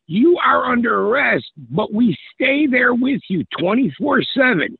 you 0.07 0.39
are 0.39 0.73
under 0.73 1.03
arrest, 1.03 1.45
but 1.71 1.93
we 1.93 2.17
stay 2.35 2.67
there 2.67 2.95
with 2.95 3.21
you 3.29 3.45
24 3.59 4.23
7, 4.35 4.79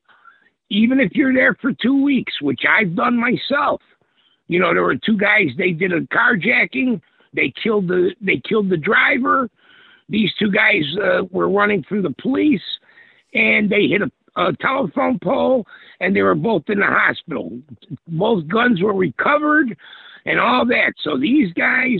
even 0.71 0.99
if 0.99 1.11
you're 1.13 1.33
there 1.33 1.55
for 1.61 1.71
two 1.73 2.01
weeks, 2.01 2.33
which 2.41 2.61
I've 2.67 2.95
done 2.95 3.17
myself. 3.19 3.81
You 4.47 4.59
know, 4.59 4.73
there 4.73 4.83
were 4.83 4.95
two 4.95 5.17
guys, 5.17 5.49
they 5.57 5.71
did 5.71 5.93
a 5.93 6.01
carjacking, 6.01 6.99
they 7.33 7.53
killed 7.61 7.87
the 7.87 8.15
they 8.19 8.41
killed 8.49 8.69
the 8.69 8.77
driver. 8.77 9.47
These 10.09 10.33
two 10.39 10.49
guys 10.49 10.83
uh, 11.03 11.25
were 11.29 11.49
running 11.49 11.83
through 11.83 12.01
the 12.01 12.15
police 12.19 12.61
and 13.33 13.69
they 13.69 13.87
hit 13.87 14.01
a, 14.01 14.09
a 14.37 14.53
telephone 14.61 15.19
pole 15.19 15.65
and 15.99 16.15
they 16.15 16.21
were 16.21 16.35
both 16.35 16.63
in 16.67 16.79
the 16.79 16.85
hospital. 16.85 17.59
Both 18.07 18.47
guns 18.47 18.81
were 18.81 18.93
recovered 18.93 19.75
and 20.25 20.39
all 20.39 20.65
that. 20.67 20.93
So 21.03 21.17
these 21.17 21.51
guys, 21.53 21.99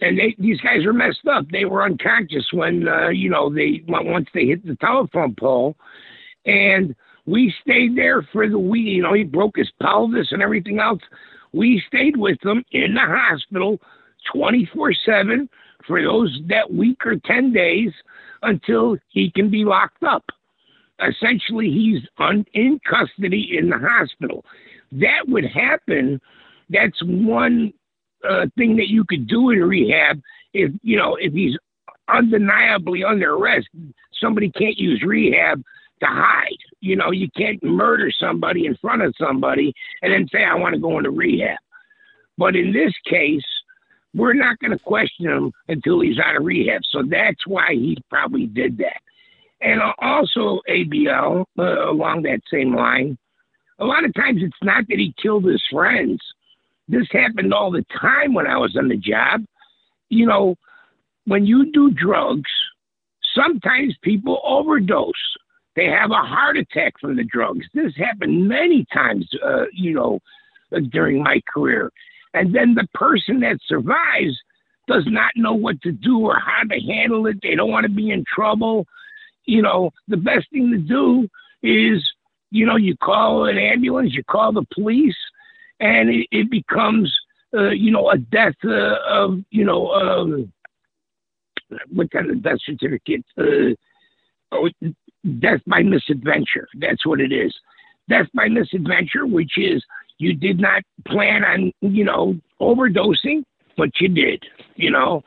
and 0.00 0.18
they, 0.18 0.34
these 0.38 0.60
guys 0.60 0.86
were 0.86 0.92
messed 0.92 1.26
up. 1.30 1.44
They 1.50 1.66
were 1.66 1.84
unconscious 1.84 2.46
when, 2.52 2.88
uh, 2.88 3.10
you 3.10 3.28
know, 3.28 3.52
they 3.52 3.82
once 3.86 4.28
they 4.32 4.46
hit 4.46 4.66
the 4.66 4.76
telephone 4.76 5.34
pole. 5.38 5.76
And 6.46 6.94
we 7.26 7.54
stayed 7.62 7.96
there 7.96 8.26
for 8.32 8.48
the 8.48 8.58
week. 8.58 8.86
You 8.86 9.02
know, 9.02 9.12
he 9.12 9.24
broke 9.24 9.56
his 9.56 9.70
pelvis 9.82 10.28
and 10.32 10.42
everything 10.42 10.80
else. 10.80 11.02
We 11.52 11.82
stayed 11.86 12.16
with 12.16 12.40
them 12.40 12.64
in 12.72 12.94
the 12.94 13.00
hospital 13.00 13.78
24 14.32 14.94
7 15.04 15.48
for 15.86 16.02
those 16.02 16.38
that 16.48 16.72
week 16.72 17.04
or 17.04 17.16
10 17.16 17.52
days 17.52 17.92
until 18.42 18.96
he 19.08 19.30
can 19.30 19.50
be 19.50 19.64
locked 19.64 20.02
up. 20.02 20.24
Essentially, 21.06 21.70
he's 21.70 22.02
un, 22.18 22.44
in 22.52 22.80
custody 22.88 23.56
in 23.58 23.70
the 23.70 23.78
hospital. 23.78 24.44
That 24.92 25.28
would 25.28 25.44
happen. 25.44 26.20
That's 26.68 27.00
one 27.02 27.72
uh, 28.28 28.46
thing 28.56 28.76
that 28.76 28.88
you 28.88 29.04
could 29.04 29.26
do 29.26 29.50
in 29.50 29.64
rehab 29.64 30.20
if 30.52 30.72
you 30.82 30.96
know 30.96 31.16
if 31.16 31.32
he's 31.32 31.56
undeniably 32.08 33.04
under 33.04 33.34
arrest. 33.34 33.68
Somebody 34.20 34.50
can't 34.50 34.76
use 34.76 35.02
rehab 35.02 35.62
to 36.00 36.06
hide. 36.06 36.56
You 36.80 36.96
know, 36.96 37.10
you 37.10 37.28
can't 37.36 37.62
murder 37.62 38.10
somebody 38.10 38.66
in 38.66 38.76
front 38.76 39.02
of 39.02 39.14
somebody 39.18 39.72
and 40.02 40.12
then 40.12 40.26
say, 40.32 40.44
I 40.44 40.54
want 40.54 40.74
to 40.74 40.80
go 40.80 40.98
into 40.98 41.10
rehab. 41.10 41.58
But 42.36 42.56
in 42.56 42.72
this 42.72 42.92
case, 43.06 43.44
we're 44.14 44.34
not 44.34 44.58
going 44.58 44.72
to 44.72 44.78
question 44.78 45.26
him 45.26 45.52
until 45.68 46.00
he's 46.00 46.18
out 46.18 46.36
of 46.36 46.44
rehab. 46.44 46.82
So 46.90 47.02
that's 47.02 47.46
why 47.46 47.68
he 47.72 47.98
probably 48.08 48.46
did 48.46 48.78
that. 48.78 49.00
And 49.62 49.80
also, 49.98 50.60
ABL, 50.68 51.44
uh, 51.58 51.90
along 51.90 52.22
that 52.22 52.40
same 52.50 52.74
line, 52.74 53.18
a 53.78 53.84
lot 53.84 54.04
of 54.04 54.14
times 54.14 54.40
it's 54.42 54.54
not 54.62 54.86
that 54.88 54.98
he 54.98 55.14
killed 55.20 55.44
his 55.44 55.62
friends. 55.70 56.20
This 56.88 57.06
happened 57.12 57.52
all 57.52 57.70
the 57.70 57.84
time 58.00 58.34
when 58.34 58.46
I 58.46 58.56
was 58.56 58.76
on 58.76 58.88
the 58.88 58.96
job. 58.96 59.44
You 60.08 60.26
know, 60.26 60.56
when 61.26 61.46
you 61.46 61.70
do 61.72 61.90
drugs, 61.90 62.50
sometimes 63.34 63.94
people 64.02 64.40
overdose. 64.44 65.12
they 65.76 65.86
have 65.86 66.10
a 66.10 66.14
heart 66.14 66.56
attack 66.56 66.94
from 67.00 67.16
the 67.16 67.24
drugs. 67.24 67.66
This 67.74 67.94
happened 67.96 68.48
many 68.48 68.84
times, 68.92 69.28
uh, 69.44 69.66
you 69.72 69.94
know, 69.94 70.20
uh, 70.74 70.80
during 70.90 71.22
my 71.22 71.40
career. 71.52 71.92
And 72.34 72.54
then 72.54 72.74
the 72.74 72.88
person 72.94 73.40
that 73.40 73.58
survives 73.66 74.36
does 74.88 75.04
not 75.06 75.30
know 75.36 75.54
what 75.54 75.80
to 75.82 75.92
do 75.92 76.18
or 76.18 76.38
how 76.38 76.64
to 76.64 76.80
handle 76.80 77.26
it. 77.26 77.38
They 77.42 77.54
don't 77.54 77.70
want 77.70 77.84
to 77.84 77.92
be 77.92 78.10
in 78.10 78.24
trouble. 78.34 78.86
You 79.46 79.62
know, 79.62 79.90
the 80.08 80.16
best 80.16 80.50
thing 80.50 80.70
to 80.70 80.78
do 80.78 81.28
is, 81.62 82.04
you 82.50 82.66
know, 82.66 82.76
you 82.76 82.96
call 82.96 83.46
an 83.46 83.58
ambulance, 83.58 84.14
you 84.14 84.24
call 84.24 84.52
the 84.52 84.66
police, 84.74 85.16
and 85.80 86.10
it, 86.10 86.26
it 86.30 86.50
becomes, 86.50 87.14
uh, 87.54 87.70
you 87.70 87.90
know, 87.90 88.10
a 88.10 88.18
death 88.18 88.54
uh, 88.64 88.96
of, 89.08 89.38
you 89.50 89.64
know, 89.64 89.90
um, 89.92 90.52
what 91.92 92.10
kind 92.10 92.30
of 92.30 92.42
death 92.42 92.58
certificate? 92.64 93.24
Uh, 93.38 93.74
oh, 94.52 94.68
death 95.38 95.60
by 95.66 95.82
misadventure. 95.82 96.68
That's 96.78 97.06
what 97.06 97.20
it 97.20 97.32
is. 97.32 97.54
Death 98.08 98.26
by 98.34 98.48
misadventure, 98.48 99.26
which 99.26 99.56
is 99.56 99.84
you 100.18 100.34
did 100.34 100.60
not 100.60 100.82
plan 101.06 101.44
on, 101.44 101.72
you 101.80 102.04
know, 102.04 102.38
overdosing, 102.60 103.44
but 103.76 103.90
you 104.00 104.08
did, 104.08 104.44
you 104.76 104.90
know. 104.90 105.22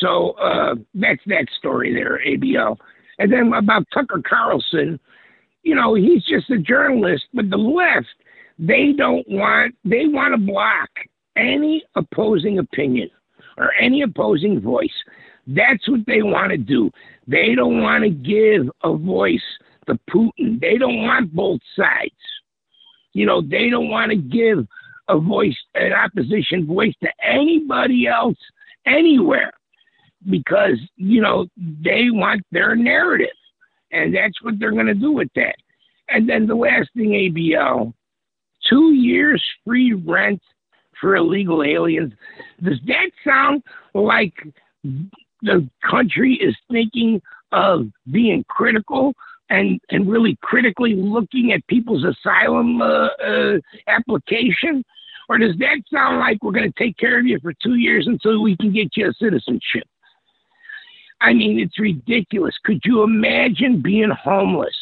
So 0.00 0.32
uh, 0.32 0.74
that's 0.94 1.22
that 1.26 1.46
story 1.58 1.94
there, 1.94 2.20
ABL. 2.26 2.76
And 3.18 3.32
then 3.32 3.52
about 3.52 3.86
Tucker 3.92 4.22
Carlson, 4.26 5.00
you 5.62 5.74
know, 5.74 5.94
he's 5.94 6.24
just 6.24 6.50
a 6.50 6.58
journalist, 6.58 7.24
but 7.34 7.50
the 7.50 7.56
left, 7.56 8.06
they 8.58 8.92
don't 8.92 9.26
want, 9.28 9.74
they 9.84 10.06
want 10.06 10.34
to 10.34 10.38
block 10.38 10.90
any 11.36 11.82
opposing 11.94 12.58
opinion 12.58 13.10
or 13.58 13.72
any 13.80 14.02
opposing 14.02 14.60
voice. 14.60 14.94
That's 15.46 15.88
what 15.88 16.00
they 16.06 16.22
want 16.22 16.50
to 16.50 16.56
do. 16.56 16.90
They 17.26 17.54
don't 17.54 17.80
want 17.80 18.04
to 18.04 18.10
give 18.10 18.68
a 18.82 18.96
voice 18.96 19.42
to 19.86 19.98
Putin. 20.10 20.60
They 20.60 20.78
don't 20.78 21.02
want 21.02 21.34
both 21.34 21.60
sides. 21.76 22.12
You 23.12 23.26
know, 23.26 23.40
they 23.40 23.70
don't 23.70 23.88
want 23.88 24.10
to 24.10 24.16
give 24.16 24.66
a 25.08 25.18
voice, 25.18 25.56
an 25.74 25.92
opposition 25.92 26.66
voice 26.66 26.94
to 27.02 27.08
anybody 27.22 28.06
else 28.06 28.38
anywhere 28.86 29.52
because, 30.28 30.78
you 30.96 31.20
know, 31.20 31.46
they 31.56 32.10
want 32.10 32.42
their 32.52 32.74
narrative. 32.74 33.28
And 33.92 34.14
that's 34.14 34.42
what 34.42 34.58
they're 34.58 34.72
going 34.72 34.86
to 34.86 34.94
do 34.94 35.12
with 35.12 35.28
that. 35.36 35.56
And 36.08 36.28
then 36.28 36.46
the 36.46 36.54
last 36.54 36.90
thing, 36.96 37.10
ABL, 37.10 37.92
two 38.68 38.92
years 38.92 39.42
free 39.64 39.92
rent 39.92 40.40
for 41.00 41.16
illegal 41.16 41.62
aliens. 41.62 42.12
Does 42.62 42.78
that 42.86 43.10
sound 43.24 43.62
like 43.94 44.34
the 45.42 45.68
country 45.88 46.34
is 46.34 46.56
thinking 46.70 47.20
of 47.52 47.86
being 48.10 48.44
critical 48.48 49.14
and 49.48 49.80
and 49.90 50.10
really 50.10 50.36
critically 50.42 50.94
looking 50.94 51.52
at 51.52 51.66
people's 51.68 52.04
asylum 52.04 52.82
uh, 52.82 53.08
uh, 53.24 53.58
application, 53.86 54.84
or 55.28 55.38
does 55.38 55.56
that 55.58 55.78
sound 55.92 56.18
like 56.18 56.42
we're 56.42 56.52
going 56.52 56.70
to 56.70 56.78
take 56.78 56.96
care 56.96 57.18
of 57.18 57.26
you 57.26 57.38
for 57.40 57.52
two 57.62 57.74
years 57.74 58.06
until 58.06 58.42
we 58.42 58.56
can 58.56 58.72
get 58.72 58.88
you 58.96 59.08
a 59.08 59.12
citizenship? 59.14 59.84
I 61.20 61.32
mean, 61.32 61.58
it's 61.58 61.78
ridiculous. 61.78 62.54
Could 62.64 62.80
you 62.84 63.02
imagine 63.02 63.82
being 63.82 64.10
homeless 64.10 64.76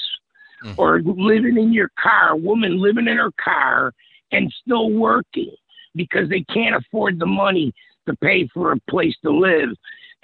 mm. 0.65 0.75
or 0.77 1.01
living 1.03 1.57
in 1.57 1.73
your 1.73 1.91
car, 2.01 2.31
a 2.31 2.37
woman 2.37 2.81
living 2.81 3.09
in 3.09 3.17
her 3.17 3.33
car 3.43 3.93
and 4.33 4.53
still 4.63 4.91
working 4.91 5.55
because 5.95 6.29
they 6.29 6.43
can't 6.43 6.75
afford 6.75 7.19
the 7.19 7.27
money 7.27 7.73
to 8.07 8.17
pay 8.17 8.49
for 8.53 8.73
a 8.73 8.81
place 8.91 9.15
to 9.23 9.31
live 9.31 9.71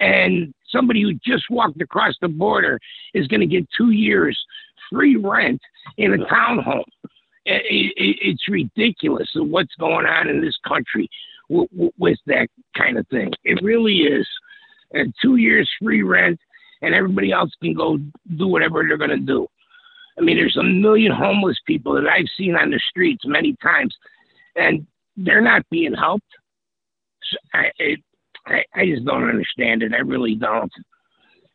and 0.01 0.53
somebody 0.67 1.01
who 1.03 1.13
just 1.13 1.45
walked 1.49 1.79
across 1.81 2.15
the 2.21 2.27
border 2.27 2.79
is 3.13 3.27
going 3.27 3.39
to 3.39 3.45
get 3.45 3.67
two 3.77 3.91
years 3.91 4.37
free 4.91 5.15
rent 5.15 5.61
in 5.97 6.13
a 6.13 6.25
townhome. 6.25 6.83
It, 7.45 7.93
it, 7.95 8.17
it's 8.21 8.49
ridiculous 8.49 9.29
what's 9.35 9.75
going 9.79 10.05
on 10.05 10.27
in 10.27 10.41
this 10.41 10.57
country 10.67 11.07
with, 11.49 11.69
with 11.97 12.17
that 12.25 12.47
kind 12.75 12.97
of 12.97 13.07
thing. 13.07 13.31
It 13.43 13.59
really 13.63 13.99
is. 13.99 14.27
And 14.93 15.13
two 15.21 15.37
years 15.37 15.69
free 15.81 16.03
rent, 16.03 16.39
and 16.81 16.93
everybody 16.93 17.31
else 17.31 17.51
can 17.61 17.73
go 17.73 17.97
do 18.37 18.47
whatever 18.47 18.83
they're 18.87 18.97
going 18.97 19.11
to 19.11 19.17
do. 19.17 19.47
I 20.17 20.21
mean, 20.21 20.37
there's 20.37 20.57
a 20.57 20.63
million 20.63 21.11
homeless 21.11 21.57
people 21.65 21.93
that 21.93 22.07
I've 22.07 22.27
seen 22.37 22.55
on 22.55 22.71
the 22.71 22.79
streets 22.89 23.23
many 23.25 23.55
times, 23.61 23.95
and 24.55 24.85
they're 25.15 25.41
not 25.41 25.63
being 25.69 25.93
helped. 25.93 26.25
So 27.23 27.37
I, 27.53 27.71
it, 27.77 27.99
I, 28.45 28.63
I 28.75 28.85
just 28.85 29.05
don't 29.05 29.29
understand 29.29 29.83
it. 29.83 29.93
I 29.93 29.99
really 29.99 30.35
don't. 30.35 30.71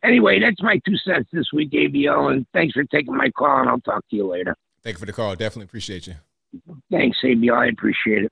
Anyway, 0.03 0.39
that's 0.39 0.61
my 0.61 0.79
two 0.85 0.97
cents 0.97 1.29
this 1.31 1.51
week, 1.53 1.71
ABL, 1.71 2.31
and 2.31 2.45
thanks 2.53 2.73
for 2.73 2.83
taking 2.85 3.15
my 3.15 3.29
call, 3.29 3.59
and 3.59 3.69
I'll 3.69 3.79
talk 3.81 4.07
to 4.09 4.15
you 4.15 4.27
later. 4.27 4.55
Thank 4.83 4.95
you 4.95 4.99
for 4.99 5.05
the 5.05 5.13
call. 5.13 5.35
Definitely 5.35 5.65
appreciate 5.65 6.07
you. 6.07 6.15
Thanks, 6.91 7.17
ABL. 7.23 7.57
I 7.57 7.67
appreciate 7.67 8.23
it. 8.23 8.31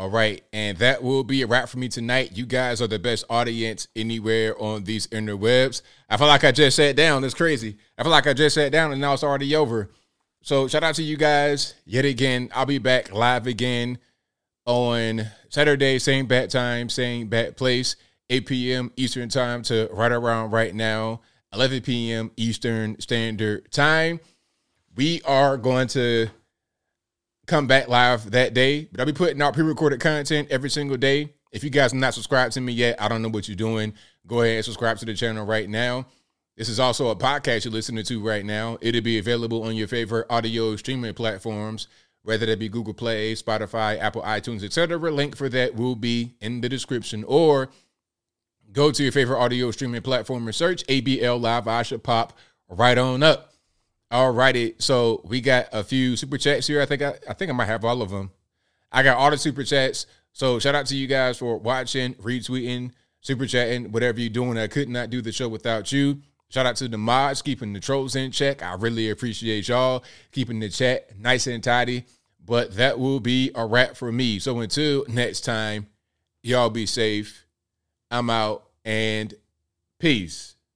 All 0.00 0.08
right, 0.08 0.42
and 0.50 0.78
that 0.78 1.02
will 1.02 1.24
be 1.24 1.42
a 1.42 1.46
wrap 1.46 1.68
for 1.68 1.76
me 1.76 1.86
tonight. 1.90 2.34
You 2.34 2.46
guys 2.46 2.80
are 2.80 2.86
the 2.86 2.98
best 2.98 3.22
audience 3.28 3.86
anywhere 3.94 4.58
on 4.58 4.84
these 4.84 5.06
interwebs. 5.08 5.82
I 6.08 6.16
feel 6.16 6.26
like 6.26 6.42
I 6.42 6.52
just 6.52 6.76
sat 6.76 6.96
down. 6.96 7.22
It's 7.22 7.34
crazy. 7.34 7.76
I 7.98 8.02
feel 8.02 8.10
like 8.10 8.26
I 8.26 8.32
just 8.32 8.54
sat 8.54 8.72
down 8.72 8.92
and 8.92 9.00
now 9.02 9.12
it's 9.12 9.22
already 9.22 9.54
over. 9.54 9.90
So 10.40 10.68
shout 10.68 10.84
out 10.84 10.94
to 10.94 11.02
you 11.02 11.18
guys 11.18 11.74
yet 11.84 12.06
again. 12.06 12.48
I'll 12.54 12.64
be 12.64 12.78
back 12.78 13.12
live 13.12 13.46
again 13.46 13.98
on 14.64 15.26
Saturday, 15.50 15.98
same 15.98 16.24
bat 16.24 16.48
time, 16.48 16.88
same 16.88 17.28
bat 17.28 17.58
place, 17.58 17.96
8 18.30 18.46
p.m. 18.46 18.92
Eastern 18.96 19.28
time 19.28 19.60
to 19.64 19.90
right 19.92 20.12
around 20.12 20.50
right 20.50 20.74
now, 20.74 21.20
11 21.52 21.82
p.m. 21.82 22.30
Eastern 22.38 22.98
Standard 23.00 23.70
Time. 23.70 24.18
We 24.96 25.20
are 25.26 25.58
going 25.58 25.88
to 25.88 26.30
come 27.50 27.66
back 27.66 27.88
live 27.88 28.30
that 28.30 28.54
day, 28.54 28.88
but 28.90 29.00
I'll 29.00 29.06
be 29.06 29.12
putting 29.12 29.42
out 29.42 29.54
pre-recorded 29.54 30.00
content 30.00 30.48
every 30.50 30.70
single 30.70 30.96
day. 30.96 31.34
If 31.52 31.64
you 31.64 31.70
guys 31.70 31.92
are 31.92 31.96
not 31.96 32.14
subscribed 32.14 32.54
to 32.54 32.60
me 32.60 32.72
yet, 32.72 33.00
I 33.02 33.08
don't 33.08 33.22
know 33.22 33.28
what 33.28 33.48
you're 33.48 33.56
doing. 33.56 33.92
Go 34.26 34.42
ahead 34.42 34.56
and 34.56 34.64
subscribe 34.64 34.98
to 34.98 35.04
the 35.04 35.14
channel 35.14 35.44
right 35.44 35.68
now. 35.68 36.06
This 36.56 36.68
is 36.68 36.78
also 36.78 37.08
a 37.08 37.16
podcast 37.16 37.64
you're 37.64 37.72
listening 37.72 38.04
to 38.04 38.24
right 38.24 38.44
now. 38.44 38.78
It'll 38.80 39.00
be 39.00 39.18
available 39.18 39.64
on 39.64 39.74
your 39.74 39.88
favorite 39.88 40.26
audio 40.30 40.76
streaming 40.76 41.14
platforms 41.14 41.88
whether 42.22 42.46
that 42.46 42.58
be 42.58 42.68
Google 42.68 42.94
Play, 42.94 43.34
Spotify, 43.34 43.98
Apple 43.98 44.22
iTunes, 44.22 44.62
etc. 44.62 44.98
Link 45.10 45.36
for 45.36 45.48
that 45.48 45.74
will 45.74 45.96
be 45.96 46.34
in 46.40 46.60
the 46.60 46.68
description. 46.68 47.24
Or 47.24 47.70
go 48.72 48.90
to 48.90 49.02
your 49.02 49.12
favorite 49.12 49.40
audio 49.40 49.70
streaming 49.70 50.02
platform 50.02 50.46
and 50.46 50.54
search 50.54 50.84
ABL 50.86 51.40
Live. 51.40 51.66
I 51.66 51.82
should 51.82 52.02
pop 52.02 52.36
right 52.68 52.98
on 52.98 53.22
up. 53.22 53.49
All 54.10 54.32
righty. 54.32 54.74
So 54.78 55.20
we 55.24 55.40
got 55.40 55.66
a 55.72 55.84
few 55.84 56.16
super 56.16 56.36
chats 56.36 56.66
here. 56.66 56.80
I 56.80 56.86
think 56.86 57.02
I, 57.02 57.14
I 57.28 57.32
think 57.32 57.50
I 57.50 57.54
might 57.54 57.66
have 57.66 57.84
all 57.84 58.02
of 58.02 58.10
them. 58.10 58.30
I 58.90 59.02
got 59.02 59.16
all 59.16 59.30
the 59.30 59.38
super 59.38 59.62
chats. 59.62 60.06
So 60.32 60.58
shout 60.58 60.74
out 60.74 60.86
to 60.86 60.96
you 60.96 61.06
guys 61.06 61.38
for 61.38 61.56
watching, 61.58 62.14
retweeting, 62.14 62.92
super 63.20 63.46
chatting, 63.46 63.92
whatever 63.92 64.20
you're 64.20 64.30
doing. 64.30 64.58
I 64.58 64.66
could 64.66 64.88
not 64.88 65.10
do 65.10 65.22
the 65.22 65.32
show 65.32 65.48
without 65.48 65.92
you. 65.92 66.22
Shout 66.48 66.66
out 66.66 66.76
to 66.76 66.88
the 66.88 66.98
mods 66.98 67.42
keeping 67.42 67.72
the 67.72 67.78
trolls 67.78 68.16
in 68.16 68.32
check. 68.32 68.62
I 68.62 68.74
really 68.74 69.10
appreciate 69.10 69.68
y'all 69.68 70.02
keeping 70.32 70.58
the 70.58 70.68
chat 70.68 71.16
nice 71.18 71.46
and 71.46 71.62
tidy. 71.62 72.06
But 72.44 72.74
that 72.76 72.98
will 72.98 73.20
be 73.20 73.52
a 73.54 73.64
wrap 73.64 73.96
for 73.96 74.10
me. 74.10 74.40
So 74.40 74.58
until 74.58 75.04
next 75.06 75.42
time, 75.42 75.86
y'all 76.42 76.70
be 76.70 76.86
safe. 76.86 77.46
I'm 78.10 78.28
out 78.28 78.64
and 78.84 79.32
peace. 80.00 80.56